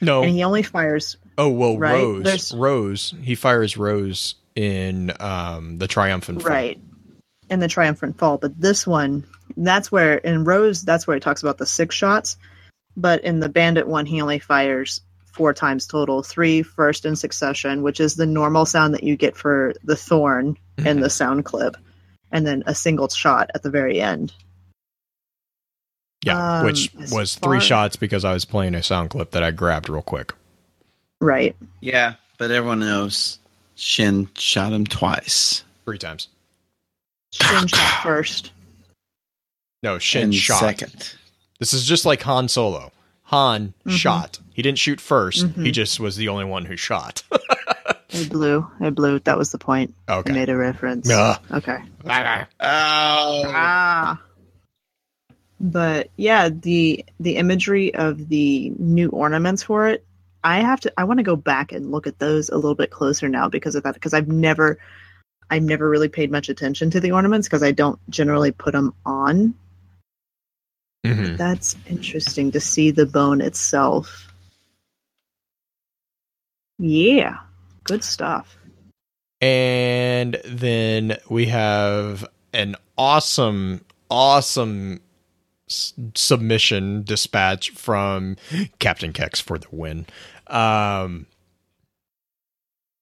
no. 0.00 0.22
And 0.22 0.30
he 0.32 0.42
only 0.42 0.64
fires 0.64 1.16
oh, 1.38 1.48
well, 1.48 1.78
right, 1.78 1.92
Rose. 1.94 2.24
there's- 2.24 2.52
Rose. 2.54 3.14
He 3.22 3.34
fires 3.36 3.76
Rose 3.76 4.34
in 4.56 5.12
um 5.20 5.78
the 5.78 5.86
triumphant 5.86 6.42
Fall. 6.42 6.50
right 6.50 6.80
in 7.48 7.60
the 7.60 7.68
triumphant 7.68 8.18
fall, 8.18 8.36
but 8.38 8.60
this 8.60 8.86
one 8.86 9.24
that's 9.56 9.90
where 9.92 10.16
in 10.18 10.44
Rose, 10.44 10.82
that's 10.82 11.06
where 11.06 11.16
it 11.16 11.22
talks 11.22 11.42
about 11.42 11.58
the 11.58 11.66
six 11.66 11.94
shots. 11.94 12.36
But 12.96 13.22
in 13.24 13.38
the 13.40 13.48
Bandit 13.48 13.86
one, 13.86 14.06
he 14.06 14.20
only 14.20 14.38
fires 14.40 15.00
four 15.32 15.52
times 15.54 15.86
total, 15.86 16.22
three 16.22 16.62
first 16.62 17.04
in 17.04 17.16
succession, 17.16 17.82
which 17.82 18.00
is 18.00 18.14
the 18.16 18.26
normal 18.26 18.66
sound 18.66 18.94
that 18.94 19.02
you 19.04 19.16
get 19.16 19.36
for 19.36 19.72
the 19.84 19.96
thorn 19.96 20.56
in 20.78 21.00
the 21.00 21.10
sound 21.10 21.44
clip, 21.44 21.76
and 22.32 22.46
then 22.46 22.62
a 22.66 22.74
single 22.74 23.08
shot 23.08 23.50
at 23.54 23.62
the 23.62 23.70
very 23.70 24.00
end. 24.00 24.32
Yeah, 26.24 26.58
Um, 26.60 26.66
which 26.66 26.94
as 27.00 27.10
was 27.12 27.34
three 27.36 27.60
shots 27.60 27.96
because 27.96 28.24
I 28.24 28.32
was 28.32 28.44
playing 28.44 28.74
a 28.74 28.82
sound 28.82 29.10
clip 29.10 29.30
that 29.30 29.42
I 29.42 29.50
grabbed 29.52 29.88
real 29.88 30.02
quick. 30.02 30.34
Right. 31.20 31.56
Yeah, 31.80 32.14
but 32.38 32.50
everyone 32.50 32.80
knows 32.80 33.38
Shin 33.74 34.28
shot 34.36 34.72
him 34.72 34.86
twice. 34.86 35.64
Three 35.86 35.98
times. 35.98 36.28
Shin 37.32 37.66
shot 37.68 38.02
first. 38.02 38.52
No, 39.82 39.98
Shin 39.98 40.24
and 40.24 40.34
shot. 40.34 40.60
second. 40.60 41.14
This 41.58 41.72
is 41.72 41.86
just 41.86 42.04
like 42.04 42.20
Han 42.22 42.48
Solo. 42.48 42.92
Han 43.24 43.72
Mm-hmm. 43.86 43.96
shot. 43.96 44.38
He 44.60 44.62
didn't 44.62 44.78
shoot 44.78 44.98
1st 44.98 45.64
He 45.64 45.70
just 45.70 45.98
was 45.98 46.16
the 46.16 46.28
only 46.28 46.44
one 46.44 46.66
who 46.66 46.76
shot. 46.76 47.22
I 47.32 48.28
blew. 48.28 48.70
I 48.78 48.90
blew. 48.90 49.18
That 49.20 49.38
was 49.38 49.52
the 49.52 49.56
point. 49.56 49.94
Okay. 50.06 50.30
I 50.30 50.34
made 50.34 50.50
a 50.50 50.56
reference. 50.58 51.08
Ugh. 51.10 51.40
Okay. 51.50 51.78
Oh, 52.04 52.10
Ah. 52.60 54.20
But 55.58 56.10
yeah, 56.16 56.50
the 56.50 57.06
the 57.18 57.36
imagery 57.36 57.94
of 57.94 58.28
the 58.28 58.74
new 58.78 59.08
ornaments 59.08 59.62
for 59.62 59.88
it, 59.88 60.04
I 60.44 60.60
have 60.60 60.80
to 60.80 60.92
I 60.98 61.04
want 61.04 61.20
to 61.20 61.24
go 61.24 61.36
back 61.36 61.72
and 61.72 61.90
look 61.90 62.06
at 62.06 62.18
those 62.18 62.50
a 62.50 62.56
little 62.56 62.74
bit 62.74 62.90
closer 62.90 63.30
now 63.30 63.48
because 63.48 63.76
of 63.76 63.84
that 63.84 63.94
because 63.94 64.12
I've 64.12 64.28
never 64.28 64.76
I've 65.48 65.62
never 65.62 65.88
really 65.88 66.10
paid 66.10 66.30
much 66.30 66.50
attention 66.50 66.90
to 66.90 67.00
the 67.00 67.12
ornaments 67.12 67.48
because 67.48 67.62
I 67.62 67.72
don't 67.72 67.98
generally 68.10 68.52
put 68.52 68.72
them 68.72 68.92
on. 69.06 69.54
Mhm. 71.06 71.38
That's 71.38 71.76
interesting 71.88 72.50
to 72.52 72.60
see 72.60 72.90
the 72.90 73.06
bone 73.06 73.40
itself. 73.40 74.26
Yeah. 76.80 77.36
Good 77.84 78.02
stuff. 78.02 78.56
And 79.40 80.40
then 80.44 81.18
we 81.28 81.46
have 81.46 82.26
an 82.52 82.76
awesome, 82.98 83.84
awesome 84.10 85.00
s- 85.68 85.94
submission 86.14 87.04
dispatch 87.04 87.70
from 87.70 88.36
Captain 88.78 89.12
Kex 89.12 89.40
for 89.40 89.58
the 89.58 89.68
win. 89.70 90.06
Um, 90.46 91.26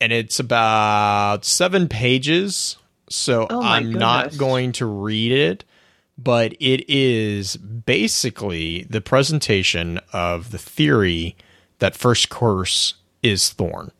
and 0.01 0.13
it's 0.13 0.39
about 0.39 1.45
seven 1.45 1.89
pages, 1.89 2.77
so 3.09 3.47
Oh 3.51 3.63
I'm 3.63 3.93
not 3.93 4.37
going 4.37 4.73
to 4.73 4.87
read 4.87 5.33
it, 5.33 5.65
but 6.17 6.53
it 6.61 6.89
is 6.89 7.57
basically 7.57 8.85
the 8.85 9.01
presentation 9.01 9.99
of 10.13 10.51
the 10.51 10.59
theory 10.59 11.37
that 11.81 11.97
First 11.97 12.29
Curse 12.29 12.95
is 13.23 13.51
Thorn. 13.51 13.91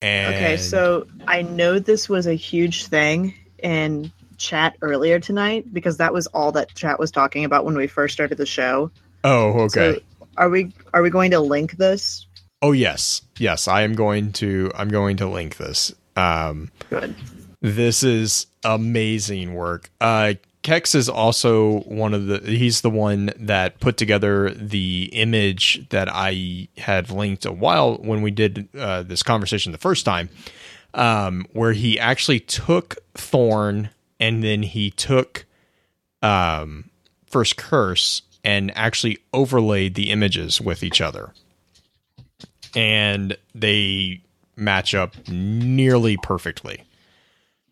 And 0.00 0.34
Okay, 0.34 0.56
so 0.58 1.06
I 1.26 1.42
know 1.42 1.78
this 1.78 2.08
was 2.08 2.26
a 2.26 2.34
huge 2.34 2.86
thing 2.86 3.34
in 3.62 4.12
chat 4.36 4.76
earlier 4.80 5.18
tonight 5.18 5.72
because 5.72 5.96
that 5.96 6.12
was 6.12 6.28
all 6.28 6.52
that 6.52 6.72
chat 6.74 7.00
was 7.00 7.10
talking 7.10 7.44
about 7.44 7.64
when 7.64 7.76
we 7.76 7.88
first 7.88 8.14
started 8.14 8.38
the 8.38 8.46
show. 8.46 8.90
oh, 9.24 9.62
okay. 9.62 9.94
So 9.94 10.00
are 10.36 10.48
we 10.48 10.72
are 10.94 11.02
we 11.02 11.10
going 11.10 11.32
to 11.32 11.40
link 11.40 11.72
this? 11.72 12.26
oh, 12.62 12.72
yes, 12.72 13.22
yes. 13.38 13.68
I 13.68 13.82
am 13.82 13.94
going 13.94 14.32
to. 14.34 14.70
I'm 14.74 14.88
going 14.88 15.16
to 15.18 15.28
link 15.28 15.56
this. 15.56 15.92
Um, 16.16 16.70
Good. 16.90 17.14
this 17.60 18.02
is 18.04 18.46
amazing 18.64 19.54
work. 19.54 19.90
Uh, 20.00 20.34
Kex 20.68 20.94
is 20.94 21.08
also 21.08 21.78
one 21.80 22.12
of 22.12 22.26
the. 22.26 22.40
He's 22.40 22.82
the 22.82 22.90
one 22.90 23.30
that 23.38 23.80
put 23.80 23.96
together 23.96 24.50
the 24.50 25.08
image 25.14 25.88
that 25.88 26.10
I 26.12 26.68
had 26.76 27.10
linked 27.10 27.46
a 27.46 27.52
while 27.52 27.96
when 27.96 28.20
we 28.20 28.30
did 28.30 28.68
uh, 28.76 29.02
this 29.02 29.22
conversation 29.22 29.72
the 29.72 29.78
first 29.78 30.04
time, 30.04 30.28
um, 30.92 31.46
where 31.52 31.72
he 31.72 31.98
actually 31.98 32.40
took 32.40 32.98
Thorn 33.14 33.88
and 34.20 34.44
then 34.44 34.62
he 34.62 34.90
took 34.90 35.46
um, 36.20 36.90
First 37.24 37.56
Curse 37.56 38.20
and 38.44 38.70
actually 38.76 39.16
overlaid 39.32 39.94
the 39.94 40.10
images 40.10 40.60
with 40.60 40.82
each 40.82 41.00
other, 41.00 41.32
and 42.76 43.38
they 43.54 44.20
match 44.54 44.94
up 44.94 45.14
nearly 45.28 46.18
perfectly. 46.18 46.82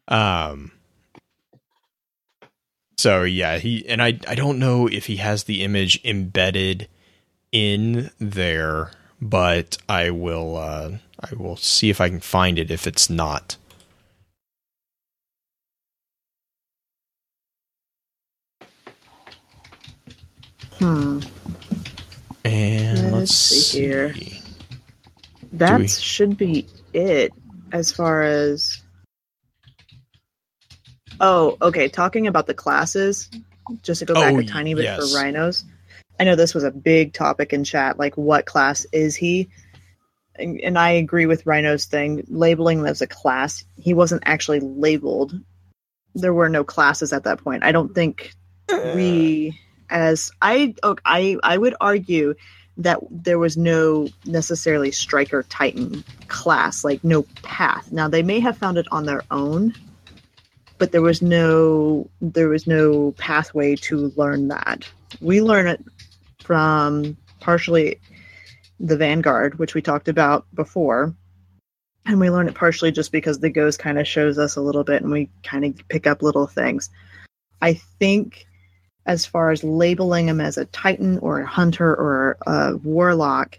Um. 0.09 0.73
So 2.99 3.25
yeah, 3.25 3.59
he 3.59 3.87
and 3.89 4.03
I 4.03 4.19
I 4.29 4.35
don't 4.35 4.59
know 4.59 4.87
if 4.87 5.07
he 5.07 5.17
has 5.17 5.45
the 5.45 5.63
image 5.65 6.01
embedded 6.05 6.89
in 7.53 8.11
there, 8.19 8.93
but 9.21 9.79
I 9.89 10.11
will 10.11 10.57
uh 10.57 10.93
I 11.21 11.35
will 11.35 11.57
see 11.57 11.91
if 11.91 12.01
I 12.01 12.09
can 12.09 12.21
find 12.21 12.59
it 12.59 12.71
if 12.71 12.87
it's 12.87 13.11
not. 13.11 13.57
Hmm. 20.79 21.21
And 22.45 23.13
let's, 23.13 23.31
Let's 23.31 23.33
see 23.33 23.61
see 23.61 23.81
here. 23.81 24.17
That 25.53 25.89
should 25.91 26.37
be 26.37 26.67
it 26.93 27.33
as 27.73 27.93
far 27.93 28.23
as 28.23 28.83
Oh, 31.21 31.57
okay. 31.61 31.89
Talking 31.89 32.27
about 32.27 32.47
the 32.47 32.55
classes, 32.55 33.31
just 33.83 34.01
to 34.01 34.05
go 34.07 34.15
back 34.15 34.35
Oh, 34.35 34.39
a 34.39 34.45
tiny 34.45 34.75
bit 34.75 34.85
yes. 34.85 35.13
for 35.13 35.19
rhinos. 35.19 35.65
I 36.19 36.25
know 36.25 36.37
this 36.37 36.55
was 36.55 36.65
a 36.65 36.71
big 36.71 37.13
topic 37.13 37.53
in 37.53 37.65
chat, 37.65 37.99
like 37.99 38.17
what 38.17 38.47
class 38.47 38.87
is 38.93 39.17
he? 39.17 39.49
And, 40.39 40.61
and 40.61 40.79
I 40.79 40.91
agree 40.91 41.27
with 41.27 41.47
Rhino's 41.47 41.87
thing, 41.87 42.25
labeling 42.29 42.87
as 42.87 43.01
a 43.03 43.07
class. 43.07 43.65
He 43.79 43.95
wasn't 43.95 44.23
actually 44.27 44.61
labeled. 44.61 45.39
There 46.15 46.35
were 46.35 46.49
no 46.49 46.65
classes 46.65 47.13
at 47.13 47.25
that 47.25 47.43
point. 47.43 47.65
I 47.65 47.73
don't 47.73 47.95
think 47.95 48.33
we 48.69 49.59
as 49.89 50.33
I 50.43 50.75
oh, 50.83 50.97
I 51.05 51.37
I 51.43 51.57
would 51.57 51.75
argue 51.81 52.35
that 52.79 52.99
there 53.11 53.39
was 53.39 53.57
no 53.57 54.09
necessarily 54.25 54.91
striker 54.91 55.43
titan 55.43 56.05
class, 56.29 56.85
like 56.85 57.03
no 57.03 57.23
path. 57.43 57.91
Now 57.91 58.09
they 58.09 58.23
may 58.23 58.41
have 58.41 58.59
found 58.59 58.77
it 58.79 58.87
on 58.91 59.07
their 59.07 59.23
own, 59.31 59.75
but 60.79 60.93
there 60.93 61.03
was 61.03 61.23
no 61.23 62.09
there 62.21 62.49
was 62.49 62.67
no 62.67 63.13
pathway 63.13 63.77
to 63.77 64.13
learn 64.17 64.49
that. 64.49 64.89
We 65.21 65.41
learn 65.41 65.67
it 65.67 65.83
from 66.43 67.17
partially 67.41 68.01
the 68.79 68.97
Vanguard, 68.97 69.59
which 69.59 69.75
we 69.75 69.83
talked 69.83 70.09
about 70.09 70.47
before. 70.55 71.15
And 72.05 72.21
we 72.21 72.31
learn 72.31 72.49
it 72.49 72.55
partially 72.55 72.93
just 72.93 73.11
because 73.11 73.41
the 73.41 73.51
ghost 73.51 73.81
kind 73.81 73.99
of 73.99 74.07
shows 74.07 74.39
us 74.39 74.55
a 74.55 74.61
little 74.61 74.85
bit 74.85 75.03
and 75.03 75.11
we 75.11 75.29
kind 75.43 75.65
of 75.65 75.89
pick 75.89 76.07
up 76.07 76.23
little 76.23 76.47
things. 76.47 76.89
I 77.63 77.75
think 77.99 78.47
as 79.07 79.27
far 79.27 79.51
as 79.51 79.65
labeling 79.65 80.29
him 80.29 80.41
as 80.41 80.57
a 80.57 80.67
titan 80.67 81.19
or 81.19 81.41
a 81.41 81.47
hunter 81.47 81.91
or 81.91 82.37
a 82.47 82.77
warlock, 82.77 83.59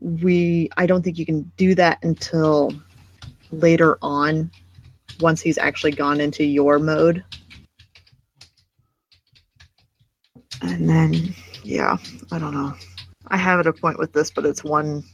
we 0.00 0.70
I 0.76 0.86
don't 0.86 1.02
think 1.02 1.18
you 1.18 1.26
can 1.26 1.52
do 1.56 1.74
that 1.76 2.02
until 2.02 2.72
later 3.52 3.98
on 4.02 4.50
once 5.22 5.40
he's 5.40 5.58
actually 5.58 5.92
gone 5.92 6.20
into 6.20 6.44
Yor 6.44 6.78
mode. 6.78 7.24
And 10.60 10.88
then 10.88 11.34
yeah, 11.64 11.96
I 12.30 12.38
don't 12.38 12.54
know. 12.54 12.74
I 13.28 13.36
have 13.36 13.64
a 13.66 13.72
point 13.72 13.98
with 13.98 14.12
this, 14.12 14.30
but 14.30 14.44
it's 14.44 14.62
one 14.62 15.04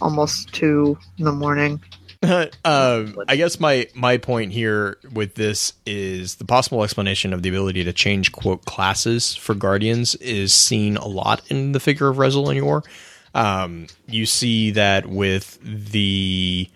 almost 0.00 0.52
two 0.52 0.98
in 1.18 1.24
the 1.24 1.32
morning. 1.32 1.80
um, 2.64 3.16
I 3.28 3.36
guess 3.36 3.60
my 3.60 3.86
my 3.94 4.16
point 4.16 4.52
here 4.52 4.98
with 5.12 5.34
this 5.34 5.74
is 5.84 6.36
the 6.36 6.44
possible 6.44 6.82
explanation 6.82 7.32
of 7.32 7.42
the 7.42 7.48
ability 7.50 7.84
to 7.84 7.92
change 7.92 8.32
quote 8.32 8.64
classes 8.64 9.34
for 9.34 9.54
guardians 9.54 10.14
is 10.16 10.52
seen 10.54 10.96
a 10.96 11.06
lot 11.06 11.42
in 11.50 11.72
the 11.72 11.80
figure 11.80 12.08
of 12.08 12.16
Yor. 12.16 12.82
Um, 13.34 13.86
you 14.06 14.24
see 14.24 14.70
that 14.70 15.06
with 15.06 15.58
the 15.62 16.70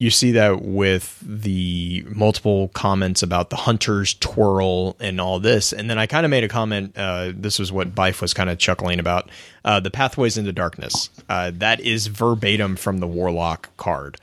you 0.00 0.10
see 0.10 0.30
that 0.32 0.62
with 0.62 1.18
the 1.26 2.04
multiple 2.08 2.68
comments 2.68 3.20
about 3.22 3.50
the 3.50 3.56
hunter's 3.56 4.14
twirl 4.14 4.96
and 5.00 5.20
all 5.20 5.40
this. 5.40 5.72
And 5.72 5.90
then 5.90 5.98
I 5.98 6.06
kind 6.06 6.24
of 6.24 6.30
made 6.30 6.44
a 6.44 6.48
comment. 6.48 6.96
Uh, 6.96 7.32
this 7.34 7.58
was 7.58 7.72
what 7.72 7.96
Byf 7.96 8.20
was 8.20 8.32
kind 8.32 8.48
of 8.48 8.58
chuckling 8.58 9.00
about. 9.00 9.28
Uh, 9.64 9.80
the 9.80 9.90
pathways 9.90 10.38
into 10.38 10.52
darkness. 10.52 11.10
Uh, 11.28 11.50
that 11.54 11.80
is 11.80 12.06
verbatim 12.06 12.76
from 12.76 12.98
the 12.98 13.08
warlock 13.08 13.76
card. 13.76 14.18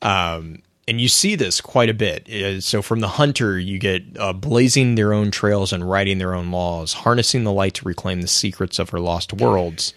Um, 0.00 0.62
and 0.86 0.98
you 0.98 1.08
see 1.08 1.34
this 1.34 1.60
quite 1.60 1.90
a 1.90 1.94
bit. 1.94 2.26
Uh, 2.30 2.62
So 2.62 2.80
from 2.80 3.00
the 3.00 3.08
hunter, 3.08 3.58
you 3.58 3.78
get 3.78 4.04
uh, 4.18 4.32
blazing 4.32 4.94
their 4.94 5.12
own 5.12 5.30
trails 5.30 5.74
and 5.74 5.88
writing 5.88 6.16
their 6.16 6.34
own 6.34 6.50
laws, 6.50 6.94
harnessing 6.94 7.44
the 7.44 7.52
light 7.52 7.74
to 7.74 7.84
reclaim 7.84 8.22
the 8.22 8.28
secrets 8.28 8.78
of 8.78 8.88
her 8.90 8.98
lost 8.98 9.34
worlds. 9.34 9.92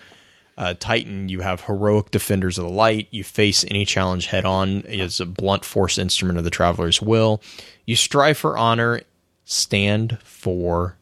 Uh, 0.58 0.74
Titan, 0.80 1.30
you 1.30 1.42
have 1.42 1.62
heroic 1.62 2.12
defenders 2.12 2.58
of 2.58 2.66
the 2.66 2.72
light. 2.72 3.08
You 3.12 3.24
face 3.24 3.66
any 3.68 3.86
challenge 3.86 4.28
head 4.28 4.46
on. 4.46 4.82
Is 4.82 5.20
a 5.20 5.26
blunt 5.26 5.66
force 5.66 5.98
instrument 5.98 6.38
of 6.38 6.44
the 6.44 6.50
traveler's 6.50 7.02
will. 7.02 7.42
You 7.86 7.96
strive 7.96 8.38
for 8.38 8.58
honor. 8.58 9.02
Stand 9.46 10.20
for 10.24 10.98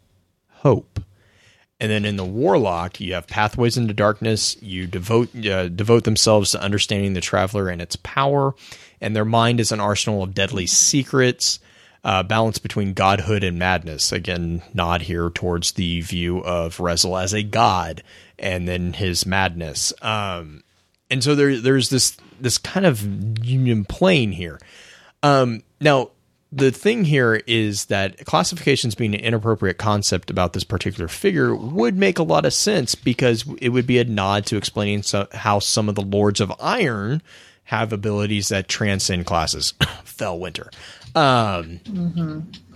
hope. 0.49 1.01
And 1.79 1.89
then 1.89 2.03
in 2.03 2.17
the 2.17 2.25
Warlock, 2.25 2.99
you 2.99 3.13
have 3.13 3.27
pathways 3.27 3.77
into 3.77 3.93
darkness. 3.93 4.61
You 4.61 4.85
devote 4.85 5.29
uh, 5.45 5.69
devote 5.69 6.03
themselves 6.03 6.51
to 6.51 6.61
understanding 6.61 7.13
the 7.13 7.21
traveler 7.21 7.69
and 7.69 7.81
its 7.81 7.95
power, 7.97 8.53
and 8.99 9.15
their 9.15 9.25
mind 9.25 9.59
is 9.59 9.71
an 9.71 9.79
arsenal 9.79 10.23
of 10.23 10.33
deadly 10.33 10.67
secrets. 10.67 11.59
Uh, 12.01 12.23
balance 12.23 12.59
between 12.59 12.93
godhood 12.93 13.43
and 13.43 13.59
madness. 13.59 14.13
Again, 14.13 14.61
nod 14.73 15.01
here 15.01 15.29
towards 15.29 15.73
the 15.73 15.99
view 15.99 16.39
of 16.39 16.77
Rezyl 16.77 17.21
as 17.21 17.33
a 17.33 17.43
god, 17.43 18.03
and 18.39 18.67
then 18.67 18.93
his 18.93 19.25
madness. 19.25 19.93
Um, 20.01 20.63
and 21.09 21.23
so 21.23 21.35
there, 21.35 21.59
there's 21.59 21.89
this 21.89 22.17
this 22.39 22.57
kind 22.57 22.85
of 22.85 23.03
union 23.45 23.85
plane 23.85 24.31
here. 24.31 24.59
Um, 25.23 25.63
now, 25.81 26.11
the 26.51 26.71
thing 26.71 27.03
here 27.05 27.41
is 27.45 27.85
that 27.85 28.25
classifications 28.25 28.95
being 28.95 29.13
an 29.13 29.19
inappropriate 29.19 29.77
concept 29.77 30.31
about 30.31 30.53
this 30.53 30.63
particular 30.63 31.07
figure 31.07 31.55
would 31.55 31.95
make 31.97 32.17
a 32.17 32.23
lot 32.23 32.45
of 32.45 32.53
sense 32.53 32.95
because 32.95 33.45
it 33.61 33.69
would 33.69 33.85
be 33.85 33.99
a 33.99 34.03
nod 34.03 34.45
to 34.47 34.57
explaining 34.57 35.03
so, 35.03 35.27
how 35.31 35.59
some 35.59 35.89
of 35.89 35.95
the 35.95 36.01
Lords 36.01 36.41
of 36.41 36.51
Iron 36.59 37.21
have 37.65 37.93
abilities 37.93 38.49
that 38.49 38.67
transcend 38.67 39.25
classes. 39.27 39.73
Felwinter. 40.05 40.73
Um, 41.15 41.79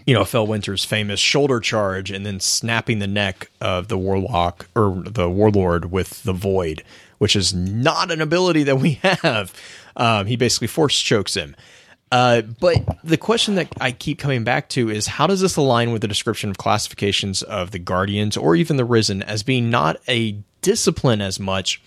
You 0.05 0.13
know, 0.13 0.23
Felwinter's 0.23 0.83
famous 0.83 1.19
shoulder 1.19 1.59
charge 1.59 2.11
and 2.11 2.25
then 2.25 2.39
snapping 2.39 2.99
the 2.99 3.07
neck 3.07 3.49
of 3.61 3.87
the 3.87 3.97
warlock 3.97 4.67
or 4.75 5.03
the 5.05 5.29
warlord 5.29 5.91
with 5.91 6.23
the 6.23 6.33
void, 6.33 6.83
which 7.19 7.35
is 7.35 7.53
not 7.53 8.11
an 8.11 8.21
ability 8.21 8.63
that 8.63 8.77
we 8.77 8.91
have. 9.01 9.53
Um, 9.95 10.25
he 10.25 10.35
basically 10.35 10.67
force 10.67 10.99
chokes 10.99 11.35
him. 11.35 11.55
Uh, 12.11 12.41
but 12.41 12.99
the 13.03 13.17
question 13.17 13.55
that 13.55 13.69
I 13.81 13.91
keep 13.91 14.19
coming 14.19 14.43
back 14.43 14.69
to 14.69 14.89
is 14.89 15.07
how 15.07 15.25
does 15.25 15.41
this 15.41 15.55
align 15.55 15.91
with 15.91 16.03
the 16.03 16.07
description 16.07 16.51
of 16.51 16.59
classifications 16.59 17.41
of 17.41 17.71
the 17.71 17.79
Guardians 17.79 18.37
or 18.37 18.55
even 18.55 18.77
the 18.77 18.85
Risen 18.85 19.23
as 19.23 19.41
being 19.41 19.71
not 19.71 19.97
a 20.07 20.37
discipline 20.61 21.21
as 21.21 21.39
much 21.39 21.81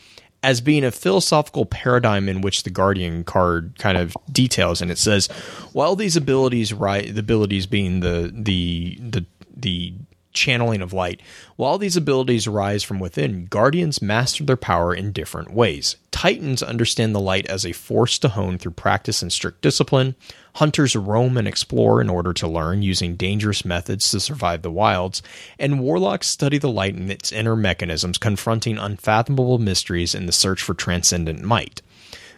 as 0.46 0.60
being 0.60 0.84
a 0.84 0.92
philosophical 0.92 1.66
paradigm 1.66 2.28
in 2.28 2.40
which 2.40 2.62
the 2.62 2.70
Guardian 2.70 3.24
card 3.24 3.74
kind 3.80 3.98
of 3.98 4.16
details, 4.30 4.80
and 4.80 4.92
it 4.92 4.96
says, 4.96 5.26
while 5.72 5.96
these 5.96 6.16
abilities, 6.16 6.72
right, 6.72 7.12
the 7.12 7.18
abilities 7.18 7.66
being 7.66 7.98
the 7.98 8.30
the 8.32 8.96
the 9.00 9.26
the 9.56 9.94
channeling 10.36 10.82
of 10.82 10.92
light. 10.92 11.20
While 11.56 11.78
these 11.78 11.96
abilities 11.96 12.46
arise 12.46 12.84
from 12.84 13.00
within, 13.00 13.46
guardians 13.46 14.00
master 14.00 14.44
their 14.44 14.56
power 14.56 14.94
in 14.94 15.10
different 15.10 15.52
ways. 15.52 15.96
Titans 16.12 16.62
understand 16.62 17.14
the 17.14 17.20
light 17.20 17.46
as 17.46 17.66
a 17.66 17.72
force 17.72 18.18
to 18.20 18.28
hone 18.28 18.58
through 18.58 18.72
practice 18.72 19.22
and 19.22 19.32
strict 19.32 19.60
discipline. 19.62 20.14
Hunters 20.54 20.94
roam 20.94 21.36
and 21.36 21.48
explore 21.48 22.00
in 22.00 22.08
order 22.08 22.32
to 22.32 22.48
learn, 22.48 22.82
using 22.82 23.16
dangerous 23.16 23.64
methods 23.64 24.10
to 24.10 24.20
survive 24.20 24.62
the 24.62 24.70
wilds. 24.70 25.22
And 25.58 25.80
warlocks 25.80 26.28
study 26.28 26.58
the 26.58 26.70
light 26.70 26.94
and 26.94 27.10
its 27.10 27.32
inner 27.32 27.56
mechanisms, 27.56 28.16
confronting 28.16 28.78
unfathomable 28.78 29.58
mysteries 29.58 30.14
in 30.14 30.26
the 30.26 30.32
search 30.32 30.62
for 30.62 30.74
transcendent 30.74 31.42
might. 31.42 31.82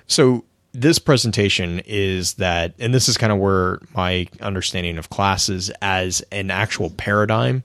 So 0.06 0.44
this 0.72 0.98
presentation 0.98 1.80
is 1.86 2.34
that, 2.34 2.74
and 2.78 2.92
this 2.92 3.08
is 3.08 3.16
kind 3.16 3.32
of 3.32 3.38
where 3.38 3.80
my 3.94 4.26
understanding 4.40 4.98
of 4.98 5.10
classes 5.10 5.70
as 5.80 6.20
an 6.30 6.50
actual 6.50 6.90
paradigm 6.90 7.62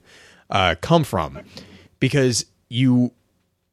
uh, 0.54 0.76
come 0.80 1.04
from, 1.04 1.40
because 2.00 2.46
you, 2.70 3.12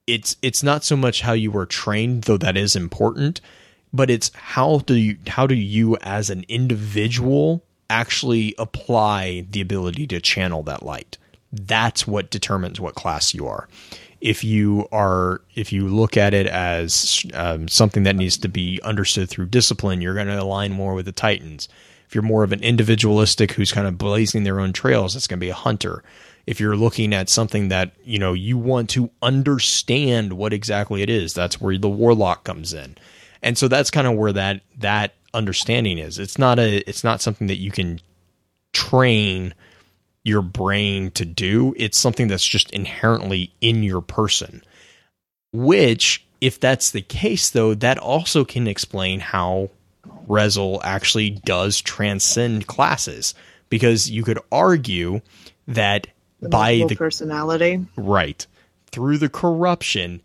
it's 0.07 0.35
it's 0.41 0.63
not 0.63 0.83
so 0.83 0.97
much 0.97 1.21
how 1.21 1.31
you 1.31 1.51
were 1.51 1.65
trained, 1.65 2.23
though 2.23 2.37
that 2.37 2.57
is 2.57 2.75
important, 2.75 3.39
but 3.93 4.09
it's 4.09 4.31
how 4.33 4.79
do 4.79 4.95
you 4.95 5.17
how 5.27 5.47
do 5.47 5.55
you 5.55 5.95
as 6.01 6.29
an 6.29 6.43
individual 6.49 7.63
actually 7.91 8.55
apply 8.57 9.45
the 9.51 9.61
ability 9.61 10.07
to 10.07 10.19
channel 10.21 10.63
that 10.63 10.81
light. 10.81 11.17
That's 11.51 12.07
what 12.07 12.31
determines 12.31 12.79
what 12.79 12.95
class 12.95 13.33
you 13.33 13.45
are. 13.45 13.67
If 14.21 14.43
you 14.43 14.87
are 14.91 15.41
if 15.55 15.73
you 15.73 15.87
look 15.87 16.15
at 16.15 16.33
it 16.33 16.47
as 16.47 17.25
um, 17.33 17.67
something 17.67 18.03
that 18.03 18.15
needs 18.15 18.37
to 18.37 18.47
be 18.47 18.79
understood 18.83 19.29
through 19.29 19.47
discipline 19.47 19.99
you're 20.01 20.13
going 20.13 20.27
to 20.27 20.41
align 20.41 20.71
more 20.71 20.93
with 20.93 21.05
the 21.05 21.11
titans. 21.11 21.67
If 22.07 22.15
you're 22.15 22.21
more 22.23 22.43
of 22.43 22.51
an 22.51 22.61
individualistic 22.61 23.53
who's 23.53 23.71
kind 23.71 23.87
of 23.87 23.97
blazing 23.97 24.43
their 24.43 24.59
own 24.59 24.73
trails 24.73 25.15
it's 25.15 25.27
going 25.27 25.39
to 25.39 25.45
be 25.45 25.49
a 25.49 25.55
hunter 25.55 26.03
if 26.51 26.59
you're 26.59 26.75
looking 26.75 27.13
at 27.13 27.29
something 27.29 27.69
that 27.69 27.93
you 28.03 28.19
know 28.19 28.33
you 28.33 28.57
want 28.57 28.89
to 28.89 29.09
understand 29.21 30.33
what 30.33 30.53
exactly 30.53 31.01
it 31.01 31.09
is 31.09 31.33
that's 31.33 31.59
where 31.59 31.77
the 31.77 31.89
warlock 31.89 32.43
comes 32.43 32.73
in 32.73 32.95
and 33.41 33.57
so 33.57 33.67
that's 33.67 33.89
kind 33.89 34.05
of 34.05 34.15
where 34.15 34.33
that 34.33 34.61
that 34.77 35.15
understanding 35.33 35.97
is 35.97 36.19
it's 36.19 36.37
not 36.37 36.59
a 36.59 36.77
it's 36.87 37.03
not 37.03 37.21
something 37.21 37.47
that 37.47 37.57
you 37.57 37.71
can 37.71 37.99
train 38.73 39.53
your 40.23 40.41
brain 40.41 41.11
to 41.11 41.25
do. 41.25 41.73
It's 41.77 41.99
something 41.99 42.27
that's 42.27 42.45
just 42.45 42.71
inherently 42.71 43.53
in 43.61 43.83
your 43.83 44.01
person. 44.01 44.63
Which, 45.51 46.25
if 46.39 46.59
that's 46.59 46.91
the 46.91 47.01
case, 47.01 47.49
though, 47.49 47.73
that 47.75 47.97
also 47.97 48.45
can 48.45 48.67
explain 48.67 49.19
how 49.19 49.69
Rezyl 50.27 50.79
actually 50.83 51.31
does 51.31 51.81
transcend 51.81 52.67
classes. 52.67 53.33
Because 53.69 54.09
you 54.09 54.23
could 54.23 54.39
argue 54.51 55.21
that 55.67 56.07
by 56.49 56.83
the 56.87 56.95
personality. 56.95 57.85
Right. 57.95 58.45
Through 58.91 59.19
the 59.19 59.29
corruption, 59.29 60.21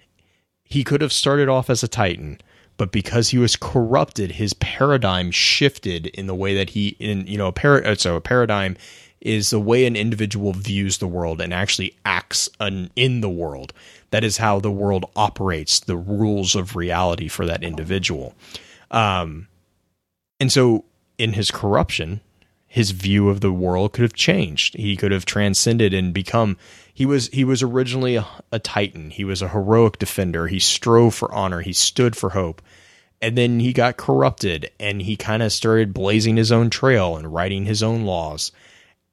he 0.65 0.85
could 0.85 1.01
have 1.01 1.13
started 1.13 1.49
off 1.49 1.71
as 1.71 1.83
a 1.83 1.89
Titan, 1.89 2.41
but 2.77 2.93
because 2.93 3.31
he 3.31 3.39
was 3.39 3.57
corrupted, 3.57 4.33
his 4.33 4.53
paradigm 4.55 5.31
shifted 5.31 6.07
in 6.09 6.27
the 6.27 6.35
way 6.35 6.55
that 6.57 6.71
he 6.71 6.97
in 6.99 7.27
you 7.27 7.39
know 7.39 7.49
a 7.49 7.53
par- 7.53 7.85
uh, 7.85 7.95
so 7.95 8.17
a 8.17 8.21
paradigm 8.21 8.77
is 9.21 9.51
the 9.51 9.61
way 9.61 9.87
an 9.87 9.97
individual 9.97 10.53
views 10.53 10.99
the 10.99 11.07
world 11.07 11.41
and 11.41 11.53
actually 11.53 11.97
acts 12.05 12.49
an, 12.61 12.91
in 12.97 13.21
the 13.21 13.31
world. 13.31 13.73
That 14.11 14.23
is 14.23 14.37
how 14.37 14.61
the 14.61 14.71
world 14.71 15.11
operates, 15.17 15.81
the 15.81 15.97
rules 15.97 16.55
of 16.55 16.77
reality 16.77 17.29
for 17.29 17.47
that 17.47 17.65
individual. 17.65 18.35
Um, 18.91 19.49
and 20.39 20.53
so 20.53 20.85
in 21.19 21.33
his 21.33 21.51
corruption, 21.51 22.21
his 22.77 22.91
view 22.91 23.31
of 23.31 23.41
the 23.41 23.51
world 23.51 23.95
could 23.95 24.03
have 24.03 24.13
changed. 24.13 24.77
He 24.77 24.99
could 24.99 25.11
have 25.11 25.25
transcended 25.25 25.95
and 25.95 26.13
become 26.13 26.59
he 26.93 27.07
was 27.07 27.29
he 27.29 27.43
was 27.43 27.63
originally 27.63 28.17
a, 28.17 28.27
a 28.53 28.59
titan. 28.59 29.09
He 29.09 29.25
was 29.25 29.41
a 29.41 29.49
heroic 29.49 29.99
defender. 29.99 30.47
He 30.47 30.59
strove 30.59 31.15
for 31.15 31.33
honor. 31.33 31.63
He 31.63 31.73
stood 31.73 32.15
for 32.15 32.31
hope. 32.31 32.61
And 33.23 33.35
then 33.35 33.61
he 33.61 33.73
got 33.73 33.97
corrupted 33.97 34.71
and 34.79 35.01
he 35.01 35.17
kind 35.17 35.43
of 35.43 35.53
started 35.53 35.95
blazing 35.95 36.37
his 36.37 36.53
own 36.53 36.69
trail 36.69 37.17
and 37.17 37.33
writing 37.33 37.65
his 37.65 37.83
own 37.83 38.05
laws. 38.05 38.53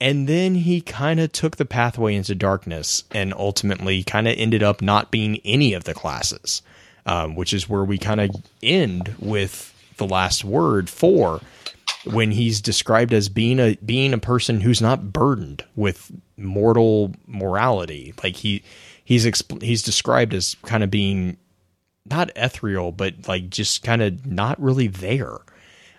And 0.01 0.27
then 0.27 0.55
he 0.55 0.81
kind 0.81 1.21
of 1.21 1.31
took 1.31 1.55
the 1.55 1.63
pathway 1.63 2.15
into 2.15 2.35
darkness 2.35 3.05
and 3.11 3.33
ultimately 3.33 4.03
kind 4.03 4.27
of 4.27 4.35
ended 4.37 4.61
up 4.61 4.81
not 4.81 5.09
being 5.09 5.39
any 5.45 5.73
of 5.73 5.85
the 5.85 5.93
classes, 5.93 6.63
um, 7.05 7.33
which 7.33 7.53
is 7.53 7.69
where 7.69 7.85
we 7.85 7.97
kind 7.97 8.19
of 8.19 8.31
end 8.61 9.15
with 9.19 9.69
the 9.95 10.05
last 10.05 10.43
word 10.43 10.89
for 10.89 11.39
when 12.05 12.31
he's 12.31 12.61
described 12.61 13.13
as 13.13 13.29
being 13.29 13.59
a 13.59 13.75
being 13.85 14.13
a 14.13 14.17
person 14.17 14.61
who's 14.61 14.81
not 14.81 15.13
burdened 15.13 15.63
with 15.75 16.11
mortal 16.37 17.13
morality. 17.27 18.13
Like 18.23 18.35
he 18.35 18.63
he's 19.03 19.25
exp- 19.25 19.61
he's 19.61 19.83
described 19.83 20.33
as 20.33 20.55
kind 20.63 20.83
of 20.83 20.91
being 20.91 21.37
not 22.05 22.31
ethereal, 22.35 22.91
but 22.91 23.27
like 23.27 23.49
just 23.49 23.83
kind 23.83 24.01
of 24.01 24.25
not 24.25 24.61
really 24.61 24.87
there. 24.87 25.37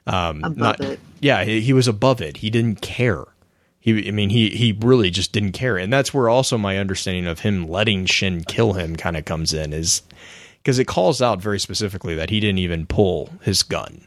Um, 0.07 0.45
Above 0.45 0.57
not, 0.57 0.81
it. 0.81 1.01
Yeah, 1.21 1.45
he, 1.45 1.61
he 1.61 1.73
was 1.73 1.89
above 1.89 2.21
it. 2.21 2.39
He 2.39 2.51
didn't 2.51 2.83
care. 2.83 3.25
He, 3.81 4.09
I 4.09 4.11
mean, 4.11 4.31
he 4.31 4.51
he 4.51 4.73
really 4.73 5.11
just 5.11 5.33
didn't 5.33 5.53
care, 5.53 5.77
and 5.77 5.93
that's 5.93 6.13
where 6.13 6.29
also 6.29 6.57
my 6.57 6.79
understanding 6.79 7.27
of 7.27 7.41
him 7.41 7.69
letting 7.69 8.07
Shin 8.07 8.45
kill 8.45 8.75
him 8.75 8.97
kind 8.97 9.17
of 9.17 9.25
comes 9.25 9.53
in, 9.53 9.73
is 9.73 10.03
because 10.63 10.79
it 10.79 10.87
calls 10.87 11.21
out 11.21 11.41
very 11.41 11.59
specifically 11.59 12.15
that 12.15 12.31
he 12.31 12.41
didn't 12.41 12.59
even 12.59 12.87
pull 12.87 13.31
his 13.43 13.63
gun, 13.63 14.07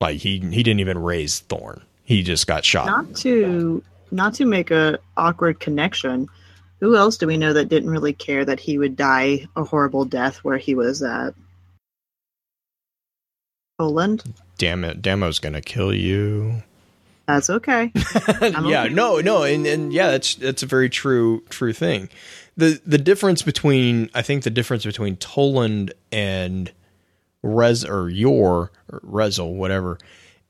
like 0.00 0.18
he 0.18 0.38
he 0.38 0.62
didn't 0.62 0.80
even 0.80 0.98
raise 0.98 1.40
Thorn. 1.40 1.82
He 2.04 2.22
just 2.22 2.46
got 2.46 2.64
shot. 2.64 2.86
Not 2.86 3.14
to 3.16 3.82
not 4.10 4.34
to 4.34 4.44
make 4.44 4.70
a 4.70 4.98
awkward 5.16 5.60
connection. 5.60 6.28
Who 6.80 6.96
else 6.96 7.16
do 7.16 7.26
we 7.26 7.38
know 7.38 7.52
that 7.54 7.68
didn't 7.68 7.90
really 7.90 8.12
care 8.12 8.44
that 8.44 8.60
he 8.60 8.78
would 8.78 8.96
die 8.96 9.46
a 9.56 9.64
horrible 9.64 10.04
death 10.04 10.38
where 10.38 10.58
he 10.58 10.74
was 10.74 11.02
at? 11.02 11.34
Toland. 13.78 14.22
Damn 14.58 14.84
it, 14.84 15.02
Damo's 15.02 15.38
gonna 15.38 15.62
kill 15.62 15.94
you. 15.94 16.62
That's 17.26 17.50
okay. 17.50 17.92
Yeah, 18.40 18.84
okay. 18.84 18.94
no, 18.94 19.20
no, 19.20 19.42
and 19.42 19.66
and 19.66 19.92
yeah, 19.92 20.10
that's 20.10 20.34
that's 20.36 20.62
a 20.62 20.66
very 20.66 20.88
true 20.88 21.42
true 21.48 21.72
thing. 21.72 22.08
The 22.56 22.80
the 22.86 22.98
difference 22.98 23.42
between 23.42 24.10
I 24.14 24.22
think 24.22 24.44
the 24.44 24.50
difference 24.50 24.84
between 24.84 25.16
Toland 25.16 25.92
and 26.12 26.70
Rez 27.46 27.84
or 27.84 28.08
Yor 28.08 28.70
or 28.90 29.00
Rezyl, 29.00 29.54
whatever, 29.54 29.98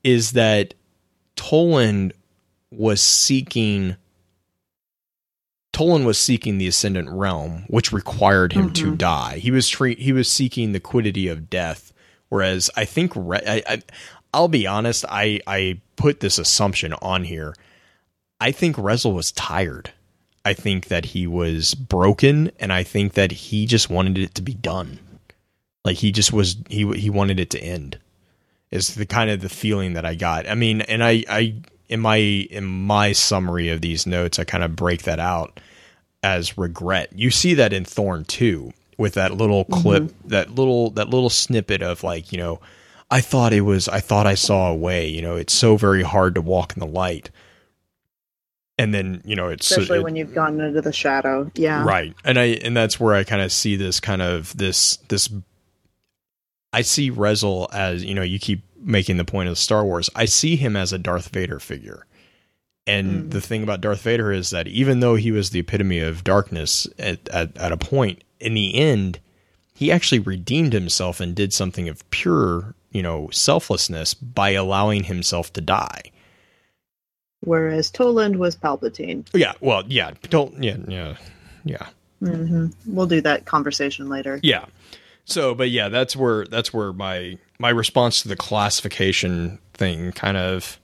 is 0.03 0.33
that 0.33 0.73
Toland 1.35 2.13
was 2.71 3.01
seeking 3.01 3.95
Toland 5.77 6.07
was 6.07 6.17
seeking 6.17 6.57
the 6.57 6.67
ascendant 6.67 7.07
realm, 7.07 7.65
which 7.67 7.91
required 7.91 8.51
him 8.51 8.73
to 8.73 8.85
mm-hmm. 8.87 8.95
die. 8.95 9.37
He 9.37 9.51
was 9.51 9.69
tre- 9.69 9.95
he 9.95 10.11
was 10.11 10.27
seeking 10.27 10.71
the 10.71 10.79
quiddity 10.79 11.27
of 11.27 11.51
death, 11.51 11.93
whereas 12.29 12.71
I 12.75 12.85
think 12.85 13.11
Re- 13.15 13.43
I, 13.45 13.61
I 13.67 13.81
I'll 14.33 14.47
be 14.47 14.65
honest, 14.65 15.05
I 15.07 15.39
I 15.45 15.79
put 15.95 16.19
this 16.19 16.39
assumption 16.39 16.93
on 16.93 17.23
here. 17.23 17.53
I 18.41 18.51
think 18.51 18.75
Rezyl 18.75 19.13
was 19.13 19.31
tired. 19.31 19.91
I 20.43 20.53
think 20.53 20.87
that 20.87 21.05
he 21.05 21.27
was 21.27 21.75
broken, 21.75 22.51
and 22.59 22.73
I 22.73 22.81
think 22.81 23.13
that 23.13 23.31
he 23.31 23.65
just 23.65 23.89
wanted 23.89 24.17
it 24.17 24.33
to 24.35 24.41
be 24.41 24.53
done. 24.53 24.99
Like 25.87 25.95
he 25.95 26.11
just 26.11 26.33
was 26.33 26.57
he 26.67 26.85
he 26.97 27.09
wanted 27.09 27.39
it 27.39 27.49
to 27.51 27.59
end. 27.63 27.97
Is 28.71 28.95
the 28.95 29.05
kind 29.05 29.29
of 29.29 29.39
the 29.39 29.47
feeling 29.47 29.93
that 29.93 30.05
I 30.05 30.15
got. 30.15 30.45
I 30.45 30.53
mean, 30.53 30.81
and 30.81 31.01
I 31.01 31.23
I 31.29 31.55
in 31.87 32.01
my 32.01 32.17
in 32.17 32.65
my 32.65 33.13
summary 33.13 33.69
of 33.69 33.79
these 33.79 34.05
notes, 34.05 34.37
I 34.37 34.43
kind 34.43 34.65
of 34.65 34.75
break 34.75 35.03
that 35.03 35.21
out 35.21 35.61
as 36.21 36.57
regret. 36.57 37.13
You 37.15 37.31
see 37.31 37.53
that 37.53 37.71
in 37.71 37.85
Thorn 37.85 38.25
too, 38.25 38.73
with 38.97 39.13
that 39.13 39.35
little 39.35 39.63
mm-hmm. 39.63 39.81
clip, 39.81 40.13
that 40.25 40.55
little 40.55 40.89
that 40.91 41.09
little 41.09 41.29
snippet 41.29 41.81
of 41.81 42.03
like 42.03 42.33
you 42.33 42.37
know, 42.37 42.59
I 43.09 43.21
thought 43.21 43.53
it 43.53 43.61
was, 43.61 43.87
I 43.87 44.01
thought 44.01 44.27
I 44.27 44.35
saw 44.35 44.69
a 44.69 44.75
way. 44.75 45.07
You 45.07 45.21
know, 45.21 45.37
it's 45.37 45.53
so 45.53 45.77
very 45.77 46.03
hard 46.03 46.35
to 46.35 46.41
walk 46.41 46.73
in 46.75 46.81
the 46.81 46.85
light, 46.85 47.29
and 48.77 48.93
then 48.93 49.21
you 49.23 49.37
know 49.37 49.47
it's 49.47 49.71
Especially 49.71 49.99
it- 49.99 50.03
when 50.03 50.17
you've 50.17 50.35
gone 50.35 50.59
into 50.59 50.81
the 50.81 50.91
shadow. 50.91 51.49
Yeah. 51.55 51.85
right 51.85 52.13
and 52.25 52.37
i 52.37 52.43
and 52.43 52.75
that's 52.75 52.99
where 52.99 53.15
i 53.15 53.23
kind 53.23 53.41
of 53.41 53.53
see 53.53 53.77
this 53.77 54.01
kind 54.01 54.21
of 54.21 54.55
this 54.57 54.97
this 55.07 55.29
i 56.73 56.81
see 56.81 57.09
rezel 57.11 57.67
as 57.73 58.03
you 58.03 58.13
know 58.13 58.21
you 58.21 58.39
keep 58.39 58.63
making 58.79 59.17
the 59.17 59.25
point 59.25 59.49
of 59.49 59.57
star 59.57 59.83
wars 59.83 60.09
i 60.15 60.25
see 60.25 60.55
him 60.55 60.75
as 60.75 60.93
a 60.93 60.97
darth 60.97 61.29
vader 61.29 61.59
figure 61.59 62.05
and 62.85 63.23
Mm. 63.25 63.31
the 63.31 63.41
thing 63.41 63.63
about 63.63 63.81
darth 63.81 64.01
vader 64.01 64.31
is 64.31 64.49
that 64.51 64.67
even 64.67 64.99
though 65.01 65.15
he 65.15 65.31
was 65.31 65.49
the 65.49 65.59
epitome 65.59 65.99
of 65.99 66.23
darkness 66.23 66.87
at, 66.97 67.27
at, 67.29 67.55
at 67.57 67.71
a 67.71 67.77
point 67.77 68.23
in 68.39 68.53
the 68.53 68.75
end 68.75 69.19
he 69.73 69.91
actually 69.91 70.19
redeemed 70.19 70.73
himself 70.73 71.19
and 71.19 71.35
did 71.35 71.53
something 71.53 71.89
of 71.89 72.07
pure 72.11 72.73
you 72.91 73.01
know 73.03 73.29
selflessness 73.31 74.13
by 74.13 74.51
allowing 74.51 75.03
himself 75.03 75.51
to 75.53 75.61
die 75.61 76.01
Whereas 77.41 77.91
Toland 77.91 78.37
was 78.39 78.55
Palpatine. 78.55 79.25
yeah 79.33 79.53
well 79.61 79.83
yeah 79.87 80.11
don't 80.29 80.61
yeah 80.63 80.77
yeah 80.87 81.15
yeah 81.65 81.87
hmm 82.19 82.67
We'll 82.85 83.05
do 83.05 83.21
that 83.21 83.45
conversation 83.45 84.09
later. 84.09 84.39
Yeah. 84.41 84.65
So, 85.27 85.53
but 85.53 85.69
yeah, 85.69 85.89
that's 85.89 86.15
where 86.15 86.45
that's 86.45 86.73
where 86.73 86.93
my 86.93 87.37
my 87.59 87.69
response 87.69 88.21
to 88.21 88.29
the 88.29 88.37
classification 88.37 89.59
thing 89.73 90.13
kind 90.13 90.37
of 90.37 90.79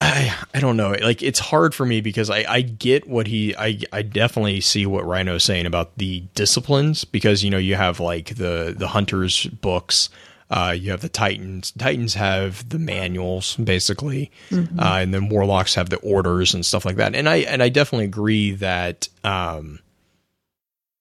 I 0.00 0.34
I 0.54 0.60
don't 0.60 0.78
know. 0.78 0.96
Like 1.02 1.22
it's 1.22 1.38
hard 1.38 1.74
for 1.74 1.84
me 1.84 2.00
because 2.00 2.30
I 2.30 2.44
I 2.48 2.62
get 2.62 3.06
what 3.06 3.26
he 3.26 3.54
I 3.56 3.80
I 3.92 4.00
definitely 4.00 4.62
see 4.62 4.86
what 4.86 5.04
Rhino's 5.04 5.44
saying 5.44 5.66
about 5.66 5.98
the 5.98 6.20
disciplines 6.34 7.04
because 7.04 7.44
you 7.44 7.50
know 7.50 7.58
you 7.58 7.74
have 7.74 8.00
like 8.00 8.36
the 8.36 8.74
the 8.76 8.88
hunters 8.88 9.44
books 9.46 10.08
uh, 10.50 10.74
you 10.76 10.90
have 10.90 11.02
the 11.02 11.10
Titans. 11.10 11.72
Titans 11.72 12.14
have 12.14 12.66
the 12.70 12.78
manuals, 12.78 13.56
basically, 13.56 14.30
uh, 14.78 14.94
and 14.94 15.12
then 15.12 15.28
Warlocks 15.28 15.74
have 15.74 15.90
the 15.90 15.98
orders 15.98 16.54
and 16.54 16.64
stuff 16.64 16.86
like 16.86 16.96
that. 16.96 17.14
And 17.14 17.28
I 17.28 17.36
and 17.40 17.62
I 17.62 17.68
definitely 17.68 18.06
agree 18.06 18.52
that 18.52 19.08
um, 19.24 19.80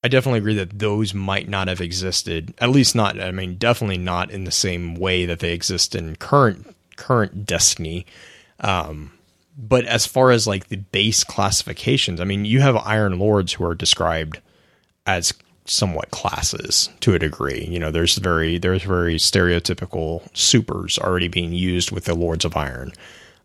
I 0.07 0.09
definitely 0.09 0.39
agree 0.39 0.55
that 0.55 0.79
those 0.79 1.13
might 1.13 1.49
not 1.49 1.67
have 1.67 1.81
existed. 1.81 2.53
At 2.59 2.69
least 2.69 2.95
not. 2.95 3.19
I 3.19 3.31
mean, 3.31 3.57
definitely 3.57 3.97
not 3.97 4.31
in 4.31 4.45
the 4.45 4.51
same 4.51 4.95
way 4.95 5.25
that 5.25 5.39
they 5.39 5.51
exist 5.51 5.95
in 5.95 6.15
current 6.15 6.73
current 6.95 7.45
Destiny. 7.45 8.05
Um, 8.61 9.11
but 9.57 9.83
as 9.83 10.05
far 10.05 10.31
as 10.31 10.47
like 10.47 10.69
the 10.69 10.77
base 10.77 11.25
classifications, 11.25 12.21
I 12.21 12.23
mean, 12.23 12.45
you 12.45 12.61
have 12.61 12.77
Iron 12.77 13.19
Lords 13.19 13.51
who 13.51 13.65
are 13.65 13.75
described 13.75 14.39
as 15.05 15.33
somewhat 15.65 16.11
classes 16.11 16.89
to 17.01 17.13
a 17.13 17.19
degree. 17.19 17.67
You 17.69 17.77
know, 17.77 17.91
there's 17.91 18.17
very 18.17 18.59
there's 18.59 18.83
very 18.83 19.15
stereotypical 19.15 20.21
supers 20.33 20.97
already 20.97 21.27
being 21.27 21.51
used 21.51 21.91
with 21.91 22.05
the 22.05 22.15
Lords 22.15 22.45
of 22.45 22.55
Iron. 22.55 22.93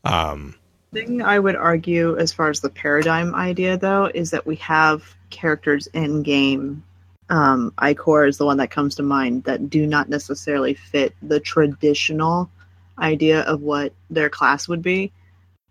Um, 0.04 0.54
thing 0.92 1.22
I 1.22 1.40
would 1.40 1.56
argue 1.56 2.16
as 2.18 2.32
far 2.32 2.50
as 2.50 2.60
the 2.60 2.70
paradigm 2.70 3.34
idea 3.34 3.76
though 3.76 4.12
is 4.14 4.30
that 4.30 4.46
we 4.46 4.54
have 4.56 5.16
characters 5.32 5.88
in 5.88 6.22
game. 6.22 6.84
Um, 7.28 7.72
Ikora 7.78 8.28
is 8.28 8.38
the 8.38 8.46
one 8.46 8.58
that 8.58 8.70
comes 8.70 8.94
to 8.96 9.02
mind 9.02 9.44
that 9.44 9.70
do 9.70 9.86
not 9.86 10.08
necessarily 10.08 10.74
fit 10.74 11.14
the 11.22 11.40
traditional 11.40 12.50
idea 12.98 13.40
of 13.40 13.62
what 13.62 13.92
their 14.10 14.28
class 14.28 14.68
would 14.68 14.82
be. 14.82 15.10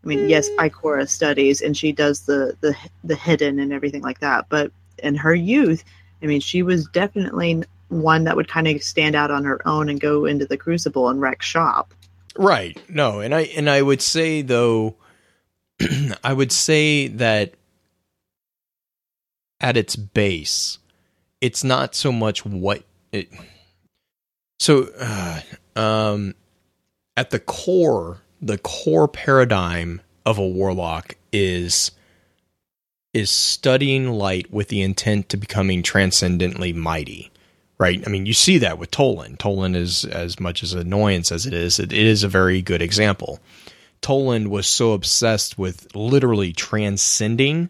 I 0.04 0.08
mean, 0.08 0.28
yes, 0.28 0.50
Ikora 0.58 1.08
studies 1.08 1.62
and 1.62 1.78
she 1.78 1.92
does 1.92 2.22
the, 2.22 2.58
the 2.62 2.76
the 3.04 3.16
hidden 3.16 3.60
and 3.60 3.72
everything 3.72 4.02
like 4.02 4.20
that, 4.22 4.48
but 4.50 4.72
in 4.98 5.16
her 5.16 5.36
youth, 5.36 5.84
I 6.22 6.26
mean, 6.26 6.42
she 6.42 6.64
was 6.64 6.88
definitely 6.88 7.64
one 7.90 8.24
that 8.24 8.36
would 8.36 8.48
kind 8.48 8.68
of 8.68 8.82
stand 8.82 9.16
out 9.16 9.32
on 9.32 9.44
her 9.44 9.66
own 9.68 9.90
and 9.90 10.00
go 10.00 10.26
into 10.26 10.46
the 10.46 10.58
crucible 10.58 11.10
and 11.10 11.22
wreck 11.22 11.42
shop. 11.42 11.94
Right. 12.38 12.82
No, 12.90 13.20
and 13.20 13.36
I 13.36 13.42
and 13.42 13.70
I 13.70 13.82
would 13.82 14.02
say 14.02 14.42
though 14.42 14.96
I 16.24 16.34
would 16.34 16.52
say 16.52 17.08
that 17.08 17.54
at 19.62 19.78
its 19.78 19.96
base 19.96 20.80
it's 21.40 21.64
not 21.64 21.96
so 21.96 22.12
much 22.12 22.46
what 22.46 22.84
it 23.12 23.30
so 24.60 24.90
uh, 25.00 25.40
um 25.76 26.34
at 27.16 27.30
the 27.30 27.40
core 27.40 28.22
the 28.42 28.58
core 28.58 29.08
paradigm 29.08 30.02
of 30.26 30.38
a 30.38 30.48
warlock 30.48 31.16
is 31.32 31.92
is 33.14 33.30
studying 33.30 34.10
light 34.10 34.52
with 34.52 34.70
the 34.70 34.82
intent 34.82 35.30
to 35.30 35.38
becoming 35.38 35.84
transcendently 35.84 36.74
mighty 36.74 37.32
right? 37.82 38.04
I 38.06 38.12
mean, 38.12 38.28
you 38.28 38.34
see 38.34 38.60
that 38.60 38.78
with 38.78 38.92
Toland. 38.92 39.40
Toland 39.40 39.76
is 39.76 40.06
as 40.06 40.40
much 40.40 40.62
as 40.62 40.76
annoyance 40.76 41.32
as 41.32 41.48
it 41.48 41.54
is, 41.54 41.80
it, 41.80 41.92
is 41.92 42.22
a 42.22 42.28
very 42.28 42.62
good 42.62 42.80
example. 42.80 43.40
Toland 44.02 44.50
was 44.50 44.68
so 44.68 44.94
obsessed 44.94 45.58
with 45.58 45.96
literally 45.96 46.54
transcending 46.54 47.70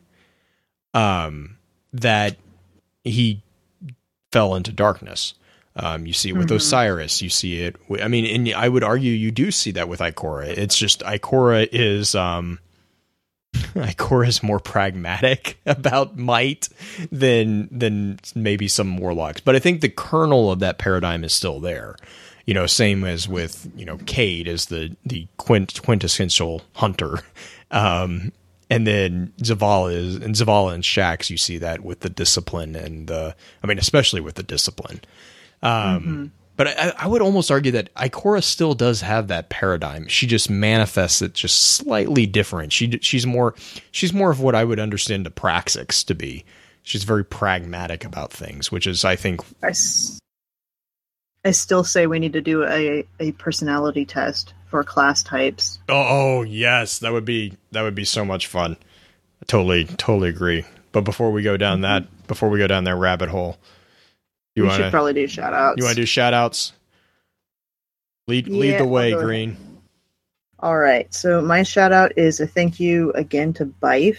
um, 0.94 1.58
that 1.94 2.38
he 3.03 3.42
fell 4.32 4.56
into 4.56 4.72
darkness. 4.72 5.34
Um, 5.76 6.06
you 6.06 6.14
see 6.14 6.30
it 6.30 6.38
with 6.38 6.50
Mhm. 6.50 6.56
Osiris. 6.58 7.22
You 7.22 7.30
see 7.30 7.61
it. 7.61 7.76
I 8.02 8.08
mean, 8.10 8.26
and 8.26 8.53
I 8.56 8.68
would 8.68 8.84
argue 8.84 9.11
you 9.14 9.32
do 9.32 9.52
see 9.52 9.72
that 9.72 9.88
with 9.88 10.00
Ikora. 10.02 10.48
It's 10.48 10.78
just 10.78 11.00
Ikora 11.02 11.68
is 11.72 12.14
um, 12.14 12.60
Ikora 13.53 14.28
is 14.28 14.44
more 14.44 14.60
pragmatic 14.60 15.60
about 15.66 16.18
might 16.18 16.68
than 17.11 17.70
than 17.72 18.20
maybe 18.36 18.68
some 18.68 18.98
warlocks. 18.98 19.40
But 19.42 19.56
I 19.56 19.60
think 19.60 19.80
the 19.82 19.90
kernel 19.90 20.52
of 20.52 20.60
that 20.60 20.78
paradigm 20.78 21.24
is 21.24 21.34
still 21.34 21.60
there. 21.60 21.95
You 22.45 22.53
know, 22.53 22.66
same 22.68 23.03
as 23.06 23.30
with 23.30 23.70
you 23.76 23.86
know 23.86 23.98
Cayde 24.06 24.48
as 24.50 24.66
the 24.66 24.95
the 25.06 25.28
quint, 25.38 25.82
quintessential 25.84 26.64
hunter, 26.74 27.20
um, 27.72 28.34
and 28.72 28.88
then 28.88 29.33
Zavala 29.38 29.93
is 29.93 30.16
and 30.16 30.33
Zavala 30.33 30.74
and 30.74 30.83
Shaxx. 30.83 31.30
You 31.30 31.38
see 31.38 31.59
that 31.59 31.82
with 31.83 32.00
the 32.00 32.09
discipline 32.09 32.75
and 32.75 33.08
the 33.08 33.35
I 33.64 33.67
mean, 33.67 33.77
especially 33.77 34.22
with 34.22 34.35
the 34.35 34.43
discipline. 34.43 35.01
Um, 35.61 36.32
But 36.58 36.67
I, 36.67 36.93
I 36.98 37.08
would 37.08 37.22
almost 37.22 37.50
argue 37.50 37.72
that 37.72 37.93
Ikora 37.95 38.43
still 38.43 38.74
does 38.75 39.01
have 39.01 39.30
that 39.30 39.50
paradigm. 39.50 40.08
She 40.08 40.27
just 40.27 40.50
manifests 40.50 41.22
it 41.22 41.33
just 41.33 41.59
slightly 41.59 42.25
different. 42.25 42.72
She 42.74 43.00
she's 43.01 43.25
more 43.25 43.56
she's 43.91 44.14
more 44.14 44.30
of 44.32 44.40
what 44.41 44.53
I 44.56 44.64
would 44.64 44.80
understand 44.80 45.25
the 45.25 45.32
praxis 45.32 46.03
to 46.06 46.14
be. 46.16 46.43
She's 46.83 47.03
very 47.03 47.24
pragmatic 47.24 48.03
about 48.06 48.32
things, 48.33 48.72
which 48.72 48.85
is 48.88 49.06
I 49.06 49.16
think 49.16 49.41
I, 49.64 49.69
s- 49.69 50.19
I 51.45 51.51
still 51.51 51.83
say 51.83 52.06
we 52.08 52.19
need 52.19 52.33
to 52.33 52.41
do 52.41 52.64
a, 52.64 53.06
a 53.19 53.32
personality 53.33 54.06
test 54.06 54.53
for 54.72 54.83
class 54.83 55.22
types. 55.22 55.77
oh, 55.90 56.06
oh 56.09 56.41
yes, 56.41 57.00
that 57.00 57.11
would 57.11 57.25
be 57.25 57.53
that 57.72 57.83
would 57.83 57.93
be 57.93 58.06
so 58.06 58.25
much 58.25 58.48
fun. 58.48 58.77
I 59.41 59.45
totally 59.45 59.85
totally 59.85 60.30
agree. 60.30 60.66
But 60.91 61.01
before 61.01 61.32
we 61.32 61.43
go 61.43 61.58
down 61.58 61.82
that 61.82 62.06
before 62.27 62.50
we 62.50 62.58
go 62.58 62.67
down 62.67 62.85
that 62.85 62.95
rabbit 62.95 63.30
hole, 63.30 63.58
you 64.56 64.64
want 64.64 64.77
should 64.77 64.85
to 64.85 64.91
probably 64.91 65.14
do 65.14 65.27
shout 65.27 65.53
outs. 65.53 65.77
you 65.77 65.83
want 65.83 65.95
to 65.95 66.01
do 66.01 66.06
shout 66.08 66.33
outs? 66.33 66.74
Lead 68.27 68.48
lead 68.48 68.80
the 68.80 68.88
way. 68.88 69.14
Green. 69.14 69.58
All 70.59 70.77
right. 70.77 71.14
So 71.14 71.41
my 71.41 71.64
shout 71.64 71.91
out 71.91 72.17
is 72.17 72.40
a 72.40 72.48
thank 72.48 72.80
you 72.80 73.11
again 73.14 73.53
to 73.53 73.66
Byf. 73.66 74.17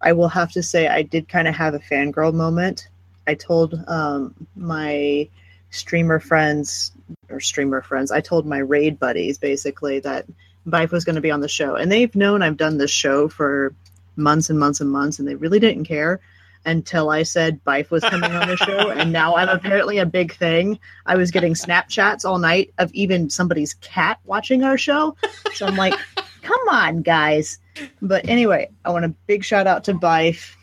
I 0.00 0.12
will 0.12 0.28
have 0.28 0.52
to 0.52 0.62
say 0.62 0.86
I 0.86 1.02
did 1.02 1.28
kind 1.28 1.48
of 1.48 1.54
have 1.54 1.74
a 1.74 1.78
fangirl 1.78 2.32
moment. 2.32 2.88
I 3.26 3.34
told 3.34 3.74
um, 3.88 4.34
my 4.54 5.28
streamer 5.70 6.20
friends 6.20 6.92
or 7.28 7.40
streamer 7.40 7.82
friends, 7.82 8.10
I 8.10 8.20
told 8.20 8.46
my 8.46 8.58
raid 8.58 8.98
buddies 8.98 9.38
basically 9.38 10.00
that 10.00 10.26
Byf 10.66 10.90
was 10.90 11.04
going 11.04 11.16
to 11.16 11.20
be 11.20 11.30
on 11.30 11.40
the 11.40 11.48
show, 11.48 11.76
and 11.76 11.90
they've 11.90 12.14
known 12.14 12.42
I've 12.42 12.56
done 12.56 12.78
this 12.78 12.90
show 12.90 13.28
for 13.28 13.74
months 14.16 14.50
and 14.50 14.58
months 14.58 14.80
and 14.80 14.90
months, 14.90 15.18
and 15.18 15.28
they 15.28 15.34
really 15.34 15.60
didn't 15.60 15.84
care 15.84 16.20
until 16.64 17.10
I 17.10 17.22
said 17.22 17.62
Byf 17.64 17.90
was 17.90 18.02
coming 18.02 18.32
on 18.32 18.48
the 18.48 18.56
show, 18.66 18.90
and 18.90 19.12
now 19.12 19.36
I'm 19.36 19.48
apparently 19.48 19.98
a 19.98 20.06
big 20.06 20.34
thing. 20.34 20.80
I 21.04 21.16
was 21.16 21.30
getting 21.30 21.54
Snapchats 21.54 22.24
all 22.24 22.38
night 22.38 22.72
of 22.78 22.92
even 22.92 23.30
somebody's 23.30 23.74
cat 23.74 24.18
watching 24.24 24.64
our 24.64 24.76
show. 24.76 25.16
So 25.54 25.66
I'm 25.66 25.76
like, 25.76 25.94
Come 26.46 26.68
on, 26.68 27.02
guys. 27.02 27.58
But 28.00 28.28
anyway, 28.28 28.70
I 28.84 28.90
want 28.90 29.04
a 29.04 29.14
big 29.26 29.42
shout 29.42 29.66
out 29.66 29.84
to 29.84 29.94
Byf 29.94 30.54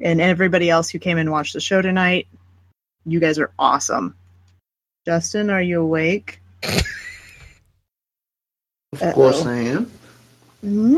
and 0.00 0.20
everybody 0.20 0.68
else 0.68 0.90
who 0.90 0.98
came 0.98 1.16
and 1.16 1.32
watched 1.32 1.54
the 1.54 1.60
show 1.60 1.80
tonight. 1.80 2.28
You 3.06 3.18
guys 3.18 3.38
are 3.38 3.50
awesome. 3.58 4.14
Justin, 5.06 5.48
are 5.50 5.62
you 5.62 5.80
awake? 5.80 6.40
Of 9.00 9.14
course 9.14 9.46
I 9.46 9.54
am. 9.58 9.88
hmm 10.60 10.96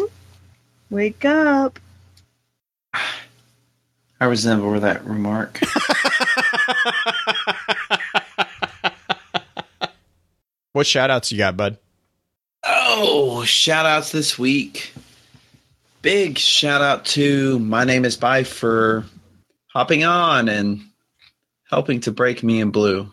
Wake 0.88 1.26
up. 1.26 1.78
I 2.94 4.24
resemble 4.24 4.80
that 4.80 5.04
remark. 5.04 5.60
what 10.72 10.86
shout 10.86 11.10
outs 11.10 11.30
you 11.30 11.36
got, 11.36 11.58
bud? 11.58 11.76
Oh, 12.64 13.44
shout 13.44 13.84
outs 13.84 14.10
this 14.10 14.38
week. 14.38 14.94
Big 16.00 16.38
shout 16.38 16.80
out 16.80 17.04
to 17.06 17.58
my 17.58 17.84
name 17.84 18.06
is 18.06 18.16
Byf 18.16 18.46
for 18.46 19.04
hopping 19.66 20.04
on 20.04 20.48
and 20.48 20.80
helping 21.68 22.00
to 22.00 22.10
break 22.10 22.42
me 22.42 22.62
in 22.62 22.70
blue 22.70 23.10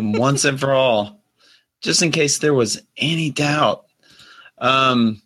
once 0.00 0.44
and 0.44 0.58
for 0.58 0.72
all, 0.72 1.22
just 1.80 2.02
in 2.02 2.10
case 2.10 2.38
there 2.38 2.54
was 2.54 2.80
any 2.96 3.30
doubt. 3.30 3.84
Um, 4.58 5.20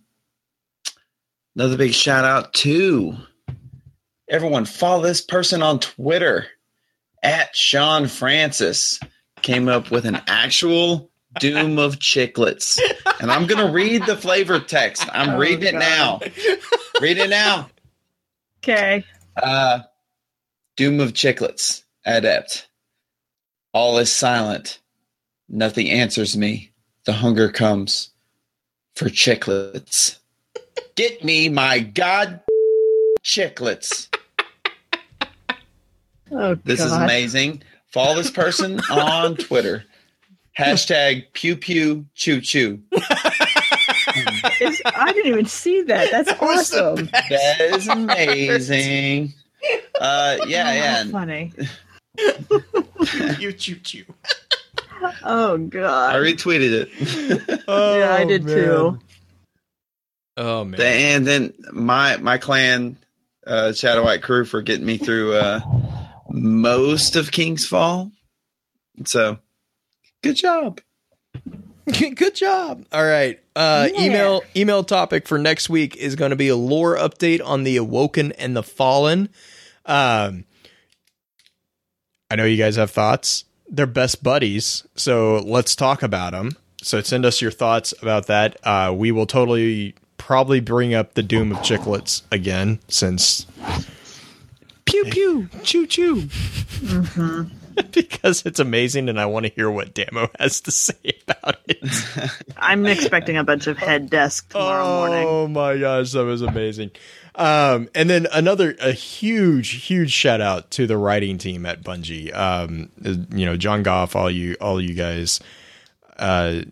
another 1.55 1.76
big 1.76 1.92
shout 1.92 2.24
out 2.24 2.52
to 2.55 3.16
everyone. 4.28 4.64
Follow 4.64 5.02
this 5.02 5.20
person 5.20 5.62
on 5.62 5.78
Twitter 5.80 6.47
at 7.22 7.55
Sean 7.56 8.06
Francis. 8.08 9.00
Came 9.42 9.68
up 9.68 9.90
with 9.90 10.05
an 10.05 10.20
actual 10.26 11.10
doom 11.38 11.78
of 11.78 11.97
chiclets. 11.98 12.80
And 13.20 13.30
I'm 13.30 13.47
going 13.47 13.64
to 13.64 13.72
read 13.72 14.05
the 14.06 14.16
flavor 14.16 14.58
text. 14.58 15.06
I'm 15.12 15.30
Oh, 15.30 15.38
reading 15.38 15.68
it 15.68 15.72
God. 15.72 15.78
now. 15.80 16.20
Read 17.00 17.18
it 17.18 17.30
now. 17.30 17.70
Okay. 18.62 19.05
Uh, 19.40 19.80
doom 20.76 21.00
of 21.00 21.12
chiclets. 21.12 21.82
Adept. 22.05 22.67
All 23.72 23.98
is 23.98 24.12
silent. 24.12 24.80
Nothing 25.48 25.90
answers 25.90 26.36
me. 26.36 26.72
The 27.05 27.12
hunger 27.12 27.50
comes 27.50 28.10
for 28.94 29.06
chiclets. 29.06 30.18
Get 30.97 31.24
me 31.24 31.48
my 31.48 31.80
god 31.80 32.40
chiclets. 33.22 34.08
Oh, 36.30 36.56
This 36.56 36.80
is 36.80 36.92
amazing. 36.92 37.62
Follow 37.86 38.14
this 38.16 38.30
person 38.30 38.80
on 38.90 39.34
Twitter. 39.36 39.82
Hashtag 40.58 41.24
pew 41.32 41.56
pew 41.56 42.05
choo 42.14 42.42
choo. 42.42 42.82
I 42.92 45.10
didn't 45.14 45.32
even 45.32 45.47
see 45.47 45.80
that. 45.84 46.10
That's 46.10 46.30
the 46.30 46.38
awesome. 46.44 47.08
That 47.30 47.60
is 47.60 47.88
amazing. 47.88 49.32
Uh, 49.98 50.36
yeah, 50.47 50.74
yeah. 50.74 50.94
Oh, 50.97 51.00
and 51.00 51.10
funny. 51.12 51.52
you 53.38 53.52
choo 53.52 53.76
choo. 53.76 54.05
Oh 55.24 55.58
god. 55.58 56.14
I 56.14 56.18
retweeted 56.18 56.72
it. 56.90 57.64
oh, 57.68 57.98
yeah, 57.98 58.14
I 58.14 58.24
did 58.24 58.47
too. 58.47 58.98
Oh 60.36 60.64
man. 60.64 60.80
and 60.80 61.26
then 61.26 61.55
my 61.72 62.16
my 62.18 62.38
clan, 62.38 62.97
uh, 63.47 63.72
Shadow 63.72 64.05
White 64.05 64.22
crew, 64.22 64.44
for 64.44 64.62
getting 64.62 64.86
me 64.86 64.97
through 64.98 65.34
uh, 65.34 65.60
most 66.30 67.16
of 67.16 67.30
King's 67.32 67.66
Fall. 67.66 68.10
So, 69.05 69.38
good 70.22 70.36
job. 70.36 70.80
Good 71.86 72.34
job. 72.34 72.84
All 72.92 73.05
right. 73.05 73.40
Uh, 73.56 73.88
Yeah. 73.92 74.00
Email 74.02 74.42
email 74.55 74.84
topic 74.84 75.26
for 75.26 75.38
next 75.38 75.70
week 75.70 75.97
is 75.97 76.16
going 76.16 76.30
to 76.30 76.36
be 76.36 76.48
a 76.48 76.56
lore 76.56 76.97
update 76.97 77.40
on 77.44 77.64
the 77.64 77.76
Awoken 77.78 78.32
and 78.32 78.55
the 78.55 78.62
Fallen. 78.62 79.28
Um, 79.86 80.44
I 82.31 82.36
know 82.36 82.44
you 82.44 82.57
guys 82.57 82.76
have 82.76 82.90
thoughts. 82.90 83.44
They're 83.70 83.86
best 83.86 84.23
buddies, 84.23 84.84
so 84.97 85.39
let's 85.39 85.76
talk 85.76 86.02
about 86.02 86.32
them. 86.32 86.57
So 86.82 87.00
send 87.02 87.24
us 87.24 87.42
your 87.42 87.50
thoughts 87.50 87.92
about 88.00 88.26
that. 88.26 88.57
Uh, 88.65 88.94
we 88.97 89.12
will 89.12 89.26
totally 89.26 89.94
probably 90.16 90.60
bring 90.60 90.94
up 90.94 91.15
the 91.15 91.23
Doom 91.23 91.52
of 91.52 91.58
Chicklets 91.58 92.23
again, 92.31 92.81
since 92.89 93.47
pew 94.84 95.05
pew 95.05 95.48
choo 95.62 95.86
choo. 95.86 96.28
because 97.92 98.44
it's 98.44 98.58
amazing 98.58 99.08
and 99.08 99.20
I 99.20 99.26
want 99.26 99.47
to 99.47 99.52
hear 99.52 99.70
what 99.70 99.94
Damo 99.94 100.28
has 100.39 100.60
to 100.62 100.70
say 100.70 100.94
about 101.26 101.57
it. 101.66 101.78
I'm 102.57 102.86
expecting 102.86 103.36
a 103.36 103.44
bunch 103.44 103.66
of 103.66 103.78
head 103.78 104.10
desk 104.10 104.50
tomorrow 104.50 104.84
morning. 104.84 105.28
Oh 105.28 105.48
my 105.48 105.78
gosh, 105.78 106.12
that 106.12 106.24
was 106.24 106.42
amazing. 106.42 106.90
Um, 107.39 107.89
and 107.94 108.10
then 108.10 108.26
another 108.33 108.76
a 108.81 108.91
huge, 108.92 109.84
huge 109.86 110.10
shout 110.12 110.41
out 110.41 110.73
to 110.73 110.89
the 110.89 110.97
writing 110.99 111.39
team 111.39 111.65
at 111.67 111.84
Bungie. 111.84 112.34
Um, 112.36 112.91
you 113.33 113.47
know, 113.47 113.57
Jon 113.57 113.84
Goff, 113.84 114.17
all 114.17 114.31
you, 114.31 114.57
all 114.60 114.81
you 114.81 114.92
guys. 114.92 115.39
Uh, 116.18 116.62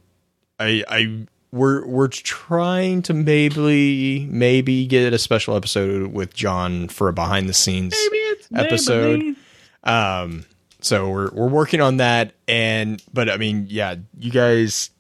I, 0.59 0.83
I, 0.89 1.27
we're 1.53 1.87
we're 1.87 2.09
trying 2.09 3.03
to 3.03 3.15
maybe 3.15 4.27
maybe 4.27 4.87
get 4.87 5.13
a 5.13 5.19
special 5.19 5.57
episode 5.57 6.13
with 6.13 6.35
Jon 6.35 6.89
for 6.89 7.09
a 7.09 7.13
behind 7.13 7.49
the 7.49 7.55
scenes 7.55 7.95
episode. 8.55 9.37
Um, 9.85 10.45
so 10.81 11.09
we're 11.09 11.31
we're 11.31 11.49
working 11.49 11.81
on 11.81 11.99
that, 11.99 12.33
and 12.49 13.03
but 13.13 13.31
I 13.31 13.37
mean, 13.37 13.67
yeah, 13.69 13.97
you 14.19 14.31
guys, 14.31 14.91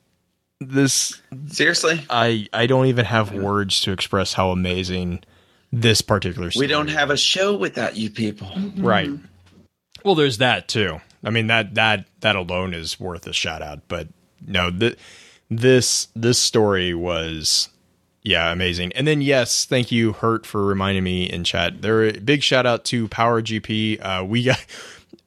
this 0.60 1.20
Seriously, 1.48 2.04
I 2.08 2.48
I 2.52 2.66
don't 2.66 2.86
even 2.86 3.04
have 3.04 3.32
words 3.32 3.80
to 3.82 3.92
express 3.92 4.32
how 4.32 4.50
amazing 4.50 5.24
this 5.72 6.00
particular. 6.00 6.50
Story 6.50 6.64
we 6.64 6.68
don't 6.68 6.88
have 6.88 7.10
a 7.10 7.16
show 7.16 7.56
without 7.56 7.96
you 7.96 8.10
people. 8.10 8.50
right. 8.78 9.10
Well, 10.04 10.14
there's 10.14 10.38
that 10.38 10.68
too. 10.68 11.00
I 11.24 11.30
mean 11.30 11.48
that 11.48 11.74
that 11.74 12.06
that 12.20 12.36
alone 12.36 12.74
is 12.74 13.00
worth 13.00 13.26
a 13.26 13.32
shout 13.32 13.62
out. 13.62 13.80
But 13.88 14.08
no, 14.46 14.70
th- 14.70 14.96
this 15.50 16.08
this 16.14 16.38
story 16.38 16.94
was 16.94 17.68
yeah 18.22 18.52
amazing. 18.52 18.92
And 18.92 19.06
then 19.06 19.20
yes, 19.20 19.64
thank 19.64 19.90
you 19.90 20.12
Hurt 20.12 20.46
for 20.46 20.64
reminding 20.64 21.04
me 21.04 21.24
in 21.24 21.44
chat. 21.44 21.82
There 21.82 22.12
big 22.12 22.42
shout 22.42 22.66
out 22.66 22.84
to 22.86 23.08
Power 23.08 23.42
GP. 23.42 24.00
Uh, 24.00 24.24
we 24.24 24.44
got 24.44 24.64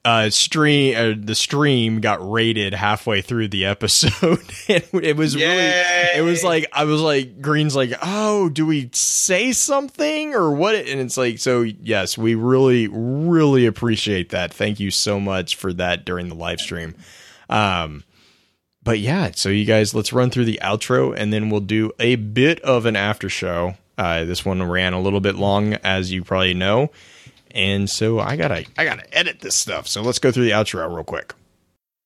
uh 0.09 0.29
stream 0.31 0.95
uh, 0.97 1.13
the 1.15 1.35
stream 1.35 2.01
got 2.01 2.27
rated 2.27 2.73
halfway 2.73 3.21
through 3.21 3.47
the 3.47 3.65
episode. 3.65 4.39
And 4.69 4.83
it 5.03 5.17
was 5.17 5.35
really 5.35 5.47
it 5.47 6.23
was 6.23 6.43
like 6.43 6.67
i 6.73 6.83
was 6.83 7.01
like 7.01 7.41
green's 7.41 7.75
like 7.75 7.91
oh 8.03 8.49
do 8.49 8.67
we 8.67 8.89
say 8.93 9.51
something 9.51 10.35
or 10.35 10.51
what? 10.51 10.75
And 10.75 10.99
it's 10.99 11.17
like 11.17 11.39
so 11.39 11.61
yes 11.61 12.17
we 12.17 12.35
really 12.35 12.88
really 12.88 13.65
appreciate 13.65 14.29
that. 14.29 14.53
Thank 14.53 14.79
you 14.79 14.91
so 14.91 15.19
much 15.19 15.55
for 15.55 15.73
that 15.73 16.05
during 16.05 16.29
the 16.29 16.35
live 16.35 16.59
stream. 16.59 16.95
Um 17.49 18.03
but 18.83 18.99
yeah 18.99 19.31
so 19.33 19.49
you 19.49 19.65
guys 19.65 19.93
let's 19.93 20.13
run 20.13 20.29
through 20.29 20.45
the 20.45 20.59
outro 20.63 21.15
and 21.15 21.33
then 21.33 21.49
we'll 21.49 21.61
do 21.61 21.91
a 21.99 22.15
bit 22.15 22.59
of 22.61 22.85
an 22.85 22.95
after 22.95 23.29
show. 23.29 23.75
Uh 23.97 24.23
this 24.23 24.45
one 24.45 24.61
ran 24.61 24.93
a 24.93 25.01
little 25.01 25.21
bit 25.21 25.35
long 25.35 25.73
as 25.75 26.11
you 26.11 26.23
probably 26.23 26.53
know 26.53 26.91
and 27.52 27.90
so 27.90 28.19
I 28.19 28.36
gotta 28.36 28.66
I 28.78 28.86
gotta 28.86 29.18
edit 29.18 29.42
this 29.42 29.56
stuff. 29.56 29.88
So 29.88 30.02
let's 30.02 30.19
go 30.19 30.32
through 30.32 30.45
the 30.45 30.52
outro 30.52 30.94
real 30.94 31.03
quick. 31.03 31.34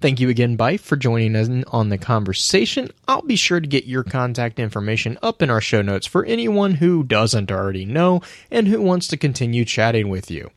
Thank 0.00 0.20
you 0.20 0.28
again, 0.28 0.56
Byf, 0.56 0.78
for 0.78 0.96
joining 0.96 1.34
us 1.34 1.48
on 1.72 1.88
the 1.88 1.98
conversation. 1.98 2.90
I'll 3.08 3.22
be 3.22 3.34
sure 3.34 3.58
to 3.58 3.66
get 3.66 3.86
your 3.86 4.04
contact 4.04 4.60
information 4.60 5.18
up 5.22 5.42
in 5.42 5.50
our 5.50 5.60
show 5.60 5.82
notes 5.82 6.06
for 6.06 6.24
anyone 6.24 6.74
who 6.74 7.02
doesn't 7.02 7.50
already 7.50 7.84
know 7.84 8.22
and 8.48 8.68
who 8.68 8.80
wants 8.80 9.08
to 9.08 9.16
continue 9.16 9.64
chatting 9.64 10.08
with 10.08 10.30
you. 10.30 10.52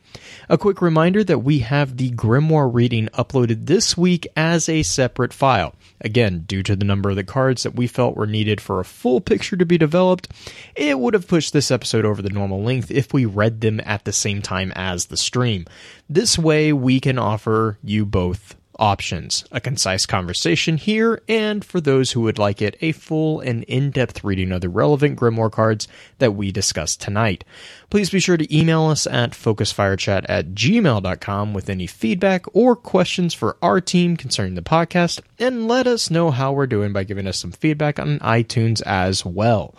A 0.48 0.60
quick 0.60 0.80
reminder 0.80 1.24
that 1.24 1.40
we 1.40 1.60
have 1.60 1.98
the 1.98 2.12
Grimoire 2.12 2.72
reading 2.72 3.08
uploaded 3.18 3.66
this 3.66 3.98
week 3.98 4.28
as 4.38 4.70
a 4.70 4.84
separate 4.84 5.34
file. 5.34 5.74
Again, 6.02 6.44
due 6.46 6.62
to 6.62 6.76
the 6.76 6.86
number 6.86 7.10
of 7.10 7.16
the 7.16 7.24
cards 7.24 7.64
that 7.64 7.74
we 7.74 7.88
felt 7.88 8.16
were 8.16 8.28
needed 8.28 8.62
for 8.62 8.80
a 8.80 8.86
full 8.86 9.22
picture 9.22 9.58
to 9.58 9.66
be 9.66 9.80
developed, 9.80 10.28
it 10.76 11.00
would 11.00 11.16
have 11.16 11.28
pushed 11.28 11.52
this 11.52 11.72
episode 11.72 12.06
over 12.06 12.22
the 12.22 12.30
normal 12.30 12.62
length 12.62 12.92
if 12.92 13.12
we 13.12 13.26
read 13.26 13.62
them 13.62 13.82
at 13.86 14.06
the 14.06 14.14
same 14.14 14.44
time 14.44 14.72
as 14.76 15.08
the 15.08 15.18
stream. 15.18 15.66
This 16.08 16.38
way, 16.38 16.72
we 16.72 17.00
can 17.00 17.18
offer 17.18 17.80
you 17.82 18.06
both 18.06 18.56
options 18.82 19.46
a 19.52 19.62
concise 19.62 20.08
conversation 20.08 20.76
here, 20.76 21.22
and 21.30 21.64
for 21.64 21.80
those 21.80 22.12
who 22.12 22.22
would 22.22 22.40
like 22.40 22.62
it, 22.62 22.76
a 22.82 22.92
full 22.92 23.40
and 23.40 23.64
in 23.66 23.92
depth 23.92 24.24
reading 24.24 24.52
of 24.52 24.62
the 24.62 24.70
relevant 24.70 25.20
Grimoire 25.20 25.52
cards 25.52 25.88
that 26.18 26.32
we 26.34 26.52
discussed 26.52 27.00
tonight. 27.00 27.44
Please 27.92 28.10
be 28.10 28.20
sure 28.20 28.38
to 28.38 28.58
email 28.58 28.86
us 28.86 29.06
at 29.06 29.32
focusfirechat 29.32 30.26
at 30.28 30.48
gmail.com 30.50 31.54
with 31.54 31.70
any 31.70 31.86
feedback 31.86 32.44
or 32.54 32.76
questions 32.76 33.34
for 33.36 33.56
our 33.62 33.80
team 33.80 34.18
concerning 34.18 34.56
the 34.56 34.62
podcast, 34.62 35.22
and 35.38 35.68
let 35.68 35.86
us 35.86 36.10
know 36.10 36.32
how 36.32 36.52
we're 36.52 36.66
doing 36.68 36.92
by 36.92 37.04
giving 37.04 37.28
us 37.28 37.38
some 37.38 37.52
feedback 37.52 38.00
on 38.00 38.18
iTunes 38.20 38.82
as 38.82 39.24
well. 39.24 39.76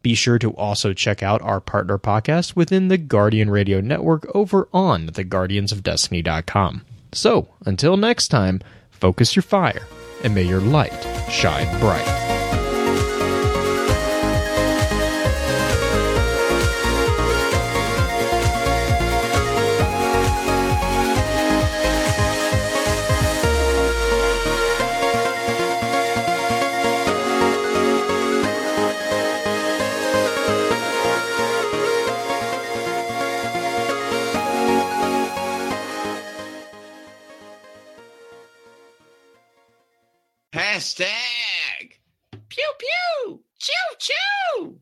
Be 0.00 0.14
sure 0.14 0.38
to 0.38 0.52
also 0.52 0.92
check 0.92 1.22
out 1.22 1.42
our 1.42 1.60
partner 1.60 1.98
podcast 1.98 2.54
within 2.54 2.88
the 2.88 2.98
Guardian 2.98 3.50
Radio 3.50 3.80
Network 3.80 4.26
over 4.34 4.68
on 4.72 5.08
theguardiansofdestiny.com. 5.08 6.84
So, 7.14 7.54
until 7.64 7.96
next 7.96 8.28
time, 8.28 8.60
focus 8.90 9.36
your 9.36 9.44
fire 9.44 9.86
and 10.22 10.34
may 10.34 10.42
your 10.42 10.60
light 10.60 10.92
shine 11.30 11.68
bright. 11.80 12.43
Hashtag 40.74 41.86
pew 42.48 42.70
pew 42.80 43.38
choo 43.60 43.90
choo. 44.00 44.72